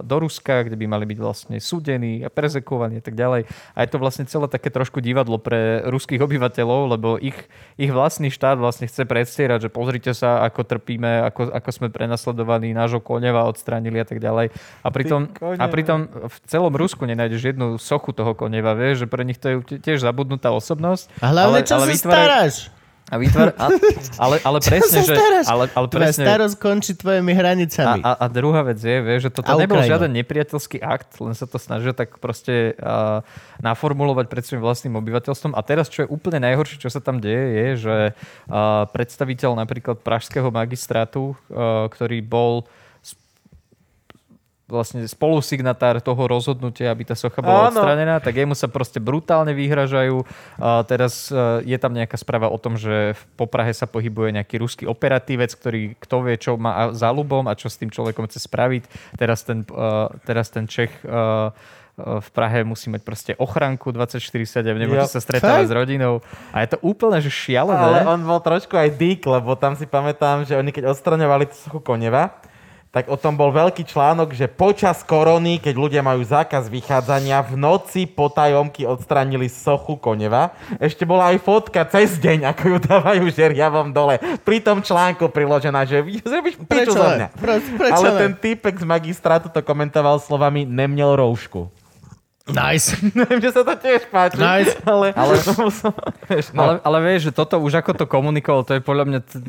do 0.04 0.16
Ruska, 0.20 0.68
kde 0.68 0.76
by 0.76 0.84
mali 0.84 1.08
byť 1.08 1.18
vlastne 1.24 1.56
súdení 1.56 2.20
a 2.20 2.28
prezekovaní 2.28 3.00
a 3.00 3.04
tak 3.04 3.16
ďalej. 3.16 3.48
A 3.72 3.78
je 3.80 3.88
to 3.88 3.96
vlastne 3.96 4.28
celé 4.28 4.44
také 4.52 4.68
trošku 4.68 5.00
divadlo 5.00 5.40
pre 5.40 5.80
ruských 5.88 6.20
obyvateľov, 6.20 7.00
lebo 7.00 7.16
ich, 7.16 7.36
ich 7.80 7.88
vlastný 7.88 8.28
štát 8.28 8.60
vlastne 8.60 8.84
chce 8.84 9.08
predstierať, 9.08 9.68
že 9.68 9.70
pozrite 9.72 10.12
sa, 10.12 10.44
ako 10.44 10.68
trpíme, 10.68 11.32
ako, 11.32 11.48
ako 11.48 11.70
sme 11.72 11.88
prenasledovaní, 11.88 12.76
nášho 12.76 13.00
koneva 13.00 13.48
odstránili 13.48 14.04
a 14.04 14.06
tak 14.06 14.20
ďalej. 14.20 14.52
A 14.84 14.88
pritom, 14.92 15.32
a 15.40 15.64
pritom 15.72 16.12
v 16.12 16.36
celom 16.44 16.73
Rusku 16.74 17.02
nenájdeš 17.06 17.54
jednu 17.54 17.78
sochu 17.78 18.10
toho 18.12 18.34
koneva, 18.34 18.74
vieš, 18.74 19.04
že 19.04 19.06
pre 19.06 19.22
nich 19.22 19.38
to 19.38 19.46
je 19.48 19.56
tiež 19.80 20.02
zabudnutá 20.02 20.50
osobnosť. 20.50 21.10
A 21.22 21.30
hlavne, 21.30 21.60
čo 21.62 21.78
sa 21.78 21.86
vytvárajú- 21.86 22.00
staráš? 22.00 22.56
A 23.12 23.20
vytvár... 23.20 23.52
a, 23.60 23.68
ale, 24.16 24.40
ale 24.40 24.58
presne, 24.64 25.04
že... 25.04 25.12
Ale, 25.44 25.68
ale 25.76 25.86
Tvoja 25.92 26.08
presne, 26.08 26.24
starosť 26.24 26.56
končí 26.56 26.96
tvojimi 26.96 27.30
a, 27.30 27.36
hranicami. 27.36 28.00
a, 28.00 28.10
a 28.16 28.26
druhá 28.32 28.64
vec 28.64 28.80
je, 28.80 28.96
vieš, 29.04 29.28
že 29.28 29.30
toto 29.36 29.52
A 29.52 29.60
nebol 29.60 29.76
Ukrajina. 29.76 29.92
žiaden 29.92 30.10
nepriateľský 30.16 30.80
akt, 30.80 31.20
len 31.20 31.36
sa 31.36 31.44
to 31.44 31.60
snažia 31.60 31.92
tak 31.92 32.16
proste 32.16 32.72
uh, 32.80 33.20
naformulovať 33.60 34.24
pred 34.32 34.42
svojim 34.48 34.64
vlastným 34.64 34.96
obyvateľstvom. 35.04 35.52
A 35.52 35.60
teraz, 35.60 35.92
čo 35.92 36.08
je 36.08 36.08
úplne 36.08 36.40
najhoršie, 36.48 36.80
čo 36.80 36.88
sa 36.88 37.04
tam 37.04 37.20
deje, 37.20 37.44
je, 37.52 37.68
že 37.76 37.96
uh, 38.16 38.88
predstaviteľ 38.88 39.52
napríklad 39.52 40.00
pražského 40.00 40.48
magistrátu, 40.48 41.36
uh, 41.52 41.92
ktorý 41.92 42.24
bol 42.24 42.64
vlastne 44.74 45.00
spolusignatár 45.04 45.98
toho 45.98 46.18
rozhodnutia, 46.24 46.90
aby 46.90 47.04
tá 47.04 47.14
socha 47.14 47.38
bola 47.38 47.64
Áno. 47.64 47.78
odstranená, 47.78 48.18
tak 48.18 48.34
jemu 48.34 48.52
sa 48.52 48.66
proste 48.66 48.98
brutálne 48.98 49.52
vyhražajú. 49.52 50.26
A 50.58 50.82
teraz 50.82 51.28
e, 51.28 51.38
je 51.62 51.78
tam 51.78 51.92
nejaká 51.92 52.16
správa 52.16 52.46
o 52.46 52.58
tom, 52.58 52.74
že 52.74 53.14
v- 53.14 53.22
po 53.36 53.46
Prahe 53.46 53.70
sa 53.70 53.86
pohybuje 53.86 54.34
nejaký 54.34 54.58
ruský 54.58 54.84
operatívec, 54.84 55.48
ktorý 55.50 55.94
kto 55.96 56.16
vie, 56.20 56.34
čo 56.36 56.56
má 56.56 56.72
a- 56.74 56.92
za 56.92 57.08
ľubom 57.08 57.46
a 57.46 57.54
čo 57.54 57.66
s 57.66 57.78
tým 57.78 57.88
človekom 57.88 58.26
chce 58.26 58.42
spraviť. 58.42 58.82
Teraz 59.14 59.40
ten, 59.40 59.62
e, 59.62 59.82
teraz 60.22 60.50
ten 60.50 60.66
Čech 60.66 60.90
e, 61.00 61.54
v 61.94 62.28
Prahe 62.30 62.66
musí 62.66 62.90
mať 62.90 63.00
proste 63.00 63.32
ochranku 63.36 63.94
24-7, 63.94 64.66
nemôže 64.74 65.06
Jo. 65.06 65.06
sa 65.08 65.22
stretávať 65.22 65.70
s 65.70 65.72
rodinou. 65.72 66.26
A 66.50 66.60
je 66.60 66.74
to 66.74 66.82
úplne, 66.82 67.22
že 67.22 67.30
šialené. 67.30 67.78
Ale 67.78 68.10
on 68.10 68.18
bol 68.20 68.42
trošku 68.42 68.74
aj 68.74 68.90
dík, 68.92 69.22
lebo 69.22 69.54
tam 69.54 69.78
si 69.78 69.86
pamätám, 69.86 70.42
že 70.42 70.58
oni 70.58 70.68
keď 70.68 70.90
odstraňovali 70.90 71.46
tú 71.46 71.54
sochu 71.54 71.78
Koneva, 71.78 72.34
tak 72.94 73.10
o 73.10 73.18
tom 73.18 73.34
bol 73.34 73.50
veľký 73.50 73.82
článok, 73.90 74.38
že 74.38 74.46
počas 74.46 75.02
korony, 75.02 75.58
keď 75.58 75.74
ľudia 75.74 76.02
majú 76.06 76.22
zákaz 76.22 76.70
vychádzania, 76.70 77.42
v 77.42 77.58
noci 77.58 78.06
potajomky 78.06 78.86
odstranili 78.86 79.50
sochu 79.50 79.98
Koneva. 79.98 80.54
Ešte 80.78 81.02
bola 81.02 81.34
aj 81.34 81.42
fotka 81.42 81.82
cez 81.90 82.14
deň, 82.22 82.54
ako 82.54 82.62
ju 82.70 82.76
dávajú 82.86 83.24
žeriavom 83.34 83.90
dole. 83.90 84.22
Pri 84.46 84.62
tom 84.62 84.78
článku 84.78 85.26
priložená, 85.26 85.82
že 85.82 86.06
zrobíš 86.22 86.54
piču 86.62 86.94
Prečo 86.94 87.02
ne? 87.02 87.10
mňa. 87.18 87.28
Pro- 87.34 87.66
prečo 87.82 87.94
Ale 87.98 88.08
ten 88.14 88.32
týpek 88.38 88.78
z 88.78 88.86
magistrátu 88.86 89.50
to 89.50 89.58
komentoval 89.66 90.22
slovami 90.22 90.62
nemiel 90.62 91.18
roušku. 91.18 91.83
Nice. 92.44 92.92
Že 93.42 93.50
sa 93.50 93.62
to 93.62 93.74
tiež 93.74 94.04
páči. 94.06 94.36
Nice. 94.36 94.76
Ale, 94.84 95.16
Ale- 95.16 95.40
som, 95.72 95.72
vieš, 96.28 96.52
no. 96.52 96.60
Ale, 96.60 96.72
ale 96.78 96.98
vieš, 97.02 97.20
že 97.24 97.32
toto 97.32 97.56
už 97.56 97.80
ako 97.80 97.92
to 97.94 98.04
komunikoval, 98.04 98.62
to 98.62 98.76
je 98.76 98.82
podľa 98.82 99.04
mňa 99.06 99.20
t- 99.22 99.40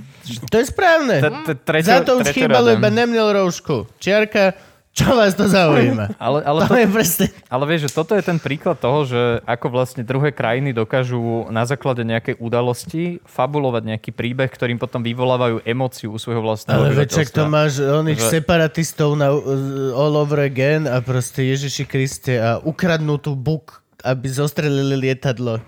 To 0.48 0.56
je 0.56 0.66
správne. 0.66 1.20
t- 1.20 1.34
t- 1.46 1.60
treťo, 1.60 1.92
Za 1.92 2.00
to 2.02 2.12
už 2.18 2.32
chýbalo 2.32 2.72
iba 2.72 2.88
nemiel 2.88 3.36
roušku. 3.36 3.92
Čiarka, 4.00 4.56
čo 4.96 5.12
vás 5.12 5.36
to 5.36 5.44
zaujíma? 5.52 6.16
Ale, 6.26 6.40
ale, 6.48 6.60
To 6.64 6.72
to, 6.72 6.80
je 6.80 6.88
presne... 6.88 7.26
ale 7.52 7.64
vieš, 7.68 7.92
že 7.92 8.00
toto 8.00 8.16
je 8.16 8.24
ten 8.24 8.40
príklad 8.40 8.80
toho, 8.80 9.04
že 9.04 9.44
ako 9.44 9.68
vlastne 9.68 10.08
druhé 10.08 10.32
krajiny 10.32 10.72
dokážu 10.72 11.52
na 11.52 11.68
základe 11.68 12.08
nejakej 12.08 12.40
udalosti 12.40 13.20
fabulovať 13.28 13.84
nejaký 13.92 14.16
príbeh, 14.16 14.48
ktorým 14.48 14.80
potom 14.80 15.04
vyvolávajú 15.04 15.68
emóciu 15.68 16.16
u 16.16 16.18
svojho 16.18 16.40
vlastného 16.40 16.80
Ale 16.80 16.96
veď 16.96 17.28
to 17.28 17.44
máš 17.52 17.84
oných 17.84 18.24
Že- 18.24 18.32
separatistov 18.40 19.20
na 19.20 19.36
uh, 19.36 20.00
all 20.00 20.16
over 20.16 20.40
again 20.40 20.88
a 20.88 21.04
proste 21.04 21.44
Ježiši 21.44 21.84
Kriste 21.84 22.40
a 22.40 22.64
ukradnú 22.64 23.20
tú 23.20 23.36
buk, 23.36 23.84
aby 24.00 24.32
zostrelili 24.32 24.96
lietadlo. 25.12 25.60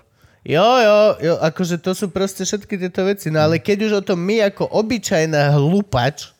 Jo, 0.48 0.64
jo, 0.80 0.98
jo, 1.20 1.34
akože 1.44 1.76
to 1.76 1.92
sú 1.92 2.08
proste 2.08 2.48
všetky 2.48 2.80
tieto 2.80 3.04
veci. 3.04 3.28
No 3.28 3.44
ale 3.44 3.60
keď 3.60 3.78
už 3.84 3.92
o 4.00 4.02
tom 4.02 4.24
my 4.24 4.48
ako 4.48 4.64
obyčajná 4.72 5.52
hlupač 5.60 6.32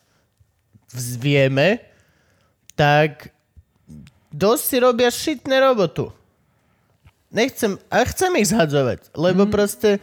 vieme, 1.21 1.88
tak 2.79 3.35
dosť 4.31 4.63
si 4.63 4.77
robia 4.79 5.11
šitné 5.11 5.59
robotu. 5.59 6.15
Nechcem, 7.29 7.75
a 7.91 8.07
chcem 8.07 8.31
ich 8.39 8.49
zhadzovať, 8.49 9.11
lebo 9.13 9.45
proste, 9.45 10.01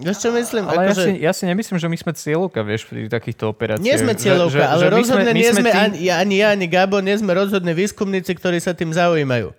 vieš 0.00 0.18
čo 0.24 0.34
myslím? 0.34 0.66
Ale 0.66 0.90
akože, 0.90 1.04
ja, 1.04 1.06
si, 1.06 1.12
ja 1.20 1.32
si 1.36 1.44
nemyslím, 1.46 1.78
že 1.78 1.86
my 1.86 1.96
sme 2.00 2.12
cieľovka, 2.16 2.64
vieš, 2.66 2.90
pri 2.90 3.06
takýchto 3.06 3.52
operáciách. 3.52 3.84
nie 3.84 3.94
sme 3.94 4.16
Že- 4.16 4.20
cieľovka, 4.24 4.58
že- 4.58 4.66
ale 4.66 4.82
že 4.82 4.88
my 4.88 4.94
rozhodne 4.98 5.30
my 5.30 5.38
nie 5.38 5.50
sme, 5.52 5.70
tí- 5.70 5.78
ani, 5.78 5.96
ja, 6.02 6.14
ani 6.18 6.36
ja, 6.42 6.48
ani 6.50 6.66
Gabo, 6.66 6.98
nie 6.98 7.14
sme 7.14 7.36
rozhodne 7.38 7.70
výskumníci, 7.70 8.34
ktorí 8.34 8.58
sa 8.58 8.74
tým 8.74 8.90
zaujímajú. 8.90 9.54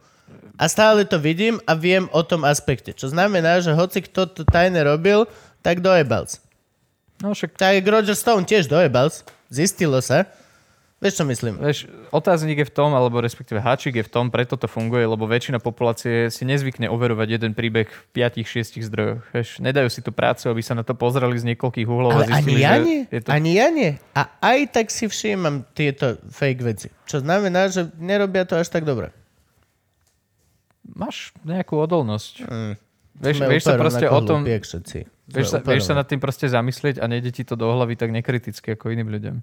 A 0.56 0.66
stále 0.68 1.04
to 1.08 1.20
vidím 1.20 1.60
a 1.68 1.76
viem 1.76 2.08
o 2.12 2.24
tom 2.24 2.44
aspekte. 2.44 2.92
Čo 2.92 3.12
znamená, 3.12 3.60
že 3.60 3.76
hoci 3.76 4.04
kto 4.04 4.24
to 4.28 4.42
tajne 4.48 4.80
robil, 4.84 5.28
tak 5.60 5.80
dojebals. 5.80 6.40
No 7.24 7.32
však 7.32 7.56
Tak 7.56 7.84
Roger 7.88 8.16
Stone 8.16 8.44
tiež 8.44 8.68
dojebals. 8.68 9.24
Zistilo 9.48 10.00
sa. 10.04 10.28
Vieš, 11.06 11.22
čo 11.22 11.26
myslím? 11.30 11.62
Vieš, 11.62 11.86
otáznik 12.10 12.66
je 12.66 12.66
v 12.66 12.74
tom, 12.74 12.98
alebo 12.98 13.22
respektíve 13.22 13.62
háčik 13.62 13.94
je 13.94 14.02
v 14.02 14.10
tom, 14.10 14.34
preto 14.34 14.58
to 14.58 14.66
funguje, 14.66 15.06
lebo 15.06 15.30
väčšina 15.30 15.62
populácie 15.62 16.34
si 16.34 16.50
nezvykne 16.50 16.90
overovať 16.90 17.38
jeden 17.38 17.54
príbeh 17.54 17.86
v 17.86 18.02
5-6 18.26 18.82
zdrojoch. 18.90 19.22
Vieš, 19.30 19.62
nedajú 19.62 19.86
si 19.94 20.02
tú 20.02 20.10
prácu, 20.10 20.50
aby 20.50 20.66
sa 20.66 20.74
na 20.74 20.82
to 20.82 20.98
pozreli 20.98 21.38
z 21.38 21.54
niekoľkých 21.54 21.86
uhlov 21.86 22.10
Ale 22.10 22.26
a 22.26 22.42
ani 22.42 22.58
zistili, 22.58 22.58
ja 22.58 22.74
že 22.74 22.82
nie. 22.82 23.02
je 23.06 23.20
to... 23.22 23.30
Ani 23.30 23.52
ja 23.54 23.68
nie. 23.70 23.92
A 24.18 24.22
aj 24.42 24.60
tak 24.74 24.90
si 24.90 25.06
všímam 25.06 25.62
tieto 25.78 26.18
fake 26.26 26.62
veci. 26.66 26.90
Čo 27.06 27.22
znamená, 27.22 27.70
že 27.70 27.86
nerobia 28.02 28.50
to 28.50 28.58
až 28.58 28.74
tak 28.74 28.82
dobre. 28.82 29.14
Máš 30.90 31.38
nejakú 31.46 31.78
odolnosť. 31.78 32.50
Mm. 32.50 32.74
Vieš, 33.22 33.38
vieš 33.46 33.64
sa 33.70 33.78
proste 33.78 34.10
o 34.10 34.26
tom... 34.26 34.42
Vieš 34.42 35.54
sa, 35.54 35.62
vieš 35.62 35.86
sa 35.86 35.94
nad 35.94 36.10
tým 36.10 36.18
proste 36.18 36.50
zamyslieť 36.50 36.98
a 36.98 37.06
nejde 37.06 37.30
ti 37.30 37.46
to 37.46 37.54
do 37.54 37.70
hlavy 37.70 37.94
tak 37.94 38.10
nekriticky 38.10 38.74
ako 38.74 38.90
iným 38.90 39.10
ľuďom. 39.14 39.38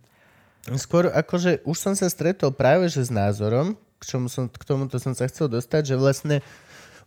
Skôr 0.78 1.10
akože 1.10 1.66
už 1.66 1.74
som 1.74 1.94
sa 1.98 2.06
stretol 2.06 2.54
práve 2.54 2.86
že 2.86 3.02
s 3.02 3.10
názorom, 3.10 3.74
k, 3.98 4.02
čomu 4.06 4.30
som, 4.30 4.46
k 4.46 4.62
tomuto 4.62 4.94
som 5.02 5.10
sa 5.10 5.26
chcel 5.26 5.50
dostať, 5.50 5.94
že 5.94 5.96
vlastne 5.98 6.36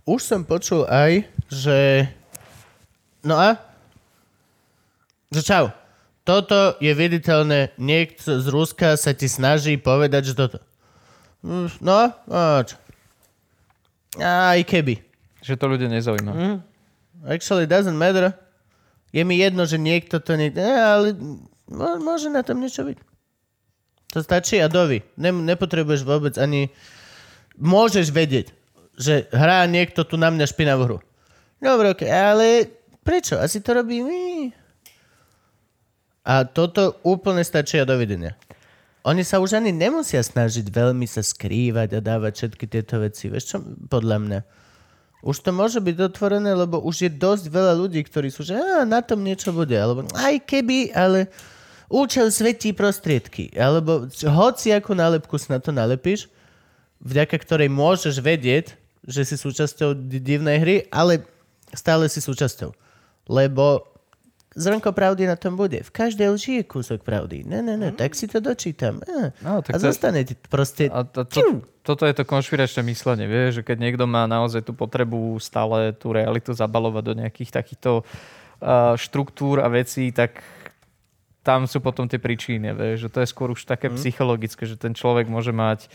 už 0.04 0.20
som 0.20 0.44
počul 0.44 0.84
aj, 0.92 1.24
že 1.48 2.12
no 3.24 3.40
a? 3.40 3.56
Že 5.32 5.42
čau. 5.44 5.66
Toto 6.28 6.76
je 6.84 6.92
viditeľné, 6.92 7.78
niekto 7.80 8.42
z 8.42 8.48
Ruska 8.52 8.98
sa 9.00 9.16
ti 9.16 9.30
snaží 9.30 9.80
povedať, 9.80 10.34
že 10.34 10.34
toto. 10.36 10.60
Mm, 11.46 11.70
No 11.80 11.94
a? 12.28 12.66
čo? 12.66 12.76
Aj 14.20 14.60
keby. 14.66 15.00
Že 15.46 15.54
to 15.56 15.66
ľudia 15.70 15.90
nezaujíma. 15.92 16.32
Mm. 16.34 16.58
Actually 17.30 17.70
doesn't 17.70 17.96
matter. 17.96 18.34
Je 19.16 19.24
mi 19.24 19.40
jedno, 19.40 19.64
že 19.64 19.80
niekto 19.80 20.20
to 20.20 20.36
niekto... 20.36 20.60
Ne, 20.60 20.76
ale 20.76 21.08
môže 22.02 22.28
na 22.28 22.44
tom 22.44 22.60
niečo 22.60 22.84
byť. 22.84 23.15
To 24.14 24.22
stačí 24.22 24.62
a 24.62 24.70
dovi. 24.70 25.02
Ne, 25.18 25.34
nepotrebuješ 25.34 26.02
vôbec 26.06 26.36
ani... 26.38 26.70
Môžeš 27.56 28.12
vedieť. 28.12 28.52
že 28.96 29.28
hrá 29.32 29.68
niekto 29.68 30.08
tu 30.08 30.16
na 30.16 30.32
mňa 30.32 30.46
špinavú 30.48 30.84
hru. 30.88 31.00
Dobre, 31.60 31.92
okay, 31.92 32.12
ale 32.12 32.72
prečo? 33.04 33.40
Asi 33.40 33.60
to 33.60 33.76
robí 33.76 34.04
my. 34.04 34.52
A 36.26 36.48
toto 36.48 36.98
úplne 37.06 37.44
stačí 37.46 37.78
a 37.78 37.86
dovidenia. 37.86 38.34
Oni 39.06 39.22
sa 39.22 39.38
už 39.38 39.62
ani 39.62 39.70
nemusia 39.70 40.18
snažiť 40.26 40.66
veľmi 40.74 41.06
sa 41.06 41.22
skrývať 41.22 42.02
a 42.02 42.02
dávať 42.02 42.34
všetky 42.42 42.66
tieto 42.66 42.98
veci. 42.98 43.30
Vieš 43.30 43.46
čo, 43.46 43.58
podľa 43.86 44.18
mňa. 44.18 44.40
Už 45.22 45.46
to 45.46 45.54
môže 45.54 45.78
byť 45.78 45.98
otvorené, 46.02 46.58
lebo 46.58 46.82
už 46.82 47.06
je 47.06 47.12
dosť 47.14 47.46
veľa 47.54 47.74
ľudí, 47.78 48.02
ktorí 48.02 48.34
sú, 48.34 48.42
že 48.42 48.58
á, 48.58 48.82
na 48.82 49.06
tom 49.06 49.22
niečo 49.22 49.54
bude. 49.54 49.78
Alebo 49.78 50.10
aj 50.18 50.42
keby, 50.50 50.90
ale 50.98 51.30
účel 51.90 52.32
svetí 52.34 52.74
prostriedky. 52.74 53.54
Alebo 53.56 54.10
hoci 54.26 54.74
akú 54.74 54.94
nálepku 54.98 55.36
si 55.38 55.50
na 55.50 55.62
to 55.62 55.70
nalepíš, 55.70 56.28
vďaka 57.04 57.36
ktorej 57.38 57.70
môžeš 57.70 58.22
vedieť, 58.22 58.74
že 59.06 59.22
si 59.22 59.36
súčasťou 59.38 59.94
di- 59.94 60.22
divnej 60.22 60.58
hry, 60.58 60.76
ale 60.90 61.22
stále 61.74 62.10
si 62.10 62.18
súčasťou. 62.18 62.74
Lebo 63.30 63.86
zrnko 64.56 64.96
pravdy 64.96 65.28
na 65.28 65.36
tom 65.36 65.60
bude. 65.60 65.84
V 65.84 65.92
každej 65.92 66.32
lži 66.32 66.52
je 66.62 66.64
kúsok 66.64 67.04
pravdy. 67.04 67.44
Ne, 67.44 67.60
ne, 67.60 67.76
ne, 67.76 67.92
tak 67.92 68.16
si 68.16 68.26
to 68.26 68.40
dočítam. 68.40 69.04
Á. 69.04 69.36
No, 69.44 69.60
tak 69.60 69.76
a 69.76 69.78
to- 69.78 69.86
zostane 69.92 70.24
ti 70.24 70.34
proste... 70.34 70.88
A 70.88 71.04
to, 71.04 71.28
to, 71.28 71.62
toto 71.84 72.08
je 72.08 72.16
to 72.16 72.24
konšpiračné 72.24 72.82
myslenie, 72.88 73.28
vieš, 73.28 73.62
že 73.62 73.66
keď 73.68 73.78
niekto 73.78 74.08
má 74.08 74.26
naozaj 74.26 74.66
tú 74.66 74.74
potrebu 74.74 75.38
stále 75.44 75.94
tú 75.94 76.16
realitu 76.16 76.56
zabalovať 76.56 77.04
do 77.04 77.14
nejakých 77.20 77.52
takýchto 77.52 78.02
uh, 78.02 78.96
štruktúr 78.96 79.62
a 79.62 79.68
vecí, 79.68 80.10
tak 80.16 80.40
tam 81.46 81.70
sú 81.70 81.78
potom 81.78 82.10
tie 82.10 82.18
príčiny, 82.18 82.74
vieš, 82.74 83.06
že 83.06 83.10
to 83.14 83.22
je 83.22 83.30
skôr 83.30 83.54
už 83.54 83.70
také 83.70 83.94
mm. 83.94 84.02
psychologické, 84.02 84.66
že 84.66 84.82
ten 84.82 84.98
človek 84.98 85.30
môže 85.30 85.54
mať 85.54 85.86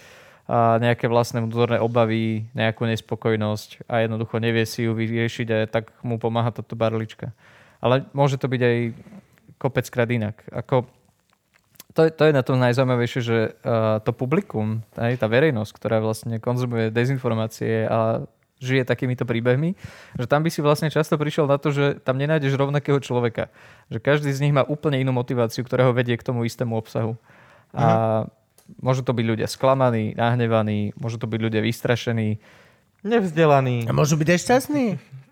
uh, 0.47 0.79
nejaké 0.79 1.11
vlastné 1.11 1.43
vnútorné 1.43 1.83
obavy, 1.83 2.47
nejakú 2.55 2.87
nespokojnosť 2.87 3.91
a 3.91 4.07
jednoducho 4.07 4.39
nevie 4.39 4.63
si 4.63 4.87
ju 4.87 4.95
vyriešiť 4.95 5.47
a 5.51 5.57
tak 5.67 5.91
mu 6.07 6.23
pomáha 6.23 6.55
táto 6.55 6.79
barlička. 6.79 7.35
Ale 7.83 8.07
môže 8.15 8.39
to 8.39 8.47
byť 8.47 8.63
aj 8.63 8.77
kopeckrát 9.59 10.07
inak. 10.07 10.47
Ako, 10.55 10.87
to, 11.99 12.07
je- 12.07 12.15
to 12.15 12.31
je 12.31 12.33
na 12.33 12.47
tom 12.47 12.63
najzaujímavejšie, 12.63 13.21
že 13.21 13.39
uh, 13.67 13.99
to 14.07 14.15
publikum, 14.15 14.87
aj 14.95 15.19
tá 15.19 15.27
verejnosť, 15.27 15.73
ktorá 15.75 15.99
vlastne 15.99 16.39
konzumuje 16.39 16.95
dezinformácie 16.95 17.91
a 17.91 18.23
žije 18.61 18.85
takýmito 18.85 19.25
príbehmi, 19.25 19.75
že 20.21 20.27
tam 20.29 20.45
by 20.45 20.53
si 20.53 20.61
vlastne 20.61 20.93
často 20.93 21.17
prišiel 21.17 21.49
na 21.49 21.57
to, 21.57 21.73
že 21.73 21.99
tam 22.05 22.21
nenájdeš 22.21 22.55
rovnakého 22.55 23.01
človeka. 23.01 23.49
Že 23.89 23.99
každý 24.05 24.31
z 24.31 24.47
nich 24.47 24.55
má 24.55 24.63
úplne 24.63 25.01
inú 25.01 25.17
motiváciu, 25.17 25.65
ktorá 25.65 25.89
ho 25.89 25.97
vedie 25.97 26.15
k 26.15 26.23
tomu 26.23 26.45
istému 26.45 26.77
obsahu. 26.77 27.17
A 27.73 28.29
môžu 28.79 29.01
to 29.01 29.17
byť 29.17 29.27
ľudia 29.27 29.49
sklamaní, 29.49 30.15
nahnevaní, 30.15 30.93
môžu 30.95 31.17
to 31.17 31.27
byť 31.27 31.41
ľudia 31.41 31.65
vystrašení, 31.65 32.39
Nevzdelaný. 33.01 33.89
A 33.89 33.93
môžu 33.97 34.21
byť 34.21 34.29
aj 34.29 34.39
šťastní? 34.45 34.87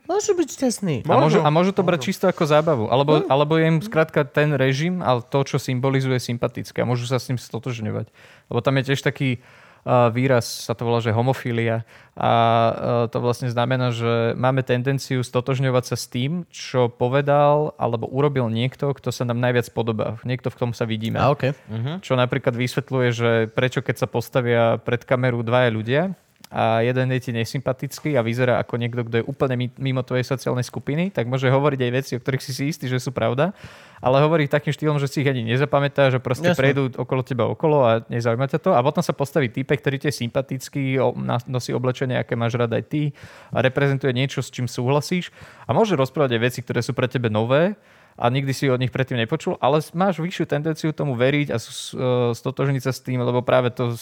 Môžu 0.08 0.32
byť 0.32 0.48
šťastní. 0.56 0.96
A 1.04 1.16
môžu, 1.20 1.38
a 1.44 1.48
môžu 1.52 1.76
to 1.76 1.84
brať 1.84 2.08
čisto 2.08 2.24
ako 2.24 2.48
zábavu. 2.48 2.88
Alebo, 2.88 3.28
alebo 3.28 3.60
je 3.60 3.68
im 3.68 3.78
skrátka 3.84 4.24
ten 4.24 4.56
režim, 4.56 5.04
ale 5.04 5.20
to, 5.20 5.44
čo 5.44 5.60
symbolizuje, 5.60 6.16
sympatické. 6.16 6.80
A 6.80 6.88
môžu 6.88 7.04
sa 7.04 7.20
s 7.20 7.28
ním 7.28 7.36
stotožňovať. 7.36 8.08
Lebo 8.48 8.60
tam 8.64 8.80
je 8.80 8.88
tiež 8.88 9.04
taký 9.04 9.44
výraz, 9.86 10.66
sa 10.66 10.74
to 10.74 10.86
volá, 10.86 10.98
že 11.02 11.14
homofília. 11.14 11.86
A 12.18 12.30
uh, 12.30 12.72
to 13.06 13.22
vlastne 13.22 13.46
znamená, 13.46 13.94
že 13.94 14.34
máme 14.34 14.66
tendenciu 14.66 15.22
stotožňovať 15.22 15.84
sa 15.86 15.96
s 15.96 16.10
tým, 16.10 16.42
čo 16.50 16.90
povedal 16.90 17.78
alebo 17.78 18.10
urobil 18.10 18.50
niekto, 18.50 18.90
kto 18.90 19.14
sa 19.14 19.22
nám 19.22 19.38
najviac 19.38 19.70
podobá. 19.70 20.18
Niekto, 20.26 20.50
v 20.50 20.58
tom 20.58 20.70
sa 20.74 20.82
vidíme. 20.82 21.22
A 21.22 21.30
OK. 21.30 21.54
Čo 22.02 22.18
napríklad 22.18 22.58
vysvetľuje, 22.58 23.08
že 23.14 23.30
prečo 23.54 23.80
keď 23.80 24.02
sa 24.02 24.10
postavia 24.10 24.82
pred 24.82 25.06
kameru 25.06 25.46
dvaja 25.46 25.70
ľudia 25.70 26.02
a 26.48 26.80
jeden 26.80 27.12
je 27.12 27.20
ti 27.20 27.30
nesympatický 27.36 28.16
a 28.16 28.24
vyzerá 28.24 28.56
ako 28.64 28.80
niekto, 28.80 29.04
kto 29.04 29.14
je 29.20 29.24
úplne 29.28 29.54
mi- 29.60 29.76
mimo 29.76 30.00
tvojej 30.00 30.24
sociálnej 30.24 30.64
skupiny, 30.64 31.12
tak 31.12 31.28
môže 31.28 31.44
hovoriť 31.52 31.80
aj 31.84 31.92
veci, 31.92 32.12
o 32.16 32.20
ktorých 32.20 32.42
si 32.44 32.52
si 32.56 32.64
istý, 32.72 32.88
že 32.88 32.96
sú 32.96 33.12
pravda, 33.12 33.52
ale 34.00 34.16
hovorí 34.24 34.48
takým 34.48 34.72
štýlom, 34.72 34.96
že 34.96 35.12
si 35.12 35.20
ich 35.20 35.28
ani 35.28 35.44
nezapamätá, 35.44 36.08
že 36.08 36.24
proste 36.24 36.48
Jasne. 36.48 36.60
prejdú 36.60 36.82
okolo 36.96 37.20
teba 37.20 37.44
okolo 37.52 37.84
a 37.84 38.00
nezaujíma 38.08 38.48
ťa 38.48 38.60
to 38.64 38.70
a 38.72 38.80
potom 38.80 39.04
sa 39.04 39.12
postaví 39.12 39.52
týpek, 39.52 39.84
ktorý 39.84 39.96
ti 40.00 40.08
je 40.08 40.24
sympatický, 40.24 40.96
nosí 41.44 41.76
oblečenie, 41.76 42.16
aké 42.16 42.32
máš 42.32 42.56
rád 42.56 42.72
aj 42.80 42.84
ty 42.88 43.12
a 43.52 43.60
reprezentuje 43.60 44.16
niečo, 44.16 44.40
s 44.40 44.48
čím 44.48 44.64
súhlasíš 44.64 45.28
a 45.68 45.76
môže 45.76 46.00
rozprávať 46.00 46.40
aj 46.40 46.42
veci, 46.48 46.60
ktoré 46.64 46.80
sú 46.80 46.96
pre 46.96 47.12
tebe 47.12 47.28
nové, 47.28 47.76
a 48.18 48.26
nikdy 48.34 48.50
si 48.50 48.66
od 48.66 48.82
nich 48.82 48.90
predtým 48.90 49.14
nepočul, 49.14 49.54
ale 49.62 49.78
máš 49.94 50.18
vyššiu 50.18 50.50
tendenciu 50.50 50.90
tomu 50.90 51.14
veriť 51.14 51.54
a 51.54 51.56
uh, 51.62 52.34
stotožniť 52.34 52.82
sa 52.82 52.90
s 52.90 52.98
tým, 52.98 53.22
lebo 53.22 53.46
práve 53.46 53.70
to 53.70 53.94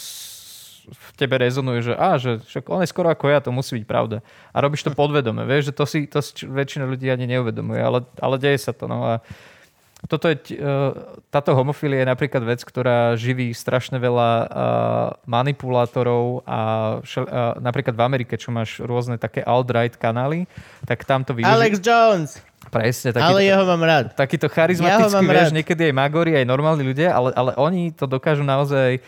v 0.87 1.09
tebe 1.19 1.35
rezonuje, 1.35 1.83
že, 1.83 1.93
á, 1.93 2.15
že 2.15 2.39
však 2.47 2.71
on 2.71 2.83
je 2.83 2.89
skoro 2.89 3.11
ako 3.11 3.27
ja, 3.27 3.43
to 3.43 3.51
musí 3.51 3.83
byť 3.83 3.85
pravda. 3.87 4.23
A 4.55 4.57
robíš 4.63 4.87
to 4.87 4.95
podvedome, 4.95 5.43
vieš, 5.43 5.71
že 5.71 5.73
to 5.75 5.83
si, 5.83 6.07
to 6.07 6.23
si 6.23 6.47
väčšina 6.47 6.87
ľudí 6.87 7.11
ani 7.11 7.27
neuvedomuje, 7.27 7.79
ale, 7.83 8.07
ale 8.23 8.35
deje 8.39 8.63
sa 8.63 8.71
to. 8.71 8.87
No 8.87 9.03
a 9.03 9.13
toto 10.05 10.29
je, 10.29 10.61
uh, 10.61 10.93
táto 11.33 11.57
homofilia 11.57 12.05
je 12.05 12.11
napríklad 12.13 12.45
vec, 12.45 12.61
ktorá 12.61 13.17
živí 13.17 13.49
strašne 13.49 13.97
veľa 13.97 14.29
uh, 14.29 14.47
manipulátorov 15.25 16.45
a 16.45 16.59
šel, 17.01 17.25
uh, 17.25 17.57
napríklad 17.57 17.97
v 17.97 18.05
Amerike, 18.05 18.37
čo 18.37 18.53
máš 18.53 18.77
rôzne 18.77 19.17
také 19.17 19.41
alt-right 19.41 19.97
kanály, 19.97 20.45
tak 20.85 21.01
tam 21.01 21.25
to 21.25 21.33
využívajú. 21.33 21.57
Alex 21.57 21.73
Jones. 21.81 22.31
Presne, 22.67 23.15
taký, 23.15 23.25
Ale 23.25 23.47
jeho 23.47 23.63
mám 23.63 23.81
rád. 23.81 24.05
takýto 24.13 24.51
Ja 24.51 24.53
charizmatický, 24.53 25.17
mám 25.17 25.25
vieš, 25.25 25.49
rád. 25.49 25.55
niekedy 25.55 25.81
aj 25.89 25.93
magori, 25.95 26.31
aj 26.35 26.45
normálni 26.45 26.83
ľudia, 26.83 27.15
ale, 27.15 27.33
ale 27.33 27.51
oni 27.57 27.95
to 27.95 28.05
dokážu 28.05 28.43
naozaj 28.45 29.01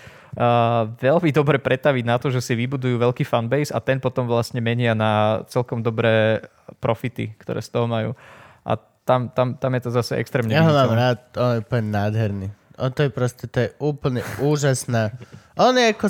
veľmi 1.00 1.32
dobre 1.34 1.58
pretaviť 1.58 2.04
na 2.06 2.22
to, 2.22 2.30
že 2.30 2.44
si 2.44 2.54
vybudujú 2.54 3.02
veľký 3.02 3.26
fanbase 3.26 3.74
a 3.74 3.82
ten 3.82 3.98
potom 3.98 4.30
vlastne 4.30 4.62
menia 4.62 4.94
na 4.94 5.42
celkom 5.50 5.82
dobré 5.82 6.46
profity, 6.78 7.34
ktoré 7.42 7.66
z 7.66 7.70
toho 7.74 7.90
majú. 7.90 8.14
A 8.62 8.78
tam, 8.78 9.34
tam, 9.34 9.58
tam 9.58 9.72
je 9.74 9.82
to 9.82 9.92
zase 9.94 10.14
extrémne 10.22 10.54
Ja 10.54 10.66
ho 10.66 10.74
mám 10.74 10.94
rád, 10.94 11.20
on 11.34 11.58
je 11.58 11.60
úplne 11.66 11.88
nádherný. 11.90 12.48
On 12.80 12.94
to 12.94 13.10
je 13.10 13.12
proste, 13.12 13.44
to 13.50 13.58
je 13.68 13.70
úplne 13.82 14.22
úžasná. 14.40 15.12
On 15.58 15.74
je 15.74 15.90
ako 15.90 16.08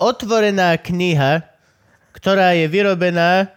otvorená 0.00 0.74
kniha, 0.80 1.44
ktorá 2.16 2.56
je 2.56 2.66
vyrobená 2.66 3.52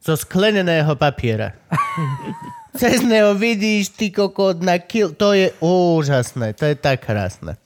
zo 0.00 0.16
skleneného 0.16 0.96
papiera. 0.96 1.54
Cez 2.80 3.00
neho 3.00 3.32
vidíš, 3.32 3.96
ty 3.96 4.12
kokot 4.12 4.60
na 4.60 4.76
kill. 4.76 5.16
To 5.16 5.32
je 5.32 5.48
úžasné, 5.64 6.52
to 6.52 6.68
je 6.68 6.76
tak 6.76 7.08
krásne. 7.08 7.56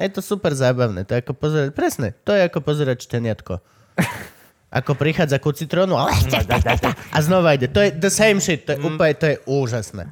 Je 0.00 0.08
to 0.08 0.24
super 0.24 0.56
zábavné, 0.56 1.04
to 1.04 1.12
je 1.12 1.20
ako 1.20 1.36
pozerať, 1.36 1.70
presne, 1.76 2.16
to 2.24 2.32
je 2.32 2.48
ako 2.48 2.64
pozerať 2.64 3.04
šteniatko. 3.04 3.60
Ako 4.70 4.94
prichádza 4.94 5.42
ku 5.42 5.50
citrónu 5.50 5.98
a, 5.98 6.06
a 7.16 7.18
znova 7.18 7.58
ide. 7.58 7.66
To 7.74 7.82
je 7.82 7.90
the 7.90 8.06
same 8.06 8.38
shit, 8.38 8.70
to 8.70 8.78
je 8.78 8.78
úplne, 8.78 9.18
to 9.18 9.26
je 9.26 9.36
úžasné. 9.50 10.06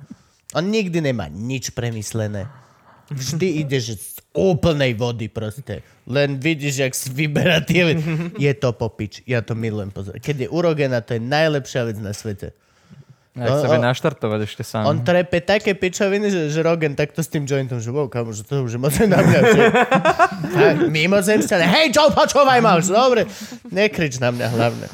On 0.51 0.67
nikdy 0.67 0.99
nemá 0.99 1.31
nič 1.31 1.71
premyslené. 1.71 2.51
Vždy 3.07 3.49
ide, 3.63 3.79
že 3.79 3.95
z 3.95 4.19
úplnej 4.35 4.99
vody 4.99 5.31
proste. 5.31 5.87
Len 6.11 6.43
vidíš, 6.43 6.75
jak 6.83 6.93
si 6.99 7.07
vyberá 7.15 7.63
tie. 7.63 8.03
Je 8.35 8.53
to 8.59 8.75
popič. 8.75 9.23
Ja 9.31 9.47
to 9.47 9.55
milujem 9.55 9.95
pozerať. 9.95 10.27
Keď 10.27 10.37
je 10.43 10.49
urogená, 10.51 11.07
to 11.07 11.15
je 11.15 11.23
najlepšia 11.23 11.87
vec 11.87 11.99
na 12.03 12.11
svete. 12.11 12.51
Ja 13.39 13.55
chce 13.55 13.67
O- 13.67 13.73
o- 13.73 13.85
naštartovať 13.85 14.41
ešte 14.43 14.63
sám. 14.63 14.83
On 14.85 14.99
trepe 14.99 15.39
také 15.39 15.73
pičoviny, 15.73 16.27
že, 16.27 16.41
že 16.49 16.61
Rogan 16.61 16.93
takto 16.93 17.19
s 17.19 17.27
tým 17.27 17.43
jointom, 17.43 17.79
že 17.79 17.89
wow, 17.89 18.05
kamo, 18.05 18.31
že 18.31 18.43
to 18.43 18.61
už 18.61 18.75
je 18.75 18.81
moc 18.81 18.91
na 19.01 19.19
mňa. 19.19 19.41
A 20.51 20.63
mimozemšťané, 20.85 21.65
hej 21.65 21.87
Joe, 21.91 22.11
počúvaj 22.11 22.59
ma 22.59 22.75
už, 22.75 22.91
dobre. 22.91 23.31
Nekrič 23.65 24.19
na 24.19 24.29
mňa 24.29 24.47
hlavne. 24.51 24.87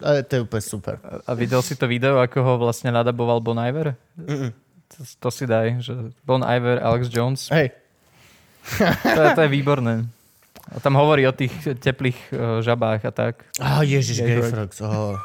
Ale 0.00 0.22
to 0.22 0.32
je 0.32 0.40
úplne 0.42 0.64
super. 0.64 0.94
A 1.22 1.30
videl 1.32 1.60
si 1.60 1.74
to 1.74 1.84
video, 1.84 2.16
ako 2.16 2.40
ho 2.40 2.52
vlastne 2.58 2.88
nadaboval 2.88 3.38
Bon 3.38 3.54
Iver? 3.54 3.92
To, 4.16 4.98
to 5.18 5.28
si 5.28 5.44
daj, 5.44 5.78
že 5.78 5.92
Bon 6.22 6.40
Iver, 6.40 6.80
Alex 6.80 7.06
Jones. 7.06 7.46
Hej. 7.48 7.76
To, 9.04 9.20
je- 9.20 9.32
to 9.34 9.40
je 9.42 9.50
výborné. 9.50 10.08
A 10.70 10.78
tam 10.78 10.94
hovorí 10.94 11.24
o 11.24 11.32
tých 11.32 11.50
teplých 11.76 12.16
uh, 12.30 12.38
žabách 12.60 13.02
a 13.02 13.10
tak. 13.10 13.42
Oh, 13.58 13.82
ježiš, 13.82 14.18
Gay 14.18 14.28
gay 14.30 14.38
frog. 14.40 14.70
frogs. 14.70 14.78
Oh. 14.80 15.18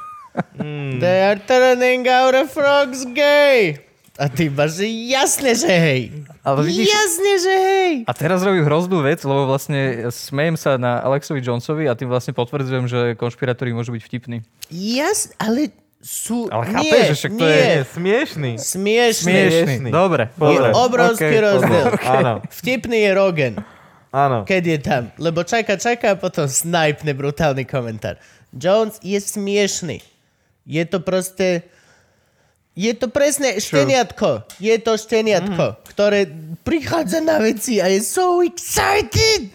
They 0.95 1.19
are 1.25 1.39
turning 1.39 2.03
our 2.03 2.45
frogs 2.45 3.05
gay. 3.07 3.79
A 4.15 4.27
ty 4.27 4.47
iba, 4.47 4.63
že 4.65 4.87
jasne, 4.87 5.51
že 5.51 5.67
hej. 5.67 6.01
Ale 6.39 6.63
vidíš, 6.63 6.87
Jasne, 6.87 7.31
že 7.37 7.53
hej. 7.53 7.93
a 8.03 8.11
teraz 8.11 8.39
robím 8.39 8.63
hroznú 8.63 9.01
vec, 9.01 9.19
lebo 9.19 9.43
vlastne 9.45 10.07
smejem 10.07 10.55
sa 10.55 10.77
na 10.77 10.99
Alexovi 10.99 11.39
Jonesovi 11.39 11.83
a 11.83 11.93
tým 11.93 12.07
vlastne 12.07 12.31
potvrdzujem, 12.31 12.85
že 12.85 12.99
konšpirátori 13.13 13.75
môžu 13.75 13.91
byť 13.91 14.01
vtipní. 14.01 14.37
Jas, 14.69 15.35
ale 15.35 15.75
sú... 15.99 16.47
Ale 16.47 16.63
nie, 16.63 16.87
chápeš, 16.87 17.03
že 17.03 17.15
však 17.17 17.31
to 17.33 17.43
nie. 17.43 17.51
je- 17.51 17.67
Je 17.67 17.83
smiešný. 17.91 18.51
Smiešný. 18.55 19.31
Smiešný. 19.51 19.89
Dobre, 19.89 20.23
Je 20.29 20.39
dobre. 20.53 20.69
obrovský 20.71 21.27
OK, 21.27 21.43
rozdiel. 21.43 21.85
Áno, 22.07 22.33
Vtipný 22.47 22.97
je 23.01 23.11
Rogan, 23.11 23.53
áno. 24.09 24.37
keď 24.43 24.63
je 24.63 24.79
tam. 24.79 25.03
Lebo 25.17 25.43
čaká, 25.43 25.75
čaká 25.75 26.13
a 26.13 26.17
potom 26.17 26.47
snipne 26.47 27.11
brutálny 27.11 27.67
komentár. 27.67 28.15
Jones 28.49 28.95
je 29.03 29.19
smiešný. 29.19 29.99
Je 30.65 30.83
to 30.85 30.99
proste... 30.99 31.63
Je 32.75 32.91
to 32.91 33.07
presne 33.07 33.55
šteniatko. 33.55 34.43
Je 34.59 34.75
to 34.83 34.99
šteniatko, 34.99 35.79
ktoré 35.95 36.27
prichádza 36.67 37.23
na 37.23 37.39
veci 37.39 37.79
a 37.79 37.87
je 37.87 38.03
so 38.03 38.43
excited. 38.43 39.47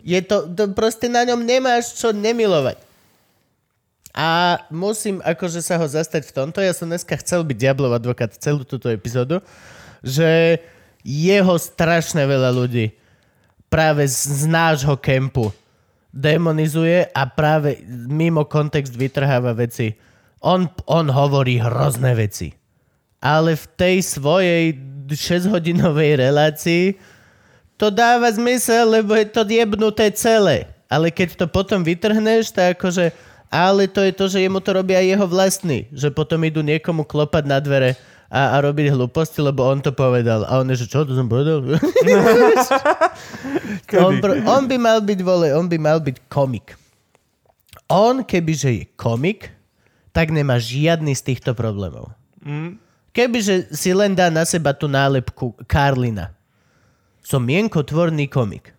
Je 0.00 0.16
to, 0.24 0.48
to 0.48 0.72
proste 0.72 1.12
na 1.12 1.28
ňom 1.28 1.44
nemáš 1.44 1.92
čo 2.00 2.16
nemilovať. 2.16 2.80
A 4.16 4.62
musím 4.72 5.20
akože 5.20 5.60
sa 5.60 5.76
ho 5.76 5.84
zastať 5.84 6.24
v 6.24 6.34
tomto. 6.40 6.64
Ja 6.64 6.72
som 6.72 6.88
dneska 6.88 7.18
chcel 7.20 7.44
byť 7.44 7.56
Diablov 7.58 7.98
advokát 7.98 8.32
celú 8.32 8.64
túto 8.64 8.88
epizódu, 8.88 9.44
že 10.00 10.62
jeho 11.04 11.58
strašne 11.60 12.24
veľa 12.24 12.48
ľudí 12.48 12.96
práve 13.68 14.08
z, 14.08 14.46
z 14.46 14.48
nášho 14.48 14.96
kempu 14.96 15.52
demonizuje 16.14 17.10
a 17.10 17.26
práve 17.26 17.82
mimo 17.90 18.46
kontext 18.46 18.94
vytrháva 18.94 19.50
veci. 19.52 19.98
On, 20.44 20.68
on 20.84 21.08
hovorí 21.08 21.56
hrozné 21.56 22.12
veci. 22.12 22.52
Ale 23.24 23.56
v 23.56 23.64
tej 23.80 23.96
svojej 24.04 24.76
6-hodinovej 25.08 26.20
relácii 26.20 27.00
to 27.80 27.88
dáva 27.88 28.28
zmysel, 28.28 29.00
lebo 29.00 29.16
je 29.16 29.24
to 29.24 29.48
jebnuté 29.48 30.12
celé. 30.12 30.68
Ale 30.92 31.08
keď 31.08 31.40
to 31.40 31.46
potom 31.48 31.80
vytrhneš, 31.80 32.52
tak 32.52 32.76
akože... 32.76 33.10
Ale 33.54 33.86
to 33.86 34.02
je 34.02 34.12
to, 34.12 34.26
že 34.26 34.42
jemu 34.42 34.58
to 34.58 34.74
robia 34.74 34.98
aj 34.98 35.06
jeho 35.14 35.26
vlastní. 35.30 35.78
Že 35.94 36.10
potom 36.10 36.42
idú 36.42 36.60
niekomu 36.60 37.06
klopať 37.06 37.46
na 37.46 37.62
dvere 37.62 37.94
a, 38.26 38.58
a 38.58 38.66
robiť 38.66 38.90
hlúposti, 38.90 39.38
lebo 39.38 39.62
on 39.62 39.78
to 39.78 39.94
povedal. 39.94 40.42
A 40.50 40.58
on 40.58 40.66
je, 40.74 40.82
že 40.82 40.90
čo 40.90 41.06
to 41.06 41.14
som 41.14 41.30
povedal? 41.30 41.62
on, 43.94 44.18
pr- 44.18 44.42
on 44.42 44.66
by 44.66 44.76
mal 44.76 44.98
byť, 44.98 45.20
vole, 45.22 45.54
on 45.54 45.70
by 45.70 45.78
mal 45.78 46.02
byť 46.02 46.26
komik. 46.26 46.74
On, 47.86 48.26
kebyže 48.26 48.70
je 48.74 48.84
komik, 48.98 49.54
tak 50.14 50.30
nemá 50.30 50.62
žiadny 50.62 51.10
z 51.10 51.34
týchto 51.34 51.58
problémov. 51.58 52.14
Mm. 52.46 52.78
Kebyže 53.10 53.74
si 53.74 53.90
len 53.90 54.14
dá 54.14 54.30
na 54.30 54.46
seba 54.46 54.70
tú 54.70 54.86
nálepku 54.86 55.58
Karlina. 55.66 56.30
Som 57.26 57.50
mienkotvorný 57.50 58.30
komik. 58.30 58.70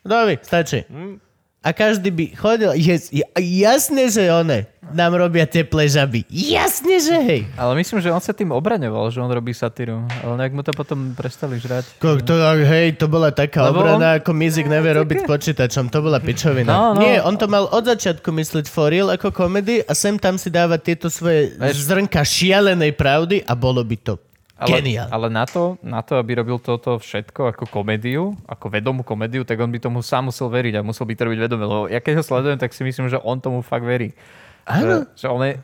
Dobre, 0.00 0.40
stačí. 0.40 0.88
Mm. 0.88 1.20
A 1.68 1.76
každý 1.76 2.08
by 2.08 2.24
chodil, 2.32 2.72
yes, 2.80 3.12
jasne, 3.36 4.08
že 4.08 4.24
one 4.32 4.64
nám 4.88 5.12
robia 5.20 5.44
teplé 5.44 5.84
žaby. 5.84 6.24
Jasne, 6.32 6.96
že 6.96 7.12
hej. 7.20 7.40
Ale 7.60 7.76
myslím, 7.76 8.00
že 8.00 8.08
on 8.08 8.24
sa 8.24 8.32
tým 8.32 8.56
obraňoval, 8.56 9.12
že 9.12 9.20
on 9.20 9.28
robí 9.28 9.52
satíru. 9.52 10.00
Ale 10.24 10.32
nejak 10.40 10.56
mu 10.56 10.64
to 10.64 10.72
potom 10.72 11.12
prestali 11.12 11.60
žrať. 11.60 12.00
Ko, 12.00 12.16
to, 12.16 12.32
hej, 12.64 12.96
to 12.96 13.04
bola 13.04 13.28
taká 13.28 13.68
Lebo 13.68 13.84
obrana, 13.84 14.16
on... 14.16 14.18
ako 14.24 14.32
Mizik 14.32 14.64
nevie 14.64 14.96
robiť 14.96 15.28
počítačom. 15.28 15.92
To 15.92 16.00
bola 16.00 16.24
pičovina. 16.24 16.72
No, 16.72 16.96
no. 16.96 17.04
Nie, 17.04 17.20
on 17.20 17.36
to 17.36 17.44
mal 17.52 17.68
od 17.68 17.84
začiatku 17.84 18.32
mysleť 18.32 18.64
for 18.64 18.88
real 18.88 19.12
ako 19.12 19.28
komedy 19.28 19.84
a 19.84 19.92
sem 19.92 20.16
tam 20.16 20.40
si 20.40 20.48
dávať 20.48 20.80
tieto 20.80 21.12
svoje 21.12 21.52
Veš... 21.60 21.84
zrnka 21.84 22.24
šialenej 22.24 22.96
pravdy 22.96 23.44
a 23.44 23.52
bolo 23.52 23.84
by 23.84 23.96
to 24.00 24.16
ale, 24.58 24.82
ale 25.06 25.26
na, 25.30 25.46
to, 25.46 25.78
na 25.86 26.02
to, 26.02 26.18
aby 26.18 26.42
robil 26.42 26.58
toto 26.58 26.98
všetko 26.98 27.54
ako 27.54 27.64
komédiu, 27.70 28.34
ako 28.50 28.66
vedomú 28.66 29.06
komédiu, 29.06 29.46
tak 29.46 29.62
on 29.62 29.70
by 29.70 29.78
tomu 29.78 30.02
sám 30.02 30.34
musel 30.34 30.50
veriť 30.50 30.82
a 30.82 30.86
musel 30.86 31.06
by 31.06 31.14
to 31.14 31.22
robiť 31.30 31.40
vedomé. 31.46 31.62
Lebo 31.62 31.86
ja 31.86 32.02
keď 32.02 32.18
ho 32.18 32.24
sledujem, 32.26 32.58
tak 32.58 32.74
si 32.74 32.82
myslím, 32.82 33.06
že 33.06 33.22
on 33.22 33.38
tomu 33.38 33.62
fakt 33.62 33.86
verí. 33.86 34.10
Áno. 34.66 35.06
Že, 35.14 35.14
že 35.14 35.26
on 35.30 35.40
je, 35.46 35.54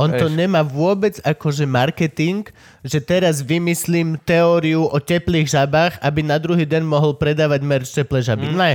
on 0.00 0.10
to 0.16 0.32
nemá 0.32 0.64
vôbec 0.64 1.20
akože 1.20 1.68
marketing, 1.68 2.48
že 2.80 3.04
teraz 3.04 3.44
vymyslím 3.44 4.16
teóriu 4.22 4.88
o 4.88 4.96
teplých 4.96 5.52
žabách, 5.52 6.00
aby 6.00 6.24
na 6.24 6.40
druhý 6.40 6.64
deň 6.64 6.82
mohol 6.86 7.20
predávať 7.20 7.60
merch 7.60 7.92
teplé 7.92 8.24
žaby. 8.24 8.48
Mm. 8.48 8.56
Ne. 8.56 8.72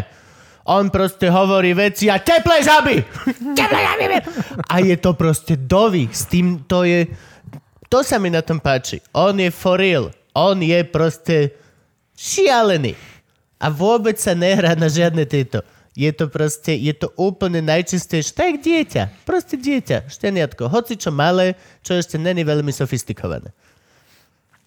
On 0.66 0.90
proste 0.90 1.30
hovorí 1.30 1.78
veci 1.78 2.10
a 2.10 2.18
teplé 2.22 2.62
žaby! 2.62 2.98
teplé 3.60 3.82
žaby! 3.86 4.06
A 4.70 4.76
je 4.82 4.98
to 4.98 5.14
proste 5.14 5.58
dovy. 5.66 6.10
S 6.10 6.26
tým 6.30 6.66
to 6.66 6.86
je 6.86 7.10
to 7.96 8.04
sa 8.04 8.20
mi 8.20 8.28
na 8.28 8.44
tom 8.44 8.60
páči. 8.60 9.00
On 9.16 9.32
je 9.32 9.48
for 9.48 9.80
real. 9.80 10.12
On 10.36 10.60
je 10.60 10.84
proste 10.84 11.56
šialený. 12.12 12.92
A 13.56 13.72
vôbec 13.72 14.20
sa 14.20 14.36
nehrá 14.36 14.76
na 14.76 14.92
žiadne 14.92 15.24
tieto. 15.24 15.64
Je 15.96 16.12
to 16.12 16.28
proste, 16.28 16.76
je 16.76 16.92
to 16.92 17.08
úplne 17.16 17.64
najčistejšie. 17.64 18.36
Tak 18.36 18.60
dieťa. 18.60 19.24
Proste 19.24 19.56
dieťa. 19.56 20.12
Šteniatko. 20.12 20.68
Hoci 20.68 21.00
čo 21.00 21.08
malé, 21.08 21.56
čo 21.88 21.96
ešte 21.96 22.20
není 22.20 22.44
veľmi 22.44 22.68
sofistikované. 22.76 23.56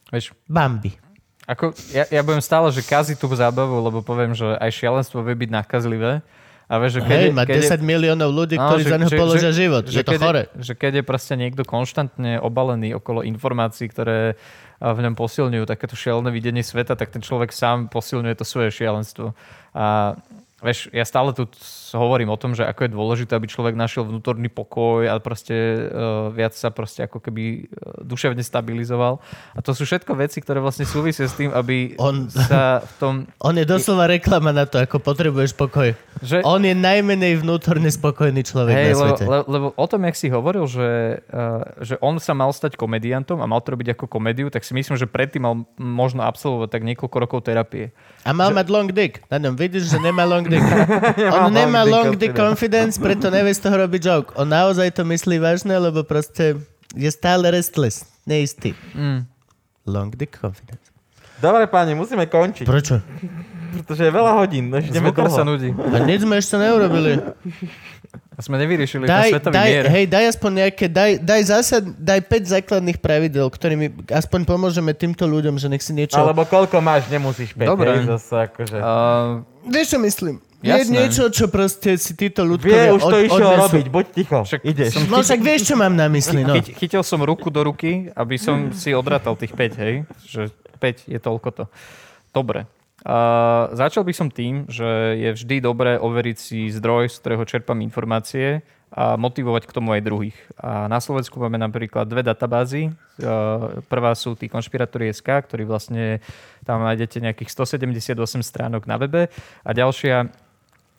Vieš, 0.09 0.33
Bambi. 0.49 0.97
Ako, 1.45 1.77
ja, 1.93 2.09
ja 2.09 2.25
budem 2.25 2.41
stále, 2.41 2.73
že 2.73 2.81
kazí 2.81 3.13
tú 3.13 3.29
zábavu, 3.29 3.77
lebo 3.77 4.01
poviem, 4.01 4.33
že 4.33 4.57
aj 4.57 4.73
šialenstvo 4.73 5.21
vie 5.21 5.37
byť 5.37 5.51
nakazlivé. 5.53 6.25
A 6.69 6.77
vieš, 6.77 7.01
že 7.01 7.09
keď 7.09 7.19
Hej, 7.19 7.31
má 7.33 7.45
keď 7.49 7.65
10 7.65 7.81
je... 7.81 7.81
miliónov 7.81 8.31
ľudí, 8.31 8.61
no, 8.61 8.69
ktorí 8.69 8.83
že, 8.85 8.91
za 8.93 8.99
neho 9.01 9.13
položia 9.17 9.53
že, 9.53 9.59
život. 9.65 9.85
Že, 9.89 9.99
je 9.99 10.05
to 10.05 10.13
keď 10.13 10.21
chore. 10.21 10.43
Je, 10.45 10.49
že 10.69 10.73
keď 10.77 10.93
je 11.01 11.05
proste 11.05 11.35
niekto 11.41 11.63
konštantne 11.65 12.33
obalený 12.45 12.93
okolo 12.93 13.25
informácií, 13.25 13.89
ktoré 13.89 14.37
v 14.79 14.99
ňom 15.01 15.17
posilňujú 15.17 15.65
takéto 15.65 15.97
šialené 15.97 16.29
videnie 16.29 16.61
sveta, 16.61 16.93
tak 16.93 17.09
ten 17.09 17.25
človek 17.25 17.57
sám 17.57 17.89
posilňuje 17.89 18.37
to 18.37 18.45
svoje 18.45 18.69
šialenstvo. 18.71 19.33
A 19.73 20.15
Vieš, 20.59 20.91
ja 20.91 21.07
stále 21.07 21.31
tu 21.31 21.47
hovorím 21.97 22.29
o 22.29 22.37
tom, 22.37 22.53
že 22.53 22.69
ako 22.69 22.85
je 22.85 22.91
dôležité, 22.93 23.33
aby 23.33 23.49
človek 23.49 23.73
našiel 23.73 24.05
vnútorný 24.05 24.53
pokoj 24.53 25.09
a 25.09 25.17
proste 25.23 25.55
uh, 25.89 26.29
viac 26.29 26.53
sa 26.53 26.69
proste 26.69 27.09
ako 27.09 27.25
keby 27.25 27.65
uh, 27.65 28.05
duševne 28.05 28.45
stabilizoval. 28.45 29.17
A 29.57 29.59
to 29.65 29.73
sú 29.73 29.89
všetko 29.89 30.13
veci, 30.21 30.45
ktoré 30.45 30.61
vlastne 30.61 30.85
súvisia 30.85 31.25
s 31.25 31.39
tým, 31.39 31.49
aby 31.55 31.97
on, 31.97 32.29
sa 32.29 32.85
v 32.85 32.93
tom... 33.01 33.15
On 33.49 33.55
je 33.57 33.65
doslova 33.65 34.11
reklama 34.11 34.53
na 34.53 34.69
to, 34.69 34.77
ako 34.77 35.01
potrebuješ 35.01 35.57
pokoj. 35.57 35.97
Že... 36.21 36.43
On 36.45 36.61
je 36.61 36.75
najmenej 36.75 37.41
vnútorne 37.41 37.89
spokojný 37.89 38.43
človek 38.43 38.75
hey, 38.75 38.91
na 38.93 38.95
svete. 38.99 39.25
Lebo, 39.25 39.45
lebo 39.47 39.67
o 39.73 39.87
tom, 39.87 40.03
jak 40.05 40.17
si 40.19 40.27
hovoril, 40.29 40.67
že, 40.67 41.23
uh, 41.31 41.63
že 41.81 41.95
on 42.03 42.19
sa 42.19 42.35
mal 42.35 42.51
stať 42.51 42.75
komediantom 42.75 43.39
a 43.39 43.47
mal 43.47 43.63
to 43.63 43.73
robiť 43.73 43.95
ako 43.95 44.11
komédiu, 44.11 44.51
tak 44.51 44.67
si 44.67 44.75
myslím, 44.75 44.99
že 44.99 45.07
predtým 45.07 45.47
mal 45.47 45.55
možno 45.79 46.27
absolvovať 46.27 46.69
tak 46.75 46.83
niekoľko 46.83 47.17
rokov 47.23 47.39
terapie. 47.47 47.95
A 48.27 48.35
mal 48.35 48.51
že... 48.51 48.57
mať 48.59 48.67
long 48.69 48.91
dick. 48.91 49.23
Na 49.31 49.39
ňom 49.39 49.55
vidíš, 49.55 49.95
že 49.95 49.99
nemá 50.03 50.27
long 50.27 50.43
dick. 50.43 50.65
On 51.39 51.49
nemá 51.55 51.78
long 51.85 52.15
dick 52.17 52.35
confidence, 52.35 52.99
preto 52.99 53.29
nevie 53.29 53.55
z 53.55 53.61
toho 53.63 53.77
robiť 53.87 54.01
joke. 54.01 54.31
On 54.35 54.49
naozaj 54.49 54.95
to 54.97 55.03
myslí 55.07 55.39
vážne, 55.39 55.77
lebo 55.77 56.03
proste 56.03 56.59
je 56.97 57.11
stále 57.13 57.51
restless, 57.53 58.09
neistý. 58.25 58.73
Mm. 58.97 59.29
Long 59.87 60.11
dick 60.15 60.35
confidence. 60.35 60.89
Dobre 61.39 61.71
páni, 61.71 61.95
musíme 61.95 62.27
končiť. 62.27 62.67
Prečo? 62.67 62.99
Pretože 63.69 64.11
je 64.11 64.13
veľa 64.13 64.33
hodín. 64.43 64.75
No 64.75 64.83
ideme 64.83 65.15
dlho. 65.15 65.31
sa 65.31 65.47
nudí. 65.47 65.71
A 65.71 65.99
nič 66.03 66.27
sme 66.27 66.41
ešte 66.41 66.59
neurobili. 66.59 67.21
A 68.35 68.41
sme 68.43 68.55
nevyriešili 68.55 69.03
daj, 69.03 69.35
svetový 69.35 69.55
daj, 69.55 69.67
mier. 69.71 69.85
Hej, 69.91 70.05
daj 70.15 70.25
aspoň 70.31 70.51
nejaké, 70.63 70.87
daj, 70.87 71.19
daj 71.19 71.43
zásad, 71.51 71.83
daj 71.99 72.23
5 72.23 72.55
základných 72.55 72.99
pravidel, 73.03 73.51
ktorými 73.51 74.07
aspoň 74.15 74.47
pomôžeme 74.47 74.95
týmto 74.95 75.27
ľuďom, 75.27 75.59
že 75.59 75.67
nech 75.67 75.83
si 75.83 75.91
niečo... 75.91 76.15
Alebo 76.15 76.47
koľko 76.47 76.79
máš, 76.79 77.11
nemusíš 77.11 77.51
5. 77.59 77.67
Dobre. 77.67 77.99
Hej, 77.99 78.07
zase 78.15 78.35
akože... 78.47 78.79
Uh, 78.79 79.43
Vieš, 79.67 79.87
čo 79.91 79.99
myslím? 79.99 80.39
Jasné. 80.59 80.83
Je 80.83 80.85
niečo, 80.91 81.25
čo 81.31 81.47
proste 81.47 81.95
si 81.95 82.19
títo 82.19 82.43
ľudkovia 82.43 82.91
Vie, 82.91 82.97
už 82.99 83.03
to 83.07 83.15
od, 83.15 83.27
išiel 83.31 83.47
odnesú. 83.47 83.63
robiť, 83.63 83.87
buď 83.95 84.07
ticho, 84.11 84.39
však 84.43 84.61
ideš. 84.67 84.91
Som 84.99 85.07
no 85.07 85.23
však 85.23 85.39
vieš, 85.39 85.61
čo 85.71 85.75
mám 85.79 85.95
na 85.95 86.11
mysli, 86.11 86.43
no. 86.43 86.59
Chy, 86.59 86.75
chytil 86.75 87.03
som 87.07 87.23
ruku 87.23 87.47
do 87.47 87.63
ruky, 87.63 88.11
aby 88.11 88.35
som 88.43 88.75
si 88.75 88.91
odratal 88.91 89.39
tých 89.39 89.55
5, 89.55 89.79
hej? 89.79 89.95
Že 90.27 90.51
5 90.83 91.15
je 91.15 91.19
toľko 91.23 91.49
to. 91.55 91.65
Dobre. 92.35 92.67
Uh, 93.07 93.71
začal 93.79 94.03
by 94.03 94.11
som 94.11 94.27
tým, 94.27 94.67
že 94.67 95.15
je 95.15 95.31
vždy 95.31 95.63
dobré 95.63 95.95
overiť 95.95 96.37
si 96.43 96.67
zdroj, 96.75 97.15
z 97.15 97.23
ktorého 97.23 97.47
čerpám 97.47 97.79
informácie 97.79 98.67
a 98.91 99.15
motivovať 99.15 99.71
k 99.71 99.75
tomu 99.79 99.95
aj 99.95 100.03
druhých. 100.03 100.39
A 100.59 100.91
na 100.91 100.99
Slovensku 100.99 101.39
máme 101.39 101.63
napríklad 101.63 102.11
dve 102.11 102.27
databázy. 102.27 102.91
Uh, 103.23 103.79
prvá 103.87 104.11
sú 104.19 104.35
tí 104.35 104.51
konšpiratóri.sk, 104.51 105.23
ktorí 105.23 105.63
vlastne 105.63 106.19
tam 106.67 106.83
nájdete 106.83 107.23
nejakých 107.23 107.55
178 107.79 108.19
stránok 108.43 108.91
na 108.91 108.99
webe 108.99 109.31
a 109.63 109.71
ďalšia 109.71 110.48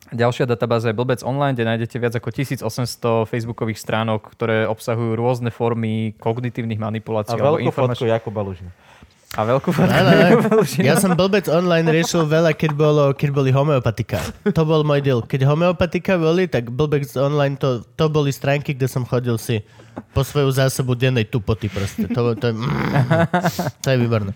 Ďalšia 0.09 0.49
databáza 0.49 0.89
je 0.89 0.97
Blbec 0.97 1.21
Online, 1.21 1.53
kde 1.53 1.65
nájdete 1.69 1.95
viac 2.01 2.13
ako 2.17 2.33
1800 2.33 3.29
facebookových 3.29 3.77
stránok, 3.77 4.33
ktoré 4.33 4.65
obsahujú 4.65 5.13
rôzne 5.13 5.53
formy 5.53 6.17
kognitívnych 6.17 6.81
manipulácií. 6.81 7.37
A 7.37 7.41
veľkú 7.41 7.69
fotku 7.69 8.09
Jakuba 8.09 8.41
Lužina. 8.41 8.73
A 9.37 9.45
veľkú 9.45 9.69
fotku. 9.69 9.93
Ne, 9.93 10.41
Ja 10.81 10.97
som 10.97 11.13
blbec 11.13 11.45
online 11.45 11.85
riešil 11.93 12.25
veľa, 12.25 12.57
keď, 12.57 12.71
bolo, 12.73 13.13
keď 13.13 13.29
boli 13.29 13.53
homeopatika. 13.53 14.17
To 14.49 14.65
bol 14.65 14.81
môj 14.81 15.05
deal. 15.05 15.21
Keď 15.21 15.45
homeopatika 15.45 16.17
boli, 16.17 16.49
tak 16.49 16.73
blbec 16.73 17.05
online 17.13 17.53
to, 17.53 17.85
to 17.93 18.09
boli 18.09 18.33
stránky, 18.33 18.73
kde 18.73 18.89
som 18.89 19.05
chodil 19.05 19.37
si 19.37 19.61
po 20.17 20.25
svoju 20.25 20.49
zásobu 20.49 20.97
dennej 20.97 21.29
tupoty 21.29 21.69
proste. 21.69 22.09
To, 22.09 22.33
to, 22.33 22.45
je, 22.49 22.53
mm, 22.57 22.65
to 23.85 23.87
je 23.93 23.97
výborné. 24.01 24.33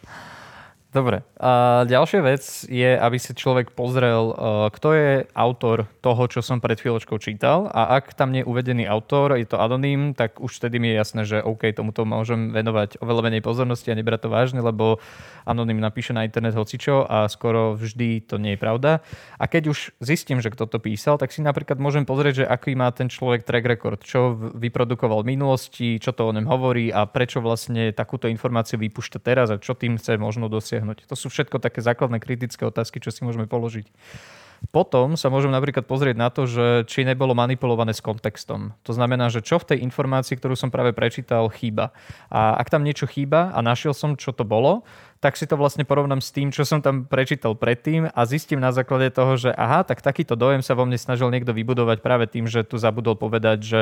Dobre. 0.94 1.26
A 1.42 1.84
ďalšia 1.90 2.22
vec 2.22 2.46
je, 2.70 2.94
aby 2.94 3.18
si 3.18 3.34
človek 3.34 3.74
pozrel, 3.74 4.30
uh, 4.30 4.70
kto 4.70 4.94
je 4.94 5.12
autor 5.34 5.90
toho, 6.06 6.24
čo 6.30 6.46
som 6.46 6.62
pred 6.62 6.78
chvíľočkou 6.78 7.18
čítal 7.18 7.66
a 7.74 7.98
ak 7.98 8.14
tam 8.14 8.30
nie 8.30 8.46
je 8.46 8.50
uvedený 8.50 8.86
autor, 8.86 9.34
je 9.34 9.50
to 9.50 9.58
anonym, 9.58 10.14
tak 10.14 10.38
už 10.38 10.54
vtedy 10.62 10.78
mi 10.78 10.94
je 10.94 10.96
jasné, 11.02 11.22
že 11.26 11.42
OK, 11.42 11.66
tomuto 11.74 12.06
môžem 12.06 12.54
venovať 12.54 13.02
oveľa 13.02 13.22
menej 13.26 13.42
pozornosti 13.42 13.90
a 13.90 13.98
nebrať 13.98 14.26
to 14.26 14.30
vážne, 14.30 14.62
lebo 14.62 15.02
anonym 15.50 15.82
napíše 15.82 16.14
na 16.14 16.30
internet 16.30 16.54
hocičo 16.54 17.10
a 17.10 17.26
skoro 17.26 17.74
vždy 17.74 18.30
to 18.30 18.38
nie 18.38 18.54
je 18.54 18.62
pravda. 18.62 19.02
A 19.42 19.50
keď 19.50 19.74
už 19.74 19.98
zistím, 19.98 20.46
že 20.46 20.54
kto 20.54 20.70
to 20.70 20.78
písal, 20.78 21.18
tak 21.18 21.34
si 21.34 21.42
napríklad 21.42 21.82
môžem 21.82 22.06
pozrieť, 22.06 22.46
že 22.46 22.46
aký 22.46 22.78
má 22.78 22.94
ten 22.94 23.10
človek 23.10 23.44
track 23.44 23.66
record, 23.66 24.00
čo 24.06 24.38
vyprodukoval 24.38 25.26
v 25.26 25.36
minulosti, 25.36 25.98
čo 25.98 26.14
to 26.14 26.30
o 26.30 26.36
ňom 26.38 26.46
hovorí 26.46 26.94
a 26.94 27.10
prečo 27.10 27.42
vlastne 27.42 27.90
takúto 27.92 28.30
informáciu 28.30 28.78
vypúšťa 28.78 29.20
teraz 29.20 29.50
a 29.50 29.58
čo 29.58 29.74
tým 29.74 29.98
chce 29.98 30.22
možno 30.22 30.48
dosiahnuť 30.48 30.83
dosiahnuť? 30.84 31.08
To 31.08 31.16
sú 31.16 31.32
všetko 31.32 31.64
také 31.64 31.80
základné 31.80 32.20
kritické 32.20 32.68
otázky, 32.68 33.00
čo 33.00 33.16
si 33.16 33.24
môžeme 33.24 33.48
položiť. 33.48 33.88
Potom 34.72 35.20
sa 35.20 35.28
môžem 35.28 35.52
napríklad 35.52 35.84
pozrieť 35.84 36.16
na 36.16 36.32
to, 36.32 36.48
že 36.48 36.88
či 36.88 37.03
nebolo 37.03 37.36
manipulované 37.36 37.92
s 37.92 38.00
kontextom. 38.00 38.72
To 38.88 38.92
znamená, 38.95 39.28
že 39.28 39.44
čo 39.44 39.60
v 39.60 39.76
tej 39.76 39.84
informácii, 39.84 40.40
ktorú 40.40 40.56
som 40.56 40.72
práve 40.72 40.95
prečítal, 40.95 41.52
chýba. 41.52 41.92
A 42.32 42.56
ak 42.56 42.72
tam 42.72 42.88
niečo 42.88 43.03
chýba 43.03 43.52
a 43.52 43.60
našiel 43.60 43.92
som, 43.92 44.16
čo 44.16 44.32
to 44.32 44.48
bolo, 44.48 44.88
tak 45.24 45.40
si 45.40 45.48
to 45.48 45.56
vlastne 45.56 45.88
porovnám 45.88 46.19
s 46.19 46.35
tým, 46.35 46.52
čo 46.52 46.68
som 46.68 46.84
tam 46.84 47.08
prečítal 47.08 47.56
predtým 47.56 48.11
a 48.11 48.22
zistím 48.27 48.60
na 48.60 48.76
základe 48.76 49.08
toho, 49.08 49.40
že 49.40 49.56
aha, 49.56 49.88
tak 49.88 50.03
takýto 50.03 50.35
dojem 50.35 50.60
sa 50.60 50.76
vo 50.76 50.84
mne 50.84 51.00
snažil 51.00 51.32
niekto 51.32 51.56
vybudovať 51.56 52.03
práve 52.03 52.27
tým, 52.27 52.43
že 52.43 52.68
tu 52.68 52.76
zabudol 52.76 53.16
povedať, 53.16 53.64
že 53.64 53.82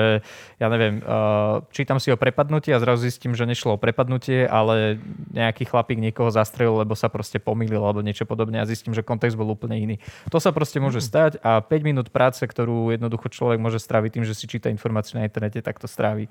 ja 0.62 0.68
neviem, 0.70 1.02
uh, 1.02 1.66
čítam 1.74 1.98
si 1.98 2.14
o 2.14 2.22
prepadnutie 2.22 2.78
a 2.78 2.78
zrazu 2.78 3.10
zistím, 3.10 3.34
že 3.34 3.50
nešlo 3.50 3.74
o 3.74 3.82
prepadnutie, 3.82 4.46
ale 4.46 5.02
nejaký 5.34 5.66
chlapík 5.66 5.98
niekoho 5.98 6.30
zastrelil, 6.30 6.78
lebo 6.86 6.94
sa 6.94 7.10
proste 7.10 7.42
pomýlil 7.42 7.82
alebo 7.82 8.06
niečo 8.06 8.30
podobné 8.30 8.62
a 8.62 8.70
zistím, 8.70 8.94
že 8.94 9.02
kontext 9.02 9.34
bol 9.34 9.50
úplne 9.50 9.82
iný. 9.82 9.96
To 10.30 10.38
sa 10.38 10.54
proste 10.54 10.78
môže 10.78 11.02
stať 11.02 11.42
a 11.42 11.66
5 11.66 11.82
minút 11.82 12.14
práce, 12.14 12.46
ktorú 12.46 12.94
jednoducho 12.94 13.34
človek 13.34 13.58
môže 13.58 13.82
stráviť 13.82 14.22
tým, 14.22 14.26
že 14.30 14.38
si 14.38 14.46
číta 14.46 14.70
informácie 14.70 15.18
na 15.18 15.26
internete, 15.26 15.58
tak 15.66 15.82
to 15.82 15.90
strávi 15.90 16.30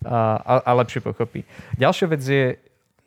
a, 0.00 0.40
a, 0.40 0.54
a 0.64 0.70
lepšie 0.80 1.04
pochopí. 1.04 1.44
Ďalšia 1.76 2.06
vec 2.08 2.24
je, 2.24 2.56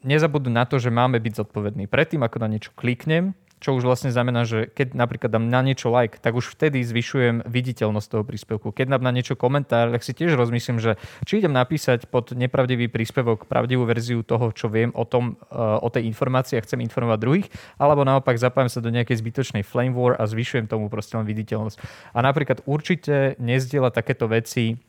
nezabudnúť 0.04 0.54
na 0.54 0.66
to, 0.66 0.80
že 0.80 0.94
máme 0.94 1.20
byť 1.20 1.46
zodpovední. 1.46 1.88
Predtým, 1.92 2.24
ako 2.24 2.38
na 2.40 2.48
niečo 2.48 2.72
kliknem, 2.76 3.36
čo 3.60 3.76
už 3.76 3.84
vlastne 3.84 4.08
znamená, 4.08 4.48
že 4.48 4.72
keď 4.72 4.96
napríklad 4.96 5.36
dám 5.36 5.52
na 5.52 5.60
niečo 5.60 5.92
like, 5.92 6.16
tak 6.24 6.32
už 6.32 6.56
vtedy 6.56 6.80
zvyšujem 6.80 7.44
viditeľnosť 7.44 8.08
toho 8.08 8.24
príspevku. 8.24 8.72
Keď 8.72 8.96
dám 8.96 9.04
na 9.04 9.12
niečo 9.12 9.36
komentár, 9.36 9.92
tak 9.92 10.02
si 10.02 10.16
tiež 10.16 10.40
rozmyslím, 10.40 10.80
že 10.80 10.96
či 11.28 11.44
idem 11.44 11.52
napísať 11.52 12.08
pod 12.08 12.32
nepravdivý 12.32 12.88
príspevok 12.88 13.52
pravdivú 13.52 13.84
verziu 13.84 14.24
toho, 14.24 14.56
čo 14.56 14.72
viem 14.72 14.96
o, 14.96 15.04
tom, 15.04 15.36
eh, 15.52 15.60
o 15.60 15.92
tej 15.92 16.08
informácii 16.08 16.56
a 16.56 16.64
chcem 16.64 16.80
informovať 16.80 17.20
druhých, 17.20 17.48
alebo 17.76 18.08
naopak 18.08 18.40
zapájam 18.40 18.72
sa 18.72 18.80
do 18.80 18.96
nejakej 18.96 19.20
zbytočnej 19.20 19.64
flame 19.68 19.92
war 19.92 20.16
a 20.16 20.24
zvyšujem 20.24 20.72
tomu 20.72 20.88
proste 20.88 21.20
len 21.20 21.28
viditeľnosť. 21.28 21.78
A 22.16 22.20
napríklad 22.24 22.64
určite 22.64 23.36
nezdieľa 23.44 23.92
takéto 23.92 24.32
veci 24.32 24.80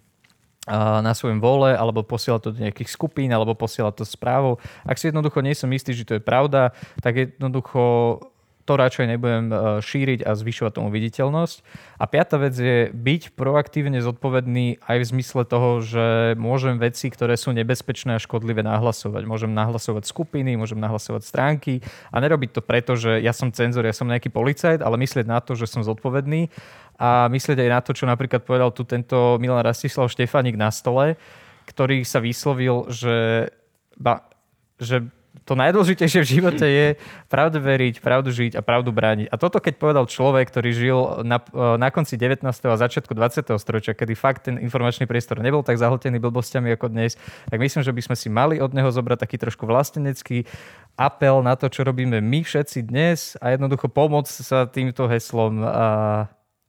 na 0.69 1.17
svojom 1.17 1.41
vole, 1.41 1.73
alebo 1.73 2.05
posiela 2.05 2.37
to 2.37 2.53
do 2.53 2.61
nejakých 2.61 2.93
skupín, 2.93 3.33
alebo 3.33 3.57
posiela 3.57 3.89
to 3.91 4.05
správou. 4.05 4.61
Ak 4.85 5.01
si 5.01 5.09
jednoducho 5.09 5.41
nie 5.41 5.57
som 5.57 5.73
istý, 5.73 5.97
že 5.97 6.05
to 6.05 6.21
je 6.21 6.23
pravda, 6.23 6.77
tak 7.01 7.17
jednoducho 7.17 8.21
to 8.65 8.73
radšej 8.77 9.07
nebudem 9.17 9.51
e, 9.51 9.57
šíriť 9.81 10.23
a 10.23 10.37
zvyšovať 10.37 10.73
tomu 10.77 10.89
viditeľnosť. 10.93 11.57
A 11.97 12.05
piata 12.07 12.37
vec 12.39 12.55
je 12.55 12.89
byť 12.93 13.35
proaktívne 13.35 13.99
zodpovedný 14.05 14.81
aj 14.85 14.97
v 15.01 15.09
zmysle 15.17 15.43
toho, 15.49 15.81
že 15.83 16.37
môžem 16.37 16.77
veci, 16.77 17.09
ktoré 17.09 17.35
sú 17.35 17.51
nebezpečné 17.57 18.17
a 18.17 18.23
škodlivé 18.23 18.61
nahlasovať. 18.63 19.23
Môžem 19.27 19.53
nahlasovať 19.53 20.07
skupiny, 20.07 20.55
môžem 20.55 20.79
nahlasovať 20.79 21.23
stránky 21.25 21.85
a 22.13 22.21
nerobiť 22.21 22.51
to 22.57 22.61
preto, 22.63 22.93
že 22.95 23.19
ja 23.21 23.33
som 23.35 23.51
cenzor, 23.51 23.83
ja 23.85 23.97
som 23.97 24.09
nejaký 24.09 24.29
policajt, 24.31 24.85
ale 24.85 25.01
myslieť 25.01 25.27
na 25.27 25.41
to, 25.41 25.57
že 25.57 25.69
som 25.69 25.85
zodpovedný 25.85 26.53
a 27.01 27.33
myslieť 27.33 27.59
aj 27.65 27.71
na 27.73 27.81
to, 27.81 27.97
čo 27.97 28.05
napríklad 28.05 28.45
povedal 28.45 28.77
tu 28.77 28.85
tento 28.85 29.41
Milan 29.41 29.65
Rastislav 29.65 30.13
Štefanik 30.13 30.61
na 30.61 30.69
stole, 30.69 31.17
ktorý 31.65 32.05
sa 32.05 32.21
vyslovil, 32.21 32.91
že, 32.93 33.49
ba, 33.97 34.29
že 34.77 35.09
to 35.51 35.59
najdôležitejšie 35.59 36.23
v 36.23 36.31
živote 36.39 36.63
je 36.63 36.87
pravdu 37.27 37.59
veriť, 37.59 37.99
pravdu 37.99 38.31
žiť 38.31 38.55
a 38.55 38.63
pravdu 38.63 38.95
brániť. 38.95 39.27
A 39.27 39.35
toto 39.35 39.59
keď 39.59 39.83
povedal 39.83 40.07
človek, 40.07 40.47
ktorý 40.47 40.71
žil 40.71 40.99
na, 41.27 41.43
na 41.75 41.91
konci 41.91 42.15
19. 42.15 42.47
a 42.47 42.77
začiatku 42.79 43.11
20. 43.11 43.51
storočia, 43.59 43.99
kedy 43.99 44.15
fakt 44.15 44.47
ten 44.47 44.63
informačný 44.63 45.11
priestor 45.11 45.43
nebol 45.43 45.67
tak 45.67 45.75
zahltený 45.75 46.23
blbostiami 46.23 46.71
ako 46.79 46.95
dnes, 46.95 47.19
tak 47.51 47.59
myslím, 47.59 47.83
že 47.83 47.91
by 47.91 48.03
sme 48.07 48.15
si 48.15 48.31
mali 48.31 48.63
od 48.63 48.71
neho 48.71 48.95
zobrať 48.95 49.27
taký 49.27 49.43
trošku 49.43 49.67
vlastenecký 49.67 50.47
apel 50.95 51.43
na 51.43 51.59
to, 51.59 51.67
čo 51.67 51.83
robíme 51.83 52.23
my 52.23 52.47
všetci 52.47 52.87
dnes 52.87 53.35
a 53.43 53.51
jednoducho 53.51 53.91
pomôcť 53.91 54.35
sa 54.47 54.71
týmto 54.71 55.11
heslom 55.11 55.67
a 55.67 55.87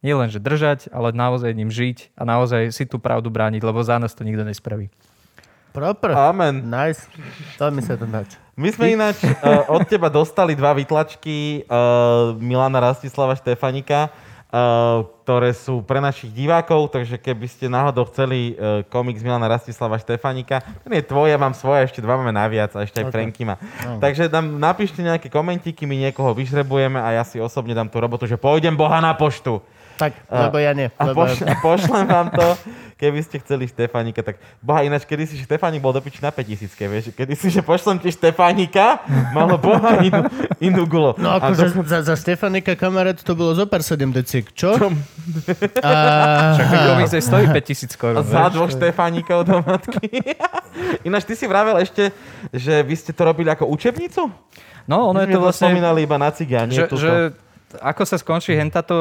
nielen, 0.01 0.33
že 0.33 0.41
držať, 0.41 0.89
ale 0.89 1.13
naozaj 1.13 1.53
ním 1.53 1.69
žiť 1.69 2.17
a 2.17 2.25
naozaj 2.25 2.73
si 2.73 2.89
tú 2.89 2.97
pravdu 2.97 3.29
brániť, 3.29 3.61
lebo 3.61 3.85
za 3.85 4.01
nás 4.01 4.17
to 4.17 4.25
nikto 4.25 4.41
nespraví. 4.41 4.89
Proper. 5.71 6.11
Amen. 6.11 6.67
Nice. 6.67 7.07
To 7.55 7.71
mi 7.71 7.79
sa 7.79 7.95
to 7.95 8.03
páči. 8.03 8.35
My 8.61 8.69
sme 8.69 8.93
ináč 8.93 9.25
uh, 9.25 9.65
od 9.73 9.81
teba 9.89 10.05
dostali 10.05 10.53
dva 10.53 10.77
vytlačky 10.77 11.65
uh, 11.65 12.37
Milana 12.37 12.93
Rastislava 12.93 13.33
Štefanika, 13.33 14.13
uh, 14.13 15.01
ktoré 15.25 15.49
sú 15.57 15.81
pre 15.81 15.97
našich 15.97 16.29
divákov, 16.29 16.93
takže 16.93 17.17
keby 17.17 17.49
ste 17.49 17.65
náhodou 17.65 18.05
chceli 18.13 18.53
uh, 18.53 18.85
komiks 18.85 19.25
Milana 19.25 19.49
Rastislava 19.49 19.97
Štefanika, 19.97 20.61
ten 20.85 20.93
je 20.93 21.01
tvoj, 21.01 21.33
ja 21.33 21.41
mám 21.41 21.57
svoje, 21.57 21.89
ešte 21.89 22.05
dva 22.05 22.21
máme 22.21 22.37
naviac 22.37 22.77
a 22.77 22.85
ešte 22.85 23.01
aj 23.01 23.09
okay. 23.09 23.13
Franky 23.17 23.41
má. 23.49 23.57
Okay. 23.57 23.97
Takže 23.97 24.29
tam 24.29 24.61
napíšte 24.61 25.01
nejaké 25.01 25.33
komentíky, 25.33 25.89
my 25.89 25.97
niekoho 25.97 26.29
vyžrebujeme 26.37 27.01
a 27.01 27.17
ja 27.17 27.25
si 27.25 27.41
osobne 27.41 27.73
dám 27.73 27.89
tú 27.89 27.97
robotu, 27.97 28.29
že 28.29 28.37
pôjdem 28.37 28.77
Boha 28.77 29.01
na 29.01 29.17
poštu. 29.17 29.57
Tak, 30.01 30.13
lebo 30.33 30.57
ja 30.57 30.73
nie. 30.73 30.89
A, 30.97 31.13
lebo... 31.13 31.21
pošle, 31.21 31.45
a 31.45 31.53
pošlem 31.61 32.05
vám 32.09 32.27
to, 32.33 32.47
keby 32.97 33.21
ste 33.21 33.37
chceli 33.37 33.69
Štefánika, 33.69 34.25
tak 34.25 34.41
boha 34.57 34.81
ináč, 34.81 35.05
kedy 35.05 35.29
si 35.29 35.37
Štefánik 35.37 35.77
bol 35.77 35.93
do 35.93 36.01
piči 36.01 36.17
na 36.25 36.33
5000, 36.33 36.73
vieš, 36.89 37.05
kedy 37.13 37.33
si, 37.37 37.53
že 37.53 37.61
pošlem 37.61 38.01
ti 38.01 38.09
Štefánika, 38.09 39.05
malo 39.37 39.61
boha 39.61 40.01
inú, 40.01 40.25
inú 40.57 40.89
gulo. 40.89 41.13
No 41.21 41.37
akože 41.37 41.77
to... 41.77 41.85
za, 41.85 42.01
za 42.01 42.15
Štefánika 42.17 42.73
kamarát 42.73 43.21
to 43.21 43.37
bolo 43.37 43.53
zo 43.53 43.69
pár 43.69 43.85
7 43.85 44.09
decík, 44.09 44.49
čo? 44.57 44.73
čo? 44.73 44.89
A... 45.85 46.57
Však 46.57 47.13
aj 47.13 47.21
stojí 47.21 47.45
5000 47.53 48.01
korun. 48.01 48.17
A 48.17 48.25
za 48.25 48.49
dvoch 48.49 48.73
Štefánikov 48.73 49.45
do 49.45 49.61
matky. 49.61 50.33
ináč, 51.07 51.29
ty 51.29 51.37
si 51.37 51.45
vravel 51.45 51.77
ešte, 51.77 52.09
že 52.49 52.81
vy 52.81 52.95
ste 52.97 53.13
to 53.13 53.21
robili 53.21 53.53
ako 53.53 53.69
učebnicu? 53.69 54.33
No, 54.89 55.13
ono 55.13 55.21
My 55.21 55.29
je 55.29 55.37
to 55.37 55.41
vlastne... 55.41 55.69
spomínali 55.69 56.09
iba 56.09 56.17
na 56.17 56.33
cigáne. 56.33 56.73
Že, 56.73 56.85
že 56.97 57.11
ako 57.79 58.03
sa 58.03 58.17
skončí 58.19 58.51
hentato 58.57 58.95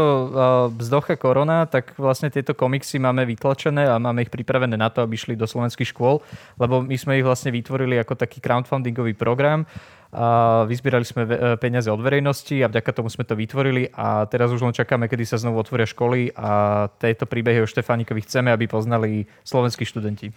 vzdocha 0.76 1.18
korona, 1.18 1.66
tak 1.66 1.98
vlastne 1.98 2.30
tieto 2.30 2.54
komiksy 2.54 3.02
máme 3.02 3.26
vytlačené 3.26 3.90
a 3.90 3.98
máme 3.98 4.22
ich 4.22 4.30
pripravené 4.30 4.78
na 4.78 4.92
to, 4.92 5.02
aby 5.02 5.18
šli 5.18 5.34
do 5.34 5.48
slovenských 5.48 5.90
škôl, 5.90 6.22
lebo 6.60 6.84
my 6.84 6.94
sme 6.94 7.18
ich 7.18 7.26
vlastne 7.26 7.50
vytvorili 7.50 7.98
ako 7.98 8.14
taký 8.14 8.38
crowdfundingový 8.38 9.18
program. 9.18 9.66
A 10.10 10.66
vyzbierali 10.66 11.06
sme 11.06 11.22
peniaze 11.62 11.86
od 11.86 12.02
verejnosti 12.02 12.58
a 12.58 12.66
vďaka 12.66 12.90
tomu 12.98 13.06
sme 13.06 13.22
to 13.22 13.38
vytvorili 13.38 13.94
a 13.94 14.26
teraz 14.26 14.50
už 14.50 14.58
len 14.58 14.74
čakáme, 14.74 15.06
kedy 15.06 15.22
sa 15.22 15.38
znovu 15.38 15.62
otvoria 15.62 15.86
školy 15.86 16.34
a 16.34 16.86
tieto 16.98 17.30
príbehy 17.30 17.62
o 17.62 17.70
Štefánikovi 17.70 18.26
chceme, 18.26 18.50
aby 18.50 18.66
poznali 18.66 19.30
slovenskí 19.46 19.86
študenti. 19.86 20.34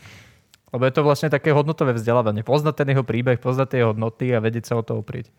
Lebo 0.70 0.86
je 0.86 0.94
to 0.94 1.02
vlastne 1.02 1.34
také 1.34 1.50
hodnotové 1.54 1.98
vzdelávanie. 1.98 2.46
Poznať 2.46 2.86
ten 2.86 2.94
jeho 2.94 3.02
príbeh, 3.02 3.42
poznať 3.42 3.68
tie 3.74 3.82
hodnoty 3.82 4.34
a 4.34 4.42
vedieť 4.42 4.70
sa 4.70 4.78
o 4.78 4.86
to 4.86 5.02
oprieť. 5.02 5.34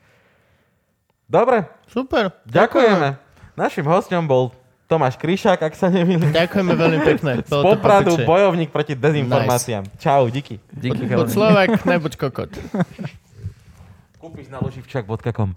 Dobre. 1.28 1.64
Super. 1.88 2.30
Ďakujeme. 2.46 3.16
Našim 3.54 3.86
hostom 3.86 4.26
bol 4.26 4.50
Tomáš 4.84 5.16
Kryšák, 5.16 5.62
ak 5.64 5.74
sa 5.74 5.88
nemýlim. 5.88 6.28
Ďakujeme 6.28 6.72
veľmi 6.76 7.00
pekne. 7.02 7.32
Z 7.48 7.52
Popradu 7.56 8.20
bojovník 8.20 8.68
proti 8.68 8.92
dezinformáciám. 8.92 9.88
Nice. 9.88 9.96
Čau, 9.98 10.28
díky. 10.28 10.60
Díky, 10.70 11.08
Buď 11.08 11.30
Slovak, 11.32 11.68
nebuď 11.88 12.12
kokot. 12.20 12.50
Kúpiš 14.20 14.48
na 14.52 14.60
loživčak.com. 14.60 15.56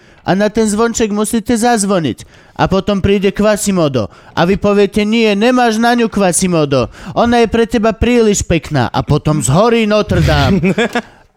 a 0.21 0.31
na 0.37 0.49
ten 0.49 0.69
zvonček 0.69 1.09
musíte 1.09 1.57
zazvoniť. 1.57 2.25
A 2.57 2.69
potom 2.69 3.01
príde 3.01 3.33
Quasimodo. 3.33 4.09
A 4.37 4.45
vy 4.45 4.57
poviete, 4.61 5.01
nie, 5.01 5.33
nemáš 5.33 5.81
na 5.81 5.97
ňu 5.97 6.11
Quasimodo. 6.11 6.93
Ona 7.17 7.41
je 7.41 7.47
pre 7.49 7.65
teba 7.65 7.93
príliš 7.95 8.45
pekná. 8.45 8.89
A 8.89 9.01
potom 9.01 9.41
zhorí 9.41 9.89
Notre 9.89 10.21
Dame. 10.21 10.73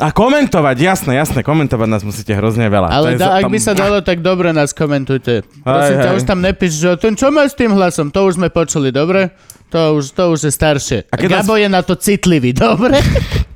A 0.00 0.08
komentovať, 0.08 0.76
jasné, 0.78 1.12
jasné, 1.14 1.44
komentovať 1.44 1.88
nás 1.88 2.02
musíte 2.02 2.32
hrozne 2.32 2.66
veľa. 2.66 2.88
Ale 2.88 3.08
da, 3.14 3.36
ak 3.36 3.44
tam- 3.44 3.52
by 3.52 3.58
sa 3.60 3.72
dalo, 3.72 4.00
tak 4.00 4.24
dobre 4.24 4.48
nás 4.50 4.72
komentujte. 4.72 5.44
Prosím 5.60 5.96
ťa, 5.98 6.10
už 6.16 6.24
tam 6.24 6.40
nepíš, 6.40 6.72
že 6.74 6.88
ten 6.96 7.12
čo 7.12 7.28
má 7.28 7.44
s 7.44 7.52
tým 7.52 7.70
hlasom, 7.70 8.08
to 8.08 8.24
už 8.24 8.40
sme 8.40 8.48
počuli, 8.48 8.88
dobre? 8.88 9.36
To 9.68 9.96
už, 9.96 10.12
to 10.12 10.32
už 10.32 10.48
je 10.48 10.52
staršie. 10.52 10.98
A 11.08 11.14
keď 11.14 11.40
Gabo 11.40 11.56
je 11.56 11.68
na 11.68 11.80
to 11.80 11.92
citlivý, 11.94 12.52
dobre? 12.66 12.96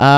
A 0.00 0.10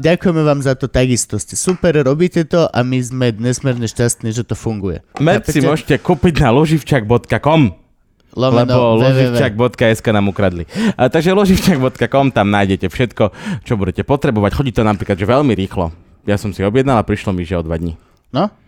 ďakujeme 0.00 0.40
vám 0.40 0.64
za 0.64 0.72
to 0.72 0.88
takisto. 0.88 1.36
Ste 1.36 1.52
super, 1.52 1.92
robíte 2.00 2.48
to 2.48 2.64
a 2.64 2.80
my 2.80 2.96
sme 2.96 3.36
nesmierne 3.36 3.84
šťastní, 3.84 4.32
že 4.32 4.40
to 4.40 4.56
funguje. 4.56 5.04
Merch 5.20 5.52
si 5.52 5.60
môžete 5.60 6.00
kúpiť 6.00 6.40
na 6.40 6.48
loživčak.com 6.56 7.76
Lomeno, 8.32 8.96
lebo 8.96 9.04
loživčak.sk 9.04 10.06
nám 10.16 10.32
ukradli. 10.32 10.64
A, 10.96 11.12
takže 11.12 11.36
loživčak.com, 11.36 12.32
tam 12.32 12.48
nájdete 12.48 12.88
všetko, 12.88 13.24
čo 13.68 13.76
budete 13.76 14.00
potrebovať. 14.00 14.50
Chodí 14.56 14.72
to 14.72 14.80
napríklad 14.80 15.20
že 15.20 15.28
veľmi 15.28 15.52
rýchlo. 15.52 15.92
Ja 16.24 16.40
som 16.40 16.56
si 16.56 16.64
objednal 16.64 16.96
a 16.96 17.04
prišlo 17.04 17.36
mi, 17.36 17.44
že 17.44 17.60
o 17.60 17.64
dva 17.64 17.76
dní. 17.76 18.00
No, 18.32 18.48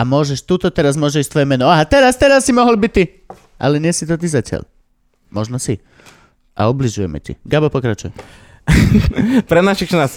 a 0.00 0.04
môžeš, 0.08 0.48
tuto 0.48 0.72
teraz 0.72 0.96
môžeš 0.96 1.28
tvoje 1.28 1.44
meno. 1.44 1.68
Aha, 1.68 1.84
teraz, 1.84 2.16
teraz 2.16 2.48
si 2.48 2.56
mohol 2.56 2.80
byť 2.80 2.92
ty. 2.96 3.20
Ale 3.60 3.76
nie 3.76 3.92
si 3.92 4.08
to 4.08 4.16
ty 4.16 4.24
zatiaľ. 4.32 4.64
Možno 5.28 5.60
si. 5.60 5.76
A 6.56 6.72
obližujeme 6.72 7.20
ti. 7.20 7.36
Gabo, 7.44 7.68
pokračuj. 7.68 8.08
Pre 9.50 9.60
našich 9.60 9.92
nás 9.92 10.16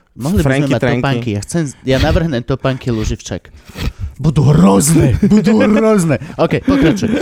Mohli 0.11 0.39
by 0.39 0.43
Franky, 0.43 0.63
sme 0.67 0.73
mať 0.75 0.81
trenky. 0.81 0.99
topánky. 0.99 1.29
Ja, 1.31 1.41
chcem, 1.43 1.61
ja 1.87 1.97
navrhnem 2.03 2.43
topánky 2.43 2.87
Luživčak. 2.91 3.47
Budú 4.19 4.43
hrozné, 4.51 5.15
budú 5.23 5.63
hrozné. 5.79 6.19
OK, 6.35 6.59
pokračuj. 6.67 7.09